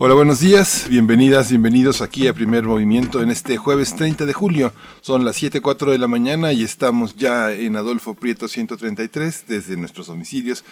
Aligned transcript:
Hola, 0.00 0.14
buenos 0.14 0.38
días, 0.38 0.86
bienvenidas, 0.88 1.50
bienvenidos 1.50 2.02
aquí 2.02 2.28
a 2.28 2.32
Primer 2.32 2.62
Movimiento 2.62 3.20
en 3.20 3.32
este 3.32 3.56
jueves 3.56 3.96
30 3.96 4.26
de 4.26 4.32
julio. 4.32 4.72
Son 5.00 5.24
las 5.24 5.42
7.04 5.42 5.90
de 5.90 5.98
la 5.98 6.06
mañana 6.06 6.52
y 6.52 6.62
estamos 6.62 7.16
ya 7.16 7.50
en 7.50 7.74
Adolfo 7.74 8.14
Prieto 8.14 8.46
133 8.46 9.46
desde 9.48 9.76
nuestros 9.76 10.06
domicilios. 10.06 10.64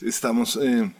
Estamos 0.00 0.58
eh, 0.62 0.90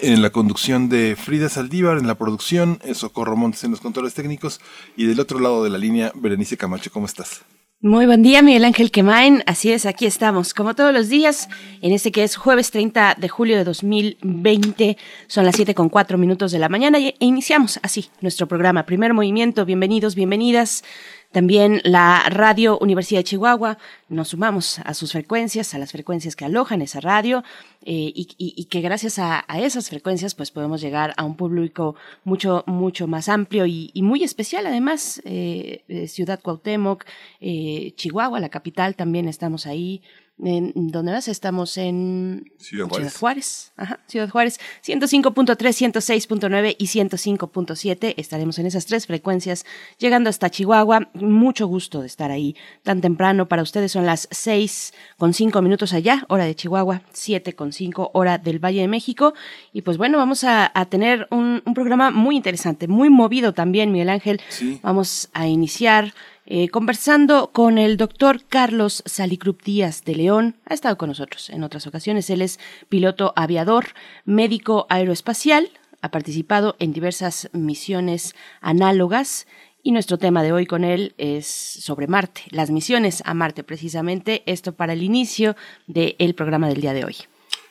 en 0.00 0.22
la 0.22 0.30
conducción 0.30 0.88
de 0.88 1.16
Frida 1.16 1.50
Saldívar, 1.50 1.98
en 1.98 2.06
la 2.06 2.16
producción, 2.16 2.80
Socorro 2.94 3.36
Montes 3.36 3.62
en 3.62 3.72
los 3.72 3.82
controles 3.82 4.14
técnicos 4.14 4.62
y 4.96 5.04
del 5.04 5.20
otro 5.20 5.38
lado 5.38 5.62
de 5.62 5.68
la 5.68 5.76
línea, 5.76 6.12
Berenice 6.14 6.56
Camacho, 6.56 6.90
¿cómo 6.90 7.04
estás? 7.04 7.42
Muy 7.80 8.06
buen 8.06 8.24
día, 8.24 8.42
Miguel 8.42 8.64
Ángel 8.64 8.90
Quemain. 8.90 9.44
Así 9.46 9.70
es, 9.70 9.86
aquí 9.86 10.04
estamos, 10.04 10.52
como 10.52 10.74
todos 10.74 10.92
los 10.92 11.08
días, 11.08 11.48
en 11.80 11.92
este 11.92 12.10
que 12.10 12.24
es 12.24 12.34
jueves 12.34 12.72
30 12.72 13.14
de 13.16 13.28
julio 13.28 13.56
de 13.56 13.62
2020. 13.62 14.96
Son 15.28 15.44
las 15.46 15.54
7 15.54 15.76
con 15.76 15.88
4 15.88 16.18
minutos 16.18 16.50
de 16.50 16.58
la 16.58 16.68
mañana 16.68 16.98
e 16.98 17.14
iniciamos 17.20 17.78
así 17.84 18.10
nuestro 18.20 18.48
programa. 18.48 18.84
Primer 18.84 19.14
movimiento, 19.14 19.64
bienvenidos, 19.64 20.16
bienvenidas. 20.16 20.82
También 21.30 21.82
la 21.84 22.24
Radio 22.30 22.78
Universidad 22.78 23.20
de 23.20 23.24
Chihuahua, 23.24 23.76
nos 24.08 24.28
sumamos 24.28 24.78
a 24.78 24.94
sus 24.94 25.12
frecuencias, 25.12 25.74
a 25.74 25.78
las 25.78 25.92
frecuencias 25.92 26.34
que 26.34 26.46
alojan 26.46 26.80
esa 26.80 27.00
radio 27.00 27.44
eh, 27.84 28.12
y, 28.14 28.64
que 28.64 28.80
gracias 28.80 29.18
a, 29.18 29.44
esas 29.58 29.90
frecuencias 29.90 30.34
pues 30.34 30.50
podemos 30.50 30.80
llegar 30.80 31.12
a 31.18 31.24
un 31.24 31.36
público 31.36 31.96
mucho, 32.24 32.64
mucho 32.66 33.06
más 33.06 33.28
amplio 33.28 33.66
y, 33.66 33.92
muy 33.96 34.24
especial 34.24 34.66
además. 34.66 35.20
Eh, 35.26 35.84
eh, 35.88 36.08
Ciudad 36.08 36.40
Cuauhtémoc, 36.40 37.04
Chihuahua, 37.40 38.40
la 38.40 38.48
capital, 38.48 38.96
también 38.96 39.28
estamos 39.28 39.66
ahí 39.66 40.00
en, 40.44 40.72
¿Dónde 40.74 41.12
más? 41.12 41.28
Estamos 41.28 41.76
en 41.76 42.52
Ciudad 42.58 42.88
Juárez. 43.18 43.72
Ajá, 43.76 44.00
Ciudad 44.06 44.28
Juárez. 44.28 44.60
105.3, 44.84 45.56
106.9 45.56 46.76
y 46.78 46.86
105.7. 46.86 48.14
Estaremos 48.16 48.58
en 48.58 48.66
esas 48.66 48.86
tres 48.86 49.06
frecuencias 49.06 49.64
llegando 49.98 50.30
hasta 50.30 50.50
Chihuahua. 50.50 51.08
Mucho 51.14 51.66
gusto 51.66 52.00
de 52.00 52.06
estar 52.06 52.30
ahí 52.30 52.56
tan 52.82 53.00
temprano. 53.00 53.48
Para 53.48 53.62
ustedes 53.62 53.92
son 53.92 54.06
las 54.06 54.28
6 54.30 54.94
con 55.16 55.34
5 55.34 55.62
minutos 55.62 55.92
allá, 55.92 56.24
hora 56.28 56.44
de 56.44 56.54
Chihuahua, 56.54 57.02
7 57.12 57.54
con 57.54 57.72
5 57.72 58.10
hora 58.14 58.38
del 58.38 58.58
Valle 58.58 58.82
de 58.82 58.88
México. 58.88 59.34
Y 59.72 59.82
pues 59.82 59.98
bueno, 59.98 60.18
vamos 60.18 60.44
a, 60.44 60.72
tener 60.88 61.26
un, 61.30 61.62
un, 61.64 61.74
programa 61.74 62.10
muy 62.10 62.36
interesante, 62.36 62.88
muy 62.88 63.10
movido 63.10 63.52
también, 63.52 63.92
Miguel 63.92 64.10
Ángel. 64.10 64.40
Sí. 64.48 64.80
Vamos 64.82 65.28
a 65.32 65.46
iniciar 65.46 66.14
eh, 66.50 66.70
conversando 66.70 67.50
con 67.52 67.76
el 67.76 67.98
doctor 67.98 68.42
Carlos 68.48 69.02
Salicrup 69.04 69.62
Díaz 69.62 70.04
de 70.06 70.14
León. 70.14 70.54
Ha 70.64 70.72
estado 70.72 70.96
con 70.96 71.10
nosotros 71.10 71.50
en 71.50 71.62
otras 71.62 71.86
ocasiones. 71.86 72.30
Él 72.30 72.40
es 72.40 72.58
piloto 72.88 73.34
aviador, 73.36 73.88
médico 74.24 74.86
aeroespacial, 74.88 75.70
ha 76.00 76.10
participado 76.10 76.74
en 76.78 76.94
diversas 76.94 77.50
misiones 77.52 78.34
análogas. 78.62 79.46
Y 79.82 79.92
nuestro 79.92 80.16
tema 80.16 80.42
de 80.42 80.52
hoy 80.52 80.64
con 80.64 80.84
él 80.84 81.12
es 81.18 81.46
sobre 81.46 82.06
Marte, 82.06 82.44
las 82.48 82.70
misiones 82.70 83.22
a 83.26 83.34
Marte 83.34 83.62
precisamente, 83.62 84.42
esto 84.46 84.72
para 84.72 84.94
el 84.94 85.02
inicio 85.02 85.54
del 85.86 86.34
programa 86.34 86.68
del 86.68 86.80
día 86.80 86.94
de 86.94 87.04
hoy. 87.04 87.16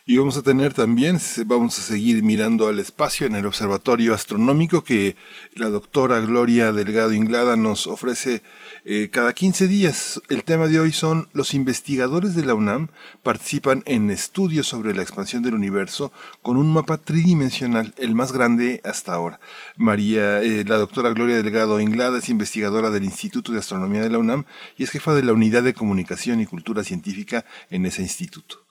Y 0.09 0.17
vamos 0.17 0.37
a 0.37 0.41
tener 0.41 0.73
también, 0.73 1.19
vamos 1.47 1.77
a 1.77 1.81
seguir 1.81 2.23
mirando 2.23 2.69
al 2.69 2.79
espacio 2.79 3.27
en 3.27 3.35
el 3.35 3.45
Observatorio 3.45 4.13
Astronómico 4.13 4.81
que 4.81 5.17
la 5.53 5.67
doctora 5.67 6.21
Gloria 6.21 6.71
Delgado 6.71 7.11
Inglada 7.11 7.57
nos 7.57 7.87
ofrece 7.87 8.41
eh, 8.89 9.09
cada 9.09 9.33
15 9.33 9.67
días. 9.67 10.21
El 10.29 10.45
tema 10.45 10.67
de 10.67 10.79
hoy 10.79 10.93
son 10.93 11.27
los 11.33 11.53
investigadores 11.53 12.35
de 12.35 12.45
la 12.45 12.53
UNAM 12.53 12.87
participan 13.21 13.83
en 13.85 14.09
estudios 14.09 14.65
sobre 14.65 14.95
la 14.95 15.01
expansión 15.01 15.43
del 15.43 15.55
universo 15.55 16.13
con 16.41 16.55
un 16.55 16.71
mapa 16.71 16.97
tridimensional, 16.97 17.93
el 17.97 18.15
más 18.15 18.31
grande 18.31 18.79
hasta 18.85 19.13
ahora. 19.13 19.41
María, 19.75 20.41
eh, 20.41 20.63
la 20.65 20.77
doctora 20.77 21.09
Gloria 21.09 21.35
Delgado 21.35 21.81
Inglada 21.81 22.19
es 22.19 22.29
investigadora 22.29 22.89
del 22.89 23.03
Instituto 23.03 23.51
de 23.51 23.59
Astronomía 23.59 24.01
de 24.01 24.09
la 24.09 24.19
UNAM 24.19 24.45
y 24.77 24.83
es 24.83 24.91
jefa 24.91 25.13
de 25.13 25.23
la 25.23 25.33
Unidad 25.33 25.63
de 25.63 25.73
Comunicación 25.73 26.39
y 26.39 26.45
Cultura 26.45 26.85
Científica 26.85 27.43
en 27.69 27.85
ese 27.85 28.03
instituto. 28.03 28.66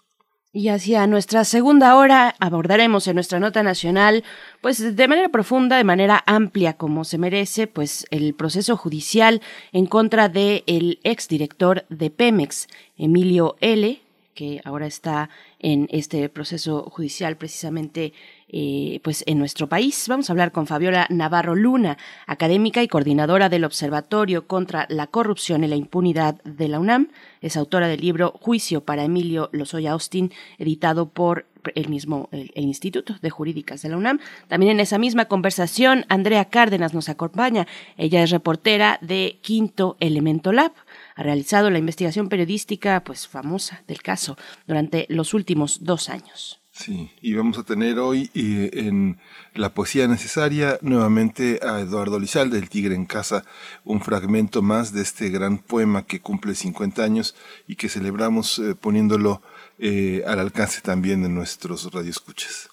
Y 0.56 0.70
hacia 0.70 1.06
nuestra 1.06 1.44
segunda 1.44 1.98
hora 1.98 2.34
abordaremos 2.40 3.06
en 3.08 3.16
nuestra 3.16 3.38
nota 3.38 3.62
nacional, 3.62 4.24
pues 4.62 4.96
de 4.96 5.06
manera 5.06 5.28
profunda, 5.28 5.76
de 5.76 5.84
manera 5.84 6.24
amplia, 6.24 6.78
como 6.78 7.04
se 7.04 7.18
merece, 7.18 7.66
pues 7.66 8.06
el 8.10 8.32
proceso 8.32 8.74
judicial 8.78 9.42
en 9.72 9.84
contra 9.84 10.30
del 10.30 10.64
el 10.66 10.98
exdirector 11.02 11.84
de 11.90 12.08
Pemex, 12.08 12.68
Emilio 12.96 13.56
L., 13.60 14.00
que 14.32 14.62
ahora 14.64 14.86
está 14.86 15.28
en 15.58 15.88
este 15.90 16.26
proceso 16.30 16.84
judicial 16.84 17.36
precisamente 17.36 18.14
eh, 18.48 19.00
pues 19.02 19.24
en 19.26 19.38
nuestro 19.38 19.68
país. 19.68 20.06
Vamos 20.08 20.28
a 20.28 20.32
hablar 20.32 20.52
con 20.52 20.66
Fabiola 20.66 21.06
Navarro 21.10 21.54
Luna, 21.54 21.98
académica 22.26 22.82
y 22.82 22.88
coordinadora 22.88 23.48
del 23.48 23.64
Observatorio 23.64 24.46
contra 24.46 24.86
la 24.88 25.06
Corrupción 25.06 25.64
y 25.64 25.68
la 25.68 25.76
Impunidad 25.76 26.42
de 26.44 26.68
la 26.68 26.78
UNAM. 26.78 27.08
Es 27.40 27.56
autora 27.56 27.88
del 27.88 28.00
libro 28.00 28.32
Juicio 28.40 28.82
para 28.82 29.04
Emilio 29.04 29.50
Lozoya 29.52 29.92
Austin, 29.92 30.32
editado 30.58 31.08
por 31.08 31.46
el 31.74 31.88
mismo 31.88 32.28
el, 32.30 32.50
Instituto 32.54 33.16
de 33.20 33.30
Jurídicas 33.30 33.82
de 33.82 33.88
la 33.88 33.96
UNAM. 33.96 34.20
También 34.48 34.72
en 34.72 34.80
esa 34.80 34.98
misma 34.98 35.24
conversación, 35.24 36.04
Andrea 36.08 36.44
Cárdenas 36.44 36.94
nos 36.94 37.08
acompaña. 37.08 37.66
Ella 37.96 38.22
es 38.22 38.30
reportera 38.30 38.98
de 39.02 39.38
Quinto 39.42 39.96
Elemento 39.98 40.52
Lab 40.52 40.72
ha 41.16 41.22
realizado 41.22 41.70
la 41.70 41.78
investigación 41.78 42.28
periodística 42.28 43.02
pues 43.02 43.26
famosa 43.26 43.82
del 43.88 44.02
caso 44.02 44.36
durante 44.66 45.06
los 45.08 45.34
últimos 45.34 45.82
dos 45.82 46.08
años. 46.10 46.60
Sí, 46.76 47.10
y 47.22 47.32
vamos 47.32 47.56
a 47.56 47.62
tener 47.62 47.98
hoy 47.98 48.30
eh, 48.34 48.68
en 48.74 49.18
la 49.54 49.72
poesía 49.72 50.06
necesaria 50.08 50.78
nuevamente 50.82 51.58
a 51.62 51.80
Eduardo 51.80 52.18
Lizalde, 52.18 52.58
El 52.58 52.68
Tigre 52.68 52.94
en 52.94 53.06
Casa, 53.06 53.44
un 53.82 54.02
fragmento 54.02 54.60
más 54.60 54.92
de 54.92 55.00
este 55.00 55.30
gran 55.30 55.56
poema 55.56 56.04
que 56.04 56.20
cumple 56.20 56.54
50 56.54 57.02
años 57.02 57.34
y 57.66 57.76
que 57.76 57.88
celebramos 57.88 58.58
eh, 58.58 58.74
poniéndolo 58.74 59.40
eh, 59.78 60.22
al 60.26 60.38
alcance 60.38 60.82
también 60.82 61.22
de 61.22 61.30
nuestros 61.30 61.90
radioescuchas. 61.90 62.68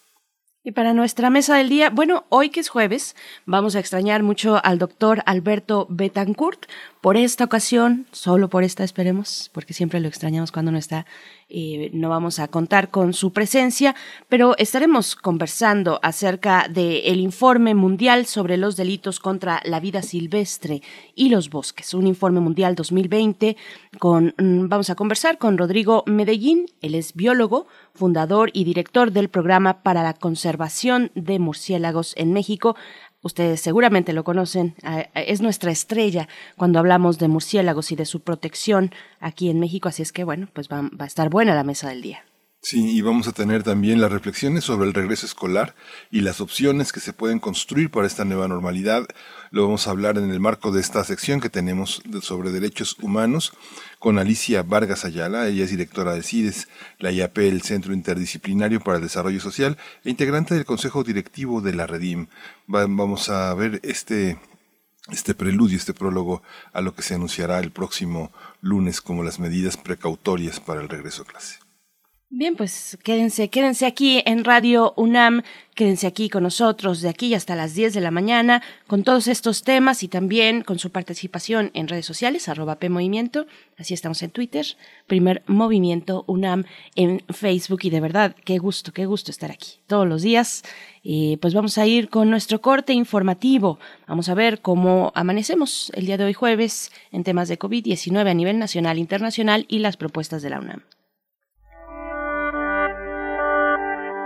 Y 0.65 0.73
para 0.73 0.93
nuestra 0.93 1.29
mesa 1.29 1.55
del 1.55 1.69
día, 1.69 1.89
bueno, 1.89 2.25
hoy 2.27 2.49
que 2.49 2.59
es 2.59 2.67
jueves, 2.67 3.15
vamos 3.45 3.75
a 3.75 3.79
extrañar 3.79 4.21
mucho 4.21 4.63
al 4.65 4.79
doctor 4.79 5.23
Alberto 5.25 5.87
Betancourt. 5.89 6.67
Por 7.03 7.17
esta 7.17 7.43
ocasión, 7.43 8.07
solo 8.13 8.47
por 8.47 8.63
esta 8.63 8.85
esperemos, 8.85 9.49
porque 9.51 9.73
siempre 9.73 9.99
lo 9.99 10.07
extrañamos 10.07 10.53
cuando 10.53 10.71
no 10.71 10.77
está, 10.77 11.05
eh, 11.49 11.89
no 11.91 12.07
vamos 12.07 12.39
a 12.39 12.47
contar 12.47 12.91
con 12.91 13.11
su 13.11 13.33
presencia, 13.33 13.93
pero 14.29 14.55
estaremos 14.57 15.17
conversando 15.17 15.99
acerca 16.01 16.69
del 16.69 17.19
informe 17.19 17.75
mundial 17.75 18.25
sobre 18.25 18.55
los 18.55 18.77
delitos 18.77 19.19
contra 19.19 19.59
la 19.65 19.81
vida 19.81 20.01
silvestre 20.01 20.81
y 21.13 21.27
los 21.27 21.49
bosques, 21.49 21.93
un 21.93 22.07
informe 22.07 22.39
mundial 22.39 22.73
2020. 22.73 23.57
Con, 23.99 24.33
mm, 24.37 24.69
vamos 24.69 24.89
a 24.89 24.95
conversar 24.95 25.37
con 25.37 25.57
Rodrigo 25.57 26.05
Medellín, 26.07 26.67
él 26.79 26.95
es 26.95 27.15
biólogo, 27.15 27.67
fundador 27.93 28.49
y 28.53 28.63
director 28.63 29.11
del 29.11 29.27
programa 29.27 29.83
para 29.83 30.03
la 30.03 30.13
conservación 30.13 31.11
de 31.15 31.37
murciélagos 31.37 32.13
en 32.15 32.31
México. 32.31 32.77
Ustedes 33.23 33.61
seguramente 33.61 34.13
lo 34.13 34.23
conocen, 34.23 34.75
es 35.15 35.41
nuestra 35.41 35.71
estrella 35.71 36.27
cuando 36.57 36.77
hablamos 36.77 37.17
de 37.17 37.29
murciélagos 37.29 37.91
y 37.91 37.95
de 37.95 38.05
su 38.05 38.19
protección 38.19 38.91
aquí 39.19 39.49
en 39.49 39.59
México, 39.59 39.89
así 39.89 40.03
es 40.03 40.11
que 40.11 40.23
bueno, 40.23 40.49
pues 40.53 40.67
va, 40.67 40.81
va 40.81 41.05
a 41.05 41.07
estar 41.07 41.29
buena 41.29 41.55
la 41.55 41.63
mesa 41.63 41.89
del 41.89 42.01
día. 42.01 42.23
Sí, 42.65 42.95
y 42.95 43.01
vamos 43.01 43.27
a 43.27 43.33
tener 43.33 43.61
también 43.61 43.99
las 43.99 44.09
reflexiones 44.09 44.63
sobre 44.63 44.87
el 44.87 44.93
regreso 44.93 45.25
escolar 45.25 45.75
y 46.11 46.21
las 46.21 46.39
opciones 46.39 46.93
que 46.93 47.01
se 47.01 47.11
pueden 47.11 47.39
construir 47.39 47.91
para 47.91 48.07
esta 48.07 48.23
nueva 48.23 48.47
normalidad. 48.47 49.05
Lo 49.51 49.63
vamos 49.63 49.85
a 49.85 49.89
hablar 49.89 50.17
en 50.17 50.31
el 50.31 50.39
marco 50.39 50.71
de 50.71 50.79
esta 50.79 51.03
sección 51.03 51.41
que 51.41 51.49
tenemos 51.49 52.01
sobre 52.21 52.51
derechos 52.51 52.95
humanos 53.01 53.51
con 53.99 54.17
Alicia 54.17 54.63
Vargas 54.63 55.03
Ayala. 55.03 55.49
Ella 55.49 55.65
es 55.65 55.71
directora 55.71 56.13
de 56.13 56.23
CIDES, 56.23 56.69
la 56.99 57.11
IAP, 57.11 57.37
el 57.39 57.63
Centro 57.63 57.93
Interdisciplinario 57.93 58.79
para 58.79 58.95
el 58.95 59.03
Desarrollo 59.03 59.41
Social, 59.41 59.77
e 60.05 60.09
integrante 60.09 60.55
del 60.55 60.63
Consejo 60.63 61.03
Directivo 61.03 61.59
de 61.59 61.73
la 61.73 61.85
Redim. 61.85 62.27
vamos 62.67 63.27
a 63.27 63.53
ver 63.55 63.81
este 63.83 64.39
este 65.11 65.35
preludio, 65.35 65.75
este 65.75 65.93
prólogo 65.93 66.43
a 66.71 66.79
lo 66.79 66.95
que 66.95 67.01
se 67.01 67.15
anunciará 67.15 67.59
el 67.59 67.71
próximo 67.71 68.31
lunes 68.61 69.01
como 69.01 69.21
las 69.21 69.37
medidas 69.37 69.75
precautorias 69.75 70.61
para 70.61 70.79
el 70.79 70.87
regreso 70.87 71.23
a 71.23 71.25
clase. 71.25 71.62
Bien, 72.35 72.55
pues 72.55 72.97
quédense, 73.03 73.51
quédense 73.51 73.85
aquí 73.85 74.23
en 74.25 74.43
Radio 74.43 74.95
UNAM, 74.97 75.43
quédense 75.75 76.07
aquí 76.07 76.29
con 76.29 76.41
nosotros 76.41 77.01
de 77.01 77.09
aquí 77.09 77.35
hasta 77.35 77.55
las 77.55 77.75
10 77.75 77.93
de 77.93 78.01
la 78.01 78.09
mañana 78.09 78.63
con 78.87 79.03
todos 79.03 79.27
estos 79.27 79.61
temas 79.61 80.01
y 80.01 80.07
también 80.07 80.63
con 80.63 80.79
su 80.79 80.89
participación 80.89 81.69
en 81.75 81.87
redes 81.87 82.07
sociales, 82.07 82.49
arroba 82.49 82.79
PMovimiento, 82.79 83.45
así 83.77 83.93
estamos 83.93 84.23
en 84.23 84.31
Twitter, 84.31 84.65
primer 85.05 85.43
movimiento 85.45 86.23
UNAM 86.25 86.63
en 86.95 87.21
Facebook 87.29 87.81
y 87.83 87.91
de 87.91 88.01
verdad, 88.01 88.35
qué 88.43 88.57
gusto, 88.57 88.93
qué 88.93 89.05
gusto 89.05 89.29
estar 89.29 89.51
aquí 89.51 89.73
todos 89.85 90.07
los 90.07 90.23
días. 90.23 90.63
Y 91.03 91.37
pues 91.37 91.53
vamos 91.53 91.77
a 91.77 91.85
ir 91.85 92.09
con 92.09 92.31
nuestro 92.31 92.61
corte 92.61 92.93
informativo, 92.93 93.77
vamos 94.07 94.27
a 94.27 94.33
ver 94.33 94.59
cómo 94.59 95.11
amanecemos 95.13 95.91
el 95.93 96.07
día 96.07 96.17
de 96.17 96.23
hoy 96.23 96.33
jueves 96.33 96.91
en 97.11 97.23
temas 97.23 97.47
de 97.47 97.59
COVID-19 97.59 98.27
a 98.27 98.33
nivel 98.33 98.57
nacional, 98.57 98.97
internacional 98.97 99.67
y 99.69 99.79
las 99.79 99.97
propuestas 99.97 100.41
de 100.41 100.49
la 100.49 100.59
UNAM. 100.59 100.81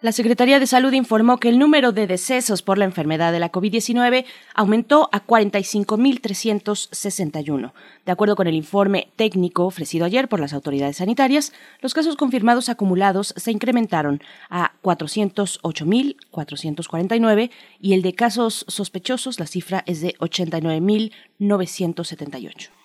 La 0.00 0.12
Secretaría 0.12 0.60
de 0.60 0.68
Salud 0.68 0.92
informó 0.92 1.38
que 1.38 1.48
el 1.48 1.58
número 1.58 1.90
de 1.90 2.06
decesos 2.06 2.62
por 2.62 2.78
la 2.78 2.84
enfermedad 2.84 3.32
de 3.32 3.40
la 3.40 3.50
COVID-19 3.50 4.26
aumentó 4.54 5.08
a 5.10 5.26
45.361. 5.26 7.72
De 8.06 8.12
acuerdo 8.12 8.36
con 8.36 8.46
el 8.46 8.54
informe 8.54 9.08
técnico 9.16 9.64
ofrecido 9.64 10.04
ayer 10.04 10.28
por 10.28 10.38
las 10.38 10.52
autoridades 10.52 10.98
sanitarias, 10.98 11.52
los 11.80 11.94
casos 11.94 12.14
confirmados 12.14 12.68
acumulados 12.68 13.34
se 13.36 13.50
incrementaron 13.50 14.22
a 14.50 14.70
408.449 14.84 17.50
y 17.80 17.94
el 17.94 18.02
de 18.02 18.14
casos 18.14 18.64
sospechosos, 18.68 19.40
la 19.40 19.48
cifra 19.48 19.82
es 19.84 20.00
de 20.00 20.14
89.978. 20.20 22.77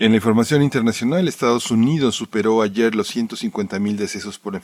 En 0.00 0.12
la 0.12 0.18
información 0.18 0.62
internacional, 0.62 1.26
Estados 1.26 1.72
Unidos 1.72 2.14
superó 2.14 2.62
ayer 2.62 2.94
los 2.94 3.12
150.000 3.16 3.96
decesos 3.96 4.38
por, 4.38 4.52
la 4.52 4.60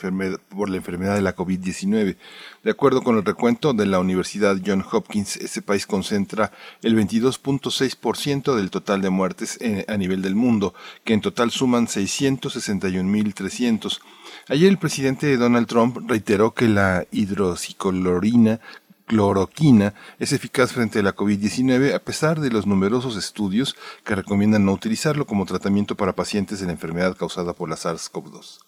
enfermedad 0.77 1.17
de 1.17 1.23
la 1.23 1.35
COVID-19. 1.35 2.17
De 2.63 2.71
acuerdo 2.71 3.03
con 3.03 3.17
el 3.17 3.25
recuento 3.25 3.73
de 3.73 3.85
la 3.85 3.99
Universidad 3.99 4.57
Johns 4.65 4.87
Hopkins, 4.93 5.37
ese 5.39 5.61
país 5.61 5.89
concentra 5.89 6.53
el 6.83 6.97
22.6% 6.97 8.55
del 8.55 8.71
total 8.71 9.03
de 9.03 9.11
muertes 9.11 9.59
a 9.89 9.97
nivel 9.97 10.23
del 10.23 10.37
mundo, 10.37 10.73
que 11.03 11.15
en 11.15 11.21
total 11.21 11.51
suman 11.51 11.89
661.300. 11.89 13.99
Ayer 14.49 14.69
el 14.69 14.79
presidente 14.79 15.37
Donald 15.37 15.67
Trump 15.67 16.09
reiteró 16.09 16.55
que 16.55 16.69
la 16.69 17.09
hidroxiclorina 17.11 18.61
cloroquina 19.07 19.95
es 20.19 20.33
eficaz 20.33 20.73
frente 20.73 20.99
a 20.99 21.03
la 21.03 21.15
COVID-19 21.15 21.95
a 21.95 21.99
pesar 21.99 22.41
de 22.41 22.51
los 22.51 22.67
numerosos 22.67 23.17
estudios 23.17 23.77
que 24.05 24.15
recomiendan 24.15 24.65
no 24.65 24.73
utilizarlo 24.73 25.27
como 25.27 25.47
tratamiento 25.47 25.97
para 25.97 26.15
pacientes 26.15 26.61
de 26.61 26.67
la 26.67 26.73
enfermedad 26.73 27.17
causada 27.17 27.53
por 27.53 27.69
la 27.69 27.77
SARS-CoV-2. 27.77 28.59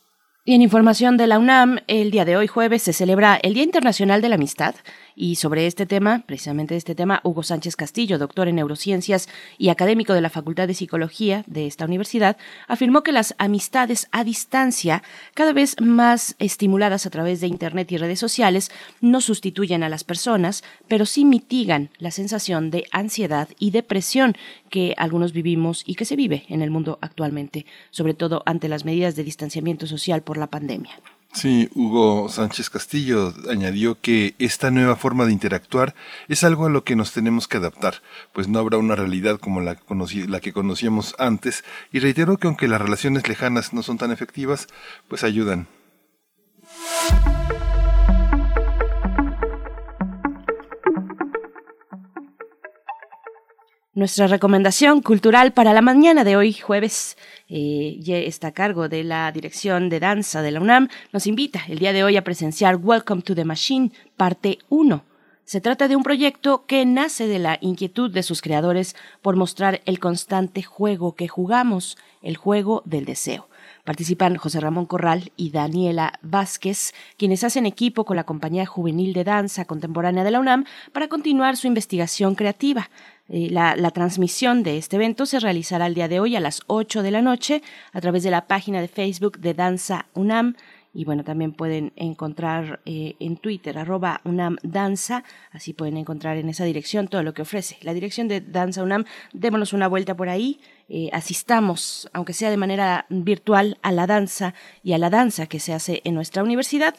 Y 0.48 0.54
en 0.54 0.62
información 0.62 1.16
de 1.16 1.26
la 1.26 1.40
UNAM, 1.40 1.80
el 1.88 2.12
día 2.12 2.24
de 2.24 2.36
hoy 2.36 2.46
jueves 2.46 2.80
se 2.80 2.92
celebra 2.92 3.34
el 3.42 3.54
Día 3.54 3.64
Internacional 3.64 4.22
de 4.22 4.28
la 4.28 4.36
Amistad 4.36 4.76
y 5.16 5.36
sobre 5.36 5.66
este 5.66 5.86
tema, 5.86 6.22
precisamente 6.26 6.76
este 6.76 6.94
tema, 6.94 7.22
Hugo 7.24 7.42
Sánchez 7.42 7.74
Castillo, 7.74 8.18
doctor 8.18 8.48
en 8.48 8.56
neurociencias 8.56 9.28
y 9.56 9.70
académico 9.70 10.12
de 10.12 10.20
la 10.20 10.28
Facultad 10.28 10.68
de 10.68 10.74
Psicología 10.74 11.42
de 11.46 11.66
esta 11.66 11.86
universidad, 11.86 12.36
afirmó 12.68 13.02
que 13.02 13.12
las 13.12 13.34
amistades 13.38 14.08
a 14.12 14.24
distancia, 14.24 15.02
cada 15.32 15.54
vez 15.54 15.80
más 15.80 16.36
estimuladas 16.38 17.06
a 17.06 17.10
través 17.10 17.40
de 17.40 17.46
Internet 17.46 17.90
y 17.92 17.96
redes 17.96 18.20
sociales, 18.20 18.70
no 19.00 19.22
sustituyen 19.22 19.82
a 19.82 19.88
las 19.88 20.04
personas, 20.04 20.62
pero 20.86 21.06
sí 21.06 21.24
mitigan 21.24 21.88
la 21.98 22.10
sensación 22.10 22.70
de 22.70 22.84
ansiedad 22.92 23.48
y 23.58 23.70
depresión 23.70 24.36
que 24.68 24.94
algunos 24.98 25.32
vivimos 25.32 25.82
y 25.86 25.94
que 25.94 26.04
se 26.04 26.16
vive 26.16 26.44
en 26.48 26.60
el 26.60 26.70
mundo 26.70 26.98
actualmente, 27.00 27.64
sobre 27.90 28.12
todo 28.12 28.42
ante 28.44 28.68
las 28.68 28.84
medidas 28.84 29.16
de 29.16 29.24
distanciamiento 29.24 29.86
social 29.86 30.22
por 30.22 30.36
la 30.36 30.48
pandemia. 30.48 31.00
Sí, 31.36 31.68
Hugo 31.74 32.30
Sánchez 32.30 32.70
Castillo 32.70 33.34
añadió 33.50 34.00
que 34.00 34.34
esta 34.38 34.70
nueva 34.70 34.96
forma 34.96 35.26
de 35.26 35.32
interactuar 35.32 35.94
es 36.28 36.44
algo 36.44 36.64
a 36.64 36.70
lo 36.70 36.82
que 36.82 36.96
nos 36.96 37.12
tenemos 37.12 37.46
que 37.46 37.58
adaptar, 37.58 37.96
pues 38.32 38.48
no 38.48 38.58
habrá 38.58 38.78
una 38.78 38.96
realidad 38.96 39.38
como 39.38 39.60
la, 39.60 39.76
la 40.28 40.40
que 40.40 40.54
conocíamos 40.54 41.14
antes, 41.18 41.62
y 41.92 41.98
reiteró 41.98 42.38
que 42.38 42.46
aunque 42.46 42.68
las 42.68 42.80
relaciones 42.80 43.28
lejanas 43.28 43.74
no 43.74 43.82
son 43.82 43.98
tan 43.98 44.12
efectivas, 44.12 44.66
pues 45.08 45.24
ayudan. 45.24 45.68
Nuestra 53.96 54.26
recomendación 54.26 55.00
cultural 55.00 55.54
para 55.54 55.72
la 55.72 55.81
mañana 55.81 56.22
de 56.22 56.37
hoy, 56.37 56.52
jueves, 56.52 57.16
eh, 57.48 57.98
está 58.26 58.48
a 58.48 58.52
cargo 58.52 58.90
de 58.90 59.02
la 59.02 59.32
Dirección 59.32 59.88
de 59.88 60.00
Danza 60.00 60.43
de 60.43 60.50
la 60.50 60.60
UNAM, 60.60 60.88
nos 61.14 61.26
invita 61.26 61.62
el 61.66 61.78
día 61.78 61.94
de 61.94 62.04
hoy 62.04 62.19
a 62.19 62.22
presenciar 62.22 62.76
Welcome 62.76 63.22
to 63.22 63.34
the 63.34 63.46
Machine, 63.46 63.93
parte 64.19 64.58
1. 64.69 65.02
Se 65.46 65.62
trata 65.62 65.88
de 65.88 65.96
un 65.96 66.02
proyecto 66.02 66.66
que 66.66 66.84
nace 66.84 67.26
de 67.26 67.38
la 67.38 67.56
inquietud 67.62 68.10
de 68.10 68.22
sus 68.22 68.43
creadores 68.43 68.94
por 69.22 69.37
mostrar 69.37 69.81
el 69.87 69.99
constante 69.99 70.62
juego 70.62 71.14
que 71.14 71.28
jugamos, 71.28 71.96
el 72.20 72.37
juego 72.37 72.82
del 72.84 73.06
deseo. 73.06 73.49
Participan 73.86 74.34
José 74.34 74.58
Ramón 74.58 74.84
Corral 74.86 75.30
y 75.36 75.50
Daniela 75.50 76.18
Vázquez, 76.20 76.92
quienes 77.16 77.44
hacen 77.44 77.66
equipo 77.66 78.04
con 78.04 78.16
la 78.16 78.24
Compañía 78.24 78.66
Juvenil 78.66 79.12
de 79.12 79.22
Danza 79.22 79.64
Contemporánea 79.64 80.24
de 80.24 80.32
la 80.32 80.40
UNAM 80.40 80.64
para 80.92 81.06
continuar 81.06 81.56
su 81.56 81.68
investigación 81.68 82.34
creativa. 82.34 82.90
Eh, 83.28 83.48
la, 83.50 83.90
transmisión 83.92 84.64
de 84.64 84.76
este 84.76 84.96
evento 84.96 85.24
se 85.24 85.38
realizará 85.38 85.86
el 85.86 85.94
día 85.94 86.08
de 86.08 86.18
hoy 86.18 86.34
a 86.34 86.40
las 86.40 86.62
8 86.66 87.04
de 87.04 87.12
la 87.12 87.22
noche 87.22 87.62
a 87.92 88.00
través 88.00 88.24
de 88.24 88.32
la 88.32 88.48
página 88.48 88.80
de 88.80 88.88
Facebook 88.88 89.38
de 89.38 89.54
Danza 89.54 90.06
UNAM. 90.14 90.56
Y 90.96 91.04
bueno, 91.04 91.25
también 91.25 91.52
pueden 91.52 91.93
encontrar 91.96 92.81
eh, 92.87 93.16
en 93.20 93.37
Twitter, 93.37 93.76
arroba 93.76 94.22
UNAM 94.25 94.56
Danza, 94.62 95.25
así 95.52 95.75
pueden 95.75 95.98
encontrar 95.98 96.38
en 96.38 96.48
esa 96.48 96.64
dirección 96.64 97.06
todo 97.08 97.22
lo 97.22 97.34
que 97.34 97.43
ofrece. 97.43 97.76
La 97.82 97.93
dirección 97.93 98.28
de 98.28 98.40
Danza 98.40 98.82
UNAM, 98.82 99.04
démonos 99.34 99.75
una 99.75 99.88
vuelta 99.88 100.16
por 100.16 100.31
ahí, 100.31 100.58
eh, 100.88 101.10
asistamos, 101.12 102.08
aunque 102.14 102.32
sea 102.32 102.48
de 102.48 102.56
manera 102.56 103.04
virtual, 103.10 103.76
a 103.82 103.93
la 103.93 104.06
danza 104.06 104.54
y 104.82 104.94
a 104.94 104.98
la 104.98 105.10
danza 105.10 105.46
que 105.46 105.60
se 105.60 105.75
hace 105.75 106.00
en 106.04 106.14
nuestra 106.14 106.43
universidad. 106.43 106.94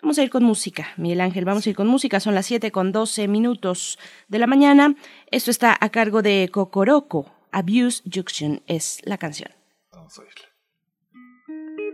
Vamos 0.00 0.16
a 0.16 0.22
ir 0.22 0.30
con 0.30 0.44
música, 0.44 0.88
Miguel 0.96 1.20
Ángel, 1.20 1.44
vamos 1.44 1.66
a 1.66 1.70
ir 1.70 1.76
con 1.76 1.88
música. 1.88 2.20
Son 2.20 2.34
las 2.34 2.46
7 2.46 2.70
con 2.70 2.90
12 2.90 3.28
minutos 3.28 3.98
de 4.28 4.38
la 4.38 4.46
mañana. 4.46 4.96
Esto 5.30 5.50
está 5.50 5.76
a 5.78 5.90
cargo 5.90 6.22
de 6.22 6.48
Cocoroco. 6.50 7.26
Abuse 7.50 8.02
Junction 8.10 8.62
es 8.66 9.02
la 9.04 9.18
canción. 9.18 9.50
Vamos 9.92 10.18
a 10.18 10.22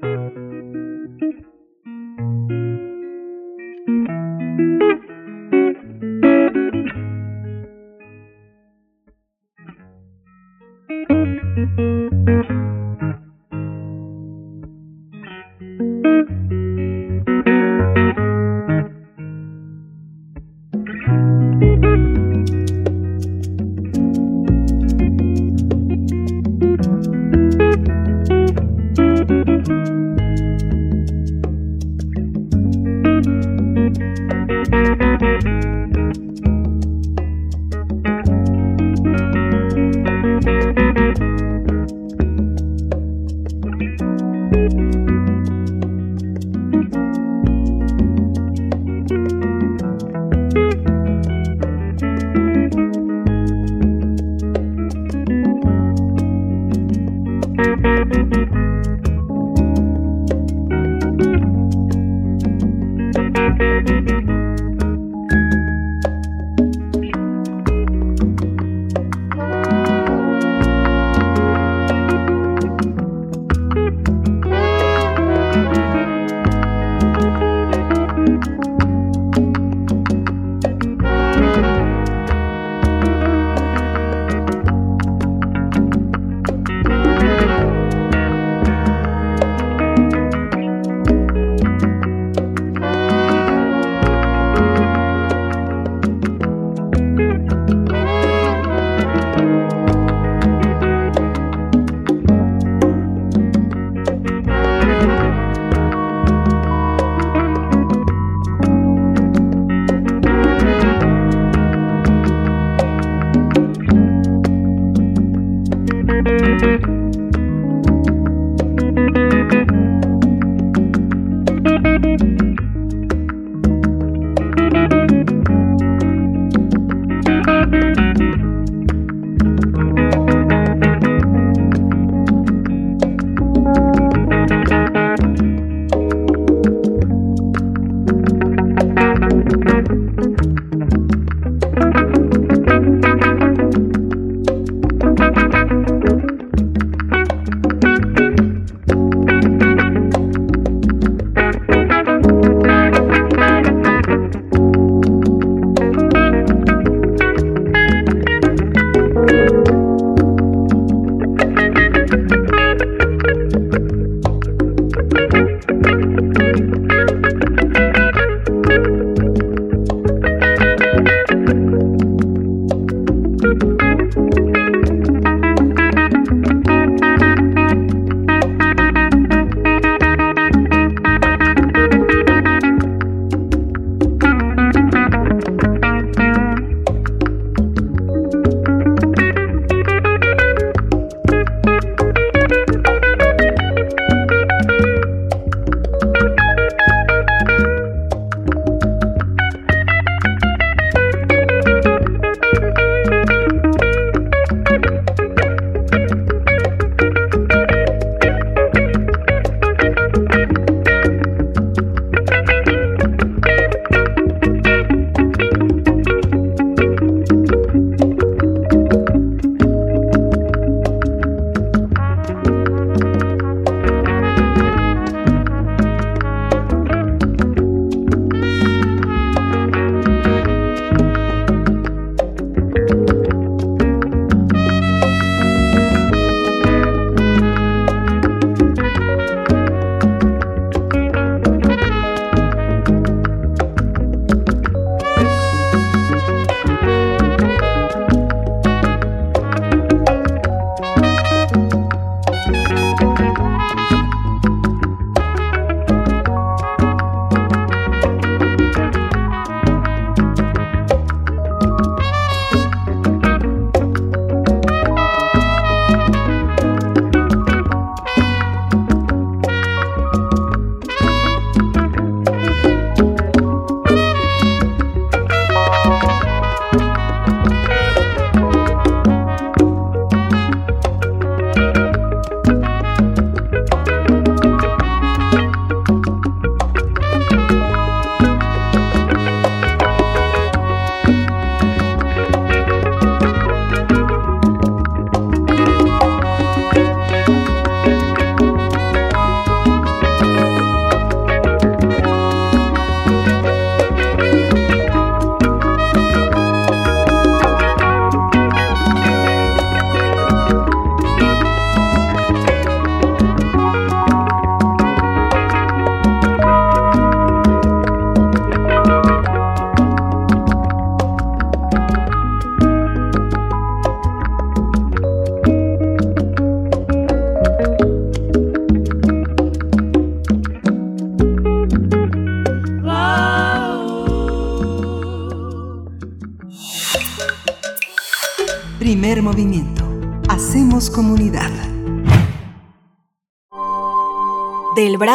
Del 0.01 0.58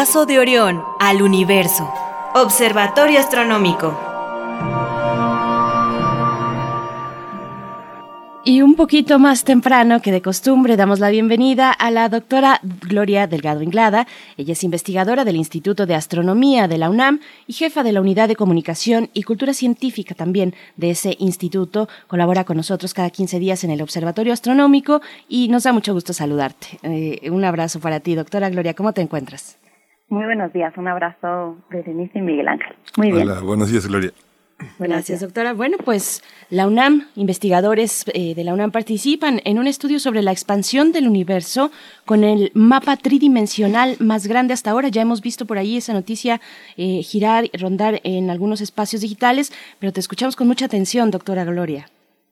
brazo 0.03 0.25
de 0.25 0.37
Orión 0.37 0.83
al 0.99 1.21
universo. 1.21 1.89
Observatorio 2.35 3.21
Astronómico. 3.21 3.97
Y 8.43 8.61
un 8.61 8.75
poquito 8.75 9.17
más 9.17 9.45
temprano 9.45 10.01
que 10.01 10.11
de 10.11 10.21
costumbre 10.21 10.75
damos 10.75 10.99
la 10.99 11.09
bienvenida 11.09 11.71
a 11.71 11.89
la 11.89 12.09
doctora 12.09 12.59
Gloria 12.81 13.27
Delgado 13.27 13.61
Inglada. 13.61 14.05
Ella 14.35 14.51
es 14.51 14.65
investigadora 14.65 15.23
del 15.23 15.37
Instituto 15.37 15.85
de 15.85 15.95
Astronomía 15.95 16.67
de 16.67 16.79
la 16.79 16.89
UNAM 16.89 17.21
y 17.47 17.53
jefa 17.53 17.81
de 17.81 17.93
la 17.93 18.01
Unidad 18.01 18.27
de 18.27 18.35
Comunicación 18.35 19.09
y 19.13 19.23
Cultura 19.23 19.53
Científica 19.53 20.15
también 20.15 20.53
de 20.75 20.89
ese 20.89 21.15
instituto. 21.17 21.87
Colabora 22.07 22.43
con 22.43 22.57
nosotros 22.57 22.93
cada 22.93 23.09
15 23.09 23.39
días 23.39 23.63
en 23.63 23.71
el 23.71 23.81
Observatorio 23.81 24.33
Astronómico 24.33 25.01
y 25.29 25.47
nos 25.47 25.63
da 25.63 25.71
mucho 25.71 25.93
gusto 25.93 26.11
saludarte. 26.11 26.77
Eh, 26.83 27.29
un 27.31 27.45
abrazo 27.45 27.79
para 27.79 28.01
ti, 28.01 28.15
doctora 28.15 28.49
Gloria. 28.49 28.73
¿Cómo 28.73 28.91
te 28.91 28.99
encuentras? 28.99 29.62
Muy 30.13 30.25
buenos 30.25 30.53
días. 30.53 30.71
Un 30.77 30.87
abrazo, 30.87 31.57
Berenice 31.71 32.19
y 32.19 32.21
Miguel 32.21 32.47
Ángel. 32.47 32.75
Muy 32.97 33.11
bien. 33.11 33.27
Hola, 33.27 33.41
buenos 33.41 33.71
días, 33.71 33.87
Gloria. 33.87 34.11
Gracias, 34.77 35.21
doctora. 35.21 35.53
Bueno, 35.53 35.77
pues 35.83 36.21
la 36.51 36.67
UNAM, 36.67 37.07
investigadores 37.15 38.05
eh, 38.13 38.35
de 38.35 38.43
la 38.43 38.53
UNAM 38.53 38.69
participan 38.69 39.39
en 39.43 39.57
un 39.57 39.65
estudio 39.65 39.97
sobre 39.97 40.21
la 40.21 40.31
expansión 40.31 40.91
del 40.91 41.07
universo 41.07 41.71
con 42.05 42.23
el 42.23 42.51
mapa 42.53 42.95
tridimensional 42.95 43.95
más 43.99 44.27
grande 44.27 44.53
hasta 44.53 44.69
ahora. 44.69 44.89
Ya 44.89 45.01
hemos 45.01 45.19
visto 45.19 45.47
por 45.47 45.57
ahí 45.57 45.77
esa 45.77 45.93
noticia 45.93 46.39
eh, 46.77 47.01
girar 47.01 47.45
y 47.51 47.57
rondar 47.57 47.99
en 48.03 48.29
algunos 48.29 48.61
espacios 48.61 49.01
digitales, 49.01 49.51
pero 49.79 49.91
te 49.93 49.99
escuchamos 49.99 50.35
con 50.35 50.47
mucha 50.47 50.65
atención, 50.65 51.09
doctora 51.09 51.43
Gloria. 51.43 51.87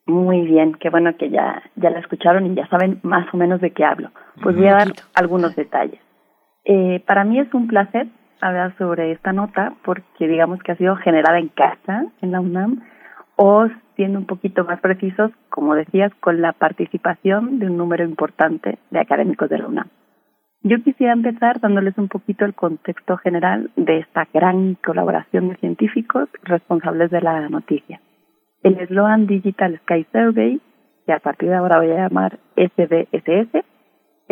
Muy 0.05 0.41
bien, 0.41 0.75
qué 0.79 0.91
bueno 0.91 1.17
que 1.17 1.31
ya, 1.31 1.63
ya 1.77 1.89
la 1.89 1.97
escucharon 1.97 2.45
y 2.45 2.53
ya 2.53 2.67
saben 2.67 2.99
más 3.01 3.25
o 3.33 3.37
menos 3.37 3.59
de 3.59 3.71
qué 3.71 3.83
hablo. 3.83 4.11
Pues 4.43 4.55
voy 4.55 4.67
a 4.67 4.73
dar 4.73 4.93
algunos 5.15 5.55
detalles. 5.55 5.99
Eh, 6.65 7.03
para 7.07 7.23
mí 7.23 7.39
es 7.39 7.53
un 7.53 7.67
placer 7.67 8.07
hablar 8.39 8.75
sobre 8.77 9.11
esta 9.11 9.33
nota 9.33 9.73
porque 9.83 10.27
digamos 10.27 10.61
que 10.63 10.71
ha 10.71 10.77
sido 10.77 10.95
generada 10.97 11.39
en 11.39 11.49
casa, 11.49 12.05
en 12.21 12.31
la 12.31 12.41
UNAM, 12.41 12.81
o 13.35 13.67
siendo 13.95 14.19
un 14.19 14.25
poquito 14.25 14.63
más 14.65 14.79
precisos, 14.79 15.31
como 15.49 15.75
decías, 15.75 16.11
con 16.19 16.41
la 16.41 16.53
participación 16.53 17.59
de 17.59 17.67
un 17.67 17.77
número 17.77 18.03
importante 18.03 18.79
de 18.89 18.99
académicos 18.99 19.49
de 19.49 19.57
la 19.57 19.67
UNAM. 19.67 19.87
Yo 20.63 20.83
quisiera 20.83 21.13
empezar 21.13 21.59
dándoles 21.59 21.97
un 21.97 22.07
poquito 22.07 22.45
el 22.45 22.53
contexto 22.53 23.17
general 23.17 23.71
de 23.75 23.99
esta 23.99 24.27
gran 24.31 24.75
colaboración 24.75 25.49
de 25.49 25.55
científicos 25.55 26.29
responsables 26.43 27.09
de 27.09 27.21
la 27.21 27.49
noticia. 27.49 27.99
El 28.61 28.87
Sloan 28.87 29.25
Digital 29.25 29.79
Sky 29.83 30.05
Survey, 30.11 30.61
que 31.07 31.13
a 31.13 31.19
partir 31.19 31.49
de 31.49 31.55
ahora 31.55 31.79
voy 31.79 31.89
a 31.89 32.07
llamar 32.07 32.37
SDSS, 32.55 33.65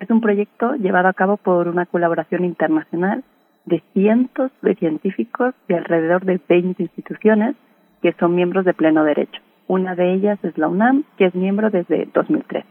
es 0.04 0.10
un 0.10 0.22
proyecto 0.22 0.76
llevado 0.76 1.08
a 1.08 1.14
cabo 1.14 1.38
por 1.38 1.68
una 1.68 1.86
colaboración 1.86 2.46
internacional 2.46 3.24
de 3.66 3.84
cientos 3.94 4.52
de 4.62 4.76
científicos 4.76 5.54
de 5.68 5.76
alrededor 5.76 6.26
de 6.26 6.40
20 6.48 6.82
instituciones 6.82 7.56
que 8.02 8.14
son 8.14 8.36
miembros 8.36 8.66
de 8.66 8.74
pleno 8.74 9.04
derecho. 9.04 9.42
Una 9.68 9.96
de 9.96 10.14
ellas 10.14 10.40
es 10.44 10.58
la 10.58 10.68
UNAM, 10.68 11.04
que 11.18 11.26
es 11.26 11.36
miembro 11.36 11.70
desde 11.70 12.08
2003. 12.14 12.66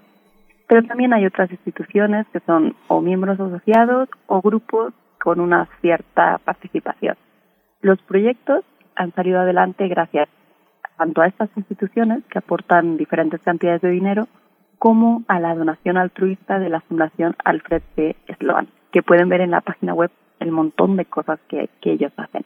Pero 0.67 0.83
también 0.85 1.13
hay 1.13 1.27
otras 1.27 1.51
instituciones 1.51 2.27
que 2.33 2.41
son 2.41 2.75
o 2.89 3.01
miembros 3.01 3.39
asociados 3.39 4.09
o 4.27 4.41
grupos 4.41 4.93
con 5.23 5.41
una 5.41 5.69
cierta 5.81 6.39
participación. 6.39 7.17
Los 7.81 8.01
proyectos 8.03 8.65
han 8.97 9.13
salido 9.13 9.41
adelante 9.41 9.87
gracias 9.89 10.29
tanto 10.97 11.23
a 11.23 11.29
estas 11.29 11.49
instituciones 11.57 12.25
que 12.29 12.39
aportan 12.39 12.97
diferentes 12.97 13.41
cantidades 13.41 13.81
de 13.83 13.91
dinero 13.91 14.27
como 14.79 15.23
a 15.29 15.41
la 15.41 15.55
donación 15.55 15.97
altruista 15.97 16.59
de 16.59 16.69
la 16.69 16.81
Fundación 16.81 17.37
Alfred 17.45 17.83
C. 17.97 18.17
Sloan, 18.39 18.69
que 18.93 19.03
pueden 19.03 19.29
ver 19.29 19.41
en 19.41 19.51
la 19.51 19.61
página 19.61 19.95
web 19.95 20.11
el 20.41 20.53
montón 20.53 20.97
de 20.97 21.05
cosas 21.05 21.41
que, 21.49 21.69
que 21.81 21.93
ellos 21.93 22.13
hacen. 22.17 22.45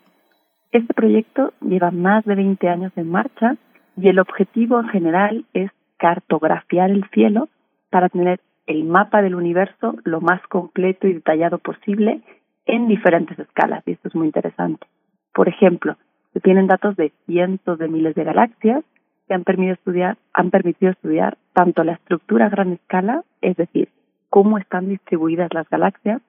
Este 0.70 0.94
proyecto 0.94 1.52
lleva 1.60 1.90
más 1.90 2.24
de 2.24 2.34
20 2.34 2.68
años 2.68 2.92
en 2.96 3.10
marcha 3.10 3.56
y 3.96 4.08
el 4.08 4.18
objetivo 4.18 4.80
en 4.80 4.88
general 4.88 5.44
es 5.52 5.70
cartografiar 5.98 6.90
el 6.90 7.04
cielo 7.10 7.48
para 7.90 8.08
tener 8.08 8.40
el 8.66 8.84
mapa 8.84 9.22
del 9.22 9.34
universo 9.34 9.96
lo 10.04 10.20
más 10.20 10.40
completo 10.48 11.06
y 11.06 11.14
detallado 11.14 11.58
posible 11.58 12.22
en 12.64 12.88
diferentes 12.88 13.38
escalas, 13.38 13.82
y 13.86 13.92
esto 13.92 14.08
es 14.08 14.14
muy 14.14 14.26
interesante. 14.26 14.86
Por 15.34 15.48
ejemplo, 15.48 15.96
se 16.32 16.40
tienen 16.40 16.66
datos 16.66 16.96
de 16.96 17.12
cientos 17.26 17.78
de 17.78 17.88
miles 17.88 18.14
de 18.14 18.24
galaxias 18.24 18.84
han 19.32 19.44
permitido 19.44 19.74
estudiar, 19.74 20.16
han 20.32 20.50
permitido 20.50 20.92
estudiar 20.92 21.38
tanto 21.52 21.84
la 21.84 21.92
estructura 21.92 22.46
a 22.46 22.50
gran 22.50 22.72
escala, 22.72 23.24
es 23.40 23.56
decir, 23.56 23.88
cómo 24.30 24.58
están 24.58 24.88
distribuidas 24.88 25.52
las 25.52 25.68
galaxias, 25.68 26.22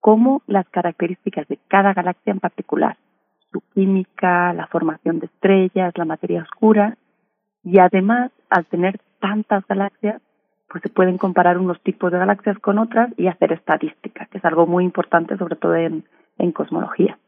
como 0.00 0.42
las 0.46 0.68
características 0.68 1.46
de 1.48 1.58
cada 1.68 1.92
galaxia 1.92 2.32
en 2.32 2.40
particular, 2.40 2.96
su 3.52 3.60
química, 3.74 4.52
la 4.52 4.66
formación 4.68 5.18
de 5.18 5.26
estrellas, 5.26 5.92
la 5.96 6.04
materia 6.04 6.42
oscura, 6.42 6.96
y 7.62 7.78
además, 7.78 8.30
al 8.48 8.66
tener 8.66 9.00
tantas 9.20 9.66
galaxias, 9.66 10.22
pues 10.68 10.82
se 10.82 10.88
pueden 10.88 11.18
comparar 11.18 11.58
unos 11.58 11.80
tipos 11.82 12.12
de 12.12 12.18
galaxias 12.18 12.58
con 12.60 12.78
otras 12.78 13.10
y 13.18 13.26
hacer 13.26 13.52
estadística, 13.52 14.26
que 14.26 14.38
es 14.38 14.44
algo 14.44 14.66
muy 14.66 14.84
importante, 14.84 15.36
sobre 15.36 15.56
todo 15.56 15.74
en, 15.74 16.04
en 16.38 16.52
cosmología. 16.52 17.18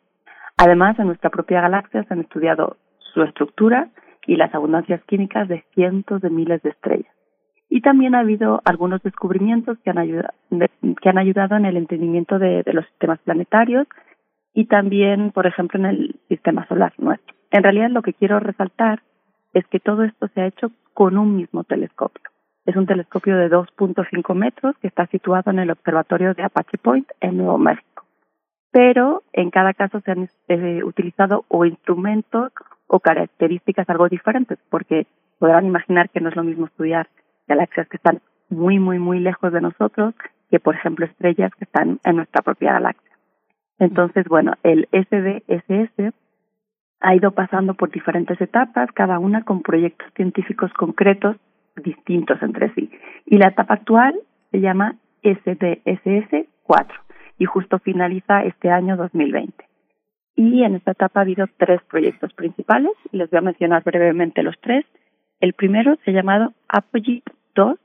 Además, 0.56 0.98
en 0.98 1.06
nuestra 1.06 1.30
propia 1.30 1.60
galaxia 1.60 2.04
se 2.04 2.14
han 2.14 2.20
estudiado 2.20 2.76
su 3.12 3.22
estructura 3.22 3.88
y 4.26 4.36
las 4.36 4.54
abundancias 4.54 5.02
químicas 5.04 5.48
de 5.48 5.64
cientos 5.74 6.20
de 6.20 6.30
miles 6.30 6.62
de 6.62 6.70
estrellas. 6.70 7.12
Y 7.68 7.80
también 7.80 8.14
ha 8.14 8.20
habido 8.20 8.60
algunos 8.64 9.02
descubrimientos 9.02 9.78
que 9.78 9.90
han, 9.90 9.98
ayudado, 9.98 10.34
que 11.00 11.08
han 11.08 11.18
ayudado 11.18 11.56
en 11.56 11.64
el 11.64 11.76
entendimiento 11.76 12.38
de, 12.38 12.62
los 12.66 12.84
sistemas 12.86 13.18
planetarios 13.20 13.86
y 14.52 14.66
también, 14.66 15.30
por 15.30 15.46
ejemplo, 15.46 15.80
en 15.80 15.86
el 15.86 16.20
sistema 16.28 16.66
solar 16.68 16.92
nuestro. 16.98 17.34
En 17.50 17.62
realidad, 17.62 17.90
lo 17.90 18.02
que 18.02 18.12
quiero 18.12 18.40
resaltar 18.40 19.02
es 19.54 19.66
que 19.68 19.80
todo 19.80 20.04
esto 20.04 20.28
se 20.34 20.42
ha 20.42 20.46
hecho 20.46 20.70
con 20.92 21.16
un 21.16 21.36
mismo 21.36 21.64
telescopio. 21.64 22.22
Es 22.66 22.76
un 22.76 22.86
telescopio 22.86 23.36
de 23.36 23.50
2.5 23.50 24.34
metros 24.34 24.76
que 24.78 24.88
está 24.88 25.06
situado 25.06 25.50
en 25.50 25.58
el 25.58 25.70
observatorio 25.70 26.34
de 26.34 26.42
Apache 26.42 26.78
Point 26.78 27.08
en 27.20 27.38
Nuevo 27.38 27.58
México. 27.58 28.04
Pero 28.70 29.22
en 29.32 29.50
cada 29.50 29.74
caso 29.74 30.00
se 30.00 30.10
han 30.10 30.28
eh, 30.48 30.82
utilizado 30.84 31.44
o 31.48 31.64
instrumentos 31.64 32.52
o 32.92 33.00
características 33.00 33.88
algo 33.88 34.06
diferentes, 34.10 34.58
porque 34.68 35.06
podrán 35.38 35.64
imaginar 35.64 36.10
que 36.10 36.20
no 36.20 36.28
es 36.28 36.36
lo 36.36 36.44
mismo 36.44 36.66
estudiar 36.66 37.08
galaxias 37.48 37.88
que 37.88 37.96
están 37.96 38.20
muy, 38.50 38.78
muy, 38.78 38.98
muy 38.98 39.18
lejos 39.18 39.50
de 39.50 39.62
nosotros 39.62 40.14
que, 40.50 40.60
por 40.60 40.74
ejemplo, 40.74 41.06
estrellas 41.06 41.50
que 41.54 41.64
están 41.64 42.00
en 42.04 42.16
nuestra 42.16 42.42
propia 42.42 42.74
galaxia. 42.74 43.10
Entonces, 43.78 44.26
bueno, 44.28 44.52
el 44.62 44.88
SDSS 44.92 46.12
ha 47.00 47.14
ido 47.14 47.30
pasando 47.30 47.72
por 47.72 47.90
diferentes 47.90 48.38
etapas, 48.42 48.92
cada 48.92 49.18
una 49.18 49.42
con 49.42 49.62
proyectos 49.62 50.12
científicos 50.14 50.70
concretos 50.74 51.36
distintos 51.82 52.42
entre 52.42 52.74
sí. 52.74 52.90
Y 53.24 53.38
la 53.38 53.48
etapa 53.48 53.72
actual 53.72 54.20
se 54.50 54.60
llama 54.60 54.96
SDSS 55.22 56.46
4 56.64 57.00
y 57.38 57.46
justo 57.46 57.78
finaliza 57.78 58.44
este 58.44 58.70
año 58.70 58.98
2020. 58.98 59.71
Y 60.34 60.62
en 60.62 60.76
esta 60.76 60.92
etapa 60.92 61.20
ha 61.20 61.22
habido 61.22 61.46
tres 61.58 61.80
proyectos 61.90 62.32
principales, 62.32 62.92
les 63.10 63.28
voy 63.30 63.38
a 63.38 63.42
mencionar 63.42 63.82
brevemente 63.84 64.42
los 64.42 64.58
tres. 64.60 64.86
El 65.40 65.52
primero 65.52 65.96
se 66.04 66.10
ha 66.10 66.14
llamado 66.14 66.52
Apogee 66.68 67.22
2 67.54 67.78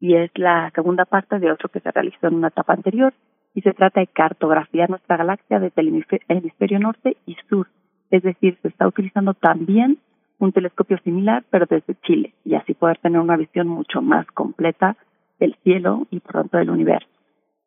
y 0.00 0.14
es 0.14 0.30
la 0.36 0.70
segunda 0.74 1.04
parte 1.04 1.38
de 1.38 1.50
otro 1.50 1.68
que 1.68 1.80
se 1.80 1.90
realizó 1.90 2.28
en 2.28 2.34
una 2.34 2.48
etapa 2.48 2.74
anterior 2.74 3.12
y 3.54 3.62
se 3.62 3.72
trata 3.72 4.00
de 4.00 4.06
cartografiar 4.06 4.88
nuestra 4.88 5.16
galaxia 5.16 5.58
desde 5.58 5.82
el 5.82 6.04
hemisferio 6.28 6.78
norte 6.78 7.16
y 7.26 7.36
sur. 7.48 7.66
Es 8.10 8.22
decir, 8.22 8.56
se 8.62 8.68
está 8.68 8.86
utilizando 8.86 9.34
también 9.34 9.98
un 10.38 10.52
telescopio 10.52 10.98
similar, 10.98 11.44
pero 11.50 11.66
desde 11.68 11.96
Chile, 12.02 12.34
y 12.44 12.54
así 12.54 12.74
poder 12.74 12.98
tener 12.98 13.20
una 13.20 13.36
visión 13.36 13.66
mucho 13.66 14.00
más 14.00 14.26
completa 14.28 14.96
del 15.40 15.56
cielo 15.64 16.06
y 16.10 16.20
pronto 16.20 16.58
del 16.58 16.70
universo. 16.70 17.08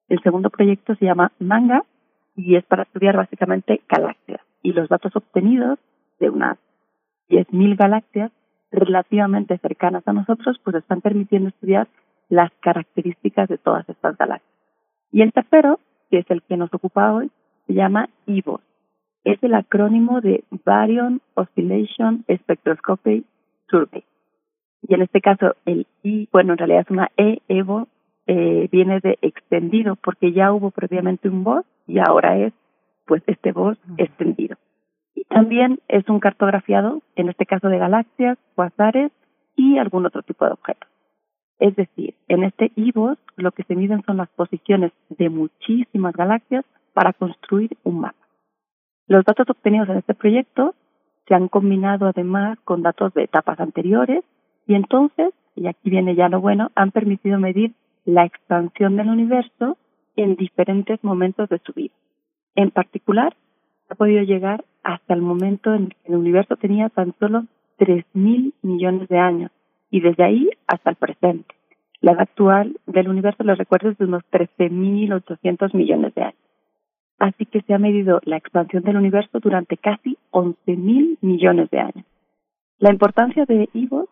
El 0.07 0.21
segundo 0.23 0.49
proyecto 0.49 0.95
se 0.95 1.05
llama 1.05 1.31
MANGA 1.39 1.83
y 2.35 2.55
es 2.55 2.65
para 2.65 2.83
estudiar 2.83 3.17
básicamente 3.17 3.81
galaxias. 3.89 4.41
Y 4.63 4.73
los 4.73 4.89
datos 4.89 5.15
obtenidos 5.15 5.79
de 6.19 6.29
unas 6.29 6.57
10.000 7.29 7.77
galaxias 7.77 8.31
relativamente 8.71 9.57
cercanas 9.57 10.07
a 10.07 10.13
nosotros, 10.13 10.59
pues 10.63 10.75
están 10.77 11.01
permitiendo 11.01 11.49
estudiar 11.49 11.87
las 12.29 12.51
características 12.61 13.49
de 13.49 13.57
todas 13.57 13.87
estas 13.89 14.17
galaxias. 14.17 14.51
Y 15.11 15.21
el 15.21 15.33
tercero, 15.33 15.79
que 16.09 16.19
es 16.19 16.25
el 16.29 16.41
que 16.43 16.57
nos 16.57 16.73
ocupa 16.73 17.13
hoy, 17.13 17.29
se 17.67 17.73
llama 17.73 18.09
IVOS. 18.25 18.61
Es 19.23 19.41
el 19.43 19.53
acrónimo 19.53 20.21
de 20.21 20.43
Baryon 20.65 21.21
Oscillation 21.35 22.25
Spectroscopy 22.29 23.25
Survey. 23.69 24.03
Y 24.87 24.95
en 24.95 25.01
este 25.03 25.21
caso, 25.21 25.55
el 25.65 25.85
I, 26.03 26.27
bueno, 26.31 26.53
en 26.53 26.57
realidad 26.57 26.81
es 26.81 26.89
una 26.89 27.11
E, 27.17 27.39
EVO, 27.47 27.87
eh, 28.33 28.69
viene 28.71 29.01
de 29.01 29.19
extendido, 29.21 29.97
porque 29.97 30.31
ya 30.31 30.53
hubo 30.53 30.71
previamente 30.71 31.27
un 31.27 31.43
VOS 31.43 31.65
y 31.85 31.99
ahora 31.99 32.37
es, 32.37 32.53
pues, 33.05 33.21
este 33.27 33.51
VOS 33.51 33.77
extendido. 33.97 34.55
Y 35.13 35.25
también 35.25 35.81
es 35.89 36.07
un 36.07 36.21
cartografiado, 36.21 37.01
en 37.17 37.27
este 37.27 37.45
caso 37.45 37.67
de 37.67 37.77
galaxias, 37.77 38.37
cuasares 38.55 39.11
y 39.57 39.79
algún 39.79 40.05
otro 40.05 40.21
tipo 40.21 40.45
de 40.45 40.53
objetos. 40.53 40.87
Es 41.59 41.75
decir, 41.75 42.15
en 42.29 42.45
este 42.45 42.71
IVOS 42.77 43.17
lo 43.35 43.51
que 43.51 43.63
se 43.63 43.75
miden 43.75 44.01
son 44.05 44.15
las 44.15 44.29
posiciones 44.29 44.93
de 45.09 45.29
muchísimas 45.29 46.15
galaxias 46.15 46.63
para 46.93 47.11
construir 47.11 47.75
un 47.83 47.99
mapa. 47.99 48.27
Los 49.07 49.25
datos 49.25 49.49
obtenidos 49.49 49.89
en 49.89 49.97
este 49.97 50.13
proyecto 50.13 50.73
se 51.27 51.35
han 51.35 51.49
combinado 51.49 52.07
además 52.07 52.57
con 52.63 52.81
datos 52.81 53.13
de 53.13 53.23
etapas 53.23 53.59
anteriores 53.59 54.23
y 54.67 54.75
entonces, 54.75 55.33
y 55.53 55.67
aquí 55.67 55.89
viene 55.89 56.15
ya 56.15 56.29
lo 56.29 56.39
bueno, 56.39 56.71
han 56.75 56.91
permitido 56.91 57.37
medir 57.37 57.73
la 58.05 58.25
expansión 58.25 58.97
del 58.97 59.09
universo 59.09 59.77
en 60.15 60.35
diferentes 60.35 61.03
momentos 61.03 61.49
de 61.49 61.59
su 61.59 61.73
vida. 61.73 61.93
En 62.55 62.71
particular, 62.71 63.35
ha 63.89 63.95
podido 63.95 64.23
llegar 64.23 64.63
hasta 64.83 65.13
el 65.13 65.21
momento 65.21 65.73
en 65.73 65.89
que 65.89 65.97
el 66.05 66.15
universo 66.15 66.55
tenía 66.55 66.89
tan 66.89 67.13
solo 67.19 67.45
3.000 67.79 68.53
millones 68.61 69.07
de 69.09 69.17
años 69.17 69.51
y 69.89 70.01
desde 70.01 70.23
ahí 70.23 70.49
hasta 70.67 70.91
el 70.91 70.95
presente. 70.95 71.55
La 71.99 72.13
edad 72.13 72.21
actual 72.21 72.77
del 72.87 73.09
universo, 73.09 73.43
los 73.43 73.57
recuerdos, 73.57 73.97
de 73.97 74.05
unos 74.05 74.23
13.800 74.31 75.75
millones 75.75 76.15
de 76.15 76.23
años. 76.23 76.39
Así 77.19 77.45
que 77.45 77.61
se 77.61 77.73
ha 77.73 77.77
medido 77.77 78.19
la 78.23 78.37
expansión 78.37 78.83
del 78.83 78.97
universo 78.97 79.39
durante 79.39 79.77
casi 79.77 80.17
11.000 80.31 81.17
millones 81.21 81.69
de 81.69 81.79
años. 81.79 82.05
La 82.79 82.91
importancia 82.91 83.45
de 83.45 83.69
IVOS 83.73 84.09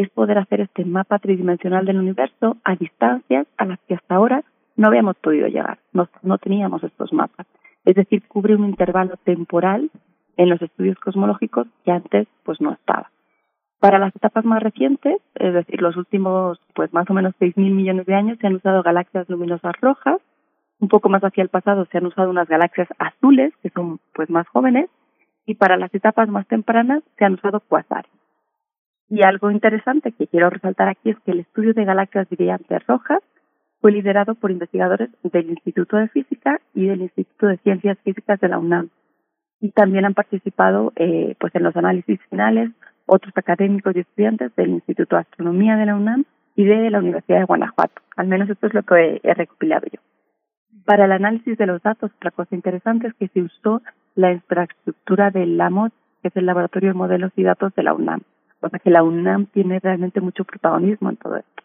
es 0.00 0.08
poder 0.08 0.38
hacer 0.38 0.62
este 0.62 0.86
mapa 0.86 1.18
tridimensional 1.18 1.84
del 1.84 1.98
universo 1.98 2.56
a 2.64 2.74
distancias 2.74 3.46
a 3.58 3.66
las 3.66 3.78
que 3.80 3.94
hasta 3.94 4.14
ahora 4.14 4.42
no 4.76 4.88
habíamos 4.88 5.16
podido 5.16 5.46
llegar, 5.46 5.78
no, 5.92 6.08
no 6.22 6.38
teníamos 6.38 6.82
estos 6.82 7.12
mapas. 7.12 7.46
Es 7.84 7.96
decir, 7.96 8.22
cubre 8.26 8.54
un 8.54 8.64
intervalo 8.64 9.16
temporal 9.24 9.90
en 10.38 10.48
los 10.48 10.62
estudios 10.62 10.98
cosmológicos 11.00 11.66
que 11.84 11.92
antes 11.92 12.26
pues 12.44 12.62
no 12.62 12.72
estaba. 12.72 13.10
Para 13.78 13.98
las 13.98 14.16
etapas 14.16 14.44
más 14.46 14.62
recientes, 14.62 15.18
es 15.34 15.52
decir, 15.52 15.82
los 15.82 15.96
últimos 15.98 16.58
pues 16.74 16.90
más 16.94 17.08
o 17.10 17.12
menos 17.12 17.34
6.000 17.38 17.70
millones 17.70 18.06
de 18.06 18.14
años, 18.14 18.38
se 18.40 18.46
han 18.46 18.54
usado 18.54 18.82
galaxias 18.82 19.28
luminosas 19.28 19.74
rojas, 19.82 20.16
un 20.78 20.88
poco 20.88 21.10
más 21.10 21.22
hacia 21.22 21.42
el 21.42 21.50
pasado 21.50 21.84
se 21.92 21.98
han 21.98 22.06
usado 22.06 22.30
unas 22.30 22.48
galaxias 22.48 22.88
azules, 22.98 23.52
que 23.62 23.68
son 23.68 24.00
pues 24.14 24.30
más 24.30 24.48
jóvenes, 24.48 24.88
y 25.44 25.56
para 25.56 25.76
las 25.76 25.94
etapas 25.94 26.30
más 26.30 26.46
tempranas 26.46 27.02
se 27.18 27.26
han 27.26 27.34
usado 27.34 27.60
cuasares. 27.60 28.10
Y 29.10 29.24
algo 29.24 29.50
interesante 29.50 30.12
que 30.12 30.28
quiero 30.28 30.50
resaltar 30.50 30.88
aquí 30.88 31.10
es 31.10 31.18
que 31.26 31.32
el 31.32 31.40
estudio 31.40 31.74
de 31.74 31.84
galaxias 31.84 32.28
brillantes 32.30 32.86
rojas 32.86 33.18
fue 33.80 33.90
liderado 33.90 34.36
por 34.36 34.52
investigadores 34.52 35.10
del 35.24 35.50
Instituto 35.50 35.96
de 35.96 36.08
Física 36.08 36.60
y 36.74 36.86
del 36.86 37.02
Instituto 37.02 37.48
de 37.48 37.58
Ciencias 37.58 37.98
Físicas 38.04 38.38
de 38.38 38.48
la 38.48 38.58
UNAM. 38.58 38.90
Y 39.60 39.70
también 39.72 40.04
han 40.04 40.14
participado 40.14 40.92
eh, 40.94 41.34
pues 41.40 41.52
en 41.56 41.64
los 41.64 41.76
análisis 41.76 42.20
finales 42.30 42.70
otros 43.04 43.32
académicos 43.36 43.96
y 43.96 44.00
estudiantes 44.00 44.54
del 44.54 44.70
Instituto 44.70 45.16
de 45.16 45.22
Astronomía 45.22 45.76
de 45.76 45.86
la 45.86 45.96
UNAM 45.96 46.24
y 46.54 46.64
de 46.64 46.88
la 46.90 47.00
Universidad 47.00 47.40
de 47.40 47.46
Guanajuato. 47.46 48.00
Al 48.16 48.28
menos 48.28 48.48
esto 48.48 48.68
es 48.68 48.74
lo 48.74 48.84
que 48.84 49.20
he, 49.24 49.34
recopilado 49.34 49.86
yo. 49.92 50.00
Para 50.84 51.06
el 51.06 51.12
análisis 51.12 51.58
de 51.58 51.66
los 51.66 51.82
datos, 51.82 52.12
otra 52.16 52.30
cosa 52.30 52.54
interesante 52.54 53.08
es 53.08 53.14
que 53.14 53.26
se 53.28 53.42
usó 53.42 53.82
la 54.14 54.30
infraestructura 54.32 55.30
del 55.32 55.56
LAMOD, 55.56 55.90
que 56.22 56.28
es 56.28 56.36
el 56.36 56.46
Laboratorio 56.46 56.90
de 56.90 56.94
Modelos 56.94 57.32
y 57.34 57.42
Datos 57.42 57.74
de 57.74 57.82
la 57.82 57.94
UNAM. 57.94 58.20
O 58.60 58.68
sea 58.68 58.78
que 58.78 58.90
la 58.90 59.02
UNAM 59.02 59.46
tiene 59.46 59.80
realmente 59.80 60.20
mucho 60.20 60.44
protagonismo 60.44 61.10
en 61.10 61.16
todo 61.16 61.36
esto. 61.36 61.62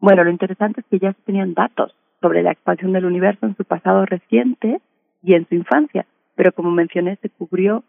Bueno, 0.00 0.24
lo 0.24 0.30
interesante 0.30 0.80
es 0.80 0.86
que 0.86 0.98
ya 0.98 1.12
se 1.12 1.22
tenían 1.22 1.54
datos 1.54 1.94
sobre 2.20 2.42
la 2.42 2.52
expansión 2.52 2.92
del 2.92 3.04
universo 3.04 3.46
en 3.46 3.56
su 3.56 3.64
pasado 3.64 4.06
reciente 4.06 4.80
y 5.22 5.34
en 5.34 5.46
su 5.48 5.54
infancia, 5.54 6.06
pero 6.34 6.52
como 6.52 6.70
mencioné, 6.70 7.16
se 7.16 7.30
cubrió 7.30 7.84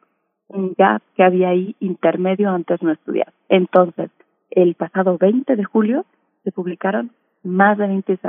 un 0.47 0.73
gap 0.77 1.01
que 1.15 1.23
había 1.23 1.49
ahí 1.49 1.75
intermedio 1.79 2.49
antes 2.51 2.81
no 2.81 2.91
estudiar. 2.91 3.33
Entonces, 3.49 4.11
el 4.51 4.75
pasado 4.75 5.17
20 5.17 5.55
de 5.55 5.63
julio 5.63 6.05
se 6.43 6.51
publicaron 6.51 7.11
más 7.43 7.77
de 7.77 7.87
20, 7.87 8.19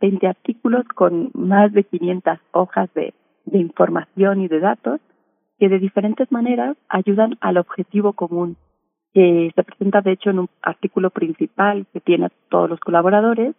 20 0.00 0.26
artículos 0.26 0.84
con 0.88 1.30
más 1.34 1.72
de 1.72 1.84
500 1.84 2.38
hojas 2.52 2.90
de 2.94 3.12
información 3.52 4.40
y 4.40 4.48
de 4.48 4.60
datos 4.60 5.00
que 5.58 5.68
de 5.68 5.78
diferentes 5.78 6.30
maneras 6.30 6.76
ayudan 6.88 7.36
al 7.40 7.58
objetivo 7.58 8.12
común, 8.12 8.56
que 9.18 9.50
se 9.52 9.64
presenta 9.64 10.00
de 10.00 10.12
hecho 10.12 10.30
en 10.30 10.38
un 10.38 10.48
artículo 10.62 11.10
principal 11.10 11.86
que 11.92 11.98
tiene 11.98 12.28
todos 12.48 12.70
los 12.70 12.78
colaboradores 12.78 13.56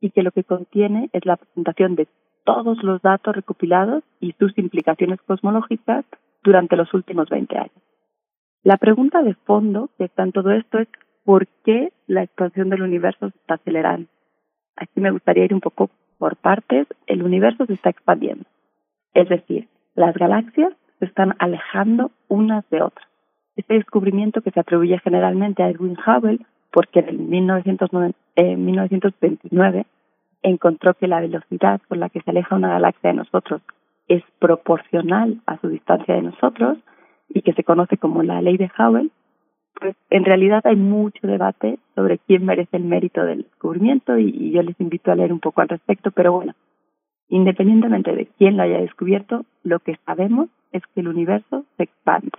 y 0.00 0.10
que 0.10 0.22
lo 0.22 0.30
que 0.30 0.44
contiene 0.44 1.10
es 1.12 1.26
la 1.26 1.36
presentación 1.36 1.96
de 1.96 2.06
todos 2.44 2.80
los 2.84 3.02
datos 3.02 3.34
recopilados 3.34 4.04
y 4.20 4.36
sus 4.38 4.56
implicaciones 4.56 5.20
cosmológicas 5.22 6.04
durante 6.44 6.76
los 6.76 6.94
últimos 6.94 7.28
20 7.28 7.58
años. 7.58 7.82
La 8.62 8.76
pregunta 8.76 9.24
de 9.24 9.34
fondo 9.34 9.90
que 9.98 10.04
está 10.04 10.22
en 10.22 10.30
todo 10.30 10.52
esto 10.52 10.78
es 10.78 10.86
¿por 11.24 11.48
qué 11.64 11.92
la 12.06 12.22
expansión 12.22 12.68
del 12.68 12.82
universo 12.82 13.30
se 13.30 13.38
está 13.38 13.54
acelerando? 13.54 14.08
Aquí 14.76 15.00
me 15.00 15.10
gustaría 15.10 15.44
ir 15.44 15.54
un 15.54 15.60
poco 15.60 15.90
por 16.18 16.36
partes. 16.36 16.86
El 17.08 17.24
universo 17.24 17.66
se 17.66 17.72
está 17.72 17.90
expandiendo. 17.90 18.44
Es 19.12 19.28
decir, 19.28 19.66
las 19.96 20.14
galaxias 20.14 20.72
se 21.00 21.06
están 21.06 21.34
alejando 21.40 22.12
unas 22.28 22.62
de 22.70 22.82
otras. 22.82 23.09
Este 23.56 23.74
descubrimiento 23.74 24.40
que 24.40 24.50
se 24.50 24.60
atribuye 24.60 24.98
generalmente 24.98 25.62
a 25.62 25.68
Edwin 25.68 25.96
Hubble, 26.06 26.38
porque 26.72 27.00
en 27.00 27.28
1929 27.28 29.86
encontró 30.42 30.94
que 30.94 31.08
la 31.08 31.20
velocidad 31.20 31.80
con 31.88 32.00
la 32.00 32.08
que 32.08 32.20
se 32.20 32.30
aleja 32.30 32.56
una 32.56 32.70
galaxia 32.70 33.10
de 33.10 33.16
nosotros 33.16 33.60
es 34.08 34.22
proporcional 34.38 35.40
a 35.46 35.58
su 35.58 35.68
distancia 35.68 36.14
de 36.14 36.22
nosotros 36.22 36.78
y 37.28 37.42
que 37.42 37.52
se 37.52 37.64
conoce 37.64 37.96
como 37.96 38.22
la 38.22 38.42
ley 38.42 38.56
de 38.56 38.70
Hubble, 38.78 39.10
pues 39.74 39.96
en 40.10 40.24
realidad 40.24 40.62
hay 40.64 40.76
mucho 40.76 41.26
debate 41.26 41.78
sobre 41.94 42.18
quién 42.18 42.44
merece 42.44 42.76
el 42.76 42.84
mérito 42.84 43.24
del 43.24 43.44
descubrimiento 43.44 44.18
y, 44.18 44.50
yo 44.50 44.62
les 44.62 44.78
invito 44.80 45.10
a 45.10 45.14
leer 45.14 45.32
un 45.32 45.40
poco 45.40 45.60
al 45.60 45.68
respecto, 45.68 46.10
pero 46.10 46.32
bueno, 46.32 46.54
independientemente 47.28 48.14
de 48.14 48.26
quién 48.38 48.56
lo 48.56 48.64
haya 48.64 48.80
descubierto, 48.80 49.44
lo 49.62 49.78
que 49.78 49.96
sabemos 50.04 50.48
es 50.72 50.82
que 50.94 51.00
el 51.00 51.08
universo 51.08 51.64
se 51.76 51.84
expande. 51.84 52.32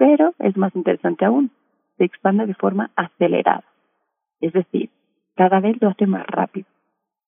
Pero 0.00 0.32
es 0.38 0.56
más 0.56 0.74
interesante 0.74 1.26
aún, 1.26 1.50
se 1.98 2.04
expande 2.04 2.46
de 2.46 2.54
forma 2.54 2.90
acelerada. 2.96 3.64
Es 4.40 4.54
decir, 4.54 4.88
cada 5.36 5.60
vez 5.60 5.76
lo 5.82 5.90
hace 5.90 6.06
más 6.06 6.26
rápido. 6.26 6.66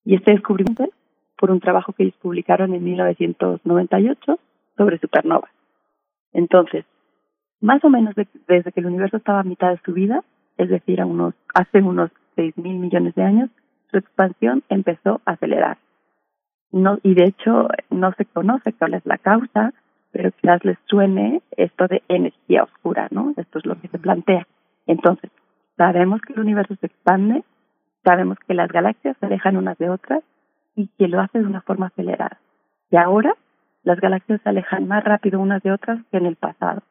Y 0.06 0.14
este 0.14 0.30
descubrimiento 0.32 0.88
por 1.36 1.50
un 1.50 1.60
trabajo 1.60 1.92
que 1.92 2.04
ellos 2.04 2.16
publicaron 2.22 2.72
en 2.72 2.82
1998 2.82 4.38
sobre 4.78 4.98
supernovas. 4.98 5.50
Entonces, 6.32 6.86
más 7.60 7.84
o 7.84 7.90
menos 7.90 8.14
desde 8.48 8.72
que 8.72 8.80
el 8.80 8.86
universo 8.86 9.18
estaba 9.18 9.40
a 9.40 9.44
mitad 9.44 9.72
de 9.72 9.80
su 9.84 9.92
vida, 9.92 10.24
es 10.56 10.70
decir, 10.70 10.98
hace 11.52 11.82
unos 11.82 12.10
6 12.36 12.56
mil 12.56 12.78
millones 12.78 13.14
de 13.14 13.22
años, 13.22 13.50
su 13.90 13.98
expansión 13.98 14.62
empezó 14.70 15.20
a 15.26 15.32
acelerar. 15.32 15.76
No, 16.70 16.96
y 17.02 17.12
de 17.12 17.24
hecho, 17.24 17.68
no 17.90 18.12
se 18.12 18.24
conoce 18.24 18.72
cuál 18.72 18.94
es 18.94 19.04
la 19.04 19.18
causa, 19.18 19.74
pero 20.12 20.30
quizás 20.32 20.64
les 20.64 20.78
suene 20.86 21.42
esto 21.56 21.88
de 21.88 22.02
energía 22.08 22.64
oscura, 22.64 23.08
¿no? 23.10 23.34
Esto 23.36 23.58
es 23.58 23.66
lo 23.66 23.80
que 23.80 23.88
se 23.88 23.98
plantea. 23.98 24.46
Entonces, 24.86 25.30
sabemos 25.76 26.20
que 26.20 26.34
el 26.34 26.40
universo 26.40 26.76
se 26.76 26.86
expande, 26.86 27.42
sabemos 28.04 28.38
que 28.46 28.54
las 28.54 28.70
galaxias 28.70 29.16
se 29.18 29.26
alejan 29.26 29.56
unas 29.56 29.78
de 29.78 29.90
otras, 29.90 30.22
y 30.74 30.88
que 30.98 31.08
lo 31.08 31.20
hace 31.20 31.38
de 31.38 31.46
una 31.46 31.62
forma 31.62 31.86
acelerada. 31.86 32.38
Y 32.90 32.96
ahora 32.96 33.34
las 33.84 34.00
galaxias 34.00 34.40
se 34.42 34.48
alejan 34.48 34.86
más 34.86 35.04
rápido 35.04 35.40
unas 35.40 35.62
de 35.62 35.72
otras 35.72 35.98
que 36.10 36.18
en 36.18 36.26
el 36.26 36.36
pasado, 36.36 36.82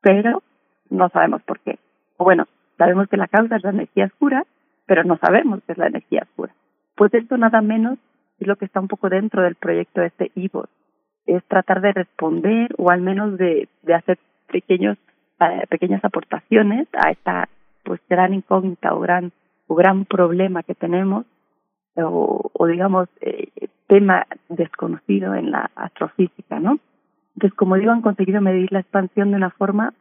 pero 0.00 0.42
no 0.90 1.08
sabemos 1.08 1.42
por 1.42 1.60
qué. 1.60 1.78
O 2.16 2.24
bueno, 2.24 2.46
sabemos 2.78 3.08
que 3.08 3.16
la 3.16 3.28
causa 3.28 3.56
es 3.56 3.64
la 3.64 3.70
energía 3.70 4.06
oscura, 4.06 4.44
pero 4.86 5.04
no 5.04 5.16
sabemos 5.18 5.60
qué 5.66 5.72
es 5.72 5.78
la 5.78 5.86
energía 5.86 6.22
oscura. 6.28 6.52
Pues 6.96 7.14
esto 7.14 7.36
nada 7.36 7.60
menos 7.60 7.98
es 8.38 8.46
lo 8.46 8.56
que 8.56 8.64
está 8.64 8.80
un 8.80 8.88
poco 8.88 9.08
dentro 9.08 9.42
del 9.42 9.54
proyecto 9.54 10.00
de 10.00 10.08
este 10.08 10.32
IVOS, 10.34 10.68
es 11.26 11.44
tratar 11.44 11.80
de 11.80 11.92
responder 11.92 12.74
o 12.78 12.90
al 12.90 13.00
menos 13.00 13.38
de, 13.38 13.68
de 13.82 13.94
hacer 13.94 14.18
pequeños 14.48 14.98
eh, 15.40 15.66
pequeñas 15.68 16.04
aportaciones 16.04 16.88
a 16.92 17.10
esta 17.10 17.48
pues 17.84 18.00
gran 18.08 18.34
incógnita 18.34 18.94
o 18.94 19.00
gran 19.00 19.32
o 19.66 19.74
gran 19.74 20.04
problema 20.04 20.62
que 20.62 20.74
tenemos 20.74 21.24
o, 21.96 22.50
o 22.52 22.66
digamos, 22.66 23.08
eh, 23.20 23.48
tema 23.86 24.26
desconocido 24.48 25.34
en 25.34 25.50
la 25.50 25.70
astrofísica, 25.74 26.58
¿no? 26.60 26.78
Entonces, 27.34 27.56
como 27.56 27.76
digo, 27.76 27.92
han 27.92 28.02
conseguido 28.02 28.40
medir 28.40 28.72
la 28.72 28.80
expansión 28.80 29.30
de 29.30 29.36
una 29.36 29.50
forma 29.50 29.92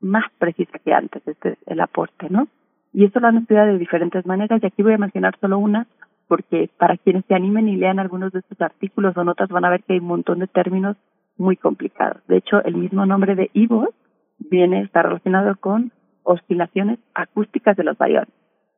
más 0.00 0.24
precisa 0.38 0.78
que 0.78 0.92
antes, 0.92 1.22
este 1.26 1.50
es 1.50 1.58
el 1.66 1.80
aporte, 1.80 2.28
¿no? 2.30 2.48
Y 2.92 3.04
esto 3.04 3.20
lo 3.20 3.28
han 3.28 3.38
estudiado 3.38 3.68
de 3.68 3.78
diferentes 3.78 4.24
maneras 4.26 4.60
y 4.62 4.66
aquí 4.66 4.82
voy 4.82 4.94
a 4.94 4.98
mencionar 4.98 5.36
solo 5.40 5.58
una 5.58 5.86
porque 6.28 6.70
para 6.78 6.96
quienes 6.96 7.24
se 7.26 7.34
animen 7.34 7.68
y 7.68 7.76
lean 7.76 7.98
algunos 7.98 8.32
de 8.32 8.40
estos 8.40 8.60
artículos 8.60 9.16
o 9.16 9.24
notas 9.24 9.48
van 9.48 9.64
a 9.64 9.70
ver 9.70 9.82
que 9.84 9.94
hay 9.94 9.98
un 10.00 10.06
montón 10.06 10.40
de 10.40 10.46
términos 10.46 10.96
muy 11.36 11.56
complicados. 11.56 12.26
De 12.26 12.38
hecho, 12.38 12.62
el 12.64 12.76
mismo 12.76 13.06
nombre 13.06 13.34
de 13.34 13.50
IVOS 13.52 13.90
viene, 14.38 14.82
está 14.82 15.02
relacionado 15.02 15.56
con 15.56 15.92
oscilaciones 16.22 16.98
acústicas 17.14 17.76
de 17.76 17.84
los 17.84 17.96
bariones. 17.96 18.32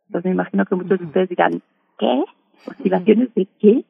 Entonces 0.07 0.31
me 0.31 0.35
imagino 0.35 0.65
que 0.67 0.75
muchos 0.75 0.99
de 0.99 1.07
ustedes 1.07 1.29
dirán, 1.29 1.63
¿qué? 1.99 2.25
¿Oscilaciones 2.67 3.35
de 3.35 3.47
qué? 3.59 3.85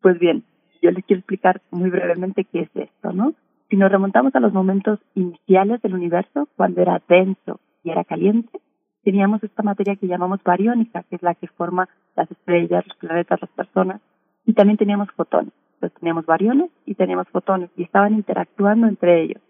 Pues 0.00 0.18
bien, 0.18 0.44
yo 0.82 0.90
les 0.90 1.04
quiero 1.04 1.20
explicar 1.20 1.62
muy 1.70 1.90
brevemente 1.90 2.44
qué 2.44 2.60
es 2.60 2.70
esto, 2.74 3.12
¿no? 3.12 3.34
Si 3.70 3.76
nos 3.76 3.90
remontamos 3.90 4.34
a 4.34 4.40
los 4.40 4.52
momentos 4.52 5.00
iniciales 5.14 5.80
del 5.82 5.94
universo, 5.94 6.48
cuando 6.56 6.82
era 6.82 7.00
denso 7.08 7.60
y 7.82 7.90
era 7.90 8.04
caliente, 8.04 8.60
teníamos 9.04 9.44
esta 9.44 9.62
materia 9.62 9.96
que 9.96 10.06
llamamos 10.06 10.42
bariónica, 10.42 11.04
que 11.04 11.16
es 11.16 11.22
la 11.22 11.34
que 11.34 11.46
forma 11.46 11.88
las 12.16 12.30
estrellas, 12.30 12.86
los 12.86 12.96
planetas, 12.96 13.40
las 13.40 13.50
personas, 13.50 14.00
y 14.46 14.54
también 14.54 14.78
teníamos 14.78 15.10
fotones. 15.12 15.52
Entonces 15.74 15.98
teníamos 16.00 16.26
variones 16.26 16.70
y 16.86 16.94
teníamos 16.94 17.28
fotones 17.28 17.70
y 17.76 17.82
estaban 17.82 18.14
interactuando 18.14 18.86
entre 18.86 19.22
ellos. 19.22 19.42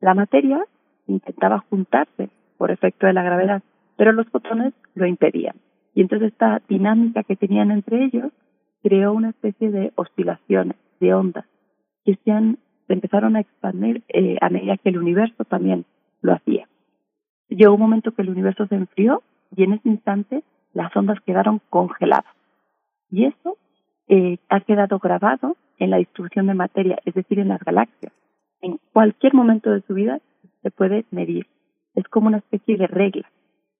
La 0.00 0.14
materia 0.14 0.64
intentaba 1.06 1.64
juntarse 1.68 2.30
por 2.56 2.70
efecto 2.70 3.06
de 3.06 3.12
la 3.12 3.22
gravedad, 3.22 3.62
pero 3.96 4.12
los 4.12 4.28
fotones 4.28 4.72
lo 4.94 5.06
impedían. 5.06 5.56
Y 5.94 6.02
entonces 6.02 6.32
esta 6.32 6.62
dinámica 6.68 7.24
que 7.24 7.36
tenían 7.36 7.70
entre 7.70 8.04
ellos 8.04 8.32
creó 8.82 9.12
una 9.12 9.30
especie 9.30 9.70
de 9.70 9.92
oscilaciones, 9.96 10.76
de 11.00 11.12
ondas, 11.12 11.44
que 12.04 12.16
se, 12.24 12.32
empezaron 12.88 13.36
a 13.36 13.40
expandir 13.40 14.02
eh, 14.08 14.36
a 14.40 14.48
medida 14.48 14.76
que 14.76 14.88
el 14.88 14.98
universo 14.98 15.44
también 15.44 15.84
lo 16.22 16.32
hacía. 16.32 16.66
Llegó 17.50 17.74
un 17.74 17.80
momento 17.80 18.12
que 18.12 18.22
el 18.22 18.30
universo 18.30 18.66
se 18.66 18.76
enfrió 18.76 19.22
y 19.54 19.64
en 19.64 19.74
ese 19.74 19.88
instante 19.88 20.42
las 20.72 20.94
ondas 20.96 21.20
quedaron 21.26 21.60
congeladas. 21.68 22.32
Y 23.10 23.26
eso 23.26 23.58
eh, 24.08 24.38
ha 24.48 24.60
quedado 24.60 24.98
grabado 24.98 25.56
en 25.78 25.90
la 25.90 25.98
distribución 25.98 26.46
de 26.46 26.54
materia, 26.54 26.98
es 27.04 27.14
decir, 27.14 27.40
en 27.40 27.48
las 27.48 27.60
galaxias. 27.60 28.12
En 28.60 28.78
cualquier 28.92 29.34
momento 29.34 29.70
de 29.70 29.82
su 29.82 29.94
vida 29.94 30.20
se 30.62 30.70
puede 30.70 31.04
medir. 31.10 31.46
Es 31.94 32.06
como 32.08 32.28
una 32.28 32.38
especie 32.38 32.76
de 32.76 32.86
regla 32.86 33.28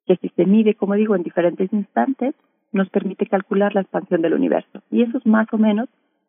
que 0.06 0.16
si 0.16 0.28
se 0.30 0.46
mide, 0.46 0.74
como 0.74 0.94
digo, 0.94 1.14
en 1.14 1.22
diferentes 1.22 1.72
instantes, 1.72 2.35
nos 2.72 2.88
permite 2.90 3.26
calcular 3.26 3.74
la 3.74 3.83
expansión 3.83 4.22
del 4.22 4.35
universo. 4.35 4.83
Y 4.90 5.02
eso 5.02 5.18
es 5.18 5.26
más 5.26 5.46
o 5.52 5.59
menos 5.59 5.88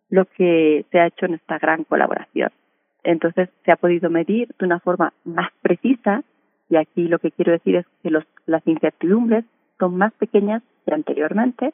lo 0.10 0.26
que 0.26 0.86
se 0.92 1.00
ha 1.00 1.08
hecho 1.08 1.26
en 1.26 1.36
esta 1.36 1.58
gran 1.58 1.86
colaboración. 1.86 2.52
Entonces 3.04 3.50
se 3.66 3.72
ha 3.72 3.78
podido 3.78 4.12
medir 4.12 4.50
de 4.60 4.66
una 4.66 4.80
forma 4.80 5.14
más 5.24 5.50
precisa 5.62 6.24
y 6.72 6.78
aquí 6.78 7.10
lo 7.10 7.20
que 7.20 7.32
quiero 7.32 7.52
decir 7.52 7.76
es 7.76 7.86
que 8.02 8.10
los, 8.10 8.24
las 8.46 8.66
incertidumbres 8.66 9.44
son 9.78 9.98
más 9.98 10.14
pequeñas 10.14 10.64
que 10.86 10.94
anteriormente. 10.94 11.74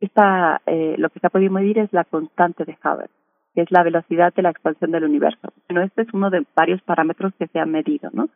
Esta, 0.00 0.62
eh, 0.64 0.94
lo 0.96 1.10
que 1.10 1.20
se 1.20 1.26
ha 1.26 1.30
podido 1.30 1.52
medir 1.52 1.78
es 1.78 1.92
la 1.92 2.04
constante 2.04 2.64
de 2.64 2.78
Hubble, 2.82 3.10
que 3.54 3.60
es 3.60 3.70
la 3.70 3.82
velocidad 3.82 4.32
de 4.32 4.40
la 4.40 4.48
expansión 4.48 4.90
del 4.90 5.04
universo. 5.04 5.52
Bueno, 5.68 5.84
este 5.84 6.02
es 6.02 6.08
uno 6.14 6.30
de 6.30 6.46
varios 6.56 6.80
parámetros 6.80 7.34
que 7.38 7.46
se 7.46 7.58
han 7.58 7.70
medido, 7.70 8.08
¿no? 8.14 8.30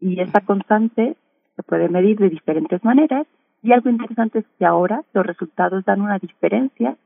Y 0.00 0.20
esta 0.20 0.40
constante 0.40 1.16
se 1.54 1.62
puede 1.62 1.88
medir 1.88 2.18
de 2.18 2.30
diferentes 2.30 2.82
maneras 2.82 3.24
y 3.62 3.72
algo 3.72 3.90
interesante 3.90 4.40
es 4.40 4.46
que 4.58 4.66
ahora 4.66 5.04
los 5.12 5.24
resultados 5.24 5.84
dan 5.84 6.00
una 6.00 6.18
diferencia 6.18 6.96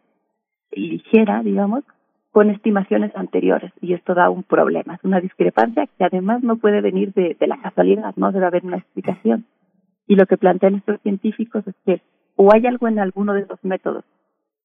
ligera, 0.71 1.43
digamos, 1.43 1.85
con 2.33 2.51
estimaciones 2.51 3.15
anteriores 3.15 3.73
y 3.81 3.93
esto 3.93 4.15
da 4.15 4.31
un 4.31 4.43
problema, 4.43 4.95
es 4.95 5.05
una 5.05 5.21
discrepancia 5.21 5.87
que 5.87 6.05
además 6.05 6.43
no 6.43 6.57
puede 6.57 6.81
venir 6.81 7.13
de, 7.13 7.37
de 7.39 7.47
la 7.47 7.61
casualidad, 7.61 8.15
no 8.17 8.33
debe 8.33 8.47
haber 8.47 8.65
una 8.65 8.79
explicación. 8.79 9.45
Y 10.07 10.17
lo 10.17 10.27
que 10.27 10.39
plantean 10.39 10.77
estos 10.77 11.01
científicos 11.03 11.67
es 11.67 11.75
que 11.85 12.01
o 12.37 12.53
hay 12.53 12.67
algo 12.67 12.89
en 12.89 12.99
alguno 12.99 13.35
de 13.35 13.47
los 13.47 13.63
métodos 13.63 14.05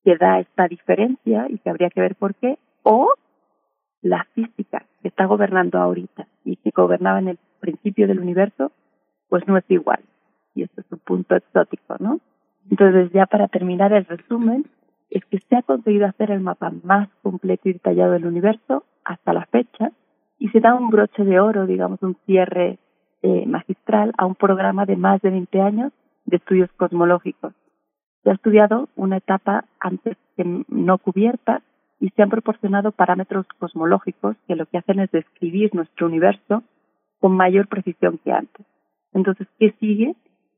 que 0.04 0.16
da 0.16 0.40
esta 0.40 0.68
diferencia 0.68 1.48
y 1.50 1.58
que 1.60 1.70
habría 1.70 1.90
que 1.90 2.02
ver 2.02 2.16
por 2.16 2.34
qué, 2.36 2.58
o 2.84 3.14
la 4.02 4.26
física 4.34 4.86
que 5.02 5.10
está 5.10 5.26
gobernando 5.26 5.80
ahorita 5.80 6.28
y 6.46 6.56
que 6.56 6.72
gobernaba 6.74 7.20
en 7.20 7.28
el 7.28 7.40
principio 7.60 8.08
del 8.08 8.20
universo, 8.20 8.72
pues 9.28 9.46
no 9.48 9.58
es 9.58 9.66
igual. 9.70 10.00
Y 10.56 10.64
esto 10.64 10.82
es 10.82 10.92
un 10.92 11.00
punto 11.00 11.36
exótico, 11.36 11.98
¿no? 12.00 12.20
Entonces, 12.70 13.12
ya 13.12 13.26
para 13.26 13.48
terminar 13.48 13.92
el 13.94 14.06
resumen, 14.06 14.66
es 15.10 15.24
que 15.26 15.40
se 15.40 15.56
ha 15.56 15.62
conseguido 15.62 16.06
hacer 16.06 16.32
el 16.32 16.42
mapa 16.42 16.72
más 16.84 17.10
completo 17.22 17.70
y 17.70 17.74
detallado 17.74 18.14
del 18.14 18.26
universo 18.26 18.84
hasta 19.04 19.34
la 19.34 19.46
fecha 19.46 19.92
y 20.40 20.50
se 20.50 20.60
da 20.60 20.76
un 20.76 20.90
broche 20.90 21.24
de 21.24 21.40
oro, 21.40 21.66
digamos, 21.66 22.02
un 22.04 22.18
cierre 22.26 22.78
eh, 23.22 23.46
magistral 23.46 24.14
a 24.18 24.26
un 24.26 24.36
programa 24.36 24.86
de 24.86 24.96
más 24.96 25.22
de 25.22 25.32
20 25.32 25.62
años 25.62 25.92
de 26.26 26.38
estudios 26.38 26.70
cosmológicos. 26.74 27.54
Se 28.24 28.30
ha 28.30 28.34
estudiado 28.34 28.90
una 28.96 29.18
etapa 29.18 29.66
antes 29.80 30.18
que 30.36 30.44
no 30.68 30.98
cubierta 30.98 31.62
y 32.00 32.10
se 32.10 32.22
han 32.22 32.30
proporcionado 32.30 32.92
parámetros 32.92 33.48
cosmológicos 33.60 34.36
que 34.48 34.56
lo 34.56 34.66
que 34.66 34.78
hacen 34.78 35.00
es 35.00 35.10
describir 35.12 35.74
nuestro 35.74 36.08
universo 36.08 36.64
con 37.20 37.36
mayor 37.36 37.68
precisión 37.68 38.20
que 38.24 38.32
antes. 38.32 38.66
Entonces, 39.14 39.48
¿qué 39.58 39.74
sigue? 39.80 40.16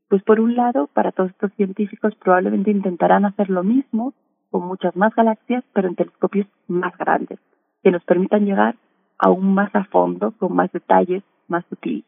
Pues 0.09 0.23
por 0.23 0.39
un 0.39 0.55
lado, 0.55 0.89
para 0.93 1.11
todos 1.11 1.29
estos 1.29 1.53
científicos 1.53 2.15
probablemente 2.15 2.71
intentarán 2.71 3.25
hacer 3.25 3.49
lo 3.49 3.63
mismo 3.63 4.13
con 4.49 4.67
muchas 4.67 4.95
más 4.95 5.13
galaxias, 5.15 5.63
pero 5.73 5.87
en 5.87 5.95
telescopios 5.95 6.47
más 6.67 6.97
grandes, 6.97 7.39
que 7.83 7.91
nos 7.91 8.03
permitan 8.03 8.45
llegar 8.45 8.75
aún 9.17 9.53
más 9.53 9.73
a 9.75 9.83
fondo, 9.85 10.31
con 10.37 10.55
más 10.55 10.71
detalles, 10.71 11.23
más 11.47 11.65
sutiles. 11.69 12.05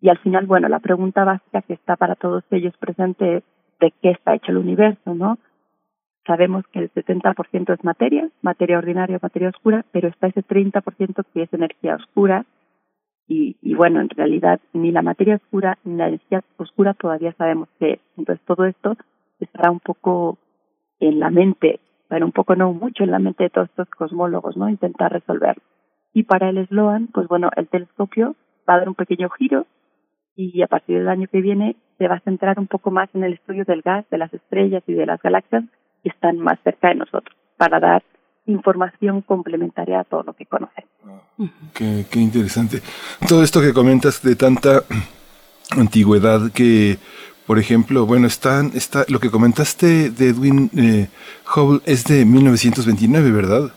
Y 0.00 0.10
al 0.10 0.18
final, 0.18 0.46
bueno, 0.46 0.68
la 0.68 0.78
pregunta 0.78 1.24
básica 1.24 1.62
que 1.62 1.74
está 1.74 1.96
para 1.96 2.14
todos 2.14 2.44
ellos 2.50 2.76
presente 2.78 3.38
es 3.38 3.44
de 3.80 3.92
qué 4.02 4.10
está 4.10 4.34
hecho 4.34 4.52
el 4.52 4.58
universo, 4.58 5.14
¿no? 5.14 5.38
Sabemos 6.26 6.64
que 6.72 6.80
el 6.80 6.92
70% 6.92 7.74
es 7.74 7.84
materia, 7.84 8.28
materia 8.42 8.78
ordinaria, 8.78 9.18
materia 9.20 9.48
oscura, 9.48 9.84
pero 9.92 10.08
está 10.08 10.26
ese 10.26 10.42
30% 10.44 11.24
que 11.32 11.42
es 11.42 11.52
energía 11.52 11.96
oscura. 11.96 12.44
Y, 13.26 13.56
y 13.62 13.74
bueno, 13.74 14.00
en 14.00 14.08
realidad 14.10 14.60
ni 14.72 14.90
la 14.90 15.02
materia 15.02 15.36
oscura 15.36 15.78
ni 15.84 15.96
la 15.96 16.08
energía 16.08 16.42
oscura 16.58 16.94
todavía 16.94 17.32
sabemos 17.32 17.68
qué 17.78 17.92
es. 17.92 18.00
Entonces 18.16 18.44
todo 18.46 18.66
esto 18.66 18.96
estará 19.40 19.70
un 19.70 19.80
poco 19.80 20.38
en 21.00 21.20
la 21.20 21.30
mente, 21.30 21.80
pero 22.08 22.26
un 22.26 22.32
poco 22.32 22.56
no 22.56 22.72
mucho 22.72 23.04
en 23.04 23.10
la 23.10 23.18
mente 23.18 23.44
de 23.44 23.50
todos 23.50 23.68
estos 23.68 23.88
cosmólogos, 23.90 24.56
¿no? 24.56 24.68
Intentar 24.68 25.12
resolverlo. 25.12 25.62
Y 26.12 26.24
para 26.24 26.48
el 26.50 26.66
Sloan, 26.68 27.08
pues 27.12 27.28
bueno, 27.28 27.50
el 27.56 27.68
telescopio 27.68 28.34
va 28.68 28.74
a 28.74 28.78
dar 28.78 28.88
un 28.88 28.94
pequeño 28.94 29.28
giro 29.30 29.66
y 30.34 30.62
a 30.62 30.66
partir 30.66 30.98
del 30.98 31.08
año 31.08 31.26
que 31.30 31.40
viene 31.40 31.76
se 31.98 32.08
va 32.08 32.16
a 32.16 32.20
centrar 32.20 32.58
un 32.58 32.68
poco 32.68 32.90
más 32.90 33.08
en 33.14 33.24
el 33.24 33.34
estudio 33.34 33.64
del 33.64 33.82
gas, 33.82 34.04
de 34.10 34.18
las 34.18 34.32
estrellas 34.32 34.82
y 34.86 34.92
de 34.92 35.06
las 35.06 35.20
galaxias 35.20 35.64
que 36.02 36.10
están 36.10 36.38
más 36.38 36.58
cerca 36.62 36.88
de 36.88 36.94
nosotros, 36.94 37.36
para 37.56 37.80
dar 37.80 38.02
información 38.46 39.20
complementaria 39.22 40.00
a 40.00 40.04
todo 40.04 40.22
lo 40.22 40.32
que 40.32 40.46
conocemos. 40.46 40.90
qué, 41.74 42.06
qué 42.10 42.20
interesante. 42.20 42.78
Todo 43.28 43.42
esto 43.42 43.60
que 43.60 43.74
comentas 43.74 44.22
de 44.22 44.36
tanta 44.36 44.84
antigüedad 45.76 46.52
que 46.52 46.98
por 47.48 47.58
ejemplo, 47.58 48.04
bueno, 48.04 48.26
están, 48.26 48.72
está, 48.74 49.06
lo 49.08 49.20
que 49.20 49.30
comentaste 49.30 50.10
de 50.10 50.28
Edwin 50.28 50.70
eh, 50.76 51.08
Hubble 51.56 51.80
es 51.86 52.04
de 52.04 52.26
1929, 52.26 53.30
¿verdad? 53.30 53.72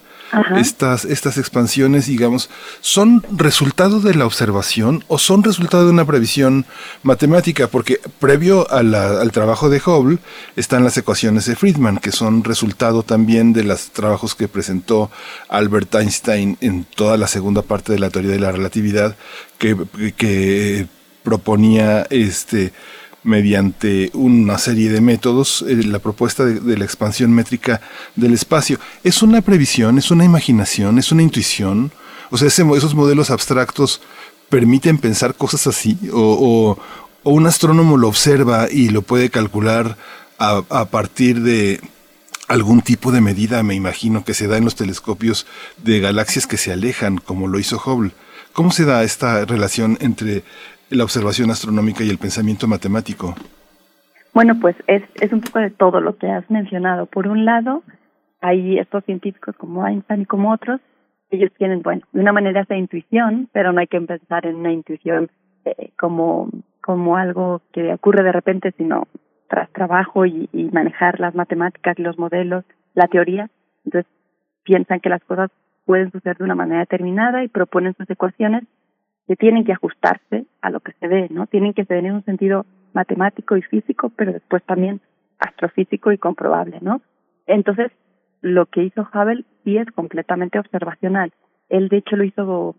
Estas, 0.57 1.05
estas 1.05 1.37
expansiones, 1.37 2.05
digamos, 2.07 2.49
¿son 2.81 3.23
resultado 3.31 4.01
de 4.01 4.13
la 4.13 4.25
observación 4.25 5.05
o 5.07 5.17
son 5.17 5.41
resultado 5.41 5.85
de 5.85 5.91
una 5.91 6.03
previsión 6.03 6.65
matemática? 7.01 7.69
Porque 7.69 8.01
previo 8.19 8.69
al 8.69 9.31
trabajo 9.31 9.69
de 9.69 9.81
Hubble 9.85 10.17
están 10.57 10.83
las 10.83 10.97
ecuaciones 10.97 11.45
de 11.45 11.55
Friedman, 11.55 11.97
que 11.99 12.11
son 12.11 12.43
resultado 12.43 13.03
también 13.03 13.53
de 13.53 13.63
los 13.63 13.91
trabajos 13.91 14.35
que 14.35 14.49
presentó 14.49 15.09
Albert 15.47 15.95
Einstein 15.95 16.57
en 16.59 16.83
toda 16.83 17.15
la 17.15 17.27
segunda 17.27 17.61
parte 17.61 17.93
de 17.93 17.99
la 17.99 18.09
teoría 18.09 18.31
de 18.31 18.39
la 18.39 18.51
relatividad, 18.51 19.15
que, 19.57 19.77
que 20.17 20.87
proponía 21.23 22.05
este 22.09 22.73
mediante 23.23 24.09
una 24.13 24.57
serie 24.57 24.89
de 24.89 25.01
métodos 25.01 25.63
eh, 25.67 25.75
la 25.83 25.99
propuesta 25.99 26.45
de, 26.45 26.77
la 26.77 26.85
expansión 26.85 27.31
métrica 27.31 27.81
del 28.15 28.33
espacio. 28.33 28.79
¿Es 29.03 29.21
una 29.21 29.41
previsión, 29.41 29.97
es 29.97 30.11
una 30.11 30.25
imaginación, 30.25 30.97
es 30.97 31.11
una 31.11 31.23
intuición? 31.23 31.91
O 32.31 32.37
sea, 32.37 32.47
esos 32.47 32.95
modelos 32.95 33.29
abstractos 33.29 34.01
permiten 34.49 34.97
pensar 34.97 35.35
cosas 35.35 35.67
así 35.67 35.97
o, 36.13 36.77
un 37.23 37.45
astrónomo 37.45 37.97
lo 37.97 38.07
observa 38.07 38.67
y 38.71 38.89
lo 38.89 39.03
puede 39.03 39.29
calcular 39.29 39.95
a, 40.39 40.63
a 40.69 40.85
partir 40.85 41.41
de 41.41 41.79
algún 42.47 42.81
tipo 42.81 43.11
de 43.11 43.21
medida, 43.21 43.61
me 43.61 43.75
imagino, 43.75 44.25
que 44.25 44.33
se 44.33 44.47
da 44.47 44.57
en 44.57 44.65
los 44.65 44.75
telescopios 44.75 45.45
de 45.77 45.99
galaxias 45.99 46.47
que 46.47 46.57
se 46.57 46.71
alejan, 46.71 47.19
como 47.19 47.47
lo 47.47 47.59
hizo 47.59 47.77
Hubble. 47.77 48.11
¿Cómo 48.53 48.71
se 48.71 48.83
da 48.83 49.03
esta 49.03 49.45
relación 49.45 49.97
entre 50.01 50.43
la 50.91 51.03
observación 51.03 51.49
astronómica 51.49 52.03
y 52.03 52.09
el 52.09 52.17
pensamiento 52.17 52.67
matemático? 52.67 53.35
Bueno, 54.33 54.59
pues 54.59 54.75
es, 54.87 55.03
es 55.15 55.33
un 55.33 55.41
poco 55.41 55.59
de 55.59 55.71
todo 55.71 55.99
lo 55.99 56.17
que 56.17 56.27
has 56.27 56.49
mencionado. 56.49 57.05
Por 57.05 57.27
un 57.27 57.45
lado, 57.45 57.83
hay 58.41 58.77
estos 58.77 59.03
científicos 59.05 59.55
como 59.57 59.85
Einstein 59.85 60.21
y 60.21 60.25
como 60.25 60.51
otros, 60.51 60.79
ellos 61.29 61.51
tienen, 61.57 61.81
bueno, 61.81 62.01
de 62.11 62.19
una 62.19 62.33
manera 62.33 62.61
esa 62.61 62.75
intuición, 62.75 63.49
pero 63.53 63.71
no 63.71 63.79
hay 63.79 63.87
que 63.87 63.99
pensar 64.01 64.45
en 64.45 64.55
una 64.55 64.71
intuición 64.71 65.29
eh, 65.65 65.91
como, 65.97 66.49
como 66.81 67.17
algo 67.17 67.61
que 67.71 67.93
ocurre 67.93 68.23
de 68.23 68.31
repente, 68.31 68.73
sino 68.77 69.07
tras 69.47 69.69
trabajo 69.71 70.25
y, 70.25 70.49
manejar 70.71 71.19
las 71.19 71.35
matemáticas 71.35 71.99
los 71.99 72.17
modelos, 72.17 72.63
la 72.93 73.07
teoría. 73.07 73.49
Entonces, 73.85 74.09
piensan 74.63 74.99
que 74.99 75.09
las 75.09 75.23
cosas 75.23 75.49
pueden 75.85 76.11
suceder 76.11 76.37
de 76.37 76.43
una 76.43 76.55
manera 76.55 76.79
determinada 76.79 77.43
y 77.43 77.49
proponen 77.49 77.93
sus 77.95 78.09
ecuaciones 78.09 78.63
tienen 79.35 79.63
que 79.63 79.73
ajustarse 79.73 80.45
a 80.61 80.69
lo 80.69 80.79
que 80.79 80.93
se 80.93 81.07
ve, 81.07 81.27
¿no? 81.29 81.47
Tienen 81.47 81.73
que 81.73 81.85
tener 81.85 82.11
un 82.11 82.23
sentido 82.23 82.65
matemático 82.93 83.57
y 83.57 83.61
físico, 83.61 84.11
pero 84.15 84.33
después 84.33 84.63
también 84.63 85.01
astrofísico 85.39 86.11
y 86.11 86.17
comprobable, 86.17 86.79
¿no? 86.81 87.01
Entonces, 87.47 87.91
lo 88.41 88.65
que 88.65 88.83
hizo 88.83 89.07
Hubble 89.13 89.45
sí 89.63 89.77
es 89.77 89.89
completamente 89.91 90.59
observacional. 90.59 91.31
Él, 91.69 91.89
de 91.89 91.97
hecho, 91.97 92.15
lo 92.15 92.23
hizo, 92.23 92.75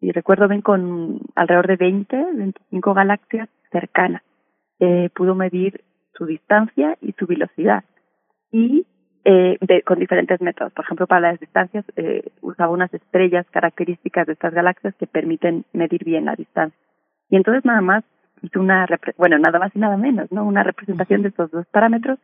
y 0.00 0.12
recuerdo 0.12 0.48
bien, 0.48 0.62
con 0.62 1.20
alrededor 1.34 1.66
de 1.66 1.76
20, 1.76 2.16
25 2.34 2.94
galaxias 2.94 3.48
cercanas. 3.70 4.22
Eh, 4.80 5.10
pudo 5.14 5.34
medir 5.34 5.82
su 6.14 6.26
distancia 6.26 6.96
y 7.00 7.12
su 7.12 7.26
velocidad. 7.26 7.84
Y 8.52 8.86
eh, 9.30 9.82
con 9.84 9.98
diferentes 9.98 10.40
métodos. 10.40 10.72
Por 10.72 10.86
ejemplo, 10.86 11.06
para 11.06 11.32
las 11.32 11.40
distancias 11.40 11.84
eh, 11.96 12.22
usaba 12.40 12.72
unas 12.72 12.92
estrellas 12.94 13.44
características 13.50 14.26
de 14.26 14.32
estas 14.32 14.54
galaxias 14.54 14.94
que 14.94 15.06
permiten 15.06 15.66
medir 15.74 16.02
bien 16.02 16.24
la 16.24 16.34
distancia. 16.34 16.78
Y 17.28 17.36
entonces 17.36 17.62
nada 17.66 17.82
más 17.82 18.04
hizo 18.40 18.58
una, 18.58 18.86
bueno, 19.18 19.38
nada 19.38 19.58
más 19.58 19.70
y 19.76 19.80
nada 19.80 19.98
menos, 19.98 20.32
¿no? 20.32 20.46
Una 20.46 20.62
representación 20.62 21.20
de 21.20 21.28
estos 21.28 21.50
dos 21.50 21.66
parámetros 21.66 22.18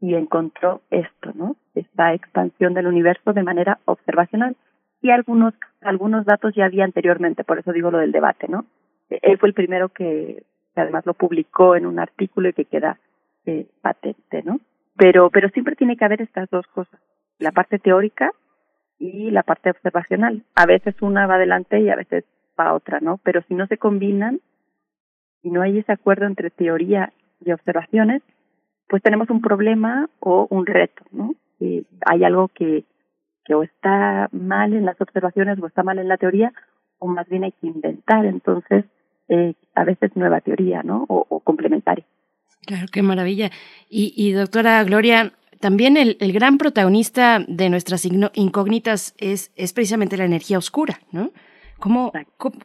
y 0.00 0.14
encontró 0.14 0.80
esto, 0.90 1.32
¿no? 1.34 1.56
Esta 1.74 2.14
expansión 2.14 2.72
del 2.72 2.86
universo 2.86 3.34
de 3.34 3.42
manera 3.42 3.78
observacional. 3.84 4.56
Y 5.02 5.10
algunos, 5.10 5.52
algunos 5.82 6.24
datos 6.24 6.54
ya 6.54 6.64
había 6.64 6.84
anteriormente, 6.84 7.44
por 7.44 7.58
eso 7.58 7.70
digo 7.72 7.90
lo 7.90 7.98
del 7.98 8.12
debate, 8.12 8.48
¿no? 8.48 8.64
Él 9.10 9.36
fue 9.36 9.50
el 9.50 9.54
primero 9.54 9.90
que, 9.90 10.42
además 10.74 11.04
lo 11.04 11.12
publicó 11.12 11.76
en 11.76 11.84
un 11.84 11.98
artículo 11.98 12.48
y 12.48 12.54
que 12.54 12.64
queda 12.64 12.98
eh, 13.44 13.66
patente, 13.82 14.42
¿no? 14.42 14.58
Pero, 14.96 15.30
pero 15.30 15.48
siempre 15.50 15.76
tiene 15.76 15.96
que 15.96 16.04
haber 16.04 16.22
estas 16.22 16.48
dos 16.50 16.66
cosas, 16.68 17.00
la 17.38 17.52
parte 17.52 17.78
teórica 17.78 18.32
y 18.98 19.30
la 19.30 19.42
parte 19.42 19.70
observacional. 19.70 20.44
A 20.54 20.66
veces 20.66 20.94
una 21.02 21.26
va 21.26 21.34
adelante 21.34 21.80
y 21.80 21.90
a 21.90 21.96
veces 21.96 22.24
va 22.58 22.72
otra, 22.72 23.00
¿no? 23.00 23.18
Pero 23.22 23.42
si 23.48 23.54
no 23.54 23.66
se 23.66 23.76
combinan, 23.76 24.40
y 25.46 25.50
no 25.50 25.62
hay 25.62 25.78
ese 25.78 25.92
acuerdo 25.92 26.26
entre 26.26 26.50
teoría 26.50 27.12
y 27.40 27.52
observaciones, 27.52 28.20
pues 28.88 29.00
tenemos 29.00 29.30
un 29.30 29.40
problema 29.40 30.10
o 30.18 30.48
un 30.50 30.66
reto, 30.66 31.04
¿no? 31.12 31.34
hay 32.04 32.24
algo 32.24 32.48
que, 32.48 32.84
que 33.44 33.54
o 33.54 33.62
está 33.62 34.28
mal 34.32 34.74
en 34.74 34.84
las 34.84 35.00
observaciones 35.00 35.58
o 35.58 35.66
está 35.66 35.82
mal 35.82 35.98
en 35.98 36.08
la 36.08 36.18
teoría, 36.18 36.52
o 36.98 37.06
más 37.06 37.28
bien 37.28 37.44
hay 37.44 37.52
que 37.52 37.68
inventar, 37.68 38.26
entonces, 38.26 38.84
eh, 39.28 39.54
a 39.74 39.84
veces 39.84 40.14
nueva 40.16 40.40
teoría, 40.40 40.82
¿no? 40.82 41.06
O, 41.08 41.40
complementaria. 41.40 42.04
Claro, 42.66 42.86
qué 42.92 43.02
maravilla. 43.02 43.50
Y, 43.88 44.12
y 44.16 44.32
doctora 44.32 44.82
Gloria, 44.84 45.32
también 45.60 45.96
el, 45.96 46.16
el, 46.20 46.32
gran 46.32 46.58
protagonista 46.58 47.44
de 47.46 47.70
nuestras 47.70 48.04
incógnitas 48.04 49.14
es, 49.18 49.52
es 49.56 49.72
precisamente 49.72 50.16
la 50.16 50.24
energía 50.24 50.58
oscura, 50.58 51.00
¿no? 51.12 51.32
¿Cómo, 51.78 52.10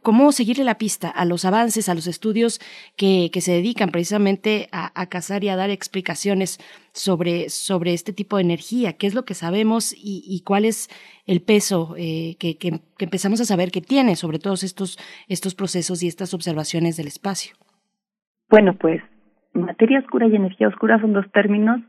cómo, 0.01 0.31
seguirle 0.31 0.63
la 0.63 0.77
pista 0.77 1.09
a 1.09 1.25
los 1.25 1.43
avances, 1.43 1.89
a 1.89 1.93
los 1.93 2.07
estudios 2.07 2.61
que, 2.95 3.29
que 3.33 3.41
se 3.41 3.51
dedican 3.51 3.91
precisamente 3.91 4.69
a, 4.71 4.89
a, 4.99 5.07
cazar 5.07 5.43
y 5.43 5.49
a 5.49 5.57
dar 5.57 5.69
explicaciones 5.69 6.59
sobre, 6.93 7.49
sobre 7.49 7.93
este 7.93 8.13
tipo 8.13 8.37
de 8.37 8.43
energía? 8.43 8.93
¿Qué 8.93 9.07
es 9.07 9.13
lo 9.13 9.25
que 9.25 9.33
sabemos 9.33 9.91
y, 9.91 10.23
y 10.25 10.43
cuál 10.43 10.63
es 10.63 10.89
el 11.25 11.41
peso 11.41 11.93
eh, 11.97 12.37
que, 12.39 12.57
que, 12.57 12.79
que, 12.97 13.03
empezamos 13.03 13.41
a 13.41 13.45
saber 13.45 13.69
que 13.69 13.81
tiene 13.81 14.15
sobre 14.15 14.39
todos 14.39 14.63
estos, 14.63 14.97
estos 15.27 15.55
procesos 15.55 16.01
y 16.03 16.07
estas 16.07 16.33
observaciones 16.33 16.95
del 16.95 17.07
espacio? 17.07 17.55
Bueno, 18.49 18.77
pues 18.79 19.01
materia 19.53 19.99
oscura 19.99 20.27
y 20.27 20.35
energía 20.35 20.67
oscura 20.67 20.99
son 20.99 21.13
dos 21.13 21.29
términos 21.31 21.81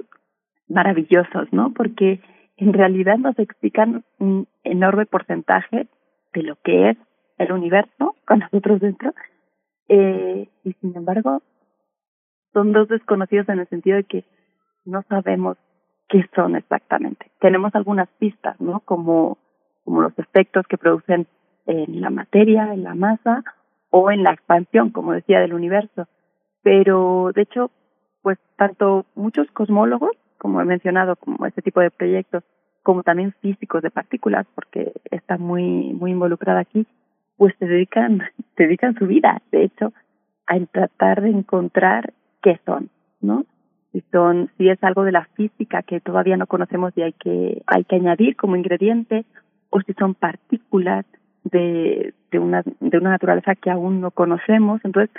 maravillosos, 0.68 1.52
¿no? 1.52 1.72
Porque 1.72 2.20
en 2.56 2.72
realidad 2.72 3.18
nos 3.18 3.38
explican 3.38 4.04
un 4.18 4.48
enorme 4.64 5.06
porcentaje 5.06 5.88
de 6.32 6.42
lo 6.42 6.56
que 6.56 6.90
es 6.90 6.96
el 7.38 7.52
universo 7.52 8.16
con 8.26 8.40
nosotros 8.40 8.80
dentro. 8.80 9.12
Eh, 9.88 10.48
y 10.64 10.72
sin 10.74 10.96
embargo, 10.96 11.42
son 12.52 12.72
dos 12.72 12.88
desconocidos 12.88 13.48
en 13.48 13.60
el 13.60 13.68
sentido 13.68 13.96
de 13.96 14.04
que 14.04 14.24
no 14.84 15.02
sabemos 15.08 15.56
qué 16.08 16.24
son 16.34 16.56
exactamente. 16.56 17.30
Tenemos 17.40 17.74
algunas 17.74 18.08
pistas, 18.18 18.60
¿no? 18.60 18.80
Como, 18.80 19.38
como 19.84 20.02
los 20.02 20.18
efectos 20.18 20.66
que 20.66 20.78
producen 20.78 21.26
en 21.66 22.00
la 22.00 22.10
materia, 22.10 22.72
en 22.72 22.84
la 22.84 22.94
masa 22.94 23.44
o 23.90 24.10
en 24.10 24.22
la 24.22 24.32
expansión, 24.32 24.90
como 24.90 25.12
decía, 25.12 25.40
del 25.40 25.54
universo. 25.54 26.06
Pero, 26.62 27.32
de 27.34 27.42
hecho, 27.42 27.70
pues 28.22 28.38
tanto 28.56 29.06
muchos 29.14 29.50
cosmólogos, 29.50 30.12
como 30.38 30.60
he 30.60 30.64
mencionado, 30.64 31.16
como 31.16 31.46
este 31.46 31.62
tipo 31.62 31.80
de 31.80 31.90
proyectos, 31.90 32.44
como 32.82 33.02
también 33.02 33.34
físicos 33.40 33.82
de 33.82 33.90
partículas, 33.90 34.46
porque 34.54 34.92
está 35.10 35.38
muy, 35.38 35.92
muy 35.92 36.12
involucrada 36.12 36.60
aquí, 36.60 36.86
pues 37.36 37.54
se 37.58 37.66
dedican, 37.66 38.22
se 38.56 38.64
dedican 38.64 38.94
su 38.98 39.06
vida, 39.06 39.42
de 39.50 39.64
hecho, 39.64 39.92
a 40.46 40.58
tratar 40.66 41.22
de 41.22 41.30
encontrar 41.30 42.12
qué 42.42 42.60
son, 42.64 42.90
¿no? 43.20 43.44
Si 43.92 44.02
son, 44.10 44.50
si 44.56 44.68
es 44.68 44.82
algo 44.82 45.04
de 45.04 45.12
la 45.12 45.26
física 45.34 45.82
que 45.82 46.00
todavía 46.00 46.36
no 46.36 46.46
conocemos 46.46 46.92
y 46.96 47.02
hay 47.02 47.12
que, 47.12 47.62
hay 47.66 47.84
que 47.84 47.96
añadir 47.96 48.36
como 48.36 48.56
ingrediente, 48.56 49.24
o 49.70 49.80
si 49.80 49.92
son 49.94 50.14
partículas 50.14 51.04
de, 51.44 52.14
de 52.30 52.38
una, 52.38 52.62
de 52.62 52.98
una 52.98 53.10
naturaleza 53.10 53.54
que 53.54 53.70
aún 53.70 54.00
no 54.00 54.10
conocemos. 54.10 54.80
Entonces, 54.84 55.14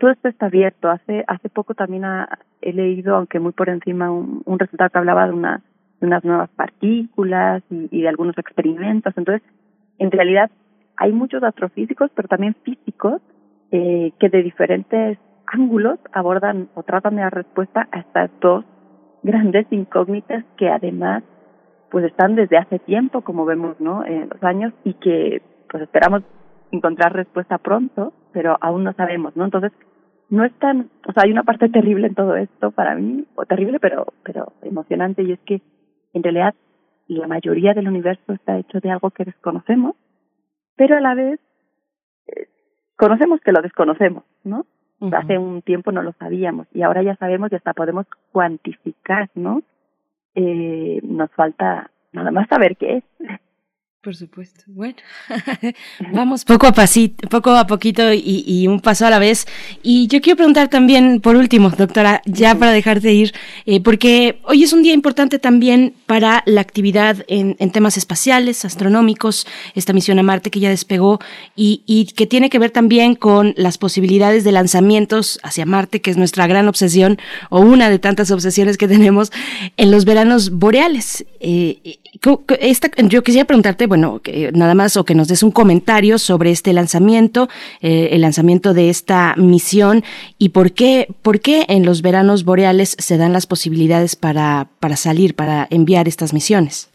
todo 0.00 0.10
esto 0.10 0.28
está 0.28 0.46
abierto. 0.46 0.88
Hace, 0.88 1.24
hace 1.28 1.48
poco 1.48 1.74
también 1.74 2.04
he 2.62 2.72
leído, 2.72 3.14
aunque 3.14 3.38
muy 3.38 3.52
por 3.52 3.68
encima, 3.68 4.10
un, 4.10 4.58
resultado 4.58 4.90
que 4.90 4.98
hablaba 4.98 5.26
de 5.26 5.34
una, 5.34 5.62
de 6.00 6.06
unas 6.06 6.24
nuevas 6.24 6.50
partículas 6.56 7.62
y, 7.70 7.88
y 7.92 8.02
de 8.02 8.08
algunos 8.08 8.36
experimentos. 8.38 9.12
Entonces, 9.16 9.46
en 9.98 10.10
realidad 10.10 10.50
hay 10.96 11.12
muchos 11.12 11.42
astrofísicos, 11.42 12.10
pero 12.14 12.28
también 12.28 12.56
físicos, 12.64 13.20
eh, 13.70 14.12
que 14.18 14.28
de 14.28 14.42
diferentes 14.42 15.18
ángulos 15.46 15.98
abordan 16.12 16.68
o 16.74 16.82
tratan 16.82 17.16
de 17.16 17.22
dar 17.22 17.34
respuesta 17.34 17.88
a 17.92 18.00
estas 18.00 18.30
dos 18.40 18.64
grandes 19.22 19.66
incógnitas 19.70 20.44
que 20.56 20.68
además 20.68 21.22
pues 21.90 22.04
están 22.04 22.36
desde 22.36 22.56
hace 22.56 22.78
tiempo, 22.78 23.20
como 23.22 23.44
vemos, 23.44 23.78
¿no? 23.80 24.04
En 24.04 24.28
los 24.28 24.42
años 24.42 24.72
y 24.84 24.94
que 24.94 25.42
pues 25.68 25.82
esperamos 25.82 26.22
encontrar 26.70 27.14
respuesta 27.14 27.58
pronto, 27.58 28.12
pero 28.32 28.56
aún 28.60 28.84
no 28.84 28.92
sabemos, 28.92 29.36
¿no? 29.36 29.44
Entonces, 29.44 29.72
no 30.30 30.44
es 30.44 30.52
tan, 30.54 30.90
o 31.06 31.12
sea, 31.12 31.24
hay 31.24 31.32
una 31.32 31.42
parte 31.42 31.68
terrible 31.68 32.06
en 32.06 32.14
todo 32.14 32.36
esto 32.36 32.70
para 32.70 32.94
mí, 32.94 33.26
o 33.34 33.44
terrible, 33.44 33.78
pero 33.80 34.06
pero 34.24 34.52
emocionante 34.62 35.22
y 35.22 35.32
es 35.32 35.40
que 35.40 35.60
en 36.14 36.22
realidad 36.22 36.54
la 37.08 37.26
mayoría 37.26 37.74
del 37.74 37.88
universo 37.88 38.32
está 38.32 38.56
hecho 38.58 38.80
de 38.80 38.90
algo 38.90 39.10
que 39.10 39.24
desconocemos 39.24 39.96
pero 40.80 40.96
a 40.96 41.00
la 41.02 41.14
vez 41.14 41.38
eh, 42.26 42.46
conocemos 42.96 43.38
que 43.42 43.52
lo 43.52 43.60
desconocemos, 43.60 44.24
¿no? 44.44 44.64
Hace 45.12 45.36
un 45.36 45.60
tiempo 45.60 45.92
no 45.92 46.02
lo 46.02 46.12
sabíamos 46.12 46.68
y 46.72 46.80
ahora 46.80 47.02
ya 47.02 47.16
sabemos 47.16 47.52
y 47.52 47.56
hasta 47.56 47.74
podemos 47.74 48.06
cuantificar, 48.32 49.28
¿no? 49.34 49.60
Eh, 50.34 51.00
nos 51.02 51.30
falta 51.32 51.90
nada 52.12 52.30
más 52.30 52.48
saber 52.48 52.78
qué 52.78 52.96
es. 52.96 53.04
Por 54.02 54.16
supuesto. 54.16 54.62
Bueno, 54.66 54.94
vamos 56.14 56.46
poco 56.46 56.66
a 56.66 56.72
pasito, 56.72 57.28
poco 57.28 57.50
a 57.50 57.66
poquito 57.66 58.14
y, 58.14 58.44
y, 58.46 58.66
un 58.66 58.80
paso 58.80 59.06
a 59.06 59.10
la 59.10 59.18
vez. 59.18 59.46
Y 59.82 60.06
yo 60.06 60.22
quiero 60.22 60.38
preguntar 60.38 60.68
también, 60.68 61.20
por 61.20 61.36
último, 61.36 61.68
doctora, 61.68 62.22
ya 62.24 62.54
para 62.54 62.72
dejarte 62.72 63.12
ir, 63.12 63.34
eh, 63.66 63.82
porque 63.82 64.40
hoy 64.44 64.62
es 64.62 64.72
un 64.72 64.82
día 64.82 64.94
importante 64.94 65.38
también 65.38 65.92
para 66.06 66.42
la 66.46 66.62
actividad 66.62 67.26
en, 67.28 67.56
en, 67.58 67.72
temas 67.72 67.98
espaciales, 67.98 68.64
astronómicos, 68.64 69.46
esta 69.74 69.92
misión 69.92 70.18
a 70.18 70.22
Marte 70.22 70.50
que 70.50 70.60
ya 70.60 70.70
despegó 70.70 71.20
y, 71.54 71.82
y 71.84 72.06
que 72.06 72.26
tiene 72.26 72.48
que 72.48 72.58
ver 72.58 72.70
también 72.70 73.14
con 73.14 73.52
las 73.58 73.76
posibilidades 73.76 74.44
de 74.44 74.52
lanzamientos 74.52 75.38
hacia 75.42 75.66
Marte, 75.66 76.00
que 76.00 76.10
es 76.10 76.16
nuestra 76.16 76.46
gran 76.46 76.68
obsesión 76.68 77.18
o 77.50 77.60
una 77.60 77.90
de 77.90 77.98
tantas 77.98 78.30
obsesiones 78.30 78.78
que 78.78 78.88
tenemos 78.88 79.30
en 79.76 79.90
los 79.90 80.06
veranos 80.06 80.52
boreales. 80.52 81.26
Eh, 81.40 81.98
esta, 82.60 82.90
yo 83.02 83.22
quisiera 83.22 83.46
preguntarte, 83.46 83.89
bueno, 83.90 84.20
que 84.22 84.52
nada 84.52 84.76
más 84.76 84.96
o 84.96 85.04
que 85.04 85.16
nos 85.16 85.26
des 85.26 85.42
un 85.42 85.50
comentario 85.50 86.16
sobre 86.18 86.50
este 86.52 86.72
lanzamiento, 86.72 87.48
eh, 87.82 88.10
el 88.12 88.20
lanzamiento 88.20 88.72
de 88.72 88.88
esta 88.88 89.34
misión 89.36 90.02
y 90.38 90.50
por 90.50 90.70
qué, 90.72 91.08
por 91.22 91.40
qué 91.40 91.64
en 91.68 91.84
los 91.84 92.00
veranos 92.00 92.44
boreales 92.44 92.90
se 93.00 93.18
dan 93.18 93.32
las 93.32 93.48
posibilidades 93.48 94.14
para, 94.14 94.68
para 94.78 94.94
salir, 94.94 95.34
para 95.34 95.66
enviar 95.70 96.06
estas 96.06 96.32
misiones. 96.32 96.88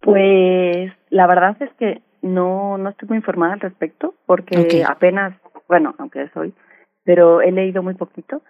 Pues 0.00 0.92
la 1.10 1.28
verdad 1.28 1.56
es 1.60 1.70
que 1.78 2.02
no, 2.22 2.76
no 2.76 2.90
estoy 2.90 3.08
muy 3.08 3.18
informada 3.18 3.52
al 3.52 3.60
respecto 3.60 4.14
porque 4.26 4.82
apenas, 4.84 5.38
bueno, 5.68 5.94
aunque 5.98 6.28
soy, 6.34 6.52
pero 7.04 7.40
he 7.40 7.52
leído 7.52 7.84
muy 7.84 7.94
poquito. 7.94 8.42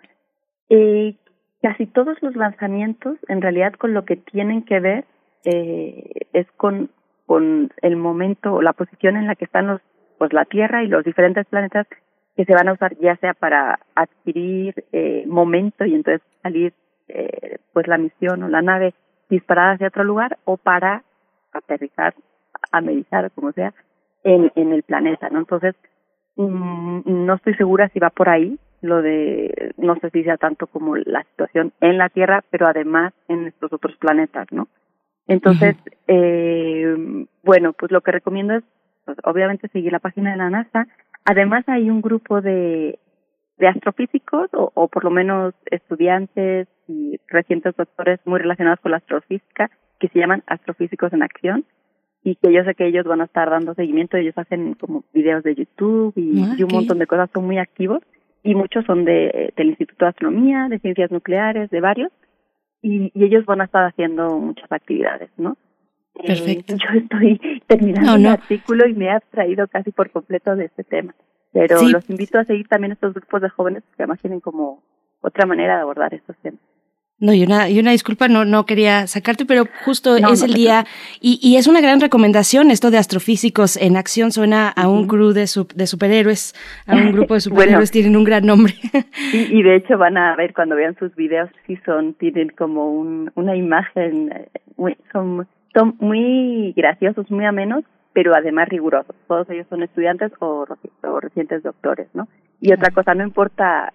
Eh, 0.70 1.14
casi 1.60 1.84
todos 1.84 2.16
los 2.22 2.34
lanzamientos 2.36 3.18
en 3.28 3.42
realidad 3.42 3.74
con 3.74 3.92
lo 3.92 4.06
que 4.06 4.16
tienen 4.16 4.62
que 4.62 4.80
ver 4.80 5.04
eh, 5.44 6.26
es 6.32 6.46
con, 6.56 6.90
con 7.30 7.70
el 7.80 7.94
momento 7.94 8.54
o 8.54 8.60
la 8.60 8.72
posición 8.72 9.16
en 9.16 9.28
la 9.28 9.36
que 9.36 9.44
están 9.44 9.68
los, 9.68 9.80
pues 10.18 10.32
la 10.32 10.46
Tierra 10.46 10.82
y 10.82 10.88
los 10.88 11.04
diferentes 11.04 11.46
planetas 11.46 11.86
que 12.34 12.44
se 12.44 12.52
van 12.52 12.66
a 12.66 12.72
usar 12.72 12.96
ya 12.98 13.14
sea 13.18 13.34
para 13.34 13.78
adquirir 13.94 14.84
eh, 14.90 15.22
momento 15.28 15.84
y 15.84 15.94
entonces 15.94 16.26
salir 16.42 16.72
eh, 17.06 17.58
pues 17.72 17.86
la 17.86 17.98
misión 17.98 18.42
o 18.42 18.48
la 18.48 18.62
nave 18.62 18.94
disparada 19.28 19.74
hacia 19.74 19.86
otro 19.86 20.02
lugar 20.02 20.38
o 20.44 20.56
para 20.56 21.04
aterrizar, 21.52 22.16
amerizar, 22.72 23.30
como 23.30 23.52
sea, 23.52 23.74
en, 24.24 24.50
en 24.56 24.72
el 24.72 24.82
planeta, 24.82 25.28
¿no? 25.30 25.38
Entonces, 25.38 25.76
mm, 26.34 27.02
no 27.04 27.34
estoy 27.34 27.54
segura 27.54 27.88
si 27.90 28.00
va 28.00 28.10
por 28.10 28.28
ahí 28.28 28.58
lo 28.82 29.02
de, 29.02 29.72
no 29.76 29.94
sé 30.00 30.10
si 30.10 30.24
sea 30.24 30.36
tanto 30.36 30.66
como 30.66 30.96
la 30.96 31.22
situación 31.22 31.72
en 31.80 31.96
la 31.96 32.08
Tierra, 32.08 32.42
pero 32.50 32.66
además 32.66 33.12
en 33.28 33.46
estos 33.46 33.72
otros 33.72 33.94
planetas, 33.98 34.48
¿no? 34.50 34.66
Entonces, 35.30 35.76
eh, 36.08 37.24
bueno, 37.44 37.72
pues 37.72 37.92
lo 37.92 38.00
que 38.00 38.10
recomiendo 38.10 38.54
es, 38.54 38.64
pues, 39.04 39.16
obviamente, 39.22 39.68
seguir 39.68 39.92
la 39.92 40.00
página 40.00 40.32
de 40.32 40.36
la 40.36 40.50
NASA. 40.50 40.88
Además, 41.24 41.62
hay 41.68 41.88
un 41.88 42.00
grupo 42.02 42.40
de, 42.40 42.98
de 43.56 43.68
astrofísicos, 43.68 44.50
o, 44.54 44.72
o 44.74 44.88
por 44.88 45.04
lo 45.04 45.10
menos 45.10 45.54
estudiantes 45.66 46.66
y 46.88 47.20
recientes 47.28 47.76
doctores 47.76 48.18
muy 48.24 48.40
relacionados 48.40 48.80
con 48.80 48.90
la 48.90 48.96
astrofísica, 48.96 49.70
que 50.00 50.08
se 50.08 50.18
llaman 50.18 50.42
Astrofísicos 50.48 51.12
en 51.12 51.22
Acción 51.22 51.64
y 52.24 52.34
que 52.34 52.52
yo 52.52 52.64
sé 52.64 52.74
que 52.74 52.88
ellos 52.88 53.06
van 53.06 53.20
a 53.20 53.26
estar 53.26 53.48
dando 53.48 53.74
seguimiento, 53.74 54.16
ellos 54.16 54.36
hacen 54.36 54.74
como 54.74 55.04
videos 55.14 55.44
de 55.44 55.54
YouTube 55.54 56.12
y, 56.16 56.42
ah, 56.42 56.56
un 56.64 56.74
montón 56.74 56.98
de 56.98 57.06
cosas, 57.06 57.30
son 57.32 57.46
muy 57.46 57.58
activos 57.58 58.02
y 58.42 58.56
muchos 58.56 58.84
son 58.84 59.04
de, 59.04 59.52
del 59.56 59.68
Instituto 59.68 60.06
de 60.06 60.08
Astronomía, 60.08 60.66
de 60.68 60.80
Ciencias 60.80 61.12
Nucleares, 61.12 61.70
de 61.70 61.80
varios, 61.80 62.10
y, 62.82 63.10
y 63.14 63.24
ellos 63.24 63.44
van 63.46 63.60
a 63.60 63.64
estar 63.64 63.84
haciendo 63.84 64.38
muchas 64.38 64.70
actividades, 64.70 65.30
¿no? 65.36 65.56
Eh, 66.16 66.26
Perfecto. 66.26 66.74
yo 66.76 66.98
estoy 66.98 67.62
terminando 67.66 68.14
el 68.16 68.26
artículo 68.26 68.86
y 68.88 68.94
me 68.94 69.06
he 69.06 69.10
abstraído 69.10 69.68
casi 69.68 69.90
por 69.92 70.10
completo 70.10 70.56
de 70.56 70.66
este 70.66 70.84
tema, 70.84 71.14
pero 71.52 71.80
los 71.82 72.08
invito 72.10 72.38
a 72.38 72.44
seguir 72.44 72.68
también 72.68 72.92
estos 72.92 73.14
grupos 73.14 73.42
de 73.42 73.48
jóvenes 73.48 73.82
que 73.96 74.02
además 74.02 74.20
tienen 74.20 74.40
como 74.40 74.82
otra 75.20 75.46
manera 75.46 75.76
de 75.76 75.82
abordar 75.82 76.14
estos 76.14 76.36
temas. 76.38 76.60
No, 77.20 77.34
y 77.34 77.44
una, 77.44 77.68
y 77.68 77.78
una 77.78 77.90
disculpa, 77.90 78.28
no, 78.28 78.46
no 78.46 78.64
quería 78.64 79.06
sacarte, 79.06 79.44
pero 79.44 79.64
justo 79.84 80.16
es 80.16 80.42
el 80.42 80.54
día, 80.54 80.86
y, 81.20 81.38
y, 81.42 81.56
es 81.56 81.66
una 81.66 81.82
gran 81.82 82.00
recomendación 82.00 82.70
esto 82.70 82.90
de 82.90 82.96
astrofísicos 82.96 83.76
en 83.76 83.98
acción, 83.98 84.32
suena 84.32 84.70
a 84.70 84.88
un 84.88 85.06
crew 85.06 85.32
de, 85.32 85.42
de 85.74 85.86
superhéroes, 85.86 86.54
a 86.86 86.96
un 86.96 87.12
grupo 87.12 87.34
de 87.34 87.40
superhéroes, 87.40 87.90
tienen 87.90 88.16
un 88.16 88.24
gran 88.24 88.46
nombre. 88.46 88.72
y, 89.34 89.58
y, 89.58 89.62
de 89.62 89.76
hecho 89.76 89.98
van 89.98 90.16
a 90.16 90.34
ver 90.34 90.54
cuando 90.54 90.76
vean 90.76 90.96
sus 90.98 91.14
videos, 91.14 91.50
si 91.66 91.76
son, 91.84 92.14
tienen 92.14 92.48
como 92.56 92.90
un, 92.90 93.30
una 93.34 93.54
imagen, 93.54 94.32
eh, 94.32 94.48
muy, 94.78 94.96
son, 95.12 95.46
son 95.74 95.96
muy 96.00 96.72
graciosos, 96.74 97.30
muy 97.30 97.44
amenos, 97.44 97.84
pero 98.14 98.34
además 98.34 98.70
rigurosos. 98.70 99.14
Todos 99.28 99.48
ellos 99.50 99.66
son 99.68 99.82
estudiantes 99.82 100.32
o, 100.38 100.66
o 101.02 101.20
recientes 101.20 101.62
doctores, 101.62 102.08
¿no? 102.14 102.28
Y 102.62 102.72
otra 102.72 102.90
cosa, 102.90 103.14
no 103.14 103.24
importa, 103.24 103.92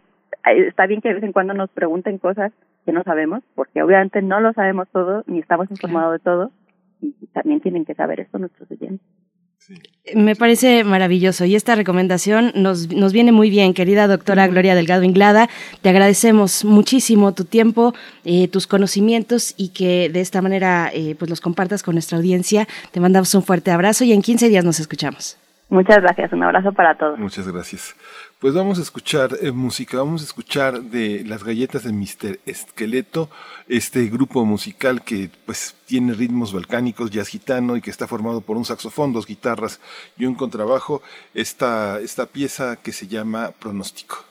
está 0.52 0.86
bien 0.88 1.02
que 1.02 1.10
de 1.10 1.16
vez 1.16 1.24
en 1.24 1.34
cuando 1.34 1.54
nos 1.54 1.70
pregunten 1.70 2.18
cosas, 2.18 2.52
que 2.86 2.92
no 2.92 3.04
sabemos, 3.04 3.44
porque 3.56 3.82
obviamente 3.82 4.22
no 4.22 4.40
lo 4.40 4.54
sabemos 4.54 4.88
todo, 4.92 5.24
ni 5.28 5.40
estamos 5.40 5.70
informados 5.72 6.14
de 6.14 6.20
todo, 6.20 6.52
y 7.02 7.14
también 7.34 7.62
tienen 7.62 7.86
que 7.86 7.96
saber 7.96 8.20
esto 8.20 8.38
nuestros 8.38 8.70
oyentes. 8.72 9.06
Me 10.14 10.36
parece 10.36 10.84
maravilloso 10.84 11.46
y 11.46 11.56
esta 11.56 11.74
recomendación 11.74 12.52
nos, 12.54 12.94
nos 12.94 13.12
viene 13.12 13.32
muy 13.32 13.50
bien, 13.50 13.74
querida 13.74 14.08
doctora 14.08 14.48
Gloria 14.48 14.76
Delgado 14.76 15.02
Inglada. 15.02 15.50
Te 15.82 15.90
agradecemos 15.90 16.64
muchísimo 16.64 17.34
tu 17.34 17.46
tiempo, 17.46 17.96
eh, 18.24 18.48
tus 18.48 18.68
conocimientos 18.68 19.56
y 19.58 19.70
que 19.70 20.10
de 20.10 20.22
esta 20.22 20.44
manera 20.44 20.92
eh, 20.94 21.16
pues 21.18 21.32
los 21.32 21.42
compartas 21.42 21.82
con 21.82 21.96
nuestra 21.96 22.20
audiencia. 22.20 22.68
Te 22.92 23.00
mandamos 23.00 23.34
un 23.34 23.42
fuerte 23.42 23.72
abrazo 23.72 24.04
y 24.04 24.14
en 24.14 24.22
15 24.22 24.50
días 24.50 24.64
nos 24.64 24.80
escuchamos. 24.80 25.40
Muchas 25.70 25.98
gracias, 25.98 26.32
un 26.32 26.44
abrazo 26.44 26.72
para 26.72 26.96
todos. 26.96 27.18
Muchas 27.18 27.52
gracias. 27.52 27.96
Pues 28.46 28.54
vamos 28.54 28.78
a 28.78 28.84
escuchar 28.84 29.40
eh, 29.42 29.52
música, 29.52 29.98
vamos 29.98 30.22
a 30.22 30.26
escuchar 30.26 30.84
de 30.84 31.24
las 31.26 31.44
galletas 31.44 31.84
de 31.84 31.92
Mr. 31.92 32.40
Esqueleto, 32.46 33.28
este 33.68 34.06
grupo 34.06 34.46
musical 34.46 35.04
que 35.04 35.32
pues 35.48 35.74
tiene 35.88 36.14
ritmos 36.14 36.54
balcánicos, 36.54 37.10
jazz 37.10 37.30
gitano 37.30 37.76
y 37.76 37.82
que 37.82 37.90
está 37.90 38.06
formado 38.06 38.42
por 38.42 38.56
un 38.56 38.64
saxofón, 38.64 39.14
dos 39.14 39.26
guitarras 39.26 39.80
y 40.16 40.26
un 40.26 40.36
contrabajo, 40.36 41.02
esta, 41.34 42.00
esta 42.02 42.28
pieza 42.28 42.76
que 42.76 42.92
se 42.92 43.08
llama 43.08 43.50
Pronóstico. 43.50 44.24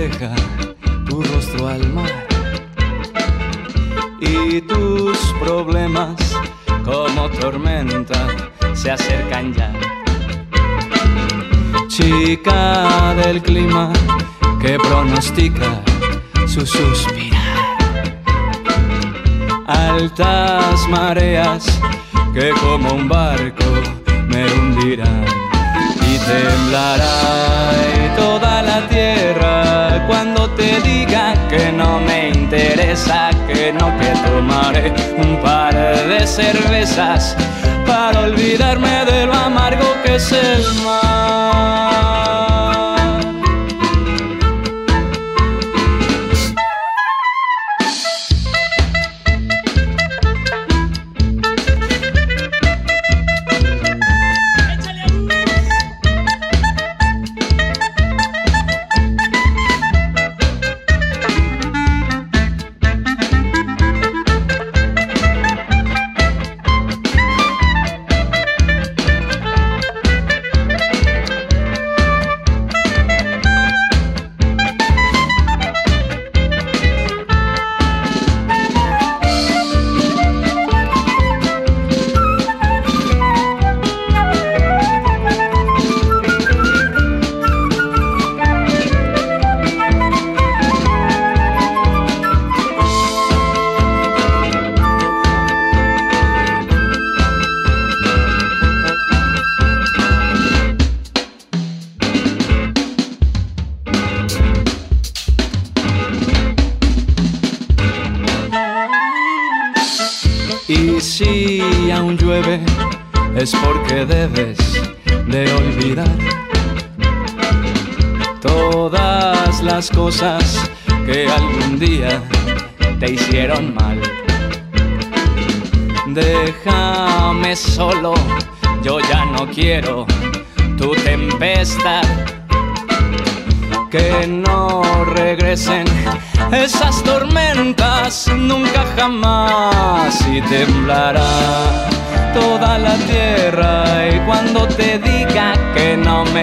Refleja 0.00 0.34
tu 1.06 1.22
rostro 1.22 1.68
al 1.68 1.86
mar 1.92 2.26
y 4.20 4.60
tus 4.62 5.18
problemas 5.38 6.16
como 6.84 7.28
tormenta 7.30 8.26
se 8.72 8.90
acercan 8.92 9.52
ya. 9.52 9.72
Chica 11.88 13.14
del 13.14 13.42
clima 13.42 13.92
que 14.60 14.78
pronostica 14.78 15.82
su 16.46 16.64
suspirar. 16.64 17.76
Altas 19.66 20.88
mareas 20.88 21.66
que 22.32 22.50
como 22.62 22.94
un 22.94 23.08
barco 23.08 23.64
me 24.28 24.46
hundirán 24.46 25.24
y 26.10 26.18
temblará 26.18 28.16
toda 28.16 28.62
la 28.62 28.78
tierra 28.78 28.89
diga 30.82 31.34
que 31.48 31.72
no 31.72 32.00
me 32.00 32.30
interesa, 32.30 33.30
que 33.46 33.72
no 33.72 33.86
que 33.98 34.10
tomaré 34.24 34.92
un 35.16 35.40
par 35.42 35.74
de 35.74 36.26
cervezas 36.26 37.36
para 37.86 38.20
olvidarme 38.20 39.04
de 39.04 39.26
lo 39.26 39.34
amargo 39.34 39.86
que 40.04 40.16
es 40.16 40.32
el 40.32 40.64
mar. 40.84 41.89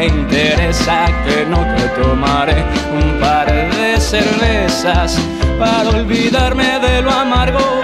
Interesa, 0.08 1.05
que 1.26 1.45
no 1.45 1.60
te 1.76 1.88
tomaré 2.01 2.64
un 2.93 3.20
par 3.20 3.47
de 3.47 3.99
cervezas 3.99 5.20
para 5.60 5.89
olvidarme 5.89 6.80
de 6.80 7.01
lo 7.01 7.12
amargo, 7.12 7.82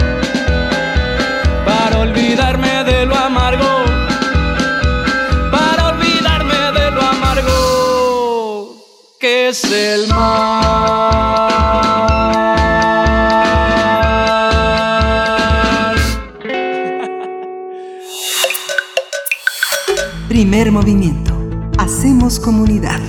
para 1.65 1.99
olvidarme 1.99 2.83
de 2.83 3.05
lo 3.05 3.15
amargo, 3.15 3.71
para 5.51 5.87
olvidarme 5.89 6.79
de 6.79 6.91
lo 6.91 7.01
amargo 7.01 8.75
que 9.19 9.49
es 9.49 9.63
el 9.63 10.07
mar. 10.07 11.33
Primer 20.27 20.71
movimiento. 20.71 21.22
Hacemos 22.03 22.37
comunidad. 22.37 22.99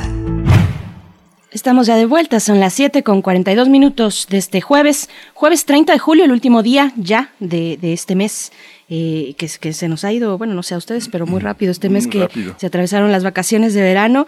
Estamos 1.51 1.89
ya 1.89 1.97
de 1.97 2.07
vuelta, 2.07 2.39
son 2.39 2.61
las 2.61 2.75
7 2.75 3.03
con 3.03 3.23
42 3.23 3.69
minutos 3.69 4.29
de 4.31 4.39
este 4.39 4.61
jueves, 4.61 5.11
jueves 5.35 5.65
30 5.65 5.95
de 5.95 5.99
julio, 5.99 6.25
el 6.25 6.31
último 6.31 6.63
día 6.63 6.93
ya 6.97 7.33
de, 7.41 7.77
de 7.77 7.93
este 7.93 8.15
mes. 8.15 8.53
Eh, 8.97 9.35
que, 9.37 9.51
que, 9.61 9.73
se 9.73 9.89
nos 9.89 10.05
ha 10.05 10.13
ido, 10.13 10.39
bueno, 10.39 10.55
no 10.55 10.63
sé 10.63 10.77
a 10.77 10.79
ustedes, 10.79 11.09
pero 11.09 11.27
muy 11.27 11.41
rápido 11.41 11.73
este 11.73 11.89
mes 11.89 12.07
que 12.07 12.29
se 12.59 12.67
atravesaron 12.67 13.11
las 13.11 13.25
vacaciones 13.25 13.75
de 13.75 13.83
verano. 13.83 14.25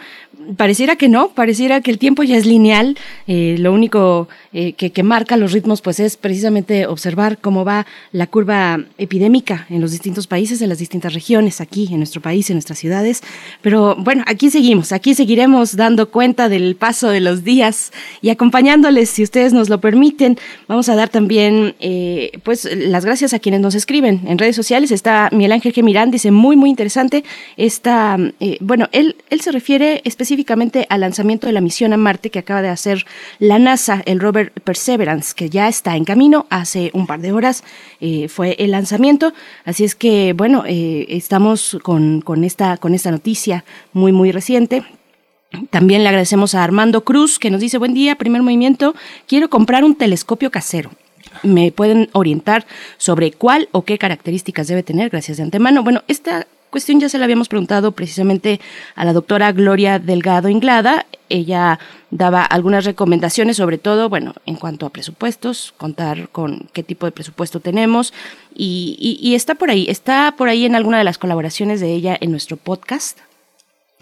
Pareciera 0.57 0.97
que 0.97 1.07
no, 1.07 1.29
pareciera 1.29 1.79
que 1.79 1.89
el 1.89 1.97
tiempo 1.97 2.21
ya 2.23 2.35
es 2.35 2.45
lineal. 2.45 2.97
Eh, 3.27 3.55
lo 3.59 3.71
único 3.71 4.27
eh, 4.51 4.73
que, 4.73 4.91
que, 4.91 5.03
marca 5.03 5.37
los 5.37 5.53
ritmos, 5.53 5.81
pues 5.81 6.01
es 6.01 6.17
precisamente 6.17 6.85
observar 6.85 7.37
cómo 7.37 7.63
va 7.63 7.85
la 8.11 8.27
curva 8.27 8.83
epidémica 8.97 9.67
en 9.69 9.79
los 9.79 9.91
distintos 9.91 10.27
países, 10.27 10.61
en 10.61 10.67
las 10.67 10.79
distintas 10.79 11.13
regiones, 11.13 11.61
aquí 11.61 11.87
en 11.89 11.99
nuestro 11.99 12.21
país, 12.21 12.49
en 12.49 12.57
nuestras 12.57 12.77
ciudades. 12.77 13.21
Pero 13.61 13.95
bueno, 13.95 14.25
aquí 14.27 14.49
seguimos, 14.49 14.91
aquí 14.91 15.13
seguiremos 15.13 15.77
dando 15.77 16.09
cuenta 16.09 16.49
del 16.49 16.75
paso 16.75 17.07
de 17.07 17.21
los 17.21 17.45
días 17.45 17.93
y 18.21 18.31
acompañándoles, 18.31 19.11
si 19.11 19.23
ustedes 19.23 19.53
nos 19.53 19.69
lo 19.69 19.79
permiten. 19.79 20.37
Vamos 20.67 20.89
a 20.89 20.95
dar 20.95 21.07
también, 21.07 21.73
pues, 22.43 22.67
las 22.75 23.05
gracias 23.05 23.33
a 23.33 23.39
quienes 23.39 23.61
nos 23.61 23.73
escriben 23.73 24.23
en 24.27 24.37
redes 24.37 24.56
sociales. 24.57 24.91
Está 24.91 25.29
Miguel 25.31 25.53
Ángel 25.53 25.71
Gemirán, 25.71 26.11
dice 26.11 26.31
muy, 26.31 26.57
muy 26.57 26.69
interesante. 26.69 27.23
Está, 27.55 28.17
eh, 28.41 28.57
bueno, 28.59 28.89
él, 28.91 29.15
él 29.29 29.39
se 29.39 29.51
refiere 29.51 30.01
específicamente 30.03 30.85
al 30.89 31.01
lanzamiento 31.01 31.47
de 31.47 31.53
la 31.53 31.61
misión 31.61 31.93
a 31.93 31.97
Marte 31.97 32.29
que 32.29 32.39
acaba 32.39 32.61
de 32.61 32.69
hacer 32.69 33.05
la 33.39 33.59
NASA, 33.59 34.01
el 34.05 34.19
rover 34.19 34.51
Perseverance, 34.51 35.33
que 35.35 35.49
ya 35.49 35.69
está 35.69 35.95
en 35.95 36.03
camino. 36.03 36.45
Hace 36.49 36.91
un 36.93 37.07
par 37.07 37.21
de 37.21 37.31
horas 37.31 37.63
eh, 38.01 38.27
fue 38.27 38.55
el 38.59 38.71
lanzamiento. 38.71 39.33
Así 39.63 39.85
es 39.85 39.95
que, 39.95 40.33
bueno, 40.33 40.63
eh, 40.67 41.05
estamos 41.09 41.77
con, 41.83 42.21
con, 42.21 42.43
esta, 42.43 42.77
con 42.77 42.93
esta 42.93 43.11
noticia 43.11 43.63
muy, 43.93 44.11
muy 44.11 44.31
reciente. 44.31 44.83
También 45.69 46.03
le 46.03 46.09
agradecemos 46.09 46.55
a 46.55 46.63
Armando 46.63 47.05
Cruz, 47.05 47.39
que 47.39 47.49
nos 47.49 47.61
dice, 47.61 47.77
buen 47.77 47.93
día, 47.93 48.15
primer 48.15 48.41
movimiento, 48.41 48.95
quiero 49.27 49.49
comprar 49.49 49.85
un 49.85 49.95
telescopio 49.95 50.51
casero 50.51 50.91
me 51.43 51.71
pueden 51.71 52.09
orientar 52.13 52.65
sobre 52.97 53.31
cuál 53.31 53.69
o 53.71 53.83
qué 53.83 53.97
características 53.97 54.67
debe 54.67 54.83
tener, 54.83 55.09
gracias 55.09 55.37
de 55.37 55.43
antemano. 55.43 55.83
Bueno, 55.83 56.03
esta 56.07 56.47
cuestión 56.69 56.99
ya 56.99 57.09
se 57.09 57.17
la 57.17 57.25
habíamos 57.25 57.47
preguntado 57.47 57.91
precisamente 57.91 58.59
a 58.95 59.05
la 59.05 59.13
doctora 59.13 59.51
Gloria 59.51 59.99
Delgado 59.99 60.49
Inglada. 60.49 61.05
Ella 61.29 61.79
daba 62.11 62.43
algunas 62.43 62.85
recomendaciones, 62.85 63.57
sobre 63.57 63.77
todo, 63.77 64.09
bueno, 64.09 64.33
en 64.45 64.55
cuanto 64.55 64.85
a 64.85 64.89
presupuestos, 64.89 65.73
contar 65.77 66.29
con 66.29 66.69
qué 66.73 66.83
tipo 66.83 67.05
de 67.05 67.11
presupuesto 67.11 67.59
tenemos. 67.59 68.13
Y, 68.55 69.19
y 69.21 69.35
está 69.35 69.55
por 69.55 69.69
ahí, 69.69 69.87
está 69.89 70.33
por 70.37 70.49
ahí 70.49 70.65
en 70.65 70.75
alguna 70.75 70.97
de 70.97 71.03
las 71.03 71.17
colaboraciones 71.17 71.79
de 71.79 71.93
ella 71.93 72.17
en 72.19 72.31
nuestro 72.31 72.57
podcast 72.57 73.19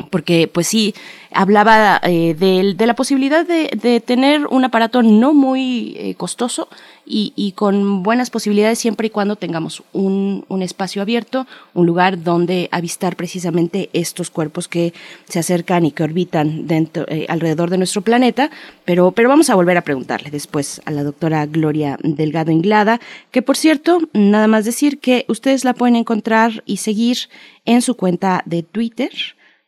porque 0.09 0.49
pues 0.51 0.67
sí, 0.67 0.93
hablaba 1.31 2.01
eh, 2.03 2.35
de, 2.37 2.85
la 2.85 2.95
posibilidad 2.95 3.45
de, 3.45 4.01
tener 4.05 4.45
un 4.47 4.65
aparato 4.65 5.01
no 5.03 5.33
muy 5.33 5.95
eh, 5.97 6.15
costoso 6.15 6.67
y, 7.07 7.53
con 7.55 8.01
buenas 8.01 8.31
posibilidades 8.31 8.79
siempre 8.79 9.07
y 9.07 9.09
cuando 9.11 9.35
tengamos 9.35 9.83
un, 9.93 10.43
espacio 10.61 11.01
abierto, 11.01 11.45
un 11.73 11.85
lugar 11.85 12.23
donde 12.23 12.67
avistar 12.71 13.15
precisamente 13.15 13.89
estos 13.93 14.31
cuerpos 14.31 14.67
que 14.67 14.93
se 15.29 15.39
acercan 15.39 15.85
y 15.85 15.91
que 15.91 16.03
orbitan 16.03 16.65
dentro, 16.65 17.05
eh, 17.07 17.27
alrededor 17.29 17.69
de 17.69 17.77
nuestro 17.77 18.01
planeta. 18.01 18.49
Pero, 18.85 19.11
pero 19.11 19.29
vamos 19.29 19.49
a 19.49 19.55
volver 19.55 19.77
a 19.77 19.83
preguntarle 19.83 20.31
después 20.31 20.81
a 20.85 20.91
la 20.91 21.03
doctora 21.03 21.45
Gloria 21.45 21.97
Delgado 22.01 22.51
Inglada, 22.51 22.99
que 23.31 23.43
por 23.43 23.55
cierto, 23.55 23.99
nada 24.13 24.47
más 24.47 24.65
decir 24.65 24.99
que 24.99 25.25
ustedes 25.27 25.63
la 25.63 25.73
pueden 25.73 25.95
encontrar 25.95 26.63
y 26.65 26.77
seguir 26.77 27.17
en 27.65 27.81
su 27.81 27.95
cuenta 27.95 28.41
de 28.45 28.63
Twitter 28.63 29.11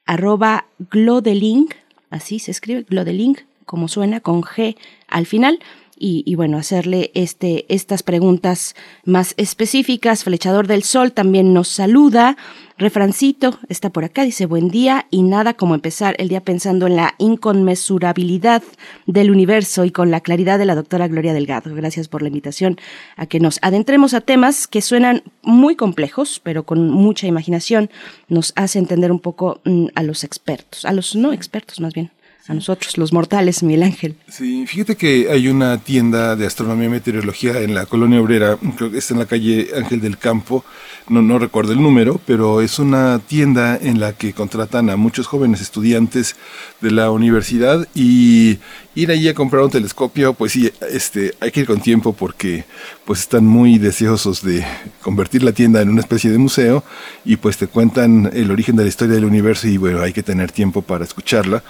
arroba 0.08 0.66
glodelink, 0.92 1.76
así 2.10 2.40
se 2.40 2.52
escribe, 2.52 2.86
glodelink, 2.90 3.42
como 3.66 3.88
suena, 3.88 4.20
con 4.22 4.42
G 4.42 4.76
al 5.08 5.28
final. 5.28 5.60
Y, 6.00 6.36
bueno, 6.36 6.60
hacerle 6.60 7.10
este, 7.16 7.66
estas 7.70 8.04
preguntas 8.04 8.76
más 9.04 9.34
específicas. 9.38 10.24
Flechador 10.24 10.68
del 10.68 10.84
Sol 10.84 11.12
también 11.12 11.54
nos 11.54 11.70
saluda. 11.70 12.38
Refrancito 12.80 13.58
está 13.70 13.90
por 13.90 14.06
acá, 14.06 14.22
dice 14.22 14.46
buen 14.46 14.70
día 14.70 15.08
y 15.10 15.24
nada 15.24 15.56
como 15.56 15.74
empezar 15.74 16.16
el 16.20 16.28
día 16.28 16.42
pensando 16.42 16.86
en 16.86 16.96
la 16.96 17.16
inconmensurabilidad 17.18 18.62
del 19.08 19.32
universo 19.32 19.84
y 19.84 19.90
con 19.90 20.12
la 20.12 20.22
claridad 20.22 20.60
de 20.60 20.66
la 20.66 20.76
doctora 20.76 21.08
Gloria 21.08 21.34
Delgado. 21.34 21.74
Gracias 21.74 22.08
por 22.08 22.22
la 22.22 22.28
invitación 22.28 22.78
a 23.16 23.26
que 23.26 23.40
nos 23.40 23.58
adentremos 23.64 24.14
a 24.14 24.22
temas 24.22 24.68
que 24.68 24.84
suenan 24.84 25.24
muy 25.42 25.76
complejos, 25.76 26.40
pero 26.44 26.66
con 26.68 26.92
mucha 26.92 27.26
imaginación 27.26 27.90
nos 28.28 28.54
hace 28.56 28.78
entender 28.78 29.12
un 29.12 29.22
poco 29.22 29.60
mm, 29.66 29.88
a 29.96 30.04
los 30.04 30.24
expertos, 30.24 30.86
a 30.86 30.94
los 30.94 31.16
no 31.16 31.34
expertos 31.34 31.80
más 31.80 31.96
bien 31.96 32.12
a 32.48 32.54
nosotros, 32.54 32.98
los 32.98 33.12
mortales, 33.14 33.62
Miguel 33.64 33.84
Ángel. 33.84 34.16
Sí, 34.30 34.66
fíjate 34.68 34.96
que 34.96 35.30
hay 35.30 35.48
una 35.48 35.78
tienda 35.80 36.36
de 36.36 36.46
astronomía 36.46 36.86
y 36.86 36.90
meteorología 36.90 37.60
en 37.62 37.76
la 37.76 37.86
colonia 37.86 38.22
obrera, 38.22 38.58
creo 38.78 38.90
que 38.92 39.00
está 39.00 39.14
en 39.14 39.20
la 39.20 39.26
calle 39.26 39.70
Ángel 39.76 40.00
del 40.00 40.18
Campo, 40.18 40.64
no, 41.10 41.22
no 41.22 41.40
recuerdo 41.40 41.74
el 41.74 41.82
número, 41.82 42.20
pero 42.26 42.62
es 42.62 42.80
una 42.80 43.20
tienda 43.20 43.78
en 43.82 44.00
la 44.00 44.14
que 44.14 44.34
contratan 44.34 44.90
a 44.90 44.96
muchos 44.96 45.28
jóvenes 45.28 45.62
estudiantes 45.62 46.36
de 46.82 46.92
la 46.92 47.12
universidad 47.12 47.88
y 47.94 48.60
ir 48.96 49.12
allí 49.12 49.28
a 49.28 49.34
comprar 49.34 49.64
un 49.64 49.70
telescopio, 49.70 50.34
pues 50.34 50.54
sí, 50.54 50.72
este, 50.92 51.34
hay 51.40 51.52
que 51.52 51.62
ir 51.62 51.68
con 51.68 51.82
tiempo 51.82 52.14
porque 52.14 52.66
pues 53.06 53.20
están 53.20 53.46
muy 53.46 53.78
deseosos 53.78 54.42
de 54.42 54.66
convertir 55.02 55.44
la 55.44 55.52
tienda 55.52 55.82
en 55.82 55.90
una 55.90 56.02
especie 56.02 56.32
de 56.32 56.38
museo 56.38 56.84
y 57.24 57.36
pues 57.36 57.58
te 57.58 57.68
cuentan 57.68 58.30
el 58.34 58.52
origen 58.52 58.76
de 58.76 58.84
la 58.84 58.90
historia 58.90 59.16
del 59.16 59.26
universo 59.26 59.68
y 59.68 59.78
bueno, 59.78 60.02
hay 60.02 60.14
que 60.14 60.24
tener 60.24 60.52
tiempo 60.52 60.82
para 60.82 61.04
escucharla 61.04 61.64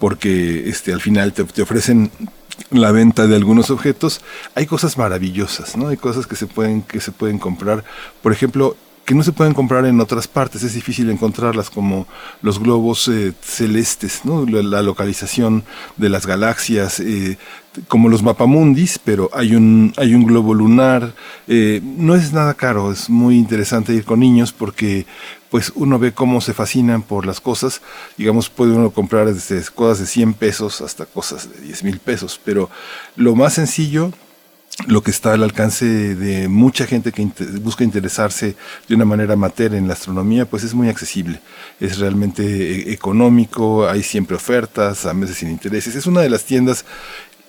porque 0.00 0.68
este, 0.68 0.92
al 0.92 1.00
final 1.00 1.32
te, 1.32 1.44
te 1.44 1.62
ofrecen 1.62 2.10
la 2.70 2.90
venta 2.90 3.26
de 3.26 3.36
algunos 3.36 3.70
objetos, 3.70 4.20
hay 4.54 4.66
cosas 4.66 4.98
maravillosas, 4.98 5.76
¿no? 5.76 5.88
Hay 5.88 5.96
cosas 5.96 6.26
que 6.26 6.36
se 6.36 6.46
pueden, 6.46 6.82
que 6.82 7.00
se 7.00 7.12
pueden 7.12 7.38
comprar. 7.38 7.84
Por 8.22 8.32
ejemplo, 8.32 8.76
que 9.04 9.14
no 9.14 9.24
se 9.24 9.32
pueden 9.32 9.54
comprar 9.54 9.86
en 9.86 10.00
otras 10.00 10.28
partes, 10.28 10.62
es 10.62 10.74
difícil 10.74 11.10
encontrarlas 11.10 11.68
como 11.68 12.06
los 12.42 12.60
globos 12.60 13.08
eh, 13.08 13.32
celestes, 13.42 14.20
¿no? 14.24 14.46
la, 14.46 14.82
localización 14.82 15.64
de 15.96 16.08
las 16.08 16.26
galaxias, 16.26 17.00
eh, 17.00 17.36
como 17.88 18.08
los 18.08 18.22
mapamundis, 18.22 18.98
pero 18.98 19.30
hay 19.32 19.54
un, 19.54 19.92
hay 19.96 20.14
un 20.14 20.24
globo 20.24 20.54
lunar, 20.54 21.14
eh, 21.46 21.80
no 21.82 22.14
es 22.14 22.32
nada 22.32 22.54
caro, 22.54 22.90
es 22.90 23.08
muy 23.08 23.36
interesante 23.36 23.92
ir 23.92 24.04
con 24.04 24.20
niños 24.20 24.52
porque 24.52 25.06
pues 25.50 25.72
uno 25.74 25.98
ve 25.98 26.12
cómo 26.12 26.40
se 26.40 26.54
fascinan 26.54 27.02
por 27.02 27.26
las 27.26 27.40
cosas, 27.40 27.80
digamos 28.16 28.50
puede 28.50 28.72
uno 28.72 28.90
comprar 28.90 29.32
desde 29.32 29.62
cosas 29.72 30.00
de 30.00 30.06
100 30.06 30.34
pesos 30.34 30.80
hasta 30.80 31.06
cosas 31.06 31.48
de 31.50 31.60
10 31.60 31.84
mil 31.84 31.98
pesos, 31.98 32.40
pero 32.44 32.70
lo 33.16 33.34
más 33.34 33.54
sencillo 33.54 34.12
lo 34.86 35.02
que 35.02 35.10
está 35.10 35.34
al 35.34 35.42
alcance 35.42 35.84
de 36.14 36.48
mucha 36.48 36.86
gente 36.86 37.12
que 37.12 37.28
busca 37.60 37.84
interesarse 37.84 38.56
de 38.88 38.94
una 38.94 39.04
manera 39.04 39.34
amateur 39.34 39.74
en 39.74 39.86
la 39.86 39.94
astronomía, 39.94 40.46
pues 40.46 40.64
es 40.64 40.74
muy 40.74 40.88
accesible. 40.88 41.40
Es 41.80 41.98
realmente 41.98 42.42
eh, 42.42 42.92
económico, 42.92 43.88
hay 43.88 44.02
siempre 44.02 44.36
ofertas, 44.36 45.06
a 45.06 45.14
meses 45.14 45.38
sin 45.38 45.50
intereses. 45.50 45.94
Es 45.96 46.06
una 46.06 46.22
de 46.22 46.30
las 46.30 46.44
tiendas 46.44 46.84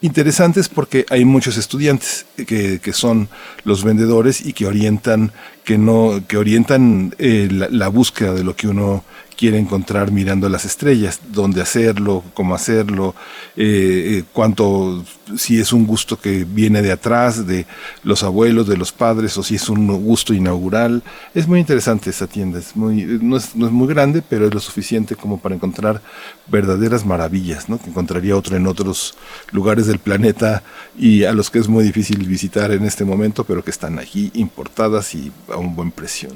interesantes 0.02 0.68
porque 0.68 1.06
hay 1.10 1.26
muchos 1.26 1.58
estudiantes 1.58 2.26
que, 2.36 2.80
que 2.80 2.93
son 2.93 3.30
los 3.64 3.84
vendedores 3.84 4.45
y 4.45 4.54
que 4.54 4.66
orientan 4.66 5.32
que 5.64 5.78
no 5.78 6.24
que 6.28 6.38
orientan 6.38 7.16
eh, 7.20 7.47
la, 7.52 7.88
búsqueda 7.88 8.34
de 8.34 8.43
lo 8.43 8.56
que 8.56 8.68
uno 8.68 9.04
quiere 9.42 9.58
encontrar 9.58 10.12
mirando 10.12 10.48
las 10.50 10.66
estrellas, 10.66 11.20
dónde 11.34 11.64
hacerlo, 11.64 12.24
cómo 12.36 12.54
hacerlo, 12.54 13.16
eh, 13.58 14.20
eh, 14.20 14.24
cuánto, 14.32 15.04
si 15.36 15.60
es 15.60 15.74
un 15.74 15.88
gusto 15.88 16.20
que 16.20 16.46
viene 16.46 16.84
de 16.84 16.92
atrás, 16.92 17.48
de 17.48 17.66
los 18.04 18.22
abuelos, 18.22 18.68
de 18.68 18.78
los 18.78 18.92
padres, 18.92 19.36
o 19.39 19.42
si 19.42 19.56
es 19.56 19.68
un 19.68 19.88
gusto 20.04 20.36
inaugural. 20.36 21.02
Es 21.34 21.48
muy 21.48 21.60
interesante 21.60 22.12
esa 22.12 22.28
tienda, 22.28 22.60
es 22.60 22.76
muy, 22.76 23.04
no, 23.20 23.36
es, 23.36 23.56
no 23.56 23.66
es 23.66 23.72
muy 23.72 23.88
grande, 23.88 24.22
pero 24.22 24.46
es 24.46 24.54
lo 24.54 24.60
suficiente 24.60 25.16
como 25.16 25.39
para 25.39 25.56
encontrar 25.56 26.04
verdaderas 26.46 27.04
maravillas, 27.04 27.68
¿no? 27.68 27.82
que 27.82 27.89
encontraría 27.89 28.38
otro 28.38 28.56
en 28.56 28.68
otros 28.68 29.16
lugares 29.52 29.88
del 29.88 29.98
planeta 29.98 30.62
y 30.96 31.24
a 31.24 31.34
los 31.34 31.50
que 31.50 31.58
es 31.58 31.68
muy 31.68 31.84
difícil 31.84 32.28
visitar 32.28 32.70
en 32.70 32.86
este 32.86 33.06
momento, 33.06 33.44
pero 33.44 33.64
que 33.64 33.72
están 33.72 33.98
aquí 33.98 34.30
importadas 34.36 35.16
y 35.16 35.32
a 35.52 35.58
un 35.58 35.76
buen 35.76 35.89
precio. 35.89 36.30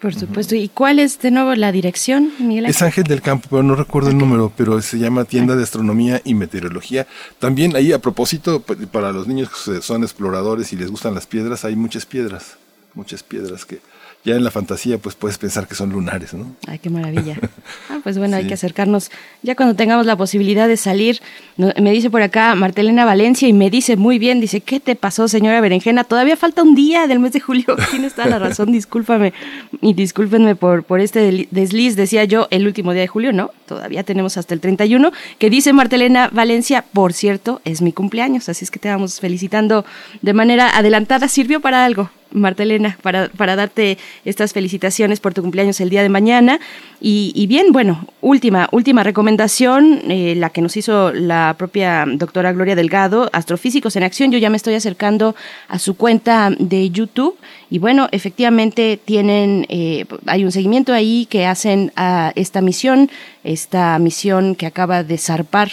Por 0.00 0.14
supuesto. 0.14 0.54
¿Y 0.54 0.68
cuál 0.68 1.00
es 1.00 1.20
de 1.20 1.30
nuevo 1.32 1.54
la 1.56 1.72
dirección, 1.72 2.32
Miguel? 2.38 2.66
Es 2.66 2.82
Ángel 2.82 3.04
del 3.04 3.20
Campo, 3.20 3.48
pero 3.50 3.64
no 3.64 3.74
recuerdo 3.74 4.10
el 4.10 4.18
número, 4.18 4.52
pero 4.56 4.80
se 4.80 4.98
llama 4.98 5.24
Tienda 5.24 5.56
de 5.56 5.64
Astronomía 5.64 6.20
y 6.24 6.34
Meteorología. 6.34 7.06
También 7.40 7.74
ahí, 7.74 7.92
a 7.92 7.98
propósito, 7.98 8.62
para 8.92 9.10
los 9.10 9.26
niños 9.26 9.48
que 9.64 9.82
son 9.82 10.04
exploradores 10.04 10.72
y 10.72 10.76
les 10.76 10.90
gustan 10.90 11.14
las 11.14 11.26
piedras, 11.26 11.64
hay 11.64 11.74
muchas 11.74 12.06
piedras 12.06 12.58
muchas 12.98 13.22
piedras 13.22 13.64
que 13.64 13.80
ya 14.24 14.34
en 14.34 14.44
la 14.44 14.50
fantasía 14.50 14.98
pues 14.98 15.14
puedes 15.14 15.38
pensar 15.38 15.66
que 15.66 15.74
son 15.74 15.90
lunares, 15.90 16.34
¿no? 16.34 16.54
Ay, 16.66 16.78
qué 16.78 16.90
maravilla. 16.90 17.36
Ah, 17.90 18.00
pues 18.02 18.18
bueno, 18.18 18.36
hay 18.36 18.46
que 18.46 18.54
acercarnos 18.54 19.10
ya 19.42 19.54
cuando 19.54 19.74
tengamos 19.74 20.04
la 20.04 20.16
posibilidad 20.16 20.68
de 20.68 20.76
salir. 20.76 21.20
Me 21.56 21.90
dice 21.90 22.10
por 22.10 22.20
acá 22.20 22.54
Martelena 22.54 23.04
Valencia 23.04 23.48
y 23.48 23.52
me 23.52 23.70
dice 23.70 23.96
muy 23.96 24.18
bien, 24.18 24.40
dice, 24.40 24.60
¿qué 24.60 24.78
te 24.78 24.94
pasó, 24.94 25.26
señora 25.26 25.60
Berenjena? 25.60 26.04
Todavía 26.04 26.36
falta 26.36 26.62
un 26.62 26.74
día 26.74 27.06
del 27.06 27.18
mes 27.18 27.32
de 27.32 27.40
julio. 27.40 27.76
Tienes 27.90 28.14
toda 28.14 28.28
la 28.28 28.38
razón, 28.38 28.72
discúlpame 28.72 29.32
y 29.80 29.94
discúlpenme 29.94 30.54
por, 30.54 30.82
por 30.82 31.00
este 31.00 31.48
desliz. 31.50 31.96
Decía 31.96 32.24
yo 32.24 32.46
el 32.50 32.66
último 32.66 32.92
día 32.92 33.02
de 33.02 33.08
julio, 33.08 33.32
¿no? 33.32 33.52
Todavía 33.66 34.02
tenemos 34.02 34.36
hasta 34.36 34.54
el 34.54 34.60
31, 34.60 35.12
que 35.38 35.50
dice 35.50 35.72
Martelena 35.72 36.28
Valencia, 36.32 36.84
por 36.92 37.12
cierto, 37.12 37.60
es 37.64 37.80
mi 37.80 37.92
cumpleaños, 37.92 38.48
así 38.48 38.64
es 38.64 38.70
que 38.70 38.78
te 38.78 38.88
vamos 38.88 39.20
felicitando 39.20 39.84
de 40.20 40.32
manera 40.32 40.76
adelantada. 40.76 41.28
¿Sirvió 41.28 41.60
para 41.60 41.84
algo? 41.84 42.10
Martelena, 42.32 42.98
para, 43.02 43.28
para 43.28 43.56
darte 43.56 43.98
estas 44.24 44.52
felicitaciones 44.52 45.20
por 45.20 45.34
tu 45.34 45.42
cumpleaños 45.42 45.80
el 45.80 45.90
día 45.90 46.02
de 46.02 46.08
mañana. 46.08 46.60
Y, 47.00 47.46
bien, 47.46 47.70
bueno, 47.70 48.06
última, 48.20 48.68
última 48.72 49.04
recomendación, 49.04 50.00
eh, 50.08 50.34
la 50.36 50.50
que 50.50 50.60
nos 50.60 50.76
hizo 50.76 51.12
la 51.12 51.54
propia 51.56 52.04
doctora 52.06 52.52
Gloria 52.52 52.74
Delgado, 52.74 53.30
Astrofísicos 53.32 53.94
en 53.94 54.02
Acción. 54.02 54.32
Yo 54.32 54.38
ya 54.38 54.50
me 54.50 54.56
estoy 54.56 54.74
acercando 54.74 55.36
a 55.68 55.78
su 55.78 55.96
cuenta 55.96 56.50
de 56.58 56.90
YouTube 56.90 57.36
y 57.70 57.78
bueno, 57.78 58.08
efectivamente 58.10 58.98
tienen, 59.02 59.64
eh, 59.68 60.06
hay 60.26 60.44
un 60.44 60.50
seguimiento 60.50 60.92
ahí 60.92 61.26
que 61.30 61.46
hacen 61.46 61.92
a 61.94 62.32
esta 62.34 62.60
misión, 62.62 63.10
esta 63.44 63.98
misión 64.00 64.56
que 64.56 64.66
acaba 64.66 65.04
de 65.04 65.18
zarpar 65.18 65.70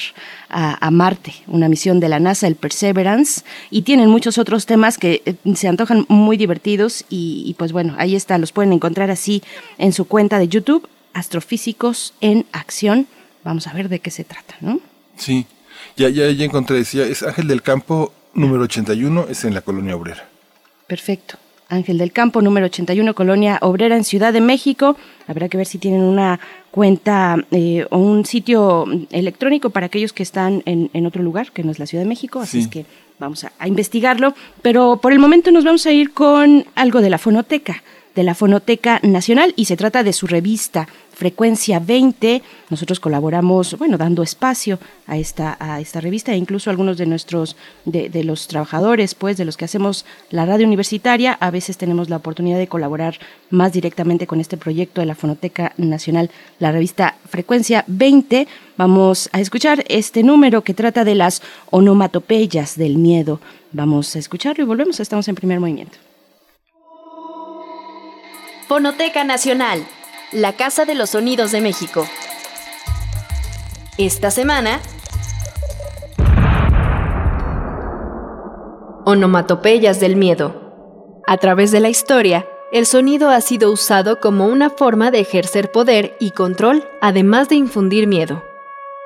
a, 0.58 0.90
Marte, 0.90 1.34
una 1.48 1.68
misión 1.68 2.00
de 2.00 2.08
la 2.08 2.20
NASA, 2.20 2.48
el 2.48 2.56
Perseverance, 2.56 3.44
y 3.70 3.82
tienen 3.82 4.10
muchos 4.10 4.38
otros 4.38 4.66
temas 4.66 4.98
que 4.98 5.22
eh, 5.26 5.36
se 5.54 5.68
antojan 5.68 6.06
muy 6.08 6.38
divertidos 6.38 7.04
y, 7.10 7.44
y 7.46 7.54
pues 7.56 7.74
bueno, 7.74 7.94
ahí 7.98 8.16
está, 8.16 8.38
los 8.38 8.54
pueden 8.54 8.72
encontrar 8.72 9.12
así 9.12 9.44
en 9.78 9.92
su 9.92 10.06
cuenta 10.06 10.40
de 10.40 10.48
YouTube, 10.48 10.88
Astrofísicos 11.14 12.14
en 12.22 12.46
Acción. 12.54 13.08
Vamos 13.44 13.68
a 13.68 13.74
ver 13.74 13.90
de 13.90 14.00
qué 14.00 14.12
se 14.12 14.24
trata, 14.24 14.56
¿no? 14.62 14.80
Sí, 15.18 15.46
ya, 15.98 16.10
ya, 16.10 16.32
ya 16.32 16.46
encontré, 16.46 16.78
decía, 16.78 17.06
es 17.06 17.22
Ángel 17.24 17.48
del 17.48 17.62
Campo 17.62 18.14
número 18.34 18.64
81, 18.64 19.28
es 19.30 19.44
en 19.44 19.54
la 19.54 19.62
colonia 19.62 19.96
obrera. 19.96 20.28
Perfecto. 20.88 21.38
Ángel 21.68 21.98
del 21.98 22.12
Campo, 22.12 22.42
número 22.42 22.68
81, 22.68 23.16
Colonia 23.16 23.58
Obrera 23.62 23.96
en 23.96 24.04
Ciudad 24.04 24.32
de 24.32 24.42
México. 24.42 24.98
Habrá 25.28 25.50
que 25.50 25.58
ver 25.58 25.66
si 25.66 25.80
tienen 25.80 26.02
una 26.02 26.40
cuenta 26.76 27.38
eh, 27.52 27.88
o 27.90 27.98
un 28.00 28.26
sitio 28.26 28.84
electrónico 29.10 29.70
para 29.70 29.86
aquellos 29.86 30.12
que 30.12 30.24
están 30.24 30.62
en, 30.66 31.06
otro 31.06 31.24
lugar, 31.24 31.54
que 31.54 31.64
no 31.64 31.72
es 31.72 31.80
la 31.80 31.86
Ciudad 31.86 32.04
de 32.04 32.10
México. 32.10 32.42
Así 32.42 32.60
es 32.60 32.68
que 32.68 32.86
vamos 33.18 33.46
a 33.46 33.68
investigarlo. 33.70 34.34
Pero 34.62 35.00
por 35.02 35.14
el 35.14 35.20
momento 35.20 35.52
nos 35.52 35.64
vamos 35.64 35.86
a 35.86 35.94
ir 35.94 36.12
con 36.12 36.66
algo 36.76 37.00
de 37.00 37.10
la 37.10 37.18
fonoteca 37.18 37.82
de 38.14 38.24
la 38.24 38.34
Fonoteca 38.34 39.00
Nacional 39.04 39.54
y 39.58 39.66
se 39.66 39.76
trata 39.76 40.02
de 40.02 40.14
su 40.14 40.26
revista 40.26 40.88
Frecuencia 41.16 41.80
20. 41.80 42.44
Nosotros 42.70 43.00
colaboramos, 43.00 43.78
bueno, 43.78 43.98
dando 43.98 44.22
espacio 44.22 44.80
a 45.08 45.18
esta, 45.18 45.58
a 45.60 45.80
esta 45.80 46.02
revista 46.02 46.34
e 46.34 46.38
incluso 46.38 46.70
algunos 46.70 46.98
de 46.98 47.06
nuestros, 47.06 47.56
de, 47.86 48.24
los 48.24 48.48
trabajadores, 48.48 49.16
pues, 49.16 49.38
de 49.38 49.46
los 49.46 49.58
que 49.58 49.66
hacemos 49.66 50.06
la 50.30 50.46
radio 50.46 50.68
universitaria, 50.68 51.34
a 51.40 51.52
veces 51.52 51.78
tenemos 51.78 52.10
la 52.10 52.18
oportunidad 52.18 52.58
de 52.58 52.68
colaborar 52.68 53.18
más 53.50 53.72
directamente 53.74 54.28
con 54.28 54.40
este 54.40 54.58
proyecto 54.58 55.02
de 55.02 55.08
la 55.08 55.16
Fonoteca 55.16 55.74
Nacional, 55.78 56.30
la 56.60 56.72
revista 56.72 57.16
Frecuencia 57.30 57.84
20. 57.88 58.48
Vamos 58.78 59.30
a 59.32 59.40
escuchar 59.40 59.86
este 59.88 60.22
número 60.24 60.64
que 60.64 60.74
trata 60.74 61.04
de 61.04 61.16
las 61.16 61.42
onomatopeyas 61.72 62.78
del 62.78 62.98
miedo. 62.98 63.40
Vamos 63.72 64.16
a 64.16 64.20
escucharlo 64.20 64.64
y 64.64 64.68
volvemos, 64.68 65.00
estamos 65.00 65.28
en 65.28 65.36
primer 65.36 65.60
movimiento. 65.60 65.98
Fonoteca 68.68 69.24
Nacional, 69.24 69.86
la 70.36 70.52
Casa 70.52 70.84
de 70.84 70.96
los 70.96 71.12
Sonidos 71.12 71.54
de 71.54 71.62
México. 71.62 72.06
Esta 73.98 74.32
semana, 74.32 74.82
Onomatopeyas 79.06 80.02
del 80.02 80.18
Miedo. 80.18 81.22
A 81.26 81.38
través 81.38 81.72
de 81.72 81.80
la 81.80 81.88
historia, 81.88 82.46
el 82.74 82.86
sonido 82.86 83.30
ha 83.30 83.40
sido 83.40 83.72
usado 83.72 84.20
como 84.20 84.48
una 84.48 84.70
forma 84.70 85.10
de 85.10 85.22
ejercer 85.22 85.72
poder 85.72 86.18
y 86.20 86.32
control, 86.32 86.86
además 87.00 87.48
de 87.48 87.56
infundir 87.56 88.06
miedo. 88.06 88.44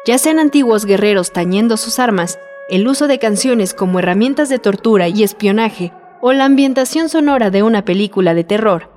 Ya 0.07 0.17
sean 0.17 0.39
antiguos 0.39 0.85
guerreros 0.85 1.31
tañendo 1.31 1.77
sus 1.77 1.99
armas, 1.99 2.39
el 2.69 2.87
uso 2.87 3.07
de 3.07 3.19
canciones 3.19 3.75
como 3.75 3.99
herramientas 3.99 4.49
de 4.49 4.57
tortura 4.57 5.09
y 5.09 5.21
espionaje, 5.21 5.93
o 6.21 6.33
la 6.33 6.45
ambientación 6.45 7.07
sonora 7.07 7.51
de 7.51 7.61
una 7.61 7.85
película 7.85 8.33
de 8.33 8.43
terror, 8.43 8.88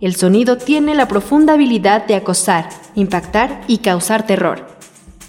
el 0.00 0.14
sonido 0.14 0.58
tiene 0.58 0.94
la 0.94 1.08
profunda 1.08 1.54
habilidad 1.54 2.06
de 2.06 2.16
acosar, 2.16 2.68
impactar 2.94 3.62
y 3.66 3.78
causar 3.78 4.26
terror. 4.26 4.66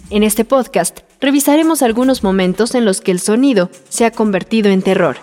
En 0.09 0.23
este 0.23 0.43
podcast 0.45 0.99
revisaremos 1.21 1.81
algunos 1.81 2.23
momentos 2.23 2.75
en 2.75 2.85
los 2.85 3.01
que 3.01 3.11
el 3.11 3.19
sonido 3.19 3.69
se 3.89 4.05
ha 4.05 4.11
convertido 4.11 4.69
en 4.69 4.81
terror. 4.81 5.17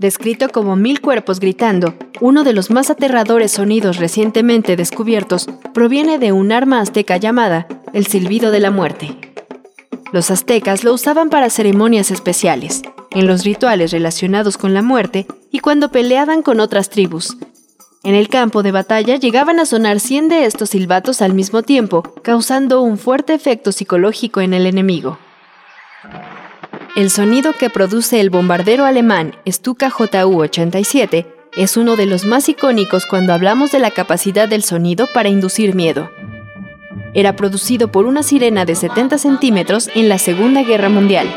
Descrito 0.00 0.48
como 0.48 0.76
mil 0.76 1.02
cuerpos 1.02 1.40
gritando, 1.40 1.94
uno 2.20 2.42
de 2.42 2.54
los 2.54 2.70
más 2.70 2.88
aterradores 2.88 3.52
sonidos 3.52 3.98
recientemente 3.98 4.74
descubiertos 4.74 5.46
proviene 5.74 6.18
de 6.18 6.32
un 6.32 6.52
arma 6.52 6.80
azteca 6.80 7.18
llamada 7.18 7.68
el 7.92 8.06
silbido 8.06 8.50
de 8.50 8.60
la 8.60 8.70
muerte. 8.70 9.14
Los 10.10 10.30
aztecas 10.30 10.84
lo 10.84 10.94
usaban 10.94 11.28
para 11.28 11.50
ceremonias 11.50 12.10
especiales, 12.10 12.80
en 13.10 13.26
los 13.26 13.44
rituales 13.44 13.92
relacionados 13.92 14.56
con 14.56 14.72
la 14.72 14.80
muerte 14.80 15.26
y 15.50 15.58
cuando 15.58 15.90
peleaban 15.90 16.40
con 16.40 16.60
otras 16.60 16.88
tribus. 16.88 17.36
En 18.02 18.14
el 18.14 18.30
campo 18.30 18.62
de 18.62 18.72
batalla 18.72 19.16
llegaban 19.16 19.60
a 19.60 19.66
sonar 19.66 20.00
100 20.00 20.30
de 20.30 20.46
estos 20.46 20.70
silbatos 20.70 21.20
al 21.20 21.34
mismo 21.34 21.62
tiempo, 21.62 22.02
causando 22.22 22.80
un 22.80 22.96
fuerte 22.96 23.34
efecto 23.34 23.70
psicológico 23.70 24.40
en 24.40 24.54
el 24.54 24.64
enemigo. 24.64 25.18
El 26.96 27.08
sonido 27.08 27.52
que 27.52 27.70
produce 27.70 28.20
el 28.20 28.30
bombardero 28.30 28.84
alemán 28.84 29.36
Stuka 29.46 29.90
JU-87 29.90 31.24
es 31.56 31.76
uno 31.76 31.94
de 31.94 32.06
los 32.06 32.24
más 32.24 32.48
icónicos 32.48 33.06
cuando 33.06 33.32
hablamos 33.32 33.70
de 33.70 33.78
la 33.78 33.92
capacidad 33.92 34.48
del 34.48 34.64
sonido 34.64 35.06
para 35.14 35.28
inducir 35.28 35.76
miedo. 35.76 36.10
Era 37.14 37.36
producido 37.36 37.92
por 37.92 38.06
una 38.06 38.24
sirena 38.24 38.64
de 38.64 38.74
70 38.74 39.18
centímetros 39.18 39.88
en 39.94 40.08
la 40.08 40.18
Segunda 40.18 40.64
Guerra 40.64 40.88
Mundial. 40.88 41.28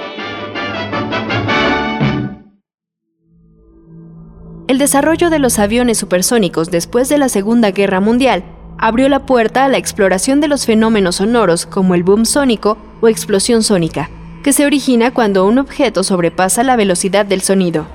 El 4.67 4.79
desarrollo 4.79 5.29
de 5.29 5.37
los 5.37 5.59
aviones 5.59 5.99
supersónicos 5.99 6.71
después 6.71 7.09
de 7.09 7.19
la 7.19 7.29
Segunda 7.29 7.69
Guerra 7.69 7.99
Mundial 7.99 8.43
abrió 8.79 9.07
la 9.07 9.27
puerta 9.27 9.65
a 9.65 9.67
la 9.67 9.77
exploración 9.77 10.41
de 10.41 10.47
los 10.47 10.65
fenómenos 10.65 11.17
sonoros 11.17 11.67
como 11.67 11.93
el 11.93 12.01
boom 12.01 12.25
sónico 12.25 12.79
o 13.01 13.07
explosión 13.07 13.61
sónica 13.61 14.09
que 14.43 14.53
se 14.53 14.65
origina 14.65 15.11
cuando 15.11 15.47
un 15.47 15.57
objeto 15.57 16.03
sobrepasa 16.03 16.63
la 16.63 16.75
velocidad 16.75 17.25
del 17.25 17.41
sonido. 17.41 17.87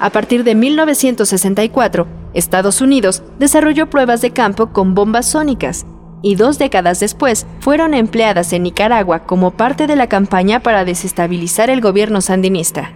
A 0.00 0.10
partir 0.10 0.42
de 0.42 0.56
1964, 0.56 2.08
Estados 2.34 2.80
Unidos 2.80 3.22
desarrolló 3.38 3.88
pruebas 3.88 4.20
de 4.20 4.32
campo 4.32 4.72
con 4.72 4.96
bombas 4.96 5.26
sónicas 5.26 5.86
y 6.22 6.34
dos 6.34 6.58
décadas 6.58 6.98
después 6.98 7.46
fueron 7.60 7.94
empleadas 7.94 8.52
en 8.52 8.64
Nicaragua 8.64 9.20
como 9.20 9.52
parte 9.52 9.86
de 9.86 9.94
la 9.94 10.08
campaña 10.08 10.60
para 10.60 10.84
desestabilizar 10.84 11.70
el 11.70 11.80
gobierno 11.80 12.20
sandinista. 12.20 12.90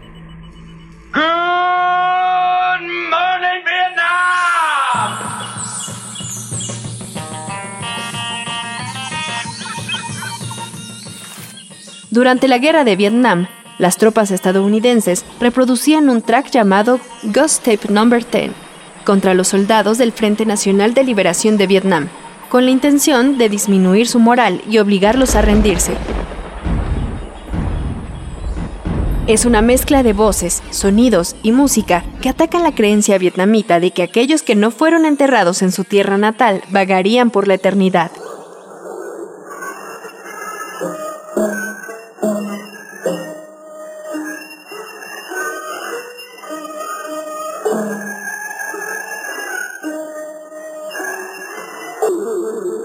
Durante 12.17 12.49
la 12.49 12.57
guerra 12.57 12.85
de 12.85 12.97
Vietnam, 12.97 13.47
las 13.77 13.99
tropas 13.99 14.31
estadounidenses 14.31 15.23
reproducían 15.39 16.09
un 16.09 16.23
track 16.23 16.51
llamado 16.51 16.99
Ghost 17.25 17.62
Tape 17.62 17.93
No. 17.93 18.07
10 18.07 18.53
contra 19.05 19.35
los 19.35 19.49
soldados 19.49 19.99
del 19.99 20.12
Frente 20.12 20.47
Nacional 20.47 20.95
de 20.95 21.05
Liberación 21.05 21.59
de 21.59 21.67
Vietnam, 21.67 22.09
con 22.49 22.64
la 22.64 22.71
intención 22.71 23.37
de 23.37 23.51
disminuir 23.51 24.09
su 24.09 24.19
moral 24.19 24.62
y 24.67 24.79
obligarlos 24.79 25.37
a 25.37 25.43
rendirse. 25.43 25.93
Es 29.27 29.45
una 29.45 29.61
mezcla 29.61 30.03
de 30.03 30.14
voces, 30.14 30.62
sonidos 30.71 31.37
y 31.43 31.53
música 31.53 32.03
que 32.23 32.31
atacan 32.31 32.62
la 32.62 32.75
creencia 32.75 33.19
vietnamita 33.19 33.79
de 33.79 33.91
que 33.91 34.03
aquellos 34.03 34.43
que 34.43 34.55
no 34.55 34.71
fueron 34.71 35.05
enterrados 35.05 35.61
en 35.61 35.71
su 35.71 35.85
tierra 35.85 36.17
natal 36.17 36.62
vagarían 36.71 37.29
por 37.29 37.47
la 37.47 37.55
eternidad. 37.57 38.11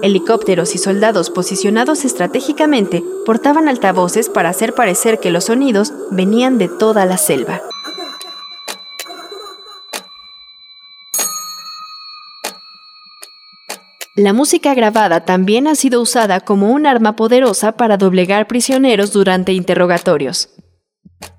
Helicópteros 0.02 0.74
y 0.74 0.78
soldados 0.78 1.30
posicionados 1.30 2.04
estratégicamente 2.04 3.04
portaban 3.24 3.68
altavoces 3.68 4.28
para 4.28 4.48
hacer 4.48 4.74
parecer 4.74 5.20
que 5.20 5.30
los 5.30 5.44
sonidos 5.44 5.92
venían 6.10 6.58
de 6.58 6.68
toda 6.68 7.06
la 7.06 7.18
selva. 7.18 7.62
La 14.14 14.34
música 14.34 14.74
grabada 14.74 15.24
también 15.24 15.66
ha 15.66 15.74
sido 15.74 16.02
usada 16.02 16.40
como 16.40 16.70
un 16.70 16.86
arma 16.86 17.16
poderosa 17.16 17.72
para 17.72 17.96
doblegar 17.96 18.46
prisioneros 18.46 19.10
durante 19.10 19.54
interrogatorios. 19.54 20.50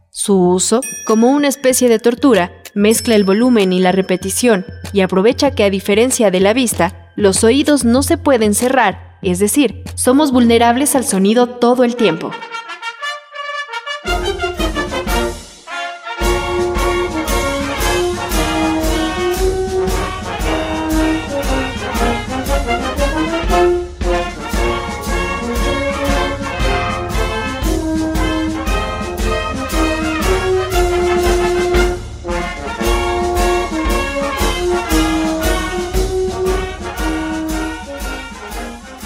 Su 0.10 0.50
uso, 0.50 0.82
como 1.06 1.30
una 1.30 1.50
especie 1.50 1.88
de 1.88 2.00
tortura, 2.00 2.52
mezcla 2.74 3.14
el 3.14 3.26
volumen 3.26 3.74
y 3.74 3.80
la 3.80 3.92
repetición 3.92 4.66
y 4.92 5.02
aprovecha 5.02 5.52
que 5.52 5.64
a 5.64 5.70
diferencia 5.70 6.32
de 6.32 6.40
la 6.40 6.54
vista, 6.54 7.12
los 7.16 7.44
oídos 7.44 7.86
no 7.86 8.02
se 8.02 8.18
pueden 8.18 8.56
cerrar, 8.56 9.20
es 9.22 9.38
decir, 9.38 9.84
somos 9.94 10.32
vulnerables 10.32 10.96
al 10.96 11.04
sonido 11.04 11.48
todo 11.48 11.84
el 11.84 11.96
tiempo. 11.96 12.32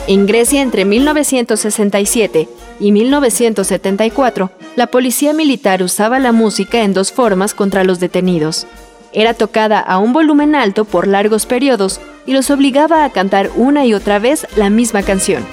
En 0.07 0.25
Grecia 0.25 0.61
entre 0.61 0.85
1967 0.85 2.47
y 2.79 2.91
1974, 2.93 4.51
la 4.77 4.87
policía 4.87 5.33
militar 5.33 5.83
usaba 5.83 6.17
la 6.19 6.31
música 6.31 6.83
en 6.83 6.93
dos 6.93 7.11
formas 7.11 7.53
contra 7.53 7.83
los 7.83 7.99
detenidos. 7.99 8.67
Era 9.11 9.33
tocada 9.33 9.81
a 9.81 9.97
un 9.97 10.13
volumen 10.13 10.55
alto 10.55 10.85
por 10.85 11.07
largos 11.07 11.45
periodos 11.45 11.99
y 12.25 12.31
los 12.31 12.49
obligaba 12.51 13.03
a 13.03 13.11
cantar 13.11 13.51
una 13.57 13.85
y 13.85 13.93
otra 13.93 14.17
vez 14.17 14.47
la 14.55 14.69
misma 14.69 15.03
canción. 15.03 15.45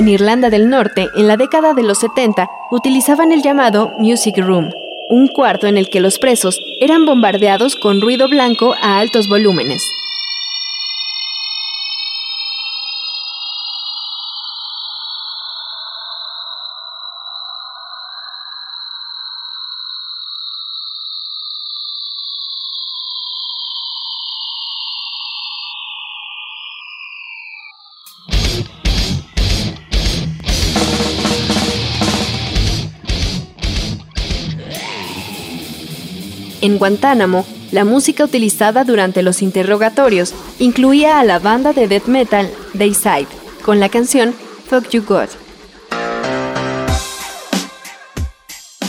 En 0.00 0.08
Irlanda 0.08 0.48
del 0.48 0.70
Norte, 0.70 1.10
en 1.14 1.28
la 1.28 1.36
década 1.36 1.74
de 1.74 1.82
los 1.82 1.98
70, 1.98 2.48
utilizaban 2.70 3.32
el 3.32 3.42
llamado 3.42 3.92
Music 3.98 4.38
Room, 4.38 4.70
un 5.10 5.28
cuarto 5.28 5.66
en 5.66 5.76
el 5.76 5.90
que 5.90 6.00
los 6.00 6.18
presos 6.18 6.58
eran 6.80 7.04
bombardeados 7.04 7.76
con 7.76 8.00
ruido 8.00 8.26
blanco 8.26 8.74
a 8.80 8.98
altos 8.98 9.28
volúmenes. 9.28 9.82
En 36.62 36.78
Guantánamo, 36.78 37.46
la 37.72 37.84
música 37.84 38.24
utilizada 38.24 38.84
durante 38.84 39.22
los 39.22 39.40
interrogatorios 39.40 40.34
incluía 40.58 41.18
a 41.18 41.24
la 41.24 41.38
banda 41.38 41.72
de 41.72 41.88
death 41.88 42.06
metal 42.06 42.50
Dayside 42.74 43.28
con 43.64 43.80
la 43.80 43.88
canción 43.88 44.34
Fuck 44.68 44.90
You 44.90 45.02
God. 45.02 45.28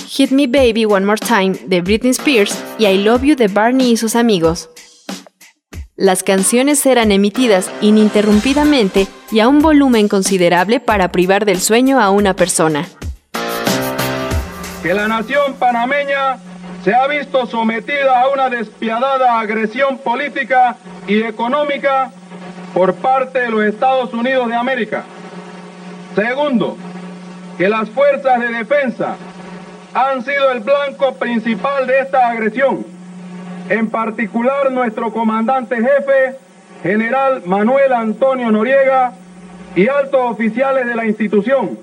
Hit 0.09 0.31
Me 0.31 0.47
Baby 0.47 0.83
One 0.83 1.05
More 1.05 1.19
Time 1.19 1.53
de 1.65 1.81
Britney 1.81 2.11
Spears 2.11 2.61
y 2.77 2.85
I 2.87 2.97
Love 2.97 3.23
You 3.23 3.35
de 3.35 3.47
Barney 3.47 3.91
y 3.91 3.97
sus 3.97 4.15
amigos. 4.15 4.69
Las 5.95 6.23
canciones 6.23 6.85
eran 6.85 7.11
emitidas 7.11 7.71
ininterrumpidamente 7.79 9.07
y 9.31 9.39
a 9.39 9.47
un 9.47 9.59
volumen 9.59 10.09
considerable 10.09 10.81
para 10.81 11.11
privar 11.11 11.45
del 11.45 11.61
sueño 11.61 12.01
a 12.01 12.09
una 12.09 12.35
persona. 12.35 12.89
Que 14.83 14.93
la 14.93 15.07
nación 15.07 15.53
panameña 15.59 16.37
se 16.83 16.93
ha 16.93 17.07
visto 17.07 17.45
sometida 17.45 18.21
a 18.21 18.29
una 18.29 18.49
despiadada 18.49 19.39
agresión 19.39 19.99
política 19.99 20.77
y 21.07 21.21
económica 21.21 22.11
por 22.73 22.95
parte 22.95 23.39
de 23.39 23.49
los 23.49 23.63
Estados 23.63 24.13
Unidos 24.13 24.47
de 24.49 24.55
América. 24.55 25.03
Segundo, 26.15 26.77
que 27.57 27.69
las 27.69 27.89
fuerzas 27.89 28.39
de 28.39 28.47
defensa 28.47 29.15
han 29.93 30.23
sido 30.23 30.51
el 30.51 30.61
blanco 30.61 31.13
principal 31.15 31.85
de 31.85 31.99
esta 31.99 32.29
agresión, 32.29 32.85
en 33.69 33.89
particular 33.89 34.71
nuestro 34.71 35.11
comandante 35.11 35.75
jefe, 35.75 36.37
general 36.81 37.43
Manuel 37.45 37.93
Antonio 37.93 38.51
Noriega, 38.51 39.13
y 39.75 39.87
altos 39.87 40.19
oficiales 40.23 40.85
de 40.85 40.95
la 40.95 41.05
institución. 41.05 41.77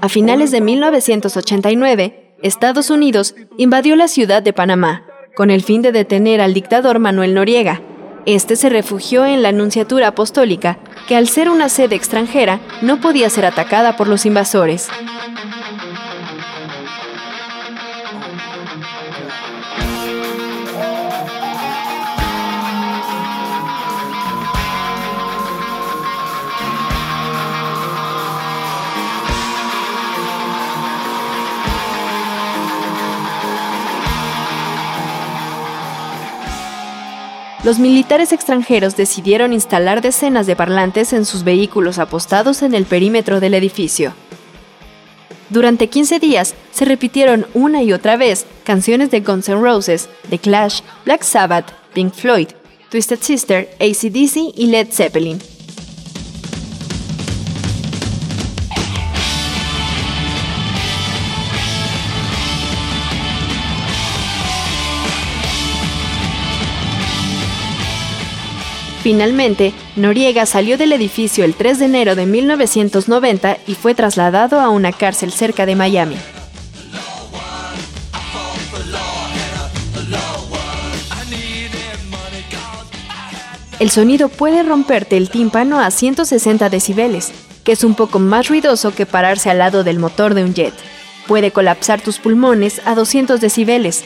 A 0.00 0.08
finales 0.08 0.50
de 0.50 0.60
1989, 0.60 2.25
Estados 2.42 2.90
Unidos 2.90 3.34
invadió 3.56 3.96
la 3.96 4.08
ciudad 4.08 4.42
de 4.42 4.52
Panamá 4.52 5.04
con 5.34 5.50
el 5.50 5.62
fin 5.62 5.82
de 5.82 5.92
detener 5.92 6.40
al 6.40 6.54
dictador 6.54 6.98
Manuel 6.98 7.34
Noriega. 7.34 7.80
Este 8.26 8.56
se 8.56 8.68
refugió 8.68 9.24
en 9.24 9.42
la 9.42 9.50
Anunciatura 9.50 10.08
Apostólica, 10.08 10.78
que 11.08 11.16
al 11.16 11.28
ser 11.28 11.48
una 11.48 11.68
sede 11.68 11.94
extranjera 11.94 12.60
no 12.82 13.00
podía 13.00 13.30
ser 13.30 13.46
atacada 13.46 13.96
por 13.96 14.08
los 14.08 14.26
invasores. 14.26 14.88
Los 37.66 37.80
militares 37.80 38.32
extranjeros 38.32 38.96
decidieron 38.96 39.52
instalar 39.52 40.00
decenas 40.00 40.46
de 40.46 40.54
parlantes 40.54 41.12
en 41.12 41.24
sus 41.24 41.42
vehículos 41.42 41.98
apostados 41.98 42.62
en 42.62 42.74
el 42.74 42.84
perímetro 42.84 43.40
del 43.40 43.54
edificio. 43.54 44.14
Durante 45.50 45.88
15 45.88 46.20
días 46.20 46.54
se 46.70 46.84
repitieron 46.84 47.44
una 47.54 47.82
y 47.82 47.92
otra 47.92 48.16
vez 48.16 48.46
canciones 48.62 49.10
de 49.10 49.18
Guns 49.18 49.48
N' 49.48 49.60
Roses, 49.60 50.08
The 50.30 50.38
Clash, 50.38 50.82
Black 51.04 51.24
Sabbath, 51.24 51.72
Pink 51.92 52.14
Floyd, 52.14 52.50
Twisted 52.88 53.18
Sister, 53.20 53.68
ACDC 53.80 54.54
y 54.54 54.66
Led 54.66 54.92
Zeppelin. 54.92 55.40
Finalmente, 69.06 69.72
Noriega 69.94 70.46
salió 70.46 70.76
del 70.76 70.92
edificio 70.92 71.44
el 71.44 71.54
3 71.54 71.78
de 71.78 71.84
enero 71.84 72.16
de 72.16 72.26
1990 72.26 73.58
y 73.64 73.76
fue 73.76 73.94
trasladado 73.94 74.58
a 74.58 74.68
una 74.68 74.90
cárcel 74.90 75.30
cerca 75.30 75.64
de 75.64 75.76
Miami. 75.76 76.16
El 83.78 83.90
sonido 83.90 84.28
puede 84.28 84.64
romperte 84.64 85.16
el 85.16 85.30
tímpano 85.30 85.78
a 85.78 85.92
160 85.92 86.68
decibeles, 86.68 87.30
que 87.62 87.70
es 87.70 87.84
un 87.84 87.94
poco 87.94 88.18
más 88.18 88.48
ruidoso 88.48 88.92
que 88.92 89.06
pararse 89.06 89.50
al 89.50 89.58
lado 89.58 89.84
del 89.84 90.00
motor 90.00 90.34
de 90.34 90.42
un 90.42 90.52
jet. 90.52 90.74
Puede 91.28 91.52
colapsar 91.52 92.00
tus 92.00 92.18
pulmones 92.18 92.82
a 92.84 92.96
200 92.96 93.40
decibeles, 93.40 94.04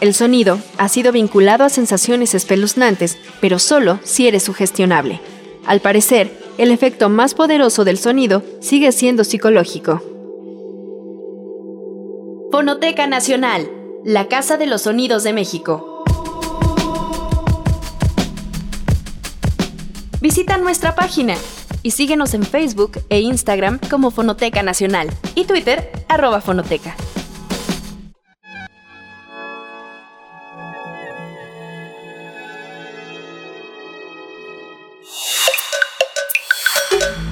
El 0.00 0.14
sonido 0.14 0.60
ha 0.76 0.88
sido 0.88 1.10
vinculado 1.10 1.64
a 1.64 1.68
sensaciones 1.68 2.34
espeluznantes, 2.34 3.18
pero 3.40 3.58
solo 3.58 3.98
si 4.04 4.28
eres 4.28 4.44
sugestionable. 4.44 5.20
Al 5.66 5.80
parecer, 5.80 6.30
el 6.56 6.70
efecto 6.70 7.08
más 7.08 7.34
poderoso 7.34 7.84
del 7.84 7.98
sonido 7.98 8.44
sigue 8.60 8.92
siendo 8.92 9.24
psicológico. 9.24 10.00
Fonoteca 12.52 13.08
Nacional, 13.08 13.68
la 14.04 14.28
Casa 14.28 14.56
de 14.56 14.66
los 14.66 14.82
Sonidos 14.82 15.24
de 15.24 15.32
México. 15.32 16.04
Visita 20.20 20.58
nuestra 20.58 20.94
página 20.94 21.34
y 21.82 21.90
síguenos 21.90 22.34
en 22.34 22.44
Facebook 22.44 23.00
e 23.08 23.20
Instagram 23.20 23.80
como 23.90 24.12
Fonoteca 24.12 24.62
Nacional 24.62 25.10
y 25.34 25.44
Twitter 25.44 25.90
arroba 26.08 26.40
Fonoteca. 26.40 26.94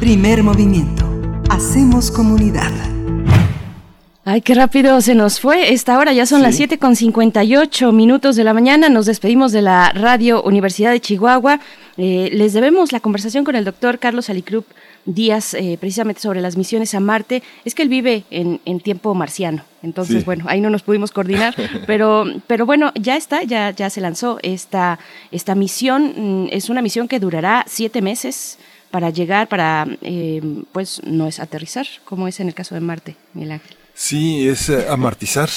Primer 0.07 0.44
movimiento. 0.44 1.04
Hacemos 1.50 2.12
comunidad. 2.12 2.70
Ay, 4.24 4.40
qué 4.40 4.54
rápido 4.54 5.00
se 5.00 5.16
nos 5.16 5.40
fue 5.40 5.72
esta 5.72 5.98
hora. 5.98 6.12
Ya 6.12 6.26
son 6.26 6.42
las 6.42 6.54
7 6.54 6.78
con 6.78 6.94
58 6.94 7.90
minutos 7.90 8.36
de 8.36 8.44
la 8.44 8.54
mañana. 8.54 8.88
Nos 8.88 9.07
despedimos 9.07 9.50
de 9.50 9.62
la 9.62 9.90
Radio 9.90 10.44
Universidad 10.44 10.92
de 10.92 11.00
Chihuahua. 11.00 11.59
Eh, 11.96 12.30
les 12.32 12.52
debemos 12.52 12.92
la 12.92 13.00
conversación 13.00 13.42
con 13.44 13.57
el 13.57 13.64
doctor 13.64 13.98
Carlos 13.98 14.30
Alicrup 14.30 14.64
Díaz, 15.07 15.54
eh, 15.54 15.76
precisamente 15.80 16.20
sobre 16.20 16.40
las 16.40 16.57
misiones 16.57 16.94
a 16.94 17.00
Marte. 17.00 17.42
Es 17.64 17.74
que 17.74 17.82
él 17.82 17.88
vive 17.88 18.22
en, 18.30 18.61
tiempo 18.78 19.12
marciano. 19.12 19.64
Entonces, 19.82 20.24
bueno, 20.24 20.44
ahí 20.46 20.61
no 20.61 20.70
nos 20.70 20.84
pudimos 20.84 21.11
coordinar. 21.11 21.52
pero, 21.88 22.26
pero 22.46 22.64
bueno, 22.64 22.92
ya 22.94 23.16
está, 23.16 23.42
ya, 23.42 23.70
ya 23.70 23.90
se 23.90 24.00
lanzó 24.00 24.38
esta, 24.44 25.00
esta 25.32 25.57
misión. 25.57 26.44
Mm, 26.44 26.48
es 26.52 26.70
una 26.70 26.80
misión 26.80 27.09
que 27.09 27.18
durará 27.18 27.64
siete 27.66 28.02
meses 28.02 28.57
para 28.97 29.11
llegar, 29.11 29.47
para, 29.47 29.86
eh, 30.01 30.40
pues 30.72 31.03
no 31.05 31.26
es 31.26 31.38
aterrizar, 31.38 31.86
como 32.07 32.28
es 32.28 32.40
en 32.40 32.49
el 32.49 32.55
caso 32.55 32.74
de 32.74 32.80
Marte, 32.80 33.14
Miguel 33.34 33.53
Ángel. 33.53 33.76
Sí, 33.92 34.49
es 34.49 34.70
eh, 34.70 34.86
amartizar, 34.88 35.51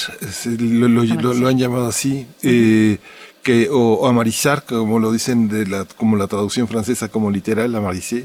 lo, 0.58 1.48
han 1.48 1.58
llamado 1.58 1.86
así, 1.86 2.26
eh, 2.42 2.98
que, 3.42 3.70
o, 3.70 4.06
amarizar, 4.06 4.66
como 4.66 4.98
lo 4.98 5.10
dicen 5.10 5.48
de 5.48 5.66
la, 5.66 5.86
como 5.86 6.18
la 6.18 6.26
traducción 6.26 6.68
francesa 6.68 7.08
como 7.08 7.30
literal, 7.30 7.74
amarizar, 7.74 8.24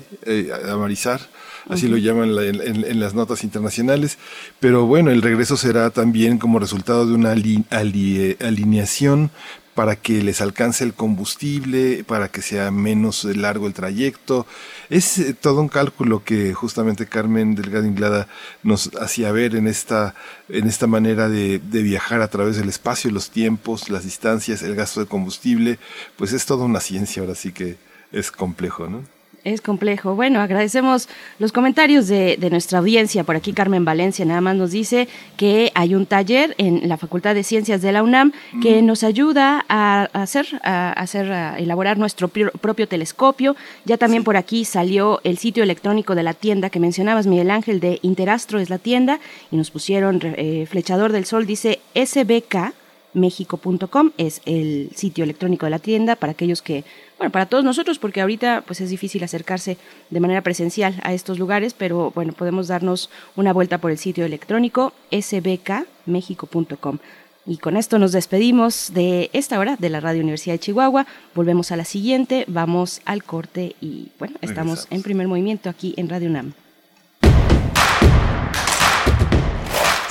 amarizar, 0.70 1.22
así 1.70 1.88
lo 1.88 1.96
llaman 1.96 2.32
en, 2.38 3.00
las 3.00 3.14
notas 3.14 3.46
internacionales, 3.46 4.18
pero 4.60 4.86
bueno, 4.86 5.12
el 5.12 5.22
regreso 5.22 5.56
será 5.56 5.92
también 5.92 6.40
como 6.40 6.60
resultado 6.60 7.08
de 7.08 7.14
una 7.14 7.32
alineación 7.32 9.32
para 9.76 9.98
que 9.98 10.24
les 10.24 10.42
alcance 10.42 10.84
el 10.84 10.94
combustible, 10.94 12.04
para 12.06 12.30
que 12.30 12.42
sea 12.42 12.72
menos 12.72 13.26
largo 13.26 13.68
el 13.68 13.74
trayecto. 13.74 14.48
Es 14.90 15.18
eh, 15.20 15.34
todo 15.34 15.62
un 15.62 15.68
cálculo 15.68 16.24
que 16.24 16.54
justamente 16.54 17.08
Carmen 17.08 17.56
Delgado 17.56 17.86
Inglada 17.86 18.28
nos 18.64 18.90
hacía 18.96 19.32
ver 19.34 19.56
en 19.56 19.68
esta, 19.68 20.16
en 20.50 20.68
esta 20.68 20.88
manera 20.88 21.28
de, 21.28 21.60
de 21.60 21.84
viajar 21.84 22.22
a 22.22 22.30
través 22.30 22.56
del 22.56 22.70
espacio, 22.70 23.12
los 23.12 23.30
tiempos, 23.30 23.90
las 23.90 24.06
distancias, 24.06 24.64
el 24.64 24.76
gasto 24.76 25.02
de 25.02 25.08
combustible. 25.08 25.78
Pues 26.16 26.32
es 26.32 26.46
toda 26.46 26.66
una 26.66 26.80
ciencia, 26.80 27.22
ahora 27.22 27.36
sí 27.36 27.52
que 27.52 27.76
es 28.14 28.32
complejo, 28.32 28.88
¿no? 28.88 29.04
Es 29.46 29.62
complejo. 29.62 30.16
Bueno, 30.16 30.42
agradecemos 30.42 31.08
los 31.38 31.52
comentarios 31.52 32.08
de, 32.08 32.36
nuestra 32.50 32.80
audiencia. 32.80 33.24
Por 33.24 33.36
aquí 33.36 33.54
Carmen 33.54 33.86
Valencia 33.86 34.26
nada 34.26 34.42
más 34.42 34.56
nos 34.56 34.72
dice 34.72 35.08
que 35.38 35.72
hay 35.76 35.94
un 35.94 36.08
taller 36.08 36.56
en 36.58 36.90
la 36.90 36.98
Facultad 36.98 37.36
de 37.36 37.44
Ciencias 37.44 37.84
de 37.84 37.92
la 37.92 38.02
UNAM 38.02 38.32
que 38.64 38.82
mm. 38.82 38.86
nos 38.88 39.04
ayuda 39.04 39.64
a 39.70 40.10
hacer, 40.14 40.48
a 40.64 40.94
hacer, 40.94 41.32
a 41.32 41.60
elaborar 41.60 42.00
nuestro 42.00 42.28
propio 42.28 42.88
telescopio. 42.88 43.56
Ya 43.86 43.98
también 43.98 44.24
por 44.24 44.36
aquí 44.36 44.66
salió 44.66 45.22
el 45.24 45.38
sitio 45.38 45.62
electrónico 45.62 46.16
de 46.16 46.24
la 46.24 46.34
tienda 46.34 46.72
que 46.72 46.80
mencionabas, 46.80 47.28
Miguel 47.28 47.52
Ángel, 47.52 47.80
de 47.80 48.00
Interastro 48.02 48.60
es 48.60 48.72
la 48.72 48.80
tienda, 48.80 49.20
y 49.52 49.58
nos 49.58 49.70
pusieron 49.70 50.20
eh, 50.24 50.66
Flechador 50.68 51.12
del 51.12 51.26
Sol, 51.26 51.46
dice 51.46 51.82
SBK 51.94 52.74
mexico.com 53.16 54.12
es 54.18 54.42
el 54.46 54.90
sitio 54.94 55.24
electrónico 55.24 55.66
de 55.66 55.70
la 55.72 55.80
tienda 55.80 56.16
para 56.16 56.32
aquellos 56.32 56.62
que, 56.62 56.84
bueno, 57.18 57.32
para 57.32 57.46
todos 57.46 57.64
nosotros, 57.64 57.98
porque 58.00 58.22
ahorita 58.22 58.64
pues 58.66 58.82
es 58.82 58.90
difícil 58.90 59.24
acercarse 59.24 59.78
de 60.10 60.20
manera 60.20 60.42
presencial 60.42 61.00
a 61.04 61.14
estos 61.14 61.40
lugares, 61.40 61.74
pero 61.74 62.12
bueno, 62.14 62.34
podemos 62.34 62.68
darnos 62.68 63.10
una 63.36 63.54
vuelta 63.54 63.78
por 63.78 63.92
el 63.92 63.98
sitio 63.98 64.26
electrónico 64.26 64.92
sbkmexico.com. 65.12 67.00
Y 67.48 67.58
con 67.58 67.78
esto 67.78 68.00
nos 68.00 68.12
despedimos 68.12 68.92
de 68.94 69.30
esta 69.32 69.60
hora 69.60 69.76
de 69.78 69.90
la 69.90 70.00
Radio 70.00 70.22
Universidad 70.22 70.56
de 70.56 70.60
Chihuahua. 70.60 71.06
Volvemos 71.36 71.72
a 71.72 71.78
la 71.78 71.86
siguiente, 71.86 72.44
vamos 72.48 73.02
al 73.06 73.24
corte 73.24 73.76
y 73.80 74.10
bueno, 74.18 74.36
estamos 74.42 74.88
en 74.90 75.04
primer 75.04 75.28
movimiento 75.28 75.70
aquí 75.70 75.94
en 75.98 76.10
Radio 76.10 76.30
UNAM. 76.30 76.65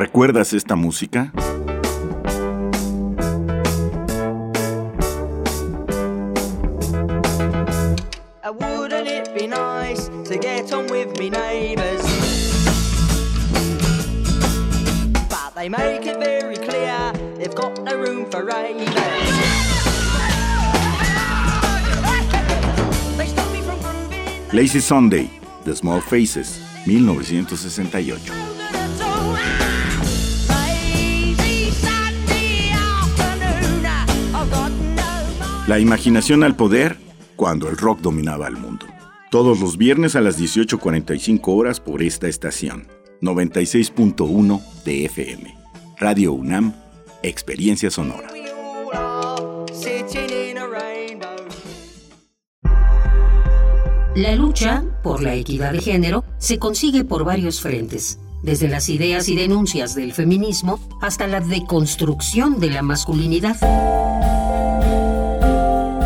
¿Recuerdas 0.00 0.54
esta 0.54 0.76
música? 0.76 1.30
They 15.54 15.68
make 15.68 16.06
it 16.06 16.18
very 16.18 16.56
clear 16.56 17.12
they've 17.36 17.54
got 17.54 17.82
no 17.82 17.94
room 17.94 18.24
for 18.30 18.42
ravers. 18.42 18.88
Lazy 24.54 24.80
Sunday 24.80 25.28
The 25.64 25.76
Small 25.76 26.00
Faces, 26.00 26.58
1968. 26.86 28.59
La 35.70 35.78
imaginación 35.78 36.42
al 36.42 36.56
poder 36.56 36.96
cuando 37.36 37.68
el 37.68 37.76
rock 37.76 38.00
dominaba 38.00 38.48
el 38.48 38.56
mundo. 38.56 38.86
Todos 39.30 39.60
los 39.60 39.76
viernes 39.76 40.16
a 40.16 40.20
las 40.20 40.36
18.45 40.36 41.42
horas 41.46 41.78
por 41.78 42.02
esta 42.02 42.26
estación. 42.26 42.88
96.1 43.22 44.60
de 44.82 45.04
FM. 45.04 45.56
Radio 45.96 46.32
UNAM, 46.32 46.74
Experiencia 47.22 47.88
Sonora. 47.88 48.32
La 54.16 54.34
lucha 54.34 54.82
por 55.04 55.22
la 55.22 55.36
equidad 55.36 55.70
de 55.70 55.80
género 55.80 56.24
se 56.38 56.58
consigue 56.58 57.04
por 57.04 57.22
varios 57.22 57.60
frentes, 57.60 58.18
desde 58.42 58.66
las 58.66 58.88
ideas 58.88 59.28
y 59.28 59.36
denuncias 59.36 59.94
del 59.94 60.14
feminismo 60.14 60.80
hasta 61.00 61.28
la 61.28 61.38
deconstrucción 61.38 62.58
de 62.58 62.70
la 62.70 62.82
masculinidad. 62.82 64.39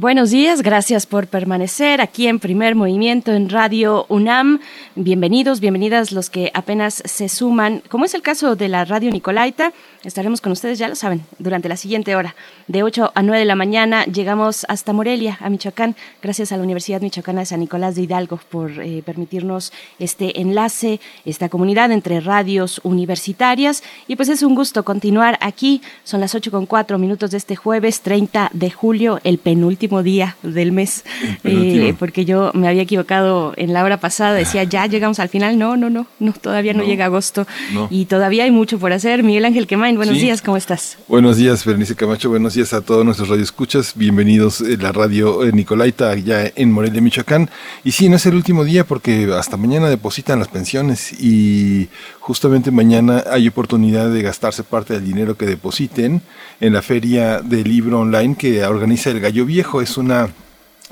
Buenos 0.00 0.30
días, 0.30 0.62
gracias 0.62 1.06
por 1.06 1.26
permanecer 1.26 2.00
aquí 2.00 2.28
en 2.28 2.38
Primer 2.38 2.76
Movimiento 2.76 3.32
en 3.32 3.48
Radio 3.48 4.06
UNAM. 4.08 4.60
Bienvenidos, 4.94 5.58
bienvenidas 5.58 6.12
los 6.12 6.30
que 6.30 6.52
apenas 6.54 7.02
se 7.04 7.28
suman, 7.28 7.82
como 7.88 8.04
es 8.04 8.14
el 8.14 8.22
caso 8.22 8.54
de 8.54 8.68
la 8.68 8.84
Radio 8.84 9.10
Nicolaita. 9.10 9.72
Estaremos 10.04 10.40
con 10.40 10.52
ustedes, 10.52 10.78
ya 10.78 10.88
lo 10.88 10.94
saben, 10.94 11.22
durante 11.38 11.68
la 11.68 11.76
siguiente 11.76 12.16
hora. 12.16 12.34
De 12.66 12.82
8 12.82 13.12
a 13.14 13.22
9 13.22 13.38
de 13.38 13.44
la 13.44 13.54
mañana 13.54 14.04
llegamos 14.04 14.66
hasta 14.68 14.92
Morelia, 14.92 15.38
a 15.40 15.48
Michoacán, 15.48 15.96
gracias 16.22 16.52
a 16.52 16.56
la 16.56 16.62
Universidad 16.62 17.00
Michoacana 17.00 17.40
de 17.40 17.46
San 17.46 17.60
Nicolás 17.60 17.94
de 17.94 18.02
Hidalgo 18.02 18.40
por 18.50 18.70
eh, 18.80 19.02
permitirnos 19.04 19.72
este 19.98 20.40
enlace, 20.40 21.00
esta 21.24 21.48
comunidad 21.48 21.92
entre 21.92 22.20
radios 22.20 22.80
universitarias. 22.84 23.82
Y 24.06 24.16
pues 24.16 24.28
es 24.28 24.42
un 24.42 24.54
gusto 24.54 24.84
continuar 24.84 25.38
aquí. 25.40 25.82
Son 26.04 26.20
las 26.20 26.34
8 26.34 26.50
con 26.50 26.66
4 26.66 26.98
minutos 26.98 27.30
de 27.30 27.36
este 27.36 27.56
jueves 27.56 28.00
30 28.00 28.50
de 28.52 28.70
julio, 28.70 29.20
el 29.24 29.38
penúltimo 29.38 29.68
último 29.78 30.02
día 30.02 30.36
del 30.42 30.72
mes, 30.72 31.04
eh, 31.44 31.94
porque 32.00 32.24
yo 32.24 32.50
me 32.52 32.66
había 32.66 32.82
equivocado 32.82 33.52
en 33.56 33.72
la 33.72 33.84
hora 33.84 33.98
pasada, 33.98 34.32
decía 34.32 34.64
ya 34.64 34.86
llegamos 34.86 35.20
al 35.20 35.28
final, 35.28 35.56
no, 35.56 35.76
no, 35.76 35.88
no, 35.88 36.06
no 36.18 36.32
todavía 36.32 36.72
no, 36.72 36.82
llega 36.82 37.04
agosto 37.04 37.46
y 37.90 38.06
todavía 38.06 38.42
hay 38.42 38.50
mucho 38.50 38.80
por 38.80 38.92
hacer. 38.92 39.22
Miguel 39.22 39.44
Ángel 39.44 39.68
Buenos 39.96 40.20
días, 40.20 40.42
¿cómo 40.42 40.58
estás? 40.58 40.98
Buenos 41.08 41.38
días, 41.38 41.64
Berenice 41.64 41.94
Camacho, 41.94 42.28
buenos 42.28 42.52
días 42.52 42.74
a 42.74 42.82
todos 42.82 43.06
nuestros 43.06 43.30
radioescuchas, 43.30 43.94
bienvenidos 43.96 44.60
a 44.60 44.82
la 44.82 44.92
radio 44.92 45.44
eh, 45.44 45.52
Nicolaita 45.52 46.10
allá 46.10 46.52
en 46.54 46.70
Morelia, 46.72 47.00
Michoacán. 47.00 47.48
Y 47.84 47.92
sí, 47.92 48.10
no 48.10 48.16
es 48.16 48.26
el 48.26 48.34
último 48.34 48.64
día 48.64 48.84
porque 48.84 49.32
hasta 49.34 49.56
mañana 49.56 49.88
depositan 49.88 50.40
las 50.40 50.48
pensiones 50.48 51.12
y 51.18 51.88
justamente 52.20 52.70
mañana 52.70 53.24
hay 53.30 53.48
oportunidad 53.48 54.10
de 54.10 54.20
gastarse 54.20 54.62
parte 54.62 54.92
del 54.92 55.06
dinero 55.06 55.38
que 55.38 55.46
depositen 55.46 56.20
en 56.60 56.72
la 56.74 56.82
feria 56.82 57.40
del 57.40 57.64
libro 57.64 58.00
online 58.00 58.36
que 58.36 58.62
organiza 58.64 59.10
el 59.10 59.20
Gallo 59.20 59.46
Viejo 59.46 59.80
es 59.80 59.96
una 59.96 60.28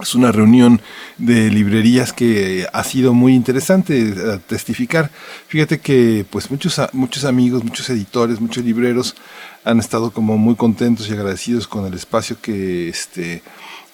es 0.01 0.15
una 0.15 0.31
reunión 0.31 0.83
de 1.17 1.51
librerías 1.51 2.13
que 2.13 2.67
ha 2.73 2.85
sido 2.85 3.15
muy 3.15 3.35
interesante 3.35 3.99
eh, 4.01 4.39
testificar. 4.47 5.11
Fíjate 5.49 5.81
que 5.81 6.27
pues 6.29 6.51
muchos, 6.51 6.81
muchos 6.93 7.25
amigos, 7.25 7.65
muchos 7.65 7.89
editores, 7.89 8.41
muchos 8.41 8.65
libreros 8.65 9.17
han 9.65 9.79
estado 9.79 10.11
como 10.11 10.37
muy 10.37 10.55
contentos 10.55 11.09
y 11.09 11.13
agradecidos 11.13 11.67
con 11.67 11.87
el 11.87 11.95
espacio 11.95 12.37
que 12.41 12.89
este 12.89 13.43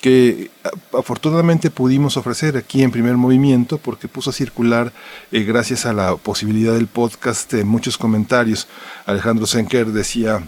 que 0.01 0.51
afortunadamente 0.93 1.71
pudimos 1.71 2.17
ofrecer 2.17 2.57
aquí 2.57 2.83
en 2.83 2.91
primer 2.91 3.17
movimiento 3.17 3.79
porque 3.79 4.09
puso 4.09 4.31
a 4.31 4.33
circular 4.33 4.93
eh, 5.31 5.45
gracias 5.45 5.87
a 5.87 5.93
la 5.93 6.17
posibilidad 6.17 6.75
del 6.75 6.89
podcast 6.89 7.55
muchos 7.63 7.97
comentarios. 7.97 8.67
Alejandro 9.07 9.47
Senker 9.47 9.87
decía 9.87 10.43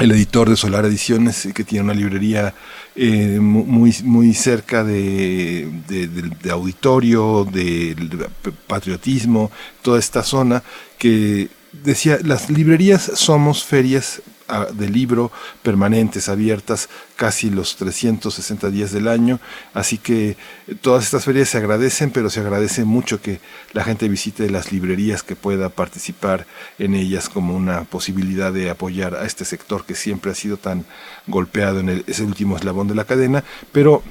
el 0.00 0.12
editor 0.12 0.48
de 0.48 0.56
Solar 0.56 0.86
Ediciones, 0.86 1.48
que 1.54 1.64
tiene 1.64 1.84
una 1.84 1.94
librería 1.94 2.54
eh, 3.02 3.40
muy, 3.40 3.96
muy 4.04 4.34
cerca 4.34 4.84
de, 4.84 5.66
de, 5.88 6.50
auditorio, 6.50 7.46
de, 7.50 7.96
patriotismo, 8.66 9.50
toda 9.80 9.98
esta 9.98 10.22
zona, 10.22 10.62
que 10.98 11.48
decía, 11.72 12.18
las 12.22 12.50
librerías 12.50 13.10
somos 13.14 13.64
ferias 13.64 14.20
de 14.72 14.88
libro 14.88 15.30
permanentes, 15.62 16.28
abiertas 16.28 16.88
casi 17.16 17.50
los 17.50 17.76
360 17.76 18.70
días 18.70 18.92
del 18.92 19.08
año. 19.08 19.40
Así 19.74 19.98
que 19.98 20.36
todas 20.80 21.04
estas 21.04 21.24
ferias 21.24 21.48
se 21.48 21.58
agradecen, 21.58 22.10
pero 22.10 22.30
se 22.30 22.40
agradece 22.40 22.84
mucho 22.84 23.20
que 23.20 23.40
la 23.72 23.84
gente 23.84 24.08
visite 24.08 24.50
las 24.50 24.72
librerías, 24.72 25.22
que 25.22 25.36
pueda 25.36 25.68
participar 25.68 26.46
en 26.78 26.94
ellas 26.94 27.28
como 27.28 27.54
una 27.54 27.84
posibilidad 27.84 28.52
de 28.52 28.70
apoyar 28.70 29.14
a 29.14 29.26
este 29.26 29.44
sector 29.44 29.84
que 29.84 29.94
siempre 29.94 30.32
ha 30.32 30.34
sido 30.34 30.56
tan 30.56 30.84
golpeado 31.26 31.80
en 31.80 32.04
ese 32.06 32.22
último 32.22 32.56
eslabón 32.56 32.88
de 32.88 32.94
la 32.94 33.04
cadena. 33.04 33.44
Pero 33.72 34.02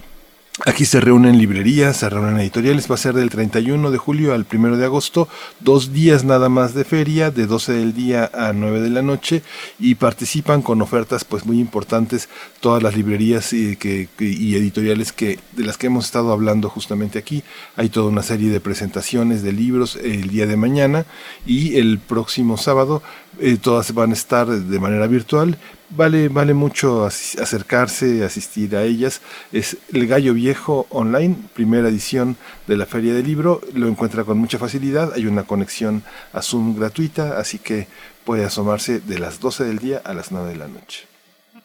Aquí 0.66 0.84
se 0.84 1.00
reúnen 1.00 1.38
librerías, 1.38 1.96
se 1.96 2.10
reúnen 2.10 2.38
editoriales, 2.38 2.92
va 2.92 2.96
a 2.96 2.98
ser 2.98 3.14
del 3.14 3.30
31 3.30 3.92
de 3.92 3.98
julio 3.98 4.34
al 4.34 4.46
1 4.52 4.76
de 4.76 4.84
agosto, 4.84 5.30
dos 5.62 5.94
días 5.94 6.26
nada 6.26 6.50
más 6.50 6.74
de 6.74 6.84
feria, 6.84 7.32
de 7.32 7.48
12 7.48 7.72
del 7.72 7.94
día 7.94 8.30
a 8.34 8.52
9 8.52 8.82
de 8.82 8.90
la 8.90 9.02
noche, 9.02 9.42
y 9.80 9.96
participan 9.96 10.62
con 10.62 10.82
ofertas 10.82 11.24
pues 11.24 11.46
muy 11.46 11.60
importantes 11.60 12.28
todas 12.60 12.84
las 12.84 12.98
librerías 12.98 13.54
y, 13.54 13.78
que, 13.78 14.10
y 14.20 14.56
editoriales 14.56 15.14
que, 15.14 15.40
de 15.54 15.64
las 15.64 15.78
que 15.78 15.88
hemos 15.88 16.06
estado 16.06 16.34
hablando 16.34 16.70
justamente 16.70 17.20
aquí. 17.20 17.42
Hay 17.78 17.88
toda 17.88 18.10
una 18.10 18.24
serie 18.24 18.50
de 18.50 18.60
presentaciones 18.60 19.44
de 19.44 19.54
libros 19.54 19.96
el 19.96 20.30
día 20.30 20.46
de 20.46 20.58
mañana. 20.58 21.06
Y 21.46 21.78
el 21.78 22.00
próximo 22.00 22.58
sábado 22.58 23.02
eh, 23.40 23.58
todas 23.62 23.94
van 23.94 24.10
a 24.10 24.14
estar 24.14 24.48
de 24.48 24.80
manera 24.80 25.08
virtual, 25.08 25.58
Vale, 25.92 26.30
vale 26.30 26.54
mucho 26.54 27.06
acercarse, 27.06 28.24
asistir 28.24 28.76
a 28.76 28.84
ellas. 28.84 29.22
Es 29.52 29.78
El 29.92 30.06
Gallo 30.06 30.36
Viejo 30.36 30.86
Online, 30.92 31.36
primera 31.56 31.90
edición 31.90 32.38
de 32.68 32.78
la 32.78 32.86
Feria 32.86 33.14
del 33.14 33.26
Libro. 33.26 33.62
Lo 33.74 33.88
encuentra 33.88 34.24
con 34.24 34.38
mucha 34.38 34.60
facilidad. 34.60 35.14
Hay 35.16 35.26
una 35.26 35.44
conexión 35.44 36.04
a 36.32 36.44
Zoom 36.44 36.78
gratuita, 36.78 37.40
así 37.40 37.58
que 37.58 37.88
puede 38.24 38.46
asomarse 38.46 39.00
de 39.00 39.18
las 39.18 39.40
12 39.40 39.64
del 39.64 39.80
día 39.80 40.00
a 40.06 40.14
las 40.14 40.32
9 40.32 40.50
de 40.50 40.58
la 40.58 40.68
noche. 40.68 41.08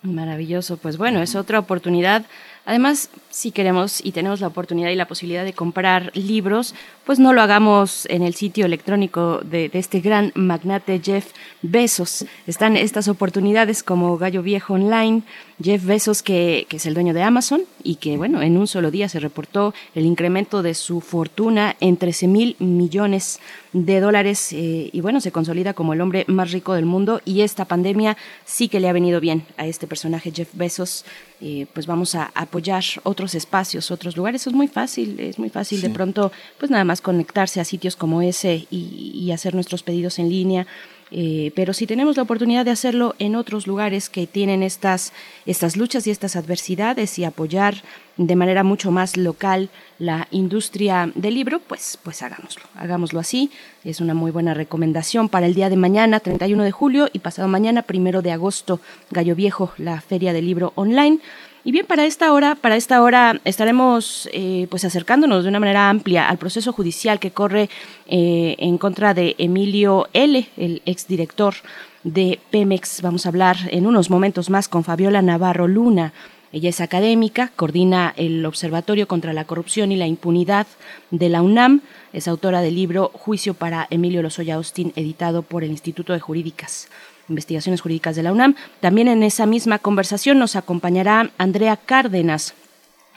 Maravilloso. 0.01 0.79
Pues 0.79 0.97
bueno, 0.97 1.20
es 1.20 1.35
otra 1.35 1.59
oportunidad. 1.59 2.25
Además, 2.67 3.11
si 3.29 3.51
queremos 3.51 4.01
y 4.03 4.12
tenemos 4.12 4.41
la 4.41 4.47
oportunidad 4.47 4.89
y 4.89 4.95
la 4.95 5.07
posibilidad 5.07 5.45
de 5.45 5.53
comprar 5.53 6.11
libros, 6.15 6.75
pues 7.05 7.19
no 7.19 7.35
lo 7.35 7.43
hagamos 7.43 8.07
en 8.07 8.23
el 8.23 8.35
sitio 8.35 8.65
electrónico 8.65 9.41
de, 9.41 9.71
este 9.75 10.01
gran 10.01 10.33
magnate 10.35 11.01
Jeff 11.05 11.33
Bezos. 11.61 12.25
Están 12.47 12.79
estas 12.79 13.09
oportunidades 13.09 13.83
como 13.83 14.17
Gallo 14.17 14.43
Viejo 14.43 14.75
Online, 14.75 15.23
Jeff 15.62 15.84
Bezos 15.84 16.22
que, 16.22 16.66
es 16.70 16.86
el 16.86 16.94
dueño 16.94 17.14
de 17.14 17.22
Amazon 17.22 17.62
y 17.82 17.96
que 17.96 18.16
bueno, 18.16 18.42
en 18.42 18.57
un 18.57 18.66
solo 18.66 18.90
día 18.90 19.09
se 19.09 19.20
reportó 19.20 19.74
el 19.94 20.05
incremento 20.05 20.62
de 20.62 20.74
su 20.74 21.00
fortuna 21.00 21.76
en 21.80 21.96
13 21.96 22.26
mil 22.26 22.57
millones 22.59 23.40
de 23.72 24.00
dólares 24.00 24.52
eh, 24.52 24.90
y 24.92 25.00
bueno, 25.00 25.20
se 25.20 25.32
consolida 25.32 25.74
como 25.74 25.92
el 25.92 26.00
hombre 26.00 26.24
más 26.28 26.52
rico 26.52 26.74
del 26.74 26.86
mundo 26.86 27.20
y 27.24 27.42
esta 27.42 27.64
pandemia 27.64 28.16
sí 28.44 28.68
que 28.68 28.80
le 28.80 28.88
ha 28.88 28.92
venido 28.92 29.20
bien 29.20 29.44
a 29.57 29.66
este 29.66 29.86
personaje 29.86 30.32
Jeff 30.34 30.48
Bezos. 30.55 31.05
Eh, 31.40 31.66
pues 31.74 31.86
vamos 31.86 32.14
a 32.14 32.30
apoyar 32.34 32.82
otros 33.02 33.34
espacios, 33.34 33.90
otros 33.90 34.16
lugares. 34.16 34.46
Es 34.46 34.55
muy 34.55 34.66
fácil, 34.66 35.20
es 35.20 35.38
muy 35.38 35.50
fácil 35.50 35.82
de 35.82 35.90
pronto, 35.90 36.32
pues 36.59 36.70
nada 36.70 36.84
más 36.84 37.02
conectarse 37.02 37.61
a 37.61 37.64
sitios 37.64 37.96
como 37.96 38.22
ese 38.22 38.66
y, 38.70 39.30
hacer 39.30 39.55
nuestros 39.55 39.82
pedidos 39.82 40.18
en 40.18 40.30
línea. 40.30 40.66
Eh, 41.11 41.52
pero 41.55 41.72
si 41.72 41.86
tenemos 41.86 42.16
la 42.16 42.22
oportunidad 42.22 42.64
de 42.64 42.70
hacerlo 42.70 43.14
en 43.18 43.36
otros 43.36 43.66
lugares 43.66 44.09
que 44.09 44.26
tienen 44.26 44.62
estas, 44.62 45.12
estas 45.46 45.76
luchas 45.76 46.07
y 46.07 46.11
estas 46.11 46.36
adversidades 46.36 47.18
y 47.18 47.24
apoyar 47.24 47.82
de 48.16 48.36
manera 48.36 48.62
mucho 48.62 48.90
más 48.90 49.16
local 49.16 49.70
la 49.98 50.28
industria 50.30 51.11
del 51.14 51.34
libro, 51.34 51.61
pues, 51.61 51.98
pues 52.02 52.22
hagámoslo, 52.22 52.62
hagámoslo 52.76 53.20
así. 53.20 53.50
Es 53.84 54.00
una 54.00 54.14
muy 54.14 54.30
buena 54.30 54.55
recomendación 54.55 55.28
para 55.28 55.46
el 55.46 55.55
día 55.55 55.68
de 55.68 55.76
mañana, 55.76 56.20
31 56.20 56.62
de 56.62 56.70
julio, 56.70 57.09
y 57.12 57.18
pasado 57.18 57.48
mañana, 57.48 57.82
primero 57.82 58.22
de 58.22 58.32
agosto, 58.32 58.80
Gallo 59.11 59.34
Viejo, 59.34 59.72
la 59.78 60.00
Feria 60.00 60.32
del 60.32 60.46
Libro 60.46 60.72
Online. 60.76 61.18
Y 61.67 61.73
bien, 61.73 61.87
para 61.87 62.05
esta 62.05 62.31
hora, 62.35 62.57
para 62.57 62.77
esta 62.77 63.01
hora 63.03 63.41
estaremos 63.47 64.29
eh, 64.35 64.67
pues 64.69 64.85
acercándonos 64.85 65.45
de 65.45 65.49
una 65.49 65.61
manera 65.61 65.89
amplia 65.89 66.29
al 66.29 66.37
proceso 66.37 66.75
judicial 66.75 67.19
que 67.19 67.31
corre 67.31 67.71
eh, 68.07 68.55
en 68.59 68.77
contra 68.77 69.15
de 69.15 69.35
Emilio 69.39 70.07
L., 70.12 70.47
el 70.59 70.83
exdirector 70.85 71.55
de 72.03 72.39
Pemex. 72.51 73.01
Vamos 73.01 73.25
a 73.25 73.31
hablar 73.31 73.57
en 73.71 73.87
unos 73.87 74.11
momentos 74.11 74.51
más 74.51 74.69
con 74.69 74.85
Fabiola 74.85 75.23
Navarro 75.23 75.67
Luna. 75.67 76.12
Ella 76.53 76.69
es 76.69 76.83
académica, 76.83 77.51
coordina 77.57 78.12
el 78.19 78.45
Observatorio 78.45 79.09
contra 79.09 79.33
la 79.33 79.47
Corrupción 79.47 79.91
y 79.91 79.97
la 79.97 80.07
Impunidad 80.07 80.67
de 81.11 81.31
la 81.31 81.41
UNAM, 81.41 81.81
es 82.12 82.29
autora 82.29 82.61
del 82.61 82.75
libro 82.75 83.11
Juicio 83.15 83.55
para 83.55 83.89
Emilio 83.89 84.23
Lozoya 84.23 84.57
Austin, 84.57 84.93
editado 84.97 85.43
por 85.43 85.65
el 85.65 85.71
Instituto 85.71 86.12
de 86.12 86.21
Jurídicas. 86.21 86.89
Investigaciones 87.29 87.81
Jurídicas 87.81 88.16
de 88.16 88.22
la 88.22 88.33
UNAM. 88.33 88.55
También 88.81 89.09
en 89.09 89.22
esa 89.22 89.47
misma 89.47 89.79
conversación 89.79 90.39
nos 90.39 90.57
acompañará 90.57 91.31
Andrea 91.39 91.77
Cárdenas, 91.77 92.55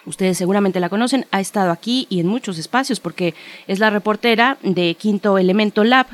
Ustedes 0.08 0.38
seguramente 0.38 0.80
la 0.80 0.88
conocen, 0.88 1.26
ha 1.32 1.41
estado 1.41 1.70
aquí 1.70 2.08
y 2.10 2.22
en 2.22 2.28
muchos 2.28 2.58
espacios 2.58 3.01
porque 3.01 3.36
es 3.68 3.80
la 3.80 3.89
reportera 3.89 4.58
de 4.64 4.95
Quinto 4.95 5.38
Elemento 5.38 5.84
Lab, 5.84 6.08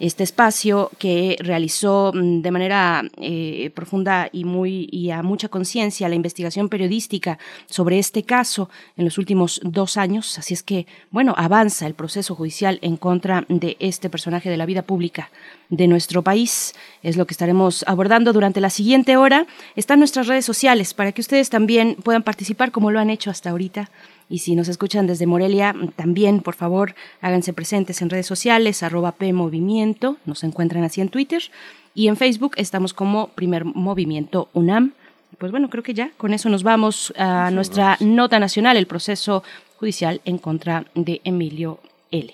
este 0.00 0.24
espacio 0.24 0.90
que 0.98 1.36
realizó 1.40 2.12
mm, 2.14 2.40
de 2.40 2.50
manera 2.50 3.02
eh, 3.18 3.70
profunda 3.74 4.28
y 4.32 4.44
muy 4.44 4.88
y 4.90 5.10
a 5.10 5.22
mucha 5.22 5.48
conciencia 5.48 6.08
la 6.08 6.14
investigación 6.14 6.68
periodística 6.68 7.38
sobre 7.66 7.98
este 7.98 8.22
caso 8.22 8.70
en 8.96 9.04
los 9.04 9.18
últimos 9.18 9.60
dos 9.62 9.96
años. 9.96 10.38
Así 10.38 10.54
es 10.54 10.62
que, 10.62 10.86
bueno, 11.10 11.34
avanza 11.36 11.86
el 11.86 11.94
proceso 11.94 12.34
judicial 12.34 12.78
en 12.82 12.96
contra 12.96 13.44
de 13.48 13.76
este 13.78 14.10
personaje 14.10 14.50
de 14.50 14.56
la 14.56 14.66
vida 14.66 14.82
pública 14.82 15.30
de 15.68 15.86
nuestro 15.86 16.22
país. 16.22 16.74
Es 17.02 17.16
lo 17.16 17.26
que 17.26 17.34
estaremos 17.34 17.84
abordando 17.86 18.32
durante 18.32 18.60
la 18.60 18.70
siguiente 18.70 19.16
hora. 19.16 19.46
Están 19.76 19.98
nuestras 19.98 20.26
redes 20.26 20.44
sociales 20.44 20.94
para 20.94 21.12
que 21.12 21.20
ustedes 21.20 21.50
también 21.50 21.96
puedan 22.02 22.22
participar 22.22 22.72
como 22.72 22.90
lo 22.90 22.98
han 22.98 23.10
hecho 23.10 23.30
hasta 23.30 23.50
ahorita 23.50 23.90
y 24.30 24.38
si 24.38 24.54
nos 24.54 24.68
escuchan 24.68 25.08
desde 25.08 25.26
Morelia, 25.26 25.74
también, 25.96 26.40
por 26.40 26.54
favor, 26.54 26.94
háganse 27.20 27.52
presentes 27.52 28.00
en 28.00 28.10
redes 28.10 28.26
sociales, 28.26 28.84
arroba 28.84 29.12
PMovimiento, 29.12 30.18
nos 30.24 30.44
encuentran 30.44 30.84
así 30.84 31.00
en 31.00 31.08
Twitter. 31.08 31.42
Y 31.94 32.06
en 32.06 32.16
Facebook 32.16 32.52
estamos 32.56 32.94
como 32.94 33.26
Primer 33.30 33.64
Movimiento 33.64 34.48
UNAM. 34.52 34.92
Pues 35.38 35.50
bueno, 35.50 35.68
creo 35.68 35.82
que 35.82 35.94
ya 35.94 36.12
con 36.16 36.32
eso 36.32 36.48
nos 36.48 36.62
vamos 36.62 37.12
a 37.18 37.50
nuestra 37.50 37.96
nota 37.98 38.38
nacional, 38.38 38.76
el 38.76 38.86
proceso 38.86 39.42
judicial 39.78 40.20
en 40.24 40.38
contra 40.38 40.86
de 40.94 41.20
Emilio 41.24 41.80
L. 42.12 42.32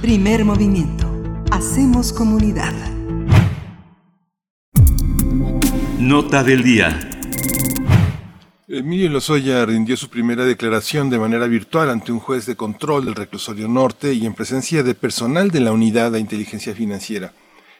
Primer 0.00 0.44
movimiento. 0.44 1.10
Hacemos 1.50 2.12
comunidad. 2.12 2.72
Nota 5.98 6.44
del 6.44 6.62
día. 6.62 7.17
Emilio 8.70 9.08
Lozoya 9.08 9.64
rindió 9.64 9.96
su 9.96 10.10
primera 10.10 10.44
declaración 10.44 11.08
de 11.08 11.18
manera 11.18 11.46
virtual 11.46 11.88
ante 11.88 12.12
un 12.12 12.20
juez 12.20 12.44
de 12.44 12.54
control 12.54 13.06
del 13.06 13.14
reclusorio 13.14 13.66
norte 13.66 14.12
y 14.12 14.26
en 14.26 14.34
presencia 14.34 14.82
de 14.82 14.94
personal 14.94 15.50
de 15.50 15.60
la 15.60 15.72
unidad 15.72 16.12
de 16.12 16.20
inteligencia 16.20 16.74
financiera. 16.74 17.32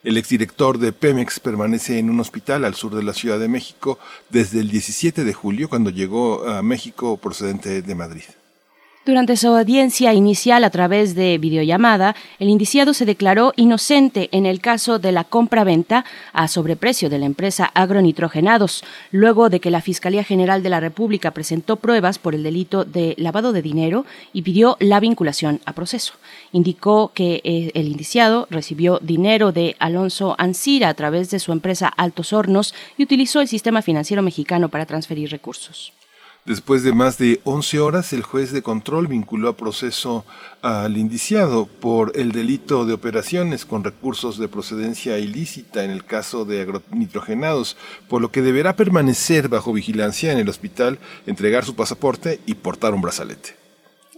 El 0.02 0.16
exdirector 0.16 0.78
de 0.78 0.94
Pemex 0.94 1.40
permanece 1.40 1.98
en 1.98 2.08
un 2.08 2.20
hospital 2.20 2.64
al 2.64 2.74
sur 2.74 2.94
de 2.94 3.02
la 3.02 3.12
Ciudad 3.12 3.38
de 3.38 3.48
México 3.48 3.98
desde 4.30 4.60
el 4.60 4.70
17 4.70 5.24
de 5.24 5.34
julio, 5.34 5.68
cuando 5.68 5.90
llegó 5.90 6.48
a 6.48 6.62
México 6.62 7.18
procedente 7.18 7.82
de 7.82 7.94
Madrid. 7.94 8.24
Durante 9.08 9.38
su 9.38 9.46
audiencia 9.46 10.12
inicial 10.12 10.64
a 10.64 10.68
través 10.68 11.14
de 11.14 11.38
videollamada, 11.38 12.14
el 12.38 12.50
indiciado 12.50 12.92
se 12.92 13.06
declaró 13.06 13.54
inocente 13.56 14.28
en 14.32 14.44
el 14.44 14.60
caso 14.60 14.98
de 14.98 15.12
la 15.12 15.24
compra-venta 15.24 16.04
a 16.34 16.46
sobreprecio 16.46 17.08
de 17.08 17.18
la 17.18 17.24
empresa 17.24 17.70
Agronitrogenados, 17.72 18.84
luego 19.10 19.48
de 19.48 19.60
que 19.60 19.70
la 19.70 19.80
Fiscalía 19.80 20.24
General 20.24 20.62
de 20.62 20.68
la 20.68 20.80
República 20.80 21.30
presentó 21.30 21.76
pruebas 21.76 22.18
por 22.18 22.34
el 22.34 22.42
delito 22.42 22.84
de 22.84 23.14
lavado 23.16 23.54
de 23.54 23.62
dinero 23.62 24.04
y 24.34 24.42
pidió 24.42 24.76
la 24.78 25.00
vinculación 25.00 25.62
a 25.64 25.72
proceso. 25.72 26.12
Indicó 26.52 27.12
que 27.14 27.40
eh, 27.44 27.70
el 27.72 27.88
indiciado 27.88 28.46
recibió 28.50 28.98
dinero 29.00 29.52
de 29.52 29.74
Alonso 29.78 30.34
Ancira 30.36 30.90
a 30.90 30.94
través 30.94 31.30
de 31.30 31.38
su 31.38 31.52
empresa 31.52 31.88
Altos 31.88 32.34
Hornos 32.34 32.74
y 32.98 33.04
utilizó 33.04 33.40
el 33.40 33.48
sistema 33.48 33.80
financiero 33.80 34.22
mexicano 34.22 34.68
para 34.68 34.84
transferir 34.84 35.30
recursos. 35.30 35.94
Después 36.48 36.82
de 36.82 36.94
más 36.94 37.18
de 37.18 37.42
11 37.44 37.78
horas, 37.78 38.14
el 38.14 38.22
juez 38.22 38.52
de 38.52 38.62
control 38.62 39.06
vinculó 39.06 39.50
a 39.50 39.56
proceso 39.58 40.24
al 40.62 40.96
indiciado 40.96 41.66
por 41.66 42.12
el 42.14 42.32
delito 42.32 42.86
de 42.86 42.94
operaciones 42.94 43.66
con 43.66 43.84
recursos 43.84 44.38
de 44.38 44.48
procedencia 44.48 45.18
ilícita 45.18 45.84
en 45.84 45.90
el 45.90 46.06
caso 46.06 46.46
de 46.46 46.62
agronitrogenados, 46.62 47.76
por 48.08 48.22
lo 48.22 48.32
que 48.32 48.40
deberá 48.40 48.76
permanecer 48.76 49.50
bajo 49.50 49.74
vigilancia 49.74 50.32
en 50.32 50.38
el 50.38 50.48
hospital, 50.48 50.98
entregar 51.26 51.66
su 51.66 51.76
pasaporte 51.76 52.40
y 52.46 52.54
portar 52.54 52.94
un 52.94 53.02
brazalete. 53.02 53.58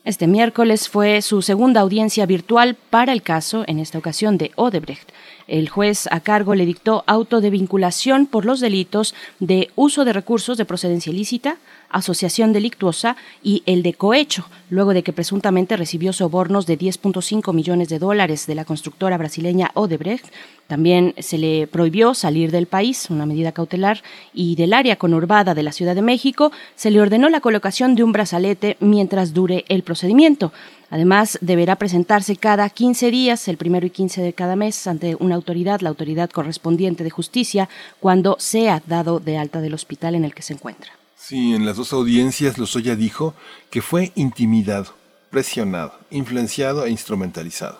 Este 0.04 0.26
miércoles 0.26 0.88
fue 0.88 1.20
su 1.22 1.42
segunda 1.42 1.80
audiencia 1.80 2.24
virtual 2.24 2.76
para 2.88 3.12
el 3.12 3.22
caso, 3.22 3.64
en 3.66 3.78
esta 3.78 3.98
ocasión 3.98 4.38
de 4.38 4.50
Odebrecht. 4.54 5.10
El 5.46 5.68
juez 5.68 6.08
a 6.10 6.20
cargo 6.20 6.54
le 6.54 6.64
dictó 6.64 7.04
auto 7.06 7.42
de 7.42 7.50
vinculación 7.50 8.26
por 8.26 8.46
los 8.46 8.60
delitos 8.60 9.14
de 9.40 9.70
uso 9.74 10.06
de 10.06 10.12
recursos 10.14 10.56
de 10.56 10.64
procedencia 10.64 11.12
ilícita, 11.12 11.58
asociación 11.90 12.52
delictuosa 12.52 13.16
y 13.42 13.62
el 13.66 13.82
de 13.82 13.94
cohecho, 13.94 14.46
luego 14.70 14.94
de 14.94 15.02
que 15.02 15.12
presuntamente 15.12 15.76
recibió 15.76 16.12
sobornos 16.12 16.66
de 16.66 16.78
10.5 16.78 17.52
millones 17.52 17.88
de 17.88 17.98
dólares 17.98 18.46
de 18.46 18.54
la 18.54 18.64
constructora 18.64 19.18
brasileña 19.18 19.70
Odebrecht. 19.74 20.26
También 20.66 21.14
se 21.18 21.36
le 21.36 21.66
prohibió 21.66 22.14
salir 22.14 22.52
del 22.52 22.66
país, 22.66 23.10
una 23.10 23.26
medida 23.26 23.52
cautelar, 23.52 24.02
y 24.32 24.54
del 24.54 24.72
área 24.72 24.96
conurbada 24.96 25.54
de 25.54 25.64
la 25.64 25.72
Ciudad 25.72 25.96
de 25.96 26.02
México 26.02 26.52
se 26.76 26.90
le 26.90 27.00
ordenó 27.00 27.28
la 27.28 27.40
colocación 27.40 27.96
de 27.96 28.04
un 28.04 28.12
brazalete 28.12 28.76
mientras 28.78 29.34
dure 29.34 29.64
el 29.68 29.82
procedimiento. 29.82 30.52
Además, 30.90 31.38
deberá 31.40 31.76
presentarse 31.76 32.36
cada 32.36 32.68
15 32.68 33.10
días, 33.10 33.48
el 33.48 33.56
primero 33.56 33.86
y 33.86 33.90
15 33.90 34.22
de 34.22 34.32
cada 34.32 34.56
mes, 34.56 34.86
ante 34.86 35.16
una 35.16 35.36
autoridad, 35.36 35.80
la 35.80 35.88
autoridad 35.88 36.30
correspondiente 36.30 37.04
de 37.04 37.10
justicia, 37.10 37.68
cuando 38.00 38.36
sea 38.38 38.82
dado 38.86 39.20
de 39.20 39.38
alta 39.38 39.60
del 39.60 39.74
hospital 39.74 40.14
en 40.14 40.24
el 40.24 40.34
que 40.34 40.42
se 40.42 40.54
encuentra. 40.54 40.99
Sí, 41.30 41.54
en 41.54 41.64
las 41.64 41.76
dos 41.76 41.92
audiencias 41.92 42.58
Lozoya 42.58 42.96
dijo 42.96 43.34
que 43.70 43.82
fue 43.82 44.10
intimidado, 44.16 44.94
presionado, 45.30 45.94
influenciado 46.10 46.84
e 46.84 46.90
instrumentalizado. 46.90 47.78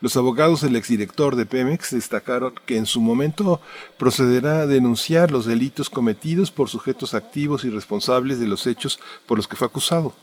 Los 0.00 0.16
abogados 0.16 0.60
del 0.60 0.76
exdirector 0.76 1.34
de 1.34 1.46
Pemex 1.46 1.90
destacaron 1.90 2.54
que 2.64 2.76
en 2.76 2.86
su 2.86 3.00
momento 3.00 3.60
procederá 3.98 4.60
a 4.60 4.66
denunciar 4.66 5.32
los 5.32 5.46
delitos 5.46 5.90
cometidos 5.90 6.52
por 6.52 6.68
sujetos 6.68 7.14
activos 7.14 7.64
y 7.64 7.70
responsables 7.70 8.38
de 8.38 8.46
los 8.46 8.68
hechos 8.68 9.00
por 9.26 9.36
los 9.36 9.48
que 9.48 9.56
fue 9.56 9.66
acusado. 9.66 10.14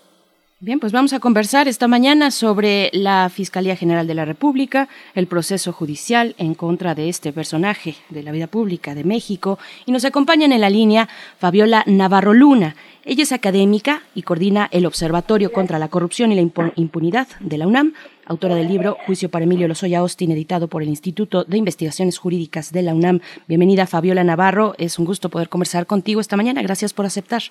Bien, 0.59 0.79
pues 0.79 0.93
vamos 0.93 1.11
a 1.11 1.19
conversar 1.19 1.67
esta 1.67 1.89
mañana 1.89 2.31
sobre 2.31 2.89
la 2.93 3.29
Fiscalía 3.29 3.75
General 3.75 4.07
de 4.07 4.13
la 4.13 4.23
República, 4.23 4.87
el 5.13 5.27
proceso 5.27 5.73
judicial 5.73 6.35
en 6.37 6.53
contra 6.53 6.95
de 6.95 7.09
este 7.09 7.33
personaje 7.33 7.95
de 8.09 8.23
la 8.23 8.31
vida 8.31 8.47
pública 8.47 8.95
de 8.95 9.03
México. 9.03 9.59
Y 9.85 9.91
nos 9.91 10.05
acompañan 10.05 10.53
en 10.53 10.61
la 10.61 10.69
línea 10.69 11.09
Fabiola 11.37 11.83
Navarro 11.85 12.33
Luna. 12.33 12.77
Ella 13.03 13.23
es 13.23 13.33
académica 13.33 14.03
y 14.15 14.21
coordina 14.21 14.69
el 14.71 14.85
Observatorio 14.85 15.51
contra 15.51 15.79
la 15.79 15.89
Corrupción 15.89 16.31
y 16.31 16.35
la 16.35 16.71
Impunidad 16.75 17.27
de 17.41 17.57
la 17.57 17.67
UNAM, 17.67 17.93
autora 18.25 18.55
del 18.55 18.69
libro 18.69 18.95
Juicio 19.05 19.29
para 19.29 19.43
Emilio 19.43 19.67
Lozoya 19.67 19.99
Austin, 19.99 20.31
editado 20.31 20.69
por 20.69 20.81
el 20.81 20.87
Instituto 20.87 21.43
de 21.43 21.57
Investigaciones 21.57 22.17
Jurídicas 22.17 22.71
de 22.71 22.83
la 22.83 22.93
UNAM. 22.93 23.19
Bienvenida, 23.49 23.85
Fabiola 23.85 24.23
Navarro. 24.23 24.75
Es 24.77 24.97
un 24.97 25.03
gusto 25.03 25.27
poder 25.27 25.49
conversar 25.49 25.85
contigo 25.87 26.21
esta 26.21 26.37
mañana. 26.37 26.61
Gracias 26.61 26.93
por 26.93 27.05
aceptar. 27.05 27.41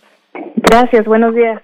Gracias, 0.57 1.05
buenos 1.05 1.35
días. 1.35 1.61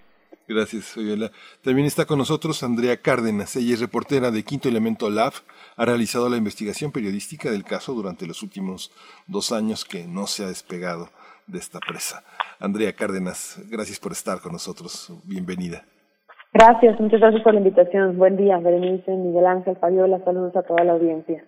Gracias, 0.48 0.86
Fabiola. 0.86 1.30
También 1.62 1.86
está 1.86 2.06
con 2.06 2.16
nosotros 2.16 2.62
Andrea 2.62 2.96
Cárdenas. 2.96 3.54
Ella 3.54 3.74
es 3.74 3.80
reportera 3.80 4.30
de 4.30 4.42
Quinto 4.42 4.70
Elemento 4.70 5.10
Lab. 5.10 5.34
Ha 5.76 5.84
realizado 5.84 6.30
la 6.30 6.38
investigación 6.38 6.90
periodística 6.90 7.50
del 7.50 7.64
caso 7.64 7.92
durante 7.92 8.26
los 8.26 8.42
últimos 8.42 8.90
dos 9.26 9.52
años 9.52 9.84
que 9.84 10.06
no 10.06 10.26
se 10.26 10.44
ha 10.44 10.48
despegado 10.48 11.10
de 11.46 11.58
esta 11.58 11.80
presa. 11.80 12.24
Andrea 12.60 12.94
Cárdenas, 12.94 13.60
gracias 13.70 14.00
por 14.00 14.12
estar 14.12 14.40
con 14.40 14.52
nosotros. 14.52 15.12
Bienvenida. 15.24 15.84
Gracias, 16.54 16.98
muchas 16.98 17.20
gracias 17.20 17.42
por 17.42 17.52
la 17.52 17.60
invitación. 17.60 18.16
Buen 18.16 18.38
día, 18.38 18.56
Berenice, 18.56 19.10
Miguel 19.10 19.46
Ángel, 19.46 19.76
Fabiola. 19.76 20.18
Saludos 20.24 20.56
a 20.56 20.62
toda 20.62 20.82
la 20.82 20.92
audiencia. 20.92 21.44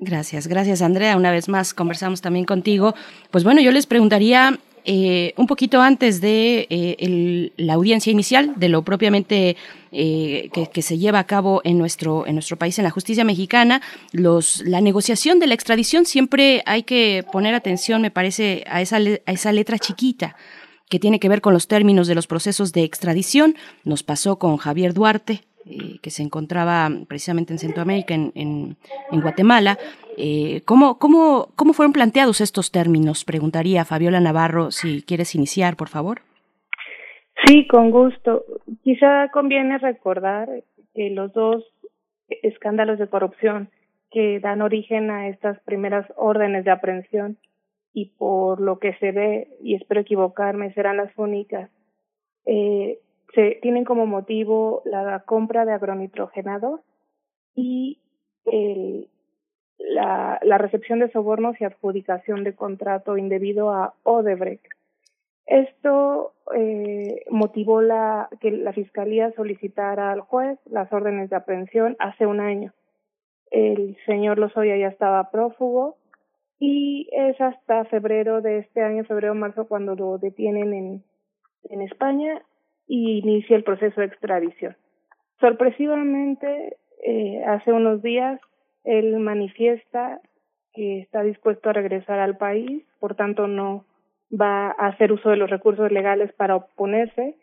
Gracias, 0.00 0.48
gracias 0.48 0.82
Andrea. 0.82 1.16
Una 1.16 1.30
vez 1.30 1.48
más 1.48 1.74
conversamos 1.74 2.22
también 2.22 2.44
contigo. 2.44 2.94
Pues 3.30 3.44
bueno, 3.44 3.60
yo 3.60 3.70
les 3.70 3.86
preguntaría 3.86 4.58
eh, 4.84 5.34
un 5.36 5.46
poquito 5.46 5.80
antes 5.80 6.20
de 6.20 6.66
eh, 6.70 7.52
la 7.56 7.74
audiencia 7.74 8.10
inicial, 8.10 8.54
de 8.56 8.68
lo 8.68 8.82
propiamente 8.82 9.56
eh, 9.92 10.50
que, 10.52 10.82
se 10.82 10.98
lleva 10.98 11.18
a 11.18 11.24
cabo 11.24 11.60
en 11.64 11.78
nuestro, 11.78 12.26
en 12.26 12.34
nuestro 12.34 12.56
país, 12.56 12.78
en 12.78 12.84
la 12.84 12.90
justicia 12.90 13.24
mexicana, 13.24 13.82
la 14.12 14.80
negociación 14.80 15.38
de 15.38 15.46
la 15.46 15.54
extradición, 15.54 16.06
siempre 16.06 16.62
hay 16.66 16.82
que 16.84 17.24
poner 17.32 17.54
atención, 17.54 18.02
me 18.02 18.10
parece, 18.10 18.64
a 18.68 18.80
esa, 18.80 18.96
a 18.96 19.32
esa 19.32 19.52
letra 19.52 19.78
chiquita 19.78 20.36
que 20.88 20.98
tiene 20.98 21.20
que 21.20 21.28
ver 21.28 21.40
con 21.40 21.54
los 21.54 21.68
términos 21.68 22.08
de 22.08 22.16
los 22.16 22.26
procesos 22.26 22.72
de 22.72 22.82
extradición. 22.82 23.54
Nos 23.84 24.02
pasó 24.02 24.38
con 24.38 24.56
Javier 24.56 24.92
Duarte, 24.92 25.44
eh, 25.66 25.98
que 26.02 26.10
se 26.10 26.22
encontraba 26.22 26.88
precisamente 27.08 27.52
en 27.52 27.58
Centroamérica, 27.58 28.14
en, 28.14 28.76
Guatemala. 29.12 29.78
Eh, 30.16 30.62
¿cómo, 30.64 30.98
cómo, 30.98 31.48
¿Cómo 31.56 31.72
fueron 31.72 31.92
planteados 31.92 32.40
estos 32.40 32.70
términos? 32.70 33.24
Preguntaría 33.24 33.84
Fabiola 33.84 34.20
Navarro, 34.20 34.70
si 34.70 35.02
quieres 35.02 35.34
iniciar, 35.34 35.76
por 35.76 35.88
favor. 35.88 36.22
Sí, 37.46 37.66
con 37.66 37.90
gusto. 37.90 38.44
Quizá 38.82 39.28
conviene 39.32 39.78
recordar 39.78 40.48
que 40.94 41.10
los 41.10 41.32
dos 41.32 41.64
escándalos 42.42 42.98
de 42.98 43.08
corrupción 43.08 43.70
que 44.10 44.40
dan 44.40 44.62
origen 44.62 45.10
a 45.10 45.28
estas 45.28 45.60
primeras 45.60 46.06
órdenes 46.16 46.64
de 46.64 46.70
aprehensión 46.70 47.38
y 47.92 48.06
por 48.16 48.60
lo 48.60 48.78
que 48.78 48.94
se 48.94 49.12
ve, 49.12 49.48
y 49.62 49.74
espero 49.74 50.00
equivocarme, 50.00 50.72
serán 50.74 50.96
las 50.96 51.16
únicas, 51.16 51.70
eh, 52.46 52.98
se 53.34 53.58
tienen 53.62 53.84
como 53.84 54.06
motivo 54.06 54.82
la 54.84 55.20
compra 55.20 55.64
de 55.64 55.72
agronitrogenados 55.72 56.80
y 57.54 57.98
el, 58.44 59.08
la, 59.78 60.38
recepción 60.58 61.00
de 61.00 61.10
sobornos 61.10 61.60
y 61.60 61.64
adjudicación 61.64 62.44
de 62.44 62.54
contrato 62.54 63.16
indebido 63.16 63.70
a 63.70 63.94
Odebrecht. 64.02 64.66
Esto 65.46 66.32
eh, 66.54 67.24
motivó 67.28 67.80
que 68.40 68.50
la 68.52 68.72
Fiscalía 68.72 69.32
solicitara 69.32 70.12
al 70.12 70.20
juez 70.20 70.58
las 70.66 70.92
órdenes 70.92 71.30
de 71.30 71.36
aprehensión 71.36 71.96
hace 71.98 72.26
un 72.26 72.40
año. 72.40 72.72
El 73.50 73.96
señor 74.06 74.38
Lozoya 74.38 74.76
ya 74.76 74.88
estaba 74.88 75.30
prófugo 75.30 75.96
y 76.60 77.08
es 77.10 77.40
hasta 77.40 77.84
febrero 77.86 78.42
de 78.42 78.58
este 78.58 78.82
año, 78.82 79.04
febrero-marzo, 79.04 79.66
cuando 79.66 79.96
lo 79.96 80.18
detienen 80.18 80.72
en, 80.72 81.04
en 81.64 81.82
España 81.82 82.42
y 82.92 83.18
inicia 83.18 83.54
el 83.56 83.62
proceso 83.62 84.00
de 84.00 84.08
extradición. 84.08 84.76
Sorpresivamente, 85.38 86.76
eh, 87.06 87.40
hace 87.46 87.72
unos 87.72 88.02
días, 88.02 88.40
él 88.82 89.16
manifiesta 89.20 90.20
que 90.72 90.98
está 90.98 91.22
dispuesto 91.22 91.70
a 91.70 91.72
regresar 91.72 92.18
al 92.18 92.36
país, 92.36 92.84
por 92.98 93.14
tanto 93.14 93.46
no 93.46 93.84
va 94.32 94.72
a 94.72 94.88
hacer 94.88 95.12
uso 95.12 95.30
de 95.30 95.36
los 95.36 95.48
recursos 95.48 95.92
legales 95.92 96.32
para 96.32 96.56
oponerse 96.56 97.36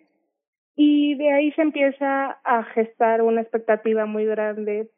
y 0.76 1.16
de 1.16 1.32
ahí 1.32 1.54
se 1.54 1.62
empieza 1.62 2.40
a 2.44 2.64
gestar 2.76 3.22
una 3.22 3.40
expectativa 3.40 4.06
muy 4.06 4.26
grande 4.26 4.90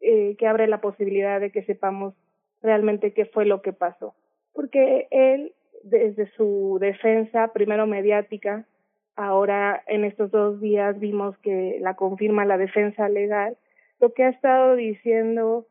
eh, 0.00 0.34
que 0.38 0.46
abre 0.48 0.66
la 0.66 0.80
posibilidad 0.80 1.40
de 1.40 1.52
que 1.52 1.62
sepamos 1.62 2.14
realmente 2.62 3.12
qué 3.12 3.26
fue 3.26 3.46
lo 3.46 3.62
que 3.62 3.72
pasó. 3.72 4.16
Porque 4.52 5.06
él, 5.12 5.52
desde 5.84 6.28
su 6.32 6.78
defensa, 6.80 7.52
primero 7.52 7.86
mediática, 7.86 8.66
ahora 9.18 9.82
en 9.88 10.04
estos 10.04 10.30
dos 10.30 10.60
días 10.60 10.98
vimos 11.00 11.36
que 11.38 11.78
la 11.80 11.94
confirma 11.94 12.44
la 12.44 12.56
defensa 12.56 13.08
legal, 13.08 13.58
lo 13.98 14.14
que 14.14 14.22
ha 14.22 14.28
estado 14.28 14.76
diciendo 14.76 15.66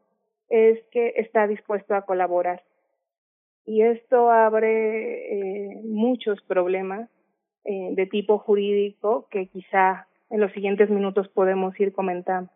es 0.49 0.83
que 0.91 1.13
está 1.15 1.47
dispuesto 1.47 1.95
a 1.95 2.01
colaborar. 2.01 2.61
Y 3.65 3.83
esto 3.83 4.29
abre 4.29 5.71
eh, 5.71 5.81
muchos 5.83 6.41
problemas 6.41 7.09
eh, 7.63 7.89
de 7.93 8.05
tipo 8.05 8.37
jurídico 8.37 9.27
que 9.31 9.47
quizá 9.47 10.07
en 10.29 10.41
los 10.41 10.51
siguientes 10.51 10.89
minutos 10.89 11.29
podemos 11.29 11.77
ir 11.79 11.93
comentando. 11.93 12.51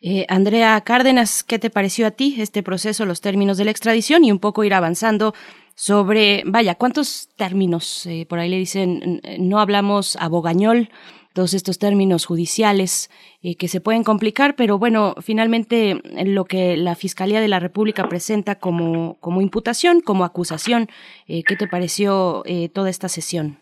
Eh, 0.00 0.26
Andrea 0.28 0.80
Cárdenas, 0.82 1.42
¿qué 1.42 1.58
te 1.58 1.70
pareció 1.70 2.06
a 2.06 2.10
ti 2.10 2.36
este 2.38 2.62
proceso, 2.62 3.06
los 3.06 3.20
términos 3.20 3.56
de 3.56 3.64
la 3.64 3.70
extradición 3.70 4.24
y 4.24 4.32
un 4.32 4.38
poco 4.38 4.64
ir 4.64 4.74
avanzando 4.74 5.34
sobre, 5.74 6.42
vaya, 6.44 6.74
¿cuántos 6.74 7.28
términos? 7.36 8.06
Eh, 8.06 8.26
por 8.28 8.38
ahí 8.38 8.48
le 8.48 8.58
dicen, 8.58 9.20
no 9.38 9.60
hablamos 9.60 10.16
abogañol, 10.16 10.90
todos 11.32 11.54
estos 11.54 11.78
términos 11.78 12.26
judiciales 12.26 13.10
eh, 13.42 13.56
que 13.56 13.66
se 13.66 13.80
pueden 13.80 14.04
complicar, 14.04 14.54
pero 14.54 14.78
bueno, 14.78 15.14
finalmente 15.22 16.02
lo 16.26 16.44
que 16.44 16.76
la 16.76 16.94
Fiscalía 16.94 17.40
de 17.40 17.48
la 17.48 17.58
República 17.58 18.06
presenta 18.06 18.56
como, 18.56 19.16
como 19.20 19.40
imputación, 19.40 20.02
como 20.02 20.24
acusación, 20.24 20.90
¿qué 21.26 21.56
te 21.56 21.66
pareció 21.66 22.42
toda 22.74 22.90
esta 22.90 23.08
sesión? 23.08 23.61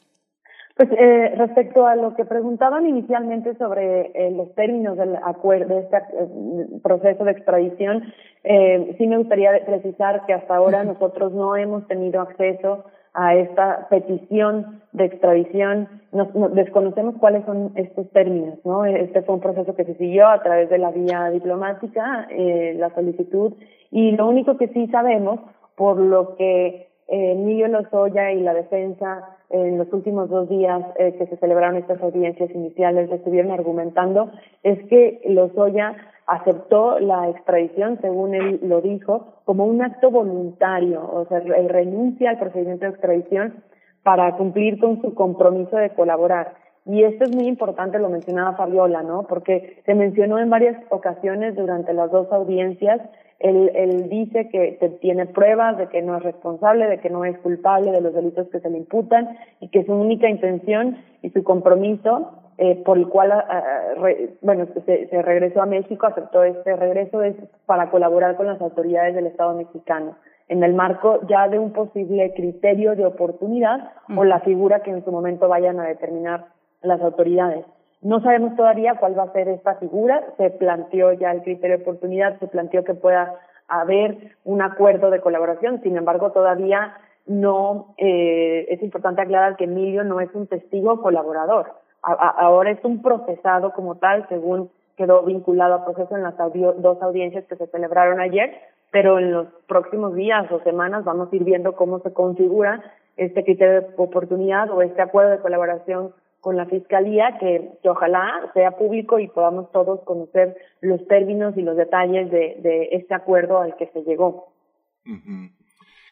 Pues 0.80 0.92
eh, 0.92 1.34
respecto 1.36 1.86
a 1.86 1.94
lo 1.94 2.14
que 2.14 2.24
preguntaban 2.24 2.86
inicialmente 2.86 3.54
sobre 3.56 4.12
eh, 4.14 4.30
los 4.30 4.54
términos 4.54 4.96
del 4.96 5.14
acuerdo, 5.16 5.74
de 5.74 5.80
este 5.82 5.96
eh, 5.98 6.80
proceso 6.82 7.22
de 7.22 7.32
extradición, 7.32 8.04
eh, 8.44 8.94
sí 8.96 9.06
me 9.06 9.18
gustaría 9.18 9.62
precisar 9.66 10.24
que 10.24 10.32
hasta 10.32 10.56
ahora 10.56 10.82
nosotros 10.82 11.34
no 11.34 11.54
hemos 11.54 11.86
tenido 11.86 12.22
acceso 12.22 12.86
a 13.12 13.34
esta 13.34 13.88
petición 13.90 14.80
de 14.92 15.04
extradición. 15.04 15.86
Nos, 16.12 16.28
desconocemos 16.54 17.16
cuáles 17.20 17.44
son 17.44 17.72
estos 17.74 18.10
términos, 18.12 18.58
¿no? 18.64 18.86
Este 18.86 19.20
fue 19.20 19.34
un 19.34 19.42
proceso 19.42 19.74
que 19.74 19.84
se 19.84 19.96
siguió 19.96 20.28
a 20.28 20.42
través 20.42 20.70
de 20.70 20.78
la 20.78 20.92
vía 20.92 21.28
diplomática, 21.28 22.26
eh, 22.30 22.74
la 22.78 22.88
solicitud, 22.94 23.52
y 23.90 24.12
lo 24.12 24.26
único 24.26 24.56
que 24.56 24.68
sí 24.68 24.86
sabemos, 24.86 25.40
por 25.76 25.98
lo 25.98 26.36
que 26.36 26.88
Emilio 27.06 27.68
Lozoya 27.68 28.32
y 28.32 28.40
la 28.40 28.54
defensa 28.54 29.36
en 29.50 29.78
los 29.78 29.92
últimos 29.92 30.30
dos 30.30 30.48
días 30.48 30.82
eh, 30.98 31.14
que 31.18 31.26
se 31.26 31.36
celebraron 31.36 31.76
estas 31.76 32.00
audiencias 32.02 32.50
iniciales 32.52 33.10
estuvieron 33.10 33.50
argumentando 33.50 34.30
es 34.62 34.78
que 34.88 35.20
Lozoya 35.26 35.96
aceptó 36.26 37.00
la 37.00 37.28
extradición, 37.28 37.98
según 38.00 38.34
él 38.34 38.60
lo 38.62 38.80
dijo, 38.80 39.42
como 39.44 39.66
un 39.66 39.82
acto 39.82 40.10
voluntario, 40.10 41.02
o 41.02 41.26
sea, 41.26 41.38
él 41.38 41.68
renuncia 41.68 42.30
al 42.30 42.38
procedimiento 42.38 42.84
de 42.84 42.92
extradición 42.92 43.64
para 44.04 44.36
cumplir 44.36 44.78
con 44.78 45.02
su 45.02 45.14
compromiso 45.14 45.76
de 45.76 45.90
colaborar. 45.90 46.54
Y 46.90 47.04
esto 47.04 47.22
es 47.22 47.34
muy 47.34 47.46
importante, 47.46 48.00
lo 48.00 48.08
mencionaba 48.08 48.56
Fabiola, 48.56 49.02
¿no? 49.02 49.22
Porque 49.28 49.80
se 49.86 49.94
mencionó 49.94 50.40
en 50.40 50.50
varias 50.50 50.76
ocasiones 50.90 51.54
durante 51.54 51.92
las 51.92 52.10
dos 52.10 52.32
audiencias 52.32 53.00
él, 53.38 53.70
él 53.74 54.10
dice 54.10 54.48
que 54.50 54.98
tiene 55.00 55.24
pruebas 55.24 55.78
de 55.78 55.86
que 55.86 56.02
no 56.02 56.16
es 56.16 56.22
responsable, 56.22 56.86
de 56.88 56.98
que 56.98 57.08
no 57.08 57.24
es 57.24 57.38
culpable 57.38 57.90
de 57.90 58.02
los 58.02 58.12
delitos 58.12 58.48
que 58.48 58.60
se 58.60 58.68
le 58.68 58.78
imputan 58.78 59.38
y 59.60 59.68
que 59.68 59.84
su 59.84 59.94
única 59.94 60.28
intención 60.28 60.98
y 61.22 61.30
su 61.30 61.42
compromiso 61.42 62.32
eh, 62.58 62.82
por 62.84 62.98
el 62.98 63.08
cual, 63.08 63.32
ah, 63.32 63.46
ah, 63.48 63.94
bueno, 64.42 64.66
se, 64.84 65.08
se 65.08 65.22
regresó 65.22 65.62
a 65.62 65.66
México, 65.66 66.06
aceptó 66.06 66.42
este 66.44 66.76
regreso 66.76 67.22
es 67.22 67.34
para 67.64 67.88
colaborar 67.90 68.36
con 68.36 68.46
las 68.46 68.60
autoridades 68.60 69.14
del 69.14 69.28
Estado 69.28 69.54
mexicano 69.54 70.16
en 70.48 70.64
el 70.64 70.74
marco 70.74 71.20
ya 71.28 71.48
de 71.48 71.60
un 71.60 71.72
posible 71.72 72.34
criterio 72.34 72.96
de 72.96 73.06
oportunidad 73.06 73.92
o 74.14 74.24
la 74.24 74.40
figura 74.40 74.80
que 74.82 74.90
en 74.90 75.04
su 75.04 75.12
momento 75.12 75.48
vayan 75.48 75.78
a 75.78 75.84
determinar 75.84 76.46
las 76.82 77.00
autoridades. 77.00 77.64
No 78.02 78.20
sabemos 78.22 78.56
todavía 78.56 78.94
cuál 78.94 79.18
va 79.18 79.24
a 79.24 79.32
ser 79.32 79.48
esta 79.48 79.74
figura, 79.74 80.24
se 80.38 80.50
planteó 80.50 81.12
ya 81.12 81.32
el 81.32 81.42
criterio 81.42 81.76
de 81.76 81.82
oportunidad, 81.82 82.38
se 82.38 82.48
planteó 82.48 82.82
que 82.82 82.94
pueda 82.94 83.34
haber 83.68 84.36
un 84.44 84.62
acuerdo 84.62 85.10
de 85.10 85.20
colaboración, 85.20 85.82
sin 85.82 85.96
embargo 85.96 86.32
todavía 86.32 86.94
no, 87.26 87.94
eh, 87.98 88.66
es 88.70 88.82
importante 88.82 89.20
aclarar 89.20 89.56
que 89.56 89.64
Emilio 89.64 90.02
no 90.02 90.20
es 90.20 90.34
un 90.34 90.46
testigo 90.46 91.02
colaborador, 91.02 91.74
ahora 92.02 92.70
es 92.70 92.82
un 92.84 93.02
procesado 93.02 93.72
como 93.72 93.96
tal, 93.96 94.26
según 94.28 94.70
quedó 94.96 95.22
vinculado 95.22 95.74
a 95.74 95.84
proceso 95.84 96.16
en 96.16 96.22
las 96.22 96.36
dos 96.36 97.02
audiencias 97.02 97.44
que 97.44 97.56
se 97.56 97.66
celebraron 97.68 98.20
ayer, 98.20 98.54
pero 98.90 99.18
en 99.18 99.32
los 99.32 99.46
próximos 99.66 100.14
días 100.14 100.50
o 100.50 100.60
semanas 100.60 101.04
vamos 101.04 101.32
a 101.32 101.36
ir 101.36 101.44
viendo 101.44 101.76
cómo 101.76 102.00
se 102.00 102.12
configura 102.12 102.82
este 103.16 103.44
criterio 103.44 103.80
de 103.80 103.86
oportunidad 103.96 104.70
o 104.70 104.82
este 104.82 105.02
acuerdo 105.02 105.32
de 105.32 105.38
colaboración 105.38 106.12
con 106.40 106.56
la 106.56 106.66
Fiscalía, 106.66 107.36
que, 107.38 107.78
ojalá 107.84 108.50
sea 108.54 108.72
público 108.72 109.18
y 109.18 109.28
podamos 109.28 109.70
todos 109.72 110.00
conocer 110.04 110.56
los 110.80 111.06
términos 111.06 111.54
y 111.56 111.62
los 111.62 111.76
detalles 111.76 112.30
de, 112.30 112.56
de 112.60 112.88
este 112.92 113.14
acuerdo 113.14 113.60
al 113.60 113.76
que 113.76 113.88
se 113.92 114.02
llegó. 114.02 114.52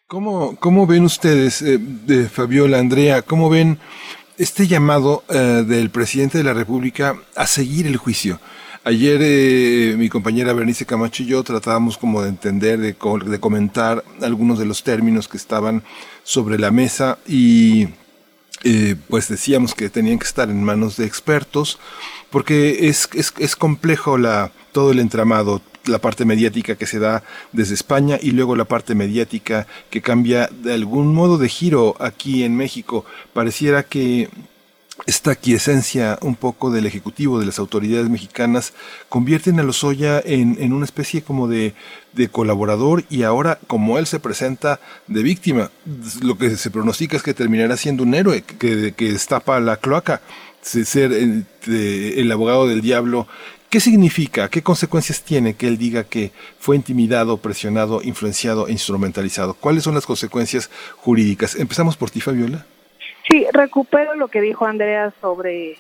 ¿Cómo, 0.06 0.56
cómo 0.56 0.86
ven 0.86 1.04
ustedes, 1.04 1.62
eh, 1.62 1.78
Fabiola, 2.30 2.78
Andrea, 2.78 3.22
cómo 3.22 3.50
ven 3.50 3.78
este 4.38 4.66
llamado 4.66 5.22
eh, 5.28 5.64
del 5.66 5.90
presidente 5.90 6.38
de 6.38 6.44
la 6.44 6.54
República 6.54 7.16
a 7.36 7.46
seguir 7.46 7.86
el 7.86 7.96
juicio? 7.96 8.40
Ayer 8.84 9.20
eh, 9.22 9.94
mi 9.98 10.08
compañera 10.08 10.54
Bernice 10.54 10.86
Camacho 10.86 11.22
y 11.22 11.26
yo 11.26 11.42
tratábamos 11.42 11.98
como 11.98 12.22
de 12.22 12.30
entender, 12.30 12.78
de, 12.78 12.96
de 13.26 13.40
comentar 13.40 14.02
algunos 14.22 14.58
de 14.58 14.64
los 14.64 14.82
términos 14.82 15.28
que 15.28 15.36
estaban 15.36 15.82
sobre 16.22 16.58
la 16.58 16.70
mesa 16.70 17.18
y 17.26 17.88
eh, 18.64 18.96
pues 19.08 19.28
decíamos 19.28 19.74
que 19.74 19.88
tenían 19.88 20.18
que 20.18 20.26
estar 20.26 20.50
en 20.50 20.62
manos 20.62 20.96
de 20.96 21.06
expertos, 21.06 21.78
porque 22.30 22.88
es, 22.88 23.08
es, 23.14 23.32
es 23.38 23.56
complejo 23.56 24.18
la, 24.18 24.52
todo 24.72 24.90
el 24.90 24.98
entramado. 24.98 25.62
la 25.86 25.98
parte 25.98 26.26
mediática 26.26 26.76
que 26.76 26.86
se 26.86 26.98
da 26.98 27.22
desde 27.52 27.72
España 27.72 28.18
y 28.20 28.32
luego 28.32 28.54
la 28.56 28.66
parte 28.66 28.94
mediática 28.94 29.66
que 29.88 30.02
cambia 30.02 30.50
de 30.52 30.74
algún 30.74 31.14
modo 31.14 31.38
de 31.38 31.48
giro 31.48 31.96
aquí 31.98 32.44
en 32.44 32.56
México. 32.56 33.06
Pareciera 33.32 33.82
que 33.84 34.28
esta 35.06 35.34
quiesencia 35.34 36.18
un 36.22 36.34
poco 36.34 36.70
del 36.70 36.86
Ejecutivo, 36.86 37.38
de 37.38 37.46
las 37.46 37.58
autoridades 37.58 38.08
mexicanas, 38.08 38.72
convierten 39.08 39.58
a 39.60 39.62
Lozoya 39.62 40.20
en, 40.24 40.56
en 40.60 40.72
una 40.72 40.84
especie 40.84 41.22
como 41.22 41.48
de, 41.48 41.74
de, 42.12 42.28
colaborador 42.28 43.04
y 43.08 43.22
ahora 43.22 43.58
como 43.66 43.98
él 43.98 44.06
se 44.06 44.20
presenta 44.20 44.80
de 45.06 45.22
víctima, 45.22 45.70
lo 46.22 46.36
que 46.36 46.56
se 46.56 46.70
pronostica 46.70 47.16
es 47.16 47.22
que 47.22 47.34
terminará 47.34 47.76
siendo 47.76 48.02
un 48.02 48.14
héroe 48.14 48.42
que, 48.42 48.92
que 48.92 49.12
destapa 49.12 49.60
la 49.60 49.76
cloaca, 49.76 50.20
ser 50.60 51.12
el, 51.12 51.46
el 51.66 52.32
abogado 52.32 52.66
del 52.66 52.82
diablo 52.82 53.26
¿Qué 53.70 53.80
significa? 53.80 54.48
¿Qué 54.48 54.62
consecuencias 54.62 55.22
tiene 55.22 55.54
que 55.54 55.68
él 55.68 55.76
diga 55.76 56.04
que 56.04 56.32
fue 56.58 56.74
intimidado, 56.74 57.36
presionado, 57.36 58.00
influenciado 58.02 58.66
e 58.66 58.72
instrumentalizado? 58.72 59.52
¿Cuáles 59.52 59.84
son 59.84 59.94
las 59.94 60.06
consecuencias 60.06 60.70
jurídicas? 60.96 61.54
Empezamos 61.54 61.94
por 61.94 62.10
ti, 62.10 62.22
Fabiola. 62.22 62.64
Sí, 63.28 63.46
recupero 63.52 64.14
lo 64.14 64.28
que 64.28 64.40
dijo 64.40 64.64
Andrea 64.64 65.12
sobre 65.20 65.76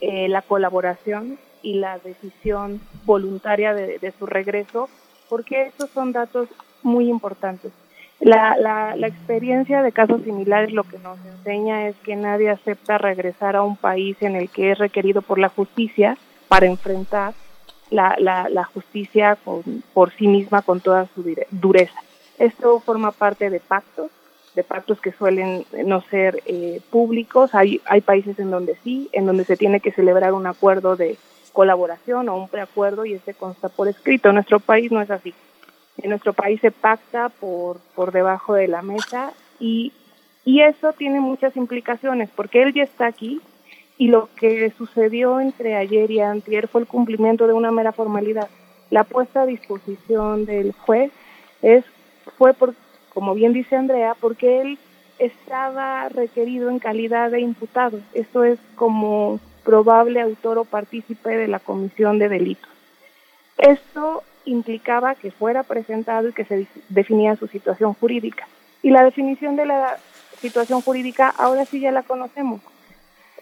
eh, 0.00 0.28
la 0.28 0.42
colaboración 0.42 1.38
y 1.62 1.74
la 1.74 1.98
decisión 1.98 2.80
voluntaria 3.04 3.72
de, 3.72 4.12
su 4.18 4.26
regreso, 4.26 4.90
porque 5.28 5.62
estos 5.62 5.88
son 5.90 6.12
datos 6.12 6.48
muy 6.82 7.08
importantes. 7.08 7.72
La, 8.20 8.56
la, 8.58 8.94
la 8.94 9.06
experiencia 9.06 9.82
de 9.82 9.90
casos 9.90 10.22
similares 10.22 10.72
lo 10.72 10.84
que 10.84 10.98
nos 10.98 11.18
enseña 11.24 11.88
es 11.88 11.96
que 12.04 12.14
nadie 12.14 12.50
acepta 12.50 12.98
regresar 12.98 13.56
a 13.56 13.62
un 13.62 13.76
país 13.76 14.16
en 14.20 14.36
el 14.36 14.50
que 14.50 14.72
es 14.72 14.78
requerido 14.78 15.22
por 15.22 15.38
la 15.38 15.48
justicia 15.48 16.18
para 16.48 16.66
enfrentar 16.66 17.32
la, 17.90 18.16
la, 18.18 18.48
la 18.48 18.64
justicia 18.64 19.36
con, 19.36 19.62
por 19.94 20.12
sí 20.12 20.28
misma 20.28 20.62
con 20.62 20.80
toda 20.80 21.08
su 21.14 21.24
dureza. 21.50 21.98
Esto 22.38 22.80
forma 22.80 23.12
parte 23.12 23.50
de 23.50 23.60
pactos 23.60 24.10
de 24.54 24.64
pactos 24.64 25.00
que 25.00 25.12
suelen 25.12 25.64
no 25.84 26.02
ser 26.02 26.42
eh, 26.46 26.80
públicos. 26.90 27.54
Hay, 27.54 27.80
hay 27.86 28.00
países 28.00 28.38
en 28.38 28.50
donde 28.50 28.76
sí, 28.84 29.08
en 29.12 29.26
donde 29.26 29.44
se 29.44 29.56
tiene 29.56 29.80
que 29.80 29.92
celebrar 29.92 30.34
un 30.34 30.46
acuerdo 30.46 30.96
de 30.96 31.16
colaboración 31.52 32.28
o 32.28 32.36
un 32.36 32.48
preacuerdo 32.48 33.04
y 33.04 33.14
este 33.14 33.34
consta 33.34 33.68
por 33.68 33.88
escrito. 33.88 34.28
En 34.28 34.34
nuestro 34.36 34.60
país 34.60 34.90
no 34.92 35.00
es 35.00 35.10
así. 35.10 35.34
En 35.98 36.10
nuestro 36.10 36.32
país 36.32 36.60
se 36.60 36.70
pacta 36.70 37.28
por, 37.28 37.78
por 37.94 38.12
debajo 38.12 38.54
de 38.54 38.68
la 38.68 38.82
mesa 38.82 39.32
y, 39.60 39.92
y 40.44 40.62
eso 40.62 40.92
tiene 40.92 41.20
muchas 41.20 41.56
implicaciones 41.56 42.30
porque 42.34 42.62
él 42.62 42.72
ya 42.72 42.82
está 42.82 43.06
aquí 43.06 43.40
y 43.98 44.08
lo 44.08 44.28
que 44.36 44.72
sucedió 44.76 45.40
entre 45.40 45.76
ayer 45.76 46.10
y 46.10 46.20
antier 46.20 46.68
fue 46.68 46.80
el 46.80 46.86
cumplimiento 46.86 47.46
de 47.46 47.52
una 47.52 47.70
mera 47.70 47.92
formalidad. 47.92 48.48
La 48.90 49.04
puesta 49.04 49.42
a 49.42 49.46
disposición 49.46 50.44
del 50.44 50.72
juez 50.72 51.12
es 51.62 51.84
fue 52.38 52.54
por 52.54 52.74
como 53.12 53.34
bien 53.34 53.52
dice 53.52 53.76
Andrea, 53.76 54.16
porque 54.18 54.60
él 54.60 54.78
estaba 55.18 56.08
requerido 56.08 56.70
en 56.70 56.78
calidad 56.78 57.30
de 57.30 57.40
imputado. 57.40 58.00
Esto 58.14 58.44
es 58.44 58.58
como 58.74 59.38
probable 59.64 60.20
autor 60.20 60.58
o 60.58 60.64
partícipe 60.64 61.36
de 61.36 61.48
la 61.48 61.58
comisión 61.58 62.18
de 62.18 62.28
delitos. 62.28 62.70
Esto 63.58 64.22
implicaba 64.44 65.14
que 65.14 65.30
fuera 65.30 65.62
presentado 65.62 66.28
y 66.28 66.32
que 66.32 66.44
se 66.44 66.66
definía 66.88 67.36
su 67.36 67.46
situación 67.46 67.94
jurídica. 67.94 68.48
Y 68.82 68.90
la 68.90 69.04
definición 69.04 69.56
de 69.56 69.66
la 69.66 69.98
situación 70.40 70.80
jurídica 70.80 71.28
ahora 71.28 71.64
sí 71.64 71.80
ya 71.80 71.92
la 71.92 72.02
conocemos. 72.02 72.60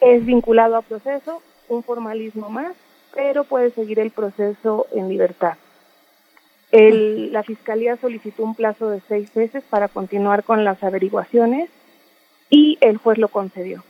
Es 0.01 0.27
vinculado 0.27 0.77
a 0.77 0.83
proceso, 0.83 1.43
un 1.69 1.83
formalismo 1.83 2.51
más, 2.51 2.75
pero 3.15 3.45
puede 3.45 3.71
seguir 3.71 3.99
el 3.99 4.11
proceso 4.11 4.87
en 4.93 5.09
libertad. 5.09 5.57
El, 6.73 7.33
la 7.33 7.43
Fiscalía 7.43 7.97
solicitó 7.97 8.45
un 8.45 8.55
plazo 8.55 8.91
de 8.91 9.01
seis 9.09 9.35
meses 9.35 9.65
para 9.69 9.89
continuar 9.89 10.45
con 10.45 10.65
las 10.65 10.83
averiguaciones 10.83 11.69
y 12.49 12.79
el 12.81 12.97
juez 12.99 13.19
lo 13.19 13.29
concedió. 13.29 13.83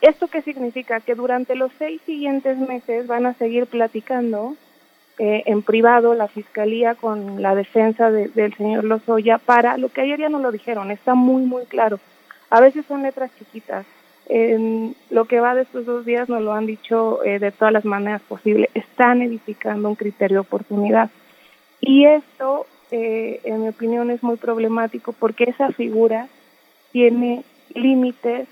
¿Esto 0.00 0.28
qué 0.28 0.42
significa? 0.42 1.00
Que 1.00 1.14
durante 1.14 1.54
los 1.54 1.72
seis 1.78 2.00
siguientes 2.04 2.58
meses 2.58 3.06
van 3.06 3.26
a 3.26 3.34
seguir 3.34 3.66
platicando 3.66 4.56
eh, 5.18 5.44
en 5.46 5.62
privado 5.62 6.12
la 6.14 6.28
Fiscalía 6.28 6.94
con 6.94 7.40
la 7.40 7.54
defensa 7.54 8.10
de, 8.10 8.28
del 8.28 8.54
señor 8.54 8.84
Lozoya 8.84 9.38
para, 9.38 9.78
lo 9.78 9.88
que 9.88 10.02
ayer 10.02 10.20
ya 10.20 10.28
no 10.28 10.38
lo 10.38 10.52
dijeron, 10.52 10.90
está 10.90 11.14
muy, 11.14 11.42
muy 11.42 11.64
claro. 11.64 11.98
A 12.50 12.60
veces 12.60 12.84
son 12.86 13.02
letras 13.02 13.30
chiquitas. 13.38 13.86
En 14.28 14.94
lo 15.08 15.26
que 15.26 15.40
va 15.40 15.54
de 15.54 15.62
estos 15.62 15.86
dos 15.86 16.04
días 16.04 16.28
nos 16.28 16.42
lo 16.42 16.52
han 16.52 16.66
dicho 16.66 17.24
eh, 17.24 17.38
de 17.38 17.52
todas 17.52 17.72
las 17.72 17.84
maneras 17.84 18.20
posibles. 18.22 18.68
Están 18.74 19.22
edificando 19.22 19.88
un 19.88 19.94
criterio 19.94 20.36
de 20.36 20.40
oportunidad. 20.40 21.10
Y 21.86 22.04
esto, 22.04 22.66
eh, 22.90 23.40
en 23.44 23.62
mi 23.62 23.68
opinión, 23.68 24.10
es 24.10 24.20
muy 24.20 24.36
problemático 24.36 25.12
porque 25.12 25.44
esa 25.44 25.70
figura 25.70 26.26
tiene 26.90 27.44
límites, 27.74 28.48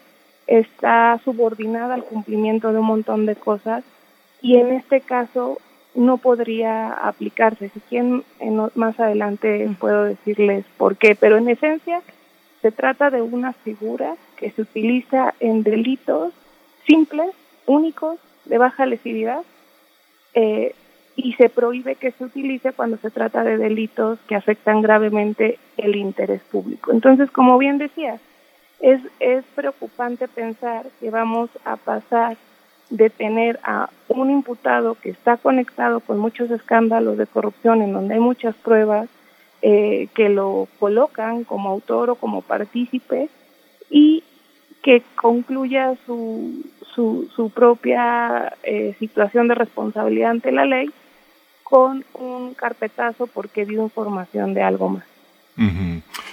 está 0.46 1.20
subordinada 1.24 1.94
al 1.94 2.04
cumplimiento 2.04 2.72
de 2.72 2.78
un 2.78 2.86
montón 2.86 3.26
de 3.26 3.34
cosas 3.34 3.82
y 4.40 4.58
en 4.58 4.70
este 4.70 5.00
caso 5.00 5.58
no 5.96 6.18
podría 6.18 6.92
aplicarse. 6.92 7.70
Si 7.70 7.80
quieren, 7.80 8.22
en, 8.38 8.70
más 8.76 9.00
adelante 9.00 9.68
puedo 9.80 10.04
decirles 10.04 10.64
por 10.78 10.96
qué, 10.96 11.16
pero 11.16 11.36
en 11.36 11.48
esencia 11.48 12.02
se 12.62 12.70
trata 12.70 13.10
de 13.10 13.20
una 13.20 13.52
figura 13.52 14.14
que 14.36 14.52
se 14.52 14.62
utiliza 14.62 15.34
en 15.40 15.64
delitos 15.64 16.32
simples, 16.86 17.30
únicos, 17.66 18.16
de 18.44 18.58
baja 18.58 18.86
lesividad, 18.86 19.42
eh, 20.34 20.72
y 21.16 21.32
se 21.34 21.48
prohíbe 21.48 21.94
que 21.94 22.10
se 22.12 22.24
utilice 22.24 22.72
cuando 22.72 22.96
se 22.98 23.10
trata 23.10 23.44
de 23.44 23.56
delitos 23.56 24.18
que 24.26 24.34
afectan 24.34 24.82
gravemente 24.82 25.58
el 25.76 25.96
interés 25.96 26.42
público. 26.42 26.92
Entonces, 26.92 27.30
como 27.30 27.56
bien 27.58 27.78
decía, 27.78 28.18
es, 28.80 29.00
es 29.20 29.44
preocupante 29.54 30.28
pensar 30.28 30.86
que 31.00 31.10
vamos 31.10 31.50
a 31.64 31.76
pasar 31.76 32.36
de 32.90 33.10
tener 33.10 33.58
a 33.62 33.88
un 34.08 34.30
imputado 34.30 34.96
que 34.96 35.10
está 35.10 35.36
conectado 35.36 36.00
con 36.00 36.18
muchos 36.18 36.50
escándalos 36.50 37.16
de 37.16 37.26
corrupción 37.26 37.82
en 37.82 37.92
donde 37.92 38.14
hay 38.14 38.20
muchas 38.20 38.54
pruebas 38.56 39.08
eh, 39.62 40.08
que 40.14 40.28
lo 40.28 40.68
colocan 40.78 41.44
como 41.44 41.70
autor 41.70 42.10
o 42.10 42.14
como 42.16 42.42
partícipe 42.42 43.30
y 43.88 44.22
que 44.82 45.02
concluya 45.14 45.94
su, 46.04 46.62
su, 46.94 47.30
su 47.34 47.48
propia 47.48 48.52
eh, 48.64 48.94
situación 48.98 49.48
de 49.48 49.54
responsabilidad 49.54 50.32
ante 50.32 50.52
la 50.52 50.66
ley 50.66 50.90
con 51.74 52.04
un 52.14 52.54
carpetazo 52.54 53.26
porque 53.26 53.66
dio 53.66 53.82
información 53.82 54.54
de 54.54 54.62
algo 54.62 54.90
más. 54.90 55.04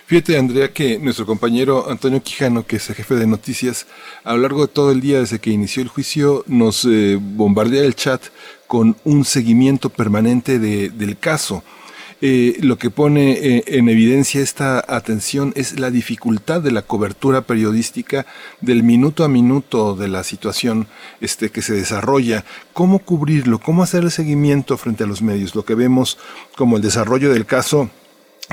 Fíjate, 0.05 0.37
Andrea, 0.37 0.71
que 0.71 0.99
nuestro 0.99 1.25
compañero 1.25 1.89
Antonio 1.89 2.21
Quijano, 2.21 2.63
que 2.63 2.75
es 2.75 2.87
el 2.89 2.95
jefe 2.95 3.15
de 3.15 3.25
noticias, 3.25 3.87
a 4.23 4.33
lo 4.33 4.43
largo 4.43 4.67
de 4.67 4.71
todo 4.71 4.91
el 4.91 5.01
día 5.01 5.19
desde 5.19 5.39
que 5.39 5.49
inició 5.49 5.81
el 5.81 5.89
juicio, 5.89 6.43
nos 6.45 6.85
eh, 6.85 7.17
bombardea 7.19 7.83
el 7.83 7.95
chat 7.95 8.21
con 8.67 8.95
un 9.03 9.25
seguimiento 9.25 9.89
permanente 9.89 10.59
de, 10.59 10.89
del 10.89 11.17
caso. 11.17 11.63
Eh, 12.23 12.57
lo 12.61 12.77
que 12.77 12.91
pone 12.91 13.31
eh, 13.31 13.63
en 13.65 13.89
evidencia 13.89 14.41
esta 14.41 14.83
atención 14.87 15.53
es 15.55 15.79
la 15.79 15.89
dificultad 15.89 16.61
de 16.61 16.71
la 16.71 16.83
cobertura 16.83 17.41
periodística 17.41 18.27
del 18.61 18.83
minuto 18.83 19.23
a 19.23 19.27
minuto 19.27 19.95
de 19.95 20.07
la 20.07 20.23
situación 20.23 20.87
este, 21.19 21.49
que 21.49 21.63
se 21.63 21.73
desarrolla, 21.73 22.45
cómo 22.73 22.99
cubrirlo, 22.99 23.57
cómo 23.57 23.81
hacer 23.81 24.03
el 24.03 24.11
seguimiento 24.11 24.77
frente 24.77 25.03
a 25.03 25.07
los 25.07 25.23
medios. 25.23 25.55
Lo 25.55 25.65
que 25.65 25.73
vemos 25.73 26.19
como 26.55 26.75
el 26.75 26.83
desarrollo 26.83 27.33
del 27.33 27.47
caso 27.47 27.89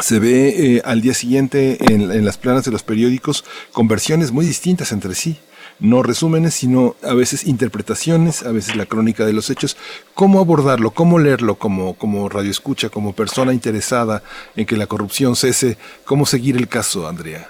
se 0.00 0.18
ve 0.18 0.76
eh, 0.76 0.82
al 0.86 1.02
día 1.02 1.12
siguiente 1.12 1.76
en, 1.92 2.10
en 2.10 2.24
las 2.24 2.38
planas 2.38 2.64
de 2.64 2.70
los 2.70 2.82
periódicos 2.82 3.44
con 3.72 3.86
versiones 3.86 4.32
muy 4.32 4.46
distintas 4.46 4.92
entre 4.92 5.14
sí 5.14 5.38
no 5.80 6.02
resúmenes, 6.02 6.54
sino 6.54 6.96
a 7.02 7.14
veces 7.14 7.46
interpretaciones, 7.46 8.44
a 8.44 8.52
veces 8.52 8.76
la 8.76 8.86
crónica 8.86 9.24
de 9.24 9.32
los 9.32 9.50
hechos. 9.50 9.76
¿Cómo 10.14 10.40
abordarlo? 10.40 10.90
¿Cómo 10.90 11.18
leerlo 11.18 11.56
como, 11.56 11.94
como 11.94 12.28
radioescucha, 12.28 12.88
como 12.88 13.12
persona 13.12 13.52
interesada 13.52 14.22
en 14.56 14.66
que 14.66 14.76
la 14.76 14.86
corrupción 14.86 15.36
cese? 15.36 15.76
¿Cómo 16.04 16.26
seguir 16.26 16.56
el 16.56 16.68
caso, 16.68 17.06
Andrea? 17.06 17.48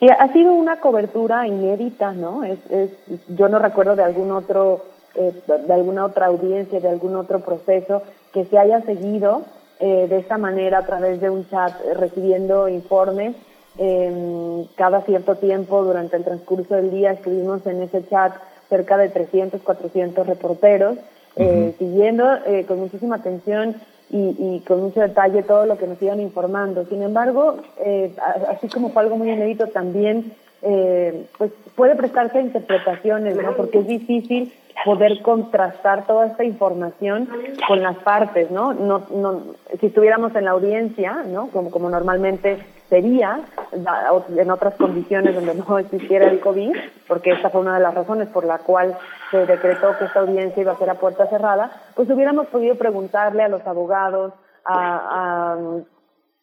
Y 0.00 0.08
ha 0.08 0.32
sido 0.32 0.52
una 0.54 0.80
cobertura 0.80 1.46
inédita, 1.46 2.12
¿no? 2.12 2.42
Es, 2.44 2.58
es, 2.70 2.90
yo 3.28 3.48
no 3.50 3.58
recuerdo 3.58 3.96
de 3.96 4.02
algún 4.02 4.30
otro, 4.30 4.86
eh, 5.14 5.32
de 5.66 5.74
alguna 5.74 6.06
otra 6.06 6.26
audiencia, 6.26 6.80
de 6.80 6.88
algún 6.88 7.16
otro 7.16 7.40
proceso 7.40 8.02
que 8.32 8.46
se 8.46 8.58
haya 8.58 8.80
seguido 8.80 9.44
eh, 9.78 10.06
de 10.08 10.18
esta 10.18 10.38
manera 10.38 10.78
a 10.78 10.86
través 10.86 11.20
de 11.20 11.28
un 11.28 11.46
chat, 11.48 11.72
eh, 11.84 11.94
recibiendo 11.94 12.68
informes 12.68 13.36
eh, 13.78 14.66
cada 14.76 15.02
cierto 15.02 15.36
tiempo 15.36 15.82
durante 15.84 16.16
el 16.16 16.24
transcurso 16.24 16.74
del 16.74 16.90
día 16.90 17.12
escribimos 17.12 17.66
en 17.66 17.82
ese 17.82 18.06
chat 18.08 18.32
cerca 18.68 18.96
de 18.96 19.08
300, 19.08 19.60
400 19.62 20.26
reporteros, 20.26 20.98
eh, 21.36 21.74
siguiendo 21.78 22.24
eh, 22.46 22.64
con 22.66 22.78
muchísima 22.80 23.16
atención 23.16 23.76
y, 24.10 24.34
y, 24.38 24.62
con 24.66 24.80
mucho 24.80 25.00
detalle 25.00 25.42
todo 25.42 25.66
lo 25.66 25.78
que 25.78 25.86
nos 25.86 26.00
iban 26.02 26.20
informando. 26.20 26.84
Sin 26.86 27.02
embargo, 27.02 27.58
eh, 27.78 28.12
así 28.48 28.68
como 28.68 28.90
fue 28.90 29.02
algo 29.02 29.16
muy 29.16 29.30
inédito, 29.30 29.68
también 29.68 30.32
eh, 30.62 31.26
pues 31.38 31.52
puede 31.74 31.96
prestarse 31.96 32.38
a 32.38 32.42
interpretaciones, 32.42 33.36
¿no? 33.36 33.54
Porque 33.56 33.78
es 33.78 33.86
difícil 33.86 34.52
poder 34.84 35.22
contrastar 35.22 36.06
toda 36.06 36.26
esta 36.26 36.44
información 36.44 37.28
con 37.66 37.82
las 37.82 37.96
partes, 37.98 38.50
¿no? 38.50 38.74
No, 38.74 39.06
no 39.10 39.42
si 39.78 39.86
estuviéramos 39.86 40.34
en 40.34 40.44
la 40.44 40.50
audiencia, 40.50 41.22
¿no? 41.26 41.48
Como, 41.48 41.70
como 41.70 41.88
normalmente 41.88 42.58
sería 42.90 43.40
en 43.72 44.50
otras 44.50 44.74
condiciones 44.74 45.34
donde 45.34 45.54
no 45.54 45.78
existiera 45.78 46.28
el 46.28 46.40
COVID, 46.40 46.76
porque 47.08 47.30
esta 47.30 47.48
fue 47.48 47.62
una 47.62 47.74
de 47.74 47.80
las 47.80 47.94
razones 47.94 48.28
por 48.28 48.44
la 48.44 48.58
cual 48.58 48.98
se 49.30 49.46
decretó 49.46 49.96
que 49.96 50.04
esta 50.04 50.20
audiencia 50.20 50.60
iba 50.60 50.72
a 50.72 50.78
ser 50.78 50.90
a 50.90 50.96
puerta 50.96 51.26
cerrada, 51.28 51.70
pues 51.94 52.10
hubiéramos 52.10 52.48
podido 52.48 52.74
preguntarle 52.74 53.44
a 53.44 53.48
los 53.48 53.64
abogados, 53.66 54.34
a, 54.64 55.54
a, 55.54 55.58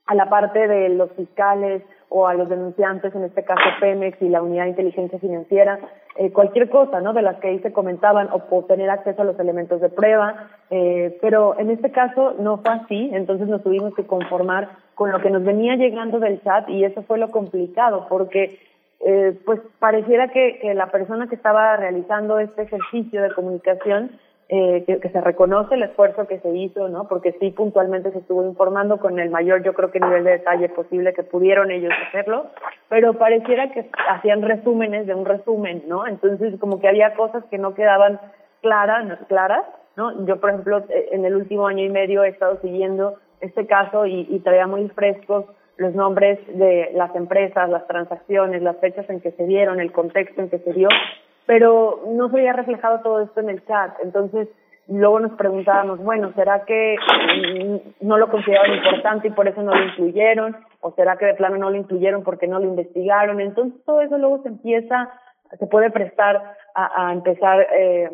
a 0.05 0.15
la 0.15 0.29
parte 0.29 0.67
de 0.67 0.89
los 0.89 1.11
fiscales, 1.11 1.83
o 2.09 2.27
a 2.27 2.33
los 2.33 2.47
denunciantes, 2.47 3.13
en 3.13 3.23
este 3.23 3.43
caso 3.43 3.61
Pemex 3.79 4.21
y 4.21 4.29
la 4.29 4.41
Unidad 4.41 4.63
de 4.63 4.69
Inteligencia 4.69 5.19
Financiera, 5.19 5.79
eh, 6.15 6.31
cualquier 6.31 6.69
cosa, 6.69 7.01
¿no? 7.01 7.13
De 7.13 7.21
las 7.21 7.37
que 7.39 7.49
ahí 7.49 7.59
se 7.59 7.73
comentaban 7.73 8.29
o 8.31 8.39
por 8.47 8.65
tener 8.65 8.89
acceso 8.89 9.21
a 9.21 9.25
los 9.25 9.39
elementos 9.39 9.81
de 9.81 9.89
prueba, 9.89 10.49
eh, 10.69 11.17
pero 11.21 11.59
en 11.59 11.69
este 11.69 11.91
caso 11.91 12.33
no 12.39 12.57
fue 12.59 12.73
así, 12.73 13.09
entonces 13.13 13.47
nos 13.47 13.61
tuvimos 13.61 13.93
que 13.93 14.05
conformar 14.05 14.69
con 14.95 15.11
lo 15.11 15.19
que 15.21 15.29
nos 15.29 15.43
venía 15.43 15.75
llegando 15.75 16.19
del 16.19 16.41
chat 16.43 16.69
y 16.69 16.83
eso 16.83 17.03
fue 17.03 17.17
lo 17.17 17.29
complicado 17.29 18.07
porque 18.09 18.57
eh, 18.99 19.37
pues 19.45 19.59
pareciera 19.77 20.29
que, 20.29 20.57
que 20.59 20.73
la 20.73 20.87
persona 20.87 21.27
que 21.27 21.35
estaba 21.35 21.75
realizando 21.75 22.39
este 22.39 22.63
ejercicio 22.63 23.21
de 23.21 23.31
comunicación 23.31 24.11
eh, 24.49 24.85
que, 24.85 25.09
se 25.09 25.19
reconoce 25.19 25.75
el 25.75 25.83
esfuerzo 25.83 26.25
que 26.25 26.39
se 26.39 26.55
hizo, 26.55 26.87
¿no? 26.87 27.07
Porque 27.07 27.33
sí, 27.33 27.51
puntualmente 27.51 28.11
se 28.11 28.19
estuvo 28.19 28.45
informando 28.45 28.97
con 28.97 29.19
el 29.19 29.29
mayor, 29.29 29.61
yo 29.61 29.73
creo 29.73 29.91
que 29.91 29.99
nivel 29.99 30.23
de 30.23 30.31
detalle 30.31 30.69
posible 30.69 31.13
que 31.13 31.23
pudieron 31.23 31.69
ellos 31.69 31.91
hacerlo, 32.07 32.47
pero 32.87 33.15
pareciera 33.15 33.71
que 33.71 33.89
hacían 34.09 34.41
resúmenes 34.41 35.05
de 35.05 35.15
un 35.15 35.25
resumen, 35.25 35.83
¿no? 35.87 36.07
Entonces, 36.07 36.57
como 36.61 36.79
que 36.79 36.87
había 36.87 37.13
cosas 37.15 37.43
que 37.51 37.57
no 37.57 37.73
quedaban 37.73 38.21
claras, 38.61 39.19
claras, 39.27 39.65
¿no? 39.97 40.25
Yo, 40.25 40.39
por 40.39 40.51
ejemplo, 40.51 40.77
eh, 40.89 41.09
en 41.11 41.25
el 41.25 41.35
último 41.35 41.67
año 41.67 41.83
y 41.83 41.89
medio 41.89 42.23
he 42.23 42.29
estado 42.29 42.57
siguiendo 42.61 43.15
este 43.41 43.67
caso 43.67 44.05
y, 44.05 44.27
y 44.29 44.39
traía 44.39 44.65
muy 44.65 44.87
frescos 44.89 45.45
los 45.75 45.93
nombres 45.93 46.39
de 46.57 46.91
las 46.93 47.13
empresas, 47.15 47.69
las 47.69 47.85
transacciones, 47.87 48.61
las 48.61 48.77
fechas 48.77 49.09
en 49.09 49.19
que 49.21 49.31
se 49.31 49.45
dieron, 49.45 49.79
el 49.79 49.91
contexto 49.91 50.41
en 50.41 50.49
que 50.49 50.59
se 50.59 50.73
dio, 50.73 50.87
pero 51.47 52.03
no 52.07 52.29
se 52.29 52.37
había 52.37 52.53
reflejado 52.53 52.99
todo 52.99 53.21
esto 53.21 53.39
en 53.39 53.49
el 53.49 53.65
chat. 53.65 53.93
Entonces, 54.03 54.49
luego 54.87 55.19
nos 55.19 55.31
preguntábamos, 55.31 55.97
bueno, 56.03 56.31
¿será 56.35 56.65
que 56.65 56.97
no 58.01 58.17
lo 58.17 58.29
consideraban 58.29 58.75
importante 58.75 59.29
y 59.29 59.31
por 59.31 59.47
eso 59.47 59.63
no 59.63 59.73
lo 59.73 59.83
incluyeron? 59.85 60.57
¿O 60.81 60.91
será 60.91 61.17
que 61.17 61.25
de 61.25 61.33
plano 61.33 61.57
no 61.57 61.69
lo 61.69 61.77
incluyeron 61.77 62.23
porque 62.23 62.47
no 62.47 62.59
lo 62.59 62.65
investigaron? 62.65 63.39
Entonces, 63.39 63.81
todo 63.85 64.01
eso 64.01 64.17
luego 64.17 64.43
se 64.43 64.49
empieza, 64.49 65.09
se 65.57 65.65
puede 65.67 65.89
prestar 65.89 66.55
a, 66.75 67.07
a 67.07 67.13
empezar 67.13 67.65
eh, 67.75 68.09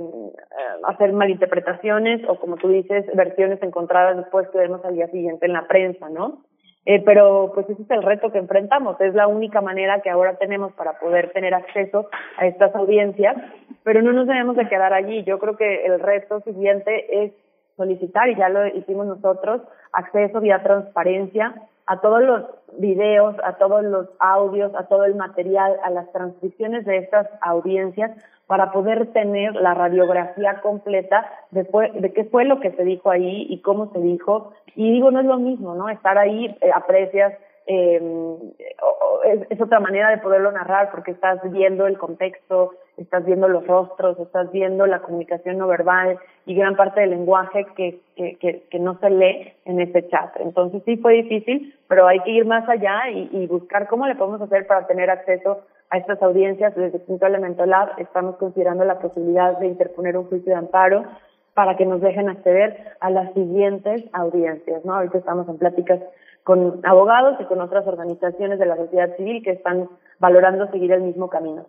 a 0.83 0.91
hacer 0.91 1.11
malinterpretaciones 1.11 2.21
o, 2.29 2.39
como 2.39 2.57
tú 2.57 2.69
dices, 2.69 3.05
versiones 3.15 3.61
encontradas 3.63 4.15
después 4.15 4.47
que 4.49 4.59
vemos 4.59 4.85
al 4.85 4.93
día 4.93 5.07
siguiente 5.07 5.47
en 5.47 5.53
la 5.53 5.67
prensa, 5.67 6.07
¿no? 6.09 6.43
Eh, 6.85 7.01
pero 7.05 7.51
pues 7.53 7.69
ese 7.69 7.81
es 7.81 7.91
el 7.91 8.03
reto 8.03 8.31
que 8.31 8.39
enfrentamos, 8.39 8.99
es 8.99 9.13
la 9.13 9.27
única 9.27 9.61
manera 9.61 10.01
que 10.01 10.09
ahora 10.09 10.35
tenemos 10.35 10.73
para 10.73 10.99
poder 10.99 11.31
tener 11.31 11.53
acceso 11.53 12.09
a 12.37 12.45
estas 12.45 12.75
audiencias, 12.75 13.37
pero 13.83 14.01
no 14.01 14.11
nos 14.11 14.27
debemos 14.27 14.57
de 14.57 14.67
quedar 14.67 14.93
allí. 14.93 15.23
Yo 15.23 15.39
creo 15.39 15.55
que 15.55 15.85
el 15.85 15.99
reto 16.01 16.41
siguiente 16.41 17.23
es 17.23 17.31
solicitar, 17.77 18.29
y 18.29 18.35
ya 18.35 18.49
lo 18.49 18.67
hicimos 18.67 19.07
nosotros, 19.07 19.61
acceso 19.93 20.41
vía 20.41 20.61
transparencia 20.61 21.53
a 21.85 22.01
todos 22.01 22.21
los 22.21 22.43
videos, 22.77 23.35
a 23.43 23.53
todos 23.53 23.83
los 23.83 24.07
audios, 24.19 24.73
a 24.75 24.87
todo 24.87 25.05
el 25.05 25.15
material, 25.15 25.77
a 25.83 25.89
las 25.89 26.11
transcripciones 26.11 26.85
de 26.85 26.97
estas 26.97 27.27
audiencias 27.41 28.11
para 28.47 28.71
poder 28.71 29.07
tener 29.13 29.55
la 29.55 29.73
radiografía 29.73 30.59
completa 30.61 31.25
de, 31.51 31.63
de 31.95 32.13
qué 32.13 32.25
fue 32.25 32.45
lo 32.45 32.59
que 32.59 32.71
se 32.71 32.83
dijo 32.83 33.09
ahí 33.09 33.47
y 33.49 33.61
cómo 33.61 33.91
se 33.91 33.99
dijo. 33.99 34.53
Y 34.75 34.91
digo, 34.91 35.11
no 35.11 35.19
es 35.19 35.25
lo 35.25 35.37
mismo, 35.37 35.75
¿no? 35.75 35.89
Estar 35.89 36.17
ahí, 36.17 36.45
eh, 36.61 36.71
aprecias, 36.73 37.33
eh, 37.65 38.01
es, 39.25 39.39
es, 39.49 39.61
otra 39.61 39.79
manera 39.79 40.09
de 40.09 40.17
poderlo 40.17 40.51
narrar 40.51 40.91
porque 40.91 41.11
estás 41.11 41.39
viendo 41.49 41.87
el 41.87 41.97
contexto, 41.97 42.73
estás 42.97 43.25
viendo 43.25 43.47
los 43.47 43.65
rostros, 43.65 44.19
estás 44.19 44.51
viendo 44.51 44.85
la 44.85 44.99
comunicación 44.99 45.57
no 45.57 45.67
verbal 45.67 46.19
y 46.45 46.55
gran 46.55 46.75
parte 46.75 46.99
del 47.01 47.11
lenguaje 47.11 47.65
que, 47.75 48.01
que, 48.17 48.35
que, 48.37 48.63
que 48.69 48.79
no 48.79 48.99
se 48.99 49.09
lee 49.09 49.53
en 49.63 49.79
ese 49.79 50.07
chat. 50.09 50.35
Entonces 50.41 50.81
sí 50.83 50.97
fue 50.97 51.13
difícil, 51.13 51.73
pero 51.87 52.05
hay 52.05 52.19
que 52.19 52.31
ir 52.31 52.45
más 52.45 52.67
allá 52.67 53.09
y, 53.09 53.29
y 53.31 53.47
buscar 53.47 53.87
cómo 53.87 54.07
le 54.07 54.15
podemos 54.15 54.41
hacer 54.41 54.67
para 54.67 54.85
tener 54.85 55.09
acceso 55.09 55.61
a 55.93 55.97
estas 55.97 56.21
audiencias. 56.23 56.75
Desde 56.75 57.03
Quinto 57.05 57.27
Elemento 57.27 57.65
Lab 57.65 57.91
estamos 57.99 58.35
considerando 58.37 58.83
la 58.83 58.99
posibilidad 58.99 59.59
de 59.59 59.67
interponer 59.67 60.17
un 60.17 60.25
juicio 60.25 60.51
de 60.51 60.57
amparo 60.57 61.05
para 61.53 61.77
que 61.77 61.85
nos 61.85 62.01
dejen 62.01 62.29
acceder 62.29 62.95
a 62.99 63.11
las 63.11 63.31
siguientes 63.33 64.03
audiencias, 64.11 64.83
¿no? 64.83 64.95
Ahorita 64.95 65.19
estamos 65.19 65.47
en 65.47 65.59
pláticas 65.59 66.01
con 66.43 66.81
abogados 66.83 67.37
y 67.39 67.45
con 67.45 67.61
otras 67.61 67.85
organizaciones 67.85 68.57
de 68.57 68.65
la 68.65 68.75
sociedad 68.75 69.15
civil 69.17 69.43
que 69.43 69.51
están 69.51 69.87
valorando 70.17 70.69
seguir 70.71 70.91
el 70.91 71.03
mismo 71.03 71.29
camino. 71.29 71.67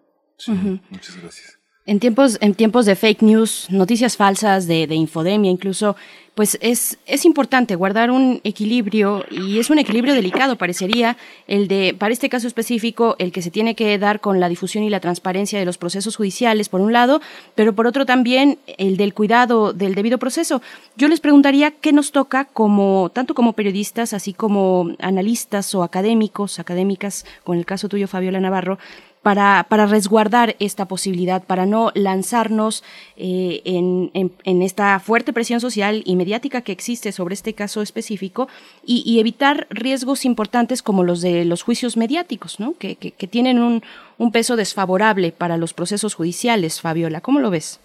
Muchas 0.91 1.21
gracias. 1.21 1.64
En 1.87 2.01
tiempos, 2.01 2.39
en 2.41 2.55
tiempos 2.55 2.87
de 2.87 2.97
fake 2.97 3.21
news, 3.21 3.67
noticias 3.69 4.17
falsas, 4.17 4.67
de, 4.67 4.87
de 4.87 4.95
infodemia 4.95 5.51
incluso, 5.51 5.97
pues 6.35 6.57
es, 6.63 6.99
es 7.05 7.27
importante 7.27 7.77
guardar 7.77 8.11
un 8.11 8.41
equilibrio 8.43 9.25
y 9.31 9.59
es 9.59 9.69
un 9.69 9.79
equilibrio 9.79 10.15
delicado, 10.15 10.57
parecería, 10.57 11.19
el 11.47 11.69
de, 11.69 11.95
para 11.97 12.15
este 12.15 12.31
caso 12.31 12.47
específico, 12.47 13.17
el 13.19 13.33
que 13.33 13.43
se 13.43 13.51
tiene 13.51 13.75
que 13.75 13.99
dar 13.99 14.21
con 14.21 14.41
la 14.41 14.49
difusión 14.49 14.83
y 14.83 14.89
la 14.89 15.01
transparencia 15.01 15.59
de 15.59 15.67
los 15.67 15.77
procesos 15.77 16.17
judiciales, 16.17 16.71
por 16.71 16.81
un 16.81 16.95
lado, 16.95 17.21
pero 17.55 17.75
por 17.75 17.87
otro 17.87 18.07
también 18.07 18.59
el 18.79 18.97
del 18.97 19.13
cuidado 19.13 19.75
del 19.75 19.95
debido 19.95 20.17
proceso. 20.17 20.63
Yo 20.97 21.09
les 21.09 21.21
preguntaría 21.21 21.71
qué 21.71 21.93
nos 21.93 22.13
toca 22.13 22.47
como, 22.47 23.11
tanto 23.13 23.35
como 23.35 23.53
periodistas, 23.53 24.15
así 24.15 24.33
como 24.33 24.91
analistas 25.01 25.75
o 25.75 25.83
académicos, 25.83 26.59
académicas, 26.59 27.27
con 27.45 27.59
el 27.59 27.67
caso 27.67 27.91
tuyo, 27.91 28.09
Fabiola 28.09 28.41
Navarro, 28.41 28.79
para, 29.25 29.65
para 29.71 29.87
resguardar 29.87 30.55
esta 30.61 30.85
posibilidad, 30.85 31.43
para 31.43 31.65
no 31.65 31.91
lanzarnos 31.95 32.85
eh, 33.17 33.63
en, 33.65 34.11
en, 34.13 34.63
esta 34.63 35.01
fuerte 35.01 35.33
presión 35.33 35.61
social 35.61 36.03
y 36.05 36.15
mediática 36.15 36.61
que 36.61 36.73
existe 36.73 37.11
sobre 37.11 37.33
este 37.33 37.55
caso 37.55 37.81
específico 37.81 38.49
y, 38.85 39.19
evitar 39.19 39.67
riesgos 39.71 40.27
importantes 40.27 40.83
como 40.83 41.05
los 41.05 41.23
de 41.23 41.47
los 41.47 41.63
juicios 41.63 41.97
mediáticos, 41.97 42.61
¿no? 42.61 42.75
que, 42.79 42.97
que, 42.97 43.13
que 43.13 43.27
tienen 43.27 43.63
un, 43.63 43.83
un 44.19 44.31
peso 44.31 44.57
desfavorable 44.57 45.33
para 45.33 45.57
los 45.57 45.73
procesos 45.73 46.15
judiciales. 46.15 46.83
Fabiola, 46.83 47.23
¿cómo 47.23 47.41
lo 47.41 47.49
ves? 47.51 47.81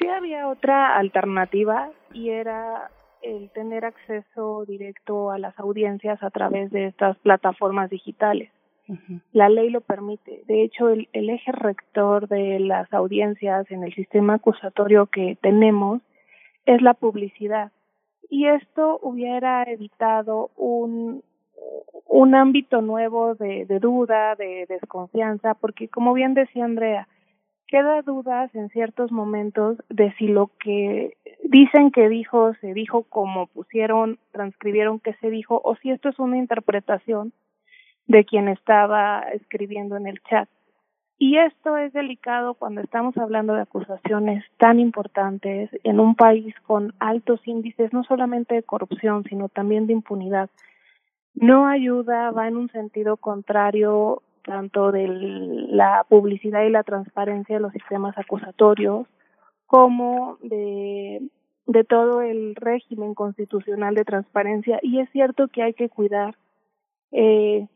Sí 0.00 0.08
había 0.08 0.48
otra 0.48 0.96
alternativa 0.96 1.90
y 2.12 2.30
era 2.30 2.90
el 3.22 3.50
tener 3.50 3.84
acceso 3.84 4.64
directo 4.66 5.30
a 5.30 5.38
las 5.38 5.56
audiencias 5.60 6.20
a 6.24 6.30
través 6.30 6.72
de 6.72 6.86
estas 6.86 7.16
plataformas 7.18 7.88
digitales. 7.88 8.50
La 9.32 9.48
ley 9.48 9.70
lo 9.70 9.80
permite. 9.80 10.42
De 10.46 10.62
hecho, 10.62 10.88
el, 10.88 11.08
eje 11.12 11.52
rector 11.52 12.28
de 12.28 12.58
las 12.60 12.92
audiencias 12.92 13.70
en 13.70 13.84
el 13.84 13.94
sistema 13.94 14.34
acusatorio 14.34 15.06
que 15.06 15.36
tenemos 15.40 16.00
es 16.66 16.82
la 16.82 16.94
publicidad. 16.94 17.72
Y 18.28 18.46
esto 18.46 18.98
hubiera 19.02 19.64
evitado 19.64 20.50
un, 20.56 21.22
un 22.06 22.34
ámbito 22.34 22.80
nuevo 22.80 23.34
de, 23.34 23.64
de 23.66 23.78
duda, 23.78 24.34
de 24.36 24.66
desconfianza, 24.68 25.54
porque 25.54 25.88
como 25.88 26.12
bien 26.12 26.34
decía 26.34 26.64
Andrea, 26.64 27.08
queda 27.66 28.02
dudas 28.02 28.52
en 28.54 28.68
ciertos 28.70 29.12
momentos 29.12 29.78
de 29.88 30.12
si 30.14 30.26
lo 30.26 30.50
que 30.58 31.16
dicen 31.44 31.92
que 31.92 32.08
dijo 32.08 32.54
se 32.60 32.74
dijo 32.74 33.04
como 33.04 33.46
pusieron, 33.46 34.18
transcribieron 34.32 34.98
que 34.98 35.14
se 35.14 35.30
dijo, 35.30 35.60
o 35.64 35.76
si 35.76 35.90
esto 35.90 36.08
es 36.08 36.18
una 36.18 36.38
interpretación 36.38 37.32
de 38.10 38.24
quien 38.24 38.48
estaba 38.48 39.20
escribiendo 39.32 39.96
en 39.96 40.08
el 40.08 40.20
chat. 40.28 40.48
Y 41.16 41.38
esto 41.38 41.76
es 41.76 41.92
delicado 41.92 42.54
cuando 42.54 42.80
estamos 42.80 43.16
hablando 43.16 43.54
de 43.54 43.60
acusaciones 43.60 44.44
tan 44.56 44.80
importantes 44.80 45.70
en 45.84 46.00
un 46.00 46.16
país 46.16 46.52
con 46.66 46.92
altos 46.98 47.40
índices, 47.46 47.92
no 47.92 48.02
solamente 48.02 48.56
de 48.56 48.64
corrupción, 48.64 49.22
sino 49.28 49.48
también 49.48 49.86
de 49.86 49.92
impunidad. 49.92 50.50
No 51.34 51.68
ayuda, 51.68 52.32
va 52.32 52.48
en 52.48 52.56
un 52.56 52.68
sentido 52.70 53.16
contrario 53.16 54.22
tanto 54.42 54.90
de 54.90 55.06
la 55.06 56.04
publicidad 56.08 56.64
y 56.64 56.70
la 56.70 56.82
transparencia 56.82 57.56
de 57.56 57.62
los 57.62 57.72
sistemas 57.72 58.18
acusatorios 58.18 59.06
como 59.66 60.36
de, 60.42 61.22
de 61.66 61.84
todo 61.84 62.22
el 62.22 62.56
régimen 62.56 63.14
constitucional 63.14 63.94
de 63.94 64.04
transparencia. 64.04 64.80
Y 64.82 64.98
es 64.98 65.08
cierto 65.10 65.46
que 65.46 65.62
hay 65.62 65.74
que 65.74 65.88
cuidar 65.88 66.34
eh, 67.12 67.68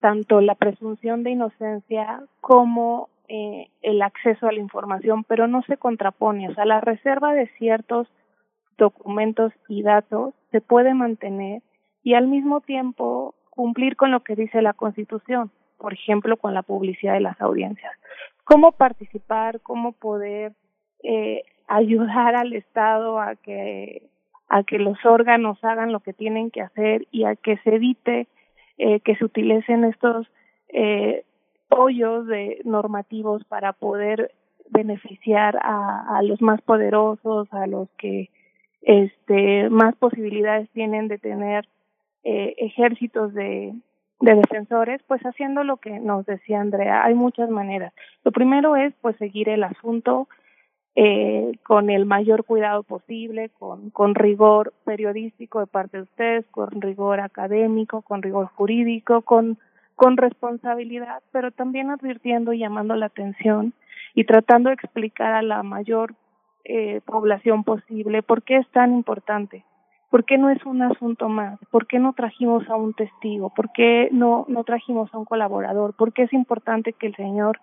tanto 0.00 0.40
la 0.40 0.54
presunción 0.54 1.22
de 1.22 1.30
inocencia 1.30 2.22
como 2.40 3.08
eh, 3.28 3.68
el 3.82 4.00
acceso 4.02 4.46
a 4.46 4.52
la 4.52 4.60
información, 4.60 5.24
pero 5.24 5.46
no 5.46 5.62
se 5.62 5.76
contrapone. 5.76 6.48
O 6.48 6.54
sea, 6.54 6.64
la 6.64 6.80
reserva 6.80 7.34
de 7.34 7.48
ciertos 7.58 8.08
documentos 8.76 9.52
y 9.68 9.82
datos 9.82 10.34
se 10.50 10.60
puede 10.60 10.94
mantener 10.94 11.62
y 12.02 12.14
al 12.14 12.28
mismo 12.28 12.60
tiempo 12.60 13.34
cumplir 13.50 13.96
con 13.96 14.12
lo 14.12 14.20
que 14.20 14.36
dice 14.36 14.62
la 14.62 14.72
Constitución, 14.72 15.50
por 15.78 15.92
ejemplo, 15.92 16.36
con 16.36 16.54
la 16.54 16.62
publicidad 16.62 17.14
de 17.14 17.20
las 17.20 17.40
audiencias. 17.40 17.92
¿Cómo 18.44 18.72
participar? 18.72 19.60
¿Cómo 19.60 19.92
poder 19.92 20.52
eh, 21.02 21.42
ayudar 21.66 22.34
al 22.36 22.52
Estado 22.52 23.20
a 23.20 23.34
que 23.34 24.08
a 24.48 24.62
que 24.62 24.78
los 24.78 25.04
órganos 25.04 25.62
hagan 25.62 25.92
lo 25.92 26.00
que 26.00 26.14
tienen 26.14 26.50
que 26.50 26.62
hacer 26.62 27.06
y 27.10 27.24
a 27.24 27.36
que 27.36 27.58
se 27.58 27.74
evite 27.74 28.26
eh, 28.78 29.00
que 29.00 29.16
se 29.16 29.24
utilicen 29.24 29.84
estos 29.84 30.26
eh, 30.68 31.24
hoyos 31.68 32.26
de 32.26 32.60
normativos 32.64 33.44
para 33.44 33.72
poder 33.72 34.32
beneficiar 34.70 35.58
a, 35.62 36.20
los 36.22 36.40
más 36.42 36.60
poderosos, 36.62 37.48
a 37.52 37.66
los 37.66 37.88
que 37.98 38.30
este 38.82 39.68
más 39.70 39.96
posibilidades 39.96 40.68
tienen 40.70 41.08
de 41.08 41.18
tener 41.18 41.66
eh, 42.22 42.54
ejércitos 42.58 43.34
de, 43.34 43.74
de 44.20 44.34
defensores, 44.34 45.02
pues 45.06 45.20
haciendo 45.22 45.64
lo 45.64 45.78
que 45.78 45.98
nos 46.00 46.26
decía 46.26 46.60
Andrea, 46.60 47.04
hay 47.04 47.14
muchas 47.14 47.50
maneras. 47.50 47.92
Lo 48.24 48.32
primero 48.32 48.76
es 48.76 48.94
pues 49.00 49.16
seguir 49.16 49.48
el 49.48 49.64
asunto 49.64 50.28
eh, 51.00 51.52
con 51.62 51.90
el 51.90 52.06
mayor 52.06 52.44
cuidado 52.44 52.82
posible, 52.82 53.52
con, 53.60 54.16
rigor 54.16 54.72
periodístico 54.84 55.60
de 55.60 55.68
parte 55.68 55.98
de 55.98 56.02
ustedes, 56.02 56.44
con 56.50 56.80
rigor 56.80 57.20
académico, 57.20 58.02
con 58.02 58.20
rigor 58.20 58.46
jurídico, 58.46 59.22
con, 59.22 59.58
con 59.94 60.16
responsabilidad, 60.16 61.22
pero 61.30 61.52
también 61.52 61.90
advirtiendo 61.90 62.52
y 62.52 62.58
llamando 62.58 62.96
la 62.96 63.06
atención 63.06 63.74
y 64.16 64.24
tratando 64.24 64.70
de 64.70 64.74
explicar 64.74 65.34
a 65.34 65.42
la 65.42 65.62
mayor 65.62 66.16
eh, 66.64 67.00
población 67.06 67.62
posible 67.62 68.24
por 68.24 68.42
qué 68.42 68.56
es 68.56 68.68
tan 68.72 68.92
importante, 68.92 69.64
por 70.10 70.24
qué 70.24 70.36
no 70.36 70.50
es 70.50 70.66
un 70.66 70.82
asunto 70.82 71.28
más, 71.28 71.60
por 71.70 71.86
qué 71.86 72.00
no 72.00 72.12
trajimos 72.12 72.68
a 72.68 72.74
un 72.74 72.92
testigo, 72.94 73.50
por 73.54 73.70
qué 73.70 74.08
no, 74.10 74.46
no 74.48 74.64
trajimos 74.64 75.14
a 75.14 75.18
un 75.18 75.26
colaborador, 75.26 75.94
por 75.94 76.12
qué 76.12 76.24
es 76.24 76.32
importante 76.32 76.92
que 76.92 77.06
el 77.06 77.14
señor 77.14 77.60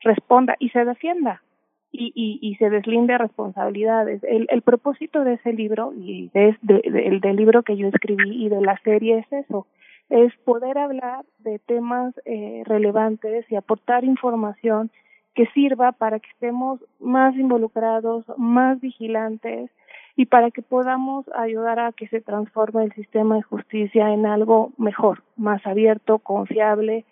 responda 0.00 0.56
y 0.58 0.70
se 0.70 0.86
defienda 0.86 1.42
y, 1.90 2.38
y, 2.42 2.54
se 2.56 2.68
deslinde 2.68 3.16
responsabilidades. 3.16 4.22
El, 4.24 4.62
propósito 4.62 5.24
de 5.24 5.34
ese 5.34 5.52
libro 5.52 5.92
y 5.94 6.28
de, 6.34 6.56
de, 6.60 6.80
el 6.84 7.20
del 7.20 7.36
libro 7.36 7.62
que 7.62 7.76
yo 7.76 7.88
escribí 7.88 8.44
y 8.44 8.48
de 8.48 8.60
la 8.60 8.78
serie 8.84 9.18
es 9.18 9.44
eso, 9.44 9.66
es 10.10 10.32
poder 10.44 10.78
hablar 10.78 11.24
de 11.38 11.58
temas 11.60 12.14
eh, 12.24 12.62
relevantes 12.66 13.50
y 13.50 13.56
aportar 13.56 14.04
información 14.04 14.90
que 15.34 15.46
sirva 15.54 15.92
para 15.92 16.18
que 16.18 16.28
estemos 16.30 16.80
más 16.98 17.34
involucrados, 17.36 18.24
más 18.36 18.80
vigilantes 18.80 19.70
y 20.16 20.26
para 20.26 20.50
que 20.50 20.62
podamos 20.62 21.26
ayudar 21.34 21.78
a 21.78 21.92
que 21.92 22.08
se 22.08 22.20
transforme 22.20 22.84
el 22.84 22.92
sistema 22.92 23.36
de 23.36 23.42
justicia 23.42 24.12
en 24.12 24.26
algo 24.26 24.72
mejor, 24.76 25.22
más 25.36 25.64
abierto, 25.66 26.18
confiable. 26.18 27.04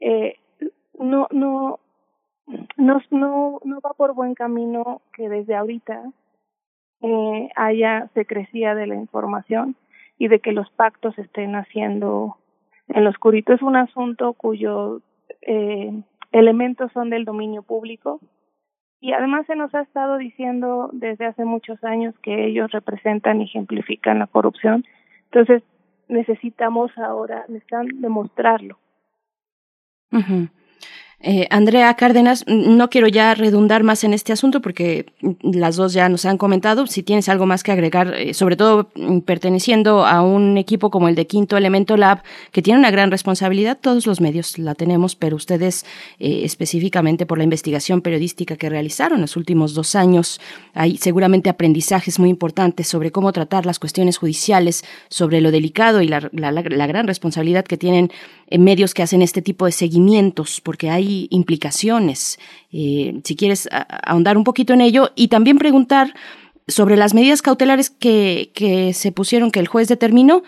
Eh, 0.00 0.36
no, 0.98 1.26
no, 1.32 1.80
no, 2.76 3.00
no, 3.10 3.60
no 3.64 3.80
va 3.80 3.92
por 3.94 4.14
buen 4.14 4.34
camino 4.34 5.02
que 5.12 5.28
desde 5.28 5.54
ahorita 5.54 6.02
eh, 7.00 7.48
haya 7.56 8.08
secrecía 8.14 8.74
de 8.74 8.86
la 8.86 8.94
información 8.94 9.76
y 10.18 10.28
de 10.28 10.40
que 10.40 10.52
los 10.52 10.70
pactos 10.70 11.18
estén 11.18 11.54
haciendo 11.56 12.36
en 12.88 13.04
lo 13.04 13.10
oscurito. 13.10 13.52
Es 13.52 13.62
un 13.62 13.76
asunto 13.76 14.32
cuyo 14.34 15.00
eh, 15.42 15.92
elementos 16.32 16.92
son 16.92 17.10
del 17.10 17.24
dominio 17.24 17.62
público 17.62 18.20
y 19.00 19.12
además 19.12 19.46
se 19.46 19.56
nos 19.56 19.74
ha 19.74 19.82
estado 19.82 20.16
diciendo 20.16 20.88
desde 20.92 21.26
hace 21.26 21.44
muchos 21.44 21.82
años 21.84 22.14
que 22.22 22.46
ellos 22.46 22.70
representan 22.72 23.40
y 23.40 23.44
ejemplifican 23.44 24.18
la 24.18 24.26
corrupción. 24.26 24.84
Entonces 25.24 25.62
necesitamos 26.08 26.96
ahora, 26.96 27.44
necesitan 27.48 27.88
demostrarlo. 28.00 28.78
Eh, 31.26 31.46
Andrea 31.48 31.94
Cárdenas, 31.94 32.44
no 32.46 32.90
quiero 32.90 33.08
ya 33.08 33.34
redundar 33.34 33.82
más 33.82 34.04
en 34.04 34.12
este 34.12 34.32
asunto 34.34 34.60
porque 34.60 35.06
las 35.42 35.76
dos 35.76 35.94
ya 35.94 36.10
nos 36.10 36.26
han 36.26 36.36
comentado. 36.36 36.86
Si 36.86 37.02
tienes 37.02 37.30
algo 37.30 37.46
más 37.46 37.62
que 37.62 37.72
agregar, 37.72 38.14
eh, 38.14 38.34
sobre 38.34 38.56
todo 38.56 38.90
mm, 38.94 39.20
perteneciendo 39.20 40.04
a 40.04 40.20
un 40.20 40.58
equipo 40.58 40.90
como 40.90 41.08
el 41.08 41.14
de 41.14 41.26
Quinto 41.26 41.56
Elemento 41.56 41.96
Lab, 41.96 42.22
que 42.52 42.60
tiene 42.60 42.78
una 42.78 42.90
gran 42.90 43.10
responsabilidad, 43.10 43.78
todos 43.80 44.06
los 44.06 44.20
medios 44.20 44.58
la 44.58 44.74
tenemos, 44.74 45.16
pero 45.16 45.36
ustedes 45.36 45.86
eh, 46.18 46.42
específicamente 46.44 47.24
por 47.24 47.38
la 47.38 47.44
investigación 47.44 48.02
periodística 48.02 48.56
que 48.56 48.68
realizaron 48.68 49.22
los 49.22 49.36
últimos 49.36 49.72
dos 49.72 49.94
años, 49.94 50.40
hay 50.74 50.98
seguramente 50.98 51.48
aprendizajes 51.48 52.18
muy 52.18 52.28
importantes 52.28 52.86
sobre 52.88 53.12
cómo 53.12 53.32
tratar 53.32 53.64
las 53.64 53.78
cuestiones 53.78 54.18
judiciales, 54.18 54.84
sobre 55.08 55.40
lo 55.40 55.50
delicado 55.52 56.02
y 56.02 56.08
la, 56.08 56.28
la, 56.32 56.52
la 56.52 56.86
gran 56.86 57.06
responsabilidad 57.06 57.64
que 57.64 57.78
tienen 57.78 58.10
medios 58.50 58.92
que 58.92 59.02
hacen 59.02 59.22
este 59.22 59.42
tipo 59.42 59.64
de 59.66 59.72
seguimientos, 59.72 60.60
porque 60.60 60.90
hay 60.90 61.03
implicaciones. 61.30 62.38
Eh, 62.72 63.20
si 63.24 63.36
quieres 63.36 63.68
ahondar 63.70 64.36
un 64.36 64.44
poquito 64.44 64.72
en 64.72 64.80
ello 64.80 65.12
y 65.14 65.28
también 65.28 65.58
preguntar 65.58 66.14
sobre 66.66 66.96
las 66.96 67.14
medidas 67.14 67.42
cautelares 67.42 67.90
que, 67.90 68.50
que 68.54 68.92
se 68.94 69.12
pusieron, 69.12 69.50
que 69.50 69.60
el 69.60 69.68
juez 69.68 69.88
determinó. 69.88 70.42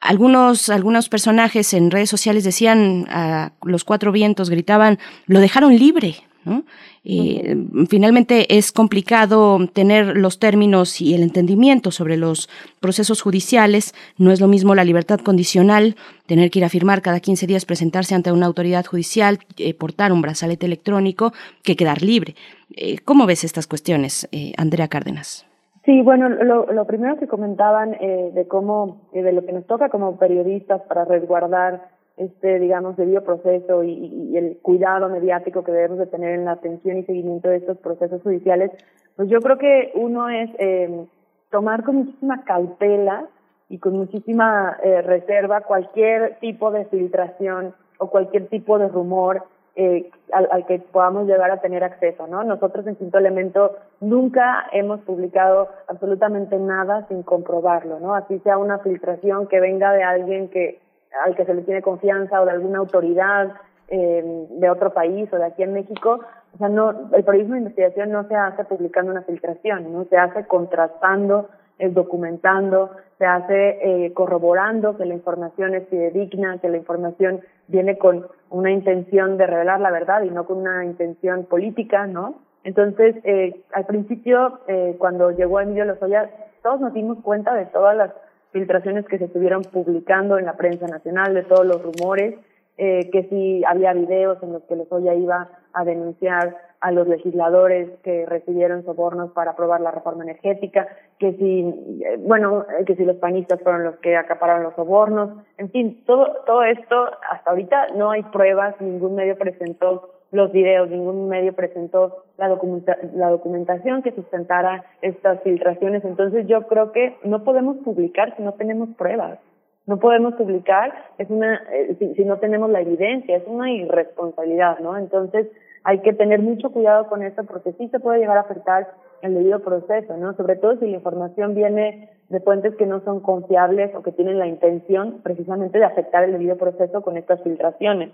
Algunos, 0.00 0.70
algunos 0.70 1.08
personajes 1.08 1.74
en 1.74 1.90
redes 1.90 2.08
sociales 2.08 2.44
decían 2.44 3.06
a 3.10 3.52
los 3.62 3.84
cuatro 3.84 4.12
vientos, 4.12 4.48
gritaban, 4.48 4.98
lo 5.26 5.40
dejaron 5.40 5.76
libre, 5.76 6.16
¿no? 6.44 6.64
Eh, 7.04 7.56
finalmente 7.88 8.56
es 8.56 8.72
complicado 8.72 9.58
tener 9.72 10.16
los 10.16 10.38
términos 10.38 11.00
y 11.00 11.14
el 11.14 11.22
entendimiento 11.22 11.90
sobre 11.90 12.16
los 12.16 12.48
procesos 12.80 13.22
judiciales. 13.22 13.94
No 14.18 14.30
es 14.30 14.40
lo 14.40 14.48
mismo 14.48 14.74
la 14.74 14.84
libertad 14.84 15.20
condicional, 15.20 15.96
tener 16.26 16.50
que 16.50 16.60
ir 16.60 16.64
a 16.64 16.68
firmar 16.68 17.02
cada 17.02 17.20
15 17.20 17.46
días, 17.46 17.66
presentarse 17.66 18.14
ante 18.14 18.32
una 18.32 18.46
autoridad 18.46 18.84
judicial, 18.84 19.38
eh, 19.58 19.74
portar 19.74 20.12
un 20.12 20.22
brazalete 20.22 20.66
electrónico, 20.66 21.32
que 21.62 21.76
quedar 21.76 22.02
libre. 22.02 22.34
Eh, 22.76 22.98
¿Cómo 23.04 23.26
ves 23.26 23.44
estas 23.44 23.66
cuestiones, 23.66 24.28
Andrea 24.56 24.88
Cárdenas? 24.88 25.46
Sí, 25.84 26.02
bueno, 26.02 26.28
lo, 26.28 26.72
lo 26.72 26.86
primero 26.86 27.18
que 27.18 27.26
comentaban 27.26 27.92
de 27.92 28.46
cómo, 28.48 29.08
de 29.12 29.32
lo 29.32 29.44
que 29.44 29.52
nos 29.52 29.66
toca 29.66 29.88
como 29.88 30.18
periodistas 30.18 30.82
para 30.82 31.04
resguardar 31.04 31.99
este, 32.20 32.58
digamos, 32.58 32.98
debido 32.98 33.24
proceso 33.24 33.82
y, 33.82 33.92
y, 33.92 34.36
el 34.36 34.58
cuidado 34.60 35.08
mediático 35.08 35.64
que 35.64 35.72
debemos 35.72 35.98
de 35.98 36.06
tener 36.06 36.34
en 36.34 36.44
la 36.44 36.52
atención 36.52 36.98
y 36.98 37.04
seguimiento 37.04 37.48
de 37.48 37.56
estos 37.56 37.78
procesos 37.78 38.20
judiciales, 38.20 38.70
pues 39.16 39.30
yo 39.30 39.40
creo 39.40 39.56
que 39.56 39.90
uno 39.94 40.28
es 40.28 40.50
eh, 40.58 41.06
tomar 41.50 41.82
con 41.82 41.96
muchísima 41.96 42.44
cautela 42.44 43.26
y 43.70 43.78
con 43.78 43.94
muchísima 43.94 44.76
eh, 44.82 45.00
reserva 45.00 45.62
cualquier 45.62 46.38
tipo 46.40 46.70
de 46.70 46.84
filtración 46.86 47.74
o 47.96 48.10
cualquier 48.10 48.48
tipo 48.48 48.78
de 48.78 48.88
rumor 48.88 49.44
eh, 49.76 50.10
al, 50.30 50.46
al, 50.52 50.66
que 50.66 50.78
podamos 50.78 51.26
llegar 51.26 51.50
a 51.50 51.62
tener 51.62 51.82
acceso, 51.84 52.26
¿no? 52.26 52.44
Nosotros 52.44 52.86
en 52.86 52.96
Quinto 52.96 53.16
Elemento 53.16 53.78
nunca 54.00 54.66
hemos 54.72 55.00
publicado 55.00 55.68
absolutamente 55.88 56.58
nada 56.58 57.06
sin 57.08 57.22
comprobarlo, 57.22 57.98
¿no? 57.98 58.14
Así 58.14 58.40
sea 58.40 58.58
una 58.58 58.80
filtración 58.80 59.46
que 59.46 59.58
venga 59.58 59.92
de 59.92 60.02
alguien 60.02 60.48
que 60.50 60.80
al 61.24 61.34
que 61.34 61.44
se 61.44 61.54
le 61.54 61.62
tiene 61.62 61.82
confianza 61.82 62.40
o 62.40 62.44
de 62.44 62.52
alguna 62.52 62.78
autoridad 62.78 63.52
eh, 63.88 64.46
de 64.50 64.70
otro 64.70 64.92
país 64.92 65.32
o 65.32 65.36
de 65.36 65.44
aquí 65.44 65.62
en 65.62 65.74
México, 65.74 66.20
o 66.54 66.58
sea, 66.58 66.68
no, 66.68 67.10
el 67.12 67.24
periodismo 67.24 67.54
de 67.54 67.60
investigación 67.60 68.10
no 68.10 68.26
se 68.26 68.34
hace 68.34 68.64
publicando 68.64 69.12
una 69.12 69.22
filtración, 69.22 69.92
no 69.92 70.04
se 70.04 70.16
hace 70.16 70.46
contrastando, 70.46 71.48
es 71.78 71.94
documentando, 71.94 72.90
se 73.18 73.24
hace 73.24 73.78
eh, 74.06 74.12
corroborando 74.12 74.96
que 74.96 75.06
la 75.06 75.14
información 75.14 75.74
es 75.74 75.88
fidedigna, 75.88 76.58
que 76.58 76.68
la 76.68 76.76
información 76.76 77.40
viene 77.68 77.98
con 77.98 78.26
una 78.50 78.70
intención 78.70 79.38
de 79.38 79.46
revelar 79.46 79.80
la 79.80 79.90
verdad 79.90 80.22
y 80.22 80.30
no 80.30 80.44
con 80.44 80.58
una 80.58 80.84
intención 80.84 81.44
política, 81.44 82.06
¿no? 82.06 82.34
Entonces, 82.64 83.16
eh, 83.24 83.62
al 83.72 83.86
principio, 83.86 84.60
eh, 84.66 84.96
cuando 84.98 85.30
llegó 85.30 85.60
Emilio 85.60 85.86
Lozoya, 85.86 86.28
todos 86.62 86.80
nos 86.80 86.92
dimos 86.92 87.18
cuenta 87.22 87.54
de 87.54 87.64
todas 87.66 87.96
las 87.96 88.10
filtraciones 88.52 89.06
que 89.06 89.18
se 89.18 89.24
estuvieron 89.24 89.62
publicando 89.62 90.38
en 90.38 90.46
la 90.46 90.56
prensa 90.56 90.86
nacional, 90.86 91.34
de 91.34 91.42
todos 91.42 91.66
los 91.66 91.82
rumores, 91.82 92.34
eh, 92.76 93.10
que 93.10 93.24
si 93.24 93.62
había 93.64 93.92
videos 93.92 94.42
en 94.42 94.52
los 94.52 94.62
que 94.62 94.76
Lozoya 94.76 95.14
iba 95.14 95.48
a 95.72 95.84
denunciar 95.84 96.56
a 96.80 96.92
los 96.92 97.06
legisladores 97.06 97.90
que 98.02 98.24
recibieron 98.24 98.84
sobornos 98.84 99.32
para 99.32 99.50
aprobar 99.50 99.82
la 99.82 99.90
reforma 99.90 100.24
energética, 100.24 100.88
que 101.18 101.34
si, 101.34 101.60
eh, 102.02 102.16
bueno, 102.18 102.64
eh, 102.78 102.84
que 102.86 102.96
si 102.96 103.04
los 103.04 103.16
panistas 103.16 103.60
fueron 103.62 103.84
los 103.84 103.96
que 103.96 104.16
acapararon 104.16 104.62
los 104.62 104.74
sobornos, 104.74 105.30
en 105.58 105.70
fin, 105.70 106.02
todo, 106.06 106.42
todo 106.46 106.62
esto, 106.62 107.10
hasta 107.30 107.50
ahorita 107.50 107.88
no 107.96 108.10
hay 108.10 108.22
pruebas, 108.22 108.80
ningún 108.80 109.14
medio 109.14 109.36
presentó 109.36 110.19
los 110.32 110.52
videos, 110.52 110.88
ningún 110.88 111.28
medio 111.28 111.52
presentó 111.54 112.24
la, 112.38 112.48
documenta 112.48 112.96
la 113.14 113.30
documentación 113.30 114.02
que 114.02 114.12
sustentara 114.12 114.84
estas 115.02 115.42
filtraciones. 115.42 116.04
Entonces 116.04 116.46
yo 116.46 116.66
creo 116.68 116.92
que 116.92 117.16
no 117.24 117.42
podemos 117.44 117.78
publicar 117.78 118.36
si 118.36 118.42
no 118.42 118.52
tenemos 118.52 118.88
pruebas. 118.96 119.38
No 119.86 119.98
podemos 119.98 120.34
publicar 120.34 120.92
es 121.18 121.28
una, 121.30 121.62
eh, 121.72 121.96
si, 121.98 122.24
no 122.24 122.38
tenemos 122.38 122.70
la 122.70 122.80
evidencia, 122.80 123.36
es 123.36 123.42
una 123.46 123.72
irresponsabilidad, 123.72 124.78
¿no? 124.78 124.96
Entonces 124.96 125.48
hay 125.82 125.98
que 126.00 126.12
tener 126.12 126.40
mucho 126.40 126.70
cuidado 126.70 127.08
con 127.08 127.22
esto 127.22 127.44
porque 127.44 127.72
sí 127.72 127.88
se 127.88 127.98
puede 127.98 128.20
llegar 128.20 128.36
a 128.36 128.42
afectar 128.42 128.88
el 129.22 129.34
debido 129.34 129.60
proceso, 129.60 130.16
¿no? 130.16 130.34
Sobre 130.34 130.56
todo 130.56 130.78
si 130.78 130.86
la 130.86 130.96
información 130.96 131.54
viene 131.54 132.10
de 132.28 132.40
fuentes 132.40 132.76
que 132.76 132.86
no 132.86 133.00
son 133.00 133.20
confiables 133.20 133.92
o 133.94 134.02
que 134.02 134.12
tienen 134.12 134.38
la 134.38 134.46
intención 134.46 135.20
precisamente 135.22 135.78
de 135.78 135.84
afectar 135.84 136.22
el 136.22 136.32
debido 136.32 136.56
proceso 136.56 137.02
con 137.02 137.16
estas 137.16 137.42
filtraciones. 137.42 138.10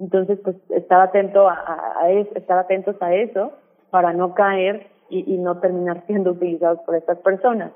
Entonces, 0.00 0.38
pues 0.42 0.56
estaba 0.70 1.04
atento 1.04 1.48
a, 1.48 1.94
a, 2.00 2.10
estar 2.10 2.58
atentos 2.58 2.96
a 3.00 3.14
eso 3.14 3.52
para 3.90 4.12
no 4.12 4.34
caer 4.34 4.86
y, 5.10 5.34
y, 5.34 5.38
no 5.38 5.58
terminar 5.58 6.04
siendo 6.06 6.32
utilizados 6.32 6.80
por 6.80 6.94
estas 6.94 7.18
personas. 7.18 7.72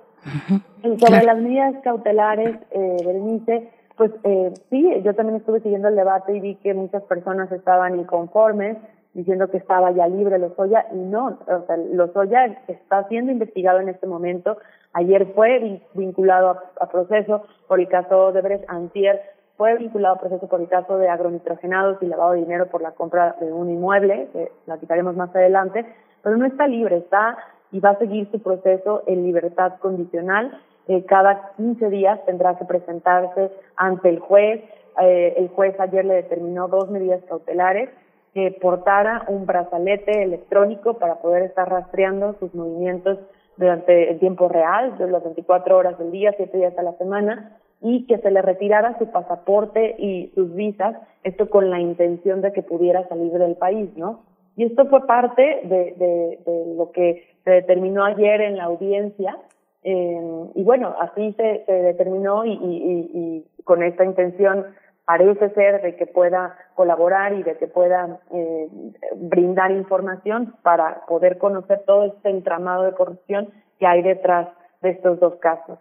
sobre 0.98 1.24
las 1.24 1.38
medidas 1.38 1.74
cautelares, 1.82 2.56
eh, 2.70 2.96
Berenice, 3.04 3.70
pues 3.96 4.12
eh, 4.24 4.52
sí, 4.70 4.88
yo 5.04 5.14
también 5.14 5.36
estuve 5.36 5.60
siguiendo 5.60 5.88
el 5.88 5.96
debate 5.96 6.36
y 6.36 6.40
vi 6.40 6.54
que 6.56 6.74
muchas 6.74 7.02
personas 7.04 7.50
estaban 7.52 7.98
inconformes, 7.98 8.78
diciendo 9.14 9.50
que 9.50 9.58
estaba 9.58 9.90
ya 9.90 10.06
libre 10.06 10.38
Lozoya, 10.38 10.86
y 10.92 10.96
no, 10.96 11.38
o 11.46 11.66
sea, 11.66 11.76
Lozoya 11.76 12.62
está 12.68 13.06
siendo 13.08 13.32
investigado 13.32 13.80
en 13.80 13.88
este 13.88 14.06
momento. 14.06 14.56
Ayer 14.94 15.32
fue 15.34 15.82
vinculado 15.94 16.58
a, 16.80 16.88
proceso 16.88 17.44
por 17.68 17.80
el 17.80 17.88
caso 17.88 18.32
de 18.32 18.40
Brecht, 18.40 18.64
Antier 18.68 19.20
fue 19.56 19.76
vinculado 19.76 20.16
a 20.16 20.20
proceso 20.20 20.48
por 20.48 20.60
el 20.60 20.68
caso 20.68 20.98
de 20.98 21.08
agronitrogenados 21.08 22.02
y 22.02 22.06
lavado 22.06 22.32
de 22.32 22.40
dinero 22.40 22.66
por 22.68 22.82
la 22.82 22.92
compra 22.92 23.36
de 23.40 23.52
un 23.52 23.70
inmueble, 23.70 24.28
que 24.32 24.50
platicaremos 24.64 25.16
más 25.16 25.34
adelante, 25.34 25.86
pero 26.22 26.36
no 26.36 26.46
está 26.46 26.66
libre, 26.66 26.96
está 26.96 27.36
y 27.70 27.80
va 27.80 27.90
a 27.90 27.98
seguir 27.98 28.30
su 28.30 28.40
proceso 28.40 29.02
en 29.06 29.24
libertad 29.24 29.74
condicional. 29.80 30.58
Eh, 30.88 31.04
cada 31.06 31.52
15 31.56 31.88
días 31.90 32.24
tendrá 32.26 32.56
que 32.56 32.64
presentarse 32.64 33.50
ante 33.76 34.08
el 34.08 34.20
juez. 34.20 34.62
Eh, 35.00 35.34
el 35.36 35.48
juez 35.48 35.78
ayer 35.80 36.04
le 36.04 36.14
determinó 36.14 36.68
dos 36.68 36.90
medidas 36.90 37.22
cautelares, 37.28 37.88
que 38.34 38.56
portara 38.60 39.24
un 39.28 39.46
brazalete 39.46 40.22
electrónico 40.22 40.94
para 40.94 41.16
poder 41.16 41.42
estar 41.42 41.68
rastreando 41.68 42.34
sus 42.40 42.54
movimientos 42.54 43.18
durante 43.56 44.10
el 44.10 44.18
tiempo 44.18 44.48
real, 44.48 44.96
de 44.96 45.10
las 45.10 45.22
24 45.22 45.76
horas 45.76 45.98
del 45.98 46.10
día, 46.10 46.32
7 46.36 46.56
días 46.56 46.76
a 46.78 46.82
la 46.82 46.92
semana, 46.94 47.58
y 47.82 48.06
que 48.06 48.18
se 48.18 48.30
le 48.30 48.42
retirara 48.42 48.98
su 48.98 49.10
pasaporte 49.10 49.96
y 49.98 50.32
sus 50.34 50.54
visas, 50.54 50.96
esto 51.24 51.50
con 51.50 51.70
la 51.70 51.80
intención 51.80 52.40
de 52.40 52.52
que 52.52 52.62
pudiera 52.62 53.06
salir 53.09 53.32
del 53.32 53.56
país, 53.56 53.90
¿no? 53.96 54.24
Y 54.56 54.64
esto 54.64 54.86
fue 54.86 55.06
parte 55.06 55.42
de, 55.64 55.94
de, 55.96 56.38
de 56.44 56.74
lo 56.76 56.92
que 56.92 57.24
se 57.44 57.50
determinó 57.50 58.04
ayer 58.04 58.42
en 58.42 58.56
la 58.56 58.64
audiencia, 58.64 59.36
eh, 59.84 60.46
y 60.54 60.62
bueno, 60.62 60.94
así 61.00 61.32
se, 61.32 61.64
se 61.66 61.72
determinó 61.72 62.44
y, 62.44 63.44
con 63.64 63.82
esta 63.82 64.04
intención 64.04 64.66
parece 65.04 65.50
ser 65.50 65.82
de 65.82 65.96
que 65.96 66.06
pueda 66.06 66.56
colaborar 66.74 67.32
y 67.32 67.42
de 67.42 67.56
que 67.56 67.66
pueda 67.66 68.20
eh, 68.32 68.68
brindar 69.16 69.70
información 69.70 70.54
para 70.62 71.04
poder 71.06 71.38
conocer 71.38 71.82
todo 71.86 72.04
este 72.06 72.30
entramado 72.30 72.84
de 72.84 72.92
corrupción 72.92 73.48
que 73.78 73.86
hay 73.86 74.02
detrás 74.02 74.48
de 74.80 74.90
estos 74.90 75.18
dos 75.20 75.36
casos. 75.36 75.78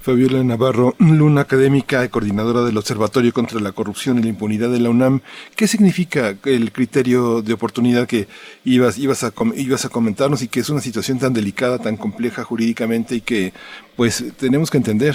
Fabiola 0.00 0.42
Navarro, 0.44 0.94
Luna 0.98 1.42
académica 1.42 2.04
y 2.04 2.08
coordinadora 2.08 2.62
del 2.62 2.76
Observatorio 2.76 3.32
contra 3.32 3.60
la 3.60 3.72
Corrupción 3.72 4.18
y 4.18 4.22
la 4.22 4.28
Impunidad 4.28 4.70
de 4.70 4.80
la 4.80 4.90
UNAM. 4.90 5.20
¿Qué 5.56 5.66
significa 5.66 6.34
el 6.44 6.72
criterio 6.72 7.42
de 7.42 7.52
oportunidad 7.52 8.06
que 8.06 8.26
ibas, 8.64 8.98
ibas, 8.98 9.24
a, 9.24 9.32
ibas 9.56 9.84
a 9.84 9.88
comentarnos 9.88 10.42
y 10.42 10.48
que 10.48 10.60
es 10.60 10.70
una 10.70 10.80
situación 10.80 11.18
tan 11.18 11.32
delicada, 11.32 11.78
tan 11.78 11.96
compleja 11.96 12.44
jurídicamente 12.44 13.16
y 13.16 13.20
que 13.20 13.52
pues 13.96 14.36
tenemos 14.36 14.70
que 14.70 14.78
entender? 14.78 15.14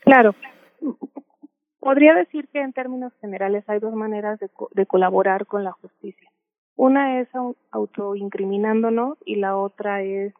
Claro. 0.00 0.34
Podría 1.80 2.14
decir 2.14 2.48
que 2.52 2.60
en 2.60 2.72
términos 2.72 3.12
generales 3.20 3.64
hay 3.68 3.78
dos 3.78 3.94
maneras 3.94 4.38
de, 4.40 4.50
de 4.72 4.86
colaborar 4.86 5.46
con 5.46 5.64
la 5.64 5.72
justicia. 5.72 6.30
Una 6.76 7.20
es 7.20 7.28
autoincriminándonos 7.70 9.18
y 9.24 9.36
la 9.36 9.56
otra 9.56 10.02
es 10.02 10.32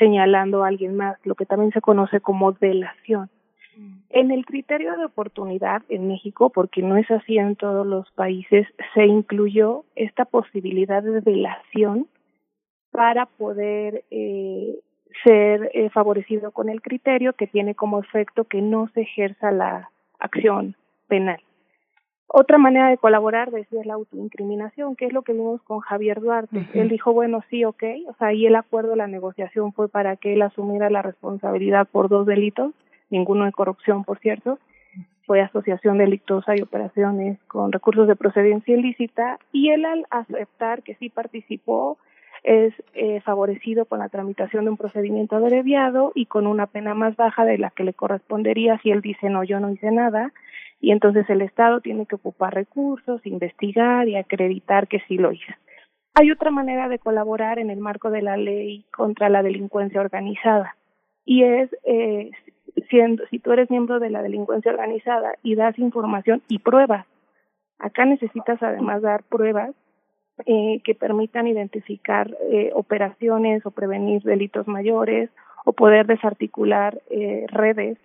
señalando 0.00 0.64
a 0.64 0.68
alguien 0.68 0.96
más, 0.96 1.18
lo 1.24 1.36
que 1.36 1.46
también 1.46 1.70
se 1.72 1.80
conoce 1.80 2.20
como 2.20 2.52
delación. 2.52 3.30
Mm. 3.76 3.98
En 4.08 4.30
el 4.32 4.44
criterio 4.46 4.96
de 4.96 5.04
oportunidad 5.04 5.82
en 5.88 6.08
México, 6.08 6.50
porque 6.50 6.82
no 6.82 6.96
es 6.96 7.08
así 7.10 7.38
en 7.38 7.54
todos 7.54 7.86
los 7.86 8.10
países, 8.12 8.66
se 8.94 9.04
incluyó 9.04 9.84
esta 9.94 10.24
posibilidad 10.24 11.02
de 11.02 11.20
delación 11.20 12.08
para 12.90 13.26
poder 13.26 14.04
eh, 14.10 14.80
ser 15.22 15.70
eh, 15.74 15.90
favorecido 15.90 16.50
con 16.50 16.70
el 16.70 16.80
criterio 16.80 17.34
que 17.34 17.46
tiene 17.46 17.74
como 17.74 18.00
efecto 18.00 18.44
que 18.44 18.62
no 18.62 18.88
se 18.94 19.02
ejerza 19.02 19.52
la 19.52 19.90
acción 20.18 20.76
penal. 21.08 21.40
Otra 22.32 22.58
manera 22.58 22.88
de 22.88 22.96
colaborar, 22.96 23.50
decía, 23.50 23.80
es 23.80 23.86
la 23.86 23.94
autoincriminación, 23.94 24.94
que 24.94 25.06
es 25.06 25.12
lo 25.12 25.22
que 25.22 25.32
vimos 25.32 25.60
con 25.62 25.80
Javier 25.80 26.20
Duarte. 26.20 26.64
Él 26.74 26.88
dijo, 26.88 27.12
bueno, 27.12 27.42
sí, 27.50 27.64
ok, 27.64 27.82
o 28.06 28.14
sea, 28.20 28.32
y 28.32 28.46
el 28.46 28.54
acuerdo, 28.54 28.94
la 28.94 29.08
negociación 29.08 29.72
fue 29.72 29.88
para 29.88 30.14
que 30.14 30.34
él 30.34 30.42
asumiera 30.42 30.90
la 30.90 31.02
responsabilidad 31.02 31.88
por 31.90 32.08
dos 32.08 32.26
delitos, 32.26 32.72
ninguno 33.10 33.46
de 33.46 33.52
corrupción, 33.52 34.04
por 34.04 34.20
cierto, 34.20 34.60
fue 35.26 35.40
asociación 35.40 35.98
delictosa 35.98 36.54
y 36.56 36.62
operaciones 36.62 37.36
con 37.48 37.72
recursos 37.72 38.06
de 38.06 38.14
procedencia 38.14 38.76
ilícita, 38.76 39.40
y 39.50 39.70
él 39.70 39.84
al 39.84 40.06
aceptar 40.10 40.84
que 40.84 40.94
sí 40.94 41.08
participó, 41.08 41.98
es 42.44 42.72
eh, 42.94 43.20
favorecido 43.22 43.86
con 43.86 43.98
la 43.98 44.08
tramitación 44.08 44.64
de 44.64 44.70
un 44.70 44.76
procedimiento 44.76 45.36
abreviado 45.36 46.12
y 46.14 46.26
con 46.26 46.46
una 46.46 46.66
pena 46.66 46.94
más 46.94 47.16
baja 47.16 47.44
de 47.44 47.58
la 47.58 47.70
que 47.70 47.84
le 47.84 47.92
correspondería 47.92 48.78
si 48.78 48.90
él 48.90 49.02
dice 49.02 49.28
no, 49.28 49.44
yo 49.44 49.60
no 49.60 49.70
hice 49.70 49.90
nada, 49.90 50.32
y 50.80 50.92
entonces 50.92 51.28
el 51.28 51.42
Estado 51.42 51.80
tiene 51.80 52.06
que 52.06 52.16
ocupar 52.16 52.54
recursos, 52.54 53.24
investigar 53.26 54.08
y 54.08 54.16
acreditar 54.16 54.88
que 54.88 55.00
sí 55.06 55.18
lo 55.18 55.32
hizo. 55.32 55.52
Hay 56.14 56.30
otra 56.30 56.50
manera 56.50 56.88
de 56.88 56.98
colaborar 56.98 57.58
en 57.58 57.70
el 57.70 57.78
marco 57.78 58.10
de 58.10 58.22
la 58.22 58.36
ley 58.36 58.84
contra 58.92 59.28
la 59.28 59.42
delincuencia 59.42 60.00
organizada 60.00 60.76
y 61.24 61.44
es 61.44 61.70
eh, 61.84 62.30
siendo 62.88 63.24
si 63.28 63.38
tú 63.38 63.52
eres 63.52 63.70
miembro 63.70 64.00
de 64.00 64.10
la 64.10 64.22
delincuencia 64.22 64.72
organizada 64.72 65.34
y 65.42 65.54
das 65.54 65.78
información 65.78 66.42
y 66.48 66.58
pruebas. 66.58 67.06
Acá 67.78 68.04
necesitas 68.04 68.62
además 68.62 69.02
dar 69.02 69.22
pruebas 69.22 69.74
eh, 70.46 70.80
que 70.84 70.94
permitan 70.94 71.46
identificar 71.46 72.34
eh, 72.50 72.70
operaciones 72.74 73.64
o 73.66 73.70
prevenir 73.70 74.22
delitos 74.22 74.66
mayores 74.66 75.30
o 75.64 75.72
poder 75.72 76.06
desarticular 76.06 77.00
eh, 77.10 77.46
redes 77.48 77.98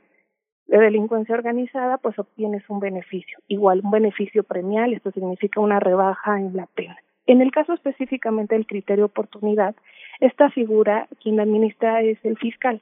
de 0.68 0.78
delincuencia 0.78 1.36
organizada, 1.36 1.98
pues 1.98 2.18
obtienes 2.18 2.64
un 2.70 2.80
beneficio, 2.80 3.38
igual 3.48 3.82
un 3.84 3.92
beneficio 3.92 4.44
premial, 4.44 4.94
esto 4.94 5.12
significa 5.12 5.60
una 5.60 5.80
rebaja 5.80 6.40
en 6.40 6.56
la 6.56 6.68
pena. 6.68 6.98
En 7.28 7.42
el 7.42 7.52
caso 7.52 7.74
específicamente 7.74 8.56
del 8.56 8.68
criterio 8.68 9.06
oportunidad, 9.06 9.76
esta 10.20 10.50
figura 10.52 11.08
quien 11.22 11.40
administra 11.40 12.02
es 12.02 12.18
el 12.24 12.38
fiscal 12.38 12.82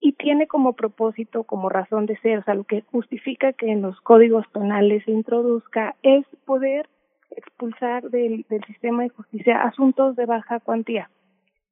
y 0.00 0.12
tiene 0.12 0.46
como 0.46 0.74
propósito, 0.74 1.44
como 1.44 1.68
razón 1.68 2.06
de 2.06 2.16
ser, 2.18 2.38
o 2.38 2.42
sea, 2.42 2.54
lo 2.54 2.64
que 2.64 2.82
justifica 2.90 3.52
que 3.52 3.70
en 3.70 3.82
los 3.82 4.00
códigos 4.00 4.46
penales 4.48 5.04
se 5.04 5.12
introduzca 5.12 5.94
es 6.02 6.24
poder 6.46 6.88
expulsar 7.30 8.10
del, 8.10 8.44
del 8.48 8.64
sistema 8.64 9.02
de 9.02 9.10
justicia 9.10 9.62
asuntos 9.62 10.16
de 10.16 10.26
baja 10.26 10.60
cuantía. 10.60 11.10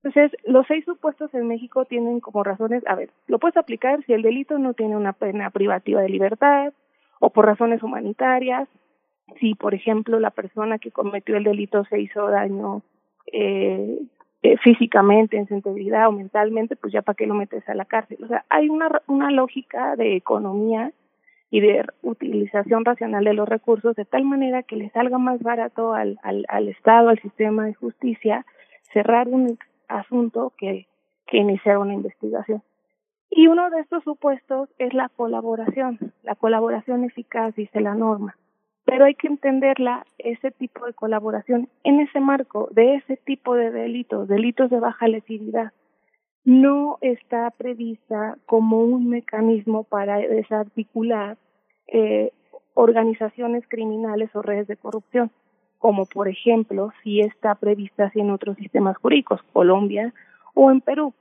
Entonces, 0.02 0.36
los 0.44 0.66
seis 0.66 0.84
supuestos 0.84 1.34
en 1.34 1.48
México 1.48 1.84
tienen 1.84 2.20
como 2.20 2.44
razones, 2.44 2.84
a 2.86 2.94
ver, 2.94 3.10
lo 3.26 3.38
puedes 3.38 3.56
aplicar 3.56 4.04
si 4.04 4.12
el 4.12 4.22
delito 4.22 4.58
no 4.58 4.74
tiene 4.74 4.96
una 4.96 5.12
pena 5.12 5.50
privativa 5.50 6.00
de 6.00 6.08
libertad 6.08 6.72
o 7.18 7.30
por 7.30 7.46
razones 7.46 7.82
humanitarias, 7.82 8.68
si 9.40 9.54
por 9.54 9.74
ejemplo 9.74 10.20
la 10.20 10.30
persona 10.30 10.78
que 10.78 10.92
cometió 10.92 11.36
el 11.36 11.44
delito 11.44 11.84
se 11.86 12.00
hizo 12.00 12.28
daño 12.28 12.82
eh, 13.32 13.98
eh, 14.42 14.56
físicamente, 14.58 15.36
en 15.36 15.48
su 15.48 15.56
o 15.56 16.12
mentalmente, 16.12 16.76
pues 16.76 16.92
ya 16.92 17.02
para 17.02 17.16
qué 17.16 17.26
lo 17.26 17.34
metes 17.34 17.68
a 17.68 17.74
la 17.74 17.84
cárcel. 17.84 18.18
O 18.22 18.28
sea, 18.28 18.44
hay 18.48 18.68
una, 18.68 19.02
una 19.08 19.32
lógica 19.32 19.96
de 19.96 20.14
economía 20.14 20.92
y 21.50 21.60
de 21.60 21.84
utilización 22.02 22.84
racional 22.84 23.24
de 23.24 23.32
los 23.32 23.48
recursos 23.48 23.96
de 23.96 24.04
tal 24.04 24.24
manera 24.24 24.62
que 24.62 24.76
le 24.76 24.90
salga 24.90 25.18
más 25.18 25.42
barato 25.42 25.92
al, 25.92 26.18
al, 26.22 26.44
al 26.48 26.68
Estado, 26.68 27.08
al 27.08 27.18
sistema 27.20 27.66
de 27.66 27.74
justicia, 27.74 28.46
cerrar 28.92 29.26
un 29.28 29.58
asunto 29.88 30.52
que, 30.56 30.86
que 31.26 31.38
iniciar 31.38 31.78
una 31.78 31.94
investigación. 31.94 32.62
Y 33.30 33.46
uno 33.46 33.70
de 33.70 33.80
estos 33.80 34.04
supuestos 34.04 34.68
es 34.78 34.94
la 34.94 35.08
colaboración, 35.08 36.12
la 36.22 36.34
colaboración 36.34 37.04
eficaz, 37.04 37.54
dice 37.54 37.80
la 37.80 37.94
norma. 37.94 38.36
Pero 38.84 39.04
hay 39.04 39.14
que 39.14 39.26
entenderla, 39.26 40.06
ese 40.16 40.50
tipo 40.50 40.86
de 40.86 40.94
colaboración, 40.94 41.68
en 41.84 42.00
ese 42.00 42.20
marco 42.20 42.68
de 42.72 42.94
ese 42.94 43.18
tipo 43.18 43.54
de 43.54 43.70
delitos, 43.70 44.28
delitos 44.28 44.70
de 44.70 44.80
baja 44.80 45.08
lesividad, 45.08 45.72
no 46.44 46.96
está 47.02 47.50
prevista 47.50 48.38
como 48.46 48.80
un 48.82 49.10
mecanismo 49.10 49.84
para 49.84 50.16
desarticular 50.16 51.36
eh, 51.86 52.32
organizaciones 52.72 53.64
criminales 53.68 54.34
o 54.34 54.40
redes 54.40 54.66
de 54.68 54.76
corrupción 54.76 55.30
como 55.78 56.06
por 56.06 56.28
ejemplo 56.28 56.92
si 57.02 57.20
está 57.20 57.54
prevista 57.54 58.06
así 58.06 58.20
en 58.20 58.30
otros 58.30 58.56
sistemas 58.56 58.96
jurídicos, 58.96 59.42
Colombia 59.52 60.12
o 60.54 60.70
en 60.70 60.80
Perú. 60.80 61.14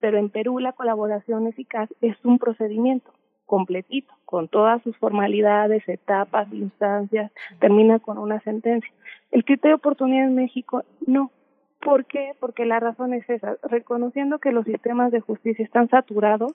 Pero 0.00 0.18
en 0.18 0.30
Perú 0.30 0.58
la 0.58 0.72
colaboración 0.72 1.46
eficaz 1.46 1.88
es 2.00 2.16
un 2.24 2.38
procedimiento 2.38 3.12
completito, 3.46 4.12
con 4.26 4.46
todas 4.46 4.82
sus 4.82 4.96
formalidades, 4.98 5.88
etapas, 5.88 6.52
instancias, 6.52 7.32
termina 7.58 7.98
con 7.98 8.18
una 8.18 8.40
sentencia. 8.40 8.90
El 9.30 9.44
criterio 9.44 9.76
de 9.76 9.80
oportunidad 9.80 10.26
en 10.26 10.34
México 10.34 10.84
no. 11.06 11.32
¿Por 11.80 12.04
qué? 12.04 12.32
Porque 12.38 12.66
la 12.66 12.78
razón 12.78 13.14
es 13.14 13.28
esa, 13.30 13.56
reconociendo 13.62 14.38
que 14.38 14.52
los 14.52 14.64
sistemas 14.66 15.12
de 15.12 15.20
justicia 15.20 15.64
están 15.64 15.88
saturados 15.88 16.52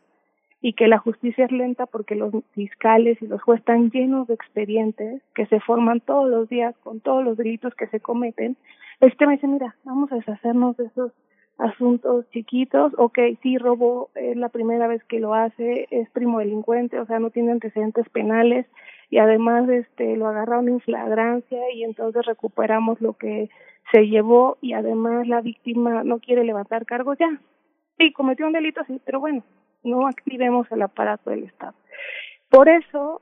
y 0.63 0.73
que 0.73 0.87
la 0.87 0.97
justicia 0.97 1.43
es 1.43 1.51
lenta 1.51 1.85
porque 1.85 2.15
los 2.15 2.33
fiscales 2.53 3.21
y 3.21 3.27
los 3.27 3.41
jueces 3.43 3.63
están 3.63 3.91
llenos 3.91 4.27
de 4.27 4.33
expedientes 4.33 5.21
que 5.35 5.45
se 5.47 5.59
forman 5.59 5.99
todos 5.99 6.29
los 6.29 6.47
días 6.47 6.73
con 6.83 7.01
todos 7.01 7.21
los 7.21 7.35
delitos 7.35 7.75
que 7.75 7.87
se 7.87 7.99
cometen. 7.99 8.55
El 9.01 9.09
sistema 9.09 9.33
dice, 9.33 9.45
mira, 9.45 9.75
vamos 9.83 10.09
a 10.11 10.15
deshacernos 10.15 10.77
de 10.77 10.85
esos 10.85 11.11
asuntos 11.57 12.25
chiquitos, 12.31 12.93
ok, 12.97 13.19
sí 13.41 13.57
robó, 13.57 14.09
es 14.15 14.37
la 14.37 14.47
primera 14.47 14.87
vez 14.87 15.03
que 15.03 15.19
lo 15.19 15.33
hace, 15.33 15.85
es 15.91 16.09
primo 16.11 16.39
delincuente, 16.39 16.97
o 16.97 17.05
sea, 17.05 17.19
no 17.19 17.29
tiene 17.29 17.51
antecedentes 17.51 18.07
penales 18.09 18.65
y 19.09 19.17
además 19.17 19.67
este 19.67 20.15
lo 20.15 20.27
agarraron 20.27 20.69
en 20.69 20.79
flagrancia 20.79 21.59
y 21.73 21.83
entonces 21.83 22.25
recuperamos 22.25 23.01
lo 23.01 23.13
que 23.13 23.49
se 23.91 24.07
llevó 24.07 24.57
y 24.61 24.73
además 24.73 25.27
la 25.27 25.41
víctima 25.41 26.05
no 26.05 26.19
quiere 26.19 26.45
levantar 26.45 26.85
cargos 26.85 27.17
ya. 27.19 27.41
Sí, 27.97 28.13
cometió 28.13 28.47
un 28.47 28.53
delito, 28.53 28.81
sí, 28.87 29.01
pero 29.05 29.19
bueno, 29.19 29.43
no 29.83 30.07
activemos 30.07 30.71
el 30.71 30.81
aparato 30.81 31.29
del 31.29 31.43
Estado. 31.43 31.73
Por 32.49 32.69
eso 32.69 33.21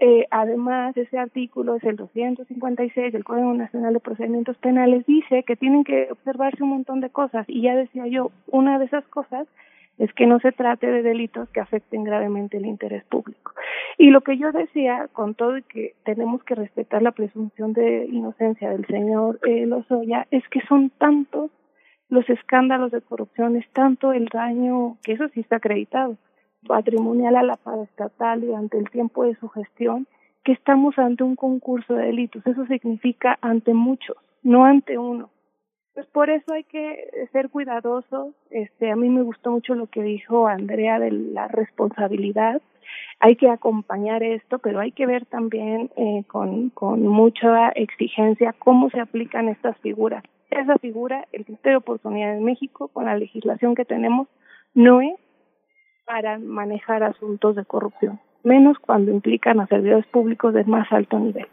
eh, 0.00 0.26
además, 0.30 0.96
ese 0.96 1.16
artículo 1.16 1.76
es 1.76 1.84
el 1.84 1.94
256 1.94 3.12
del 3.12 3.24
Código 3.24 3.54
Nacional 3.54 3.94
de 3.94 4.00
Procedimientos 4.00 4.56
Penales, 4.56 5.06
dice 5.06 5.44
que 5.44 5.54
tienen 5.54 5.84
que 5.84 6.08
observarse 6.10 6.62
un 6.62 6.70
montón 6.70 7.00
de 7.00 7.10
cosas. 7.10 7.44
Y 7.48 7.62
ya 7.62 7.76
decía 7.76 8.06
yo, 8.08 8.32
una 8.48 8.80
de 8.80 8.86
esas 8.86 9.06
cosas 9.08 9.46
es 9.98 10.12
que 10.14 10.26
no 10.26 10.40
se 10.40 10.50
trate 10.50 10.88
de 10.88 11.02
delitos 11.02 11.48
que 11.50 11.60
afecten 11.60 12.02
gravemente 12.02 12.56
el 12.56 12.66
interés 12.66 13.04
público. 13.04 13.52
Y 13.98 14.10
lo 14.10 14.22
que 14.22 14.36
yo 14.38 14.50
decía, 14.50 15.08
con 15.12 15.34
todo 15.34 15.58
y 15.58 15.62
que 15.62 15.94
tenemos 16.04 16.42
que 16.42 16.56
respetar 16.56 17.02
la 17.02 17.12
presunción 17.12 17.72
de 17.72 18.06
inocencia 18.06 18.70
del 18.70 18.86
señor 18.86 19.38
eh, 19.46 19.66
Lozoya, 19.66 20.26
es 20.32 20.42
que 20.48 20.62
son 20.62 20.90
tantos 20.90 21.52
los 22.12 22.28
escándalos 22.28 22.92
de 22.92 23.00
corrupción, 23.00 23.56
es 23.56 23.66
tanto 23.70 24.12
el 24.12 24.26
daño, 24.26 24.98
que 25.02 25.12
eso 25.12 25.28
sí 25.28 25.40
está 25.40 25.56
acreditado, 25.56 26.18
patrimonial 26.66 27.36
a 27.36 27.42
la 27.42 27.56
paraestatal 27.56 28.42
durante 28.42 28.76
el 28.76 28.90
tiempo 28.90 29.24
de 29.24 29.34
su 29.36 29.48
gestión, 29.48 30.06
que 30.44 30.52
estamos 30.52 30.98
ante 30.98 31.24
un 31.24 31.36
concurso 31.36 31.94
de 31.94 32.08
delitos. 32.08 32.46
Eso 32.46 32.66
significa 32.66 33.38
ante 33.40 33.72
muchos, 33.72 34.18
no 34.42 34.66
ante 34.66 34.98
uno. 34.98 35.30
Pues 35.94 36.06
por 36.08 36.28
eso 36.28 36.52
hay 36.52 36.64
que 36.64 37.28
ser 37.32 37.48
cuidadosos. 37.48 38.34
Este, 38.50 38.90
a 38.90 38.96
mí 38.96 39.08
me 39.08 39.22
gustó 39.22 39.50
mucho 39.50 39.74
lo 39.74 39.86
que 39.86 40.02
dijo 40.02 40.48
Andrea 40.48 40.98
de 40.98 41.12
la 41.12 41.48
responsabilidad. 41.48 42.60
Hay 43.20 43.36
que 43.36 43.48
acompañar 43.48 44.22
esto, 44.22 44.58
pero 44.58 44.80
hay 44.80 44.92
que 44.92 45.06
ver 45.06 45.24
también 45.24 45.90
eh, 45.96 46.24
con, 46.26 46.68
con 46.70 47.06
mucha 47.06 47.70
exigencia 47.70 48.54
cómo 48.58 48.90
se 48.90 49.00
aplican 49.00 49.48
estas 49.48 49.78
figuras. 49.78 50.22
Esa 50.52 50.76
figura, 50.76 51.26
el 51.32 51.46
criterio 51.46 51.72
de 51.72 51.76
oportunidad 51.78 52.36
en 52.36 52.44
México, 52.44 52.88
con 52.88 53.06
la 53.06 53.16
legislación 53.16 53.74
que 53.74 53.86
tenemos, 53.86 54.28
no 54.74 55.00
es 55.00 55.14
para 56.04 56.38
manejar 56.38 57.02
asuntos 57.02 57.56
de 57.56 57.64
corrupción, 57.64 58.20
menos 58.44 58.78
cuando 58.78 59.10
implican 59.10 59.60
a 59.60 59.66
servidores 59.66 60.06
públicos 60.08 60.52
de 60.52 60.64
más 60.64 60.92
alto 60.92 61.18
nivel. 61.18 61.46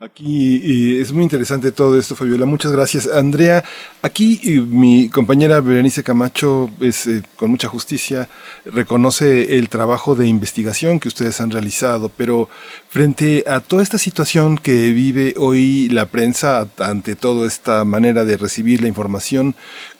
Aquí 0.00 1.00
es 1.00 1.10
muy 1.10 1.24
interesante 1.24 1.72
todo 1.72 1.98
esto, 1.98 2.14
Fabiola. 2.14 2.46
Muchas 2.46 2.70
gracias. 2.70 3.08
Andrea, 3.08 3.64
aquí 4.00 4.40
mi 4.70 5.08
compañera 5.08 5.60
Berenice 5.60 6.04
Camacho, 6.04 6.70
es, 6.78 7.08
eh, 7.08 7.24
con 7.34 7.50
mucha 7.50 7.66
justicia, 7.66 8.28
reconoce 8.64 9.58
el 9.58 9.68
trabajo 9.68 10.14
de 10.14 10.28
investigación 10.28 11.00
que 11.00 11.08
ustedes 11.08 11.40
han 11.40 11.50
realizado, 11.50 12.12
pero 12.16 12.48
frente 12.88 13.42
a 13.48 13.58
toda 13.58 13.82
esta 13.82 13.98
situación 13.98 14.56
que 14.56 14.92
vive 14.92 15.34
hoy 15.36 15.88
la 15.88 16.06
prensa, 16.06 16.68
ante 16.78 17.16
toda 17.16 17.48
esta 17.48 17.84
manera 17.84 18.24
de 18.24 18.36
recibir 18.36 18.80
la 18.80 18.86
información, 18.86 19.56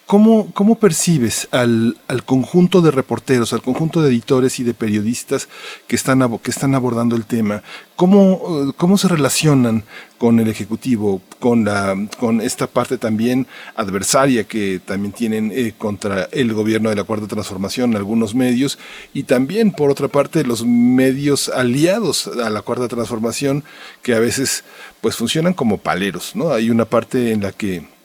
¿Cómo, 0.08 0.50
cómo 0.54 0.76
percibes 0.76 1.48
al, 1.50 1.98
al, 2.08 2.24
conjunto 2.24 2.80
de 2.80 2.90
reporteros, 2.90 3.52
al 3.52 3.60
conjunto 3.60 4.00
de 4.00 4.08
editores 4.08 4.58
y 4.58 4.64
de 4.64 4.72
periodistas 4.72 5.50
que 5.86 5.96
están, 5.96 6.38
que 6.38 6.50
están 6.50 6.74
abordando 6.74 7.14
el 7.14 7.26
tema? 7.26 7.62
¿Cómo, 7.94 8.72
¿Cómo 8.78 8.96
se 8.96 9.06
relacionan 9.06 9.84
con 10.16 10.40
el 10.40 10.48
Ejecutivo, 10.48 11.20
con, 11.40 11.66
la, 11.66 11.94
con 12.18 12.40
esta 12.40 12.66
parte 12.66 12.96
también 12.96 13.46
adversaria 13.76 14.44
que 14.44 14.80
también 14.82 15.12
tienen 15.12 15.52
eh, 15.54 15.74
contra 15.76 16.26
el 16.32 16.54
gobierno 16.54 16.88
de 16.88 16.96
la 16.96 17.04
Cuarta 17.04 17.26
Transformación 17.26 17.94
algunos 17.94 18.34
medios 18.34 18.78
y 19.12 19.24
también, 19.24 19.72
por 19.72 19.90
otra 19.90 20.08
parte, 20.08 20.42
los 20.42 20.64
medios 20.64 21.50
aliados 21.50 22.28
a 22.28 22.48
la 22.48 22.62
Cuarta 22.62 22.88
Transformación 22.88 23.62
que 24.00 24.14
a 24.14 24.20
veces 24.20 24.64
pues 25.02 25.16
funcionan 25.16 25.52
como 25.52 25.76
paleros, 25.76 26.34
¿no? 26.34 26.50
Hay 26.50 26.70
una 26.70 26.86
parte 26.86 27.32
en 27.32 27.42
la 27.42 27.52
que 27.52 27.97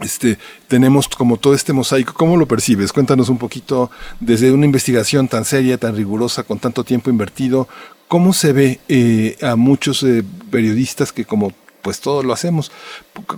este, 0.00 0.38
tenemos 0.68 1.08
como 1.08 1.36
todo 1.36 1.54
este 1.54 1.72
mosaico. 1.72 2.14
¿Cómo 2.14 2.36
lo 2.36 2.46
percibes? 2.46 2.92
Cuéntanos 2.92 3.28
un 3.28 3.38
poquito 3.38 3.90
desde 4.18 4.52
una 4.52 4.66
investigación 4.66 5.28
tan 5.28 5.44
seria, 5.44 5.78
tan 5.78 5.96
rigurosa, 5.96 6.42
con 6.42 6.58
tanto 6.58 6.84
tiempo 6.84 7.10
invertido, 7.10 7.68
¿cómo 8.08 8.32
se 8.32 8.52
ve 8.52 8.80
eh, 8.88 9.36
a 9.42 9.56
muchos 9.56 10.02
eh, 10.02 10.24
periodistas 10.50 11.12
que 11.12 11.24
como 11.24 11.52
pues 11.82 12.00
todo 12.00 12.22
lo 12.22 12.32
hacemos. 12.32 12.70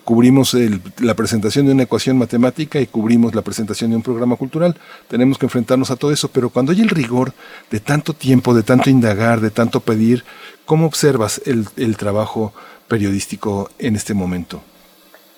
Cubrimos 0.05 0.57
la 0.99 1.15
presentación 1.15 1.67
de 1.67 1.73
una 1.73 1.85
ecuación 1.85 2.19
matemática 2.19 2.81
y 2.81 2.87
cubrimos 2.87 3.35
la 3.35 3.43
presentación 3.43 3.91
de 3.91 3.97
un 3.97 4.03
programa 4.03 4.37
cultural. 4.37 4.77
Tenemos 5.09 5.39
que 5.39 5.47
enfrentarnos 5.47 5.91
a 5.91 5.97
todo 5.97 6.13
eso, 6.13 6.29
pero 6.29 6.51
cuando 6.51 6.73
hay 6.73 6.81
el 6.81 6.89
rigor 6.89 7.33
de 7.71 7.81
tanto 7.81 8.15
tiempo, 8.15 8.55
de 8.55 8.63
tanto 8.63 8.91
indagar, 8.91 9.41
de 9.41 9.51
tanto 9.51 9.81
pedir, 9.81 10.25
¿cómo 10.67 10.87
observas 10.87 11.41
el, 11.47 11.69
el 11.77 11.97
trabajo 11.97 12.53
periodístico 12.89 13.71
en 13.79 13.97
este 13.97 14.15
momento? 14.15 14.63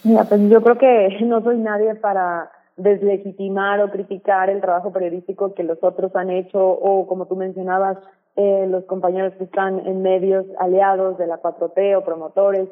Mira, 0.04 0.24
pues 0.24 0.40
yo 0.50 0.62
creo 0.62 0.78
que 0.78 1.18
no 1.24 1.42
soy 1.42 1.58
nadie 1.58 1.94
para 1.96 2.50
deslegitimar 2.76 3.80
o 3.80 3.90
criticar 3.90 4.50
el 4.50 4.60
trabajo 4.60 4.92
periodístico 4.92 5.54
que 5.54 5.62
los 5.62 5.78
otros 5.82 6.14
han 6.16 6.30
hecho 6.30 6.58
o, 6.60 7.06
como 7.06 7.26
tú 7.26 7.36
mencionabas, 7.36 7.98
eh, 8.36 8.66
los 8.68 8.84
compañeros 8.84 9.32
que 9.34 9.44
están 9.44 9.86
en 9.86 10.02
medios 10.02 10.44
aliados 10.58 11.16
de 11.18 11.26
la 11.26 11.40
4T 11.40 11.96
o 11.96 12.04
promotores. 12.04 12.68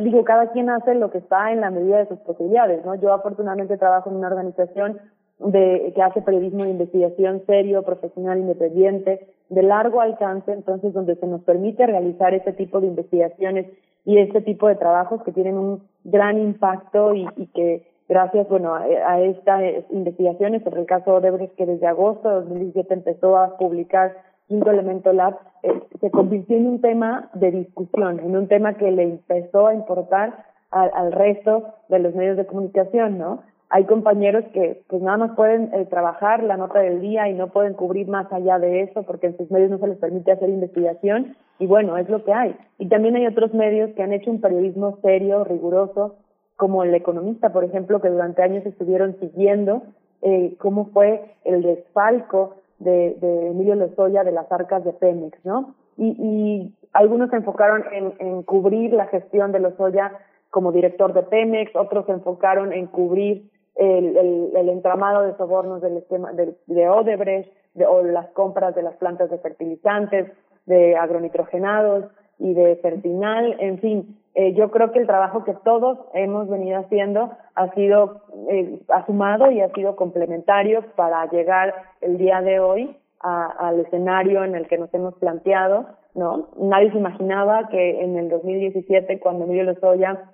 digo, 0.00 0.24
cada 0.24 0.50
quien 0.50 0.68
hace 0.68 0.94
lo 0.96 1.10
que 1.12 1.18
está 1.18 1.52
en 1.52 1.60
la 1.60 1.70
medida 1.70 1.98
de 1.98 2.08
sus 2.08 2.18
posibilidades, 2.18 2.84
¿no? 2.84 2.96
Yo 2.96 3.12
afortunadamente 3.12 3.78
trabajo 3.78 4.10
en 4.10 4.16
una 4.16 4.28
organización 4.28 4.98
de, 5.38 5.92
que 5.94 6.02
hace 6.02 6.22
periodismo 6.22 6.64
de 6.64 6.70
investigación 6.70 7.42
serio, 7.46 7.84
profesional, 7.84 8.38
independiente, 8.38 9.28
de 9.48 9.62
largo 9.62 10.00
alcance, 10.00 10.52
entonces 10.52 10.92
donde 10.92 11.14
se 11.14 11.26
nos 11.26 11.42
permite 11.42 11.86
realizar 11.86 12.34
este 12.34 12.52
tipo 12.52 12.80
de 12.80 12.88
investigaciones 12.88 13.66
y 14.04 14.18
este 14.18 14.40
tipo 14.40 14.68
de 14.68 14.76
trabajos 14.76 15.22
que 15.22 15.32
tienen 15.32 15.56
un 15.56 15.82
gran 16.04 16.38
impacto 16.38 17.14
y, 17.14 17.28
y 17.36 17.46
que 17.48 17.86
gracias 18.08 18.48
bueno 18.48 18.74
a, 18.74 19.20
estas 19.20 19.62
investigaciones 19.90 20.62
sobre 20.64 20.80
el 20.80 20.86
caso 20.86 21.14
Odebrecht 21.14 21.54
que 21.54 21.66
desde 21.66 21.86
agosto 21.86 22.28
de 22.28 22.34
2017 22.36 22.94
empezó 22.94 23.36
a 23.36 23.56
publicar 23.56 24.16
Quinto 24.48 24.70
Elemento 24.70 25.12
Lab 25.12 25.38
eh, 25.62 25.80
se 26.00 26.10
convirtió 26.10 26.56
en 26.56 26.66
un 26.66 26.80
tema 26.80 27.30
de 27.34 27.50
discusión, 27.50 28.18
en 28.18 28.36
un 28.36 28.48
tema 28.48 28.74
que 28.74 28.90
le 28.90 29.02
empezó 29.04 29.68
a 29.68 29.74
importar 29.74 30.44
al, 30.70 30.90
al 30.94 31.12
resto 31.12 31.64
de 31.88 31.98
los 31.98 32.14
medios 32.14 32.36
de 32.36 32.46
comunicación, 32.46 33.18
¿no? 33.18 33.42
Hay 33.72 33.84
compañeros 33.84 34.44
que 34.52 34.82
pues 34.88 35.00
nada 35.00 35.16
más 35.16 35.36
pueden 35.36 35.72
eh, 35.72 35.86
trabajar 35.86 36.42
la 36.42 36.56
nota 36.56 36.80
del 36.80 37.00
día 37.00 37.28
y 37.28 37.34
no 37.34 37.48
pueden 37.48 37.74
cubrir 37.74 38.08
más 38.08 38.30
allá 38.32 38.58
de 38.58 38.82
eso 38.82 39.04
porque 39.04 39.28
en 39.28 39.36
sus 39.36 39.48
medios 39.48 39.70
no 39.70 39.78
se 39.78 39.86
les 39.86 39.98
permite 39.98 40.32
hacer 40.32 40.48
investigación 40.48 41.36
y 41.60 41.66
bueno, 41.66 41.96
es 41.96 42.08
lo 42.08 42.24
que 42.24 42.32
hay. 42.32 42.56
Y 42.78 42.88
también 42.88 43.14
hay 43.14 43.28
otros 43.28 43.54
medios 43.54 43.90
que 43.94 44.02
han 44.02 44.12
hecho 44.12 44.30
un 44.30 44.40
periodismo 44.40 44.98
serio, 45.02 45.44
riguroso, 45.44 46.16
como 46.56 46.82
El 46.82 46.94
Economista, 46.94 47.52
por 47.52 47.62
ejemplo, 47.62 48.00
que 48.00 48.08
durante 48.08 48.42
años 48.42 48.66
estuvieron 48.66 49.16
siguiendo 49.20 49.82
eh, 50.22 50.56
cómo 50.58 50.86
fue 50.86 51.36
el 51.44 51.62
desfalco 51.62 52.56
de, 52.80 53.16
de 53.20 53.48
Emilio 53.50 53.76
Lozoya 53.76 54.24
de 54.24 54.32
las 54.32 54.50
arcas 54.50 54.84
de 54.84 54.92
Pemex, 54.94 55.44
¿no? 55.44 55.74
Y, 55.96 56.16
y 56.18 56.74
algunos 56.92 57.30
se 57.30 57.36
enfocaron 57.36 57.84
en, 57.92 58.14
en 58.18 58.42
cubrir 58.42 58.92
la 58.94 59.06
gestión 59.06 59.52
de 59.52 59.60
Lozoya 59.60 60.12
como 60.50 60.72
director 60.72 61.12
de 61.12 61.22
Pemex, 61.22 61.76
otros 61.76 62.06
se 62.06 62.12
enfocaron 62.12 62.72
en 62.72 62.86
cubrir 62.86 63.49
el, 63.80 64.50
el, 64.54 64.68
entramado 64.68 65.22
de 65.22 65.36
sobornos 65.36 65.80
del 65.80 65.96
esquema 65.96 66.32
de, 66.32 66.54
de 66.66 66.88
Odebrecht 66.88 67.50
de, 67.74 67.86
o 67.86 68.02
las 68.02 68.28
compras 68.30 68.74
de 68.74 68.82
las 68.82 68.94
plantas 68.96 69.30
de 69.30 69.38
fertilizantes, 69.38 70.30
de 70.66 70.96
agronitrogenados 70.96 72.04
y 72.38 72.52
de 72.52 72.76
Fertinal, 72.76 73.56
en 73.58 73.78
fin, 73.78 74.20
eh, 74.34 74.54
yo 74.54 74.70
creo 74.70 74.92
que 74.92 74.98
el 74.98 75.06
trabajo 75.06 75.44
que 75.44 75.54
todos 75.64 75.98
hemos 76.14 76.48
venido 76.48 76.78
haciendo 76.78 77.32
ha 77.54 77.74
sido 77.74 78.22
eh, 78.50 78.80
asumado 78.88 79.50
y 79.50 79.60
ha 79.60 79.72
sido 79.72 79.96
complementario 79.96 80.84
para 80.94 81.26
llegar 81.30 81.74
el 82.00 82.18
día 82.18 82.40
de 82.40 82.60
hoy 82.60 82.96
a, 83.20 83.46
al 83.46 83.80
escenario 83.80 84.44
en 84.44 84.54
el 84.54 84.68
que 84.68 84.78
nos 84.78 84.92
hemos 84.94 85.14
planteado, 85.14 85.86
¿no? 86.14 86.48
Nadie 86.58 86.92
se 86.92 86.98
imaginaba 86.98 87.68
que 87.68 88.02
en 88.02 88.16
el 88.16 88.28
2017, 88.28 89.20
cuando 89.20 89.44
Emilio 89.44 89.64
Lozoya 89.64 90.32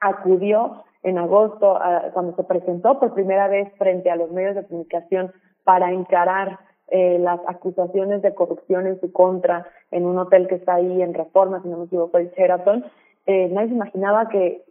acudió 0.00 0.84
en 1.02 1.18
agosto, 1.18 1.76
a, 1.76 2.10
cuando 2.12 2.34
se 2.36 2.44
presentó 2.44 2.98
por 2.98 3.14
primera 3.14 3.48
vez 3.48 3.72
frente 3.78 4.10
a 4.10 4.16
los 4.16 4.30
medios 4.30 4.54
de 4.54 4.64
comunicación 4.64 5.32
para 5.64 5.92
encarar 5.92 6.58
eh, 6.88 7.18
las 7.18 7.40
acusaciones 7.46 8.22
de 8.22 8.34
corrupción 8.34 8.86
en 8.86 9.00
su 9.00 9.12
contra 9.12 9.66
en 9.90 10.04
un 10.04 10.18
hotel 10.18 10.48
que 10.48 10.56
está 10.56 10.74
ahí 10.74 11.02
en 11.02 11.14
Reforma, 11.14 11.62
si 11.62 11.68
no 11.68 11.78
me 11.78 11.84
equivoco, 11.84 12.18
el 12.18 12.30
Sheraton, 12.32 12.84
eh, 13.26 13.48
nadie 13.48 13.68
se 13.68 13.74
imaginaba 13.74 14.28
que 14.28 14.64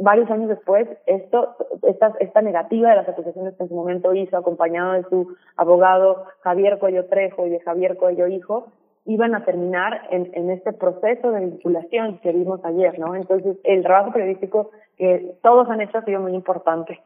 varios 0.00 0.30
años 0.30 0.48
después, 0.48 0.88
esto, 1.06 1.56
esta, 1.82 2.12
esta 2.20 2.42
negativa 2.42 2.90
de 2.90 2.96
las 2.96 3.08
acusaciones 3.08 3.54
que 3.54 3.64
en 3.64 3.68
su 3.68 3.74
momento 3.74 4.14
hizo, 4.14 4.36
acompañado 4.36 4.92
de 4.92 5.02
su 5.04 5.34
abogado 5.56 6.24
Javier 6.40 6.78
Cuello 6.78 7.06
Trejo 7.06 7.46
y 7.46 7.50
de 7.50 7.60
Javier 7.60 7.96
Cuello 7.96 8.26
Hijo, 8.26 8.68
iban 9.04 9.34
a 9.34 9.44
terminar 9.44 10.08
en, 10.10 10.30
en 10.34 10.50
este 10.50 10.72
proceso 10.72 11.30
de 11.32 11.40
vinculación 11.40 12.18
que 12.18 12.32
vimos 12.32 12.64
ayer, 12.64 12.98
¿no? 12.98 13.14
Entonces, 13.14 13.56
el 13.64 13.82
trabajo 13.82 14.12
periodístico 14.12 14.70
que 14.96 15.34
todos 15.42 15.68
han 15.68 15.80
hecho 15.80 15.98
ha 15.98 16.04
sido 16.04 16.20
muy 16.20 16.34
importante. 16.34 17.00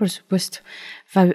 Por 0.00 0.08
supuesto. 0.08 0.60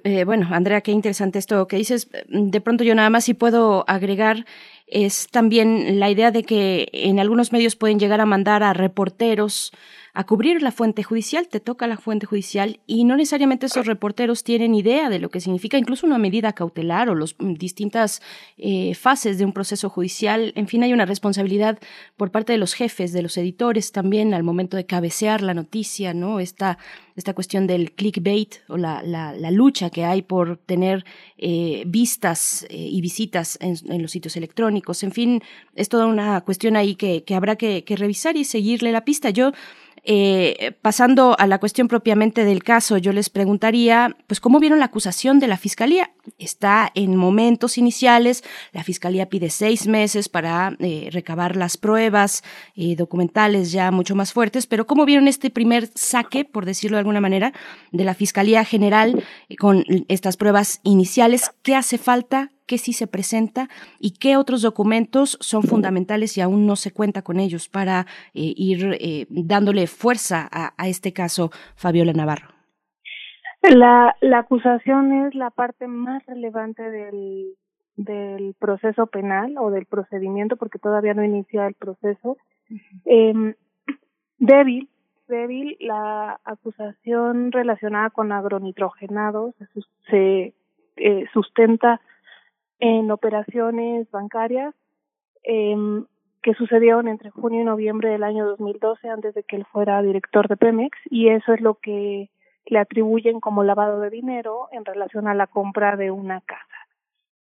Eh, 0.04 0.24
bueno, 0.24 0.48
Andrea, 0.50 0.82
qué 0.82 0.92
interesante 0.92 1.38
esto 1.38 1.68
que 1.68 1.76
dices. 1.76 2.10
De 2.28 2.62
pronto 2.62 2.84
yo 2.84 2.96
nada 2.96 3.12
más 3.12 3.26
si 3.26 3.36
puedo 3.36 3.86
agregar 3.88 4.46
es 4.88 5.28
también 5.30 6.00
la 6.00 6.10
idea 6.10 6.32
de 6.32 6.42
que 6.42 6.88
en 6.92 7.20
algunos 7.20 7.52
medios 7.52 7.76
pueden 7.76 8.00
llegar 8.00 8.22
a 8.22 8.26
mandar 8.26 8.64
a 8.64 8.74
reporteros 8.74 9.72
a 10.16 10.24
cubrir 10.24 10.62
la 10.62 10.72
fuente 10.72 11.04
judicial, 11.04 11.50
te 11.50 11.60
toca 11.60 11.88
la 11.88 11.98
fuente 11.98 12.26
judicial 12.26 12.80
y 12.88 13.04
no 13.04 13.18
necesariamente 13.18 13.66
esos 13.66 13.86
reporteros 13.86 14.46
tienen 14.46 14.74
idea 14.74 15.10
de 15.10 15.20
lo 15.20 15.30
que 15.30 15.42
significa 15.42 15.78
incluso 15.78 16.08
una 16.08 16.18
medida 16.18 16.54
cautelar 16.54 17.10
o 17.10 17.16
las 17.16 17.36
mm, 17.38 17.56
distintas 17.56 18.22
eh, 18.58 18.96
fases 18.96 19.38
de 19.38 19.44
un 19.44 19.52
proceso 19.52 19.90
judicial. 19.90 20.54
En 20.56 20.70
fin, 20.70 20.84
hay 20.84 20.94
una 20.94 21.06
responsabilidad 21.06 21.80
por 22.16 22.32
parte 22.32 22.54
de 22.54 22.58
los 22.58 22.76
jefes, 22.76 23.12
de 23.12 23.22
los 23.22 23.38
editores 23.38 23.92
también 23.92 24.34
al 24.34 24.44
momento 24.44 24.78
de 24.78 24.86
cabecear 24.86 25.42
la 25.42 25.54
noticia, 25.54 26.14
¿no? 26.14 26.40
Esta, 26.40 26.78
esta 27.18 27.34
cuestión 27.34 27.68
del 27.68 27.92
clickbait 27.92 28.56
o 28.70 28.78
la, 28.78 29.04
la, 29.04 29.52
lucha 29.52 29.90
que 29.90 30.06
hay 30.06 30.22
por 30.22 30.58
tener 30.58 31.04
eh, 31.38 31.84
vistas 31.88 32.66
eh, 32.70 32.78
y 32.78 33.02
visitas 33.02 33.58
en, 33.60 34.02
los 34.02 34.12
sitios 34.12 34.38
electrónicos. 34.38 35.04
En 35.04 35.12
fin, 35.12 35.42
es 35.76 35.90
toda 35.90 36.06
una 36.06 36.40
cuestión 36.42 36.78
ahí 36.78 36.96
que, 36.96 37.26
que 37.26 37.36
habrá 37.36 37.58
que, 37.58 37.84
que 37.84 37.98
revisar 37.98 38.38
y 38.38 38.46
seguirle 38.46 38.94
la 38.94 39.04
pista. 39.04 39.30
Yo 39.30 39.52
eh, 40.06 40.74
pasando 40.82 41.36
a 41.40 41.48
la 41.48 41.58
cuestión 41.58 41.88
propiamente 41.88 42.46
del 42.46 42.64
caso, 42.64 42.98
yo 42.98 43.12
les 43.12 43.30
preguntaría, 43.30 44.16
pues, 44.28 44.40
¿cómo 44.40 44.60
vieron 44.60 44.80
la 44.80 44.86
acusación 44.86 45.40
de 45.40 45.48
la 45.48 45.58
Fiscalía? 45.58 46.12
Está 46.38 46.92
en 46.96 47.16
momentos 47.16 47.78
iniciales, 47.78 48.44
la 48.72 48.84
Fiscalía 48.84 49.30
pide 49.30 49.50
seis 49.50 49.88
meses 49.88 50.30
para 50.30 50.76
eh, 50.80 51.10
recabar 51.12 51.56
las 51.56 51.78
pruebas 51.78 52.44
eh, 52.76 52.96
documentales 52.96 53.72
ya 53.72 53.92
mucho 53.92 54.16
más 54.16 54.32
fuertes, 54.32 54.68
pero 54.68 54.88
¿cómo 54.88 55.06
vieron 55.06 55.28
este 55.28 55.50
primer 55.50 55.90
saque, 55.96 56.46
por 56.46 56.66
decirlo 56.66 56.98
de 56.98 57.00
alguna 57.00 57.22
manera, 57.22 57.54
de 57.92 58.04
la 58.04 58.14
Fiscalía 58.14 58.64
General 58.64 59.24
con 59.60 59.84
estas 60.08 60.38
pruebas 60.38 60.80
iniciales? 60.84 61.52
¿Qué 61.64 61.76
hace 61.76 61.98
falta? 61.98 62.52
Qué 62.66 62.78
sí 62.78 62.94
se 62.94 63.08
presenta 63.08 63.68
y 64.00 64.18
qué 64.20 64.38
otros 64.38 64.62
documentos 64.62 65.38
son 65.42 65.64
fundamentales 65.64 66.38
y 66.38 66.42
aún 66.42 66.66
no 66.66 66.76
se 66.76 66.92
cuenta 66.92 67.22
con 67.22 67.40
ellos 67.40 67.70
para 67.70 68.02
eh, 68.34 68.54
ir 68.56 68.98
eh, 69.00 69.28
dándole 69.30 69.88
fuerza 69.88 70.50
a, 70.52 70.88
este 70.88 71.14
caso, 71.14 71.52
Fabiola 71.76 72.14
Navarro. 72.14 72.48
La, 73.62 74.16
la 74.22 74.40
acusación 74.40 75.26
es 75.26 75.36
la 75.36 75.50
parte 75.50 75.88
más 75.88 76.24
relevante 76.28 76.84
del, 76.84 77.56
del 77.96 78.56
proceso 78.60 79.08
penal 79.08 79.56
o 79.58 79.72
del 79.72 79.86
procedimiento, 79.86 80.56
porque 80.56 80.80
todavía 80.80 81.14
no 81.14 81.24
inicia 81.24 81.66
el 81.68 81.74
proceso. 81.74 82.38
eh, 83.06 83.56
débil, 84.38 84.90
débil, 85.28 85.78
la 85.80 86.40
acusación 86.44 87.52
relacionada 87.52 88.10
con 88.10 88.32
agronitrogenados 88.32 89.56
se 90.10 90.54
eh, 90.98 91.26
sustenta 91.34 92.00
en 92.80 93.12
operaciones 93.12 94.10
bancarias 94.12 94.74
eh, 95.44 95.76
que 96.42 96.54
sucedieron 96.54 97.08
entre 97.08 97.32
junio 97.32 97.62
y 97.62 97.64
noviembre 97.64 98.10
del 98.10 98.24
año 98.24 98.46
2012 98.46 99.10
antes 99.10 99.34
de 99.34 99.44
que 99.44 99.56
él 99.56 99.66
fuera 99.72 100.02
director 100.04 100.48
de 100.48 100.58
Pemex 100.58 100.96
y 101.10 101.30
eso 101.30 101.54
es 101.54 101.62
lo 101.62 101.76
que 101.76 102.30
le 102.68 102.80
atribuyen 102.80 103.40
como 103.40 103.64
lavado 103.64 104.00
de 104.00 104.10
dinero 104.10 104.68
en 104.72 104.86
relación 104.86 105.28
a 105.28 105.34
la 105.34 105.48
compra 105.48 105.96
de 105.96 106.12
una 106.12 106.42
casa. 106.42 106.62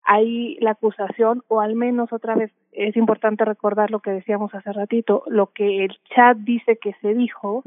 Ahí 0.06 0.58
la 0.60 0.72
acusación, 0.72 1.44
o 1.48 1.62
al 1.62 1.76
menos 1.76 2.12
otra 2.12 2.36
vez 2.36 2.52
es 2.72 2.96
importante 2.98 3.46
recordar 3.46 3.92
lo 3.92 4.00
que 4.00 4.12
decíamos 4.12 4.54
hace 4.54 4.72
ratito, 4.72 5.24
lo 5.28 5.48
que 5.48 5.86
el 5.86 5.98
chat 6.16 6.38
dice 6.38 6.78
que 6.78 6.94
se 7.02 7.14
dijo, 7.14 7.64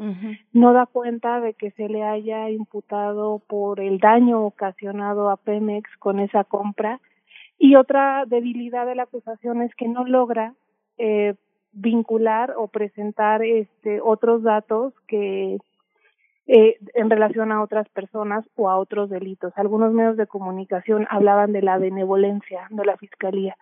no 0.52 0.72
da 0.72 0.86
cuenta 0.86 1.40
de 1.40 1.54
que 1.54 1.70
se 1.72 1.88
le 1.88 2.02
haya 2.02 2.50
imputado 2.50 3.40
por 3.46 3.80
el 3.80 3.98
daño 3.98 4.42
ocasionado 4.42 5.30
a 5.30 5.36
Pemex 5.36 5.88
con 5.98 6.18
esa 6.18 6.44
compra 6.44 7.00
y 7.58 7.76
otra 7.76 8.24
debilidad 8.26 8.86
de 8.86 8.94
la 8.94 9.04
acusación 9.04 9.62
es 9.62 9.74
que 9.74 9.88
no 9.88 10.04
logra 10.04 10.54
eh, 10.98 11.34
vincular 11.72 12.54
o 12.56 12.68
presentar 12.68 13.42
este 13.42 14.00
otros 14.00 14.42
datos 14.42 14.94
que 15.06 15.58
eh, 16.46 16.76
en 16.94 17.10
relación 17.10 17.50
a 17.52 17.62
otras 17.62 17.88
personas 17.88 18.48
o 18.54 18.70
a 18.70 18.78
otros 18.78 19.10
delitos. 19.10 19.52
Algunos 19.56 19.92
medios 19.92 20.16
de 20.16 20.26
comunicación 20.26 21.06
hablaban 21.10 21.52
de 21.52 21.62
la 21.62 21.78
benevolencia 21.78 22.68
de 22.70 22.84
la 22.84 22.96
fiscalía. 22.96 23.56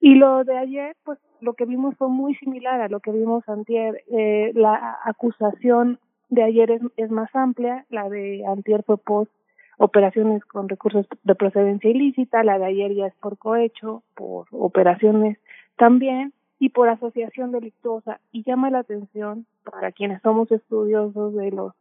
Y 0.00 0.14
lo 0.14 0.44
de 0.44 0.56
ayer, 0.56 0.96
pues 1.04 1.18
lo 1.40 1.54
que 1.54 1.64
vimos 1.64 1.96
fue 1.96 2.08
muy 2.08 2.34
similar 2.36 2.80
a 2.80 2.88
lo 2.88 3.00
que 3.00 3.10
vimos 3.10 3.46
antier. 3.48 4.02
Eh, 4.10 4.52
la 4.54 4.98
acusación 5.04 5.98
de 6.28 6.44
ayer 6.44 6.70
es, 6.70 6.82
es 6.96 7.10
más 7.10 7.34
amplia, 7.34 7.84
la 7.90 8.08
de 8.08 8.44
antier 8.46 8.82
fue 8.84 8.96
post 8.96 9.32
operaciones 9.80 10.44
con 10.44 10.68
recursos 10.68 11.06
de 11.22 11.34
procedencia 11.34 11.88
ilícita, 11.88 12.44
la 12.44 12.58
de 12.58 12.66
ayer 12.66 12.94
ya 12.94 13.06
es 13.06 13.14
por 13.14 13.38
cohecho, 13.38 14.02
por 14.14 14.46
operaciones 14.50 15.38
también 15.76 16.34
y 16.58 16.68
por 16.68 16.90
asociación 16.90 17.50
delictuosa. 17.50 18.20
Y 18.30 18.42
llama 18.44 18.68
la 18.68 18.80
atención 18.80 19.46
para 19.64 19.90
quienes 19.90 20.20
somos 20.20 20.52
estudiosos 20.52 21.34
de 21.34 21.50
los 21.50 21.72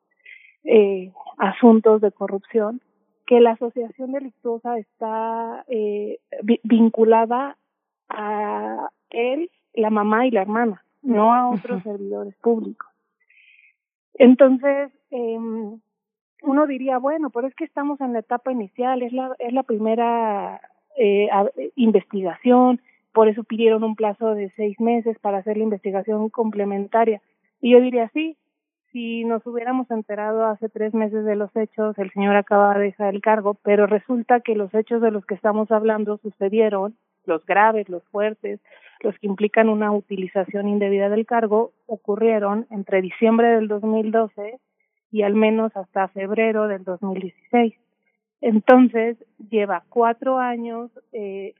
eh, 0.63 1.11
asuntos 1.37 1.99
de 1.99 2.13
corrupción 2.13 2.81
que 3.27 3.41
la 3.41 3.51
asociación 3.51 4.13
delictuosa 4.13 4.77
está 4.77 5.65
eh, 5.67 6.19
vinculada 6.63 7.57
a 8.07 8.89
él, 9.09 9.51
la 9.73 9.89
mamá 9.89 10.25
y 10.25 10.31
la 10.31 10.41
hermana, 10.41 10.85
no 11.01 11.33
a 11.33 11.49
otros 11.49 11.83
servidores 11.83 12.33
públicos. 12.37 12.89
Entonces, 14.13 14.89
eh, 15.11 15.37
uno 16.41 16.67
diría, 16.67 16.97
bueno, 16.97 17.29
pero 17.29 17.47
es 17.47 17.55
que 17.55 17.65
estamos 17.65 17.99
en 18.01 18.13
la 18.13 18.19
etapa 18.19 18.51
inicial, 18.51 19.01
es 19.01 19.13
la, 19.13 19.35
es 19.39 19.53
la 19.53 19.63
primera 19.63 20.61
eh, 20.97 21.29
investigación, 21.75 22.81
por 23.13 23.27
eso 23.27 23.43
pidieron 23.43 23.83
un 23.83 23.95
plazo 23.95 24.35
de 24.35 24.51
seis 24.55 24.79
meses 24.79 25.17
para 25.19 25.39
hacer 25.39 25.57
la 25.57 25.63
investigación 25.63 26.29
complementaria. 26.29 27.21
Y 27.61 27.71
yo 27.71 27.81
diría, 27.81 28.09
sí, 28.13 28.37
si 28.91 29.23
nos 29.23 29.45
hubiéramos 29.45 29.89
enterado 29.91 30.45
hace 30.45 30.69
tres 30.69 30.93
meses 30.93 31.25
de 31.25 31.35
los 31.35 31.55
hechos, 31.55 31.97
el 31.97 32.11
señor 32.11 32.35
acaba 32.35 32.73
de 32.77 32.85
dejar 32.85 33.13
el 33.13 33.21
cargo, 33.21 33.55
pero 33.63 33.87
resulta 33.87 34.39
que 34.39 34.55
los 34.55 34.73
hechos 34.73 35.01
de 35.01 35.11
los 35.11 35.25
que 35.25 35.35
estamos 35.35 35.71
hablando 35.71 36.17
sucedieron, 36.17 36.95
los 37.25 37.45
graves, 37.45 37.89
los 37.89 38.03
fuertes, 38.05 38.59
los 39.01 39.17
que 39.19 39.27
implican 39.27 39.69
una 39.69 39.91
utilización 39.91 40.67
indebida 40.67 41.09
del 41.09 41.25
cargo, 41.25 41.71
ocurrieron 41.85 42.65
entre 42.71 43.01
diciembre 43.01 43.49
del 43.49 43.67
2012 43.67 44.59
y 45.11 45.23
al 45.23 45.35
menos 45.35 45.75
hasta 45.75 46.07
febrero 46.09 46.67
del 46.67 46.83
2016. 46.83 47.73
Entonces, 48.41 49.17
lleva 49.49 49.83
cuatro 49.89 50.37
años 50.37 50.91
eh, 51.11 51.53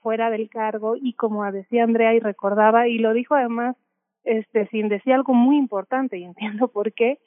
fuera 0.00 0.30
del 0.30 0.48
cargo 0.48 0.96
y 0.96 1.14
como 1.14 1.50
decía 1.50 1.84
Andrea 1.84 2.14
y 2.14 2.20
recordaba, 2.20 2.88
y 2.88 2.98
lo 2.98 3.12
dijo 3.12 3.34
además 3.34 3.76
este, 4.24 4.66
sin 4.68 4.88
decir 4.88 5.12
algo 5.12 5.34
muy 5.34 5.56
importante, 5.56 6.18
y 6.18 6.24
entiendo 6.24 6.68
por 6.68 6.92
qué, 6.92 7.18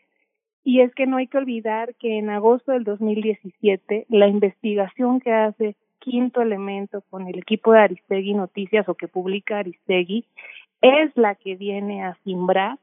y 0.63 0.81
es 0.81 0.93
que 0.95 1.05
no 1.05 1.17
hay 1.17 1.27
que 1.27 1.37
olvidar 1.37 1.95
que 1.95 2.17
en 2.17 2.29
agosto 2.29 2.73
del 2.73 2.83
2017 2.83 4.05
la 4.09 4.27
investigación 4.27 5.21
que 5.21 5.31
hace 5.31 5.75
Quinto 5.99 6.41
Elemento 6.41 7.03
con 7.09 7.27
el 7.27 7.39
equipo 7.39 7.71
de 7.71 7.79
Aristegui 7.79 8.33
Noticias 8.33 8.87
o 8.89 8.95
que 8.95 9.07
publica 9.07 9.59
Aristegui 9.59 10.25
es 10.81 11.15
la 11.15 11.35
que 11.35 11.55
viene 11.55 12.03
a 12.03 12.17
simbrar 12.23 12.77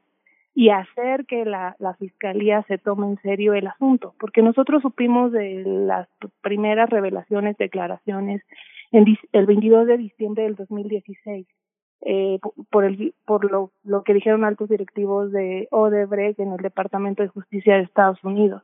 y 0.57 0.69
hacer 0.69 1.25
que 1.25 1.43
la, 1.43 1.75
fiscalía 1.99 2.63
se 2.63 2.77
tome 2.77 3.07
en 3.07 3.21
serio 3.21 3.53
el 3.53 3.67
asunto, 3.67 4.15
porque 4.17 4.41
nosotros 4.41 4.81
supimos 4.81 5.33
de 5.33 5.63
las 5.65 6.07
primeras 6.41 6.89
revelaciones, 6.89 7.57
declaraciones 7.57 8.41
en 8.93 9.17
el 9.33 9.45
22 9.45 9.85
de 9.85 9.97
diciembre 9.97 10.43
del 10.43 10.55
2016 10.55 11.45
eh, 12.01 12.39
por 12.69 12.85
el 12.85 13.13
por 13.25 13.51
lo, 13.51 13.71
lo 13.83 14.03
que 14.03 14.13
dijeron 14.13 14.45
altos 14.45 14.69
directivos 14.69 15.31
de 15.31 15.67
Odebrecht 15.71 16.39
en 16.39 16.53
el 16.53 16.57
Departamento 16.57 17.21
de 17.21 17.29
Justicia 17.29 17.75
de 17.75 17.83
Estados 17.83 18.23
Unidos. 18.23 18.63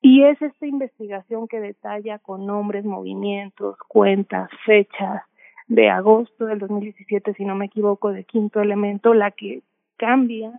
Y 0.00 0.24
es 0.24 0.40
esta 0.42 0.66
investigación 0.66 1.46
que 1.46 1.60
detalla 1.60 2.18
con 2.18 2.46
nombres, 2.46 2.84
movimientos, 2.84 3.76
cuentas, 3.86 4.50
fechas 4.66 5.22
de 5.68 5.88
agosto 5.88 6.46
del 6.46 6.58
2017, 6.58 7.34
si 7.34 7.44
no 7.44 7.54
me 7.54 7.66
equivoco, 7.66 8.10
de 8.10 8.24
quinto 8.24 8.60
elemento, 8.60 9.14
la 9.14 9.30
que 9.30 9.62
cambia 9.96 10.58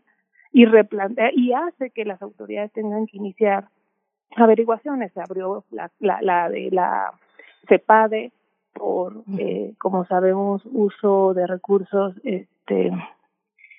y 0.54 0.66
replantea 0.66 1.32
y 1.34 1.52
hace 1.52 1.90
que 1.90 2.06
las 2.06 2.22
autoridades 2.22 2.72
tengan 2.72 3.08
que 3.08 3.18
iniciar 3.18 3.68
averiguaciones. 4.38 5.12
Se 5.14 5.20
abrió 5.20 5.66
la, 5.72 5.92
la, 6.00 6.22
la 6.22 6.50
de 6.50 6.70
la 6.72 7.12
CEPADE 7.68 8.32
por, 8.72 9.24
eh, 9.38 9.74
como 9.80 10.06
sabemos, 10.06 10.62
uso 10.72 11.34
de 11.34 11.48
recursos 11.48 12.16
este, 12.24 12.92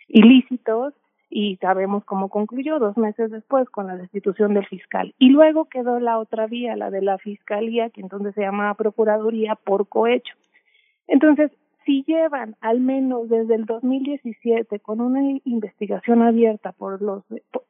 ilícitos 0.09 0.95
y 1.31 1.57
sabemos 1.57 2.05
cómo 2.05 2.29
concluyó 2.29 2.79
dos 2.79 2.97
meses 2.97 3.31
después 3.31 3.69
con 3.71 3.87
la 3.87 3.97
destitución 3.97 4.55
del 4.55 4.67
fiscal. 4.67 5.15
Y 5.19 5.31
luego 5.31 5.67
quedó 5.67 5.99
la 6.01 6.19
otra 6.19 6.47
vía, 6.47 6.77
la 6.77 6.91
de 6.91 7.03
la 7.03 7.19
fiscalía, 7.19 7.91
que 7.91 8.01
entonces 8.01 8.35
se 8.35 8.43
llamaba 8.43 8.75
Procuraduría 8.75 9.57
por 9.57 9.89
cohecho. 9.89 10.35
Entonces, 11.07 11.51
si 11.85 12.03
llevan 12.05 12.57
al 12.61 12.81
menos 12.81 13.29
desde 13.29 13.55
el 13.55 13.67
2017 13.67 14.81
con 14.81 15.01
una 15.01 15.41
investigación 15.45 16.23
abierta 16.23 16.73
por 16.73 17.03
los 17.03 17.25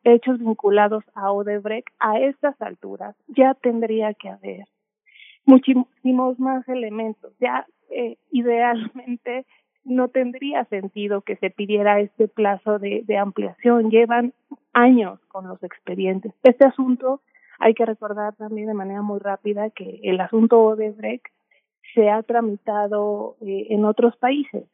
hechos 0.05 0.39
vinculados 0.39 1.05
a 1.15 1.33
Odebrecht, 1.33 1.89
a 1.99 2.19
estas 2.19 2.61
alturas 2.61 3.17
ya 3.29 3.55
tendría 3.55 4.15
que 4.15 4.29
haber 4.29 4.65
muchísimos 5.47 6.39
más 6.39 6.69
elementos. 6.69 7.33
Ya 7.41 7.67
eh, 7.91 8.17
idealmente 8.31 9.47
no 9.85 10.09
tendría 10.09 10.65
sentido 10.67 11.21
que 11.21 11.37
se 11.37 11.51
pidiera 11.51 12.01
este 12.01 12.29
plazo 12.29 12.79
de, 12.79 13.03
de 13.05 13.19
ampliación. 13.19 13.91
Llevan 13.91 14.33
años 14.73 15.21
con 15.29 15.47
los 15.47 15.63
expedientes. 15.63 16.33
Este 16.43 16.67
asunto 16.67 17.21
hay 17.59 17.75
que 17.75 17.85
recordar 17.87 18.35
también 18.35 18.69
de 18.69 18.75
manera 18.75 19.03
muy 19.03 19.21
rápida 19.21 19.71
que 19.71 20.01
el 20.03 20.21
asunto 20.21 20.61
Odebrecht 20.61 21.27
se 21.95 22.11
ha 22.11 22.23
tramitado 22.23 23.37
eh, 23.41 23.67
en 23.71 23.85
otros 23.85 24.17
países 24.17 24.65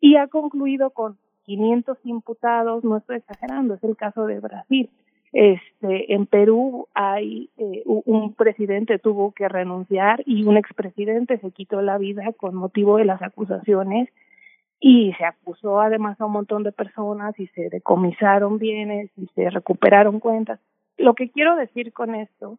y 0.00 0.16
ha 0.16 0.28
concluido 0.28 0.90
con 0.90 1.18
500 1.44 1.98
imputados, 2.04 2.84
no 2.84 2.96
estoy 2.96 3.16
exagerando, 3.16 3.74
es 3.74 3.84
el 3.84 3.96
caso 3.96 4.26
de 4.26 4.40
Brasil. 4.40 4.90
Este, 5.32 6.14
en 6.14 6.26
Perú 6.26 6.86
hay 6.94 7.50
eh, 7.58 7.82
un 7.84 8.34
presidente 8.34 9.00
tuvo 9.00 9.32
que 9.32 9.48
renunciar 9.48 10.22
y 10.26 10.44
un 10.44 10.56
expresidente 10.56 11.38
se 11.38 11.50
quitó 11.50 11.82
la 11.82 11.98
vida 11.98 12.32
con 12.36 12.54
motivo 12.54 12.98
de 12.98 13.04
las 13.04 13.20
acusaciones 13.20 14.08
y 14.78 15.12
se 15.14 15.24
acusó 15.24 15.80
además 15.80 16.20
a 16.20 16.26
un 16.26 16.32
montón 16.32 16.62
de 16.62 16.70
personas 16.70 17.38
y 17.40 17.48
se 17.48 17.68
decomisaron 17.68 18.58
bienes 18.58 19.10
y 19.16 19.26
se 19.34 19.50
recuperaron 19.50 20.20
cuentas. 20.20 20.60
Lo 20.98 21.14
que 21.14 21.30
quiero 21.30 21.56
decir 21.56 21.92
con 21.92 22.14
esto 22.14 22.58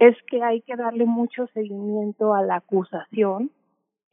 es 0.00 0.16
que 0.28 0.42
hay 0.42 0.62
que 0.62 0.76
darle 0.76 1.04
mucho 1.04 1.46
seguimiento 1.48 2.34
a 2.34 2.42
la 2.42 2.56
acusación, 2.56 3.50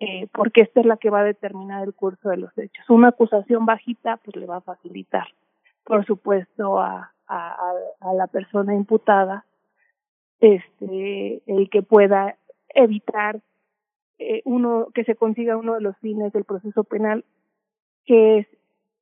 eh, 0.01 0.27
porque 0.33 0.61
esta 0.61 0.81
es 0.81 0.85
la 0.85 0.97
que 0.97 1.09
va 1.09 1.21
a 1.21 1.23
determinar 1.23 1.83
el 1.85 1.93
curso 1.93 2.29
de 2.29 2.35
los 2.35 2.55
hechos. 2.57 2.87
Una 2.89 3.07
acusación 3.07 3.65
bajita, 3.65 4.17
pues 4.17 4.35
le 4.35 4.45
va 4.45 4.57
a 4.57 4.61
facilitar, 4.61 5.27
por 5.85 6.05
supuesto, 6.05 6.77
a, 6.79 7.13
a, 7.29 8.13
la 8.13 8.27
persona 8.27 8.75
imputada, 8.75 9.45
este, 10.41 11.41
el 11.47 11.69
que 11.69 11.81
pueda 11.83 12.35
evitar 12.69 13.39
eh, 14.19 14.41
uno 14.43 14.87
que 14.93 15.05
se 15.05 15.15
consiga 15.15 15.55
uno 15.55 15.75
de 15.75 15.81
los 15.81 15.97
fines 15.99 16.33
del 16.33 16.43
proceso 16.43 16.83
penal, 16.83 17.23
que 18.05 18.39
es 18.39 18.47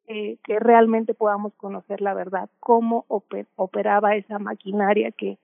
eh, 0.07 0.38
que 0.44 0.60
realmente 0.60 1.16
podamos 1.16 1.56
conocer 1.56 1.99
la 2.02 2.14
verdad, 2.14 2.48
cómo 2.60 3.06
operaba 3.07 4.16
esa 4.16 4.38
maquinaria 4.38 5.12
que 5.12 5.40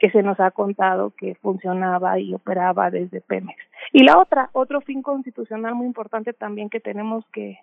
que 0.00 0.10
se 0.10 0.22
nos 0.22 0.40
ha 0.40 0.50
contado 0.50 1.10
que 1.10 1.34
funcionaba 1.36 2.18
y 2.18 2.34
operaba 2.34 2.90
desde 2.90 3.20
Pemex. 3.20 3.62
Y 3.92 4.02
la 4.02 4.18
otra, 4.18 4.48
otro 4.52 4.80
fin 4.80 5.02
constitucional 5.02 5.74
muy 5.74 5.86
importante 5.86 6.32
también 6.32 6.70
que 6.70 6.80
tenemos 6.80 7.24
que 7.32 7.58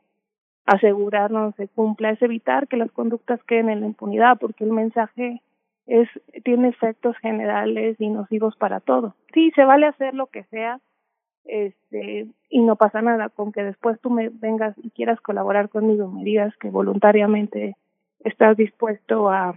asegurarnos 0.68 1.56
se 1.56 1.68
cumpla 1.68 2.12
es 2.12 2.22
evitar 2.22 2.68
que 2.68 2.78
las 2.78 2.92
conductas 2.92 3.44
queden 3.44 3.70
en 3.70 3.82
la 3.82 3.88
impunidad, 3.88 4.38
porque 4.38 4.64
el 4.64 4.72
mensaje 4.72 5.42
es 5.88 6.08
tiene 6.44 6.68
efectos 6.68 7.18
generales 7.18 7.96
y 8.00 8.10
nocivos 8.10 8.56
para 8.56 8.82
todo. 8.82 9.16
Sí, 9.34 9.52
se 9.56 9.64
vale 9.64 9.88
hacer 9.88 10.14
lo 10.14 10.28
que 10.28 10.44
sea, 10.46 10.80
este 11.46 12.28
y 12.50 12.62
no 12.62 12.76
pasa 12.76 13.02
nada 13.02 13.30
con 13.30 13.52
que 13.52 13.64
después 13.64 14.00
tú 14.02 14.10
me 14.10 14.30
vengas 14.30 14.76
y 14.84 14.92
quieras 14.92 15.20
colaborar 15.22 15.70
conmigo, 15.70 16.12
me 16.12 16.24
digas 16.24 16.56
que 16.58 16.70
voluntariamente 16.70 17.78
estás 18.20 18.58
dispuesto 18.58 19.30
a 19.30 19.56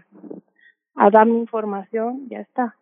a 0.94 1.10
darme 1.10 1.38
información, 1.38 2.28
ya 2.28 2.40
está. 2.40 2.76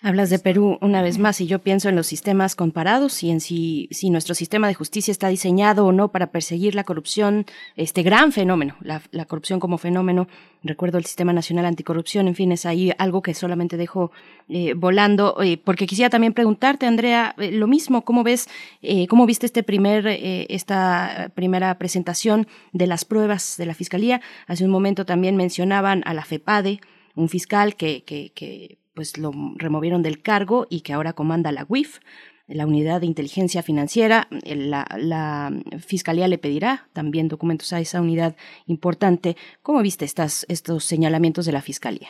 Hablas 0.00 0.30
de 0.30 0.38
Perú 0.38 0.78
una 0.80 1.02
vez 1.02 1.18
más 1.18 1.40
y 1.40 1.46
yo 1.46 1.60
pienso 1.60 1.88
en 1.88 1.96
los 1.96 2.06
sistemas 2.06 2.54
comparados 2.54 3.22
y 3.22 3.30
en 3.30 3.40
si, 3.40 3.88
si 3.90 4.10
nuestro 4.10 4.34
sistema 4.34 4.68
de 4.68 4.74
justicia 4.74 5.10
está 5.10 5.28
diseñado 5.28 5.86
o 5.86 5.92
no 5.92 6.12
para 6.12 6.30
perseguir 6.30 6.74
la 6.74 6.84
corrupción, 6.84 7.46
este 7.74 8.02
gran 8.02 8.30
fenómeno, 8.30 8.76
la, 8.80 9.02
la 9.10 9.24
corrupción 9.24 9.60
como 9.60 9.78
fenómeno. 9.78 10.28
Recuerdo 10.62 10.98
el 10.98 11.04
Sistema 11.04 11.32
Nacional 11.32 11.64
Anticorrupción, 11.64 12.28
en 12.28 12.34
fin, 12.34 12.52
es 12.52 12.66
ahí 12.66 12.92
algo 12.98 13.22
que 13.22 13.34
solamente 13.34 13.76
dejo 13.76 14.12
eh, 14.48 14.74
volando, 14.74 15.42
eh, 15.42 15.56
porque 15.56 15.86
quisiera 15.86 16.10
también 16.10 16.32
preguntarte, 16.32 16.86
Andrea, 16.86 17.34
eh, 17.38 17.50
lo 17.50 17.66
mismo, 17.66 18.04
¿cómo 18.04 18.24
ves, 18.24 18.48
cómo 19.08 19.26
viste 19.26 19.46
este 19.46 19.62
primer, 19.62 20.06
esta 20.06 21.32
primera 21.34 21.78
presentación 21.78 22.46
de 22.72 22.86
las 22.86 23.04
pruebas 23.04 23.56
de 23.56 23.66
la 23.66 23.74
Fiscalía? 23.74 24.20
Hace 24.46 24.64
un 24.64 24.70
momento 24.70 25.06
también 25.06 25.36
mencionaban 25.36 26.02
a 26.06 26.14
la 26.14 26.24
FEPADE, 26.24 26.80
un 27.14 27.28
fiscal 27.28 27.74
que, 27.74 28.04
que, 28.04 28.30
que 28.34 28.78
pues 28.98 29.16
lo 29.16 29.30
removieron 29.54 30.02
del 30.02 30.20
cargo 30.20 30.66
y 30.68 30.80
que 30.80 30.92
ahora 30.92 31.12
comanda 31.12 31.52
la 31.52 31.64
UIF, 31.68 32.00
la 32.48 32.66
Unidad 32.66 32.98
de 32.98 33.06
Inteligencia 33.06 33.62
Financiera. 33.62 34.26
La, 34.44 35.52
Fiscalía 35.78 36.26
le 36.26 36.36
pedirá 36.36 36.88
también 36.94 37.28
documentos 37.28 37.72
a 37.72 37.78
esa 37.78 38.02
unidad 38.02 38.34
importante. 38.66 39.36
¿Cómo 39.62 39.82
viste 39.82 40.04
estas, 40.04 40.44
estos 40.48 40.82
señalamientos 40.82 41.46
de 41.46 41.52
la 41.52 41.62
Fiscalía? 41.62 42.08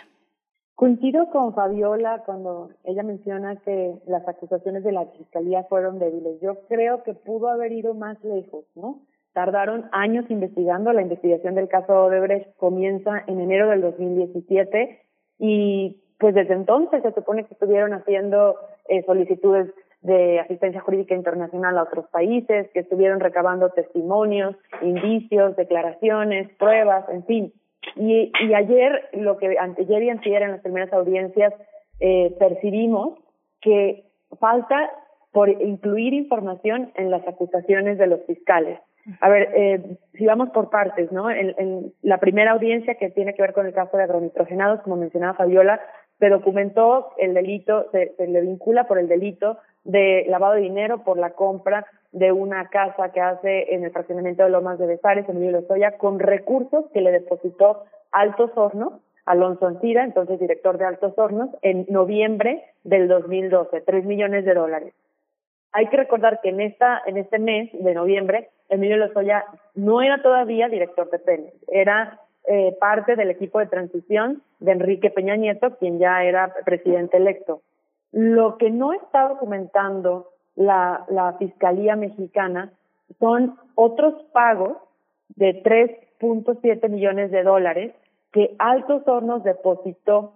Coincido 0.77 1.29
con 1.31 1.55
Fabiola 1.55 2.23
cuando 2.25 2.71
ella 2.85 3.03
menciona 3.03 3.57
que 3.57 3.93
las 4.07 4.27
acusaciones 4.27 4.83
de 4.83 4.93
la 4.93 5.05
Fiscalía 5.09 5.65
fueron 5.65 5.99
débiles. 5.99 6.41
Yo 6.41 6.61
creo 6.69 7.03
que 7.03 7.13
pudo 7.13 7.51
haber 7.51 7.73
ido 7.73 7.93
más 7.93 8.17
lejos, 8.25 8.65
¿no? 8.75 9.03
Tardaron 9.35 9.91
años 9.93 10.25
investigando. 10.31 10.95
La 10.95 11.03
investigación 11.03 11.55
del 11.55 11.69
caso 11.69 12.07
Odebrecht 12.07 12.57
comienza 12.57 13.25
en 13.27 13.41
enero 13.41 13.69
del 13.69 13.83
2017 13.83 15.03
y 15.39 16.03
pues 16.19 16.35
desde 16.35 16.55
entonces 16.55 17.03
se 17.03 17.13
supone 17.13 17.45
que 17.45 17.55
estuvieron 17.55 17.93
haciendo 17.93 18.57
eh, 18.89 19.03
solicitudes 19.05 19.73
de 20.03 20.41
asistencia 20.41 20.81
jurídica 20.81 21.15
internacional 21.15 21.77
a 21.77 21.83
otros 21.83 22.07
países, 22.09 22.69
que 22.73 22.81
estuvieron 22.81 23.21
recabando 23.21 23.71
testimonios, 23.71 24.57
indicios, 24.81 25.57
declaraciones, 25.57 26.49
pruebas, 26.57 27.09
en 27.09 27.25
fin. 27.25 27.53
Y, 27.97 28.33
ayer, 28.55 29.09
lo 29.13 29.39
que 29.39 29.57
ayer 29.59 30.03
y 30.03 30.11
antier 30.11 30.43
en 30.43 30.53
las 30.53 30.61
primeras 30.61 30.93
audiencias, 30.93 31.53
eh, 32.01 32.35
percibimos 32.39 33.19
que 33.61 34.05
falta 34.39 34.91
por 35.33 35.49
incluir 35.49 36.15
información 36.15 36.93
en 36.95 37.11
las 37.11 37.27
acusaciones 37.27 37.99
de 37.99 38.07
los 38.07 38.25
fiscales. 38.27 38.79
A 39.21 39.29
ver, 39.29 39.51
eh, 39.55 39.99
si 40.15 40.27
vamos 40.27 40.51
por 40.51 40.69
partes, 40.71 41.11
¿no? 41.13 41.31
En, 41.31 41.55
en, 41.59 41.93
la 42.03 42.19
primera 42.19 42.53
audiencia 42.53 42.97
que 42.97 43.11
tiene 43.11 43.35
que 43.35 43.43
ver 43.43 43.53
con 43.53 43.67
el 43.67 43.73
caso 43.73 43.97
de 43.97 44.03
agronitrogenados, 44.03 44.83
como 44.83 44.97
mencionaba 44.97 45.35
Fabiola, 45.35 45.81
se 46.19 46.29
documentó 46.29 47.11
el 47.19 47.35
delito, 47.35 47.91
se, 47.93 48.15
se, 48.17 48.27
le 48.27 48.41
vincula 48.41 48.85
por 48.85 48.99
el 48.99 49.09
delito 49.09 49.59
de 49.85 50.27
lavado 50.29 50.55
de 50.55 50.61
dinero 50.61 51.05
por 51.05 51.19
la 51.19 51.31
compra 51.31 51.87
de 52.13 52.33
una 52.33 52.69
casa 52.69 53.13
que 53.13 53.21
hace 53.21 53.75
en 53.75 53.85
el 53.85 53.91
fraccionamiento 53.91 54.43
de 54.43 54.51
Lomas 54.51 54.79
de 54.79 54.87
Besares, 54.87 55.29
en 55.29 55.37
Emilio 55.37 55.61
Lozoya, 55.61 55.99
con 55.99 56.19
recursos 56.19 56.87
que 56.93 57.01
le 57.01 57.13
depositó 57.13 57.85
Altos 58.11 58.51
Hornos, 58.55 58.95
Alonso 59.27 59.67
Ancira, 59.67 60.05
entonces 60.05 60.41
director 60.41 60.79
de 60.79 60.87
Altos 60.87 61.13
Hornos, 61.17 61.51
en 61.63 61.87
noviembre 61.89 62.65
del 62.85 63.09
2012, 63.09 63.83
tres 63.83 64.05
millones 64.05 64.45
de 64.45 64.55
dólares. 64.55 64.95
Hay 65.73 65.89
que 65.89 65.99
recordar 65.99 66.41
que 66.41 66.49
en 66.49 66.63
esta, 66.63 67.03
en 67.07 67.19
este 67.19 67.39
mes 67.39 67.71
de 67.73 67.93
noviembre, 67.93 68.49
Emilio 68.71 68.97
Lozoya 68.97 69.45
no 69.75 70.01
era 70.01 70.23
todavía 70.23 70.69
director 70.69 71.11
de 71.11 71.19
Pemex, 71.19 71.55
era 71.69 72.21
eh, 72.51 72.75
parte 72.81 73.15
del 73.15 73.31
equipo 73.31 73.59
de 73.59 73.67
transición 73.67 74.43
de 74.59 74.73
Enrique 74.73 75.11
Peña 75.11 75.37
Nieto, 75.37 75.77
quien 75.77 75.99
ya 75.99 76.25
era 76.25 76.55
presidente 76.65 77.19
electo. 77.19 77.61
Lo 78.11 78.57
que 78.57 78.71
no 78.71 78.95
está 78.95 79.29
documentando 79.29 80.31
la, 80.57 81.05
la 81.09 81.35
Fiscalía 81.35 81.95
Mexicana 81.95 82.73
son 83.21 83.59
otros 83.75 84.15
pagos 84.33 84.79
de 85.37 85.63
3.7 85.63 86.89
millones 86.89 87.31
de 87.31 87.43
dólares 87.43 87.95
que 88.33 88.55
Altos 88.59 89.07
Hornos 89.07 89.45
depositó 89.45 90.33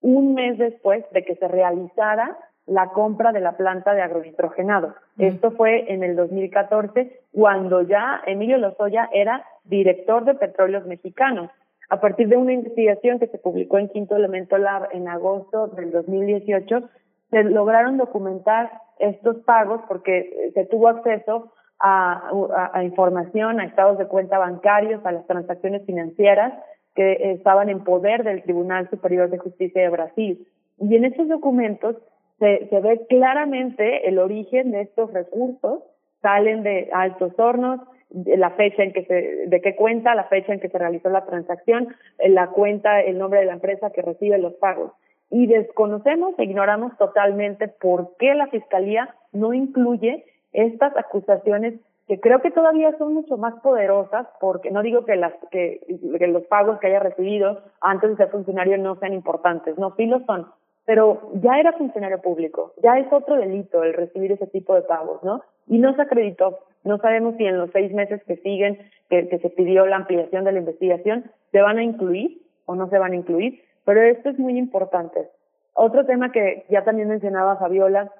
un 0.00 0.34
mes 0.34 0.56
después 0.56 1.04
de 1.12 1.22
que 1.22 1.36
se 1.36 1.48
realizara 1.48 2.36
la 2.66 2.90
compra 2.90 3.32
de 3.32 3.40
la 3.40 3.56
planta 3.56 3.94
de 3.94 4.02
agronitrogenados. 4.02 4.94
Esto 5.18 5.50
fue 5.52 5.92
en 5.92 6.02
el 6.02 6.16
2014, 6.16 7.20
cuando 7.32 7.82
ya 7.82 8.22
Emilio 8.26 8.58
Lozoya 8.58 9.08
era 9.12 9.44
director 9.64 10.24
de 10.24 10.34
Petróleos 10.34 10.86
Mexicanos. 10.86 11.50
A 11.90 12.00
partir 12.00 12.28
de 12.28 12.36
una 12.36 12.52
investigación 12.52 13.18
que 13.18 13.26
se 13.26 13.38
publicó 13.38 13.78
en 13.78 13.88
Quinto 13.88 14.16
Elemento 14.16 14.56
Lab 14.58 14.88
en 14.92 15.08
agosto 15.08 15.66
del 15.68 15.90
2018, 15.90 16.88
se 17.30 17.44
lograron 17.44 17.98
documentar 17.98 18.70
estos 18.98 19.38
pagos 19.38 19.80
porque 19.88 20.52
se 20.54 20.64
tuvo 20.66 20.88
acceso 20.88 21.52
a, 21.80 22.30
a, 22.72 22.84
información, 22.84 23.58
a 23.58 23.64
estados 23.64 23.98
de 23.98 24.06
cuenta 24.06 24.38
bancarios, 24.38 25.04
a 25.04 25.12
las 25.12 25.26
transacciones 25.26 25.84
financieras 25.84 26.52
que 26.94 27.32
estaban 27.32 27.68
en 27.68 27.82
poder 27.82 28.22
del 28.22 28.42
Tribunal 28.42 28.88
Superior 28.88 29.30
de 29.30 29.38
Justicia 29.38 29.82
de 29.82 29.88
Brasil. 29.88 30.46
Y 30.78 30.94
en 30.94 31.04
estos 31.04 31.28
documentos 31.28 31.96
se, 32.42 32.66
se 32.70 32.80
ve 32.80 33.06
claramente 33.08 34.08
el 34.08 34.18
origen 34.18 34.72
de 34.72 34.80
estos 34.80 35.12
recursos, 35.12 35.84
salen 36.22 36.64
de 36.64 36.90
Altos 36.92 37.38
Hornos, 37.38 37.78
la 38.10 38.50
fecha 38.50 38.82
en 38.82 38.92
que 38.92 39.04
se, 39.04 39.46
de 39.46 39.60
qué 39.60 39.76
cuenta, 39.76 40.16
la 40.16 40.24
fecha 40.24 40.52
en 40.52 40.58
que 40.58 40.68
se 40.68 40.76
realizó 40.76 41.08
la 41.08 41.24
transacción, 41.24 41.94
la 42.18 42.48
cuenta, 42.48 43.00
el 43.00 43.18
nombre 43.18 43.38
de 43.38 43.46
la 43.46 43.52
empresa 43.52 43.90
que 43.90 44.02
recibe 44.02 44.38
los 44.38 44.54
pagos. 44.54 44.90
Y 45.30 45.46
desconocemos 45.46 46.36
e 46.36 46.42
ignoramos 46.42 46.96
totalmente 46.98 47.68
por 47.68 48.16
qué 48.18 48.34
la 48.34 48.48
Fiscalía 48.48 49.14
no 49.30 49.54
incluye 49.54 50.24
estas 50.52 50.96
acusaciones 50.96 51.74
que 52.08 52.18
creo 52.18 52.42
que 52.42 52.50
todavía 52.50 52.92
son 52.98 53.14
mucho 53.14 53.36
más 53.36 53.54
poderosas, 53.62 54.26
porque 54.40 54.72
no 54.72 54.82
digo 54.82 55.04
que, 55.04 55.14
las, 55.14 55.32
que, 55.52 55.80
que 56.18 56.26
los 56.26 56.42
pagos 56.46 56.80
que 56.80 56.88
haya 56.88 56.98
recibido 56.98 57.62
antes 57.80 58.10
de 58.10 58.16
ser 58.16 58.30
funcionario 58.30 58.78
no 58.78 58.96
sean 58.96 59.12
importantes, 59.12 59.78
no, 59.78 59.94
sí 59.94 60.06
lo 60.06 60.18
son, 60.26 60.48
pero 60.84 61.30
ya 61.34 61.58
era 61.58 61.72
funcionario 61.72 62.20
público, 62.20 62.74
ya 62.82 62.98
es 62.98 63.06
otro 63.12 63.36
delito 63.36 63.82
el 63.84 63.94
recibir 63.94 64.32
ese 64.32 64.46
tipo 64.46 64.74
de 64.74 64.82
pagos, 64.82 65.22
¿no? 65.22 65.42
Y 65.66 65.78
no 65.78 65.94
se 65.94 66.02
acreditó. 66.02 66.58
No 66.84 66.98
sabemos 66.98 67.36
si 67.36 67.44
en 67.44 67.58
los 67.58 67.70
seis 67.70 67.92
meses 67.92 68.22
que 68.24 68.36
siguen, 68.38 68.78
que, 69.08 69.28
que 69.28 69.38
se 69.38 69.50
pidió 69.50 69.86
la 69.86 69.96
ampliación 69.96 70.44
de 70.44 70.52
la 70.52 70.58
investigación, 70.58 71.30
se 71.52 71.60
van 71.60 71.78
a 71.78 71.84
incluir 71.84 72.42
o 72.66 72.74
no 72.74 72.88
se 72.88 72.98
van 72.98 73.12
a 73.12 73.16
incluir, 73.16 73.62
pero 73.84 74.02
esto 74.02 74.30
es 74.30 74.38
muy 74.38 74.58
importante. 74.58 75.28
Otro 75.74 76.04
tema 76.04 76.32
que 76.32 76.64
ya 76.68 76.84
también 76.84 77.08
mencionaba 77.08 77.56
Fabiola, 77.56 78.10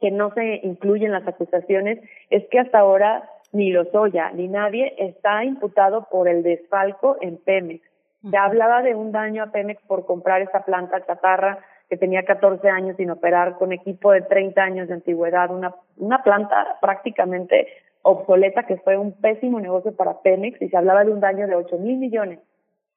que 0.00 0.10
no 0.10 0.32
se 0.34 0.60
incluye 0.64 1.06
en 1.06 1.12
las 1.12 1.26
acusaciones, 1.26 2.00
es 2.30 2.46
que 2.48 2.58
hasta 2.58 2.80
ahora 2.80 3.28
ni 3.52 3.70
Lozoya 3.70 4.32
ni 4.32 4.48
nadie 4.48 4.94
está 4.98 5.44
imputado 5.44 6.08
por 6.10 6.28
el 6.28 6.42
desfalco 6.42 7.16
en 7.20 7.36
Pemex. 7.36 7.82
Se 8.28 8.36
hablaba 8.36 8.82
de 8.82 8.94
un 8.94 9.12
daño 9.12 9.42
a 9.42 9.52
Pemex 9.52 9.80
por 9.86 10.06
comprar 10.06 10.42
esa 10.42 10.64
planta 10.64 11.04
chatarra 11.04 11.58
que 11.92 11.98
tenía 11.98 12.24
14 12.24 12.70
años 12.70 12.96
sin 12.96 13.10
operar, 13.10 13.58
con 13.58 13.70
equipo 13.70 14.12
de 14.12 14.22
30 14.22 14.62
años 14.62 14.88
de 14.88 14.94
antigüedad, 14.94 15.50
una, 15.50 15.74
una 15.98 16.22
planta 16.22 16.78
prácticamente 16.80 17.68
obsoleta 18.00 18.62
que 18.62 18.78
fue 18.78 18.96
un 18.96 19.12
pésimo 19.12 19.60
negocio 19.60 19.94
para 19.94 20.22
Pemex 20.22 20.62
y 20.62 20.70
se 20.70 20.76
hablaba 20.78 21.04
de 21.04 21.12
un 21.12 21.20
daño 21.20 21.46
de 21.46 21.54
8 21.54 21.76
mil 21.80 21.98
millones. 21.98 22.38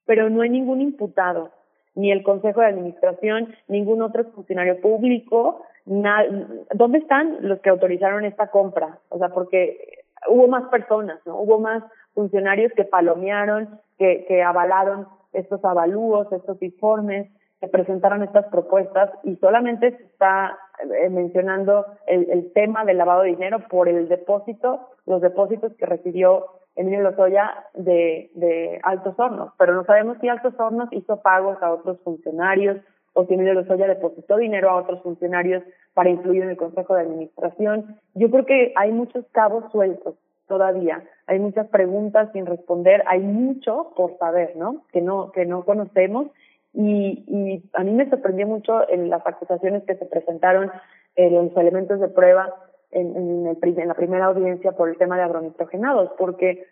Pero 0.05 0.29
no 0.29 0.43
hay 0.43 0.49
ningún 0.49 0.79
imputado, 0.79 1.51
ni 1.93 2.09
el 2.09 2.23
Consejo 2.23 2.61
de 2.61 2.67
Administración, 2.67 3.53
ningún 3.67 4.01
otro 4.01 4.23
funcionario 4.31 4.79
público. 4.79 5.65
¿Dónde 5.85 6.99
están 6.99 7.39
los 7.41 7.59
que 7.59 7.71
autorizaron 7.71 8.23
esta 8.23 8.47
compra? 8.47 8.99
O 9.09 9.17
sea, 9.17 9.27
porque 9.27 10.05
hubo 10.29 10.47
más 10.47 10.69
personas, 10.69 11.19
¿no? 11.25 11.37
Hubo 11.37 11.59
más 11.59 11.83
funcionarios 12.13 12.71
que 12.71 12.85
palomearon, 12.85 13.77
que, 13.97 14.23
que 14.25 14.41
avalaron 14.41 15.05
estos 15.33 15.65
avalúos, 15.65 16.31
estos 16.31 16.61
informes, 16.63 17.29
se 17.59 17.67
presentaron 17.67 18.23
estas 18.23 18.45
propuestas 18.47 19.11
y 19.23 19.35
solamente 19.37 19.97
se 19.97 20.03
está 20.03 20.57
eh, 20.83 21.09
mencionando 21.09 21.85
el, 22.07 22.29
el, 22.29 22.51
tema 22.53 22.83
del 22.85 22.97
lavado 22.97 23.21
de 23.21 23.29
dinero 23.29 23.59
por 23.69 23.87
el 23.87 24.07
depósito, 24.07 24.89
los 25.05 25.21
depósitos 25.21 25.73
que 25.75 25.85
recibió 25.85 26.47
Emilio 26.75 27.01
Lozoya 27.01 27.65
de, 27.73 28.29
de 28.35 28.79
Altos 28.83 29.17
Hornos, 29.17 29.53
pero 29.57 29.73
no 29.73 29.85
sabemos 29.85 30.17
si 30.19 30.27
Altos 30.27 30.53
Hornos 30.57 30.89
hizo 30.91 31.21
pagos 31.21 31.57
a 31.61 31.71
otros 31.71 31.99
funcionarios 32.01 32.77
o 33.13 33.25
si 33.25 33.33
Emilio 33.33 33.53
Lozoya 33.53 33.87
depositó 33.87 34.35
dinero 34.35 34.69
a 34.69 34.75
otros 34.75 35.01
funcionarios 35.01 35.63
para 35.93 36.09
influir 36.09 36.43
en 36.43 36.49
el 36.49 36.57
Consejo 36.57 36.95
de 36.95 37.03
Administración. 37.03 37.97
Yo 38.13 38.29
creo 38.29 38.45
que 38.45 38.73
hay 38.75 38.91
muchos 38.91 39.25
cabos 39.31 39.71
sueltos 39.71 40.15
todavía, 40.47 41.03
hay 41.25 41.39
muchas 41.39 41.67
preguntas 41.69 42.29
sin 42.33 42.45
responder, 42.45 43.03
hay 43.07 43.21
mucho 43.21 43.93
por 43.95 44.17
saber, 44.17 44.55
¿no? 44.57 44.83
Que 44.91 45.01
no 45.01 45.31
que 45.31 45.45
no 45.45 45.63
conocemos 45.63 46.27
y, 46.75 47.23
y 47.27 47.69
a 47.73 47.83
mí 47.83 47.91
me 47.91 48.09
sorprendió 48.09 48.47
mucho 48.47 48.87
en 48.89 49.09
las 49.09 49.25
acusaciones 49.25 49.83
que 49.83 49.95
se 49.95 50.05
presentaron 50.05 50.71
en 51.15 51.33
los 51.33 51.57
elementos 51.57 51.99
de 51.99 52.09
prueba 52.09 52.53
en, 52.91 53.15
en, 53.15 53.47
el, 53.47 53.79
en 53.79 53.87
la 53.87 53.93
primera 53.93 54.25
audiencia 54.25 54.71
por 54.73 54.89
el 54.89 54.97
tema 54.97 55.17
de 55.17 55.23
agronitrogenados, 55.23 56.11
porque 56.17 56.65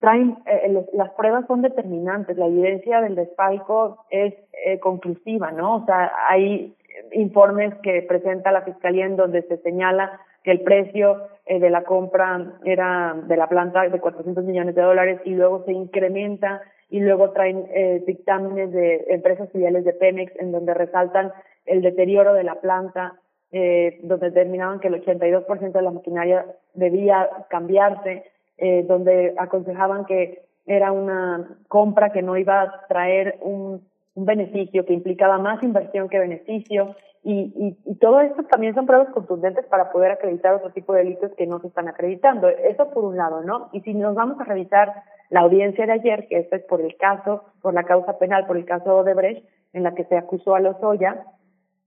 traen 0.00 0.36
eh, 0.46 0.84
las 0.92 1.10
pruebas 1.10 1.46
son 1.46 1.62
determinantes, 1.62 2.36
la 2.36 2.46
evidencia 2.46 3.00
del 3.00 3.14
desfalco 3.14 4.04
es 4.10 4.34
eh, 4.64 4.78
conclusiva, 4.80 5.52
¿no? 5.52 5.76
O 5.76 5.86
sea, 5.86 6.12
hay 6.28 6.74
informes 7.12 7.74
que 7.82 8.02
presenta 8.02 8.52
la 8.52 8.62
fiscalía 8.62 9.06
en 9.06 9.16
donde 9.16 9.42
se 9.42 9.58
señala 9.58 10.20
que 10.42 10.50
el 10.50 10.60
precio 10.62 11.28
eh, 11.46 11.60
de 11.60 11.70
la 11.70 11.84
compra 11.84 12.54
era 12.64 13.14
de 13.26 13.36
la 13.36 13.48
planta 13.48 13.88
de 13.88 14.00
400 14.00 14.44
millones 14.44 14.74
de 14.74 14.82
dólares 14.82 15.20
y 15.24 15.30
luego 15.30 15.64
se 15.64 15.72
incrementa 15.72 16.62
y 16.92 17.00
luego 17.00 17.30
traen 17.30 17.66
eh, 17.74 18.04
dictámenes 18.06 18.70
de 18.70 19.06
empresas 19.08 19.50
filiales 19.50 19.82
de 19.82 19.94
Pemex 19.94 20.30
en 20.36 20.52
donde 20.52 20.74
resaltan 20.74 21.32
el 21.64 21.80
deterioro 21.80 22.34
de 22.34 22.44
la 22.44 22.56
planta, 22.56 23.14
eh, 23.50 23.98
donde 24.02 24.28
determinaban 24.28 24.78
que 24.78 24.88
el 24.88 25.02
82% 25.02 25.72
de 25.72 25.82
la 25.82 25.90
maquinaria 25.90 26.44
debía 26.74 27.30
cambiarse, 27.48 28.30
eh, 28.58 28.84
donde 28.86 29.34
aconsejaban 29.38 30.04
que 30.04 30.42
era 30.66 30.92
una 30.92 31.56
compra 31.66 32.12
que 32.12 32.20
no 32.20 32.36
iba 32.36 32.60
a 32.60 32.86
traer 32.88 33.38
un, 33.40 33.88
un 34.14 34.24
beneficio, 34.26 34.84
que 34.84 34.92
implicaba 34.92 35.38
más 35.38 35.62
inversión 35.62 36.08
que 36.08 36.18
beneficio, 36.18 36.94
y, 37.24 37.52
y, 37.56 37.78
y, 37.84 37.94
todo 37.98 38.20
esto 38.20 38.42
también 38.44 38.74
son 38.74 38.84
pruebas 38.84 39.10
contundentes 39.10 39.64
para 39.66 39.92
poder 39.92 40.10
acreditar 40.10 40.54
otro 40.54 40.70
tipo 40.70 40.92
de 40.92 41.04
delitos 41.04 41.30
que 41.36 41.46
no 41.46 41.60
se 41.60 41.68
están 41.68 41.86
acreditando. 41.86 42.48
Eso 42.48 42.90
por 42.90 43.04
un 43.04 43.16
lado, 43.16 43.42
¿no? 43.42 43.68
Y 43.72 43.80
si 43.82 43.94
nos 43.94 44.16
vamos 44.16 44.40
a 44.40 44.44
revisar 44.44 44.92
la 45.30 45.40
audiencia 45.40 45.86
de 45.86 45.92
ayer, 45.92 46.26
que 46.28 46.38
esto 46.38 46.56
es 46.56 46.64
por 46.64 46.80
el 46.80 46.96
caso, 46.96 47.44
por 47.62 47.74
la 47.74 47.84
causa 47.84 48.18
penal, 48.18 48.46
por 48.46 48.56
el 48.56 48.64
caso 48.64 48.96
Odebrecht, 48.96 49.48
en 49.72 49.84
la 49.84 49.94
que 49.94 50.04
se 50.04 50.16
acusó 50.16 50.56
a 50.56 50.60
Lozoya 50.60 51.24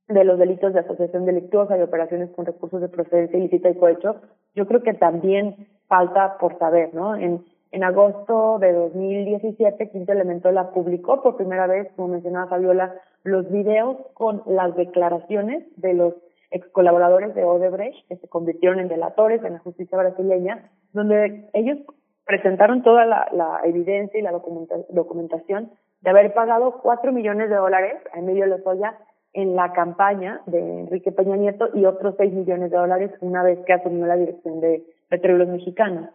de 0.07 0.23
los 0.23 0.39
delitos 0.39 0.73
de 0.73 0.79
asociación 0.79 1.25
delictuosa 1.25 1.77
y 1.77 1.81
operaciones 1.81 2.29
con 2.31 2.45
recursos 2.45 2.79
de 2.79 2.89
procedencia 2.89 3.37
ilícita 3.37 3.69
y 3.69 3.75
cohecho, 3.75 4.21
yo 4.53 4.67
creo 4.67 4.83
que 4.83 4.93
también 4.93 5.67
falta 5.87 6.37
por 6.37 6.57
saber, 6.59 6.93
¿no? 6.93 7.15
En, 7.15 7.43
en 7.75 7.83
agosto 7.83 8.57
de 8.57 8.71
2017, 8.71 9.89
Quinto 9.89 10.13
Elemento 10.13 10.49
la 10.49 10.71
publicó 10.71 11.21
por 11.21 11.35
primera 11.35 11.67
vez, 11.67 11.91
como 11.97 12.07
mencionaba 12.07 12.47
Fabiola, 12.47 12.95
los 13.23 13.51
videos 13.51 13.97
con 14.13 14.43
las 14.45 14.73
declaraciones 14.77 15.65
de 15.75 15.93
los 15.93 16.13
ex 16.51 16.65
colaboradores 16.69 17.35
de 17.35 17.43
Odebrecht, 17.43 18.07
que 18.07 18.15
se 18.15 18.29
convirtieron 18.29 18.79
en 18.79 18.87
delatores 18.87 19.43
en 19.43 19.53
la 19.53 19.59
justicia 19.59 19.97
brasileña, 19.97 20.71
donde 20.93 21.49
ellos 21.51 21.79
presentaron 22.25 22.81
toda 22.81 23.05
la, 23.05 23.59
evidencia 23.65 24.17
y 24.17 24.23
la 24.23 24.31
documentación 24.31 25.71
de 25.99 26.09
haber 26.09 26.33
pagado 26.33 26.79
cuatro 26.81 27.11
millones 27.11 27.49
de 27.49 27.57
dólares 27.57 27.97
a 28.13 28.19
Emilio 28.19 28.45
Lozoya 28.45 28.97
en 29.33 29.53
la 29.57 29.73
campaña 29.73 30.39
de 30.45 30.59
Enrique 30.59 31.11
Peña 31.11 31.35
Nieto 31.35 31.67
y 31.73 31.83
otros 31.83 32.15
seis 32.17 32.31
millones 32.31 32.71
de 32.71 32.77
dólares 32.77 33.11
una 33.19 33.43
vez 33.43 33.59
que 33.65 33.73
asumió 33.73 34.05
la 34.05 34.15
dirección 34.15 34.61
de 34.61 34.85
Petróleos 35.09 35.49
Mexicanos. 35.49 36.09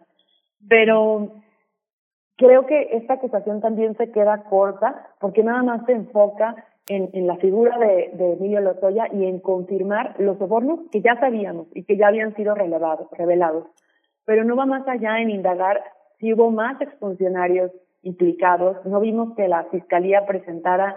Pero 0.67 1.31
creo 2.41 2.65
que 2.65 2.89
esta 2.93 3.13
acusación 3.13 3.61
también 3.61 3.95
se 3.95 4.11
queda 4.11 4.43
corta 4.49 5.09
porque 5.19 5.43
nada 5.43 5.61
más 5.61 5.85
se 5.85 5.91
enfoca 5.91 6.55
en, 6.87 7.09
en 7.13 7.27
la 7.27 7.37
figura 7.37 7.77
de, 7.77 8.09
de, 8.13 8.33
Emilio 8.33 8.59
Lozoya 8.61 9.07
y 9.13 9.25
en 9.25 9.39
confirmar 9.39 10.15
los 10.17 10.39
sobornos 10.39 10.79
que 10.91 11.01
ya 11.01 11.19
sabíamos 11.19 11.67
y 11.75 11.83
que 11.83 11.97
ya 11.97 12.07
habían 12.07 12.35
sido 12.35 12.55
revelados. 12.55 13.67
Pero 14.25 14.43
no 14.43 14.55
va 14.55 14.65
más 14.65 14.87
allá 14.87 15.19
en 15.21 15.29
indagar 15.29 15.83
si 16.19 16.33
hubo 16.33 16.49
más 16.49 16.81
exfuncionarios 16.81 17.71
implicados. 18.01 18.83
No 18.85 18.99
vimos 18.99 19.35
que 19.35 19.47
la 19.47 19.65
fiscalía 19.65 20.25
presentara 20.25 20.95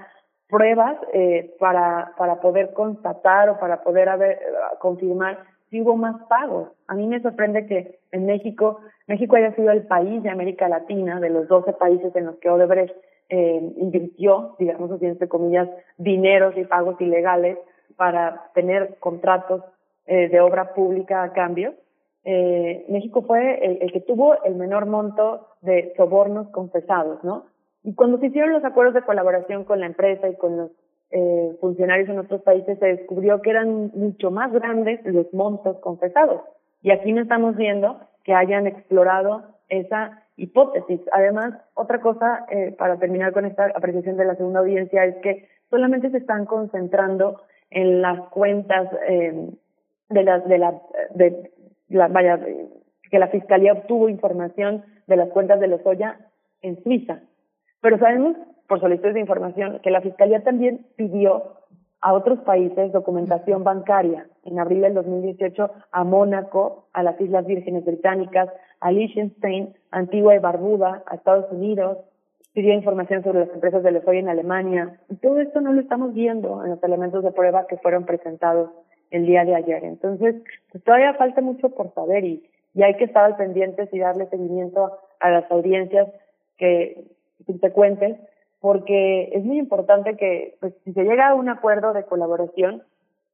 pruebas 0.48 0.96
eh, 1.12 1.54
para, 1.58 2.12
para 2.16 2.40
poder 2.40 2.72
constatar 2.72 3.50
o 3.50 3.58
para 3.58 3.82
poder 3.82 4.08
haber, 4.08 4.38
uh, 4.38 4.78
confirmar 4.78 5.38
hubo 5.80 5.96
más 5.96 6.16
pagos. 6.28 6.68
A 6.86 6.94
mí 6.94 7.06
me 7.06 7.20
sorprende 7.20 7.66
que 7.66 7.98
en 8.12 8.26
México, 8.26 8.80
México 9.06 9.36
haya 9.36 9.54
sido 9.54 9.70
el 9.70 9.86
país 9.86 10.22
de 10.22 10.30
América 10.30 10.68
Latina, 10.68 11.20
de 11.20 11.30
los 11.30 11.48
12 11.48 11.72
países 11.74 12.14
en 12.16 12.26
los 12.26 12.36
que 12.36 12.50
Odebrecht 12.50 12.94
eh, 13.28 13.72
invirtió, 13.76 14.56
digamos 14.58 14.90
así, 14.90 15.06
entre 15.06 15.28
comillas, 15.28 15.68
dineros 15.96 16.56
y 16.56 16.64
pagos 16.64 17.00
ilegales 17.00 17.58
para 17.96 18.50
tener 18.54 18.96
contratos 19.00 19.62
eh, 20.06 20.28
de 20.28 20.40
obra 20.40 20.74
pública 20.74 21.22
a 21.22 21.32
cambio 21.32 21.74
eh, 22.24 22.86
México 22.88 23.22
fue 23.22 23.82
el, 23.82 23.92
que 23.92 24.00
tuvo 24.00 24.42
el 24.44 24.54
menor 24.54 24.86
monto 24.86 25.48
de 25.60 25.92
sobornos 25.96 26.48
confesados, 26.48 27.22
¿no? 27.22 27.44
Y 27.82 27.94
cuando 27.94 28.18
se 28.18 28.26
hicieron 28.26 28.52
los 28.52 28.64
acuerdos 28.64 28.94
de 28.94 29.02
colaboración 29.02 29.64
con 29.64 29.80
la 29.80 29.86
empresa 29.86 30.28
y 30.28 30.36
con 30.36 30.56
los 30.56 30.70
eh, 31.10 31.56
funcionarios 31.60 32.08
en 32.08 32.18
otros 32.18 32.42
países, 32.42 32.78
se 32.78 32.86
descubrió 32.86 33.40
que 33.42 33.50
eran 33.50 33.90
mucho 33.94 34.30
más 34.30 34.52
grandes 34.52 35.00
los 35.04 35.32
montos 35.32 35.78
confesados. 35.78 36.42
Y 36.82 36.90
aquí 36.90 37.12
no 37.12 37.22
estamos 37.22 37.56
viendo 37.56 38.00
que 38.24 38.34
hayan 38.34 38.66
explorado 38.66 39.42
esa 39.68 40.22
hipótesis. 40.36 41.00
Además, 41.12 41.54
otra 41.74 42.00
cosa, 42.00 42.46
eh, 42.50 42.74
para 42.76 42.98
terminar 42.98 43.32
con 43.32 43.44
esta 43.44 43.66
apreciación 43.74 44.16
de 44.16 44.24
la 44.24 44.36
segunda 44.36 44.60
audiencia, 44.60 45.04
es 45.04 45.16
que 45.16 45.48
solamente 45.70 46.10
se 46.10 46.18
están 46.18 46.46
concentrando 46.46 47.40
en 47.70 48.02
las 48.02 48.20
cuentas 48.28 48.88
eh, 49.08 49.50
de 50.08 50.22
las 50.22 50.46
de 50.48 50.58
la 50.58 50.80
de 51.14 51.50
la, 51.88 52.08
vaya, 52.08 52.40
que 53.10 53.18
la 53.18 53.28
fiscalía 53.28 53.72
obtuvo 53.72 54.08
información 54.08 54.84
de 55.06 55.16
las 55.16 55.28
cuentas 55.30 55.60
de 55.60 55.68
Lozoya 55.68 56.18
en 56.62 56.82
Suiza. 56.82 57.20
Pero 57.80 57.98
sabemos, 57.98 58.36
por 58.68 58.80
solicitudes 58.80 59.14
de 59.14 59.20
información, 59.20 59.80
que 59.82 59.90
la 59.90 60.00
fiscalía 60.00 60.42
también 60.42 60.86
pidió 60.96 61.54
a 62.00 62.12
otros 62.12 62.40
países 62.40 62.92
documentación 62.92 63.64
bancaria. 63.64 64.26
En 64.44 64.58
abril 64.58 64.82
del 64.82 64.94
2018 64.94 65.70
a 65.90 66.04
Mónaco, 66.04 66.86
a 66.92 67.02
las 67.02 67.18
Islas 67.20 67.46
Vírgenes 67.46 67.84
Británicas, 67.84 68.50
a 68.80 68.92
Liechtenstein, 68.92 69.74
Antigua 69.90 70.34
y 70.34 70.38
Barbuda, 70.38 71.02
a 71.06 71.14
Estados 71.14 71.50
Unidos, 71.50 71.96
pidió 72.52 72.74
información 72.74 73.22
sobre 73.22 73.40
las 73.40 73.54
empresas 73.54 73.82
de 73.82 73.92
Lesoy 73.92 74.18
en 74.18 74.28
Alemania. 74.28 75.00
Y 75.08 75.16
todo 75.16 75.40
esto 75.40 75.60
no 75.62 75.72
lo 75.72 75.80
estamos 75.80 76.12
viendo 76.12 76.62
en 76.62 76.70
los 76.70 76.84
elementos 76.84 77.24
de 77.24 77.32
prueba 77.32 77.66
que 77.66 77.78
fueron 77.78 78.04
presentados 78.04 78.70
el 79.10 79.26
día 79.26 79.44
de 79.44 79.54
ayer. 79.54 79.84
Entonces, 79.84 80.36
pues 80.70 80.84
todavía 80.84 81.14
falta 81.14 81.40
mucho 81.40 81.70
por 81.70 81.92
saber 81.94 82.24
y, 82.24 82.48
y 82.74 82.82
hay 82.82 82.96
que 82.96 83.04
estar 83.04 83.24
al 83.24 83.36
pendientes 83.36 83.88
y 83.92 83.98
darle 83.98 84.26
seguimiento 84.26 84.98
a 85.20 85.30
las 85.30 85.50
audiencias 85.50 86.08
que 86.58 87.04
subsecuentes, 87.46 88.18
porque 88.64 89.28
es 89.34 89.44
muy 89.44 89.58
importante 89.58 90.16
que, 90.16 90.56
pues, 90.58 90.72
si 90.84 90.94
se 90.94 91.04
llega 91.04 91.28
a 91.28 91.34
un 91.34 91.50
acuerdo 91.50 91.92
de 91.92 92.04
colaboración, 92.04 92.82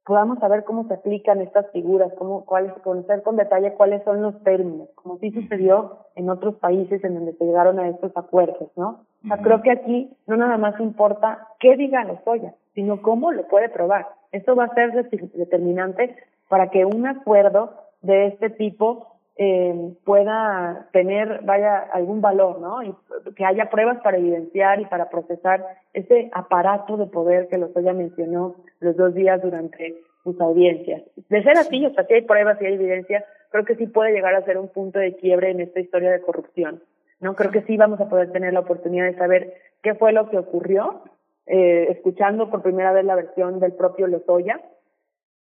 podamos 0.05 0.41
saber 0.41 0.65
cómo 0.65 0.89
se 0.89 0.95
aplican 0.95 1.41
estas 1.41 1.71
figuras, 1.71 2.13
cómo, 2.19 2.45
cuáles, 2.45 2.73
conocer 2.83 3.23
con 3.23 3.37
detalle 3.37 3.75
cuáles 3.75 4.03
son 4.03 4.23
los 4.23 4.43
términos, 4.43 4.89
como 4.97 5.19
sí 5.19 5.31
sucedió 5.31 5.99
en 6.17 6.31
otros 6.31 6.57
países 6.57 7.05
en 7.05 7.15
donde 7.15 7.35
se 7.35 7.45
llegaron 7.45 7.79
a 7.79 7.89
estos 7.89 8.11
acuerdos, 8.17 8.73
¿no? 8.75 9.05
O 9.25 9.29
sea, 9.29 9.37
creo 9.37 9.63
que 9.63 9.71
aquí 9.71 10.13
no 10.27 10.37
nada 10.37 10.59
más 10.59 10.81
importa 10.81 11.47
qué 11.61 11.77
diga 11.77 12.03
Lozoya, 12.03 12.55
sino 12.75 13.01
cómo 13.01 13.31
lo 13.31 13.47
puede 13.47 13.69
probar. 13.69 14.09
Eso 14.33 14.57
va 14.57 14.65
a 14.65 14.75
ser 14.75 15.09
determinante 15.35 16.17
para 16.49 16.71
que 16.71 16.85
un 16.85 17.07
acuerdo 17.07 17.73
de 18.03 18.27
este 18.27 18.51
tipo 18.51 19.20
eh, 19.37 19.95
pueda 20.05 20.89
tener, 20.93 21.41
vaya, 21.45 21.79
algún 21.93 22.21
valor, 22.21 22.61
¿no? 22.61 22.83
Y 22.83 22.95
que 23.37 23.45
haya 23.45 23.71
pruebas 23.71 23.99
para 24.03 24.19
evidenciar 24.19 24.81
y 24.81 24.87
para 24.87 25.09
procesar 25.09 25.65
este 25.95 26.31
aparato 26.33 26.97
de 26.97 27.07
poder 27.07 27.49
que 27.49 27.59
Lozoya 27.59 27.93
mencionó 27.93 28.57
los 28.81 28.97
dos 28.97 29.15
días 29.15 29.41
durante 29.43 29.97
sus 30.25 30.41
audiencias. 30.41 31.03
De 31.29 31.43
ser 31.43 31.57
así, 31.57 31.85
o 31.87 31.95
sea, 31.95 32.05
si 32.05 32.15
hay 32.15 32.23
pruebas 32.23 32.61
y 32.61 32.67
hay 32.67 32.75
evidencia, 32.75 33.25
creo 33.51 33.65
que 33.65 33.77
sí 33.77 33.87
puede 33.87 34.13
llegar 34.13 34.35
a 34.35 34.45
ser 34.45 34.59
un 34.59 34.69
punto 34.69 34.99
de 34.99 35.17
quiebre 35.17 35.51
en 35.51 35.61
esta 35.61 35.81
historia 35.81 36.11
de 36.11 36.21
corrupción. 36.21 36.83
¿no? 37.21 37.35
Creo 37.35 37.51
que 37.51 37.63
sí 37.63 37.77
vamos 37.77 38.01
a 38.01 38.09
poder 38.09 38.33
tener 38.33 38.53
la 38.53 38.61
oportunidad 38.61 39.07
de 39.07 39.17
saber 39.17 39.55
qué 39.83 39.95
fue 39.95 40.13
lo 40.13 40.29
que 40.29 40.39
ocurrió, 40.39 41.03
eh, 41.47 41.89
escuchando 41.91 42.51
por 42.51 42.63
primera 42.63 42.93
vez 42.93 43.05
la 43.05 43.15
versión 43.15 43.61
del 43.61 43.73
propio 43.73 44.07
Lozoya, 44.07 44.61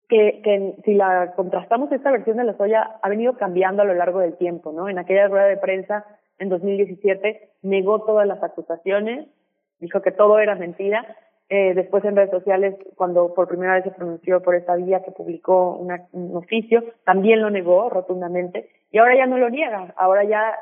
que, 0.08 0.40
que 0.42 0.76
si 0.84 0.94
la 0.94 1.32
contrastamos 1.34 1.90
esta 1.90 2.10
versión 2.10 2.36
de 2.36 2.44
Lozoya 2.44 2.98
ha 3.02 3.08
venido 3.08 3.36
cambiando 3.36 3.82
a 3.82 3.84
lo 3.84 3.94
largo 3.94 4.20
del 4.20 4.36
tiempo, 4.36 4.72
¿no? 4.72 4.88
En 4.88 4.98
aquella 4.98 5.28
rueda 5.28 5.46
de 5.46 5.56
prensa 5.56 6.04
en 6.38 6.48
2017 6.48 7.50
negó 7.62 8.02
todas 8.02 8.26
las 8.26 8.42
acusaciones, 8.42 9.28
dijo 9.78 10.02
que 10.02 10.12
todo 10.12 10.38
era 10.38 10.54
mentira. 10.54 11.16
Eh, 11.48 11.74
después 11.74 12.04
en 12.04 12.16
redes 12.16 12.30
sociales, 12.30 12.74
cuando 12.96 13.32
por 13.32 13.46
primera 13.46 13.74
vez 13.74 13.84
se 13.84 13.92
pronunció 13.92 14.42
por 14.42 14.56
esta 14.56 14.74
vía 14.74 15.04
que 15.04 15.12
publicó 15.12 15.76
un 15.76 16.36
oficio, 16.36 16.82
también 17.04 17.40
lo 17.40 17.50
negó 17.50 17.88
rotundamente 17.88 18.68
y 18.90 18.98
ahora 18.98 19.16
ya 19.16 19.26
no 19.26 19.38
lo 19.38 19.48
niega, 19.48 19.94
ahora 19.96 20.24
ya 20.24 20.56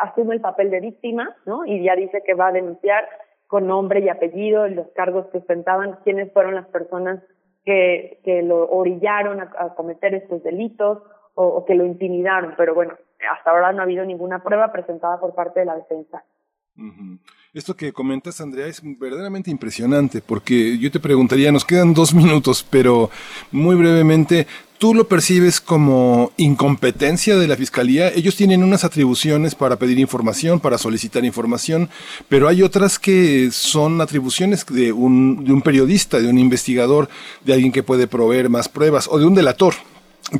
asume 0.00 0.34
el 0.34 0.40
papel 0.40 0.70
de 0.70 0.80
víctima, 0.80 1.34
¿no? 1.44 1.64
Y 1.66 1.82
ya 1.82 1.96
dice 1.96 2.22
que 2.24 2.34
va 2.34 2.48
a 2.48 2.52
denunciar 2.52 3.08
con 3.46 3.66
nombre 3.66 4.00
y 4.00 4.08
apellido 4.08 4.68
los 4.68 4.88
cargos 4.92 5.26
que 5.26 5.38
ostentaban, 5.38 5.98
quiénes 6.04 6.32
fueron 6.32 6.54
las 6.54 6.66
personas 6.68 7.20
que, 7.64 8.20
que 8.24 8.42
lo 8.42 8.68
orillaron 8.68 9.40
a, 9.40 9.74
cometer 9.74 10.14
estos 10.14 10.42
delitos 10.42 10.98
o, 11.34 11.64
que 11.64 11.74
lo 11.74 11.84
intimidaron. 11.84 12.54
Pero 12.56 12.74
bueno, 12.74 12.94
hasta 13.32 13.50
ahora 13.50 13.72
no 13.72 13.80
ha 13.80 13.84
habido 13.84 14.04
ninguna 14.04 14.42
prueba 14.42 14.72
presentada 14.72 15.20
por 15.20 15.34
parte 15.34 15.60
de 15.60 15.66
la 15.66 15.76
defensa. 15.76 16.24
Esto 17.52 17.74
que 17.76 17.92
comentas, 17.92 18.40
Andrea, 18.40 18.66
es 18.66 18.80
verdaderamente 18.98 19.50
impresionante, 19.50 20.22
porque 20.22 20.78
yo 20.78 20.90
te 20.90 20.98
preguntaría, 20.98 21.52
nos 21.52 21.66
quedan 21.66 21.92
dos 21.92 22.14
minutos, 22.14 22.66
pero 22.68 23.10
muy 23.50 23.76
brevemente, 23.76 24.46
¿tú 24.82 24.94
lo 24.94 25.06
percibes 25.06 25.60
como 25.60 26.32
incompetencia 26.36 27.36
de 27.36 27.46
la 27.46 27.56
Fiscalía? 27.56 28.08
Ellos 28.08 28.34
tienen 28.34 28.64
unas 28.64 28.82
atribuciones 28.82 29.54
para 29.54 29.76
pedir 29.76 30.00
información, 30.00 30.58
para 30.58 30.76
solicitar 30.76 31.24
información, 31.24 31.88
pero 32.28 32.48
hay 32.48 32.64
otras 32.64 32.98
que 32.98 33.50
son 33.52 34.00
atribuciones 34.00 34.66
de 34.66 34.90
un, 34.90 35.62
periodista, 35.64 36.18
de 36.18 36.26
un 36.26 36.36
investigador, 36.36 37.08
de 37.44 37.52
alguien 37.52 37.70
que 37.70 37.84
puede 37.84 38.08
proveer 38.08 38.48
más 38.48 38.68
pruebas, 38.68 39.06
o 39.08 39.20
de 39.20 39.24
un 39.24 39.36
delator. 39.36 39.74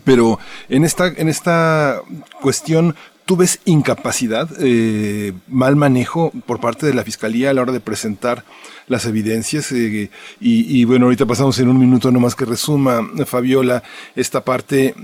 Pero 0.02 0.40
en 0.68 0.84
esta, 0.84 1.06
en 1.06 1.28
esta 1.28 2.02
cuestión, 2.40 2.96
¿Tú 3.32 3.36
ves 3.36 3.60
incapacidad, 3.64 4.46
eh, 4.60 5.32
mal 5.48 5.74
manejo 5.74 6.32
por 6.44 6.60
parte 6.60 6.84
de 6.84 6.92
la 6.92 7.02
Fiscalía 7.02 7.48
a 7.48 7.54
la 7.54 7.62
hora 7.62 7.72
de 7.72 7.80
presentar 7.80 8.44
las 8.88 9.06
evidencias? 9.06 9.72
Eh, 9.72 10.10
y, 10.38 10.84
bueno, 10.84 11.06
ahorita 11.06 11.24
pasamos 11.24 11.58
en 11.58 11.70
un 11.70 11.78
minuto 11.78 12.10
nomás 12.10 12.34
que 12.34 12.44
resuma, 12.44 13.00
Fabiola, 13.24 13.82
esta 14.16 14.44
parte 14.44 14.94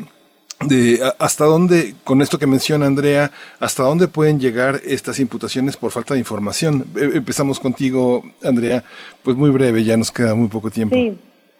de 0.61 1.01
hasta 1.19 1.47
dónde, 1.47 1.95
con 2.05 2.21
esto 2.21 2.39
que 2.39 2.47
menciona 2.47 2.85
Andrea, 2.85 3.33
hasta 3.61 3.85
dónde 3.85 4.09
pueden 4.09 4.39
llegar 4.39 4.83
estas 4.85 5.21
imputaciones 5.21 5.79
por 5.79 5.91
falta 5.91 6.13
de 6.13 6.21
información. 6.21 6.85
Eh, 6.97 7.13
empezamos 7.15 7.59
contigo, 7.59 8.23
Andrea, 8.45 8.85
pues 9.23 9.39
muy 9.39 9.49
breve, 9.49 9.85
ya 9.85 9.97
nos 9.97 10.11
queda 10.11 10.35
muy 10.35 10.49
poco 10.49 10.71
tiempo. 10.71 10.95
Sí. 10.95 11.17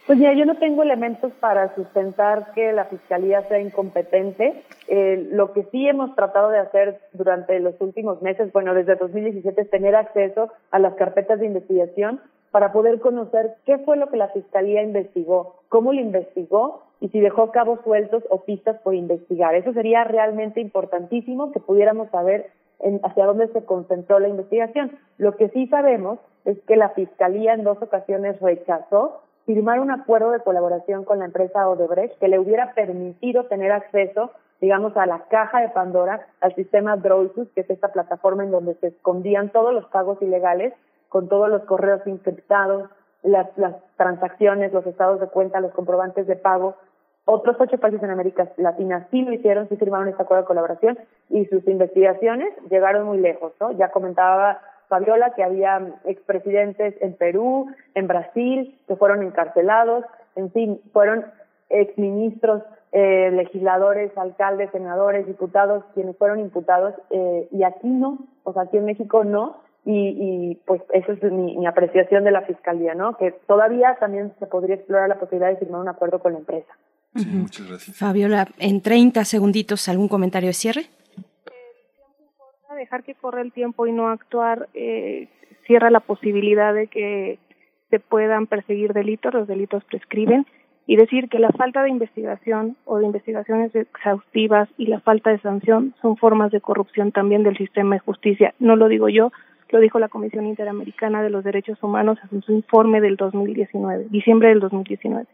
Pues 0.09 0.21
ya 0.21 0.33
yo 0.33 0.47
no 0.47 0.55
tengo 0.57 0.83
elementos 0.83 1.31
para 1.39 1.75
sustentar 1.75 2.55
que 2.55 2.73
la 2.73 2.87
Fiscalía 2.87 3.43
sea 3.43 3.61
incompetente. 3.61 4.65
Eh, 4.87 5.29
lo 5.33 5.53
que 5.53 5.65
sí 5.65 5.87
hemos 5.87 6.15
tratado 6.15 6.49
de 6.49 6.61
hacer 6.61 6.99
durante 7.13 7.61
los 7.61 7.79
últimos 7.79 8.23
meses, 8.23 8.51
bueno, 8.55 8.73
desde 8.73 8.97
2017, 8.97 9.61
es 9.61 9.69
tener 9.69 9.95
acceso 9.95 10.49
a 10.71 10.79
las 10.79 10.95
carpetas 10.95 11.41
de 11.41 11.45
investigación 11.45 12.23
para 12.51 12.73
poder 12.73 13.01
conocer 13.01 13.57
qué 13.67 13.77
fue 13.81 13.99
lo 13.99 14.09
que 14.09 14.17
la 14.17 14.29
Fiscalía 14.29 14.83
investigó, 14.83 15.57
cómo 15.69 15.93
lo 15.93 16.01
investigó 16.01 16.85
y 17.01 17.11
si 17.11 17.21
dejó 17.21 17.53
cabos 17.53 17.81
sueltos 17.85 18.23
o 18.31 18.45
pistas 18.45 18.81
por 18.81 18.95
investigar. 18.95 19.55
Eso 19.57 19.75
sería 19.75 20.05
realmente 20.05 20.63
importantísimo 20.63 21.53
que 21.53 21.61
pudiéramos 21.61 22.09
saber 22.09 22.47
en, 22.81 22.99
hacia 23.05 23.27
dónde 23.27 23.49
se 23.49 23.63
concentró 23.67 24.21
la 24.21 24.29
investigación. 24.29 24.91
Lo 25.19 25.37
que 25.37 25.51
sí 25.51 25.67
sabemos 25.67 26.19
es 26.47 26.59
que 26.61 26.77
la 26.77 26.89
Fiscalía 26.89 27.53
en 27.53 27.65
dos 27.65 27.77
ocasiones 27.83 28.41
rechazó 28.41 29.21
firmar 29.49 29.81
un 29.81 29.91
acuerdo 29.91 30.33
de 30.33 30.41
colaboración 30.41 31.07
con 31.07 31.21
la 31.21 31.25
empresa 31.25 31.67
Odebrecht 31.71 32.19
que 32.19 32.29
le 32.29 32.39
hubiera 32.39 32.75
permitido 32.75 33.47
tener 33.47 33.73
acceso, 33.73 34.31
digamos, 34.61 34.95
a 34.95 35.07
la 35.07 35.21
caja 35.31 35.63
de 35.63 35.71
Pandora, 35.71 36.27
al 36.43 36.55
sistema 36.55 36.99
Droisus, 36.99 37.49
que 37.55 37.63
es 37.63 37.71
esta 37.71 37.89
plataforma 37.89 38.45
en 38.45 38.51
donde 38.51 38.75
se 38.75 38.89
escondían 38.89 39.49
todos 39.49 39.73
los 39.73 39.87
pagos 39.87 40.21
ilegales, 40.21 40.75
con 41.09 41.31
todos 41.31 41.49
los 41.49 41.63
correos 41.65 42.07
infectados, 42.07 42.91
las, 43.23 43.49
las 43.57 43.75
transacciones, 43.97 44.75
los 44.75 44.87
estados 44.87 45.19
de 45.19 45.29
cuenta, 45.29 45.61
los 45.61 45.73
comprobantes 45.73 46.27
de 46.27 46.37
pago. 46.37 46.75
Otros 47.25 47.57
ocho 47.59 47.79
países 47.79 48.03
en 48.03 48.11
América 48.11 48.51
Latina 48.59 49.09
sí 49.11 49.23
lo 49.23 49.33
hicieron, 49.33 49.67
sí 49.71 49.77
firmaron 49.77 50.09
este 50.09 50.23
acuerdo 50.23 50.43
de 50.43 50.49
colaboración 50.49 50.99
y 51.31 51.47
sus 51.47 51.67
investigaciones 51.67 52.53
llegaron 52.69 53.07
muy 53.07 53.17
lejos, 53.17 53.55
¿no? 53.61 53.73
Ya 53.73 53.91
comentaba 53.93 54.61
Fabiola, 54.89 55.33
que 55.35 55.43
había 55.43 55.81
expresidentes 56.05 56.95
en 57.01 57.15
Perú, 57.15 57.71
en 57.95 58.07
Brasil, 58.07 58.79
que 58.87 58.97
fueron 58.97 59.23
encarcelados, 59.23 60.05
en 60.37 60.51
fin, 60.53 60.81
fueron 60.93 61.25
exministros, 61.69 62.63
eh, 62.93 63.31
legisladores, 63.33 64.17
alcaldes, 64.17 64.71
senadores, 64.71 65.27
diputados, 65.27 65.85
quienes 65.95 66.17
fueron 66.17 66.41
imputados, 66.41 66.95
eh, 67.11 67.49
y 67.53 67.63
aquí 67.63 67.89
no, 67.89 68.19
o 68.45 68.53
sea, 68.53 68.63
aquí 68.63 68.79
en 68.79 68.87
México 68.87 69.25
no, 69.25 69.57
y, 69.85 69.93
y 69.93 70.55
pues 70.67 70.83
esa 70.93 71.13
es 71.13 71.23
mi, 71.23 71.57
mi, 71.57 71.67
apreciación 71.67 72.25
de 72.25 72.31
la 72.31 72.43
fiscalía, 72.43 72.95
¿no? 72.95 73.17
Que 73.17 73.33
todavía 73.47 73.97
también 74.01 74.33
se 74.39 74.47
podría 74.47 74.77
explorar 74.77 75.09
la 75.09 75.19
posibilidad 75.19 75.51
de 75.51 75.57
firmar 75.57 75.81
un 75.81 75.89
acuerdo 75.89 76.19
con 76.19 76.33
la 76.33 76.39
empresa. 76.39 76.71
Sí, 77.15 77.27
muchas 77.27 77.69
gracias. 77.69 77.97
Fabiola, 77.97 78.49
en 78.59 78.83
30 78.83 79.25
segunditos, 79.25 79.89
¿algún 79.89 80.09
comentario 80.09 80.49
de 80.49 80.55
cierre? 80.55 80.87
Dejar 82.79 83.03
que 83.05 83.15
corra 83.15 83.43
el 83.43 83.53
tiempo 83.53 83.87
y 83.87 83.93
no 83.93 84.09
actuar 84.09 84.69
eh, 84.75 85.29
cierra 85.67 85.91
la 85.91 86.01
posibilidad 86.01 86.73
de 86.73 86.87
que 86.87 87.39
se 87.91 88.01
puedan 88.01 88.47
perseguir 88.47 88.93
delitos, 88.93 89.35
los 89.35 89.49
delitos 89.49 89.85
prescriben, 89.85 90.47
y 90.87 90.97
decir 90.97 91.29
que 91.29 91.39
la 91.39 91.51
falta 91.51 91.83
de 91.83 91.91
investigación 91.91 92.77
o 92.87 92.99
de 92.99 93.05
investigaciones 93.05 93.75
exhaustivas 93.75 94.71
y 94.79 94.87
la 94.87 95.01
falta 95.01 95.31
de 95.31 95.39
sanción 95.41 95.95
son 96.01 96.17
formas 96.17 96.51
de 96.51 96.63
corrupción 96.63 97.13
también 97.13 97.43
del 97.43 97.59
sistema 97.59 97.97
de 97.97 98.01
justicia. 98.01 98.55
No 98.59 98.75
lo 98.75 98.89
digo 98.89 99.11
yo, 99.11 99.31
lo 99.69 99.81
dijo 99.81 99.99
la 99.99 100.09
Comisión 100.09 100.47
Interamericana 100.47 101.23
de 101.23 101.29
los 101.29 101.45
Derechos 101.45 101.83
Humanos 101.83 102.19
en 102.33 102.41
su 102.43 102.53
informe 102.53 103.03
del 103.03 103.17
2019, 103.17 104.07
diciembre 104.09 104.49
del 104.49 104.61
2019. 104.61 105.27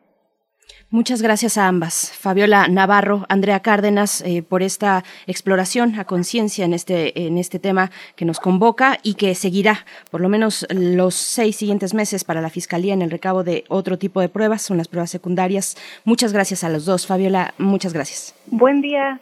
Muchas 0.95 1.23
gracias 1.23 1.59
a 1.59 1.67
ambas, 1.67 2.13
Fabiola 2.17 2.69
Navarro, 2.69 3.27
Andrea 3.29 3.59
Cárdenas, 3.59 4.21
eh, 4.21 4.45
por 4.49 4.63
esta 4.63 5.03
exploración 5.27 5.99
a 5.99 6.05
conciencia 6.05 6.65
en 6.65 6.73
este, 6.73 7.27
en 7.27 7.37
este 7.37 7.59
tema 7.59 7.91
que 8.15 8.25
nos 8.25 8.39
convoca 8.39 8.99
y 9.03 9.15
que 9.15 9.35
seguirá 9.35 9.87
por 10.13 10.21
lo 10.21 10.29
menos 10.29 10.65
los 10.71 11.17
seis 11.17 11.57
siguientes 11.57 11.95
meses 11.95 12.23
para 12.23 12.41
la 12.41 12.49
Fiscalía 12.49 12.95
en 12.95 13.03
el 13.03 13.11
recabo 13.11 13.43
de 13.43 13.65
otro 13.67 13.99
tipo 13.99 14.21
de 14.21 14.29
pruebas, 14.29 14.63
son 14.63 14.77
las 14.77 14.87
pruebas 14.87 15.11
secundarias. 15.11 15.77
Muchas 16.05 16.33
gracias 16.33 16.63
a 16.63 16.69
los 16.69 16.85
dos. 16.85 17.09
Fabiola, 17.09 17.55
muchas 17.59 17.93
gracias. 17.93 18.33
Buen 18.47 18.81
día. 18.81 19.19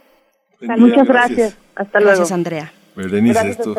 Muchas 0.61 1.09
gracias. 1.09 1.57
Hasta 1.75 2.01
luego. 2.01 2.17
Gracias, 2.19 2.33
Andrea. 2.33 2.71
Berenice, 2.95 3.49
esto. 3.49 3.75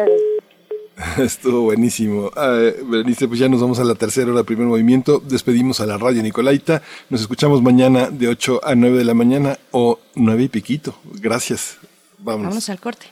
Estuvo 1.18 1.62
buenísimo. 1.62 2.32
Ah, 2.36 2.60
Berenice, 2.86 3.28
pues 3.28 3.40
ya 3.40 3.50
nos 3.50 3.62
vamos 3.62 3.80
a 3.80 3.84
la 3.84 3.96
tercera 3.96 4.32
hora, 4.32 4.44
primer 4.44 4.68
movimiento. 4.68 5.20
Despedimos 5.20 5.80
a 5.80 5.86
la 5.86 5.98
radio 5.98 6.22
Nicolaita. 6.22 6.82
Nos 7.10 7.22
escuchamos 7.22 7.62
mañana 7.62 8.10
de 8.10 8.28
8 8.28 8.62
a 8.64 8.76
9 8.76 8.98
de 8.98 9.06
la 9.06 9.14
mañana 9.14 9.58
o 9.72 10.00
9 10.16 10.44
y 10.44 10.48
piquito. 10.50 10.96
Gracias. 11.20 11.78
Vamos. 12.20 12.48
Vamos 12.48 12.70
al 12.70 12.80
corte. 12.80 13.08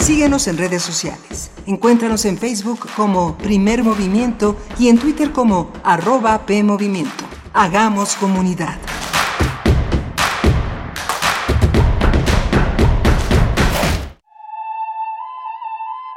Síguenos 0.00 0.48
en 0.48 0.58
redes 0.58 0.82
sociales. 0.82 1.50
Encuéntranos 1.66 2.24
en 2.24 2.36
Facebook 2.36 2.80
como 2.96 3.36
Primer 3.38 3.84
Movimiento 3.84 4.56
y 4.78 4.88
en 4.88 4.98
Twitter 4.98 5.30
como 5.30 5.72
arroba 5.84 6.46
PMovimiento. 6.46 7.24
Hagamos 7.52 8.14
comunidad. 8.16 8.78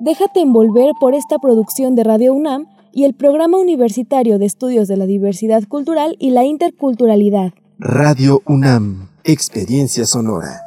Déjate 0.00 0.40
envolver 0.40 0.92
por 0.98 1.14
esta 1.14 1.38
producción 1.38 1.94
de 1.94 2.02
Radio 2.04 2.34
UNAM 2.34 2.66
y 2.92 3.04
el 3.04 3.14
Programa 3.14 3.58
Universitario 3.58 4.38
de 4.38 4.46
Estudios 4.46 4.88
de 4.88 4.96
la 4.96 5.06
Diversidad 5.06 5.62
Cultural 5.68 6.16
y 6.18 6.30
la 6.30 6.44
Interculturalidad. 6.44 7.52
Radio 7.78 8.42
UNAM, 8.46 9.08
Experiencia 9.24 10.04
Sonora. 10.04 10.60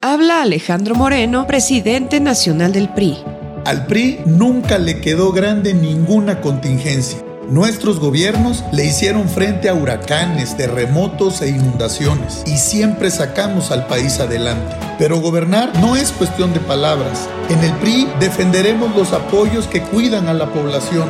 Habla 0.00 0.42
Alejandro 0.42 0.94
Moreno, 0.94 1.46
presidente 1.46 2.20
nacional 2.20 2.72
del 2.72 2.88
PRI. 2.88 3.18
Al 3.64 3.86
PRI 3.86 4.20
nunca 4.26 4.78
le 4.78 5.00
quedó 5.00 5.32
grande 5.32 5.74
ninguna 5.74 6.40
contingencia. 6.40 7.27
Nuestros 7.48 7.98
gobiernos 7.98 8.62
le 8.72 8.84
hicieron 8.84 9.26
frente 9.26 9.70
a 9.70 9.74
huracanes, 9.74 10.54
terremotos 10.58 11.40
e 11.40 11.48
inundaciones 11.48 12.42
y 12.44 12.58
siempre 12.58 13.10
sacamos 13.10 13.70
al 13.70 13.86
país 13.86 14.20
adelante. 14.20 14.76
Pero 14.98 15.18
gobernar 15.18 15.72
no 15.78 15.96
es 15.96 16.12
cuestión 16.12 16.52
de 16.52 16.60
palabras. 16.60 17.26
En 17.48 17.58
el 17.64 17.72
PRI 17.78 18.06
defenderemos 18.20 18.94
los 18.94 19.14
apoyos 19.14 19.66
que 19.66 19.80
cuidan 19.80 20.28
a 20.28 20.34
la 20.34 20.52
población, 20.52 21.08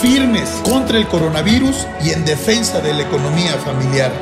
firmes 0.00 0.48
contra 0.62 0.98
el 0.98 1.08
coronavirus 1.08 1.88
y 2.04 2.10
en 2.10 2.24
defensa 2.24 2.80
de 2.80 2.94
la 2.94 3.02
economía 3.02 3.54
familiar. 3.54 4.12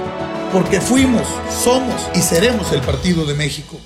Porque 0.55 0.81
fuimos, 0.81 1.29
somos 1.63 2.09
y 2.15 2.21
seremos 2.23 2.73
el 2.73 2.81
Partido 2.81 3.27
de 3.27 3.35
México. 3.35 3.77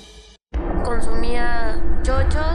Consumía 0.85 1.77
chochos, 2.03 2.54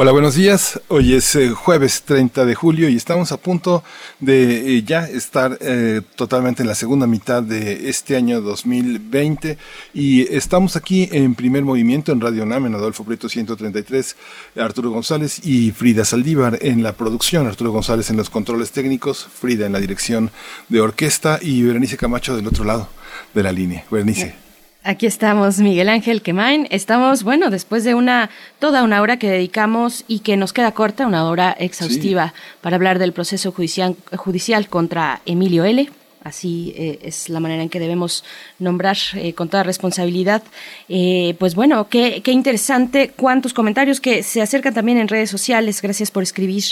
Hola, 0.00 0.12
buenos 0.12 0.36
días. 0.36 0.80
Hoy 0.86 1.14
es 1.14 1.34
eh, 1.34 1.50
jueves 1.50 2.04
30 2.04 2.44
de 2.44 2.54
julio 2.54 2.88
y 2.88 2.94
estamos 2.94 3.32
a 3.32 3.36
punto 3.36 3.82
de 4.20 4.76
eh, 4.76 4.84
ya 4.84 5.08
estar 5.08 5.58
eh, 5.60 6.02
totalmente 6.14 6.62
en 6.62 6.68
la 6.68 6.76
segunda 6.76 7.08
mitad 7.08 7.42
de 7.42 7.88
este 7.88 8.14
año 8.14 8.40
2020 8.40 9.58
y 9.94 10.32
estamos 10.32 10.76
aquí 10.76 11.08
en 11.10 11.34
primer 11.34 11.64
movimiento 11.64 12.12
en 12.12 12.20
Radio 12.20 12.46
NAM 12.46 12.66
en 12.66 12.76
Adolfo 12.76 13.02
Prieto 13.02 13.28
133, 13.28 14.14
Arturo 14.58 14.90
González 14.90 15.44
y 15.44 15.72
Frida 15.72 16.04
Saldívar 16.04 16.60
en 16.62 16.84
la 16.84 16.92
producción, 16.92 17.48
Arturo 17.48 17.72
González 17.72 18.08
en 18.08 18.18
los 18.18 18.30
controles 18.30 18.70
técnicos, 18.70 19.26
Frida 19.26 19.66
en 19.66 19.72
la 19.72 19.80
dirección 19.80 20.30
de 20.68 20.80
orquesta 20.80 21.40
y 21.42 21.64
Berenice 21.64 21.96
Camacho 21.96 22.36
del 22.36 22.46
otro 22.46 22.62
lado 22.62 22.88
de 23.34 23.42
la 23.42 23.50
línea. 23.50 23.84
Berenice. 23.90 24.47
Aquí 24.88 25.04
estamos, 25.04 25.58
Miguel 25.58 25.90
Ángel 25.90 26.22
Quemain. 26.22 26.66
Estamos, 26.70 27.22
bueno, 27.22 27.50
después 27.50 27.84
de 27.84 27.94
una 27.94 28.30
toda 28.58 28.82
una 28.82 29.02
hora 29.02 29.18
que 29.18 29.28
dedicamos 29.28 30.02
y 30.08 30.20
que 30.20 30.38
nos 30.38 30.54
queda 30.54 30.72
corta, 30.72 31.06
una 31.06 31.28
hora 31.28 31.54
exhaustiva 31.58 32.32
para 32.62 32.76
hablar 32.76 32.98
del 32.98 33.12
proceso 33.12 33.52
judicial, 33.52 33.96
judicial 34.16 34.66
contra 34.70 35.20
Emilio 35.26 35.66
L. 35.66 35.90
Así 36.24 36.72
eh, 36.74 37.00
es 37.02 37.28
la 37.28 37.38
manera 37.38 37.62
en 37.62 37.68
que 37.68 37.80
debemos 37.80 38.24
nombrar 38.58 38.96
eh, 39.14 39.34
con 39.34 39.50
toda 39.50 39.62
responsabilidad. 39.62 40.42
Eh, 40.88 41.36
pues 41.38 41.54
bueno, 41.54 41.88
qué, 41.88 42.22
qué 42.22 42.32
interesante, 42.32 43.12
cuántos 43.14 43.52
comentarios 43.52 44.00
que 44.00 44.22
se 44.22 44.40
acercan 44.40 44.72
también 44.72 44.96
en 44.96 45.08
redes 45.08 45.28
sociales. 45.28 45.82
Gracias 45.82 46.10
por 46.10 46.22
escribir. 46.22 46.64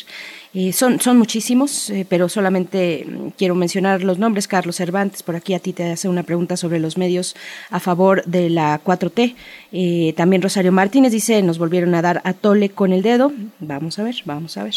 Eh, 0.59 0.73
son, 0.73 0.99
son 1.01 1.19
muchísimos, 1.19 1.91
eh, 1.91 2.07
pero 2.09 2.31
solamente 2.31 3.05
mm, 3.07 3.29
quiero 3.37 3.55
mencionar 3.55 4.03
los 4.03 4.19
nombres. 4.19 4.49
Carlos 4.49 4.77
Cervantes, 4.77 5.23
por 5.23 5.37
aquí 5.37 5.53
a 5.53 5.59
ti 5.59 5.75
te 5.75 5.85
hace 5.93 6.09
una 6.09 6.23
pregunta 6.23 6.57
sobre 6.57 6.81
los 6.81 6.97
medios 6.97 7.37
a 7.69 7.79
favor 7.79 8.25
de 8.25 8.49
la 8.49 8.83
4T. 8.83 9.35
Eh, 9.73 10.15
también 10.17 10.41
Rosario 10.41 10.73
Martínez 10.73 11.13
dice, 11.13 11.43
nos 11.43 11.59
volvieron 11.59 11.95
a 11.95 12.01
dar 12.01 12.23
a 12.25 12.33
tole 12.33 12.71
con 12.71 12.95
el 12.95 13.03
dedo. 13.03 13.33
Vamos 13.59 13.99
a 13.99 14.05
ver, 14.05 14.17
vamos 14.25 14.57
a 14.57 14.65
ver. 14.65 14.75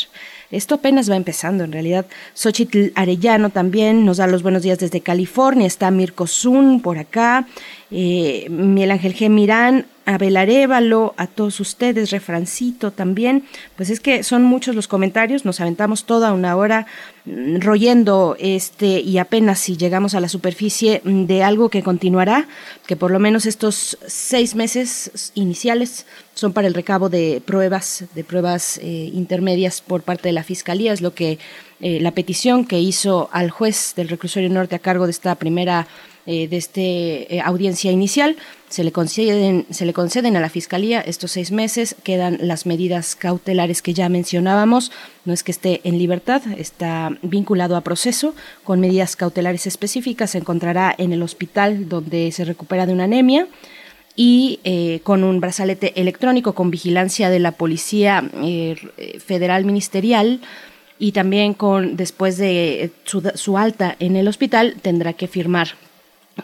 Esto 0.51 0.75
apenas 0.75 1.09
va 1.09 1.15
empezando, 1.15 1.63
en 1.63 1.71
realidad. 1.71 2.05
Xochitl 2.33 2.87
Arellano 2.95 3.49
también 3.49 4.03
nos 4.03 4.17
da 4.17 4.27
los 4.27 4.43
buenos 4.43 4.63
días 4.63 4.79
desde 4.79 4.99
California. 4.99 5.65
Está 5.65 5.91
Mirko 5.91 6.27
Zun 6.27 6.81
por 6.81 6.97
acá. 6.97 7.47
Miguel 7.89 8.91
Ángel 8.91 9.15
G. 9.15 9.29
Mirán, 9.29 9.85
Abel 10.09 10.37
Arevalo, 10.37 11.13
a 11.17 11.27
todos 11.27 11.59
ustedes, 11.59 12.09
Refrancito 12.09 12.91
también. 12.91 13.43
Pues 13.75 13.91
es 13.91 13.99
que 13.99 14.23
son 14.23 14.43
muchos 14.43 14.75
los 14.75 14.87
comentarios, 14.87 15.45
nos 15.45 15.61
aventamos 15.61 16.05
toda 16.05 16.33
una 16.33 16.55
hora 16.55 16.87
mm, 17.25 17.59
royendo 17.59 18.35
este 18.39 19.01
y 19.01 19.19
apenas 19.19 19.59
si 19.59 19.77
llegamos 19.77 20.15
a 20.15 20.19
la 20.19 20.27
superficie 20.27 21.01
de 21.03 21.43
algo 21.43 21.69
que 21.69 21.83
continuará, 21.83 22.47
que 22.87 22.95
por 22.95 23.11
lo 23.11 23.19
menos 23.19 23.45
estos 23.45 23.99
seis 24.07 24.55
meses 24.55 25.31
iniciales 25.35 26.07
son 26.33 26.53
para 26.53 26.67
el 26.67 26.73
recabo 26.73 27.09
de 27.09 27.41
pruebas, 27.45 28.05
de 28.15 28.23
pruebas 28.23 28.79
eh, 28.79 29.11
intermedias 29.13 29.81
por 29.81 30.01
parte 30.01 30.29
de 30.29 30.33
la 30.33 30.43
Fiscalía, 30.43 30.91
es 30.91 31.01
lo 31.01 31.13
que 31.13 31.37
eh, 31.81 31.99
la 31.99 32.11
petición 32.11 32.65
que 32.65 32.79
hizo 32.79 33.29
al 33.31 33.51
juez 33.51 33.93
del 33.95 34.09
reclusorio 34.09 34.49
norte 34.49 34.75
a 34.75 34.79
cargo 34.79 35.05
de 35.05 35.11
esta 35.11 35.35
primera 35.35 35.87
eh, 36.25 36.47
de 36.47 36.57
este 36.57 37.41
audiencia 37.43 37.91
inicial. 37.91 38.37
Se 38.69 38.83
le, 38.83 38.91
conceden, 38.91 39.65
se 39.71 39.85
le 39.85 39.93
conceden 39.93 40.37
a 40.37 40.39
la 40.39 40.49
Fiscalía 40.49 41.01
estos 41.01 41.31
seis 41.31 41.51
meses, 41.51 41.95
quedan 42.03 42.37
las 42.41 42.67
medidas 42.67 43.15
cautelares 43.15 43.81
que 43.81 43.95
ya 43.95 44.09
mencionábamos, 44.09 44.91
no 45.25 45.33
es 45.33 45.43
que 45.43 45.51
esté 45.51 45.81
en 45.83 45.97
libertad, 45.97 46.43
está 46.55 47.17
vinculado 47.23 47.75
a 47.75 47.81
proceso 47.81 48.35
con 48.63 48.79
medidas 48.79 49.15
cautelares 49.15 49.65
específicas, 49.65 50.31
se 50.31 50.37
encontrará 50.37 50.93
en 50.95 51.13
el 51.13 51.23
hospital 51.23 51.89
donde 51.89 52.31
se 52.31 52.45
recupera 52.45 52.85
de 52.85 52.93
una 52.93 53.05
anemia 53.05 53.47
y 54.15 54.59
eh, 54.63 54.99
con 55.03 55.23
un 55.23 55.39
brazalete 55.39 55.99
electrónico 55.99 56.53
con 56.53 56.69
vigilancia 56.69 57.31
de 57.31 57.39
la 57.39 57.53
Policía 57.53 58.29
eh, 58.43 58.75
Federal 59.25 59.65
Ministerial 59.65 60.41
y 60.99 61.13
también 61.13 61.55
con 61.55 61.95
después 61.95 62.37
de 62.37 62.91
su, 63.05 63.31
su 63.33 63.57
alta 63.57 63.95
en 63.99 64.15
el 64.15 64.27
hospital 64.27 64.75
tendrá 64.81 65.13
que 65.13 65.27
firmar 65.27 65.69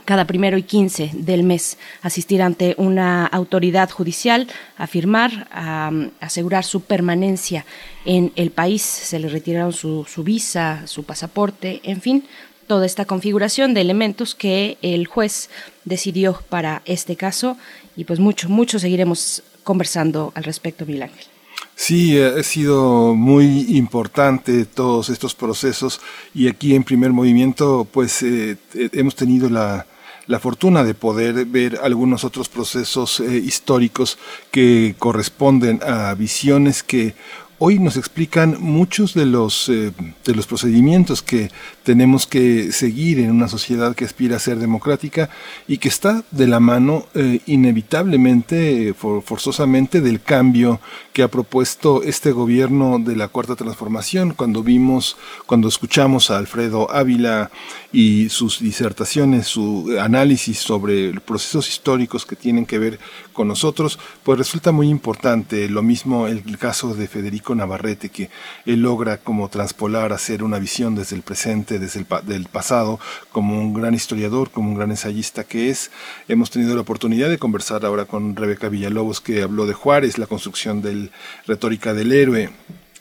cada 0.03 0.25
primero 0.25 0.57
y 0.57 0.63
quince 0.63 1.11
del 1.13 1.43
mes 1.43 1.77
asistir 2.01 2.41
ante 2.41 2.75
una 2.77 3.25
autoridad 3.25 3.89
judicial 3.89 4.47
a 4.77 4.87
firmar, 4.87 5.47
a, 5.51 5.91
asegurar 6.19 6.63
su 6.63 6.81
permanencia 6.81 7.65
en 8.05 8.31
el 8.35 8.51
país. 8.51 8.81
Se 8.81 9.19
le 9.19 9.29
retiraron 9.29 9.73
su, 9.73 10.05
su, 10.05 10.23
visa, 10.23 10.87
su 10.87 11.03
pasaporte, 11.03 11.81
en 11.83 12.01
fin, 12.01 12.25
toda 12.67 12.85
esta 12.85 13.05
configuración 13.05 13.73
de 13.73 13.81
elementos 13.81 14.35
que 14.35 14.77
el 14.81 15.07
juez 15.07 15.49
decidió 15.85 16.41
para 16.49 16.81
este 16.85 17.15
caso 17.15 17.57
y 17.95 18.03
pues 18.03 18.19
mucho, 18.19 18.49
mucho 18.49 18.79
seguiremos 18.79 19.43
conversando 19.63 20.31
al 20.35 20.43
respecto, 20.43 20.85
Ángel. 20.85 21.34
Sí, 21.75 22.17
ha 22.21 22.41
sido 22.41 23.15
muy 23.15 23.75
importante 23.75 24.65
todos 24.65 25.09
estos 25.09 25.35
procesos 25.35 25.99
y 26.33 26.47
aquí 26.47 26.73
en 26.73 26.85
primer 26.85 27.11
movimiento 27.11 27.85
pues 27.91 28.23
eh, 28.23 28.57
eh, 28.73 28.89
hemos 28.93 29.13
tenido 29.15 29.49
la, 29.49 29.85
la, 30.25 30.39
fortuna 30.39 30.85
de 30.85 30.93
poder 30.93 31.45
ver 31.45 31.77
algunos 31.83 32.23
otros 32.23 32.47
procesos 32.47 33.19
eh, 33.19 33.37
históricos 33.37 34.17
que 34.51 34.95
corresponden 34.97 35.81
a 35.83 36.13
visiones 36.13 36.81
que 36.81 37.13
hoy 37.57 37.79
nos 37.79 37.95
explican 37.95 38.57
muchos 38.59 39.13
de 39.13 39.25
los, 39.25 39.69
eh, 39.69 39.91
de 40.25 40.35
los 40.35 40.45
procedimientos 40.45 41.21
que 41.21 41.49
tenemos 41.83 42.27
que 42.27 42.71
seguir 42.71 43.19
en 43.19 43.31
una 43.31 43.47
sociedad 43.47 43.95
que 43.95 44.05
aspira 44.05 44.35
a 44.35 44.39
ser 44.39 44.57
democrática 44.57 45.29
y 45.67 45.77
que 45.77 45.87
está 45.87 46.23
de 46.31 46.47
la 46.47 46.59
mano 46.59 47.05
eh, 47.13 47.39
inevitablemente, 47.45 48.93
forzosamente, 48.93 50.01
del 50.01 50.21
cambio 50.21 50.81
que 51.13 51.23
ha 51.23 51.29
propuesto 51.29 52.03
este 52.03 52.31
gobierno 52.31 52.99
de 52.99 53.15
la 53.15 53.29
Cuarta 53.29 53.55
Transformación. 53.55 54.33
Cuando 54.33 54.61
vimos, 54.61 55.15
cuando 55.45 55.69
escuchamos 55.69 56.31
a 56.31 56.37
Alfredo 56.37 56.91
Ávila 56.91 57.51
y 57.93 58.29
sus 58.29 58.59
disertaciones, 58.59 59.47
su 59.47 59.95
análisis 60.01 60.59
sobre 60.59 61.13
procesos 61.21 61.69
históricos 61.69 62.25
que 62.25 62.35
tienen 62.35 62.65
que 62.65 62.79
ver 62.79 62.99
con 63.31 63.47
nosotros, 63.47 63.97
pues 64.23 64.37
resulta 64.37 64.71
muy 64.73 64.89
importante. 64.89 65.69
Lo 65.69 65.83
mismo 65.83 66.27
el 66.27 66.57
caso 66.57 66.93
de 66.93 67.07
Federico 67.07 67.44
Navarrete, 67.53 68.09
que 68.09 68.29
él 68.65 68.81
logra 68.81 69.17
como 69.17 69.49
transpolar, 69.49 70.13
hacer 70.13 70.41
una 70.41 70.57
visión 70.57 70.95
desde 70.95 71.15
el 71.15 71.21
presente, 71.21 71.77
desde 71.77 71.99
el 71.99 72.07
del 72.25 72.45
pasado, 72.45 72.99
como 73.31 73.59
un 73.59 73.73
gran 73.73 73.93
historiador, 73.93 74.49
como 74.49 74.69
un 74.69 74.75
gran 74.75 74.89
ensayista 74.89 75.43
que 75.43 75.69
es. 75.69 75.91
Hemos 76.27 76.49
tenido 76.49 76.73
la 76.73 76.81
oportunidad 76.81 77.29
de 77.29 77.37
conversar 77.37 77.85
ahora 77.85 78.05
con 78.05 78.35
Rebeca 78.35 78.69
Villalobos, 78.69 79.21
que 79.21 79.43
habló 79.43 79.67
de 79.67 79.73
Juárez, 79.73 80.17
la 80.17 80.27
construcción 80.27 80.81
del 80.81 81.11
retórica 81.45 81.93
del 81.93 82.11
héroe, 82.13 82.49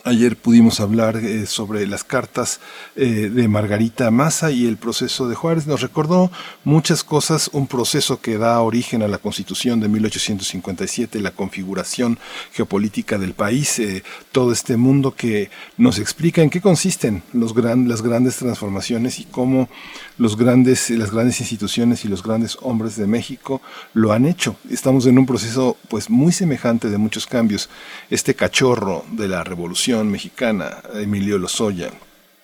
Ayer 0.07 0.37
pudimos 0.37 0.81
hablar 0.81 1.17
eh, 1.17 1.47
sobre 1.47 1.87
las 1.87 2.05
cartas 2.05 2.61
eh, 2.95 3.31
de 3.33 3.49
Margarita 3.49 4.11
Massa 4.11 4.51
y 4.51 4.67
el 4.67 4.77
proceso 4.77 5.31
de 5.31 5.35
Juárez. 5.35 5.67
Nos 5.67 5.81
recordó 5.81 6.31
muchas 6.63 7.03
cosas, 7.03 7.49
un 7.55 7.67
proceso 7.67 8.21
que 8.21 8.37
da 8.37 8.61
origen 8.61 9.01
a 9.01 9.09
la 9.09 9.17
Constitución 9.17 9.81
de 9.81 9.89
1857, 9.89 11.21
la 11.21 11.31
configuración 11.31 12.19
geopolítica 12.53 13.17
del 13.17 13.33
país, 13.33 13.79
eh, 13.79 14.03
todo 14.31 14.53
este 14.53 14.77
mundo 14.77 15.15
que 15.15 15.49
nos 15.79 15.99
explica 15.99 16.43
en 16.43 16.51
qué 16.51 16.61
consisten 16.61 17.23
los 17.33 17.55
gran, 17.55 17.89
las 17.89 18.03
grandes 18.03 18.37
transformaciones 18.37 19.19
y 19.21 19.25
cómo 19.25 19.71
los 20.19 20.37
grandes, 20.37 20.91
las 20.91 21.11
grandes 21.11 21.41
instituciones 21.41 22.05
y 22.05 22.09
los 22.09 22.23
grandes 22.23 22.57
hombres 22.63 22.97
de 22.97 23.07
México 23.07 23.61
lo 23.95 24.13
han 24.13 24.27
hecho. 24.27 24.57
Estamos 24.71 25.07
en 25.07 25.19
un 25.19 25.27
proceso 25.27 25.77
pues 25.89 26.11
muy 26.11 26.33
semejante 26.33 26.91
de 26.91 26.99
muchos 26.99 27.27
cambios. 27.27 27.69
Este 28.11 28.35
cachorro 28.35 29.05
de 29.11 29.29
la 29.29 29.45
revolución 29.45 30.11
mexicana, 30.11 30.79
Emilio 30.95 31.39
Lozoya, 31.39 31.91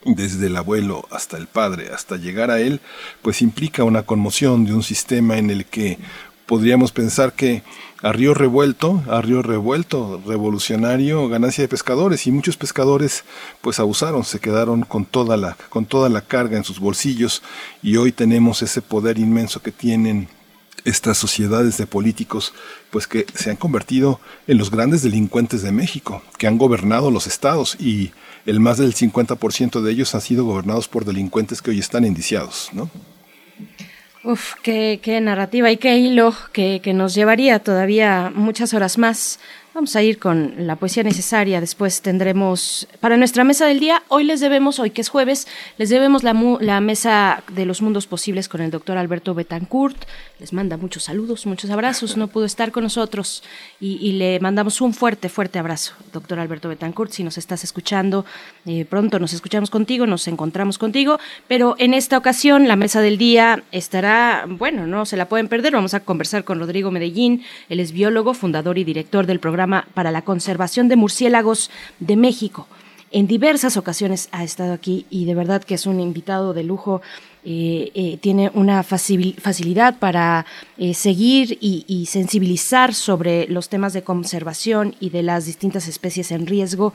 desde 0.04 0.46
el 0.46 0.56
abuelo 0.56 1.06
hasta 1.10 1.36
el 1.36 1.46
padre, 1.46 1.90
hasta 1.92 2.16
llegar 2.16 2.50
a 2.50 2.60
él, 2.60 2.80
pues 3.22 3.42
implica 3.42 3.84
una 3.84 4.02
conmoción 4.02 4.64
de 4.64 4.72
un 4.72 4.82
sistema 4.82 5.36
en 5.36 5.50
el 5.50 5.66
que 5.66 5.98
podríamos 6.50 6.90
pensar 6.90 7.34
que 7.34 7.62
a 8.02 8.10
río 8.10 8.34
revuelto, 8.34 9.04
a 9.08 9.22
río 9.22 9.40
revuelto, 9.40 10.20
revolucionario, 10.26 11.28
ganancia 11.28 11.62
de 11.62 11.68
pescadores. 11.68 12.26
Y 12.26 12.32
muchos 12.32 12.56
pescadores 12.56 13.22
pues 13.60 13.78
abusaron, 13.78 14.24
se 14.24 14.40
quedaron 14.40 14.82
con 14.82 15.04
toda 15.04 15.36
la 15.36 15.56
con 15.68 15.86
toda 15.86 16.08
la 16.08 16.22
carga 16.22 16.56
en 16.56 16.64
sus 16.64 16.80
bolsillos. 16.80 17.44
Y 17.84 17.98
hoy 17.98 18.10
tenemos 18.10 18.62
ese 18.62 18.82
poder 18.82 19.20
inmenso 19.20 19.62
que 19.62 19.70
tienen 19.70 20.26
estas 20.84 21.18
sociedades 21.18 21.78
de 21.78 21.86
políticos 21.86 22.52
pues 22.90 23.06
que 23.06 23.26
se 23.32 23.50
han 23.50 23.56
convertido 23.56 24.18
en 24.48 24.58
los 24.58 24.72
grandes 24.72 25.02
delincuentes 25.02 25.62
de 25.62 25.70
México, 25.70 26.20
que 26.36 26.48
han 26.48 26.58
gobernado 26.58 27.12
los 27.12 27.28
estados. 27.28 27.76
Y 27.78 28.10
el 28.44 28.58
más 28.58 28.76
del 28.76 28.92
50% 28.92 29.82
de 29.82 29.92
ellos 29.92 30.16
han 30.16 30.20
sido 30.20 30.44
gobernados 30.44 30.88
por 30.88 31.04
delincuentes 31.04 31.62
que 31.62 31.70
hoy 31.70 31.78
están 31.78 32.04
indiciados, 32.04 32.70
¿no? 32.72 32.90
Uf, 34.22 34.54
qué, 34.62 35.00
qué 35.02 35.18
narrativa 35.22 35.70
y 35.70 35.78
qué 35.78 35.96
hilo 35.96 36.34
que, 36.52 36.80
que 36.82 36.92
nos 36.92 37.14
llevaría 37.14 37.58
todavía 37.60 38.30
muchas 38.34 38.74
horas 38.74 38.98
más 38.98 39.40
Vamos 39.80 39.96
a 39.96 40.02
ir 40.02 40.18
con 40.18 40.66
la 40.66 40.76
poesía 40.76 41.02
necesaria. 41.02 41.58
Después 41.58 42.02
tendremos 42.02 42.86
para 43.00 43.16
nuestra 43.16 43.44
mesa 43.44 43.64
del 43.64 43.80
día. 43.80 44.02
Hoy 44.08 44.24
les 44.24 44.38
debemos, 44.38 44.78
hoy 44.78 44.90
que 44.90 45.00
es 45.00 45.08
jueves, 45.08 45.48
les 45.78 45.88
debemos 45.88 46.22
la, 46.22 46.34
la 46.60 46.82
mesa 46.82 47.42
de 47.50 47.64
los 47.64 47.80
mundos 47.80 48.06
posibles 48.06 48.50
con 48.50 48.60
el 48.60 48.70
doctor 48.70 48.98
Alberto 48.98 49.32
Betancourt. 49.32 49.96
Les 50.38 50.52
manda 50.52 50.76
muchos 50.76 51.04
saludos, 51.04 51.46
muchos 51.46 51.70
abrazos. 51.70 52.18
No 52.18 52.28
pudo 52.28 52.44
estar 52.44 52.72
con 52.72 52.82
nosotros 52.82 53.42
y, 53.80 54.12
le 54.12 54.38
mandamos 54.40 54.82
un 54.82 54.92
fuerte, 54.92 55.30
fuerte 55.30 55.58
abrazo, 55.58 55.94
doctor 56.12 56.38
Alberto 56.40 56.68
Betancourt. 56.68 57.12
Si 57.12 57.24
nos 57.24 57.38
estás 57.38 57.64
escuchando, 57.64 58.26
eh, 58.66 58.84
pronto 58.84 59.18
nos 59.18 59.32
escuchamos 59.32 59.70
contigo, 59.70 60.06
nos 60.06 60.28
encontramos 60.28 60.76
contigo. 60.76 61.18
Pero 61.48 61.74
en 61.78 61.94
esta 61.94 62.18
ocasión, 62.18 62.68
la 62.68 62.76
mesa 62.76 63.00
del 63.00 63.16
día 63.16 63.62
estará, 63.72 64.44
bueno, 64.46 64.86
no 64.86 65.06
se 65.06 65.16
la 65.16 65.26
pueden 65.26 65.48
perder. 65.48 65.72
Vamos 65.72 65.94
a 65.94 66.00
conversar 66.00 66.44
con 66.44 66.58
Rodrigo 66.58 66.90
Medellín. 66.90 67.44
Él 67.70 67.80
es 67.80 67.92
biólogo, 67.92 68.34
fundador 68.34 68.76
y 68.76 68.84
director 68.84 69.24
del 69.24 69.40
programa 69.40 69.69
para 69.94 70.10
la 70.10 70.22
Conservación 70.22 70.88
de 70.88 70.96
Murciélagos 70.96 71.70
de 71.98 72.16
México. 72.16 72.66
En 73.12 73.26
diversas 73.26 73.76
ocasiones 73.76 74.28
ha 74.30 74.44
estado 74.44 74.72
aquí 74.72 75.04
y 75.10 75.24
de 75.24 75.34
verdad 75.34 75.64
que 75.64 75.74
es 75.74 75.86
un 75.86 75.98
invitado 75.98 76.54
de 76.54 76.62
lujo. 76.62 77.02
Eh, 77.42 77.90
eh, 77.94 78.18
tiene 78.20 78.50
una 78.52 78.82
facilidad 78.82 79.98
para 79.98 80.44
eh, 80.76 80.92
seguir 80.92 81.56
y, 81.58 81.86
y, 81.88 82.04
sensibilizar 82.04 82.92
sobre 82.92 83.48
los 83.48 83.70
temas 83.70 83.94
de 83.94 84.02
conservación 84.02 84.94
y 85.00 85.08
de 85.08 85.22
las 85.22 85.46
distintas 85.46 85.88
especies 85.88 86.32
en 86.32 86.46
riesgo. 86.46 86.92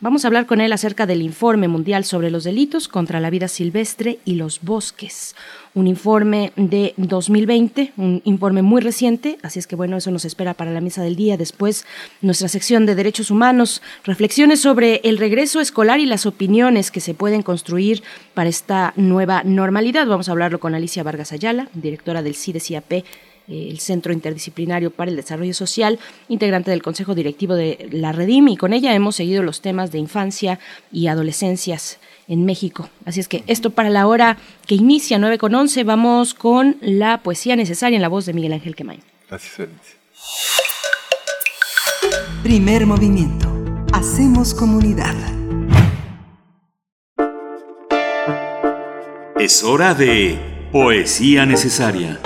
Vamos 0.00 0.24
a 0.24 0.28
hablar 0.28 0.46
con 0.46 0.60
él 0.60 0.72
acerca 0.72 1.06
del 1.06 1.22
informe 1.22 1.66
mundial 1.66 2.04
sobre 2.04 2.30
los 2.30 2.44
delitos 2.44 2.86
contra 2.86 3.18
la 3.18 3.30
vida 3.30 3.48
silvestre 3.48 4.20
y 4.24 4.36
los 4.36 4.60
bosques 4.62 5.34
un 5.78 5.86
informe 5.86 6.52
de 6.56 6.94
2020, 6.96 7.92
un 7.96 8.20
informe 8.24 8.62
muy 8.62 8.80
reciente, 8.80 9.38
así 9.42 9.58
es 9.58 9.66
que 9.66 9.76
bueno, 9.76 9.96
eso 9.96 10.10
nos 10.10 10.24
espera 10.24 10.54
para 10.54 10.72
la 10.72 10.80
mesa 10.80 11.02
del 11.02 11.16
día. 11.16 11.36
Después, 11.36 11.86
nuestra 12.20 12.48
sección 12.48 12.84
de 12.84 12.94
derechos 12.94 13.30
humanos, 13.30 13.80
reflexiones 14.04 14.60
sobre 14.60 15.00
el 15.04 15.18
regreso 15.18 15.60
escolar 15.60 16.00
y 16.00 16.06
las 16.06 16.26
opiniones 16.26 16.90
que 16.90 17.00
se 17.00 17.14
pueden 17.14 17.42
construir 17.42 18.02
para 18.34 18.50
esta 18.50 18.92
nueva 18.96 19.42
normalidad. 19.44 20.06
Vamos 20.06 20.28
a 20.28 20.32
hablarlo 20.32 20.58
con 20.58 20.74
Alicia 20.74 21.02
Vargas 21.02 21.32
Ayala, 21.32 21.68
directora 21.74 22.22
del 22.22 22.34
CIDES-IAP 22.34 22.92
eh, 22.92 23.04
el 23.48 23.78
Centro 23.80 24.12
Interdisciplinario 24.12 24.90
para 24.90 25.10
el 25.10 25.16
Desarrollo 25.16 25.54
Social, 25.54 25.98
integrante 26.28 26.70
del 26.70 26.82
Consejo 26.82 27.14
Directivo 27.14 27.54
de 27.54 27.88
la 27.92 28.12
Redim, 28.12 28.48
y 28.48 28.56
con 28.56 28.72
ella 28.72 28.94
hemos 28.94 29.16
seguido 29.16 29.42
los 29.42 29.60
temas 29.60 29.90
de 29.90 29.98
infancia 29.98 30.58
y 30.92 31.06
adolescencias 31.06 31.98
en 32.28 32.44
México. 32.44 32.90
Así 33.04 33.20
es 33.20 33.28
que 33.28 33.42
esto 33.46 33.70
para 33.70 33.90
la 33.90 34.06
hora 34.06 34.36
que 34.66 34.74
inicia 34.74 35.18
9 35.18 35.38
con 35.38 35.54
11, 35.54 35.84
vamos 35.84 36.34
con 36.34 36.76
la 36.80 37.22
poesía 37.22 37.56
necesaria 37.56 37.96
en 37.96 38.02
la 38.02 38.08
voz 38.08 38.26
de 38.26 38.34
Miguel 38.34 38.52
Ángel 38.52 38.76
Quemain. 38.76 39.00
Gracias, 39.28 39.68
Primer 42.42 42.86
movimiento. 42.86 43.52
Hacemos 43.92 44.54
comunidad. 44.54 45.14
Es 49.38 49.62
hora 49.62 49.94
de 49.94 50.38
poesía 50.72 51.46
necesaria. 51.46 52.20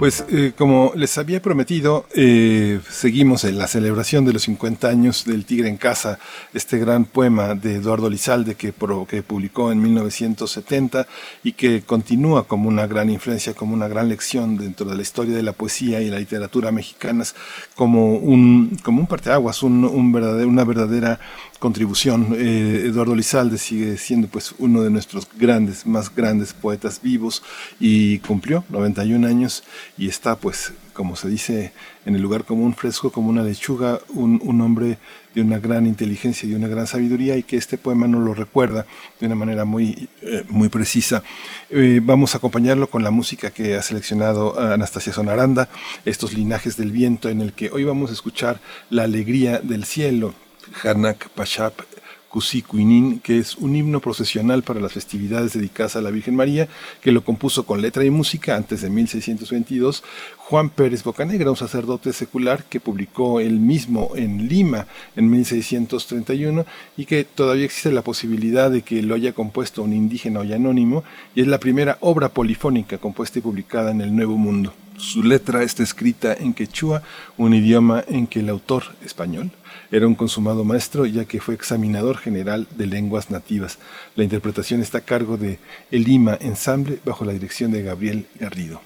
Pues 0.00 0.24
eh, 0.30 0.54
como 0.56 0.92
les 0.96 1.18
había 1.18 1.42
prometido, 1.42 2.06
eh, 2.14 2.80
seguimos 2.88 3.44
en 3.44 3.58
la 3.58 3.66
celebración 3.66 4.24
de 4.24 4.32
los 4.32 4.44
50 4.44 4.88
años 4.88 5.26
del 5.26 5.44
Tigre 5.44 5.68
en 5.68 5.76
Casa, 5.76 6.18
este 6.54 6.78
gran 6.78 7.04
poema 7.04 7.54
de 7.54 7.74
Eduardo 7.74 8.08
Lizalde 8.08 8.54
que, 8.54 8.72
que 9.06 9.22
publicó 9.22 9.70
en 9.70 9.82
1970 9.82 11.06
y 11.44 11.52
que 11.52 11.82
continúa 11.82 12.48
como 12.48 12.70
una 12.70 12.86
gran 12.86 13.10
influencia, 13.10 13.52
como 13.52 13.74
una 13.74 13.88
gran 13.88 14.08
lección 14.08 14.56
dentro 14.56 14.86
de 14.88 14.96
la 14.96 15.02
historia 15.02 15.36
de 15.36 15.42
la 15.42 15.52
poesía 15.52 16.00
y 16.00 16.08
la 16.08 16.18
literatura 16.18 16.72
mexicanas, 16.72 17.34
como 17.74 18.14
un, 18.14 18.78
como 18.82 19.00
un 19.00 19.06
parteaguas, 19.06 19.62
un, 19.62 19.84
un 19.84 20.12
verdadero, 20.12 20.48
una 20.48 20.64
verdadera 20.64 21.20
contribución. 21.60 22.34
Eh, 22.36 22.86
Eduardo 22.86 23.14
Lizalde 23.14 23.58
sigue 23.58 23.96
siendo 23.98 24.26
pues 24.26 24.54
uno 24.58 24.82
de 24.82 24.90
nuestros 24.90 25.28
grandes, 25.38 25.86
más 25.86 26.12
grandes 26.12 26.54
poetas 26.54 27.00
vivos 27.02 27.42
y 27.78 28.18
cumplió 28.20 28.64
91 28.70 29.26
años 29.28 29.62
y 29.98 30.08
está 30.08 30.36
pues, 30.36 30.72
como 30.94 31.16
se 31.16 31.28
dice 31.28 31.72
en 32.06 32.16
el 32.16 32.22
lugar 32.22 32.44
común, 32.44 32.74
fresco 32.74 33.12
como 33.12 33.28
una 33.28 33.42
lechuga, 33.42 34.00
un, 34.08 34.60
hombre 34.62 34.98
de 35.34 35.42
una 35.42 35.58
gran 35.58 35.86
inteligencia 35.86 36.46
y 36.46 36.50
de 36.50 36.56
una 36.56 36.66
gran 36.66 36.86
sabiduría 36.86 37.36
y 37.36 37.42
que 37.42 37.58
este 37.58 37.76
poema 37.76 38.08
nos 38.08 38.24
lo 38.24 38.32
recuerda 38.32 38.86
de 39.20 39.26
una 39.26 39.34
manera 39.34 39.66
muy, 39.66 40.08
eh, 40.22 40.44
muy 40.48 40.70
precisa. 40.70 41.22
Eh, 41.68 42.00
vamos 42.02 42.34
a 42.34 42.38
acompañarlo 42.38 42.88
con 42.88 43.04
la 43.04 43.10
música 43.10 43.50
que 43.50 43.76
ha 43.76 43.82
seleccionado 43.82 44.58
Anastasia 44.58 45.12
Sonaranda, 45.12 45.68
estos 46.06 46.32
linajes 46.32 46.78
del 46.78 46.90
viento 46.90 47.28
en 47.28 47.42
el 47.42 47.52
que 47.52 47.70
hoy 47.70 47.84
vamos 47.84 48.08
a 48.08 48.14
escuchar 48.14 48.60
la 48.88 49.02
alegría 49.02 49.58
del 49.58 49.84
cielo 49.84 50.34
Hanak 50.82 51.28
Pashap 51.30 51.82
Kusikuinin, 52.30 53.18
que 53.18 53.38
es 53.38 53.56
un 53.56 53.74
himno 53.74 54.00
procesional 54.00 54.62
para 54.62 54.80
las 54.80 54.92
festividades 54.92 55.52
dedicadas 55.52 55.96
a 55.96 56.00
la 56.00 56.10
Virgen 56.10 56.36
María, 56.36 56.68
que 57.02 57.10
lo 57.10 57.24
compuso 57.24 57.66
con 57.66 57.82
letra 57.82 58.04
y 58.04 58.10
música 58.10 58.54
antes 58.56 58.82
de 58.82 58.88
1622 58.88 60.04
Juan 60.36 60.70
Pérez 60.70 61.02
Bocanegra, 61.02 61.50
un 61.50 61.56
sacerdote 61.56 62.12
secular 62.12 62.64
que 62.64 62.78
publicó 62.78 63.40
él 63.40 63.58
mismo 63.58 64.12
en 64.14 64.48
Lima 64.48 64.86
en 65.16 65.28
1631 65.28 66.64
y 66.96 67.04
que 67.04 67.24
todavía 67.24 67.64
existe 67.64 67.90
la 67.90 68.02
posibilidad 68.02 68.70
de 68.70 68.82
que 68.82 69.02
lo 69.02 69.16
haya 69.16 69.32
compuesto 69.32 69.82
un 69.82 69.92
indígena 69.92 70.40
o 70.40 70.42
anónimo, 70.42 71.02
y 71.34 71.42
es 71.42 71.48
la 71.48 71.58
primera 71.58 71.98
obra 72.00 72.28
polifónica 72.28 72.98
compuesta 72.98 73.40
y 73.40 73.42
publicada 73.42 73.90
en 73.90 74.00
el 74.00 74.14
Nuevo 74.14 74.36
Mundo. 74.36 74.72
Su 74.96 75.22
letra 75.24 75.62
está 75.62 75.82
escrita 75.82 76.34
en 76.34 76.54
quechua, 76.54 77.02
un 77.36 77.54
idioma 77.54 78.04
en 78.06 78.26
que 78.26 78.40
el 78.40 78.50
autor 78.50 78.84
español 79.04 79.50
era 79.90 80.06
un 80.06 80.14
consumado 80.14 80.64
maestro 80.64 81.06
ya 81.06 81.24
que 81.24 81.40
fue 81.40 81.54
examinador 81.54 82.16
general 82.18 82.66
de 82.76 82.86
lenguas 82.86 83.30
nativas. 83.30 83.78
La 84.14 84.24
interpretación 84.24 84.80
está 84.80 84.98
a 84.98 85.02
cargo 85.02 85.36
de 85.36 85.58
El 85.90 86.04
Lima 86.04 86.38
Ensamble 86.40 87.00
bajo 87.04 87.24
la 87.24 87.32
dirección 87.32 87.72
de 87.72 87.82
Gabriel 87.82 88.26
Garrido. 88.38 88.80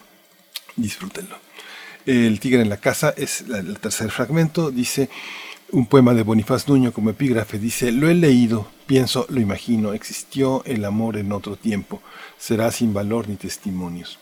Disfrútenlo. 0.76 1.36
El 2.06 2.40
tigre 2.40 2.60
en 2.60 2.68
la 2.68 2.78
casa 2.78 3.14
es 3.16 3.43
el 3.43 3.78
tercer 3.78 4.10
fragmento. 4.10 4.70
Dice 4.70 5.09
un 5.72 5.86
poema 5.86 6.14
de 6.14 6.22
Bonifaz 6.22 6.68
Nuño 6.68 6.93
como 6.93 7.10
epígrafe. 7.10 7.59
Dice, 7.59 7.93
lo 7.93 8.09
he 8.09 8.14
leído, 8.14 8.68
pienso, 8.86 9.26
lo 9.28 9.40
imagino, 9.40 9.93
existió 9.93 10.62
el 10.64 10.85
amor 10.85 11.16
en 11.16 11.32
otro 11.32 11.56
tiempo, 11.56 12.01
será 12.39 12.70
sin 12.70 12.94
valor 12.94 13.28
ni 13.28 13.36
testimonios. 13.36 14.18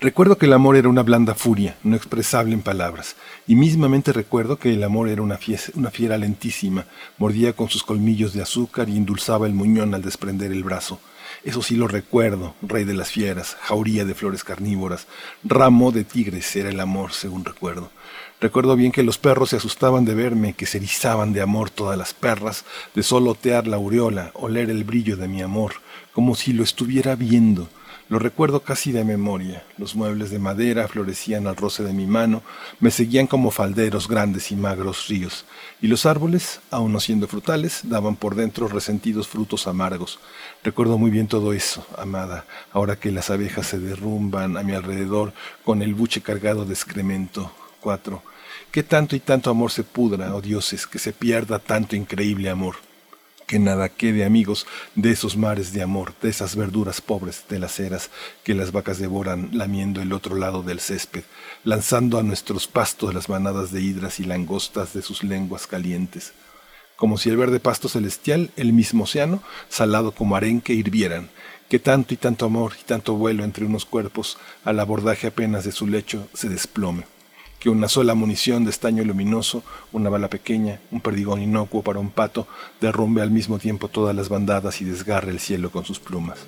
Recuerdo 0.00 0.38
que 0.38 0.46
el 0.46 0.54
amor 0.54 0.76
era 0.76 0.88
una 0.88 1.02
blanda 1.02 1.34
furia, 1.34 1.76
no 1.82 1.94
expresable 1.94 2.54
en 2.54 2.62
palabras, 2.62 3.16
y 3.46 3.54
mismamente 3.54 4.14
recuerdo 4.14 4.58
que 4.58 4.72
el 4.72 4.82
amor 4.82 5.10
era 5.10 5.20
una, 5.20 5.36
fiera 5.36 6.16
lentísima, 6.16 6.86
mordía 7.18 7.52
con 7.52 7.68
sus 7.68 7.82
colmillos 7.82 8.32
de 8.32 8.40
azúcar 8.40 8.88
y 8.88 8.96
endulzaba 8.96 9.46
el 9.46 9.52
muñón 9.52 9.92
al 9.92 10.00
desprender 10.00 10.52
el 10.52 10.64
brazo. 10.64 11.00
Eso 11.44 11.60
sí 11.60 11.76
lo 11.76 11.86
recuerdo, 11.86 12.54
rey 12.62 12.84
de 12.84 12.94
las 12.94 13.10
fieras, 13.10 13.58
jauría 13.60 14.06
de 14.06 14.14
flores 14.14 14.42
carnívoras, 14.42 15.06
ramo 15.44 15.92
de 15.92 16.04
tigres 16.04 16.56
era 16.56 16.70
el 16.70 16.80
amor, 16.80 17.12
según 17.12 17.44
recuerdo. 17.44 17.90
Recuerdo 18.40 18.76
bien 18.76 18.92
que 18.92 19.02
los 19.02 19.18
perros 19.18 19.50
se 19.50 19.56
asustaban 19.56 20.06
de 20.06 20.14
verme, 20.14 20.54
que 20.54 20.64
se 20.64 20.78
erizaban 20.78 21.34
de 21.34 21.42
amor 21.42 21.68
todas 21.68 21.98
las 21.98 22.14
perras, 22.14 22.64
de 22.94 23.02
solo 23.02 23.32
otear 23.32 23.66
la 23.66 23.76
aureola, 23.76 24.30
oler 24.32 24.70
el 24.70 24.84
brillo 24.84 25.18
de 25.18 25.28
mi 25.28 25.42
amor, 25.42 25.74
como 26.14 26.34
si 26.34 26.54
lo 26.54 26.62
estuviera 26.62 27.16
viendo, 27.16 27.68
lo 28.10 28.18
recuerdo 28.18 28.64
casi 28.64 28.90
de 28.90 29.04
memoria. 29.04 29.64
Los 29.78 29.94
muebles 29.94 30.30
de 30.30 30.40
madera 30.40 30.88
florecían 30.88 31.46
al 31.46 31.54
roce 31.54 31.84
de 31.84 31.92
mi 31.92 32.06
mano, 32.06 32.42
me 32.80 32.90
seguían 32.90 33.28
como 33.28 33.52
falderos 33.52 34.08
grandes 34.08 34.50
y 34.50 34.56
magros 34.56 35.06
ríos, 35.06 35.46
y 35.80 35.86
los 35.86 36.06
árboles, 36.06 36.60
aun 36.72 36.92
no 36.92 36.98
siendo 36.98 37.28
frutales, 37.28 37.82
daban 37.84 38.16
por 38.16 38.34
dentro 38.34 38.66
resentidos 38.66 39.28
frutos 39.28 39.68
amargos. 39.68 40.18
Recuerdo 40.64 40.98
muy 40.98 41.12
bien 41.12 41.28
todo 41.28 41.52
eso, 41.52 41.86
amada, 41.96 42.46
ahora 42.72 42.96
que 42.96 43.12
las 43.12 43.30
abejas 43.30 43.68
se 43.68 43.78
derrumban 43.78 44.56
a 44.56 44.64
mi 44.64 44.72
alrededor 44.72 45.32
con 45.64 45.80
el 45.80 45.94
buche 45.94 46.20
cargado 46.20 46.64
de 46.64 46.74
excremento. 46.74 47.52
4. 47.80 48.22
Que 48.72 48.82
tanto 48.82 49.14
y 49.14 49.20
tanto 49.20 49.50
amor 49.50 49.70
se 49.70 49.84
pudra, 49.84 50.34
oh 50.34 50.40
dioses, 50.40 50.88
que 50.88 50.98
se 50.98 51.12
pierda 51.12 51.60
tanto 51.60 51.94
increíble 51.94 52.50
amor 52.50 52.89
que 53.50 53.58
nada 53.58 53.88
quede 53.88 54.24
amigos 54.24 54.64
de 54.94 55.10
esos 55.10 55.36
mares 55.36 55.72
de 55.72 55.82
amor, 55.82 56.14
de 56.22 56.30
esas 56.30 56.54
verduras 56.54 57.00
pobres 57.00 57.46
de 57.48 57.58
las 57.58 57.80
eras 57.80 58.08
que 58.44 58.54
las 58.54 58.70
vacas 58.70 59.00
devoran 59.00 59.50
lamiendo 59.52 60.00
el 60.00 60.12
otro 60.12 60.36
lado 60.36 60.62
del 60.62 60.78
césped, 60.78 61.24
lanzando 61.64 62.20
a 62.20 62.22
nuestros 62.22 62.68
pastos 62.68 63.12
las 63.12 63.28
manadas 63.28 63.72
de 63.72 63.80
hidras 63.80 64.20
y 64.20 64.24
langostas 64.24 64.92
de 64.92 65.02
sus 65.02 65.24
lenguas 65.24 65.66
calientes, 65.66 66.32
como 66.94 67.18
si 67.18 67.28
el 67.28 67.36
verde 67.36 67.58
pasto 67.58 67.88
celestial, 67.88 68.52
el 68.54 68.72
mismo 68.72 69.02
océano, 69.02 69.42
salado 69.68 70.12
como 70.12 70.36
arenque, 70.36 70.74
hirvieran, 70.74 71.28
que 71.68 71.80
tanto 71.80 72.14
y 72.14 72.18
tanto 72.18 72.46
amor 72.46 72.74
y 72.80 72.84
tanto 72.84 73.16
vuelo 73.16 73.42
entre 73.42 73.64
unos 73.64 73.84
cuerpos, 73.84 74.38
al 74.64 74.78
abordaje 74.78 75.26
apenas 75.26 75.64
de 75.64 75.72
su 75.72 75.88
lecho, 75.88 76.28
se 76.34 76.48
desplome 76.48 77.02
que 77.60 77.68
una 77.68 77.88
sola 77.88 78.14
munición 78.14 78.64
de 78.64 78.70
estaño 78.70 79.04
luminoso, 79.04 79.62
una 79.92 80.08
bala 80.08 80.28
pequeña, 80.28 80.80
un 80.90 81.02
perdigón 81.02 81.42
inocuo 81.42 81.82
para 81.82 82.00
un 82.00 82.10
pato, 82.10 82.48
derrumbe 82.80 83.20
al 83.20 83.30
mismo 83.30 83.58
tiempo 83.58 83.88
todas 83.88 84.16
las 84.16 84.30
bandadas 84.30 84.80
y 84.80 84.86
desgarre 84.86 85.30
el 85.30 85.40
cielo 85.40 85.70
con 85.70 85.84
sus 85.84 86.00
plumas. 86.00 86.38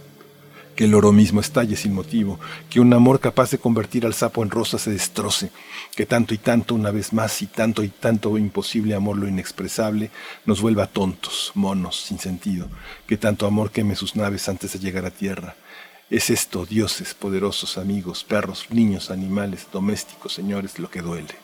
Que 0.75 0.87
el 0.87 0.95
oro 0.95 1.13
mismo 1.13 1.39
estalle 1.39 1.77
sin 1.77 1.93
motivo, 1.93 2.41
que 2.71 2.81
un 2.81 2.95
amor 2.95 3.21
capaz 3.21 3.51
de 3.51 3.59
convertir 3.59 4.07
al 4.07 4.15
sapo 4.15 4.43
en 4.43 4.49
rosa 4.49 4.79
se 4.79 4.91
destroce, 4.91 5.51
que 5.95 6.07
tanto 6.07 6.33
y 6.33 6.39
tanto 6.39 6.75
una 6.75 6.91
vez 6.91 7.13
más 7.13 7.43
y 7.43 7.47
tanto 7.47 7.85
y 7.85 7.89
tanto 7.89 8.39
imposible 8.39 8.95
amor 8.95 9.19
lo 9.19 9.29
inexpresable 9.29 10.11
nos 10.47 10.63
vuelva 10.63 10.87
tontos, 10.87 11.53
monos, 11.55 12.01
sin 12.01 12.19
sentido, 12.19 12.69
que 13.07 13.19
tanto 13.19 13.47
amor 13.47 13.71
queme 13.71 13.97
sus 13.97 14.17
naves 14.17 14.49
antes 14.49 14.73
de 14.73 14.79
llegar 14.79 15.05
a 15.05 15.11
tierra, 15.11 15.57
es 16.13 16.29
esto, 16.29 16.67
dioses, 16.67 17.15
poderosos, 17.15 17.79
amigos, 17.79 18.23
perros, 18.23 18.67
niños, 18.69 19.11
animales, 19.11 19.67
domésticos, 19.73 20.35
señores, 20.35 20.79
lo 20.79 20.91
que 20.91 21.01
duele. 21.01 21.35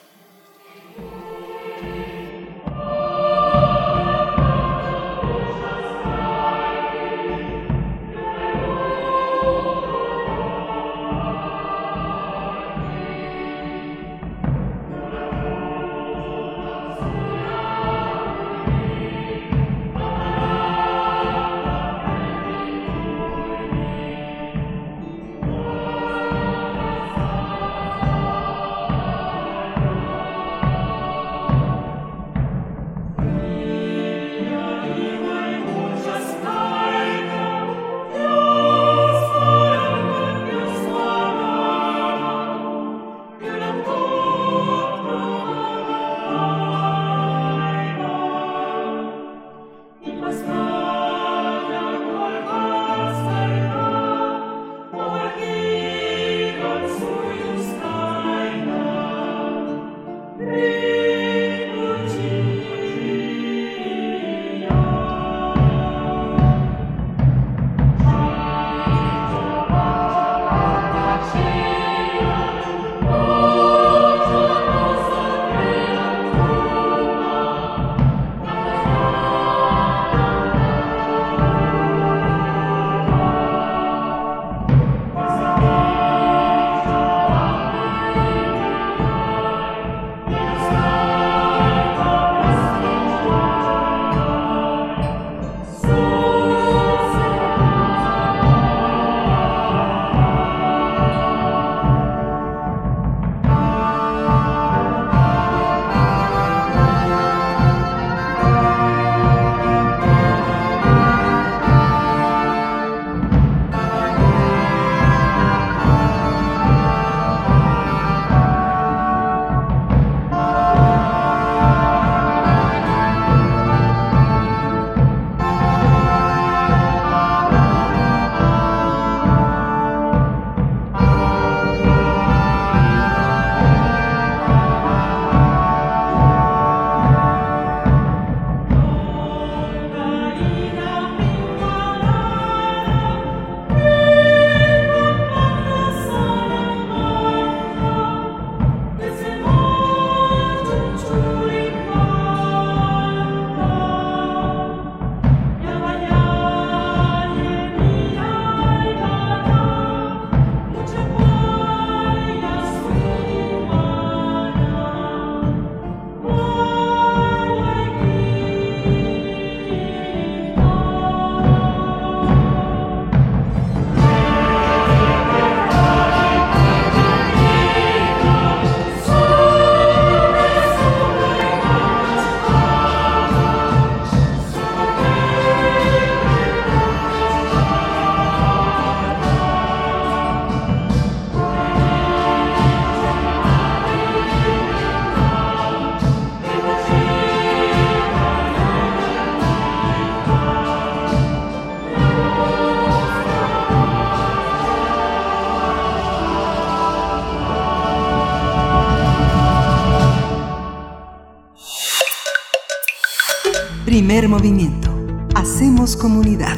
Primer 214.18 214.36
movimiento. 214.36 214.90
Hacemos 215.36 215.96
comunidad. 215.96 216.56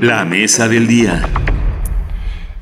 La 0.00 0.24
mesa 0.24 0.68
del 0.68 0.86
día. 0.86 1.28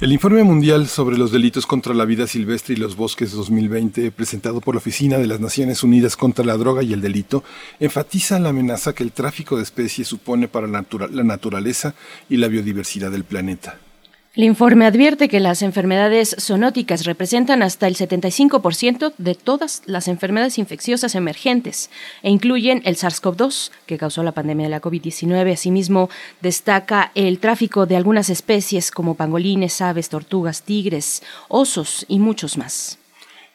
El 0.01 0.13
informe 0.13 0.43
mundial 0.45 0.89
sobre 0.89 1.19
los 1.19 1.31
delitos 1.31 1.67
contra 1.67 1.93
la 1.93 2.07
vida 2.07 2.27
silvestre 2.27 2.73
y 2.73 2.79
los 2.79 2.97
bosques 2.97 3.33
2020, 3.33 4.13
presentado 4.13 4.63
por 4.63 4.75
la 4.75 4.79
Oficina 4.79 5.19
de 5.19 5.27
las 5.27 5.41
Naciones 5.41 5.83
Unidas 5.83 6.17
contra 6.17 6.43
la 6.43 6.57
Droga 6.57 6.83
y 6.83 6.95
el 6.95 7.03
Delito, 7.03 7.45
enfatiza 7.81 8.39
la 8.39 8.49
amenaza 8.49 8.95
que 8.95 9.03
el 9.03 9.13
tráfico 9.13 9.59
de 9.59 9.65
especies 9.65 10.09
supone 10.09 10.49
para 10.49 10.69
la, 10.69 10.87
la 11.11 11.23
naturaleza 11.23 11.95
y 12.31 12.39
la 12.39 12.49
biodiversidad 12.49 13.11
del 13.11 13.25
planeta. 13.25 13.79
El 14.32 14.44
informe 14.44 14.86
advierte 14.86 15.28
que 15.28 15.40
las 15.40 15.61
enfermedades 15.61 16.36
zoonóticas 16.39 17.05
representan 17.05 17.65
hasta 17.65 17.89
el 17.89 17.97
75% 17.97 19.12
de 19.19 19.35
todas 19.35 19.82
las 19.86 20.07
enfermedades 20.07 20.57
infecciosas 20.57 21.16
emergentes 21.16 21.90
e 22.23 22.31
incluyen 22.31 22.81
el 22.85 22.94
SARS-CoV-2, 22.94 23.73
que 23.86 23.98
causó 23.98 24.23
la 24.23 24.31
pandemia 24.31 24.66
de 24.66 24.70
la 24.70 24.81
COVID-19. 24.81 25.52
Asimismo, 25.52 26.11
destaca 26.40 27.11
el 27.16 27.40
tráfico 27.40 27.86
de 27.86 27.97
algunas 27.97 28.31
especies 28.31 28.93
como 28.93 29.16
pangolines, 29.16 29.81
aves, 29.81 30.09
tortugas, 30.09 30.62
tigres, 30.62 31.24
osos 31.48 32.07
y 32.07 32.20
muchos 32.20 32.57
más. 32.57 33.00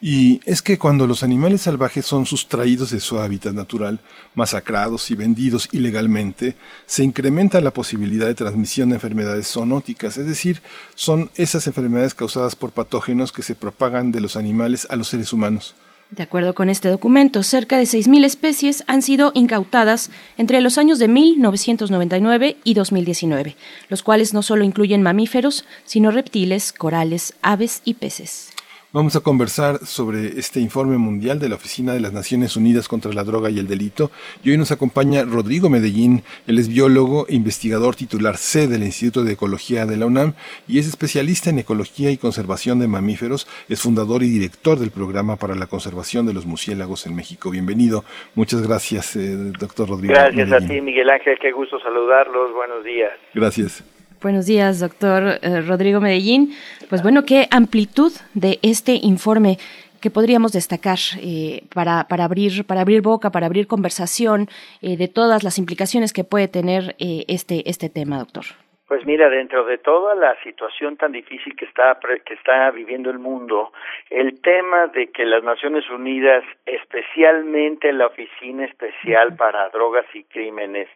Y 0.08 0.40
es 0.44 0.62
que 0.62 0.78
cuando 0.78 1.08
los 1.08 1.24
animales 1.24 1.62
salvajes 1.62 2.06
son 2.06 2.26
sustraídos 2.26 2.92
de 2.92 3.00
su 3.00 3.18
hábitat 3.18 3.54
natural, 3.54 3.98
masacrados 4.36 5.10
y 5.10 5.16
vendidos 5.16 5.68
ilegalmente, 5.72 6.54
se 6.86 7.02
incrementa 7.02 7.60
la 7.60 7.72
posibilidad 7.72 8.28
de 8.28 8.36
transmisión 8.36 8.90
de 8.90 8.94
enfermedades 8.94 9.48
zoonóticas, 9.48 10.16
es 10.16 10.28
decir, 10.28 10.62
son 10.94 11.28
esas 11.34 11.66
enfermedades 11.66 12.14
causadas 12.14 12.54
por 12.54 12.70
patógenos 12.70 13.32
que 13.32 13.42
se 13.42 13.56
propagan 13.56 14.12
de 14.12 14.20
los 14.20 14.36
animales 14.36 14.86
a 14.90 14.94
los 14.94 15.08
seres 15.08 15.32
humanos. 15.32 15.74
De 16.12 16.22
acuerdo 16.22 16.54
con 16.54 16.70
este 16.70 16.88
documento, 16.88 17.42
cerca 17.42 17.76
de 17.76 17.82
6.000 17.82 18.24
especies 18.24 18.84
han 18.86 19.02
sido 19.02 19.32
incautadas 19.34 20.10
entre 20.38 20.60
los 20.60 20.78
años 20.78 21.00
de 21.00 21.08
1999 21.08 22.58
y 22.62 22.74
2019, 22.74 23.56
los 23.88 24.04
cuales 24.04 24.34
no 24.34 24.42
solo 24.42 24.62
incluyen 24.62 25.02
mamíferos, 25.02 25.64
sino 25.84 26.12
reptiles, 26.12 26.72
corales, 26.72 27.34
aves 27.42 27.82
y 27.84 27.94
peces. 27.94 28.52
Vamos 28.96 29.14
a 29.14 29.20
conversar 29.20 29.80
sobre 29.80 30.38
este 30.38 30.58
informe 30.58 30.96
mundial 30.96 31.38
de 31.38 31.50
la 31.50 31.56
Oficina 31.56 31.92
de 31.92 32.00
las 32.00 32.14
Naciones 32.14 32.56
Unidas 32.56 32.88
contra 32.88 33.12
la 33.12 33.24
Droga 33.24 33.50
y 33.50 33.58
el 33.58 33.66
Delito. 33.66 34.10
Y 34.42 34.52
hoy 34.52 34.56
nos 34.56 34.72
acompaña 34.72 35.22
Rodrigo 35.22 35.68
Medellín. 35.68 36.22
Él 36.46 36.58
es 36.58 36.70
biólogo 36.70 37.26
e 37.28 37.34
investigador 37.34 37.94
titular 37.94 38.38
C 38.38 38.68
del 38.68 38.84
Instituto 38.84 39.22
de 39.22 39.34
Ecología 39.34 39.84
de 39.84 39.98
la 39.98 40.06
UNAM 40.06 40.32
y 40.66 40.78
es 40.78 40.88
especialista 40.88 41.50
en 41.50 41.58
ecología 41.58 42.10
y 42.10 42.16
conservación 42.16 42.78
de 42.78 42.88
mamíferos. 42.88 43.46
Es 43.68 43.82
fundador 43.82 44.22
y 44.22 44.30
director 44.30 44.78
del 44.78 44.92
programa 44.92 45.36
para 45.36 45.54
la 45.54 45.66
conservación 45.66 46.24
de 46.24 46.32
los 46.32 46.46
murciélagos 46.46 47.06
en 47.06 47.16
México. 47.16 47.50
Bienvenido. 47.50 48.02
Muchas 48.34 48.66
gracias, 48.66 49.14
eh, 49.14 49.36
doctor 49.60 49.90
Rodrigo. 49.90 50.14
Gracias 50.14 50.50
a 50.50 50.66
ti, 50.66 50.80
Miguel 50.80 51.10
Ángel. 51.10 51.38
Qué 51.38 51.52
gusto 51.52 51.78
saludarlos. 51.80 52.50
Buenos 52.54 52.82
días. 52.82 53.12
Gracias. 53.34 53.95
Buenos 54.26 54.46
días, 54.46 54.80
doctor 54.80 55.38
eh, 55.40 55.60
Rodrigo 55.60 56.00
Medellín. 56.00 56.50
Pues 56.88 57.00
bueno, 57.00 57.24
¿qué 57.24 57.46
amplitud 57.52 58.10
de 58.34 58.58
este 58.60 58.98
informe 59.00 59.56
que 60.00 60.10
podríamos 60.10 60.50
destacar 60.50 60.98
eh, 61.22 61.62
para, 61.72 62.08
para, 62.08 62.24
abrir, 62.24 62.66
para 62.66 62.80
abrir 62.80 63.02
boca, 63.02 63.30
para 63.30 63.46
abrir 63.46 63.68
conversación 63.68 64.48
eh, 64.82 64.96
de 64.96 65.06
todas 65.06 65.44
las 65.44 65.58
implicaciones 65.58 66.12
que 66.12 66.24
puede 66.24 66.48
tener 66.48 66.96
este, 66.98 67.70
este 67.70 67.88
tema, 67.88 68.18
doctor? 68.18 68.46
Pues 68.88 69.04
mira, 69.04 69.28
dentro 69.28 69.64
de 69.64 69.78
toda 69.78 70.14
la 70.14 70.36
situación 70.42 70.96
tan 70.96 71.10
difícil 71.10 71.56
que 71.56 71.64
está 71.64 71.98
que 72.24 72.34
está 72.34 72.70
viviendo 72.70 73.10
el 73.10 73.18
mundo, 73.18 73.72
el 74.10 74.40
tema 74.40 74.86
de 74.86 75.10
que 75.10 75.24
las 75.24 75.42
Naciones 75.42 75.90
Unidas, 75.90 76.44
especialmente 76.66 77.92
la 77.92 78.06
Oficina 78.06 78.64
Especial 78.64 79.34
para 79.34 79.68
Drogas 79.70 80.06
y 80.14 80.22
Crímenes, 80.22 80.88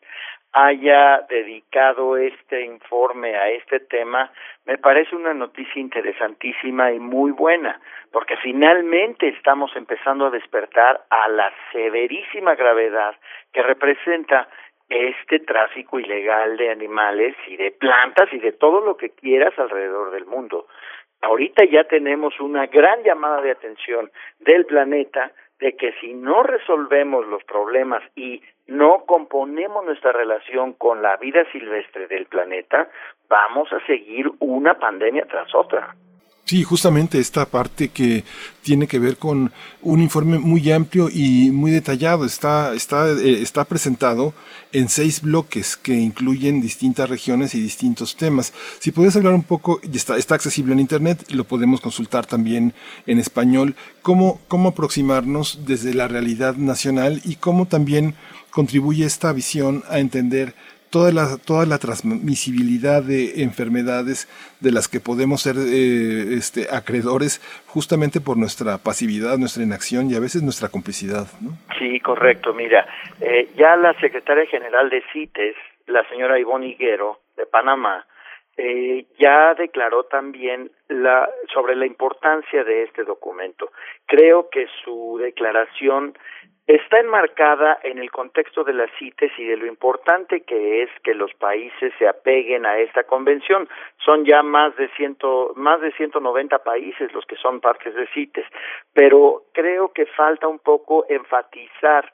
haya 0.53 1.25
dedicado 1.29 2.17
este 2.17 2.63
informe 2.63 3.37
a 3.37 3.51
este 3.51 3.81
tema, 3.81 4.33
me 4.67 4.79
parece 4.79 5.15
una 5.15 5.33
noticia 5.33 5.81
interesantísima 5.81 6.93
y 6.93 6.99
muy 6.99 7.31
buena, 7.31 7.81
porque 8.13 8.37
finalmente 8.37 9.29
estamos 9.29 9.71
empezando 9.77 10.27
a 10.27 10.31
despertar 10.31 11.03
a 11.11 11.29
la 11.29 11.53
severísima 11.73 12.55
gravedad 12.55 13.15
que 13.53 13.63
representa 13.63 14.49
este 14.89 15.39
tráfico 15.39 16.01
ilegal 16.01 16.57
de 16.57 16.71
animales 16.71 17.37
y 17.47 17.57
de 17.57 17.71
plantas 17.71 18.33
y 18.33 18.39
de 18.39 18.53
todo 18.53 18.81
lo 18.81 18.97
que 18.97 19.11
quieras 19.11 19.57
alrededor 19.57 20.11
del 20.11 20.27
mundo. 20.27 20.67
Ahorita 21.23 21.65
ya 21.65 21.85
tenemos 21.85 22.41
una 22.41 22.67
gran 22.67 23.03
llamada 23.05 23.41
de 23.41 23.53
atención 23.53 24.11
del 24.41 24.67
planeta 24.67 25.31
de 25.61 25.77
que 25.77 25.93
si 26.01 26.15
no 26.15 26.43
resolvemos 26.43 27.27
los 27.27 27.45
problemas 27.45 28.03
y 28.17 28.43
no 28.67 29.05
componemos 29.05 29.85
nuestra 29.85 30.13
relación 30.13 30.73
con 30.73 31.03
la 31.03 31.17
vida 31.17 31.45
silvestre 31.53 32.07
del 32.09 32.27
planeta, 32.27 32.89
vamos 33.29 33.73
a 33.73 33.85
seguir 33.87 34.31
una 34.41 34.79
pandemia 34.79 35.27
tras 35.27 35.55
otra. 35.55 35.95
Sí, 36.51 36.65
justamente 36.65 37.21
esta 37.21 37.47
parte 37.47 37.91
que 37.91 38.25
tiene 38.63 38.89
que 38.89 38.99
ver 38.99 39.19
con 39.19 39.53
un 39.83 40.03
informe 40.03 40.41
muy 40.41 40.69
amplio 40.73 41.09
y 41.09 41.53
muy 41.53 41.71
detallado. 41.71 42.25
Está, 42.25 42.75
está, 42.75 43.09
eh, 43.09 43.41
está 43.41 43.65
presentado 43.67 44.35
en 44.73 44.89
seis 44.89 45.23
bloques 45.23 45.77
que 45.77 45.95
incluyen 45.95 46.61
distintas 46.61 47.09
regiones 47.09 47.55
y 47.55 47.61
distintos 47.61 48.17
temas. 48.17 48.53
Si 48.81 48.91
puedes 48.91 49.15
hablar 49.15 49.35
un 49.35 49.45
poco, 49.45 49.81
está, 49.95 50.17
está 50.17 50.35
accesible 50.35 50.73
en 50.73 50.81
Internet, 50.81 51.25
lo 51.31 51.45
podemos 51.45 51.81
consultar 51.81 52.27
también 52.27 52.75
en 53.07 53.21
español, 53.21 53.77
cómo, 54.03 54.41
cómo 54.49 54.71
aproximarnos 54.71 55.61
desde 55.67 55.95
la 55.95 56.09
realidad 56.09 56.57
nacional 56.57 57.23
y 57.25 57.37
cómo 57.37 57.67
también 57.67 58.17
contribuye 58.51 59.07
esta 59.07 59.33
visión 59.33 59.85
a 59.89 60.01
entender 60.01 60.57
toda 60.91 61.13
la, 61.13 61.37
toda 61.39 61.67
la 61.67 61.79
transmisibilidad 61.79 63.03
de 63.03 63.43
enfermedades 63.43 64.27
de 64.61 64.73
las 64.73 64.89
que 64.89 65.01
podemos 65.01 65.43
ser 65.43 65.57
eh, 65.57 66.35
este, 66.35 66.67
acreedores 66.75 67.41
justamente 67.67 68.21
por 68.21 68.37
nuestra 68.37 68.79
pasividad, 68.79 69.39
nuestra 69.39 69.63
inacción 69.63 70.11
y 70.11 70.15
a 70.15 70.21
veces 70.21 70.43
nuestra 70.43 70.69
complicidad. 70.69 71.27
¿no? 71.41 71.53
Sí, 71.79 72.01
correcto. 72.01 72.53
Mira, 72.53 72.87
eh, 73.21 73.49
ya 73.57 73.77
la 73.77 73.95
secretaria 74.01 74.47
general 74.47 74.91
de 74.91 75.03
CITES, 75.13 75.55
la 75.87 76.07
señora 76.09 76.39
Ivonne 76.39 76.69
Higuero, 76.69 77.21
de 77.37 77.47
Panamá, 77.47 78.05
eh, 78.63 79.07
ya 79.19 79.55
declaró 79.55 80.05
también 80.05 80.71
la, 80.89 81.27
sobre 81.51 81.75
la 81.75 81.87
importancia 81.87 82.63
de 82.63 82.83
este 82.83 83.05
documento. 83.05 83.71
Creo 84.05 84.51
que 84.51 84.67
su 84.85 85.17
declaración 85.19 86.13
está 86.67 87.01
enmarcada 87.01 87.79
en 87.83 87.99
el 87.99 88.11
contexto 88.11 88.63
de 88.63 88.75
la 88.75 88.87
CITES 88.99 89.33
y 89.39 89.45
de 89.45 89.57
lo 89.57 89.65
importante 89.67 90.43
que 90.43 90.83
es 90.83 90.91
que 91.03 91.15
los 91.15 91.33
países 91.35 91.95
se 91.99 92.07
apeguen 92.07 92.67
a 92.67 92.79
esta 92.79 93.05
convención. 93.05 93.67
Son 94.05 94.27
ya 94.27 94.43
más 94.43 94.77
de 94.77 94.89
ciento, 94.91 95.55
más 95.57 95.81
de 95.81 95.93
190 95.93 96.59
países 96.59 97.11
los 97.15 97.25
que 97.25 97.37
son 97.37 97.61
partes 97.61 97.95
de 97.95 98.07
CITES, 98.09 98.45
pero 98.93 99.45
creo 99.55 99.91
que 99.95 100.05
falta 100.05 100.49
un 100.49 100.59
poco 100.59 101.07
enfatizar 101.09 102.13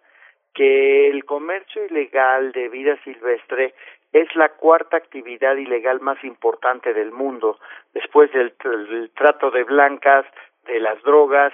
que 0.55 1.08
el 1.10 1.25
comercio 1.25 1.84
ilegal 1.86 2.52
de 2.52 2.68
vida 2.68 2.97
silvestre 3.02 3.75
es 4.20 4.34
la 4.36 4.48
cuarta 4.50 4.96
actividad 4.96 5.56
ilegal 5.56 6.00
más 6.00 6.22
importante 6.24 6.94
del 6.94 7.12
mundo, 7.12 7.58
después 7.92 8.30
del, 8.32 8.52
trato 9.14 9.50
de 9.50 9.64
blancas, 9.64 10.26
de 10.66 10.80
las 10.80 11.02
drogas 11.02 11.52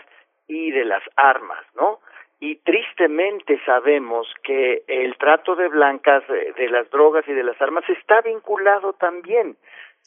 y 0.49 0.71
de 0.71 0.85
las 0.85 1.03
armas, 1.17 1.65
¿no? 1.77 2.01
y 2.41 2.57
tristemente 2.57 3.61
sabemos 3.65 4.27
que 4.43 4.83
el 4.89 5.17
trato 5.17 5.55
de 5.55 5.69
blancas, 5.69 6.25
de 6.27 6.69
las 6.71 6.91
drogas 6.91 7.25
y 7.29 7.33
de 7.33 7.45
las 7.45 7.61
armas 7.63 7.89
está 7.89 8.21
vinculado 8.21 8.95
también. 8.95 9.57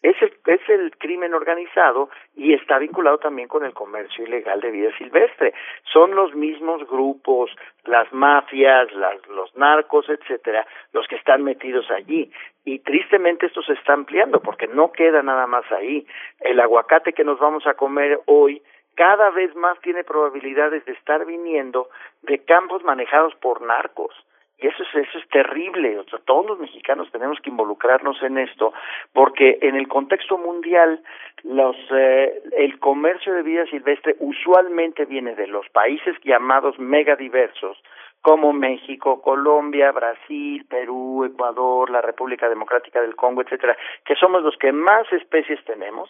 Es 0.05 0.21
el, 0.21 0.31
es 0.45 0.61
el 0.69 0.95
crimen 0.99 1.33
organizado 1.33 2.11
y 2.35 2.53
está 2.53 2.77
vinculado 2.77 3.17
también 3.17 3.47
con 3.47 3.65
el 3.65 3.73
comercio 3.73 4.23
ilegal 4.23 4.61
de 4.61 4.69
vida 4.69 4.95
silvestre. 4.99 5.55
Son 5.91 6.13
los 6.13 6.35
mismos 6.35 6.87
grupos, 6.87 7.49
las 7.85 8.13
mafias, 8.13 8.93
las, 8.93 9.27
los 9.29 9.55
narcos, 9.57 10.07
etcétera, 10.07 10.67
los 10.93 11.07
que 11.07 11.15
están 11.15 11.43
metidos 11.43 11.89
allí. 11.89 12.31
Y 12.65 12.77
tristemente 12.79 13.47
esto 13.47 13.63
se 13.63 13.73
está 13.73 13.93
ampliando 13.93 14.41
porque 14.41 14.67
no 14.67 14.91
queda 14.91 15.23
nada 15.23 15.47
más 15.47 15.65
ahí. 15.71 16.05
El 16.39 16.59
aguacate 16.59 17.13
que 17.13 17.23
nos 17.23 17.39
vamos 17.39 17.65
a 17.65 17.73
comer 17.73 18.19
hoy 18.27 18.61
cada 18.93 19.31
vez 19.31 19.55
más 19.55 19.79
tiene 19.81 20.03
probabilidades 20.03 20.85
de 20.85 20.91
estar 20.91 21.25
viniendo 21.25 21.89
de 22.21 22.45
campos 22.45 22.83
manejados 22.83 23.33
por 23.37 23.63
narcos. 23.63 24.13
Y 24.57 24.67
eso 24.67 24.83
es, 24.83 25.07
eso 25.07 25.17
es 25.17 25.27
terrible. 25.29 25.99
O 25.99 26.03
sea, 26.05 26.19
todos 26.25 26.45
los 26.45 26.59
mexicanos 26.59 27.11
tenemos 27.11 27.39
que 27.41 27.49
involucrarnos 27.49 28.21
en 28.23 28.37
esto, 28.37 28.73
porque 29.13 29.59
en 29.61 29.75
el 29.75 29.87
contexto 29.87 30.37
mundial, 30.37 31.01
los, 31.43 31.75
eh, 31.91 32.41
el 32.57 32.79
comercio 32.79 33.33
de 33.33 33.43
vida 33.43 33.65
silvestre 33.65 34.15
usualmente 34.19 35.05
viene 35.05 35.35
de 35.35 35.47
los 35.47 35.67
países 35.69 36.15
llamados 36.23 36.79
megadiversos, 36.79 37.77
como 38.21 38.53
México, 38.53 39.21
Colombia, 39.21 39.91
Brasil, 39.91 40.65
Perú, 40.67 41.25
Ecuador, 41.25 41.91
la 41.91 42.01
República 42.01 42.49
Democrática 42.49 42.99
del 42.99 43.15
Congo, 43.15 43.43
etcétera, 43.43 43.77
que 44.03 44.15
somos 44.15 44.41
los 44.41 44.57
que 44.57 44.71
más 44.71 45.05
especies 45.13 45.63
tenemos 45.65 46.09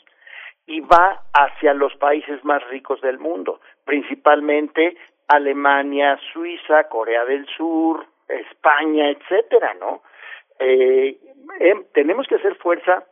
y 0.66 0.80
va 0.80 1.24
hacia 1.34 1.74
los 1.74 1.94
países 1.96 2.42
más 2.46 2.66
ricos 2.70 3.02
del 3.02 3.20
mundo, 3.20 3.60
principalmente 3.84 4.96
Alemania, 5.28 6.18
Suiza, 6.32 6.88
Corea 6.88 7.26
del 7.26 7.46
Sur, 7.48 8.06
España, 8.30 9.10
etcétera, 9.10 9.74
¿no? 9.80 10.02
Eh, 10.60 11.18
em, 11.60 11.84
tenemos 11.94 12.28
que 12.28 12.36
hacer 12.36 12.56
fuerza 12.56 13.06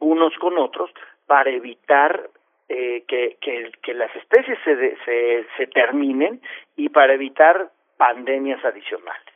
unos 0.00 0.34
con 0.38 0.58
otros 0.58 0.90
para 1.26 1.50
evitar 1.50 2.30
eh, 2.68 3.04
que, 3.06 3.36
que, 3.40 3.94
las 3.94 4.14
especies 4.16 4.58
se, 4.64 4.96
se, 5.04 5.46
se 5.56 5.66
terminen 5.68 6.40
y 6.76 6.88
para 6.88 7.14
evitar 7.14 7.70
pandemias 7.96 8.64
adicionales. 8.64 9.34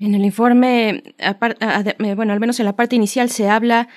En 0.00 0.14
el 0.14 0.24
informe, 0.24 1.02
bueno, 2.16 2.32
al 2.32 2.40
menos 2.40 2.60
en 2.60 2.66
la 2.66 2.76
parte 2.76 2.94
inicial 2.94 3.28
se 3.30 3.48
habla 3.48 3.88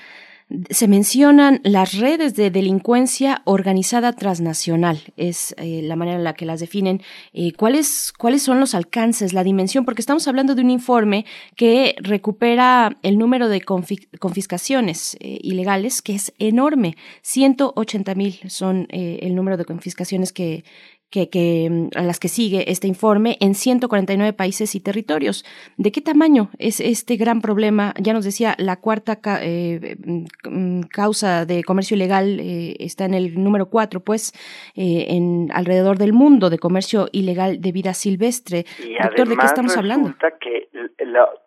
se 0.69 0.87
mencionan 0.87 1.61
las 1.63 1.97
redes 1.97 2.35
de 2.35 2.51
delincuencia 2.51 3.41
organizada 3.45 4.13
transnacional, 4.13 5.01
es 5.17 5.55
eh, 5.57 5.81
la 5.83 5.95
manera 5.95 6.17
en 6.17 6.23
la 6.23 6.33
que 6.33 6.45
las 6.45 6.59
definen. 6.59 7.01
Eh, 7.33 7.53
¿cuáles, 7.53 8.13
¿Cuáles 8.17 8.43
son 8.43 8.59
los 8.59 8.75
alcances, 8.75 9.33
la 9.33 9.43
dimensión? 9.43 9.85
Porque 9.85 10.01
estamos 10.01 10.27
hablando 10.27 10.55
de 10.55 10.61
un 10.61 10.69
informe 10.69 11.25
que 11.55 11.95
recupera 11.99 12.97
el 13.03 13.17
número 13.17 13.49
de 13.49 13.61
confiscaciones 13.61 15.17
eh, 15.19 15.39
ilegales, 15.41 16.01
que 16.01 16.15
es 16.15 16.33
enorme. 16.39 16.95
180 17.21 18.15
mil 18.15 18.39
son 18.47 18.87
el 18.89 19.35
número 19.35 19.57
de 19.57 19.65
confiscaciones 19.65 20.33
que, 20.33 20.63
que, 21.11 21.67
mm, 21.69 21.97
a 21.97 22.03
las 22.03 22.19
que 22.19 22.27
sigue 22.27 22.71
este 22.71 22.87
informe 22.87 23.37
en 23.41 23.53
149 23.53 24.33
países 24.33 24.75
y 24.75 24.79
territorios. 24.79 25.43
¿De 25.77 25.91
qué 25.91 26.01
tamaño 26.01 26.49
es 26.57 26.79
este 26.79 27.17
gran 27.17 27.41
problema? 27.41 27.93
Ya 27.99 28.13
nos 28.13 28.25
decía, 28.25 28.55
la 28.57 28.77
cuarta 28.79 29.19
eh, 29.41 29.97
mm, 30.45 30.81
causa 30.83 31.45
de 31.45 31.63
comercio 31.63 31.95
ilegal 31.95 32.39
eh, 32.39 32.75
está 32.79 33.05
en 33.05 33.13
el 33.13 33.35
número 33.35 33.67
cuatro, 33.67 33.99
pues, 33.99 34.31
eh, 34.75 35.07
en 35.09 35.49
alrededor 35.53 35.97
del 35.97 36.13
mundo 36.13 36.49
de 36.49 36.57
comercio 36.57 37.07
ilegal 37.11 37.61
de 37.61 37.71
vida 37.71 37.93
silvestre. 37.93 38.65
Doctor, 39.03 39.27
¿de 39.27 39.37
qué 39.37 39.45
estamos 39.45 39.75
hablando? 39.77 40.13
Que 40.39 40.69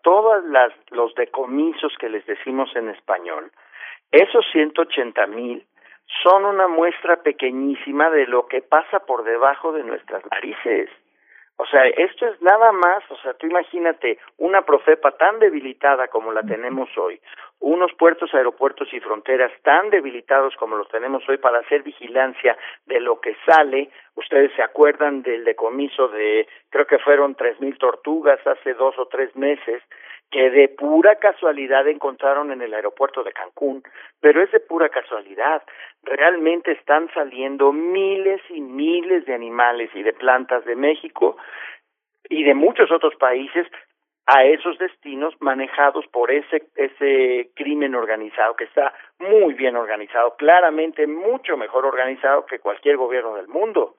todos 0.03 0.45
los 0.91 1.15
decomisos 1.15 1.93
que 1.99 2.09
les 2.09 2.25
decimos 2.27 2.71
en 2.77 2.91
español, 2.91 3.51
esos 4.13 4.45
180 4.53 5.27
mil 5.29 5.65
son 6.25 6.47
una 6.47 6.67
muestra 6.67 7.17
pequeñísima 7.23 8.11
de 8.11 8.27
lo 8.27 8.47
que 8.49 8.63
pasa 8.63 9.01
por 9.01 9.25
debajo 9.25 9.73
de 9.73 9.85
nuestras 9.85 10.23
narices. 10.33 10.89
O 11.57 11.67
sea, 11.67 11.87
esto 11.87 12.27
es 12.27 12.43
nada 12.43 12.73
más, 12.73 13.09
o 13.11 13.17
sea, 13.19 13.35
tú 13.35 13.47
imagínate 13.47 14.19
una 14.39 14.63
profepa 14.63 15.13
tan 15.13 15.39
debilitada 15.39 16.09
como 16.09 16.33
la 16.33 16.43
tenemos 16.43 16.89
hoy, 16.99 17.21
unos 17.61 17.93
puertos, 17.93 18.35
aeropuertos 18.35 18.93
y 18.93 18.99
fronteras 18.99 19.53
tan 19.63 19.89
debilitados 19.91 20.57
como 20.57 20.75
los 20.75 20.89
tenemos 20.89 21.23
hoy 21.29 21.39
para 21.39 21.61
hacer 21.61 21.85
vigilancia 21.85 22.57
de 22.87 22.99
lo 22.99 23.21
que 23.21 23.37
sale. 23.47 23.91
Ustedes 24.17 24.51
se 24.57 24.63
acuerdan 24.63 25.23
del 25.23 25.45
decomiso 25.45 26.09
de, 26.09 26.49
creo 26.71 26.87
que 26.87 26.99
fueron 26.99 27.37
tres 27.37 27.61
mil 27.61 27.79
tortugas 27.79 28.45
hace 28.45 28.75
dos 28.75 28.99
o 28.99 29.07
tres 29.07 29.37
meses, 29.37 29.81
que 30.35 30.51
de 30.51 30.69
pura 30.69 31.15
casualidad 31.15 31.87
encontraron 31.87 32.51
en 32.51 32.61
el 32.61 32.75
aeropuerto 32.75 33.23
de 33.23 33.33
Cancún, 33.33 33.85
pero 34.21 34.43
es 34.43 34.51
de 34.51 34.59
pura 34.59 34.89
casualidad. 34.89 35.63
Realmente 36.03 36.73
están 36.73 37.09
saliendo 37.15 37.71
miles 37.71 38.41
y 38.49 38.61
miles 38.61 39.27
de 39.27 39.35
animales 39.35 39.91
y 39.95 40.03
de 40.03 40.13
plantas 40.13 40.65
de 40.65 40.75
México 40.75 41.37
y 42.29 42.43
de 42.43 42.53
muchos 42.53 42.91
otros 42.91 43.15
países 43.15 43.69
a 44.27 44.43
esos 44.43 44.77
destinos 44.79 45.35
manejados 45.39 46.05
por 46.09 46.33
ese 46.33 46.65
ese 46.75 47.51
crimen 47.55 47.95
organizado 47.95 48.57
que 48.57 48.65
está 48.65 48.93
muy 49.21 49.55
bien 49.55 49.77
organizado, 49.77 50.35
claramente 50.35 51.07
mucho 51.07 51.57
mejor 51.57 51.87
organizado 51.87 52.45
que 52.45 52.59
cualquier 52.59 52.97
gobierno 52.97 53.37
del 53.37 53.47
mundo. 53.47 53.99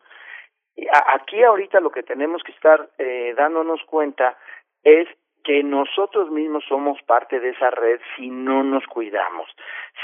Aquí 1.14 1.42
ahorita 1.42 1.80
lo 1.80 1.92
que 1.92 2.04
tenemos 2.04 2.44
que 2.44 2.52
estar 2.52 2.90
eh, 2.98 3.34
dándonos 3.38 3.82
cuenta 3.86 4.38
es 4.84 5.08
que 5.46 5.64
nosotros 5.64 6.32
mismos 6.32 6.64
somos 6.68 7.00
parte 7.04 7.40
de 7.40 7.50
esa 7.50 7.70
red 7.70 8.02
si 8.18 8.30
no 8.32 8.64
nos 8.64 8.84
cuidamos. 8.88 9.48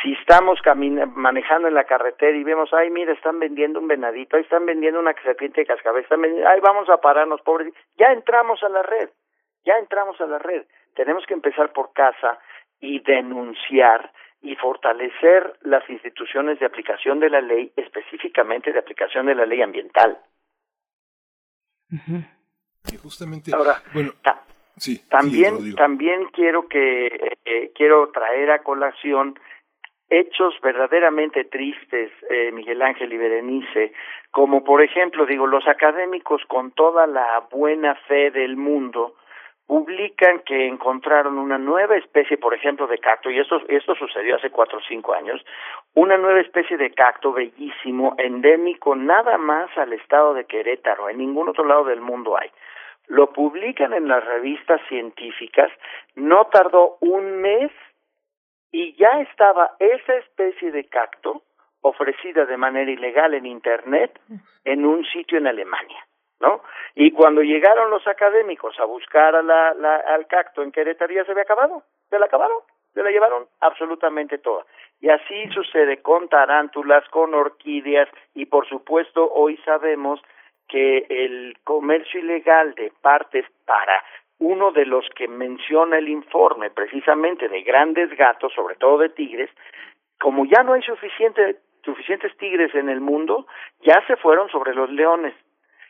Si 0.01 0.13
estamos 0.13 0.59
manejando 1.15 1.67
en 1.67 1.73
la 1.73 1.85
carretera 1.85 2.37
y 2.37 2.43
vemos, 2.43 2.71
ay, 2.73 2.91
mira, 2.91 3.11
están 3.11 3.39
vendiendo 3.39 3.79
un 3.79 3.87
venadito, 3.87 4.37
ahí 4.37 4.43
están 4.43 4.67
vendiendo 4.67 4.99
una 4.99 5.15
serpiente 5.23 5.61
de 5.61 5.67
cascabel, 5.67 6.03
están 6.03 6.21
vendiendo, 6.21 6.47
ay, 6.47 6.59
vamos 6.61 6.87
a 6.89 6.97
pararnos, 6.97 7.41
pobres. 7.41 7.73
Ya 7.97 8.11
entramos 8.11 8.61
a 8.61 8.69
la 8.69 8.83
red, 8.83 9.09
ya 9.65 9.73
entramos 9.79 10.21
a 10.21 10.27
la 10.27 10.37
red. 10.37 10.63
Tenemos 10.93 11.25
que 11.25 11.33
empezar 11.33 11.73
por 11.73 11.91
casa 11.91 12.37
y 12.79 12.99
denunciar 12.99 14.11
y 14.43 14.55
fortalecer 14.57 15.57
las 15.61 15.89
instituciones 15.89 16.59
de 16.59 16.67
aplicación 16.67 17.19
de 17.19 17.31
la 17.31 17.41
ley, 17.41 17.73
específicamente 17.75 18.71
de 18.71 18.77
aplicación 18.77 19.25
de 19.25 19.35
la 19.35 19.47
ley 19.47 19.63
ambiental. 19.63 20.19
Y 21.89 22.97
justamente, 22.97 23.51
Ahora, 23.55 23.81
bueno, 23.93 24.11
también, 25.09 25.75
también 25.75 26.25
quiero 26.33 26.67
que 26.67 27.37
eh, 27.45 27.71
quiero 27.75 28.09
traer 28.11 28.51
a 28.51 28.63
colación 28.63 29.35
hechos 30.09 30.53
verdaderamente 30.61 31.45
tristes, 31.45 32.11
eh, 32.29 32.51
Miguel 32.51 32.81
Ángel 32.81 33.13
y 33.13 33.17
Berenice, 33.17 33.93
como 34.31 34.63
por 34.63 34.81
ejemplo, 34.81 35.25
digo, 35.25 35.47
los 35.47 35.67
académicos 35.67 36.41
con 36.47 36.71
toda 36.71 37.07
la 37.07 37.47
buena 37.49 37.95
fe 38.07 38.29
del 38.31 38.57
mundo 38.57 39.15
publican 39.67 40.39
que 40.39 40.67
encontraron 40.67 41.37
una 41.37 41.57
nueva 41.57 41.95
especie, 41.95 42.37
por 42.37 42.53
ejemplo, 42.53 42.87
de 42.87 42.97
cacto, 42.97 43.31
y 43.31 43.39
esto, 43.39 43.61
esto 43.69 43.95
sucedió 43.95 44.35
hace 44.35 44.49
cuatro 44.49 44.79
o 44.79 44.81
cinco 44.85 45.13
años, 45.13 45.41
una 45.93 46.17
nueva 46.17 46.41
especie 46.41 46.75
de 46.75 46.91
cacto 46.91 47.31
bellísimo, 47.31 48.13
endémico, 48.17 48.97
nada 48.97 49.37
más 49.37 49.69
al 49.77 49.93
estado 49.93 50.33
de 50.33 50.43
Querétaro, 50.43 51.07
en 51.07 51.19
ningún 51.19 51.47
otro 51.47 51.63
lado 51.63 51.85
del 51.85 52.01
mundo 52.01 52.37
hay 52.37 52.49
lo 53.11 53.33
publican 53.33 53.93
en 53.93 54.07
las 54.07 54.23
revistas 54.23 54.79
científicas, 54.87 55.69
no 56.15 56.45
tardó 56.45 56.97
un 57.01 57.41
mes 57.41 57.69
y 58.71 58.95
ya 58.95 59.19
estaba 59.19 59.75
esa 59.79 60.15
especie 60.15 60.71
de 60.71 60.85
cacto 60.85 61.41
ofrecida 61.81 62.45
de 62.45 62.55
manera 62.55 62.89
ilegal 62.89 63.33
en 63.33 63.45
Internet 63.45 64.17
en 64.63 64.85
un 64.85 65.03
sitio 65.03 65.39
en 65.39 65.47
Alemania, 65.47 66.07
¿no? 66.39 66.61
Y 66.95 67.11
cuando 67.11 67.41
llegaron 67.41 67.91
los 67.91 68.07
académicos 68.07 68.79
a 68.79 68.85
buscar 68.85 69.35
a 69.35 69.41
la, 69.41 69.71
al 70.07 70.25
cacto 70.27 70.63
en 70.63 70.71
Querétaro 70.71 71.13
ya 71.13 71.25
se 71.25 71.31
había 71.31 71.43
acabado, 71.43 71.83
se 72.09 72.17
la 72.17 72.27
acabaron, 72.27 72.59
se 72.93 73.03
la 73.03 73.11
llevaron 73.11 73.45
absolutamente 73.59 74.37
toda. 74.37 74.65
Y 75.01 75.09
así 75.09 75.49
sucede 75.53 76.01
con 76.01 76.29
tarántulas, 76.29 77.03
con 77.09 77.33
orquídeas 77.33 78.07
y 78.35 78.45
por 78.45 78.65
supuesto 78.69 79.29
hoy 79.33 79.57
sabemos 79.65 80.21
que 80.71 81.05
el 81.09 81.57
comercio 81.65 82.21
ilegal 82.21 82.73
de 82.75 82.93
partes 83.01 83.45
para 83.65 84.01
uno 84.39 84.71
de 84.71 84.85
los 84.85 85.05
que 85.15 85.27
menciona 85.27 85.97
el 85.97 86.07
informe, 86.07 86.71
precisamente 86.71 87.49
de 87.49 87.61
grandes 87.61 88.09
gatos, 88.17 88.53
sobre 88.53 88.75
todo 88.75 88.97
de 88.99 89.09
tigres, 89.09 89.49
como 90.19 90.45
ya 90.45 90.63
no 90.63 90.73
hay 90.73 90.81
suficiente, 90.81 91.57
suficientes 91.83 92.35
tigres 92.37 92.73
en 92.73 92.89
el 92.89 93.01
mundo, 93.01 93.45
ya 93.81 94.01
se 94.07 94.15
fueron 94.15 94.49
sobre 94.49 94.73
los 94.73 94.89
leones. 94.89 95.35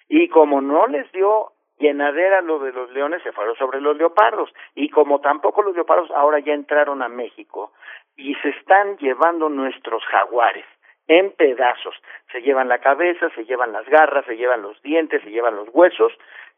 Y 0.09 0.27
como 0.29 0.61
no 0.61 0.87
les 0.87 1.09
dio 1.11 1.51
llenadera 1.77 2.41
lo 2.41 2.59
de 2.59 2.73
los 2.73 2.89
leones, 2.91 3.21
se 3.23 3.31
fueron 3.31 3.55
sobre 3.55 3.79
los 3.79 3.95
leopardos. 3.97 4.51
Y 4.75 4.89
como 4.89 5.21
tampoco 5.21 5.61
los 5.61 5.75
leopardos 5.75 6.09
ahora 6.11 6.39
ya 6.39 6.53
entraron 6.53 7.01
a 7.03 7.07
México 7.07 7.71
y 8.17 8.33
se 8.35 8.49
están 8.49 8.97
llevando 8.97 9.47
nuestros 9.47 10.03
jaguares 10.05 10.65
en 11.11 11.31
pedazos. 11.31 11.95
Se 12.31 12.41
llevan 12.41 12.69
la 12.69 12.79
cabeza, 12.79 13.29
se 13.35 13.43
llevan 13.43 13.73
las 13.73 13.85
garras, 13.87 14.25
se 14.25 14.37
llevan 14.37 14.61
los 14.61 14.81
dientes, 14.81 15.21
se 15.21 15.29
llevan 15.29 15.57
los 15.57 15.67
huesos 15.73 16.13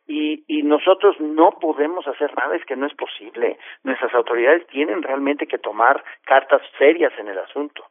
y, 0.07 0.43
nosotros 0.63 1.15
no 1.19 1.57
podemos 1.59 2.07
hacer 2.07 2.31
nada, 2.35 2.55
es 2.55 2.65
que 2.65 2.75
no 2.75 2.87
es 2.87 2.93
posible. 2.93 3.57
Nuestras 3.83 4.13
autoridades 4.13 4.65
tienen 4.67 5.01
realmente 5.01 5.47
que 5.47 5.57
tomar 5.57 6.03
cartas 6.25 6.61
serias 6.77 7.11
en 7.19 7.27
el 7.27 7.37
asunto. 7.39 7.83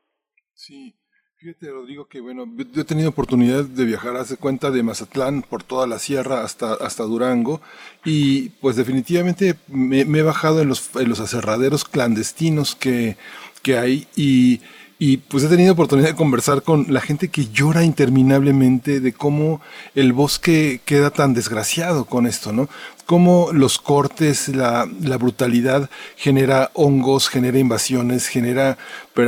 Sí. 0.53 0.95
Fíjate, 1.37 1.71
Rodrigo, 1.71 2.07
que 2.07 2.21
bueno, 2.21 2.45
yo 2.73 2.83
he 2.83 2.85
tenido 2.85 3.11
oportunidad 3.11 3.65
de 3.65 3.85
viajar, 3.85 4.15
hace 4.17 4.37
cuenta, 4.37 4.71
de 4.71 4.85
Mazatlán 4.85 5.43
por 5.43 5.65
toda 5.65 5.89
la 5.89 5.99
sierra 5.99 6.43
hasta, 6.43 6.75
hasta 6.75 7.03
Durango 7.03 7.61
y 8.05 8.51
pues 8.61 8.77
definitivamente 8.77 9.55
me, 9.67 10.05
me 10.05 10.21
he 10.21 10.23
bajado 10.23 10.61
en 10.63 10.69
los, 10.69 10.95
en 10.95 11.09
los 11.09 11.19
aserraderos 11.19 11.85
clandestinos 11.85 12.77
que, 12.77 13.17
que 13.63 13.77
hay 13.77 14.07
y 14.17 14.61
y 15.05 15.17
pues 15.17 15.43
he 15.43 15.49
tenido 15.49 15.73
oportunidad 15.73 16.11
de 16.11 16.15
conversar 16.15 16.63
con 16.63 16.87
la 16.89 17.01
gente 17.01 17.27
que 17.27 17.49
llora 17.49 17.83
interminablemente 17.83 19.01
de 19.01 19.13
cómo 19.13 19.61
el 19.97 20.13
bosque 20.13 20.81
queda 20.85 21.11
tan 21.11 21.35
desgraciado 21.35 22.05
con 22.05 22.25
esto, 22.25 22.53
¿no? 22.53 22.69
Cómo 23.05 23.49
los 23.53 23.81
cortes, 23.81 24.47
la, 24.47 24.87
brutalidad 25.19 25.91
genera 26.15 26.71
hongos, 26.75 27.29
genera 27.29 27.59
invasiones, 27.59 28.29
genera 28.29 28.79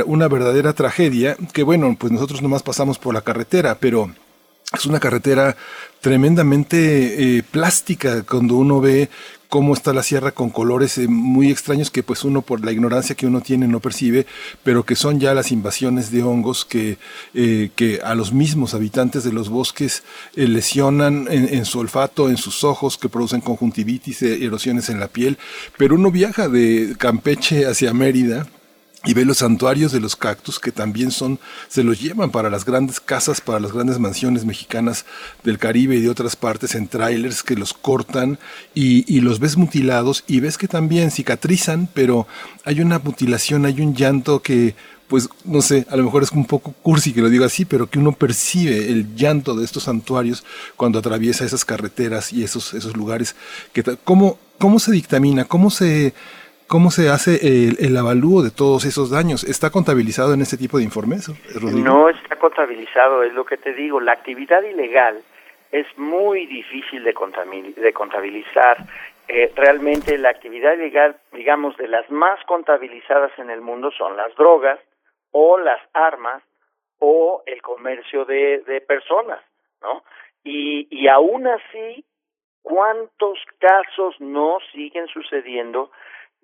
una 0.05 0.29
verdadera 0.29 0.71
tragedia 0.71 1.35
que 1.51 1.63
bueno, 1.63 1.93
pues 1.99 2.13
nosotros 2.13 2.41
nomás 2.41 2.63
pasamos 2.63 2.97
por 2.97 3.13
la 3.13 3.19
carretera, 3.19 3.75
pero 3.77 4.09
es 4.73 4.85
una 4.85 5.01
carretera 5.01 5.57
tremendamente 5.99 7.37
eh, 7.37 7.43
plástica 7.43 8.23
cuando 8.23 8.55
uno 8.55 8.79
ve 8.79 9.09
cómo 9.55 9.73
está 9.73 9.93
la 9.93 10.03
sierra 10.03 10.33
con 10.33 10.49
colores 10.49 10.97
eh, 10.97 11.07
muy 11.07 11.49
extraños 11.49 11.89
que 11.89 12.03
pues 12.03 12.25
uno 12.25 12.41
por 12.41 12.65
la 12.65 12.73
ignorancia 12.73 13.15
que 13.15 13.25
uno 13.25 13.39
tiene 13.39 13.69
no 13.69 13.79
percibe, 13.79 14.25
pero 14.65 14.83
que 14.83 14.97
son 14.97 15.17
ya 15.17 15.33
las 15.33 15.49
invasiones 15.49 16.11
de 16.11 16.23
hongos 16.23 16.65
que, 16.65 16.97
eh, 17.33 17.69
que 17.73 18.01
a 18.03 18.15
los 18.15 18.33
mismos 18.33 18.73
habitantes 18.73 19.23
de 19.23 19.31
los 19.31 19.47
bosques 19.47 20.03
eh, 20.35 20.49
lesionan 20.49 21.29
en, 21.29 21.63
su 21.63 21.79
olfato, 21.79 22.27
en 22.27 22.35
sus 22.35 22.65
ojos, 22.65 22.97
que 22.97 23.07
producen 23.07 23.39
conjuntivitis, 23.39 24.23
erosiones 24.23 24.89
en 24.89 24.99
la 24.99 25.07
piel. 25.07 25.37
Pero 25.77 25.95
uno 25.95 26.11
viaja 26.11 26.49
de 26.49 26.93
Campeche 26.97 27.65
hacia 27.65 27.93
Mérida 27.93 28.47
y 29.05 29.13
ve 29.13 29.25
los 29.25 29.37
santuarios 29.37 29.91
de 29.91 29.99
los 29.99 30.15
cactus 30.15 30.59
que 30.59 30.71
también 30.71 31.11
son, 31.11 31.39
se 31.67 31.83
los 31.83 32.01
llevan 32.01 32.31
para 32.31 32.49
las 32.49 32.65
grandes 32.65 32.99
casas, 32.99 33.41
para 33.41 33.59
las 33.59 33.71
grandes 33.71 33.99
mansiones 33.99 34.45
mexicanas 34.45 35.05
del 35.43 35.59
Caribe 35.59 35.95
y 35.95 36.01
de 36.01 36.09
otras 36.09 36.35
partes 36.35 36.75
en 36.75 36.87
trailers 36.87 37.43
que 37.43 37.55
los 37.55 37.73
cortan 37.73 38.39
y, 38.73 39.05
y, 39.13 39.21
los 39.21 39.39
ves 39.39 39.57
mutilados 39.57 40.23
y 40.27 40.39
ves 40.39 40.57
que 40.57 40.67
también 40.67 41.11
cicatrizan, 41.11 41.87
pero 41.93 42.27
hay 42.63 42.81
una 42.81 42.99
mutilación, 42.99 43.65
hay 43.65 43.81
un 43.81 43.95
llanto 43.95 44.41
que, 44.41 44.75
pues 45.07 45.29
no 45.43 45.61
sé, 45.61 45.85
a 45.89 45.95
lo 45.95 46.03
mejor 46.03 46.23
es 46.23 46.31
un 46.31 46.45
poco 46.45 46.73
cursi 46.81 47.13
que 47.13 47.21
lo 47.21 47.29
diga 47.29 47.45
así, 47.45 47.65
pero 47.65 47.89
que 47.89 47.99
uno 47.99 48.11
percibe 48.11 48.89
el 48.89 49.15
llanto 49.15 49.55
de 49.55 49.65
estos 49.65 49.83
santuarios 49.83 50.43
cuando 50.75 50.99
atraviesa 50.99 51.45
esas 51.45 51.65
carreteras 51.65 52.33
y 52.33 52.43
esos, 52.43 52.73
esos 52.73 52.97
lugares. 52.97 53.35
Que, 53.71 53.83
¿cómo, 54.03 54.39
¿Cómo 54.57 54.79
se 54.79 54.91
dictamina? 54.91 55.45
¿Cómo 55.45 55.69
se 55.69 56.13
¿Cómo 56.67 56.89
se 56.89 57.09
hace 57.09 57.37
el, 57.45 57.95
avalúo 57.95 58.41
de 58.41 58.49
todos 58.49 58.85
esos 58.85 59.11
daños? 59.11 59.43
¿Está 59.43 59.69
contabilizado 59.69 60.33
en 60.33 60.41
este 60.41 60.57
tipo 60.57 60.77
de 60.77 60.83
informes, 60.83 61.29
Rodrigo? 61.53 61.77
No 61.77 62.09
está 62.09 62.37
contabilizado, 62.37 63.21
es 63.21 63.33
lo 63.33 63.45
que 63.45 63.57
te 63.57 63.73
digo. 63.73 63.99
La 63.99 64.13
actividad 64.13 64.63
ilegal 64.63 65.21
es 65.71 65.85
muy 65.95 66.47
difícil 66.47 67.03
de, 67.03 67.13
de 67.77 67.93
contabilizar. 67.93 68.77
Eh, 69.27 69.51
realmente 69.55 70.17
la 70.17 70.29
actividad 70.29 70.73
ilegal, 70.73 71.17
digamos, 71.33 71.77
de 71.77 71.87
las 71.87 72.09
más 72.09 72.43
contabilizadas 72.45 73.31
en 73.37 73.51
el 73.51 73.61
mundo 73.61 73.91
son 73.91 74.17
las 74.17 74.33
drogas 74.35 74.79
o 75.31 75.59
las 75.59 75.81
armas 75.93 76.41
o 76.97 77.43
el 77.45 77.61
comercio 77.61 78.25
de, 78.25 78.63
de 78.65 78.81
personas, 78.81 79.39
¿no? 79.83 80.03
Y, 80.43 80.87
y 80.89 81.07
aún 81.09 81.45
así, 81.45 82.03
¿cuántos 82.63 83.37
casos 83.59 84.15
no 84.19 84.57
siguen 84.71 85.07
sucediendo 85.07 85.91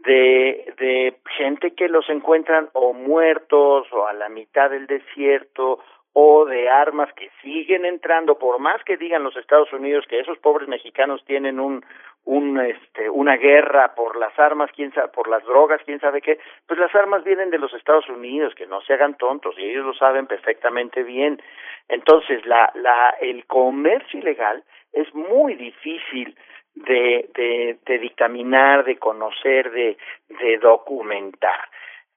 de, 0.03 0.73
de 0.77 1.15
gente 1.37 1.73
que 1.73 1.87
los 1.87 2.09
encuentran 2.09 2.69
o 2.73 2.93
muertos 2.93 3.87
o 3.91 4.07
a 4.07 4.13
la 4.13 4.29
mitad 4.29 4.69
del 4.69 4.87
desierto 4.87 5.79
o 6.13 6.45
de 6.45 6.69
armas 6.69 7.11
que 7.13 7.29
siguen 7.41 7.85
entrando 7.85 8.37
por 8.37 8.59
más 8.59 8.83
que 8.83 8.97
digan 8.97 9.23
los 9.23 9.37
Estados 9.37 9.71
Unidos 9.71 10.05
que 10.09 10.19
esos 10.19 10.37
pobres 10.39 10.67
mexicanos 10.67 11.23
tienen 11.25 11.59
un 11.59 11.85
un 12.25 12.59
este 12.59 13.09
una 13.09 13.37
guerra 13.37 13.95
por 13.95 14.17
las 14.17 14.37
armas 14.37 14.69
quién 14.75 14.93
sabe 14.93 15.07
por 15.07 15.29
las 15.29 15.43
drogas 15.45 15.81
quién 15.85 15.99
sabe 16.01 16.21
qué 16.21 16.37
pues 16.67 16.79
las 16.79 16.93
armas 16.93 17.23
vienen 17.23 17.49
de 17.49 17.57
los 17.57 17.73
Estados 17.73 18.09
Unidos 18.09 18.53
que 18.55 18.67
no 18.67 18.81
se 18.81 18.93
hagan 18.93 19.15
tontos 19.15 19.55
y 19.57 19.63
ellos 19.63 19.85
lo 19.85 19.93
saben 19.93 20.27
perfectamente 20.27 21.03
bien. 21.03 21.41
Entonces 21.87 22.45
la 22.45 22.71
la 22.75 23.15
el 23.21 23.45
comercio 23.45 24.19
ilegal 24.19 24.63
es 24.91 25.13
muy 25.15 25.55
difícil 25.55 26.35
de, 26.75 27.29
de, 27.35 27.77
de 27.85 27.99
dictaminar, 27.99 28.83
de 28.85 28.97
conocer, 28.97 29.71
de, 29.71 29.97
de 30.29 30.57
documentar. 30.57 31.69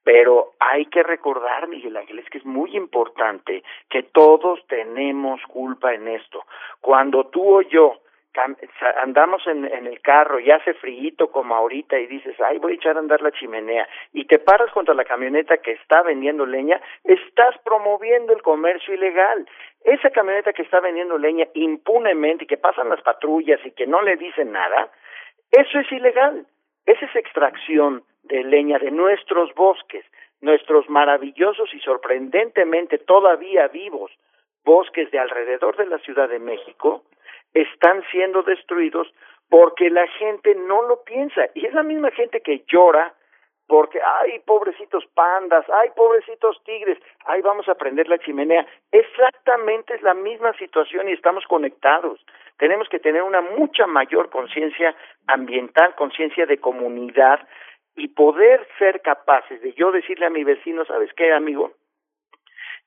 Pero 0.03 0.53
hay 0.61 0.87
que 0.87 1.03
recordar, 1.03 1.67
Miguel 1.69 1.97
Ángel, 1.97 2.19
es 2.19 2.29
que 2.29 2.39
es 2.39 2.45
muy 2.45 2.77
importante 2.77 3.63
que 3.89 4.03
todos 4.03 4.61
tenemos 4.69 5.41
culpa 5.49 5.95
en 5.95 6.09
esto. 6.09 6.45
Cuando 6.81 7.25
tú 7.29 7.59
o 7.59 7.63
yo 7.63 8.04
andamos 9.03 9.47
en, 9.47 9.65
el 9.65 10.01
carro 10.01 10.41
y 10.41 10.51
hace 10.51 10.75
frío 10.75 11.31
como 11.31 11.55
ahorita 11.55 11.99
y 11.99 12.07
dices, 12.07 12.35
ay, 12.41 12.59
voy 12.59 12.73
a 12.73 12.75
echar 12.77 12.97
a 12.97 13.01
andar 13.01 13.23
la 13.23 13.31
chimenea 13.31 13.89
y 14.13 14.25
te 14.27 14.39
paras 14.39 14.71
contra 14.73 14.95
la 14.95 15.05
camioneta 15.05 15.59
que 15.59 15.73
está 15.73 16.03
vendiendo 16.03 16.47
leña, 16.47 16.81
estás 17.05 17.57
promoviendo 17.65 18.33
el 18.33 18.43
comercio 18.43 18.95
ilegal. 18.95 19.49
Esa 19.85 20.11
camioneta 20.11 20.53
que 20.53 20.63
está 20.63 20.81
vendiendo 20.81 21.19
leña 21.19 21.47
impunemente 21.55 22.45
y 22.45 22.47
que 22.47 22.57
pasan 22.57 22.89
las 22.89 23.03
patrullas 23.03 23.61
y 23.65 23.71
que 23.73 23.87
no 23.87 24.03
le 24.03 24.17
dicen 24.17 24.53
nada, 24.53 24.89
eso 25.51 25.79
es 25.79 25.93
ilegal. 25.93 26.47
Esa 26.87 27.07
es 27.07 27.17
extracción 27.17 28.03
de 28.25 28.43
leña 28.43 28.79
de 28.79 28.91
nuestros 28.91 29.55
bosques, 29.55 30.05
nuestros 30.41 30.89
maravillosos 30.89 31.73
y 31.73 31.81
sorprendentemente 31.81 32.99
todavía 32.99 33.69
vivos 33.69 34.11
bosques 34.65 35.11
de 35.11 35.19
alrededor 35.19 35.77
de 35.77 35.87
la 35.87 35.99
Ciudad 35.99 36.29
de 36.29 36.39
México, 36.39 37.05
están 37.55 38.03
siendo 38.11 38.43
destruidos 38.43 39.09
porque 39.49 39.89
la 39.91 40.07
gente 40.09 40.55
no 40.55 40.83
lo 40.83 41.03
piensa. 41.05 41.49
Y 41.55 41.67
es 41.67 41.73
la 41.75 41.83
misma 41.83 42.11
gente 42.11 42.41
que 42.41 42.65
llora 42.67 43.15
porque, 43.67 43.99
ay, 44.21 44.41
pobrecitos 44.41 45.07
pandas, 45.15 45.65
ay, 45.71 45.91
pobrecitos 45.97 46.63
tigres, 46.65 46.99
ay, 47.25 47.41
vamos 47.41 47.67
a 47.69 47.75
prender 47.77 48.09
la 48.09 48.19
chimenea. 48.19 48.67
Exactamente 48.93 49.95
es 49.95 50.03
la 50.03 50.13
misma 50.13 50.53
situación 50.59 51.09
y 51.09 51.13
estamos 51.13 51.45
conectados. 51.47 52.21
Tenemos 52.59 52.89
que 52.89 52.99
tener 52.99 53.23
una 53.23 53.41
mucha 53.41 53.87
mayor 53.87 54.29
conciencia 54.29 54.95
ambiental, 55.27 55.95
conciencia 55.95 56.45
de 56.47 56.59
comunidad 56.59 57.41
y 57.97 58.09
poder 58.09 58.67
ser 58.79 59.01
capaces 59.01 59.63
de 59.63 59.73
yo 59.73 59.93
decirle 59.93 60.27
a 60.27 60.31
mi 60.31 60.45
vecino, 60.45 60.85
¿sabes 60.85 61.11
qué, 61.15 61.33
amigo? 61.33 61.73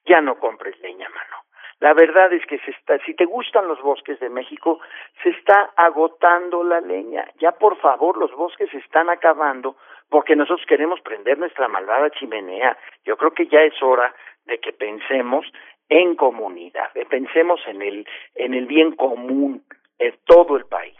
Ya 0.06 0.22
no 0.22 0.38
compres 0.38 0.80
leña, 0.80 1.10
mano 1.10 1.37
la 1.80 1.94
verdad 1.94 2.34
es 2.34 2.46
que 2.48 2.58
se 2.60 2.72
está, 2.72 2.98
si 3.06 3.14
te 3.14 3.26
gustan 3.26 3.68
los 3.68 3.80
bosques 3.82 4.20
de 4.20 4.30
México, 4.30 4.80
se 5.22 5.30
está 5.30 5.72
agotando 5.76 6.64
la 6.64 6.82
leña. 6.82 7.26
Ya 7.40 7.52
por 7.52 7.78
favor, 7.78 8.18
los 8.18 8.32
bosques 8.32 8.70
se 8.72 8.78
están 8.78 9.10
acabando 9.10 9.76
porque 10.10 10.36
nosotros 10.36 10.66
queremos 10.68 11.00
prender 11.02 11.38
nuestra 11.38 11.68
malvada 11.68 12.10
chimenea. 12.10 12.76
Yo 13.06 13.16
creo 13.18 13.32
que 13.32 13.48
ya 13.48 13.62
es 13.62 13.82
hora 13.84 14.14
de 14.46 14.60
que 14.60 14.74
pensemos 14.74 15.46
en 15.90 16.16
comunidad, 16.16 16.92
pensemos 17.10 17.62
en 17.68 17.82
el 17.82 18.08
en 18.36 18.54
el 18.54 18.66
bien 18.66 18.96
común 18.96 19.64
en 20.00 20.16
todo 20.26 20.58
el 20.58 20.66
país. 20.66 20.96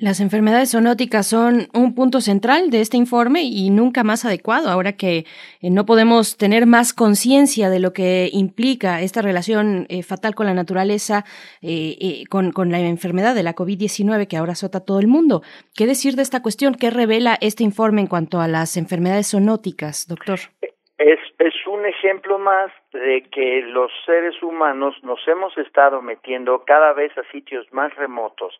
Las 0.00 0.20
enfermedades 0.20 0.70
zoonóticas 0.70 1.26
son 1.26 1.66
un 1.74 1.92
punto 1.96 2.20
central 2.20 2.70
de 2.70 2.80
este 2.80 2.96
informe 2.96 3.42
y 3.42 3.68
nunca 3.70 4.04
más 4.04 4.24
adecuado, 4.24 4.68
ahora 4.68 4.92
que 4.92 5.24
eh, 5.60 5.70
no 5.72 5.86
podemos 5.86 6.36
tener 6.38 6.66
más 6.66 6.94
conciencia 6.94 7.68
de 7.68 7.80
lo 7.80 7.92
que 7.92 8.28
implica 8.32 9.00
esta 9.00 9.22
relación 9.22 9.86
eh, 9.88 10.04
fatal 10.04 10.36
con 10.36 10.46
la 10.46 10.54
naturaleza, 10.54 11.24
eh, 11.62 12.22
con, 12.30 12.52
con, 12.52 12.70
la 12.70 12.78
enfermedad 12.78 13.34
de 13.34 13.42
la 13.42 13.56
COVID-19 13.56 14.28
que 14.28 14.36
ahora 14.36 14.52
azota 14.52 14.78
a 14.78 14.84
todo 14.84 15.00
el 15.00 15.08
mundo. 15.08 15.42
¿Qué 15.76 15.86
decir 15.86 16.14
de 16.14 16.22
esta 16.22 16.42
cuestión? 16.42 16.76
¿Qué 16.76 16.90
revela 16.90 17.36
este 17.40 17.64
informe 17.64 18.00
en 18.00 18.06
cuanto 18.06 18.40
a 18.40 18.46
las 18.46 18.76
enfermedades 18.76 19.32
zoonóticas, 19.32 20.06
doctor? 20.06 20.38
Es, 20.98 21.18
es 21.40 21.54
un 21.66 21.84
ejemplo 21.86 22.38
más 22.38 22.70
de 22.92 23.24
que 23.32 23.62
los 23.62 23.90
seres 24.06 24.40
humanos 24.44 24.94
nos 25.02 25.18
hemos 25.26 25.58
estado 25.58 26.00
metiendo 26.02 26.62
cada 26.64 26.92
vez 26.92 27.10
a 27.18 27.28
sitios 27.32 27.66
más 27.72 27.92
remotos 27.96 28.54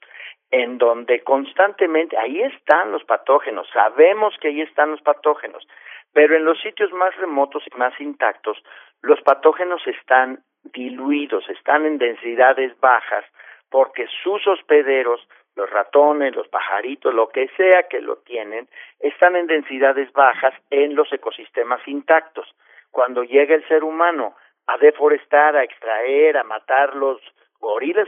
en 0.50 0.78
donde 0.78 1.22
constantemente, 1.22 2.16
ahí 2.16 2.40
están 2.42 2.92
los 2.92 3.04
patógenos, 3.04 3.68
sabemos 3.72 4.34
que 4.40 4.48
ahí 4.48 4.62
están 4.62 4.90
los 4.90 5.02
patógenos, 5.02 5.66
pero 6.12 6.36
en 6.36 6.44
los 6.44 6.60
sitios 6.60 6.92
más 6.92 7.14
remotos 7.16 7.62
y 7.66 7.76
más 7.76 7.98
intactos, 8.00 8.62
los 9.02 9.20
patógenos 9.22 9.86
están 9.86 10.42
diluidos, 10.64 11.48
están 11.50 11.86
en 11.86 11.98
densidades 11.98 12.78
bajas, 12.80 13.24
porque 13.70 14.06
sus 14.22 14.46
hospederos, 14.46 15.20
los 15.54 15.68
ratones, 15.70 16.34
los 16.34 16.48
pajaritos, 16.48 17.12
lo 17.12 17.28
que 17.28 17.48
sea 17.56 17.82
que 17.84 18.00
lo 18.00 18.16
tienen, 18.18 18.68
están 19.00 19.36
en 19.36 19.46
densidades 19.46 20.10
bajas 20.12 20.54
en 20.70 20.94
los 20.94 21.12
ecosistemas 21.12 21.86
intactos. 21.86 22.54
Cuando 22.90 23.22
llega 23.22 23.54
el 23.54 23.66
ser 23.68 23.84
humano 23.84 24.34
a 24.66 24.78
deforestar, 24.78 25.56
a 25.56 25.64
extraer, 25.64 26.38
a 26.38 26.44
matar 26.44 26.94
los 26.94 27.20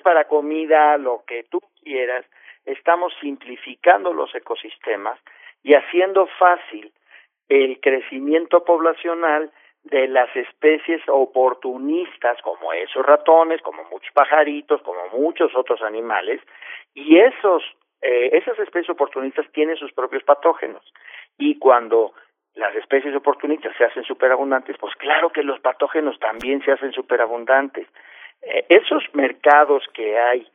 para 0.02 0.27
comida, 0.27 0.97
lo 0.99 1.23
que 1.27 1.44
tú 1.44 1.60
quieras, 1.83 2.25
estamos 2.65 3.12
simplificando 3.20 4.12
los 4.12 4.34
ecosistemas 4.34 5.18
y 5.62 5.75
haciendo 5.75 6.26
fácil 6.39 6.92
el 7.49 7.81
crecimiento 7.81 8.65
poblacional 8.65 9.50
de 9.83 10.09
las 10.09 10.34
especies 10.36 11.00
oportunistas 11.09 12.41
como 12.42 12.73
esos 12.73 13.05
ratones, 13.05 13.62
como 13.62 13.83
muchos 13.84 14.12
pajaritos, 14.12 14.83
como 14.83 15.09
muchos 15.09 15.55
otros 15.57 15.83
animales, 15.83 16.41
y 16.94 17.18
esos 17.18 17.62
eh, 18.02 18.31
esas 18.33 18.59
especies 18.59 18.91
oportunistas 18.91 19.47
tienen 19.52 19.76
sus 19.76 19.92
propios 19.92 20.23
patógenos. 20.25 20.83
Y 21.39 21.59
cuando 21.59 22.15
las 22.55 22.75
especies 22.75 23.15
oportunistas 23.15 23.76
se 23.76 23.84
hacen 23.84 24.05
superabundantes, 24.05 24.76
pues 24.78 24.94
claro 24.97 25.31
que 25.31 25.42
los 25.42 25.60
patógenos 25.60 26.18
también 26.18 26.62
se 26.65 26.73
hacen 26.73 26.92
superabundantes. 26.92 27.86
Eh, 28.42 28.65
esos 28.68 29.05
mercados 29.12 29.84
que 29.92 30.18
hay 30.18 30.49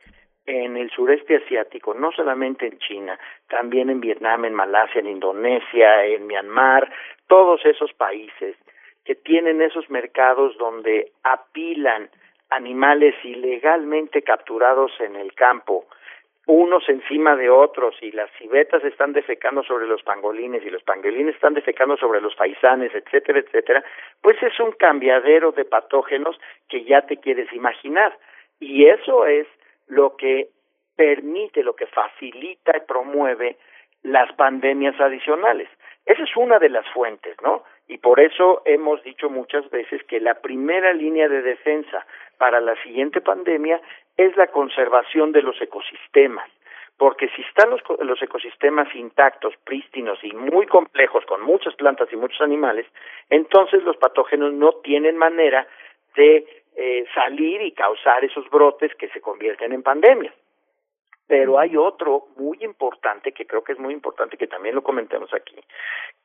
en 0.46 0.76
el 0.76 0.90
sureste 0.90 1.36
asiático, 1.36 1.94
no 1.94 2.12
solamente 2.12 2.66
en 2.66 2.78
China, 2.78 3.18
también 3.48 3.90
en 3.90 4.00
Vietnam, 4.00 4.44
en 4.44 4.54
Malasia, 4.54 5.00
en 5.00 5.08
Indonesia, 5.08 6.04
en 6.04 6.26
Myanmar, 6.26 6.90
todos 7.26 7.64
esos 7.64 7.92
países 7.92 8.56
que 9.04 9.14
tienen 9.14 9.62
esos 9.62 9.88
mercados 9.90 10.56
donde 10.58 11.12
apilan 11.22 12.08
animales 12.50 13.14
ilegalmente 13.24 14.22
capturados 14.22 14.92
en 15.00 15.16
el 15.16 15.34
campo 15.34 15.86
unos 16.46 16.88
encima 16.88 17.34
de 17.34 17.50
otros 17.50 17.96
y 18.00 18.12
las 18.12 18.30
civetas 18.38 18.84
están 18.84 19.12
defecando 19.12 19.64
sobre 19.64 19.88
los 19.88 20.02
pangolines 20.04 20.64
y 20.64 20.70
los 20.70 20.82
pangolines 20.84 21.34
están 21.34 21.54
defecando 21.54 21.96
sobre 21.96 22.20
los 22.20 22.36
faisanes, 22.36 22.94
etcétera, 22.94 23.40
etcétera, 23.40 23.84
pues 24.22 24.40
es 24.40 24.58
un 24.60 24.70
cambiadero 24.72 25.50
de 25.50 25.64
patógenos 25.64 26.38
que 26.68 26.84
ya 26.84 27.02
te 27.02 27.16
quieres 27.16 27.52
imaginar. 27.52 28.16
Y 28.60 28.86
eso 28.86 29.26
es 29.26 29.48
lo 29.86 30.16
que 30.16 30.50
permite, 30.96 31.62
lo 31.62 31.76
que 31.76 31.86
facilita 31.86 32.76
y 32.76 32.80
promueve 32.80 33.56
las 34.02 34.32
pandemias 34.34 34.98
adicionales. 35.00 35.68
Esa 36.04 36.22
es 36.22 36.36
una 36.36 36.58
de 36.58 36.68
las 36.68 36.86
fuentes, 36.90 37.36
¿no? 37.42 37.64
Y 37.88 37.98
por 37.98 38.20
eso 38.20 38.62
hemos 38.64 39.02
dicho 39.02 39.28
muchas 39.28 39.68
veces 39.70 40.02
que 40.04 40.20
la 40.20 40.34
primera 40.34 40.92
línea 40.92 41.28
de 41.28 41.42
defensa 41.42 42.06
para 42.38 42.60
la 42.60 42.80
siguiente 42.82 43.20
pandemia 43.20 43.80
es 44.16 44.36
la 44.36 44.48
conservación 44.48 45.32
de 45.32 45.42
los 45.42 45.60
ecosistemas. 45.60 46.48
Porque 46.96 47.28
si 47.36 47.42
están 47.42 47.70
los, 47.70 47.82
los 48.00 48.22
ecosistemas 48.22 48.92
intactos, 48.94 49.54
prístinos 49.64 50.18
y 50.22 50.32
muy 50.32 50.66
complejos, 50.66 51.24
con 51.26 51.42
muchas 51.42 51.74
plantas 51.74 52.08
y 52.10 52.16
muchos 52.16 52.40
animales, 52.40 52.86
entonces 53.28 53.82
los 53.82 53.96
patógenos 53.98 54.52
no 54.54 54.72
tienen 54.82 55.16
manera 55.16 55.66
de 56.16 56.64
eh, 56.76 57.04
salir 57.14 57.62
y 57.62 57.72
causar 57.72 58.24
esos 58.24 58.48
brotes 58.50 58.94
que 58.96 59.08
se 59.08 59.20
convierten 59.20 59.72
en 59.72 59.82
pandemias. 59.82 60.34
Pero 61.26 61.58
hay 61.58 61.76
otro 61.76 62.26
muy 62.36 62.58
importante, 62.60 63.32
que 63.32 63.46
creo 63.46 63.64
que 63.64 63.72
es 63.72 63.78
muy 63.78 63.92
importante, 63.92 64.36
que 64.36 64.46
también 64.46 64.74
lo 64.74 64.82
comentemos 64.82 65.32
aquí, 65.34 65.56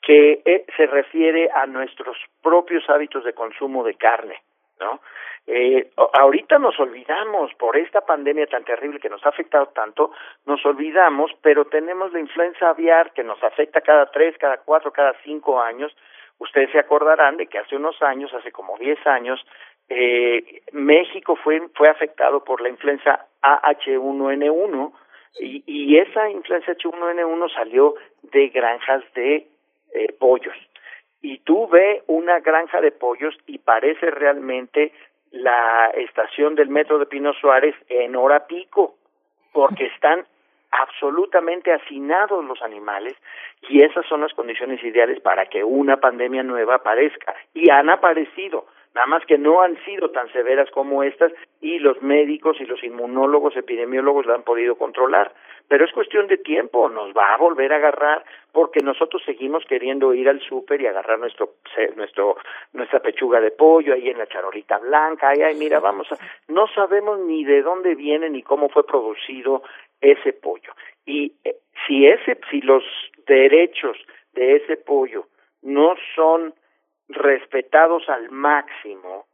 que 0.02 0.42
eh, 0.46 0.66
se 0.78 0.86
refiere 0.86 1.50
a 1.52 1.66
nuestros 1.66 2.18
propios 2.44 2.88
hábitos 2.90 3.24
de 3.24 3.34
consumo 3.34 3.84
de 3.84 3.96
carne, 3.96 4.42
¿no? 4.80 5.00
Eh, 5.48 5.90
ahorita 5.96 6.60
nos 6.60 6.80
olvidamos 6.80 7.52
por 7.56 7.76
esta 7.76 8.02
pandemia 8.02 8.46
tan 8.46 8.64
terrible 8.64 9.00
que 9.00 9.10
nos 9.10 9.26
ha 9.26 9.30
afectado 9.30 9.68
tanto, 9.68 10.12
nos 10.46 10.64
olvidamos, 10.66 11.32
pero 11.42 11.66
tenemos 11.66 12.14
la 12.14 12.20
influenza 12.20 12.70
aviar 12.70 13.12
que 13.14 13.24
nos 13.24 13.42
afecta 13.44 13.82
cada 13.82 14.06
tres, 14.12 14.38
cada 14.38 14.58
cuatro, 14.58 14.92
cada 14.92 15.14
cinco 15.24 15.60
años. 15.60 15.96
Ustedes 16.38 16.72
se 16.72 16.80
acordarán 16.80 17.38
de 17.38 17.48
que 17.48 17.58
hace 17.58 17.76
unos 17.76 18.00
años, 18.02 18.34
hace 18.34 18.52
como 18.52 18.78
diez 18.78 19.00
años, 19.08 19.44
eh, 19.94 20.62
México 20.72 21.36
fue, 21.36 21.62
fue 21.76 21.90
afectado 21.90 22.46
por 22.46 22.62
la 22.62 22.70
influenza 22.70 23.28
AH1N1 23.42 24.94
y, 25.42 25.64
y 25.68 25.98
esa 25.98 26.30
influenza 26.30 26.72
H1N1 26.72 27.54
salió 27.54 27.96
de 28.24 28.48
granjas 28.48 29.04
de 29.16 29.48
eh, 29.94 30.14
pollos. 30.18 30.56
Y 31.22 31.40
tú 31.40 31.68
ve 31.68 32.04
una 32.08 32.40
granja 32.40 32.80
de 32.80 32.94
pollos 32.94 33.36
y 33.48 33.58
parece 33.58 34.12
realmente 34.12 34.94
la 35.32 35.92
estación 35.96 36.56
del 36.56 36.70
metro 36.70 36.98
de 36.98 37.06
Pino 37.06 37.34
Suárez 37.34 37.76
en 37.90 38.16
hora 38.16 38.48
pico, 38.48 38.96
porque 39.52 39.86
están 39.94 40.26
absolutamente 40.72 41.74
hacinados 41.74 42.46
los 42.46 42.62
animales 42.62 43.14
y 43.68 43.84
esas 43.84 44.06
son 44.06 44.22
las 44.22 44.34
condiciones 44.34 44.82
ideales 44.86 45.20
para 45.20 45.48
que 45.48 45.66
una 45.66 45.98
pandemia 45.98 46.44
nueva 46.44 46.76
aparezca 46.76 47.36
y 47.54 47.70
han 47.70 47.90
aparecido 47.90 48.68
nada 48.94 49.08
más 49.08 49.26
que 49.26 49.38
no 49.38 49.62
han 49.62 49.78
sido 49.86 50.12
tan 50.12 50.32
severas 50.32 50.70
como 50.72 51.04
estas 51.04 51.32
y 51.62 51.80
los 51.80 52.02
médicos 52.02 52.58
y 52.60 52.66
los 52.66 52.84
inmunólogos, 52.84 53.56
epidemiólogos 53.56 54.26
la 54.26 54.36
han 54.36 54.44
podido 54.44 54.76
controlar. 54.76 55.34
Pero 55.68 55.86
es 55.86 55.92
cuestión 55.94 56.28
de 56.28 56.38
tiempo, 56.38 56.90
nos 56.90 57.14
va 57.14 57.34
a 57.34 57.38
volver 57.38 57.72
a 57.72 57.78
agarrar 57.78 58.26
porque 58.52 58.82
nosotros 58.82 59.22
seguimos 59.26 59.64
queriendo 59.66 60.14
ir 60.14 60.28
al 60.28 60.42
súper 60.42 60.82
y 60.82 60.88
agarrar 60.88 61.20
nuestro, 61.20 61.56
nuestro, 61.96 62.36
nuestra 62.74 63.00
pechuga 63.00 63.40
de 63.40 63.52
pollo 63.52 63.94
ahí 63.94 64.10
en 64.10 64.18
la 64.18 64.28
charolita 64.28 64.80
blanca, 64.80 65.30
ay, 65.30 65.42
ay, 65.44 65.56
mira, 65.56 65.80
vamos 65.80 66.12
a, 66.12 66.18
no 66.50 66.68
sabemos 66.68 67.20
ni 67.20 67.46
de 67.46 67.62
dónde 67.62 67.96
viene 67.96 68.30
ni 68.30 68.44
cómo 68.44 68.68
fue 68.68 68.86
producido 68.86 69.64
ese 70.02 70.34
pollo. 70.34 70.74
Y 71.06 71.34
eh, 71.46 71.56
si 71.88 72.06
ese, 72.06 72.38
si 72.50 72.62
los 72.62 72.84
derechos 73.26 73.98
de 74.34 74.58
ese 74.58 74.76
pollo 74.78 75.28
no 75.62 75.96
son 76.16 76.54
respetados 77.14 78.08
al 78.10 78.32
máximo, 78.32 79.26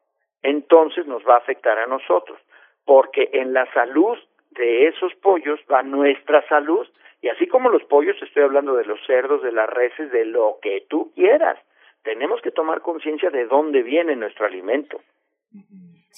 entonces 0.44 1.06
nos 1.08 1.24
va 1.28 1.36
a 1.36 1.40
afectar 1.40 1.78
a 1.80 1.88
nosotros, 1.88 2.40
porque 2.86 3.30
en 3.34 3.54
la 3.54 3.72
salud 3.74 4.18
de 4.52 4.88
esos 4.88 5.14
pollos 5.16 5.60
va 5.72 5.84
nuestra 5.84 6.48
salud, 6.48 6.88
y 7.22 7.30
así 7.30 7.48
como 7.48 7.70
los 7.70 7.84
pollos, 7.84 8.16
estoy 8.22 8.44
hablando 8.44 8.76
de 8.76 8.86
los 8.86 9.00
cerdos, 9.06 9.42
de 9.42 9.52
las 9.52 9.70
reses, 9.70 10.12
de 10.12 10.26
lo 10.26 10.60
que 10.62 10.86
tú 10.88 11.12
quieras. 11.16 11.58
Tenemos 12.04 12.42
que 12.42 12.52
tomar 12.52 12.82
conciencia 12.82 13.30
de 13.30 13.46
dónde 13.46 13.82
viene 13.82 14.16
nuestro 14.16 14.46
alimento. 14.46 15.02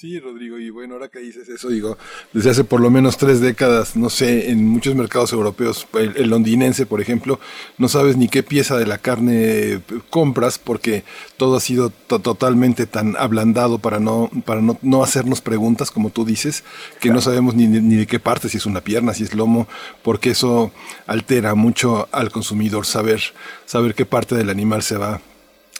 Sí, 0.00 0.18
Rodrigo, 0.18 0.58
y 0.58 0.70
bueno, 0.70 0.94
ahora 0.94 1.08
que 1.08 1.18
dices 1.18 1.46
eso, 1.50 1.68
digo, 1.68 1.98
desde 2.32 2.48
hace 2.48 2.64
por 2.64 2.80
lo 2.80 2.88
menos 2.88 3.18
tres 3.18 3.38
décadas, 3.42 3.96
no 3.96 4.08
sé, 4.08 4.50
en 4.50 4.66
muchos 4.66 4.94
mercados 4.94 5.30
europeos, 5.34 5.86
el, 5.92 6.30
londinense, 6.30 6.86
por 6.86 7.02
ejemplo, 7.02 7.38
no 7.76 7.86
sabes 7.86 8.16
ni 8.16 8.26
qué 8.26 8.42
pieza 8.42 8.78
de 8.78 8.86
la 8.86 8.96
carne 8.96 9.82
compras 10.08 10.58
porque 10.58 11.04
todo 11.36 11.54
ha 11.54 11.60
sido 11.60 11.90
totalmente 11.90 12.86
tan 12.86 13.14
ablandado 13.18 13.78
para 13.78 14.00
no 14.00 14.30
para 14.46 14.62
no, 14.62 14.78
no, 14.80 15.02
hacernos 15.02 15.42
preguntas, 15.42 15.90
como 15.90 16.08
tú 16.08 16.24
dices, 16.24 16.64
que 16.98 17.10
no 17.10 17.20
sabemos 17.20 17.54
ni, 17.54 17.66
ni 17.66 17.96
de 17.96 18.06
qué 18.06 18.18
parte, 18.18 18.48
si 18.48 18.56
es 18.56 18.64
una 18.64 18.80
pierna, 18.80 19.12
si 19.12 19.24
es 19.24 19.34
lomo, 19.34 19.68
porque 20.02 20.30
eso 20.30 20.72
altera 21.06 21.54
mucho 21.54 22.08
al 22.10 22.30
consumidor 22.30 22.86
saber, 22.86 23.20
saber 23.66 23.94
qué 23.94 24.06
parte 24.06 24.34
del 24.34 24.48
animal 24.48 24.82
se 24.82 24.96
va 24.96 25.20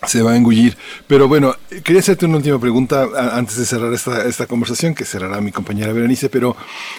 se 0.06 0.22
va 0.22 0.32
a 0.32 0.36
engullir. 0.36 0.76
Pero 1.06 1.28
bueno, 1.28 1.54
quería 1.84 2.00
hacerte 2.00 2.26
una 2.26 2.36
última 2.36 2.58
pregunta 2.58 3.06
antes 3.32 3.56
de 3.56 3.66
cerrar 3.66 3.92
esta, 3.92 4.24
esta 4.26 4.46
conversación, 4.46 4.94
que 4.94 5.04
cerrará 5.04 5.40
mi 5.40 5.52
compañera 5.52 5.92
Berenice, 5.92 6.28
pero 6.28 6.56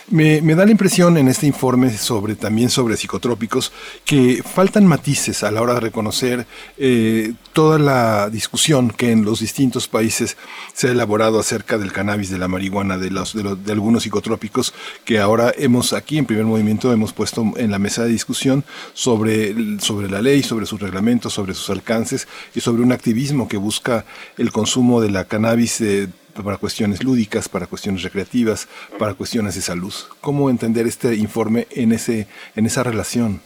me, 0.10 0.42
me, 0.42 0.56
da 0.56 0.66
la 0.66 0.72
impresión 0.72 1.18
en 1.18 1.28
este 1.28 1.48
informe 1.48 1.98
sobre 1.98 2.36
también 2.36 2.70
sobre 2.70 2.98
psicotrópicos 2.98 3.72
que 4.06 4.44
faltan 4.44 4.86
matices 4.86 5.44
a 5.44 5.52
la 5.52 5.62
hora 5.62 5.76
de 5.76 5.80
reconocer 5.80 6.46
eh, 6.78 7.34
toda 7.54 7.80
la 7.80 8.30
discusión 8.30 8.92
que 8.92 9.12
en 9.12 9.26
los 9.26 9.40
distintos 9.40 9.88
países 9.88 10.38
se 10.74 10.88
ha 10.88 10.92
elaborado 10.92 11.40
acerca 11.40 11.78
del 11.78 11.92
cannabis, 11.92 12.30
de 12.30 12.38
la 12.38 12.48
marihuana, 12.48 12.98
de, 12.98 13.10
los, 13.10 13.34
de, 13.34 13.44
los, 13.44 13.58
algunos 13.70 14.04
psicotrópicos 14.04 14.74
que 15.06 15.20
ahora 15.20 15.54
hemos 15.58 15.94
aquí 15.94 16.18
en 16.18 16.26
primer 16.26 16.46
movimiento 16.46 16.94
hemos 16.94 17.14
puesto 17.14 17.52
en 17.56 17.72
la 17.72 17.80
mesa 17.80 18.04
de 18.04 18.10
discusión 18.10 18.64
sobre, 18.94 19.80
sobre 19.80 20.10
la 20.10 20.22
ley, 20.22 20.44
sobre 20.44 20.66
sus 20.66 20.80
reglamentos, 20.80 21.34
sobre 21.34 21.54
sus 21.54 21.70
alcances 21.70 22.28
y 22.56 22.62
sobre 22.62 22.84
activismo 22.92 23.48
que 23.48 23.58
busca 23.58 24.06
el 24.38 24.52
consumo 24.52 25.02
de 25.02 25.11
la 25.11 25.26
cannabis 25.28 25.82
eh, 25.82 26.08
para 26.44 26.58
cuestiones 26.58 27.03
lúdicas, 27.03 27.50
para 27.50 27.68
cuestiones 27.68 28.03
recreativas, 28.03 28.68
para 28.98 29.14
cuestiones 29.14 29.56
de 29.56 29.61
salud. 29.61 29.94
¿Cómo 30.22 30.50
entender 30.50 30.88
este 30.88 31.16
informe 31.16 31.68
en, 31.72 31.92
ese, 31.92 32.28
en 32.56 32.66
esa 32.66 32.84
relación? 32.84 33.42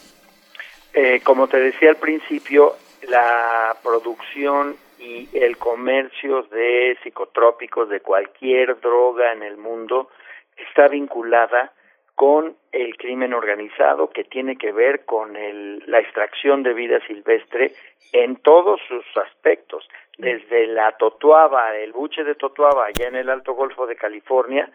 Eh, 0.93 1.22
como 1.24 1.48
te 1.48 1.59
decía 1.59 1.90
al 1.90 1.98
principio, 1.98 2.75
la 3.09 3.75
producción 3.83 4.77
y 4.99 5.27
el 5.33 5.57
comercio 5.57 6.43
de 6.43 6.98
psicotrópicos, 7.03 7.90
de 7.90 7.99
cualquier 7.99 8.80
droga 8.80 9.33
en 9.33 9.43
el 9.43 9.57
mundo, 9.57 10.09
está 10.57 10.88
vinculada 10.88 11.74
con 12.15 12.55
el 12.71 12.97
crimen 12.97 13.33
organizado 13.33 14.09
que 14.09 14.23
tiene 14.23 14.57
que 14.57 14.71
ver 14.71 15.05
con 15.05 15.35
el, 15.35 15.83
la 15.87 15.99
extracción 15.99 16.63
de 16.63 16.73
vida 16.73 16.99
silvestre 17.07 17.71
en 18.13 18.37
todos 18.37 18.79
sus 18.87 19.05
aspectos, 19.17 19.87
desde 20.17 20.67
la 20.67 20.93
Totuaba, 20.93 21.75
el 21.75 21.91
buche 21.91 22.23
de 22.23 22.35
Totuaba 22.35 22.85
allá 22.85 23.09
en 23.09 23.15
el 23.15 23.29
Alto 23.29 23.53
Golfo 23.53 23.85
de 23.85 23.97
California, 23.97 24.69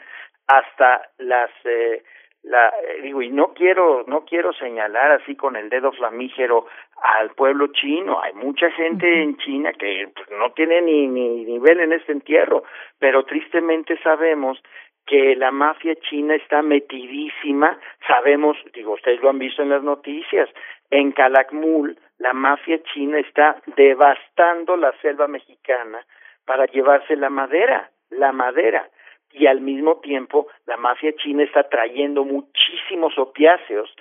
hasta 0.46 1.08
las 1.18 1.50
eh, 1.64 2.02
la 2.42 2.68
eh, 2.68 3.02
digo 3.02 3.22
y 3.22 3.30
no 3.30 3.52
quiero 3.54 4.04
no 4.06 4.24
quiero 4.24 4.52
señalar 4.52 5.12
así 5.12 5.36
con 5.36 5.56
el 5.56 5.68
dedo 5.68 5.92
flamígero 5.92 6.66
al 7.02 7.30
pueblo 7.30 7.68
chino. 7.68 8.20
Hay 8.20 8.34
mucha 8.34 8.70
gente 8.72 9.22
en 9.22 9.36
China 9.38 9.72
que 9.72 10.08
pues, 10.14 10.28
no 10.38 10.52
tiene 10.52 10.82
ni, 10.82 11.06
ni 11.06 11.44
nivel 11.44 11.80
en 11.80 11.92
este 11.92 12.12
entierro 12.12 12.64
pero 12.98 13.24
tristemente 13.24 13.98
sabemos 14.02 14.60
que 15.06 15.34
la 15.36 15.50
mafia 15.50 15.96
china 16.08 16.34
está 16.34 16.62
metidísima, 16.62 17.78
sabemos, 18.06 18.56
digo, 18.74 18.92
ustedes 18.92 19.20
lo 19.20 19.30
han 19.30 19.38
visto 19.38 19.62
en 19.62 19.70
las 19.70 19.82
noticias, 19.82 20.48
en 20.90 21.12
Calakmul 21.12 21.98
la 22.18 22.32
mafia 22.32 22.80
china 22.92 23.18
está 23.18 23.60
devastando 23.76 24.76
la 24.76 24.92
selva 25.00 25.26
mexicana 25.26 26.04
para 26.44 26.66
llevarse 26.66 27.16
la 27.16 27.30
madera, 27.30 27.90
la 28.10 28.32
madera, 28.32 28.88
y 29.32 29.46
al 29.46 29.60
mismo 29.60 30.00
tiempo 30.00 30.48
la 30.66 30.76
mafia 30.76 31.14
china 31.16 31.44
está 31.44 31.68
trayendo 31.68 32.24
muchísimos 32.24 33.16
opiáceos 33.18 33.94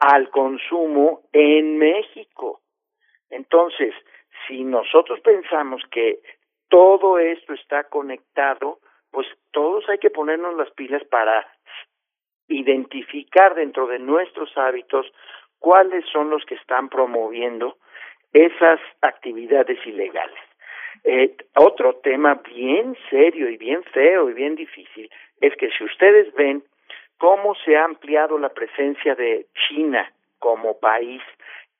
al 0.00 0.30
consumo 0.30 1.22
en 1.32 1.78
México. 1.78 2.60
Entonces, 3.30 3.94
si 4.46 4.64
nosotros 4.64 5.20
pensamos 5.20 5.82
que 5.90 6.18
todo 6.68 7.18
esto 7.18 7.54
está 7.54 7.84
conectado, 7.84 8.78
pues 9.12 9.26
todos 9.52 9.88
hay 9.88 9.98
que 9.98 10.10
ponernos 10.10 10.56
las 10.56 10.70
pilas 10.72 11.04
para 11.04 11.46
identificar 12.48 13.54
dentro 13.54 13.86
de 13.86 13.98
nuestros 13.98 14.56
hábitos 14.56 15.06
cuáles 15.58 16.04
son 16.12 16.30
los 16.30 16.44
que 16.44 16.56
están 16.56 16.88
promoviendo 16.88 17.76
esas 18.32 18.80
actividades 19.00 19.78
ilegales. 19.86 20.38
Eh, 21.04 21.36
otro 21.56 21.96
tema 21.96 22.40
bien 22.44 22.96
serio 23.10 23.48
y 23.48 23.56
bien 23.56 23.82
feo 23.84 24.30
y 24.30 24.34
bien 24.34 24.54
difícil 24.54 25.10
es 25.40 25.54
que 25.56 25.70
si 25.70 25.84
ustedes 25.84 26.32
ven 26.34 26.64
cómo 27.18 27.54
se 27.64 27.76
ha 27.76 27.84
ampliado 27.84 28.38
la 28.38 28.48
presencia 28.48 29.14
de 29.14 29.46
China 29.68 30.12
como 30.38 30.78
país 30.78 31.22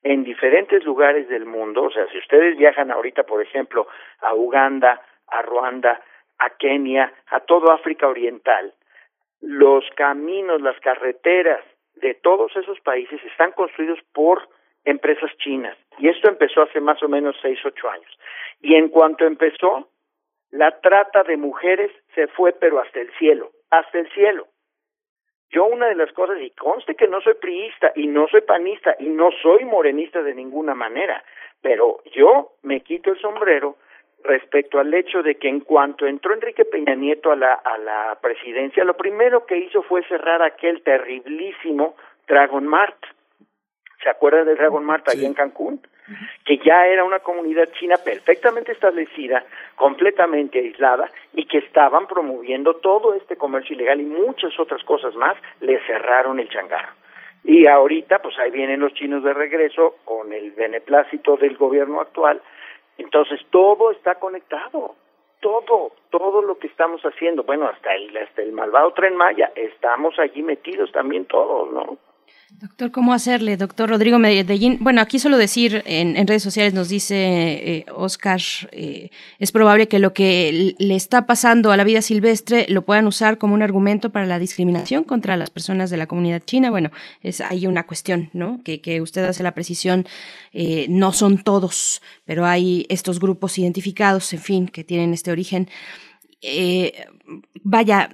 en 0.03 0.23
diferentes 0.23 0.83
lugares 0.83 1.27
del 1.29 1.45
mundo. 1.45 1.83
O 1.83 1.91
sea, 1.91 2.07
si 2.11 2.17
ustedes 2.17 2.57
viajan 2.57 2.91
ahorita, 2.91 3.23
por 3.23 3.41
ejemplo, 3.41 3.87
a 4.21 4.33
Uganda, 4.33 5.01
a 5.27 5.41
Ruanda, 5.41 6.01
a 6.39 6.49
Kenia, 6.51 7.13
a 7.27 7.39
todo 7.41 7.71
África 7.71 8.07
Oriental, 8.07 8.73
los 9.41 9.83
caminos, 9.95 10.61
las 10.61 10.79
carreteras 10.79 11.63
de 11.95 12.13
todos 12.13 12.55
esos 12.55 12.79
países 12.81 13.23
están 13.25 13.51
construidos 13.51 13.99
por 14.13 14.47
empresas 14.85 15.31
chinas. 15.37 15.77
Y 15.97 16.09
esto 16.09 16.29
empezó 16.29 16.61
hace 16.63 16.79
más 16.79 17.01
o 17.03 17.07
menos 17.07 17.35
seis, 17.41 17.59
ocho 17.65 17.89
años. 17.89 18.11
Y 18.61 18.75
en 18.75 18.89
cuanto 18.89 19.25
empezó, 19.25 19.89
la 20.51 20.79
trata 20.81 21.23
de 21.23 21.37
mujeres 21.37 21.91
se 22.15 22.27
fue, 22.27 22.53
pero 22.53 22.79
hasta 22.79 22.99
el 22.99 23.11
cielo, 23.17 23.51
hasta 23.69 23.99
el 23.99 24.09
cielo. 24.11 24.47
Yo 25.49 25.65
una 25.65 25.87
de 25.87 25.95
las 25.95 26.11
cosas, 26.13 26.37
y 26.41 26.49
conste 26.51 26.95
que 26.95 27.07
no 27.07 27.21
soy 27.21 27.35
priista, 27.35 27.91
y 27.95 28.07
no 28.07 28.27
soy 28.27 28.41
panista, 28.41 28.95
y 28.99 29.09
no 29.09 29.29
soy 29.41 29.65
morenista 29.65 30.23
de 30.23 30.33
ninguna 30.33 30.73
manera, 30.73 31.23
pero 31.61 31.99
yo 32.15 32.53
me 32.63 32.81
quito 32.81 33.11
el 33.11 33.19
sombrero 33.19 33.77
respecto 34.23 34.79
al 34.79 34.93
hecho 34.93 35.21
de 35.21 35.35
que 35.35 35.49
en 35.49 35.59
cuanto 35.59 36.05
entró 36.05 36.33
Enrique 36.33 36.65
Peña 36.65 36.95
Nieto 36.95 37.31
a 37.31 37.35
la, 37.35 37.53
a 37.53 37.77
la 37.77 38.17
presidencia, 38.21 38.83
lo 38.83 38.95
primero 38.95 39.45
que 39.45 39.57
hizo 39.57 39.83
fue 39.83 40.03
cerrar 40.07 40.41
aquel 40.41 40.81
terriblísimo 40.81 41.95
Dragon 42.27 42.65
Mart. 42.65 42.97
¿Se 44.01 44.09
acuerda 44.09 44.43
del 44.43 44.57
Dragon 44.57 44.83
Mart 44.83 45.07
allá 45.09 45.25
en 45.25 45.33
Cancún? 45.33 45.81
Que 46.45 46.57
ya 46.57 46.85
era 46.87 47.05
una 47.05 47.19
comunidad 47.19 47.69
china 47.79 47.95
perfectamente 48.03 48.73
establecida, 48.73 49.45
completamente 49.75 50.59
aislada, 50.59 51.09
y 51.33 51.45
que 51.45 51.59
estaban 51.59 52.07
promoviendo 52.07 52.75
todo 52.75 53.13
este 53.13 53.37
comercio 53.37 53.75
ilegal 53.75 54.01
y 54.01 54.05
muchas 54.05 54.59
otras 54.59 54.83
cosas 54.83 55.15
más, 55.15 55.37
le 55.61 55.79
cerraron 55.85 56.39
el 56.41 56.49
changarro. 56.49 56.91
Y 57.45 57.67
ahorita, 57.67 58.19
pues 58.19 58.37
ahí 58.39 58.51
vienen 58.51 58.81
los 58.81 58.93
chinos 58.93 59.23
de 59.23 59.33
regreso 59.33 59.95
con 60.05 60.31
el 60.33 60.51
beneplácito 60.51 61.37
del 61.37 61.55
gobierno 61.57 62.01
actual. 62.01 62.41
Entonces, 62.97 63.39
todo 63.49 63.91
está 63.91 64.15
conectado. 64.15 64.95
Todo, 65.39 65.91
todo 66.09 66.41
lo 66.41 66.57
que 66.57 66.67
estamos 66.67 67.01
haciendo, 67.01 67.43
bueno, 67.43 67.67
hasta 67.67 67.93
el, 67.95 68.15
hasta 68.15 68.41
el 68.41 68.53
malvado 68.53 68.93
tren 68.93 69.17
Maya, 69.17 69.51
estamos 69.55 70.17
allí 70.17 70.41
metidos 70.41 70.89
también 70.93 71.25
todos, 71.25 71.69
¿no? 71.71 71.97
Doctor, 72.59 72.91
¿cómo 72.91 73.13
hacerle? 73.13 73.57
Doctor 73.57 73.89
Rodrigo 73.89 74.19
Medellín. 74.19 74.77
Bueno, 74.79 75.01
aquí 75.01 75.17
solo 75.17 75.37
decir, 75.37 75.83
en, 75.85 76.15
redes 76.27 76.43
sociales 76.43 76.73
nos 76.73 76.87
dice 76.87 77.15
eh, 77.17 77.85
Oscar, 77.93 78.41
eh, 78.71 79.09
es 79.39 79.51
probable 79.51 79.87
que 79.87 79.99
lo 79.99 80.13
que 80.13 80.75
le 80.77 80.95
está 80.95 81.25
pasando 81.25 81.71
a 81.71 81.77
la 81.77 81.83
vida 81.83 82.01
silvestre 82.01 82.65
lo 82.69 82.83
puedan 82.83 83.07
usar 83.07 83.37
como 83.37 83.53
un 83.53 83.63
argumento 83.63 84.11
para 84.11 84.25
la 84.27 84.39
discriminación 84.39 85.03
contra 85.03 85.35
las 85.35 85.49
personas 85.49 85.89
de 85.89 85.97
la 85.97 86.07
comunidad 86.07 86.43
china. 86.45 86.69
Bueno, 86.69 86.91
es 87.21 87.41
hay 87.41 87.65
una 87.65 87.87
cuestión, 87.87 88.29
¿no? 88.33 88.61
Que, 88.63 88.81
que 88.81 89.01
usted 89.01 89.25
hace 89.25 89.43
la 89.43 89.53
precisión, 89.53 90.05
eh, 90.53 90.85
no 90.89 91.11
son 91.11 91.43
todos, 91.43 92.01
pero 92.23 92.45
hay 92.45 92.85
estos 92.87 93.19
grupos 93.19 93.57
identificados, 93.57 94.31
en 94.31 94.39
fin, 94.39 94.67
que 94.67 94.83
tienen 94.83 95.13
este 95.13 95.31
origen. 95.31 95.69
Vaya, 97.63 98.09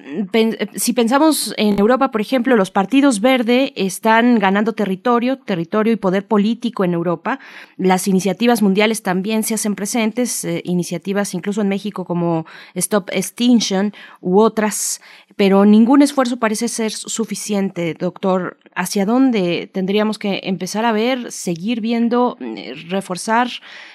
si 0.75 0.93
pensamos 0.93 1.53
en 1.57 1.79
Europa, 1.79 2.11
por 2.11 2.21
ejemplo, 2.21 2.55
los 2.55 2.71
partidos 2.71 3.19
verde 3.19 3.73
están 3.75 4.39
ganando 4.39 4.73
territorio, 4.73 5.39
territorio 5.39 5.93
y 5.93 5.95
poder 5.95 6.27
político 6.27 6.83
en 6.83 6.93
Europa. 6.93 7.39
Las 7.77 8.07
iniciativas 8.07 8.61
mundiales 8.61 9.01
también 9.01 9.43
se 9.43 9.55
hacen 9.55 9.75
presentes, 9.75 10.45
eh, 10.45 10.61
iniciativas 10.65 11.33
incluso 11.33 11.61
en 11.61 11.69
México 11.69 12.05
como 12.05 12.45
Stop 12.75 13.09
Extinction 13.11 13.93
u 14.21 14.39
otras, 14.39 15.01
pero 15.39 15.63
ningún 15.63 16.01
esfuerzo 16.01 16.37
parece 16.37 16.67
ser 16.67 16.91
suficiente, 16.91 17.93
doctor. 17.93 18.57
¿Hacia 18.75 19.05
dónde 19.05 19.69
tendríamos 19.73 20.19
que 20.19 20.41
empezar 20.43 20.83
a 20.83 20.91
ver, 20.91 21.31
seguir 21.31 21.79
viendo, 21.79 22.35
eh, 22.41 22.73
reforzar 22.89 23.47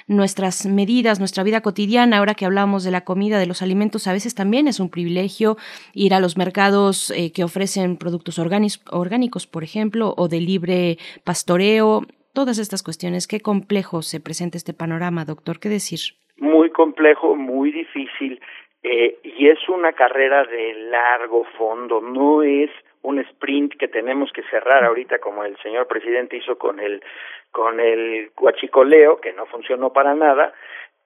nuestras 0.09 0.65
medidas, 0.65 1.19
nuestra 1.19 1.45
vida 1.45 1.61
cotidiana? 1.61 2.17
Ahora 2.17 2.33
que 2.33 2.47
hablamos 2.47 2.83
de 2.83 2.93
la 2.93 3.05
comida, 3.05 3.39
de 3.39 3.45
los 3.45 3.61
alimentos, 3.61 4.07
a 4.07 4.15
veces 4.15 4.35
también 4.35 4.69
es 4.69 4.81
un 4.81 4.89
privilegio 4.89 5.59
ir 5.93 6.15
a 6.15 6.21
los 6.21 6.39
mercados 6.39 7.11
eh, 7.11 7.31
que 7.31 7.45
ofrecen 7.45 7.99
productos 7.99 8.39
orgánicos, 8.39 9.47
por 9.47 9.65
ejemplo, 9.65 10.15
o 10.17 10.29
de 10.29 10.41
libre 10.41 10.97
pastoreo. 11.25 12.05
Todas 12.33 12.57
estas 12.57 12.83
cuestiones, 12.83 13.27
qué 13.27 13.41
complejo 13.41 14.01
se 14.01 14.19
presenta 14.19 14.57
este 14.57 14.73
panorama, 14.73 15.27
doctor, 15.27 15.61
¿qué 15.61 15.69
decir? 15.69 16.01
Muy 16.39 16.71
complejo, 16.71 17.37
muy 17.37 17.71
difícil, 17.71 18.41
eh, 18.85 19.19
y 19.23 19.49
es 19.49 19.69
una 19.69 19.93
carrera 19.95 20.45
de 20.45 20.75
largo 20.75 21.45
fondo, 21.57 22.01
no 22.01 22.43
es 22.43 22.71
un 23.03 23.19
sprint 23.19 23.75
que 23.77 23.89
tenemos 23.89 24.31
que 24.33 24.43
cerrar 24.45 24.85
ahorita 24.85 25.19
como 25.19 25.45
el 25.45 25.57
señor 25.59 25.87
presidente 25.87 26.37
hizo 26.37 26.57
con 26.57 26.81
el 26.81 27.03
con 27.51 27.81
el 27.81 28.31
guachicoleo 28.37 29.21
que 29.21 29.33
no 29.33 29.47
funcionó 29.47 29.93
para 29.93 30.15
nada 30.15 30.55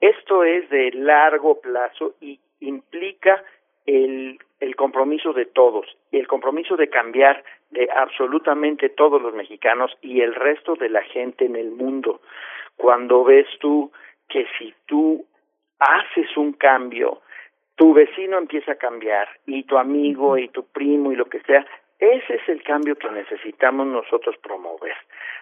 esto 0.01 0.45
es 0.45 0.69
de 0.71 0.93
largo 0.93 1.61
plazo 1.61 2.15
y 2.21 2.39
implica 2.61 3.43
el, 3.85 4.39
el 4.61 4.77
compromiso 4.77 5.33
de 5.33 5.47
todos 5.47 5.87
el 6.13 6.29
compromiso 6.29 6.77
de 6.77 6.89
cambiar 6.89 7.43
de 7.71 7.89
absolutamente 7.95 8.89
todos 8.89 9.21
los 9.21 9.35
mexicanos 9.35 9.91
y 10.01 10.21
el 10.21 10.35
resto 10.35 10.75
de 10.77 10.89
la 10.89 11.03
gente 11.03 11.45
en 11.45 11.57
el 11.57 11.71
mundo. 11.71 12.21
Cuando 12.77 13.25
ves 13.25 13.47
tú 13.61 13.93
que 14.29 14.47
si 14.59 14.75
tú 14.87 15.27
haces 15.79 16.37
un 16.37 16.53
cambio, 16.53 17.21
tu 17.79 17.95
vecino 17.95 18.39
empieza 18.39 18.73
a 18.73 18.75
cambiar 18.75 19.29
y 19.47 19.63
tu 19.63 19.79
amigo 19.79 20.37
y 20.37 20.49
tu 20.49 20.65
primo 20.65 21.13
y 21.13 21.17
lo 21.17 21.27
que 21.27 21.41
sea, 21.43 21.65
ese 22.01 22.35
es 22.35 22.49
el 22.49 22.63
cambio 22.65 22.97
que 22.97 23.09
necesitamos 23.09 23.87
nosotros 23.87 24.37
promover. 24.43 24.97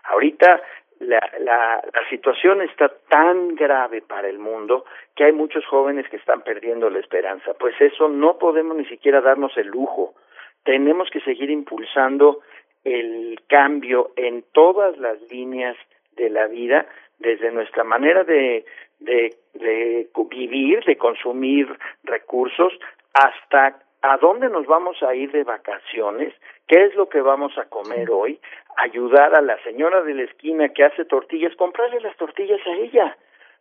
Ahorita 0.05 0.63
la, 1.01 1.19
la, 1.41 1.83
la, 1.93 2.09
situación 2.11 2.61
está 2.61 2.89
tan 3.09 3.55
grave 3.55 4.03
para 4.03 4.29
el 4.29 4.39
mundo 4.39 4.85
que 5.15 5.25
hay 5.25 5.33
muchos 5.33 5.65
jóvenes 5.65 6.09
que 6.11 6.17
están 6.17 6.43
perdiendo 6.43 6.91
la 6.91 6.99
esperanza. 6.99 7.55
Pues 7.55 7.75
eso 7.81 8.09
no 8.09 8.37
podemos 8.37 8.77
ni 8.77 8.85
siquiera 8.85 9.23
darnos 9.23 9.57
el 9.57 9.69
lujo. 9.69 10.15
Tenemos 10.63 11.09
que 11.11 11.21
seguir 11.21 11.51
impulsando 11.51 12.41
el 12.85 13.41
cambio 13.49 14.11
en 14.17 14.45
todas 14.53 14.99
las 14.99 15.21
líneas 15.31 15.77
de 16.17 16.29
la 16.29 16.49
vida, 16.49 16.87
desde 17.19 17.51
nuestra 17.51 17.83
manera 17.83 18.25
de, 18.25 18.67
de, 18.99 19.35
de 19.55 20.09
vivir, 20.31 20.85
de 20.85 20.97
consumir 20.97 21.67
recursos, 22.05 22.73
hasta 23.15 23.79
a 24.03 24.17
dónde 24.19 24.49
nos 24.49 24.67
vamos 24.67 25.03
a 25.03 25.15
ir 25.15 25.33
de 25.33 25.45
vacaciones, 25.45 26.35
qué 26.69 26.85
es 26.85 26.95
lo 26.95 27.09
que 27.09 27.21
vamos 27.21 27.57
a 27.59 27.65
comer 27.65 28.11
hoy, 28.11 28.39
ayudar 28.77 29.35
a 29.35 29.41
la 29.41 29.61
señora 29.63 30.03
de 30.03 30.15
la 30.15 30.23
esquina 30.23 30.69
que 30.69 30.85
hace 30.85 31.05
tortillas, 31.05 31.55
comprarle 31.57 32.01
las 32.01 32.17
tortillas 32.17 32.61
a 32.67 32.75
ella. 32.77 33.17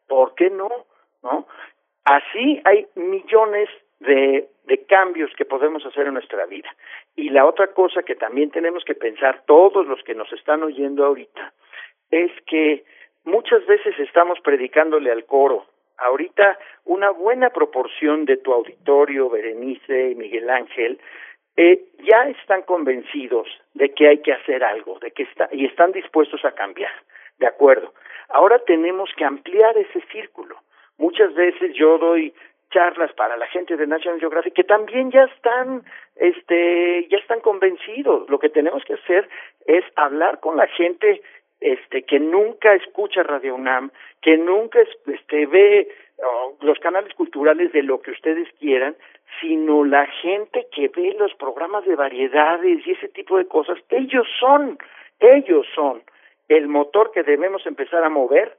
¿Por 0.08 0.36
qué 0.36 0.50
no? 0.50 0.70
¿No? 1.24 1.48
Así 2.04 2.62
hay 2.66 2.88
millones 2.96 3.70
de, 4.00 4.48
de 4.66 4.86
cambios 4.86 5.32
que 5.36 5.46
podemos 5.46 5.86
hacer 5.86 6.06
en 6.08 6.14
nuestra 6.14 6.46
vida. 6.46 6.70
Y 7.16 7.30
la 7.30 7.46
otra 7.46 7.68
cosa 7.68 8.04
que 8.04 8.16
también 8.16 8.52
tenemos 8.52 8.84
que 8.84 8.94
pensar 8.94 9.44
todos 9.48 9.88
los 9.88 10.04
que 10.04 10.14
nos 10.14 10.32
están 10.34 10.62
oyendo 10.64 11.06
ahorita 11.06 11.54
es 12.12 12.32
que 12.46 12.84
muchas 13.26 13.66
veces 13.66 13.98
estamos 14.00 14.40
predicándole 14.40 15.12
al 15.12 15.26
coro. 15.26 15.66
Ahorita 15.98 16.58
una 16.86 17.12
buena 17.12 17.50
proporción 17.50 18.26
de 18.26 18.38
tu 18.38 18.54
auditorio, 18.54 19.30
Berenice 19.30 20.12
y 20.12 20.16
Miguel 20.16 20.50
Ángel, 20.50 21.00
eh, 21.58 21.86
ya 22.00 22.30
están 22.30 22.64
convencidos 22.64 23.48
de 23.74 23.94
que 23.94 24.10
hay 24.10 24.18
que 24.22 24.34
hacer 24.34 24.64
algo, 24.64 25.00
de 25.00 25.12
que 25.12 25.24
está 25.24 25.48
y 25.52 25.66
están 25.66 25.92
dispuestos 25.94 26.44
a 26.44 26.52
cambiar, 26.52 26.92
de 27.40 27.48
acuerdo. 27.48 27.94
Ahora 28.30 28.60
tenemos 28.60 29.10
que 29.16 29.24
ampliar 29.24 29.78
ese 29.78 30.02
círculo. 30.12 30.58
Muchas 30.98 31.34
veces 31.34 31.74
yo 31.74 31.98
doy 31.98 32.34
charlas 32.72 33.14
para 33.14 33.38
la 33.38 33.48
gente 33.48 33.78
de 33.78 33.88
National 33.88 34.20
Geographic 34.20 34.54
que 34.54 34.64
también 34.64 35.12
ya 35.12 35.24
están 35.24 35.84
este 36.18 37.08
ya 37.10 37.18
están 37.18 37.40
convencidos. 37.40 38.30
Lo 38.30 38.40
que 38.40 38.50
tenemos 38.50 38.84
que 38.84 38.95
hacer 38.95 39.30
es 39.66 39.86
hablar 39.95 40.40
con 40.42 40.58
la 40.58 40.68
gente 40.68 41.22
este 41.66 42.03
que 42.03 42.19
nunca 42.19 42.76
escucha 42.76 43.24
Radio 43.24 43.56
UNAM, 43.56 43.92
que 44.22 44.38
nunca 44.38 44.80
este 45.08 45.45
ve 45.45 45.88
los 46.61 46.80
canales 46.80 47.14
culturales 47.14 47.72
de 47.74 47.84
lo 47.84 48.02
que 48.02 48.11
ustedes 48.11 48.48
quieran, 48.60 48.95
sino 49.42 49.84
la 49.84 50.06
gente 50.06 50.68
que 50.72 50.88
ve 50.88 51.16
los 51.19 51.34
programas 51.35 51.85
de 51.85 51.95
variedades 51.95 52.85
y 52.85 52.92
ese 52.92 53.10
tipo 53.10 53.38
de 53.38 53.48
cosas, 53.48 53.77
ellos 53.90 54.27
son, 54.40 54.77
ellos 55.19 55.66
son 55.76 56.03
el 56.48 56.68
motor 56.68 57.11
que 57.11 57.24
debemos 57.24 57.66
empezar 57.66 58.03
a 58.03 58.10
mover 58.10 58.56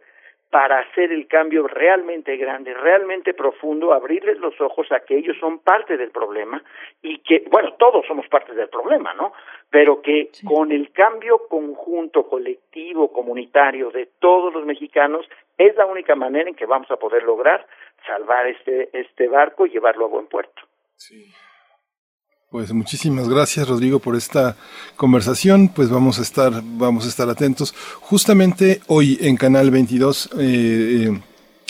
para 0.51 0.79
hacer 0.79 1.13
el 1.13 1.27
cambio 1.27 1.67
realmente 1.67 2.37
grande, 2.37 2.73
realmente 2.73 3.35
profundo, 3.35 3.93
abrirles 3.93 4.39
los 4.39 4.59
ojos 4.61 4.91
a 4.93 5.01
que 5.01 5.17
ellos 5.17 5.37
son 5.41 5.59
parte 5.59 5.97
del 5.97 6.11
problema 6.11 6.63
y 7.03 7.19
que, 7.19 7.45
bueno, 7.51 7.75
todos 7.75 8.07
somos 8.07 8.29
parte 8.29 8.55
del 8.55 8.69
problema, 8.69 9.13
¿no? 9.15 9.33
Pero 9.71 10.01
que 10.01 10.31
con 10.47 10.71
el 10.71 10.93
cambio 10.93 11.49
conjunto, 11.49 12.29
colectivo, 12.29 13.13
comunitario 13.13 13.91
de 13.91 14.07
todos 14.19 14.55
los 14.55 14.65
mexicanos, 14.65 15.27
es 15.59 15.75
la 15.77 15.87
única 15.87 16.15
manera 16.15 16.49
en 16.49 16.55
que 16.55 16.67
vamos 16.67 16.91
a 16.91 16.97
poder 16.97 17.25
lograr 17.25 17.67
salvar 18.07 18.47
este, 18.47 18.91
este 18.93 19.29
barco 19.29 19.67
y 19.67 19.71
llevarlo 19.71 20.05
a 20.05 20.09
buen 20.09 20.27
puerto. 20.27 20.63
Sí. 20.95 21.27
Pues 22.57 22.73
muchísimas 22.73 23.29
gracias 23.29 23.69
Rodrigo 23.69 23.99
por 23.99 24.17
esta 24.17 24.57
conversación, 24.97 25.69
pues 25.69 25.91
vamos 25.91 26.19
a 26.19 26.23
estar, 26.23 26.63
vamos 26.65 27.05
a 27.05 27.09
estar 27.11 27.29
atentos. 27.29 27.75
Justamente 28.01 28.81
hoy 28.87 29.19
en 29.21 29.37
Canal 29.37 29.71
22 29.71 30.31
eh, 30.39 31.11
eh 31.11 31.21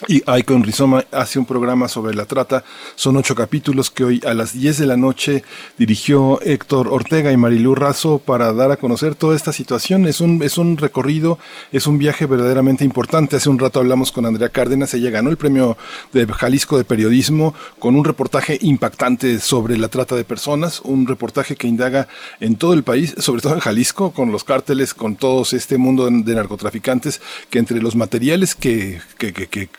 y 0.09 0.23
Icon 0.31 0.63
Rizoma 0.63 1.05
hace 1.11 1.39
un 1.39 1.47
programa 1.47 1.89
sobre 1.89 2.15
la 2.15 2.27
trata. 2.27 2.65
Son 2.97 3.17
ocho 3.17 3.35
capítulos 3.35 3.91
que 3.91 4.05
hoy 4.05 4.23
a 4.27 4.35
las 4.35 4.53
10 4.53 4.79
de 4.79 4.87
la 4.87 4.99
noche 4.99 5.43
dirigió 5.79 6.39
Héctor 6.43 6.89
Ortega 6.89 7.33
y 7.33 7.39
Marilú 7.39 7.75
Razo 7.75 8.19
para 8.19 8.53
dar 8.53 8.71
a 8.71 8.77
conocer 8.77 9.15
toda 9.15 9.35
esta 9.35 9.55
situación. 9.55 10.07
Es 10.07 10.21
un, 10.21 10.43
es 10.43 10.59
un 10.59 10.77
recorrido, 10.77 11.39
es 11.73 11.87
un 11.87 11.97
viaje 11.97 12.27
verdaderamente 12.27 12.85
importante. 12.85 13.37
Hace 13.37 13.49
un 13.49 13.59
rato 13.59 13.81
hablamos 13.81 14.13
con 14.13 14.27
Andrea 14.27 14.51
Cárdenas, 14.51 14.93
ella 14.93 15.09
ganó 15.09 15.31
el 15.31 15.39
premio 15.39 15.79
de 16.13 16.27
Jalisco 16.27 16.77
de 16.77 16.85
Periodismo 16.85 17.55
con 17.79 17.97
un 17.97 18.05
reportaje 18.05 18.59
impactante 18.61 19.41
sobre 19.41 19.79
la 19.79 19.89
trata 19.89 20.15
de 20.15 20.25
personas, 20.25 20.81
un 20.81 21.07
reportaje 21.07 21.57
que 21.57 21.69
indaga 21.69 22.07
en 22.41 22.57
todo 22.57 22.75
el 22.75 22.83
país, 22.83 23.15
sobre 23.17 23.41
todo 23.41 23.55
en 23.55 23.61
Jalisco, 23.61 24.13
con 24.13 24.31
los 24.31 24.45
cárteles, 24.45 24.93
con 24.93 25.17
todo 25.17 25.43
este 25.51 25.79
mundo 25.79 26.11
de 26.11 26.35
narcotraficantes, 26.35 27.23
que 27.49 27.59
entre 27.59 27.81
los 27.81 27.97
materiales 27.97 28.55
que, 28.55 29.01
que, 29.17 29.33
que, 29.33 29.47
que 29.47 29.71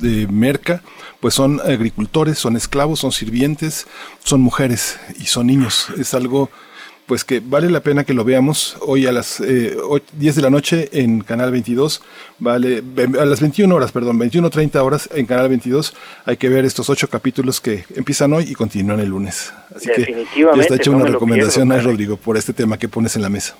de 0.00 0.26
merca, 0.28 0.82
pues 1.20 1.34
son 1.34 1.60
agricultores, 1.60 2.38
son 2.38 2.56
esclavos, 2.56 3.00
son 3.00 3.12
sirvientes, 3.12 3.86
son 4.22 4.40
mujeres 4.40 4.98
y 5.18 5.26
son 5.26 5.46
niños. 5.46 5.88
Es 5.98 6.14
algo 6.14 6.50
pues 7.06 7.24
que 7.24 7.40
vale 7.40 7.70
la 7.70 7.80
pena 7.80 8.04
que 8.04 8.12
lo 8.12 8.24
veamos 8.24 8.76
hoy 8.80 9.06
a 9.06 9.12
las 9.12 9.40
eh, 9.40 9.76
10 10.18 10.34
de 10.34 10.42
la 10.42 10.50
noche 10.50 10.88
en 10.92 11.20
Canal 11.20 11.52
22, 11.52 12.02
vale, 12.40 12.82
a 13.18 13.24
las 13.24 13.40
21 13.40 13.72
horas, 13.72 13.92
perdón, 13.92 14.18
21.30 14.18 14.76
horas 14.82 15.08
en 15.14 15.24
Canal 15.26 15.48
22, 15.48 15.94
hay 16.24 16.36
que 16.36 16.48
ver 16.48 16.64
estos 16.64 16.90
ocho 16.90 17.08
capítulos 17.08 17.60
que 17.60 17.84
empiezan 17.94 18.32
hoy 18.32 18.46
y 18.48 18.54
continúan 18.54 19.00
el 19.00 19.08
lunes. 19.08 19.52
Así 19.74 19.88
que 19.94 20.26
ya 20.36 20.60
está 20.60 20.74
hecha 20.74 20.90
una 20.90 21.06
recomendación 21.06 21.70
a 21.70 21.78
Rodrigo 21.78 22.16
por 22.16 22.36
este 22.36 22.52
tema 22.52 22.76
que 22.76 22.88
pones 22.88 23.14
en 23.14 23.22
la 23.22 23.28
mesa. 23.28 23.56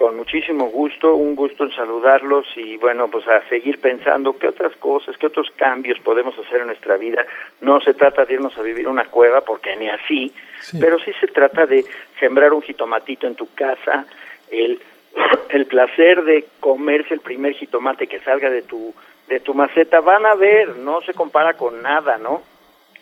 Con 0.00 0.16
muchísimo 0.16 0.70
gusto, 0.70 1.14
un 1.14 1.36
gusto 1.36 1.64
en 1.64 1.72
saludarlos 1.72 2.46
y 2.56 2.78
bueno, 2.78 3.08
pues 3.08 3.28
a 3.28 3.46
seguir 3.50 3.82
pensando 3.82 4.38
qué 4.38 4.48
otras 4.48 4.74
cosas, 4.76 5.14
qué 5.18 5.26
otros 5.26 5.50
cambios 5.56 5.98
podemos 5.98 6.34
hacer 6.38 6.62
en 6.62 6.68
nuestra 6.68 6.96
vida. 6.96 7.26
No 7.60 7.82
se 7.82 7.92
trata 7.92 8.24
de 8.24 8.32
irnos 8.32 8.56
a 8.56 8.62
vivir 8.62 8.88
una 8.88 9.04
cueva, 9.04 9.42
porque 9.42 9.76
ni 9.76 9.90
así, 9.90 10.32
pero 10.80 10.98
sí 11.00 11.12
se 11.20 11.26
trata 11.26 11.66
de 11.66 11.84
sembrar 12.18 12.54
un 12.54 12.62
jitomatito 12.62 13.26
en 13.26 13.34
tu 13.34 13.52
casa, 13.52 14.06
el, 14.50 14.80
el 15.50 15.66
placer 15.66 16.24
de 16.24 16.46
comerse 16.60 17.12
el 17.12 17.20
primer 17.20 17.52
jitomate 17.52 18.06
que 18.06 18.20
salga 18.20 18.48
de 18.48 18.62
tu, 18.62 18.94
de 19.28 19.40
tu 19.40 19.52
maceta. 19.52 20.00
Van 20.00 20.24
a 20.24 20.34
ver, 20.34 20.76
no 20.76 21.02
se 21.02 21.12
compara 21.12 21.58
con 21.58 21.82
nada, 21.82 22.16
¿no? 22.16 22.40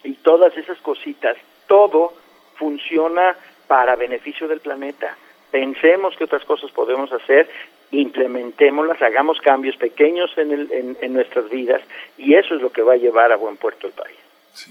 Y 0.03 0.15
todas 0.15 0.57
esas 0.57 0.79
cositas, 0.79 1.37
todo 1.69 2.15
funciona 2.57 3.37
para 3.69 3.95
beneficio 3.95 4.49
del 4.49 4.59
planeta 4.59 5.17
pensemos 5.51 6.15
qué 6.17 6.25
otras 6.25 6.45
cosas 6.45 6.71
podemos 6.71 7.13
hacer, 7.13 7.49
implementémoslas, 7.91 9.01
hagamos 9.03 9.39
cambios 9.41 9.77
pequeños 9.77 10.31
en, 10.37 10.53
el, 10.53 10.97
en, 11.01 11.13
nuestras 11.13 11.49
vidas 11.51 11.81
y 12.17 12.35
eso 12.35 12.55
es 12.55 12.63
lo 12.63 12.71
que 12.71 12.83
va 12.83 12.95
a 12.95 12.97
llevar 12.97 13.33
a 13.33 13.37
buen 13.37 13.57
puerto 13.57 13.87
el 13.87 13.93
país. 13.93 14.17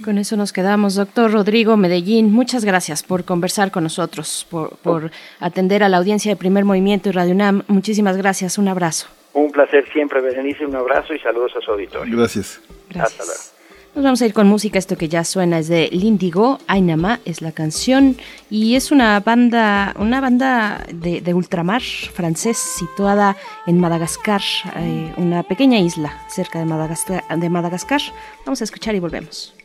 Con 0.03 0.17
eso 0.17 0.35
nos 0.35 0.51
quedamos, 0.51 0.95
doctor 0.95 1.31
Rodrigo 1.31 1.77
Medellín. 1.77 2.33
Muchas 2.33 2.65
gracias 2.65 3.03
por 3.03 3.23
conversar 3.23 3.71
con 3.71 3.83
nosotros, 3.83 4.45
por, 4.51 4.75
por 4.77 5.11
atender 5.39 5.81
a 5.81 5.89
la 5.89 5.97
audiencia 5.97 6.29
de 6.31 6.35
Primer 6.35 6.65
Movimiento 6.65 7.09
y 7.09 7.13
Radio 7.13 7.31
UNAM. 7.33 7.63
Muchísimas 7.67 8.17
gracias, 8.17 8.57
un 8.57 8.67
abrazo. 8.67 9.07
Un 9.33 9.51
placer 9.51 9.87
siempre, 9.93 10.19
Berenice, 10.19 10.65
un 10.65 10.75
abrazo 10.75 11.13
y 11.13 11.19
saludos 11.19 11.53
a 11.55 11.61
su 11.61 11.71
auditorio. 11.71 12.17
Gracias. 12.17 12.59
Hasta 12.99 13.23
luego. 13.23 13.56
Nos 13.97 14.03
vamos 14.03 14.21
a 14.21 14.27
ir 14.27 14.33
con 14.35 14.47
música, 14.47 14.77
esto 14.77 14.95
que 14.95 15.09
ya 15.09 15.23
suena 15.23 15.57
es 15.57 15.69
de 15.69 15.89
Lindigo, 15.91 16.59
Ainama 16.67 17.19
es 17.25 17.41
la 17.41 17.51
canción 17.51 18.15
y 18.47 18.75
es 18.75 18.91
una 18.91 19.19
banda, 19.21 19.95
una 19.97 20.21
banda 20.21 20.85
de, 20.93 21.33
ultramar 21.33 21.81
francés 21.81 22.59
situada 22.59 23.35
en 23.65 23.79
Madagascar, 23.79 24.43
eh, 24.75 25.11
una 25.17 25.41
pequeña 25.41 25.79
isla 25.79 26.13
cerca 26.29 26.59
de 26.59 26.65
Madagascar, 26.65 27.23
de 27.27 27.49
Madagascar. 27.49 28.01
Vamos 28.45 28.61
a 28.61 28.65
escuchar 28.65 28.93
y 28.93 28.99
volvemos. 28.99 29.56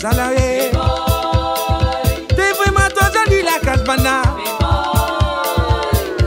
Salariés. 0.00 0.70
T'es 2.28 2.52
vraiment 2.58 2.86
entendu 2.86 3.42
la 3.44 3.58
casse-bana. 3.64 4.22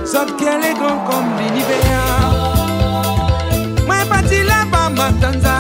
Sauf 0.06 0.36
qu'elle 0.38 0.64
est 0.64 0.74
grande 0.76 1.04
comme 1.10 1.30
l'univers. 1.40 2.30
Moi, 3.88 3.96
parti 4.08 4.44
là-bas, 4.44 4.90
Matanza. 4.90 5.58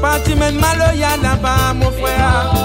Parti 0.00 0.34
même 0.34 0.58
maloya 0.58 1.16
là-bas, 1.22 1.74
mon 1.74 1.90
frère. 1.90 2.59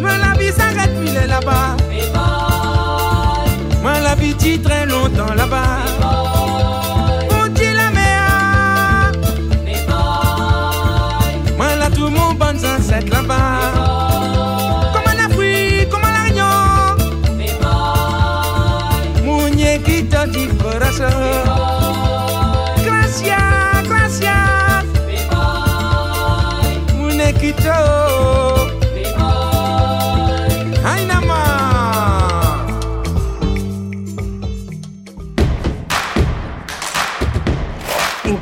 Mwen 0.00 0.18
la 0.20 0.38
vie 0.38 0.52
s'arrête, 0.52 0.90
puis 1.00 1.14
est 1.14 1.26
là-bas. 1.26 1.76
Mwen 3.82 4.02
la 4.02 4.14
vie 4.14 4.34
dit 4.34 4.60
très 4.60 4.86
longtemps 4.86 5.34
là. 5.34 5.45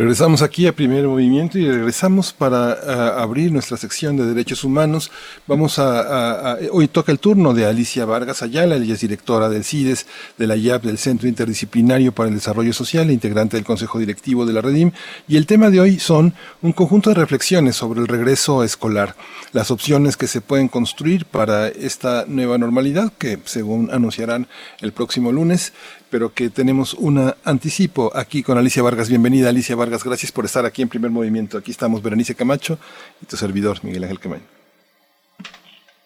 Regresamos 0.00 0.40
aquí 0.40 0.66
a 0.66 0.74
Primer 0.74 1.06
Movimiento 1.06 1.58
y 1.58 1.70
regresamos 1.70 2.32
para 2.32 2.72
ah, 2.72 3.22
abrir 3.22 3.52
nuestra 3.52 3.76
sección 3.76 4.16
de 4.16 4.24
derechos 4.24 4.64
humanos. 4.64 5.10
Vamos 5.46 5.78
a, 5.78 6.56
hoy 6.72 6.88
toca 6.88 7.12
el 7.12 7.18
turno 7.18 7.52
de 7.52 7.66
Alicia 7.66 8.06
Vargas 8.06 8.42
Ayala, 8.42 8.76
ella 8.76 8.94
es 8.94 9.00
directora 9.02 9.50
del 9.50 9.62
CIDES, 9.62 10.06
de 10.38 10.46
la 10.46 10.56
IAP, 10.56 10.84
del 10.84 10.96
Centro 10.96 11.28
Interdisciplinario 11.28 12.12
para 12.12 12.30
el 12.30 12.34
Desarrollo 12.34 12.72
Social, 12.72 13.10
integrante 13.10 13.58
del 13.58 13.66
Consejo 13.66 13.98
Directivo 13.98 14.46
de 14.46 14.54
la 14.54 14.62
Redim. 14.62 14.90
Y 15.28 15.36
el 15.36 15.44
tema 15.44 15.68
de 15.68 15.80
hoy 15.80 15.98
son 15.98 16.32
un 16.62 16.72
conjunto 16.72 17.10
de 17.10 17.16
reflexiones 17.16 17.76
sobre 17.76 18.00
el 18.00 18.08
regreso 18.08 18.64
escolar, 18.64 19.16
las 19.52 19.70
opciones 19.70 20.16
que 20.16 20.28
se 20.28 20.40
pueden 20.40 20.68
construir 20.68 21.26
para 21.26 21.68
esta 21.68 22.24
nueva 22.26 22.56
normalidad 22.56 23.12
que 23.18 23.38
según 23.44 23.90
anunciarán 23.92 24.48
el 24.80 24.92
próximo 24.92 25.30
lunes 25.30 25.74
pero 26.10 26.32
que 26.34 26.50
tenemos 26.50 26.94
un 26.94 27.32
anticipo 27.44 28.10
aquí 28.14 28.42
con 28.42 28.58
Alicia 28.58 28.82
Vargas. 28.82 29.08
Bienvenida 29.08 29.48
Alicia 29.48 29.76
Vargas, 29.76 30.04
gracias 30.04 30.32
por 30.32 30.44
estar 30.44 30.66
aquí 30.66 30.82
en 30.82 30.88
primer 30.88 31.10
movimiento. 31.10 31.56
Aquí 31.56 31.70
estamos 31.70 32.02
Berenice 32.02 32.34
Camacho 32.34 32.78
y 33.22 33.26
tu 33.26 33.36
servidor 33.36 33.78
Miguel 33.84 34.04
Ángel 34.04 34.18
Camaño. 34.18 34.42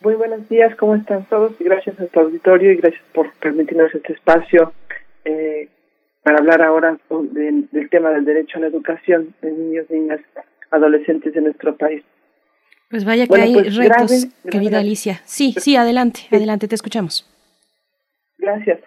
Muy 0.00 0.15
buenos 0.15 0.47
días, 0.50 0.76
¿cómo 0.76 0.94
están 0.97 1.24
todos? 1.31 1.52
Y 1.58 1.65
gracias 1.65 1.99
a 1.99 2.07
tu 2.07 2.20
auditorio 2.20 2.73
y 2.73 2.76
gracias 2.76 3.02
por 3.15 3.33
permitirnos 3.34 3.94
este 3.94 4.12
espacio 4.12 4.73
eh, 5.24 5.68
para 6.23 6.39
hablar 6.39 6.60
ahora 6.60 6.99
del, 7.08 7.68
del 7.73 7.89
tema 7.89 8.10
del 8.10 8.26
derecho 8.26 8.58
a 8.58 8.60
la 8.60 8.66
educación 8.66 9.34
de 9.41 9.50
niños, 9.50 9.86
niñas, 9.89 10.20
adolescentes 10.70 11.33
de 11.33 11.41
nuestro 11.41 11.74
país. 11.76 12.02
Pues 12.91 13.05
vaya 13.05 13.26
que 13.26 13.41
hay 13.41 13.55
pues, 13.55 13.74
retos, 13.76 14.26
querida 14.50 14.81
Alicia. 14.81 15.23
Sí, 15.24 15.55
sí, 15.58 15.74
adelante, 15.76 16.20
adelante, 16.31 16.68
te 16.68 16.74
escuchamos. 16.74 17.26
Gracias. 18.39 18.81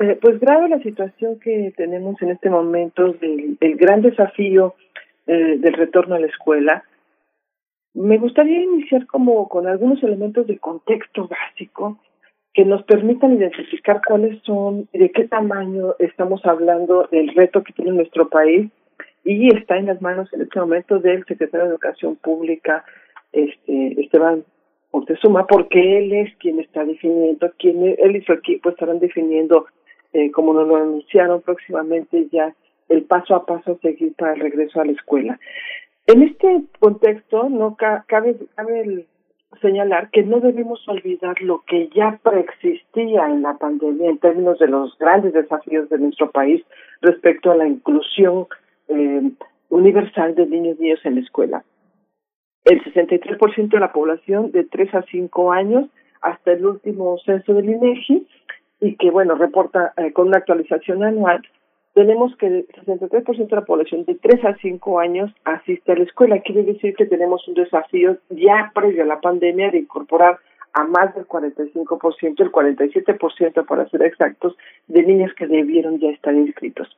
Eh, 0.00 0.18
pues 0.18 0.40
grave 0.40 0.70
la 0.70 0.82
situación 0.82 1.38
que 1.40 1.74
tenemos 1.76 2.20
en 2.22 2.30
este 2.30 2.48
momento 2.48 3.12
del, 3.12 3.58
gran 3.76 4.00
desafío 4.00 4.74
eh, 5.26 5.58
del 5.58 5.74
retorno 5.74 6.14
a 6.14 6.18
la 6.18 6.26
escuela. 6.26 6.84
Me 7.92 8.16
gustaría 8.16 8.62
iniciar 8.62 9.06
como 9.06 9.46
con 9.48 9.66
algunos 9.66 10.02
elementos 10.02 10.46
de 10.46 10.58
contexto 10.58 11.28
básico 11.28 11.98
que 12.54 12.64
nos 12.64 12.82
permitan 12.84 13.34
identificar 13.34 14.00
cuáles 14.06 14.42
son, 14.42 14.88
de 14.94 15.10
qué 15.10 15.28
tamaño 15.28 15.94
estamos 15.98 16.44
hablando 16.46 17.06
del 17.12 17.34
reto 17.34 17.62
que 17.62 17.74
tiene 17.74 17.92
nuestro 17.92 18.30
país 18.30 18.70
y 19.22 19.54
está 19.54 19.76
en 19.76 19.86
las 19.86 20.00
manos 20.00 20.32
en 20.32 20.40
este 20.40 20.60
momento 20.60 20.98
del 20.98 21.26
secretario 21.26 21.66
de 21.66 21.72
Educación 21.72 22.16
Pública, 22.16 22.86
este 23.32 24.00
Esteban 24.00 24.44
Montezuma, 24.92 25.46
porque 25.46 25.98
él 25.98 26.12
es 26.14 26.34
quien 26.36 26.58
está 26.58 26.84
definiendo, 26.84 27.52
quien 27.58 27.96
él 27.98 28.16
y 28.16 28.22
su 28.22 28.32
equipo 28.32 28.70
estarán 28.70 28.98
definiendo, 28.98 29.66
eh, 30.12 30.30
como 30.30 30.52
nos 30.52 30.66
lo 30.66 30.76
anunciaron 30.76 31.40
próximamente 31.42 32.28
ya, 32.32 32.54
el 32.88 33.02
paso 33.04 33.34
a 33.34 33.46
paso 33.46 33.72
a 33.72 33.78
seguir 33.78 34.14
para 34.16 34.34
el 34.34 34.40
regreso 34.40 34.80
a 34.80 34.84
la 34.84 34.92
escuela. 34.92 35.38
En 36.06 36.22
este 36.22 36.62
contexto, 36.80 37.48
no 37.48 37.76
cabe, 37.76 38.36
señalar 39.60 40.10
que 40.10 40.22
no 40.22 40.40
debemos 40.40 40.86
olvidar 40.88 41.40
lo 41.40 41.62
que 41.66 41.88
ya 41.94 42.18
preexistía 42.22 43.26
en 43.26 43.42
la 43.42 43.54
pandemia 43.58 44.10
en 44.10 44.18
términos 44.18 44.58
de 44.58 44.66
los 44.66 44.96
grandes 44.98 45.32
desafíos 45.32 45.88
de 45.88 45.98
nuestro 45.98 46.30
país 46.30 46.64
respecto 47.00 47.50
a 47.50 47.56
la 47.56 47.68
inclusión 47.68 48.46
eh, 48.88 49.30
universal 49.68 50.34
de 50.34 50.46
niños 50.46 50.76
y 50.80 50.84
niños 50.84 51.00
en 51.04 51.14
la 51.16 51.20
escuela. 51.20 51.64
El 52.64 52.82
63% 52.84 53.68
de 53.68 53.80
la 53.80 53.92
población 53.92 54.50
de 54.50 54.64
3 54.64 54.94
a 54.94 55.02
5 55.02 55.52
años 55.52 55.88
hasta 56.20 56.52
el 56.52 56.66
último 56.66 57.18
censo 57.24 57.54
del 57.54 57.70
INEGI 57.70 58.26
y 58.80 58.96
que, 58.96 59.10
bueno, 59.10 59.34
reporta 59.34 59.92
eh, 59.96 60.12
con 60.12 60.28
una 60.28 60.38
actualización 60.38 61.02
anual, 61.04 61.42
tenemos 61.94 62.36
que 62.36 62.46
el 62.46 62.68
63% 62.68 63.48
de 63.48 63.56
la 63.56 63.64
población 63.64 64.04
de 64.04 64.14
3 64.14 64.44
a 64.44 64.56
5 64.56 65.00
años 65.00 65.32
asiste 65.44 65.92
a 65.92 65.96
la 65.96 66.04
escuela. 66.04 66.40
Quiere 66.40 66.62
decir 66.62 66.94
que 66.94 67.06
tenemos 67.06 67.46
un 67.48 67.54
desafío 67.54 68.16
ya 68.30 68.70
previo 68.74 69.02
a 69.02 69.06
la 69.06 69.20
pandemia 69.20 69.70
de 69.70 69.78
incorporar 69.78 70.38
a 70.72 70.84
más 70.84 71.14
del 71.14 71.26
45%, 71.26 72.40
el 72.40 72.52
47% 72.52 73.66
para 73.66 73.88
ser 73.88 74.02
exactos, 74.02 74.56
de 74.86 75.02
niños 75.02 75.32
que 75.34 75.48
debieron 75.48 75.98
ya 75.98 76.10
estar 76.10 76.34
inscritos. 76.34 76.88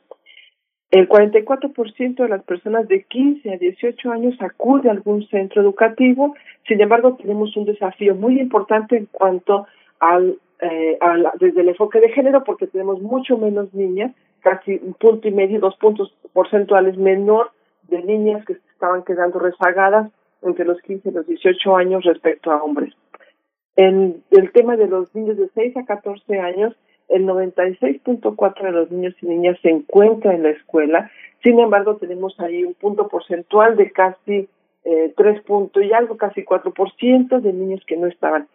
El 0.91 1.09
44% 1.09 2.17
de 2.17 2.28
las 2.28 2.43
personas 2.43 2.86
de 2.86 3.05
15 3.05 3.51
a 3.51 3.57
18 3.57 4.12
años 4.12 4.35
acude 4.41 4.91
a 4.91 4.93
algún 4.93 5.27
centro 5.28 5.62
educativo, 5.62 6.35
sin 6.69 6.83
embargo 6.83 7.17
tenemos 7.17 7.57
un 7.57 7.65
desafío 7.65 8.15
muy 8.15 8.39
importante 8.39 8.99
en 8.99 9.07
cuanto 9.07 9.67
al, 10.01 10.36
eh, 10.62 10.97
desde 11.41 11.60
el 11.60 11.70
enfoque 11.70 12.00
de 12.00 12.10
género 12.10 12.44
porque 12.44 12.68
tenemos 12.68 13.02
mucho 13.02 13.36
menos 13.36 13.74
niñas, 13.74 14.12
casi 14.41 14.81
un 14.81 14.94
punto 14.94 15.26
y 15.26 15.32
medio, 15.32 15.58
dos 15.58 15.76
puntos 15.76 16.15
porcentuales 16.32 16.97
menor 16.97 17.50
de 17.89 18.00
niñas 18.02 18.44
que 18.44 18.55
estaban 18.73 19.02
quedando 19.02 19.41
rezagadas 19.41 20.10
entre 20.41 20.65
los 20.65 20.81
15 20.82 21.08
y 21.08 21.12
los 21.12 21.26
18 21.26 21.76
años 21.76 22.05
respecto 22.05 22.52
a 22.52 22.62
hombres. 22.62 22.94
En 23.74 24.23
el 24.31 24.52
tema 24.52 24.76
de 24.76 24.86
los 24.86 25.12
niños 25.16 25.36
de 25.36 25.49
6 25.52 25.76
a 25.78 25.84
14 25.84 26.39
años, 26.39 26.76
el 27.08 27.26
96.4 27.26 28.62
de 28.62 28.70
los 28.70 28.91
niños 28.92 29.15
y 29.20 29.26
niñas 29.26 29.58
se 29.62 29.70
encuentra 29.70 30.32
en 30.32 30.44
la 30.44 30.50
escuela, 30.50 31.10
sin 31.42 31.58
embargo 31.58 31.97
tenemos 31.97 32.39
ahí 32.39 32.62
un 32.62 32.74
punto 32.74 33.08
porcentual 33.08 33.76
de 33.76 33.91
casi 33.91 34.49
eh, 34.84 35.12
3 35.16 35.42
puntos 35.42 35.82
y 35.82 35.92
algo, 35.92 36.16
casi 36.16 36.44
4% 36.44 37.41
de 37.41 37.52
niños 37.52 37.82
que 37.84 37.97
no 37.97 38.07
estaban 38.07 38.47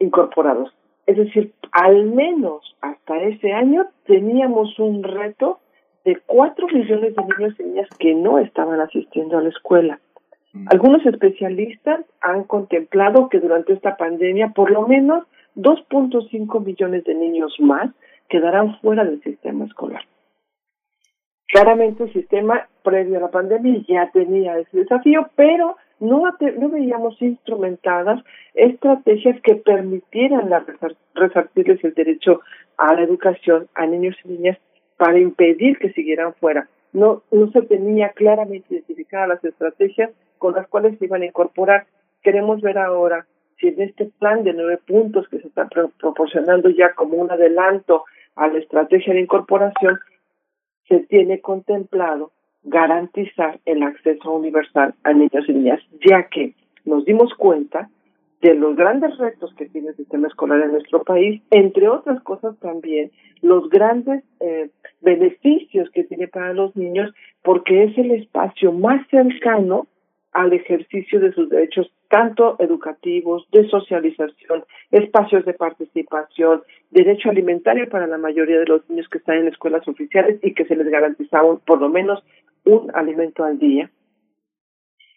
incorporados. 0.00 0.74
Es 1.06 1.16
decir, 1.16 1.52
al 1.72 2.06
menos 2.06 2.76
hasta 2.80 3.20
ese 3.22 3.52
año 3.52 3.86
teníamos 4.06 4.78
un 4.78 5.02
reto 5.02 5.60
de 6.04 6.20
4 6.26 6.68
millones 6.68 7.14
de 7.14 7.22
niños 7.22 7.54
y 7.58 7.62
niñas 7.62 7.88
que 7.98 8.14
no 8.14 8.38
estaban 8.38 8.80
asistiendo 8.80 9.38
a 9.38 9.42
la 9.42 9.48
escuela. 9.48 10.00
Mm. 10.52 10.66
Algunos 10.70 11.04
especialistas 11.06 12.04
han 12.20 12.44
contemplado 12.44 13.28
que 13.28 13.40
durante 13.40 13.72
esta 13.72 13.96
pandemia 13.96 14.50
por 14.50 14.70
lo 14.70 14.86
menos 14.86 15.24
2.5 15.56 16.64
millones 16.64 17.04
de 17.04 17.14
niños 17.14 17.54
más 17.58 17.90
quedarán 18.28 18.78
fuera 18.80 19.04
del 19.04 19.22
sistema 19.22 19.64
escolar. 19.64 20.02
Claramente 21.48 22.04
el 22.04 22.12
sistema 22.12 22.66
previo 22.82 23.18
a 23.18 23.20
la 23.20 23.30
pandemia 23.30 23.82
ya 23.86 24.10
tenía 24.10 24.58
ese 24.58 24.78
desafío, 24.78 25.28
pero 25.36 25.76
no, 26.04 26.24
no 26.58 26.68
veíamos 26.68 27.20
instrumentadas 27.20 28.22
estrategias 28.54 29.40
que 29.40 29.56
permitieran 29.56 30.50
la 30.50 30.64
resarcirles 31.14 31.82
el 31.82 31.94
derecho 31.94 32.40
a 32.76 32.94
la 32.94 33.02
educación 33.02 33.68
a 33.74 33.86
niños 33.86 34.16
y 34.24 34.28
niñas 34.28 34.58
para 34.96 35.18
impedir 35.18 35.78
que 35.78 35.92
siguieran 35.92 36.34
fuera. 36.34 36.68
No, 36.92 37.22
no 37.32 37.50
se 37.50 37.62
tenía 37.62 38.10
claramente 38.10 38.74
identificadas 38.74 39.28
las 39.28 39.44
estrategias 39.44 40.10
con 40.38 40.54
las 40.54 40.68
cuales 40.68 40.98
se 40.98 41.06
iban 41.06 41.22
a 41.22 41.26
incorporar. 41.26 41.86
Queremos 42.22 42.60
ver 42.60 42.78
ahora 42.78 43.26
si 43.58 43.68
en 43.68 43.82
este 43.82 44.06
plan 44.18 44.44
de 44.44 44.52
nueve 44.52 44.78
puntos 44.86 45.28
que 45.28 45.40
se 45.40 45.48
está 45.48 45.68
proporcionando 46.00 46.68
ya 46.70 46.92
como 46.94 47.16
un 47.16 47.30
adelanto 47.30 48.04
a 48.36 48.48
la 48.48 48.58
estrategia 48.58 49.14
de 49.14 49.20
incorporación, 49.20 49.98
se 50.88 51.00
tiene 51.00 51.40
contemplado 51.40 52.30
garantizar 52.64 53.60
el 53.66 53.82
acceso 53.82 54.32
universal 54.32 54.94
a 55.04 55.12
niños 55.12 55.48
y 55.48 55.52
niñas, 55.52 55.80
ya 56.06 56.24
que 56.28 56.54
nos 56.84 57.04
dimos 57.04 57.32
cuenta 57.34 57.88
de 58.40 58.54
los 58.54 58.76
grandes 58.76 59.16
retos 59.16 59.54
que 59.54 59.66
tiene 59.66 59.88
el 59.88 59.96
sistema 59.96 60.28
escolar 60.28 60.60
en 60.60 60.72
nuestro 60.72 61.02
país, 61.02 61.40
entre 61.50 61.88
otras 61.88 62.22
cosas 62.22 62.58
también 62.58 63.10
los 63.40 63.68
grandes 63.70 64.22
eh, 64.40 64.70
beneficios 65.00 65.90
que 65.90 66.04
tiene 66.04 66.28
para 66.28 66.52
los 66.52 66.74
niños, 66.76 67.12
porque 67.42 67.84
es 67.84 67.96
el 67.96 68.10
espacio 68.10 68.72
más 68.72 69.06
cercano 69.08 69.86
al 70.32 70.52
ejercicio 70.52 71.20
de 71.20 71.32
sus 71.32 71.48
derechos 71.48 71.90
tanto 72.08 72.56
educativos, 72.58 73.46
de 73.50 73.68
socialización, 73.68 74.64
espacios 74.90 75.44
de 75.44 75.54
participación, 75.54 76.62
derecho 76.90 77.30
alimentario 77.30 77.88
para 77.88 78.06
la 78.06 78.18
mayoría 78.18 78.58
de 78.58 78.66
los 78.66 78.88
niños 78.90 79.08
que 79.08 79.18
están 79.18 79.38
en 79.38 79.48
escuelas 79.48 79.86
oficiales 79.88 80.38
y 80.42 80.52
que 80.54 80.64
se 80.66 80.76
les 80.76 80.88
garantizaba 80.88 81.56
por 81.58 81.80
lo 81.80 81.88
menos 81.88 82.22
un 82.64 82.90
alimento 82.94 83.44
al 83.44 83.58
día, 83.58 83.90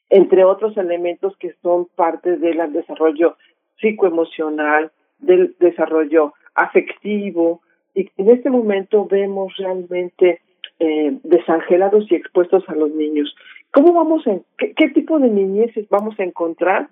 entre 0.09 0.43
otros 0.43 0.77
elementos 0.77 1.35
que 1.37 1.53
son 1.61 1.87
parte 1.95 2.37
del 2.37 2.71
desarrollo 2.73 3.37
psicoemocional, 3.79 4.91
del 5.19 5.55
desarrollo 5.59 6.33
afectivo, 6.55 7.61
y 7.93 8.09
en 8.17 8.29
este 8.29 8.49
momento 8.49 9.05
vemos 9.05 9.55
realmente 9.57 10.41
eh, 10.79 11.17
desangelados 11.23 12.11
y 12.11 12.15
expuestos 12.15 12.63
a 12.67 12.75
los 12.75 12.91
niños. 12.91 13.35
¿Cómo 13.71 13.93
vamos 13.93 14.25
a, 14.27 14.37
qué, 14.57 14.89
tipo 14.89 15.19
de 15.19 15.29
niñeces 15.29 15.89
vamos 15.89 16.19
a 16.19 16.23
encontrar 16.23 16.89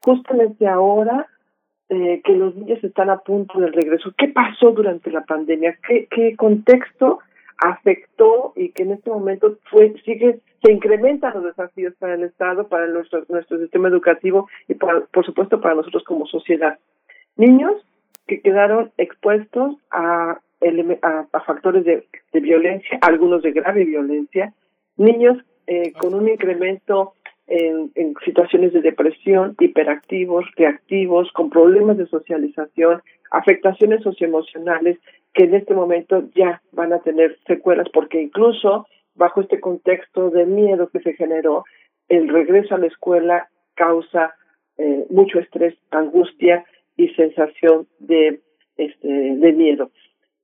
justamente 0.00 0.66
ahora 0.66 1.26
eh, 1.88 2.20
que 2.24 2.32
los 2.32 2.54
niños 2.56 2.82
están 2.82 3.10
a 3.10 3.18
punto 3.18 3.60
del 3.60 3.72
regreso? 3.72 4.12
¿Qué 4.18 4.28
pasó 4.28 4.72
durante 4.72 5.10
la 5.10 5.24
pandemia? 5.24 5.78
¿Qué, 5.86 6.08
qué 6.10 6.36
contexto 6.36 7.20
afectó 7.58 8.52
y 8.56 8.70
que 8.70 8.84
en 8.84 8.92
este 8.92 9.10
momento 9.10 9.58
fue 9.70 9.94
sigue 10.04 10.40
se 10.62 10.72
incrementan 10.72 11.34
los 11.34 11.44
desafíos 11.44 11.94
para 11.98 12.14
el 12.14 12.24
Estado, 12.24 12.68
para 12.68 12.86
nuestro 12.86 13.24
nuestro 13.28 13.58
sistema 13.58 13.88
educativo 13.88 14.48
y 14.68 14.74
por 14.74 15.24
supuesto 15.24 15.60
para 15.60 15.74
nosotros 15.74 16.04
como 16.04 16.26
sociedad. 16.26 16.78
Niños 17.36 17.74
que 18.26 18.40
quedaron 18.40 18.92
expuestos 18.98 19.76
a, 19.90 20.40
factores 21.46 21.84
de, 21.84 22.06
de 22.32 22.40
violencia, 22.40 22.98
algunos 23.00 23.42
de 23.42 23.52
grave 23.52 23.84
violencia, 23.84 24.52
niños 24.96 25.38
eh, 25.66 25.92
con 25.92 26.14
un 26.14 26.28
incremento 26.28 27.14
en, 27.46 27.90
en, 27.94 28.14
situaciones 28.24 28.72
de 28.72 28.82
depresión, 28.82 29.56
hiperactivos, 29.58 30.44
reactivos, 30.56 31.32
con 31.32 31.48
problemas 31.48 31.96
de 31.96 32.06
socialización, 32.06 33.02
afectaciones 33.30 34.02
socioemocionales 34.02 34.98
que 35.34 35.44
en 35.44 35.54
este 35.54 35.74
momento 35.74 36.24
ya 36.34 36.62
van 36.72 36.92
a 36.92 37.00
tener 37.00 37.38
secuelas 37.46 37.88
porque 37.92 38.20
incluso 38.20 38.86
bajo 39.14 39.40
este 39.40 39.60
contexto 39.60 40.30
de 40.30 40.46
miedo 40.46 40.88
que 40.88 41.00
se 41.00 41.14
generó, 41.14 41.64
el 42.08 42.28
regreso 42.28 42.74
a 42.74 42.78
la 42.78 42.86
escuela 42.86 43.48
causa 43.74 44.34
eh, 44.78 45.06
mucho 45.10 45.40
estrés, 45.40 45.76
angustia 45.90 46.64
y 46.96 47.08
sensación 47.10 47.86
de, 47.98 48.40
este, 48.76 49.08
de 49.08 49.52
miedo. 49.52 49.90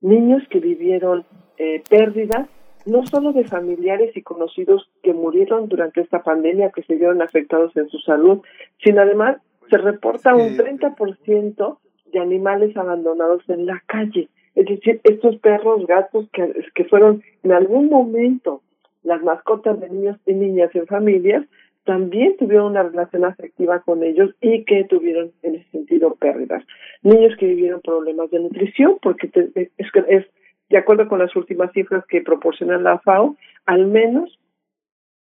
Niños 0.01 0.43
que 0.49 0.59
vivieron 0.59 1.25
eh, 1.57 1.81
pérdidas 1.89 2.47
no 2.85 3.05
solo 3.07 3.33
de 3.33 3.45
familiares 3.45 4.15
y 4.15 4.21
conocidos 4.21 4.89
que 5.01 5.13
murieron 5.13 5.67
durante 5.67 6.01
esta 6.01 6.21
pandemia, 6.21 6.71
que 6.71 6.83
se 6.83 6.95
vieron 6.95 7.21
afectados 7.21 7.75
en 7.75 7.89
su 7.89 7.97
salud, 7.99 8.41
sino 8.83 9.01
además 9.01 9.37
se 9.69 9.77
reporta 9.77 10.35
un 10.35 10.55
30% 10.55 11.79
de 12.15 12.21
animales 12.21 12.75
abandonados 12.77 13.43
en 13.49 13.65
la 13.65 13.83
calle. 13.87 14.29
Es 14.55 14.65
decir, 14.65 15.01
estos 15.03 15.35
perros, 15.39 15.85
gatos 15.85 16.29
que, 16.31 16.63
que 16.73 16.85
fueron 16.85 17.21
en 17.43 17.51
algún 17.51 17.89
momento 17.89 18.61
las 19.03 19.21
mascotas 19.21 19.77
de 19.81 19.89
niños 19.89 20.17
y 20.25 20.33
niñas 20.33 20.73
en 20.73 20.87
familias, 20.87 21.45
también 21.83 22.37
tuvieron 22.37 22.67
una 22.71 22.83
relación 22.83 23.25
afectiva 23.25 23.81
con 23.81 24.01
ellos 24.01 24.33
y 24.39 24.63
que 24.63 24.85
tuvieron 24.85 25.33
en 25.43 25.55
ese 25.55 25.69
sentido 25.71 26.15
pérdidas. 26.15 26.63
Niños 27.03 27.35
que 27.37 27.47
vivieron 27.47 27.81
problemas 27.81 28.31
de 28.31 28.39
nutrición, 28.39 28.97
porque 29.01 29.29
es, 29.55 29.69
es 30.07 30.25
de 30.69 30.77
acuerdo 30.77 31.09
con 31.09 31.19
las 31.19 31.35
últimas 31.35 31.73
cifras 31.73 32.05
que 32.07 32.21
proporciona 32.21 32.77
la 32.77 32.99
FAO, 32.99 33.35
al 33.65 33.87
menos 33.87 34.39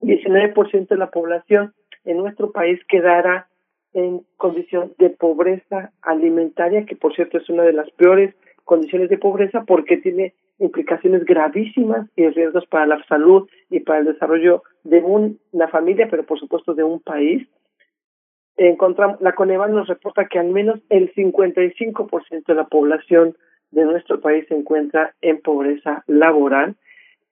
19% 0.00 0.88
de 0.88 0.96
la 0.96 1.10
población 1.10 1.72
en 2.04 2.16
nuestro 2.16 2.50
país 2.50 2.80
quedará 2.88 3.46
en 3.94 4.22
condición 4.36 4.92
de 4.98 5.10
pobreza 5.10 5.92
alimentaria, 6.02 6.86
que 6.86 6.96
por 6.96 7.14
cierto 7.14 7.38
es 7.38 7.48
una 7.48 7.62
de 7.62 7.72
las 7.72 7.90
peores 7.92 8.34
condiciones 8.64 9.10
de 9.10 9.18
pobreza 9.18 9.64
porque 9.66 9.96
tiene 9.98 10.34
implicaciones 10.58 11.24
gravísimas 11.24 12.08
y 12.16 12.28
riesgos 12.28 12.66
para 12.66 12.86
la 12.86 13.04
salud 13.04 13.48
y 13.70 13.80
para 13.80 14.00
el 14.00 14.06
desarrollo 14.06 14.62
de 14.84 15.00
una 15.00 15.68
familia, 15.68 16.08
pero 16.10 16.24
por 16.24 16.38
supuesto 16.38 16.74
de 16.74 16.84
un 16.84 17.00
país. 17.00 17.46
Encontramos, 18.56 19.20
la 19.20 19.34
Coneva 19.34 19.66
nos 19.68 19.88
reporta 19.88 20.26
que 20.26 20.38
al 20.38 20.50
menos 20.50 20.80
el 20.88 21.12
55% 21.14 22.46
de 22.46 22.54
la 22.54 22.66
población 22.66 23.36
de 23.70 23.84
nuestro 23.84 24.20
país 24.20 24.46
se 24.48 24.54
encuentra 24.54 25.14
en 25.20 25.40
pobreza 25.40 26.04
laboral. 26.06 26.76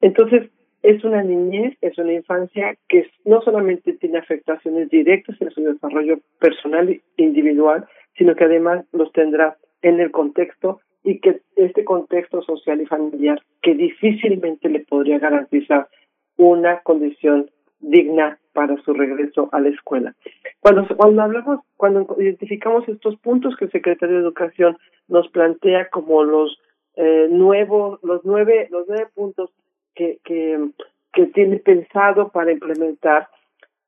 Entonces, 0.01 0.51
es 0.83 1.05
una 1.05 1.23
niñez, 1.23 1.77
es 1.81 1.99
una 1.99 2.13
infancia 2.13 2.77
que 2.89 3.09
no 3.25 3.43
solamente 3.43 3.93
tiene 3.95 4.19
afectaciones 4.19 4.89
directas 4.89 5.41
en 5.41 5.51
su 5.51 5.63
desarrollo 5.63 6.19
personal 6.39 6.89
e 6.89 7.03
individual, 7.17 7.87
sino 8.17 8.35
que 8.35 8.45
además 8.45 8.85
los 8.93 9.13
tendrá 9.13 9.57
en 9.83 10.01
el 10.01 10.11
contexto 10.11 10.81
y 11.03 11.21
que 11.21 11.41
este 11.57 11.85
contexto 11.85 12.43
social 12.43 12.81
y 12.81 12.87
familiar 12.87 13.43
que 13.63 13.75
difícilmente 13.75 14.69
le 14.69 14.81
podría 14.81 15.19
garantizar 15.19 15.89
una 16.37 16.81
condición 16.81 17.51
digna 17.81 18.39
para 18.53 18.77
su 18.83 18.93
regreso 18.93 19.49
a 19.53 19.61
la 19.61 19.69
escuela. 19.69 20.15
Cuando 20.61 20.87
cuando 20.97 21.23
hablamos, 21.23 21.61
cuando 21.77 22.07
identificamos 22.19 22.87
estos 22.89 23.17
puntos 23.17 23.57
que 23.57 23.67
el 23.67 23.71
secretario 23.71 24.17
de 24.17 24.23
Educación 24.23 24.77
nos 25.09 25.29
plantea 25.29 25.89
como 25.89 26.25
los 26.25 26.59
eh, 26.97 27.29
nuevos, 27.31 28.01
los 28.03 28.23
nueve, 28.25 28.69
los 28.71 28.87
nueve 28.89 29.07
puntos 29.15 29.51
que, 29.95 30.19
que, 30.25 31.27
tiene 31.35 31.57
pensado 31.59 32.31
para 32.31 32.53
implementar, 32.53 33.29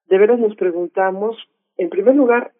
de 0.07 0.19
veras 0.19 0.39
nos 0.39 0.55
preguntamos, 0.57 1.37
en 1.79 1.89
primer 1.89 2.15
lugar, 2.15 2.53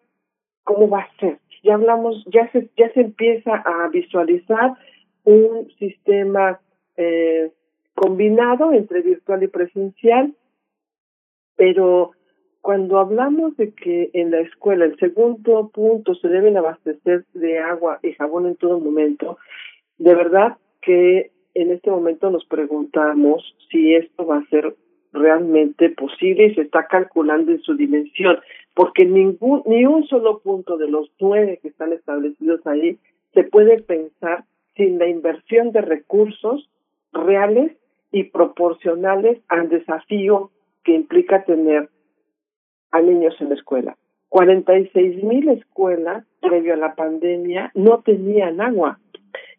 cómo 0.63 0.89
va 0.89 1.01
a 1.01 1.17
ser 1.19 1.39
ya 1.63 1.75
hablamos, 1.75 2.23
ya 2.25 2.51
se, 2.51 2.69
ya 2.77 2.91
se 2.93 3.01
empieza 3.01 3.55
a 3.55 3.87
visualizar 3.87 4.73
un 5.23 5.71
sistema 5.79 6.59
eh, 6.97 7.51
combinado 7.95 8.73
entre 8.73 9.01
virtual 9.01 9.43
y 9.43 9.47
presencial, 9.47 10.33
pero 11.55 12.11
cuando 12.61 12.99
hablamos 12.99 13.55
de 13.57 13.73
que 13.73 14.09
en 14.13 14.31
la 14.31 14.41
escuela 14.41 14.85
el 14.85 14.97
segundo 14.97 15.69
punto 15.69 16.15
se 16.15 16.27
deben 16.27 16.57
abastecer 16.57 17.25
de 17.33 17.59
agua 17.59 17.99
y 18.03 18.11
jabón 18.13 18.47
en 18.47 18.55
todo 18.55 18.79
momento, 18.79 19.37
de 19.97 20.15
verdad 20.15 20.57
que 20.81 21.31
en 21.55 21.71
este 21.71 21.91
momento 21.91 22.29
nos 22.29 22.45
preguntamos 22.45 23.55
si 23.69 23.95
esto 23.95 24.25
va 24.25 24.37
a 24.37 24.45
ser 24.49 24.75
realmente 25.11 25.89
posible 25.89 26.47
y 26.47 26.55
se 26.55 26.61
está 26.61 26.87
calculando 26.87 27.51
en 27.51 27.61
su 27.61 27.75
dimensión, 27.75 28.39
porque 28.73 29.05
ningún, 29.05 29.61
ni 29.65 29.85
un 29.85 30.07
solo 30.07 30.39
punto 30.39 30.77
de 30.77 30.89
los 30.89 31.11
nueve 31.19 31.59
que 31.61 31.67
están 31.67 31.93
establecidos 31.93 32.65
ahí 32.65 32.97
se 33.33 33.43
puede 33.43 33.81
pensar 33.81 34.45
sin 34.75 34.97
la 34.97 35.07
inversión 35.07 35.71
de 35.71 35.81
recursos 35.81 36.69
reales 37.11 37.73
y 38.11 38.25
proporcionales 38.25 39.39
al 39.47 39.69
desafío 39.69 40.51
que 40.83 40.93
implica 40.93 41.43
tener 41.43 41.89
a 42.91 43.01
niños 43.01 43.35
en 43.39 43.49
la 43.49 43.55
escuela. 43.55 43.97
46 44.29 45.23
mil 45.23 45.49
escuelas 45.49 46.25
previo 46.41 46.73
a 46.73 46.77
la 46.77 46.95
pandemia 46.95 47.71
no 47.75 48.01
tenían 48.01 48.61
agua 48.61 48.99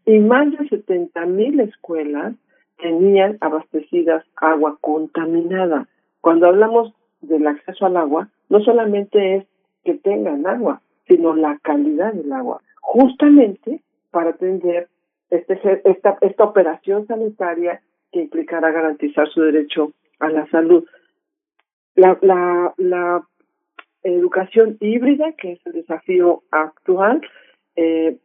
y 0.07 0.18
más 0.18 0.50
de 0.50 0.68
70 0.68 1.26
mil 1.26 1.60
escuelas 1.60 2.34
tenían 2.78 3.39
abastecidas 3.41 4.24
agua 4.36 4.76
contaminada. 4.81 5.89
Cuando 6.20 6.47
hablamos 6.47 6.92
del 7.20 7.47
acceso 7.47 7.86
al 7.86 7.97
agua, 7.97 8.28
no 8.49 8.60
solamente 8.60 9.36
es 9.36 9.47
que 9.84 9.94
tengan 9.94 10.47
agua, 10.47 10.83
sino 11.08 11.34
la 11.34 11.58
calidad 11.62 12.12
del 12.12 12.33
agua, 12.33 12.62
justamente 12.81 13.83
para 14.10 14.31
atender 14.31 14.89
este, 15.31 15.58
esta, 15.84 16.18
esta 16.20 16.44
operación 16.44 17.07
sanitaria 17.07 17.81
que 18.12 18.23
implicará 18.23 18.70
garantizar 18.70 19.28
su 19.28 19.42
derecho 19.42 19.92
a 20.20 20.28
la 20.31 20.47
salud. 20.49 20.84
La, 21.94 22.18
la, 22.23 22.74
la 22.76 23.23
educación 24.02 24.76
híbrida, 24.81 25.33
que 25.33 25.52
es 25.52 25.66
el 25.66 25.73
desafío 25.73 26.42
actual, 26.50 27.20
eh, 27.76 28.18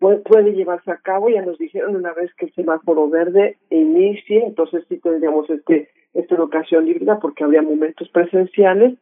puede, 0.00 0.52
llevarse 0.52 0.90
a 0.90 0.96
cabo. 0.96 1.28
Ya 1.28 1.42
nos 1.42 1.58
dijeron 1.58 1.94
una 1.94 2.12
vez 2.12 2.34
que 2.34 2.46
el 2.46 2.54
semáforo 2.54 3.08
verde 3.08 3.58
inicie, 3.70 4.44
entonces 4.44 4.84
sí 4.88 4.98
tendríamos 4.98 5.48
este 5.48 5.88
esta 6.12 6.34
educación 6.34 6.88
híbrida 6.88 7.20
porque 7.20 7.44
habría 7.44 7.62
momentos 7.62 8.08
presenciales, 8.08 8.98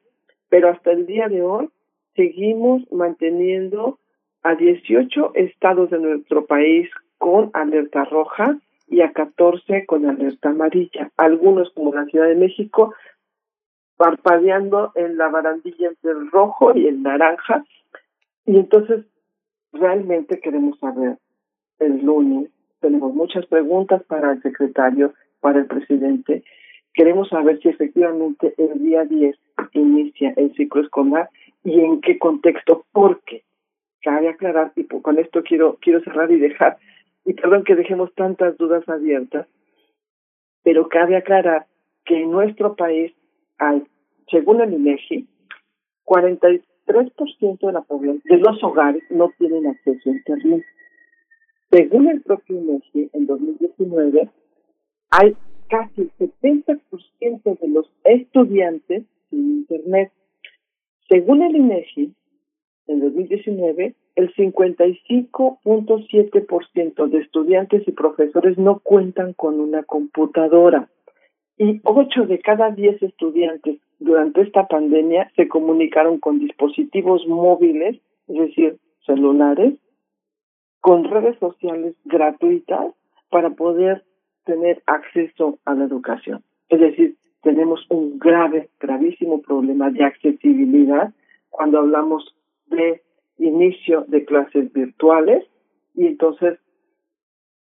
pero 0.51 0.69
hasta 0.69 0.93
el 0.93 1.07
día 1.07 1.29
de 1.29 1.41
hoy 1.41 1.71
seguimos 2.15 2.83
manteniendo 2.93 3.99
a 4.43 4.55
18 4.55 5.33
estados 5.35 5.89
de 5.89 6.01
nuestro 6.01 6.45
país 6.45 6.91
con 7.17 7.51
alerta 7.55 8.05
roja 8.05 8.59
y 8.89 9.01
a 9.01 9.13
14 9.13 9.87
con 9.87 10.05
alerta 10.05 10.51
amarilla. 10.51 11.11
Algunos, 11.17 11.71
como 11.73 11.95
la 11.95 12.05
Ciudad 12.07 12.27
de 12.27 12.35
México, 12.35 12.95
parpadeando 13.97 14.93
en 14.95 15.17
la 15.17 15.29
barandilla 15.29 15.89
entre 15.89 16.11
el 16.11 16.31
rojo 16.31 16.77
y 16.77 16.87
el 16.87 17.03
naranja. 17.03 17.65
Y 18.45 18.57
entonces 18.57 19.05
realmente 19.73 20.41
queremos 20.41 20.79
saber 20.79 21.19
el 21.79 22.05
lunes. 22.05 22.51
Tenemos 22.81 23.15
muchas 23.15 23.47
preguntas 23.47 24.03
para 24.05 24.33
el 24.33 24.43
secretario, 24.43 25.15
para 25.41 25.61
el 25.61 25.67
presidente. 25.67 26.45
Queremos 26.95 27.29
saber 27.29 27.61
si 27.61 27.69
efectivamente 27.69 28.55
el 28.57 28.83
día 28.83 29.05
10 29.05 29.37
inicia 29.73 30.33
el 30.37 30.55
ciclo 30.55 30.83
escolar 30.83 31.31
y 31.65 31.81
en 31.81 32.01
qué 32.01 32.19
contexto, 32.19 32.85
porque 32.93 33.45
cabe 34.03 34.29
aclarar, 34.29 34.73
y 34.77 34.85
con 34.85 35.19
esto 35.19 35.43
quiero, 35.43 35.79
quiero 35.81 36.01
cerrar 36.03 36.31
y 36.31 36.39
dejar, 36.39 36.79
y 37.25 37.35
perdón 37.35 37.65
que 37.65 37.75
dejemos 37.75 38.15
tantas 38.15 38.57
dudas 38.57 38.89
abiertas, 38.89 39.47
pero 40.63 40.89
cabe 40.89 41.17
aclarar 41.17 41.67
que 42.05 42.23
en 42.23 42.31
nuestro 42.31 42.75
país 42.75 43.13
hay, 43.59 43.83
según 44.31 44.61
el 44.61 44.73
INEGI, 44.73 45.27
40, 46.05 46.49
3% 46.89 47.67
de 47.67 47.73
la 47.73 47.83
población 47.83 48.23
de 48.25 48.39
los 48.39 48.65
hogares 48.65 49.05
no 49.11 49.31
tienen 49.39 49.67
acceso 49.67 50.11
a 50.11 50.13
Internet. 50.13 50.65
Según 51.71 52.09
el 52.09 52.23
propio 52.23 52.57
INEGI, 52.57 53.11
en 53.13 53.27
2019, 53.27 54.31
hay 55.11 55.37
casi 55.69 56.01
el 56.01 56.11
70% 56.19 57.61
de 57.61 57.69
los 57.69 57.93
estudiantes 58.05 59.05
sin 59.29 59.59
Internet. 59.59 60.11
Según 61.09 61.43
el 61.43 61.57
INEGI, 61.57 62.15
en 62.87 63.01
2019, 63.01 63.95
el 64.17 64.35
55.7% 64.35 67.09
de 67.09 67.19
estudiantes 67.19 67.87
y 67.87 67.93
profesores 67.93 68.57
no 68.57 68.79
cuentan 68.81 69.35
con 69.35 69.61
una 69.61 69.83
computadora 69.83 70.89
y 71.59 71.83
8 71.85 72.25
de 72.27 72.39
cada 72.39 72.71
10 72.71 73.03
estudiantes 73.03 73.79
durante 73.99 74.43
esta 74.43 74.67
pandemia 74.67 75.31
se 75.37 75.49
comunicaron 75.49 76.19
con 76.19 76.39
dispositivos 76.39 77.27
móviles, 77.27 78.01
es 78.29 78.37
decir, 78.37 78.79
celulares, 79.05 79.75
con 80.81 81.05
redes 81.05 81.39
sociales 81.39 81.95
gratuitas 82.05 82.95
para 83.31 83.51
poder 83.51 84.05
tener 84.45 84.83
acceso 84.87 85.59
a 85.65 85.75
la 85.75 85.85
educación. 85.85 86.43
Es 86.69 86.81
decir, 86.81 87.17
tenemos 87.43 87.85
un 87.91 88.19
grave, 88.19 88.69
gravísimo 88.81 89.43
problema 89.43 89.91
de 89.91 90.05
accesibilidad 90.05 91.13
cuando 91.51 91.79
hablamos 91.79 92.35
de 92.67 93.03
inicio 93.39 94.05
de 94.09 94.25
clases 94.25 94.73
virtuales 94.73 95.45
y 95.95 96.07
entonces 96.07 96.59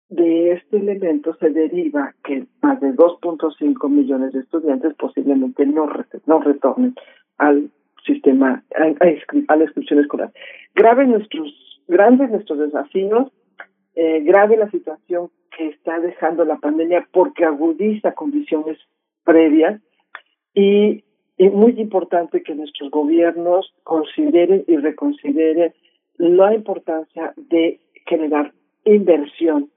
de 0.09 0.51
este 0.53 0.77
elemento 0.77 1.35
se 1.35 1.49
deriva 1.49 2.13
que 2.23 2.45
más 2.61 2.79
de 2.79 2.93
2.5 2.93 3.89
millones 3.89 4.33
de 4.33 4.41
estudiantes 4.41 4.93
posiblemente 4.95 5.65
no, 5.65 5.89
no 6.25 6.39
retornen 6.39 6.95
al 7.37 7.69
sistema, 8.05 8.63
a, 8.75 9.55
la 9.55 9.63
inscripción 9.63 9.99
escolar. 9.99 10.31
Grave 10.75 11.07
nuestros, 11.07 11.81
grandes 11.87 12.29
nuestros 12.29 12.59
desafíos, 12.59 13.31
eh, 13.95 14.21
grave 14.21 14.57
la 14.57 14.69
situación 14.69 15.29
que 15.57 15.69
está 15.69 15.99
dejando 15.99 16.45
la 16.45 16.57
pandemia 16.57 17.07
porque 17.11 17.45
agudiza 17.45 18.13
condiciones 18.13 18.77
previas 19.23 19.81
y 20.53 21.03
es 21.37 21.51
muy 21.51 21.79
importante 21.79 22.43
que 22.43 22.55
nuestros 22.55 22.91
gobiernos 22.91 23.73
consideren 23.83 24.63
y 24.67 24.77
reconsideren 24.77 25.73
la 26.17 26.53
importancia 26.53 27.33
de 27.35 27.79
generar 28.05 28.53
inversión 28.85 29.69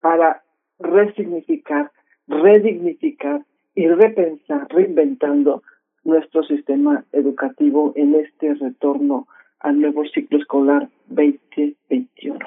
para 0.00 0.42
resignificar, 0.78 1.90
redignificar 2.26 3.44
y 3.74 3.86
repensar, 3.88 4.66
reinventando 4.70 5.62
nuestro 6.04 6.42
sistema 6.44 7.04
educativo 7.12 7.92
en 7.96 8.14
este 8.14 8.54
retorno 8.54 9.26
al 9.60 9.80
nuevo 9.80 10.04
ciclo 10.12 10.38
escolar 10.38 10.88
2021. 11.08 12.38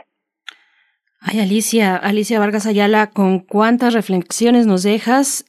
Ay, 1.19 1.39
Alicia, 1.39 1.95
Alicia 1.95 2.39
Vargas 2.39 2.65
Ayala, 2.65 3.11
con 3.11 3.39
cuántas 3.39 3.93
reflexiones 3.93 4.65
nos 4.65 4.83
dejas. 4.83 5.45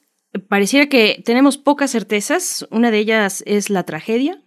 Pareciera 0.47 0.87
que 0.87 1.21
tenemos 1.25 1.57
pocas 1.57 1.91
certezas. 1.91 2.67
Una 2.69 2.91
de 2.91 2.99
ellas 2.99 3.43
es 3.47 3.69
la 3.69 3.83
tragedia, 3.83 4.39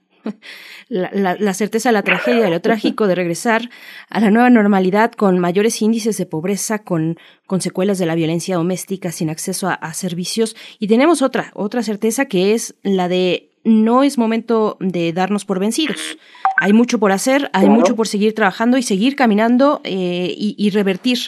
la, 0.88 1.54
certeza 1.54 1.88
de 1.88 1.94
la 1.94 2.02
tragedia, 2.02 2.44
de 2.44 2.50
lo 2.50 2.60
trágico 2.60 3.06
de 3.06 3.14
regresar 3.14 3.70
a 4.08 4.20
la 4.20 4.30
nueva 4.30 4.50
normalidad 4.50 5.12
con 5.12 5.38
mayores 5.38 5.80
índices 5.82 6.16
de 6.16 6.26
pobreza, 6.26 6.80
con, 6.80 7.18
con 7.46 7.60
secuelas 7.60 7.98
de 7.98 8.06
la 8.06 8.14
violencia 8.14 8.56
doméstica, 8.56 9.12
sin 9.12 9.30
acceso 9.30 9.68
a, 9.68 9.94
servicios. 9.94 10.56
Y 10.78 10.88
tenemos 10.88 11.22
otra, 11.22 11.50
otra 11.54 11.82
certeza 11.82 12.26
que 12.26 12.54
es 12.54 12.74
la 12.82 13.08
de 13.08 13.50
no 13.64 14.04
es 14.04 14.16
momento 14.16 14.76
de 14.78 15.12
darnos 15.12 15.44
por 15.44 15.58
vencidos. 15.58 16.18
Hay 16.58 16.72
mucho 16.72 16.98
por 16.98 17.12
hacer, 17.12 17.50
hay 17.52 17.68
mucho 17.68 17.96
por 17.96 18.06
seguir 18.06 18.34
trabajando 18.34 18.78
y 18.78 18.82
seguir 18.82 19.16
caminando 19.16 19.80
eh, 19.84 20.32
y, 20.36 20.54
y 20.56 20.70
revertir 20.70 21.18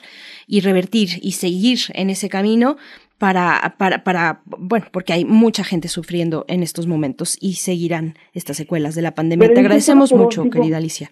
y 0.46 0.60
revertir 0.60 1.20
y 1.20 1.32
seguir 1.32 1.78
en 1.92 2.10
ese 2.10 2.28
camino 2.28 2.78
para, 3.18 3.74
para, 3.78 4.04
para, 4.04 4.40
bueno, 4.46 4.86
porque 4.92 5.12
hay 5.12 5.24
mucha 5.24 5.64
gente 5.64 5.88
sufriendo 5.88 6.44
en 6.48 6.62
estos 6.62 6.86
momentos 6.86 7.36
y 7.40 7.54
seguirán 7.54 8.14
estas 8.32 8.56
secuelas 8.56 8.94
de 8.94 9.02
la 9.02 9.12
pandemia. 9.12 9.52
Te 9.52 9.60
agradecemos 9.60 10.12
mucho, 10.12 10.48
querida 10.50 10.76
Alicia. 10.76 11.10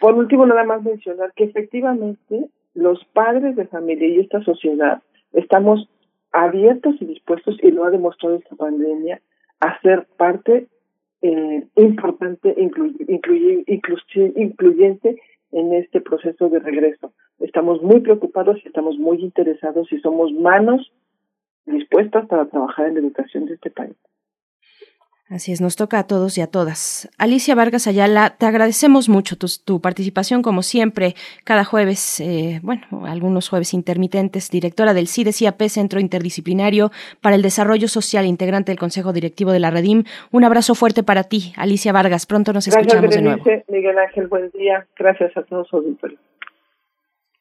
Por 0.00 0.14
último, 0.14 0.44
nada 0.46 0.64
más 0.64 0.82
mencionar 0.82 1.32
que 1.34 1.44
efectivamente 1.44 2.46
los 2.74 3.04
padres 3.12 3.54
de 3.56 3.66
familia 3.66 4.08
y 4.08 4.20
esta 4.20 4.42
sociedad 4.42 5.00
estamos 5.32 5.88
abiertos 6.32 6.96
y 7.00 7.04
dispuestos, 7.06 7.56
y 7.62 7.70
lo 7.70 7.84
ha 7.84 7.90
demostrado 7.90 8.34
esta 8.36 8.56
pandemia, 8.56 9.20
a 9.60 9.80
ser 9.80 10.06
parte 10.16 10.66
eh, 11.22 11.64
importante, 11.76 12.56
incluyente 14.36 15.22
en 15.52 15.72
este 15.72 16.00
proceso 16.00 16.48
de 16.48 16.58
regreso. 16.58 17.12
Estamos 17.38 17.80
muy 17.80 18.00
preocupados 18.00 18.58
y 18.64 18.66
estamos 18.68 18.98
muy 18.98 19.22
interesados 19.22 19.92
y 19.92 20.00
somos 20.00 20.32
manos 20.32 20.92
dispuestas 21.66 22.26
para 22.26 22.46
trabajar 22.46 22.88
en 22.88 22.94
la 22.94 23.00
educación 23.00 23.46
de 23.46 23.54
este 23.54 23.70
país. 23.70 23.96
Así 25.30 25.52
es, 25.52 25.62
nos 25.62 25.74
toca 25.74 25.98
a 25.98 26.06
todos 26.06 26.36
y 26.36 26.42
a 26.42 26.46
todas. 26.46 27.10
Alicia 27.16 27.54
Vargas 27.54 27.86
Ayala, 27.86 28.36
te 28.38 28.44
agradecemos 28.44 29.08
mucho 29.08 29.36
tu, 29.36 29.80
participación, 29.80 30.42
como 30.42 30.62
siempre, 30.62 31.14
cada 31.44 31.64
jueves, 31.64 32.20
eh, 32.20 32.60
bueno, 32.62 32.82
algunos 33.06 33.48
jueves 33.48 33.72
intermitentes, 33.72 34.50
directora 34.50 34.92
del 34.92 35.08
CIDES-IAP, 35.08 35.62
Centro 35.68 35.98
Interdisciplinario 35.98 36.90
para 37.22 37.36
el 37.36 37.42
Desarrollo 37.42 37.88
Social, 37.88 38.26
integrante 38.26 38.70
del 38.70 38.78
Consejo 38.78 39.14
Directivo 39.14 39.50
de 39.52 39.60
la 39.60 39.70
Redim. 39.70 40.04
Un 40.30 40.44
abrazo 40.44 40.74
fuerte 40.74 41.02
para 41.02 41.24
ti, 41.24 41.54
Alicia 41.56 41.92
Vargas. 41.92 42.26
Pronto 42.26 42.52
nos 42.52 42.68
escuchamos 42.68 43.10
de 43.10 43.22
nuevo. 43.22 43.44
Miguel 43.68 43.98
Ángel, 43.98 44.26
buen 44.26 44.50
día. 44.50 44.86
Gracias 44.96 45.34
a 45.38 45.42
todos 45.42 45.68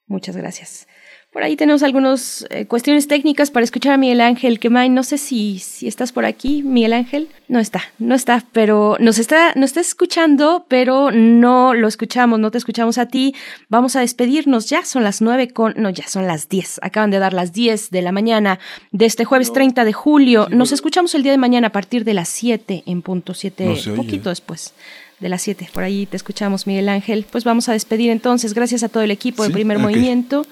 Muchas 0.08 0.38
gracias. 0.38 0.88
Por 1.34 1.42
ahí 1.42 1.56
tenemos 1.56 1.82
algunas 1.82 2.46
eh, 2.52 2.68
cuestiones 2.68 3.08
técnicas 3.08 3.50
para 3.50 3.64
escuchar 3.64 3.94
a 3.94 3.98
Miguel 3.98 4.22
Ángel 4.22 4.60
Quemay. 4.60 4.90
No 4.90 5.02
sé 5.02 5.18
si, 5.18 5.58
si 5.58 5.88
estás 5.88 6.12
por 6.12 6.26
aquí, 6.26 6.62
Miguel 6.62 6.94
Ángel. 6.94 7.28
No 7.48 7.60
está, 7.60 7.82
no 7.98 8.14
está, 8.14 8.46
pero 8.52 8.98
nos 9.00 9.18
está, 9.18 9.52
nos 9.56 9.72
está 9.72 9.82
escuchando, 9.82 10.68
pero 10.68 11.10
no 11.12 11.74
lo 11.74 11.88
escuchamos, 11.88 12.40
no 12.40 12.52
te 12.52 12.60
escuchamos 12.60 13.00
a 13.00 13.08
ti. 13.08 13.34
Vamos 13.68 13.96
a 13.96 14.02
despedirnos. 14.02 14.70
Ya 14.70 14.86
son 14.86 15.04
las 15.04 15.24
nueve 15.24 15.50
con, 15.50 15.74
no, 15.76 15.90
ya 15.90 16.08
son 16.08 16.28
las 16.28 16.50
diez. 16.50 16.80
Acaban 16.84 17.10
de 17.10 17.18
dar 17.18 17.34
las 17.34 17.52
diez 17.52 17.90
de 17.90 18.04
la 18.04 18.12
mañana 18.12 18.60
de 18.92 19.06
este 19.06 19.26
jueves 19.26 19.52
30 19.52 19.86
de 19.86 19.94
julio. 19.94 20.48
Nos 20.52 20.72
escuchamos 20.72 21.16
el 21.16 21.24
día 21.24 21.32
de 21.32 21.40
mañana 21.40 21.70
a 21.70 21.72
partir 21.72 22.04
de 22.04 22.14
las 22.14 22.30
siete 22.30 22.84
en 22.86 23.02
punto 23.02 23.34
siete, 23.34 23.76
poquito 23.96 24.30
después 24.30 24.76
de 25.24 25.30
las 25.30 25.42
7. 25.42 25.70
Por 25.74 25.84
ahí 25.84 26.06
te 26.06 26.18
escuchamos, 26.18 26.68
Miguel 26.68 26.90
Ángel. 26.90 27.26
Pues 27.32 27.46
vamos 27.46 27.70
a 27.70 27.72
despedir 27.72 28.12
entonces. 28.12 28.54
Gracias 28.54 28.84
a 28.84 28.90
todo 28.90 29.02
el 29.04 29.10
equipo 29.10 29.44
de 29.44 29.50
Primer 29.50 29.80
Movimiento. 29.80 30.46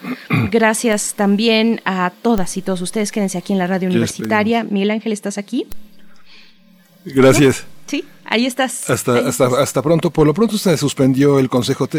Gracias 0.50 1.14
también 1.16 1.82
a 1.83 2.11
todas 2.22 2.56
y 2.56 2.61
todos 2.61 2.82
ustedes. 2.82 3.11
Quédense 3.11 3.38
aquí 3.38 3.51
en 3.51 3.59
la 3.59 3.67
radio 3.67 3.90
universitaria. 3.90 4.64
Miguel 4.64 4.91
Ángel, 4.91 5.11
¿estás 5.11 5.38
aquí? 5.38 5.67
Gracias. 7.03 7.66
Sí, 7.85 8.06
ahí 8.24 8.45
estás. 8.45 8.90
Hasta, 8.90 9.27
hasta, 9.27 9.48
hasta 9.61 9.82
pronto. 9.82 10.09
Por 10.09 10.25
lo 10.25 10.33
pronto 10.33 10.58
se 10.58 10.77
suspendió 10.77 11.38
el 11.38 11.50
consejo. 11.50 11.90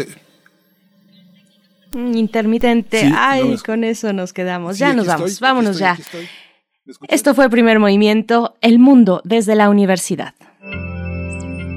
Mm, 1.93 2.17
intermitente. 2.17 3.11
Ay, 3.15 3.55
con 3.63 3.83
eso 3.83 4.11
nos 4.13 4.33
quedamos. 4.33 4.79
ya 4.79 4.93
nos 4.93 5.05
vamos. 5.05 5.39
Vámonos 5.39 5.77
ya. 5.77 5.95
Esto 7.07 7.35
fue 7.35 7.49
Primer 7.49 7.77
Movimiento, 7.77 8.55
El 8.61 8.79
Mundo 8.79 9.21
desde 9.23 9.55
la 9.55 9.69
Universidad. 9.69 10.33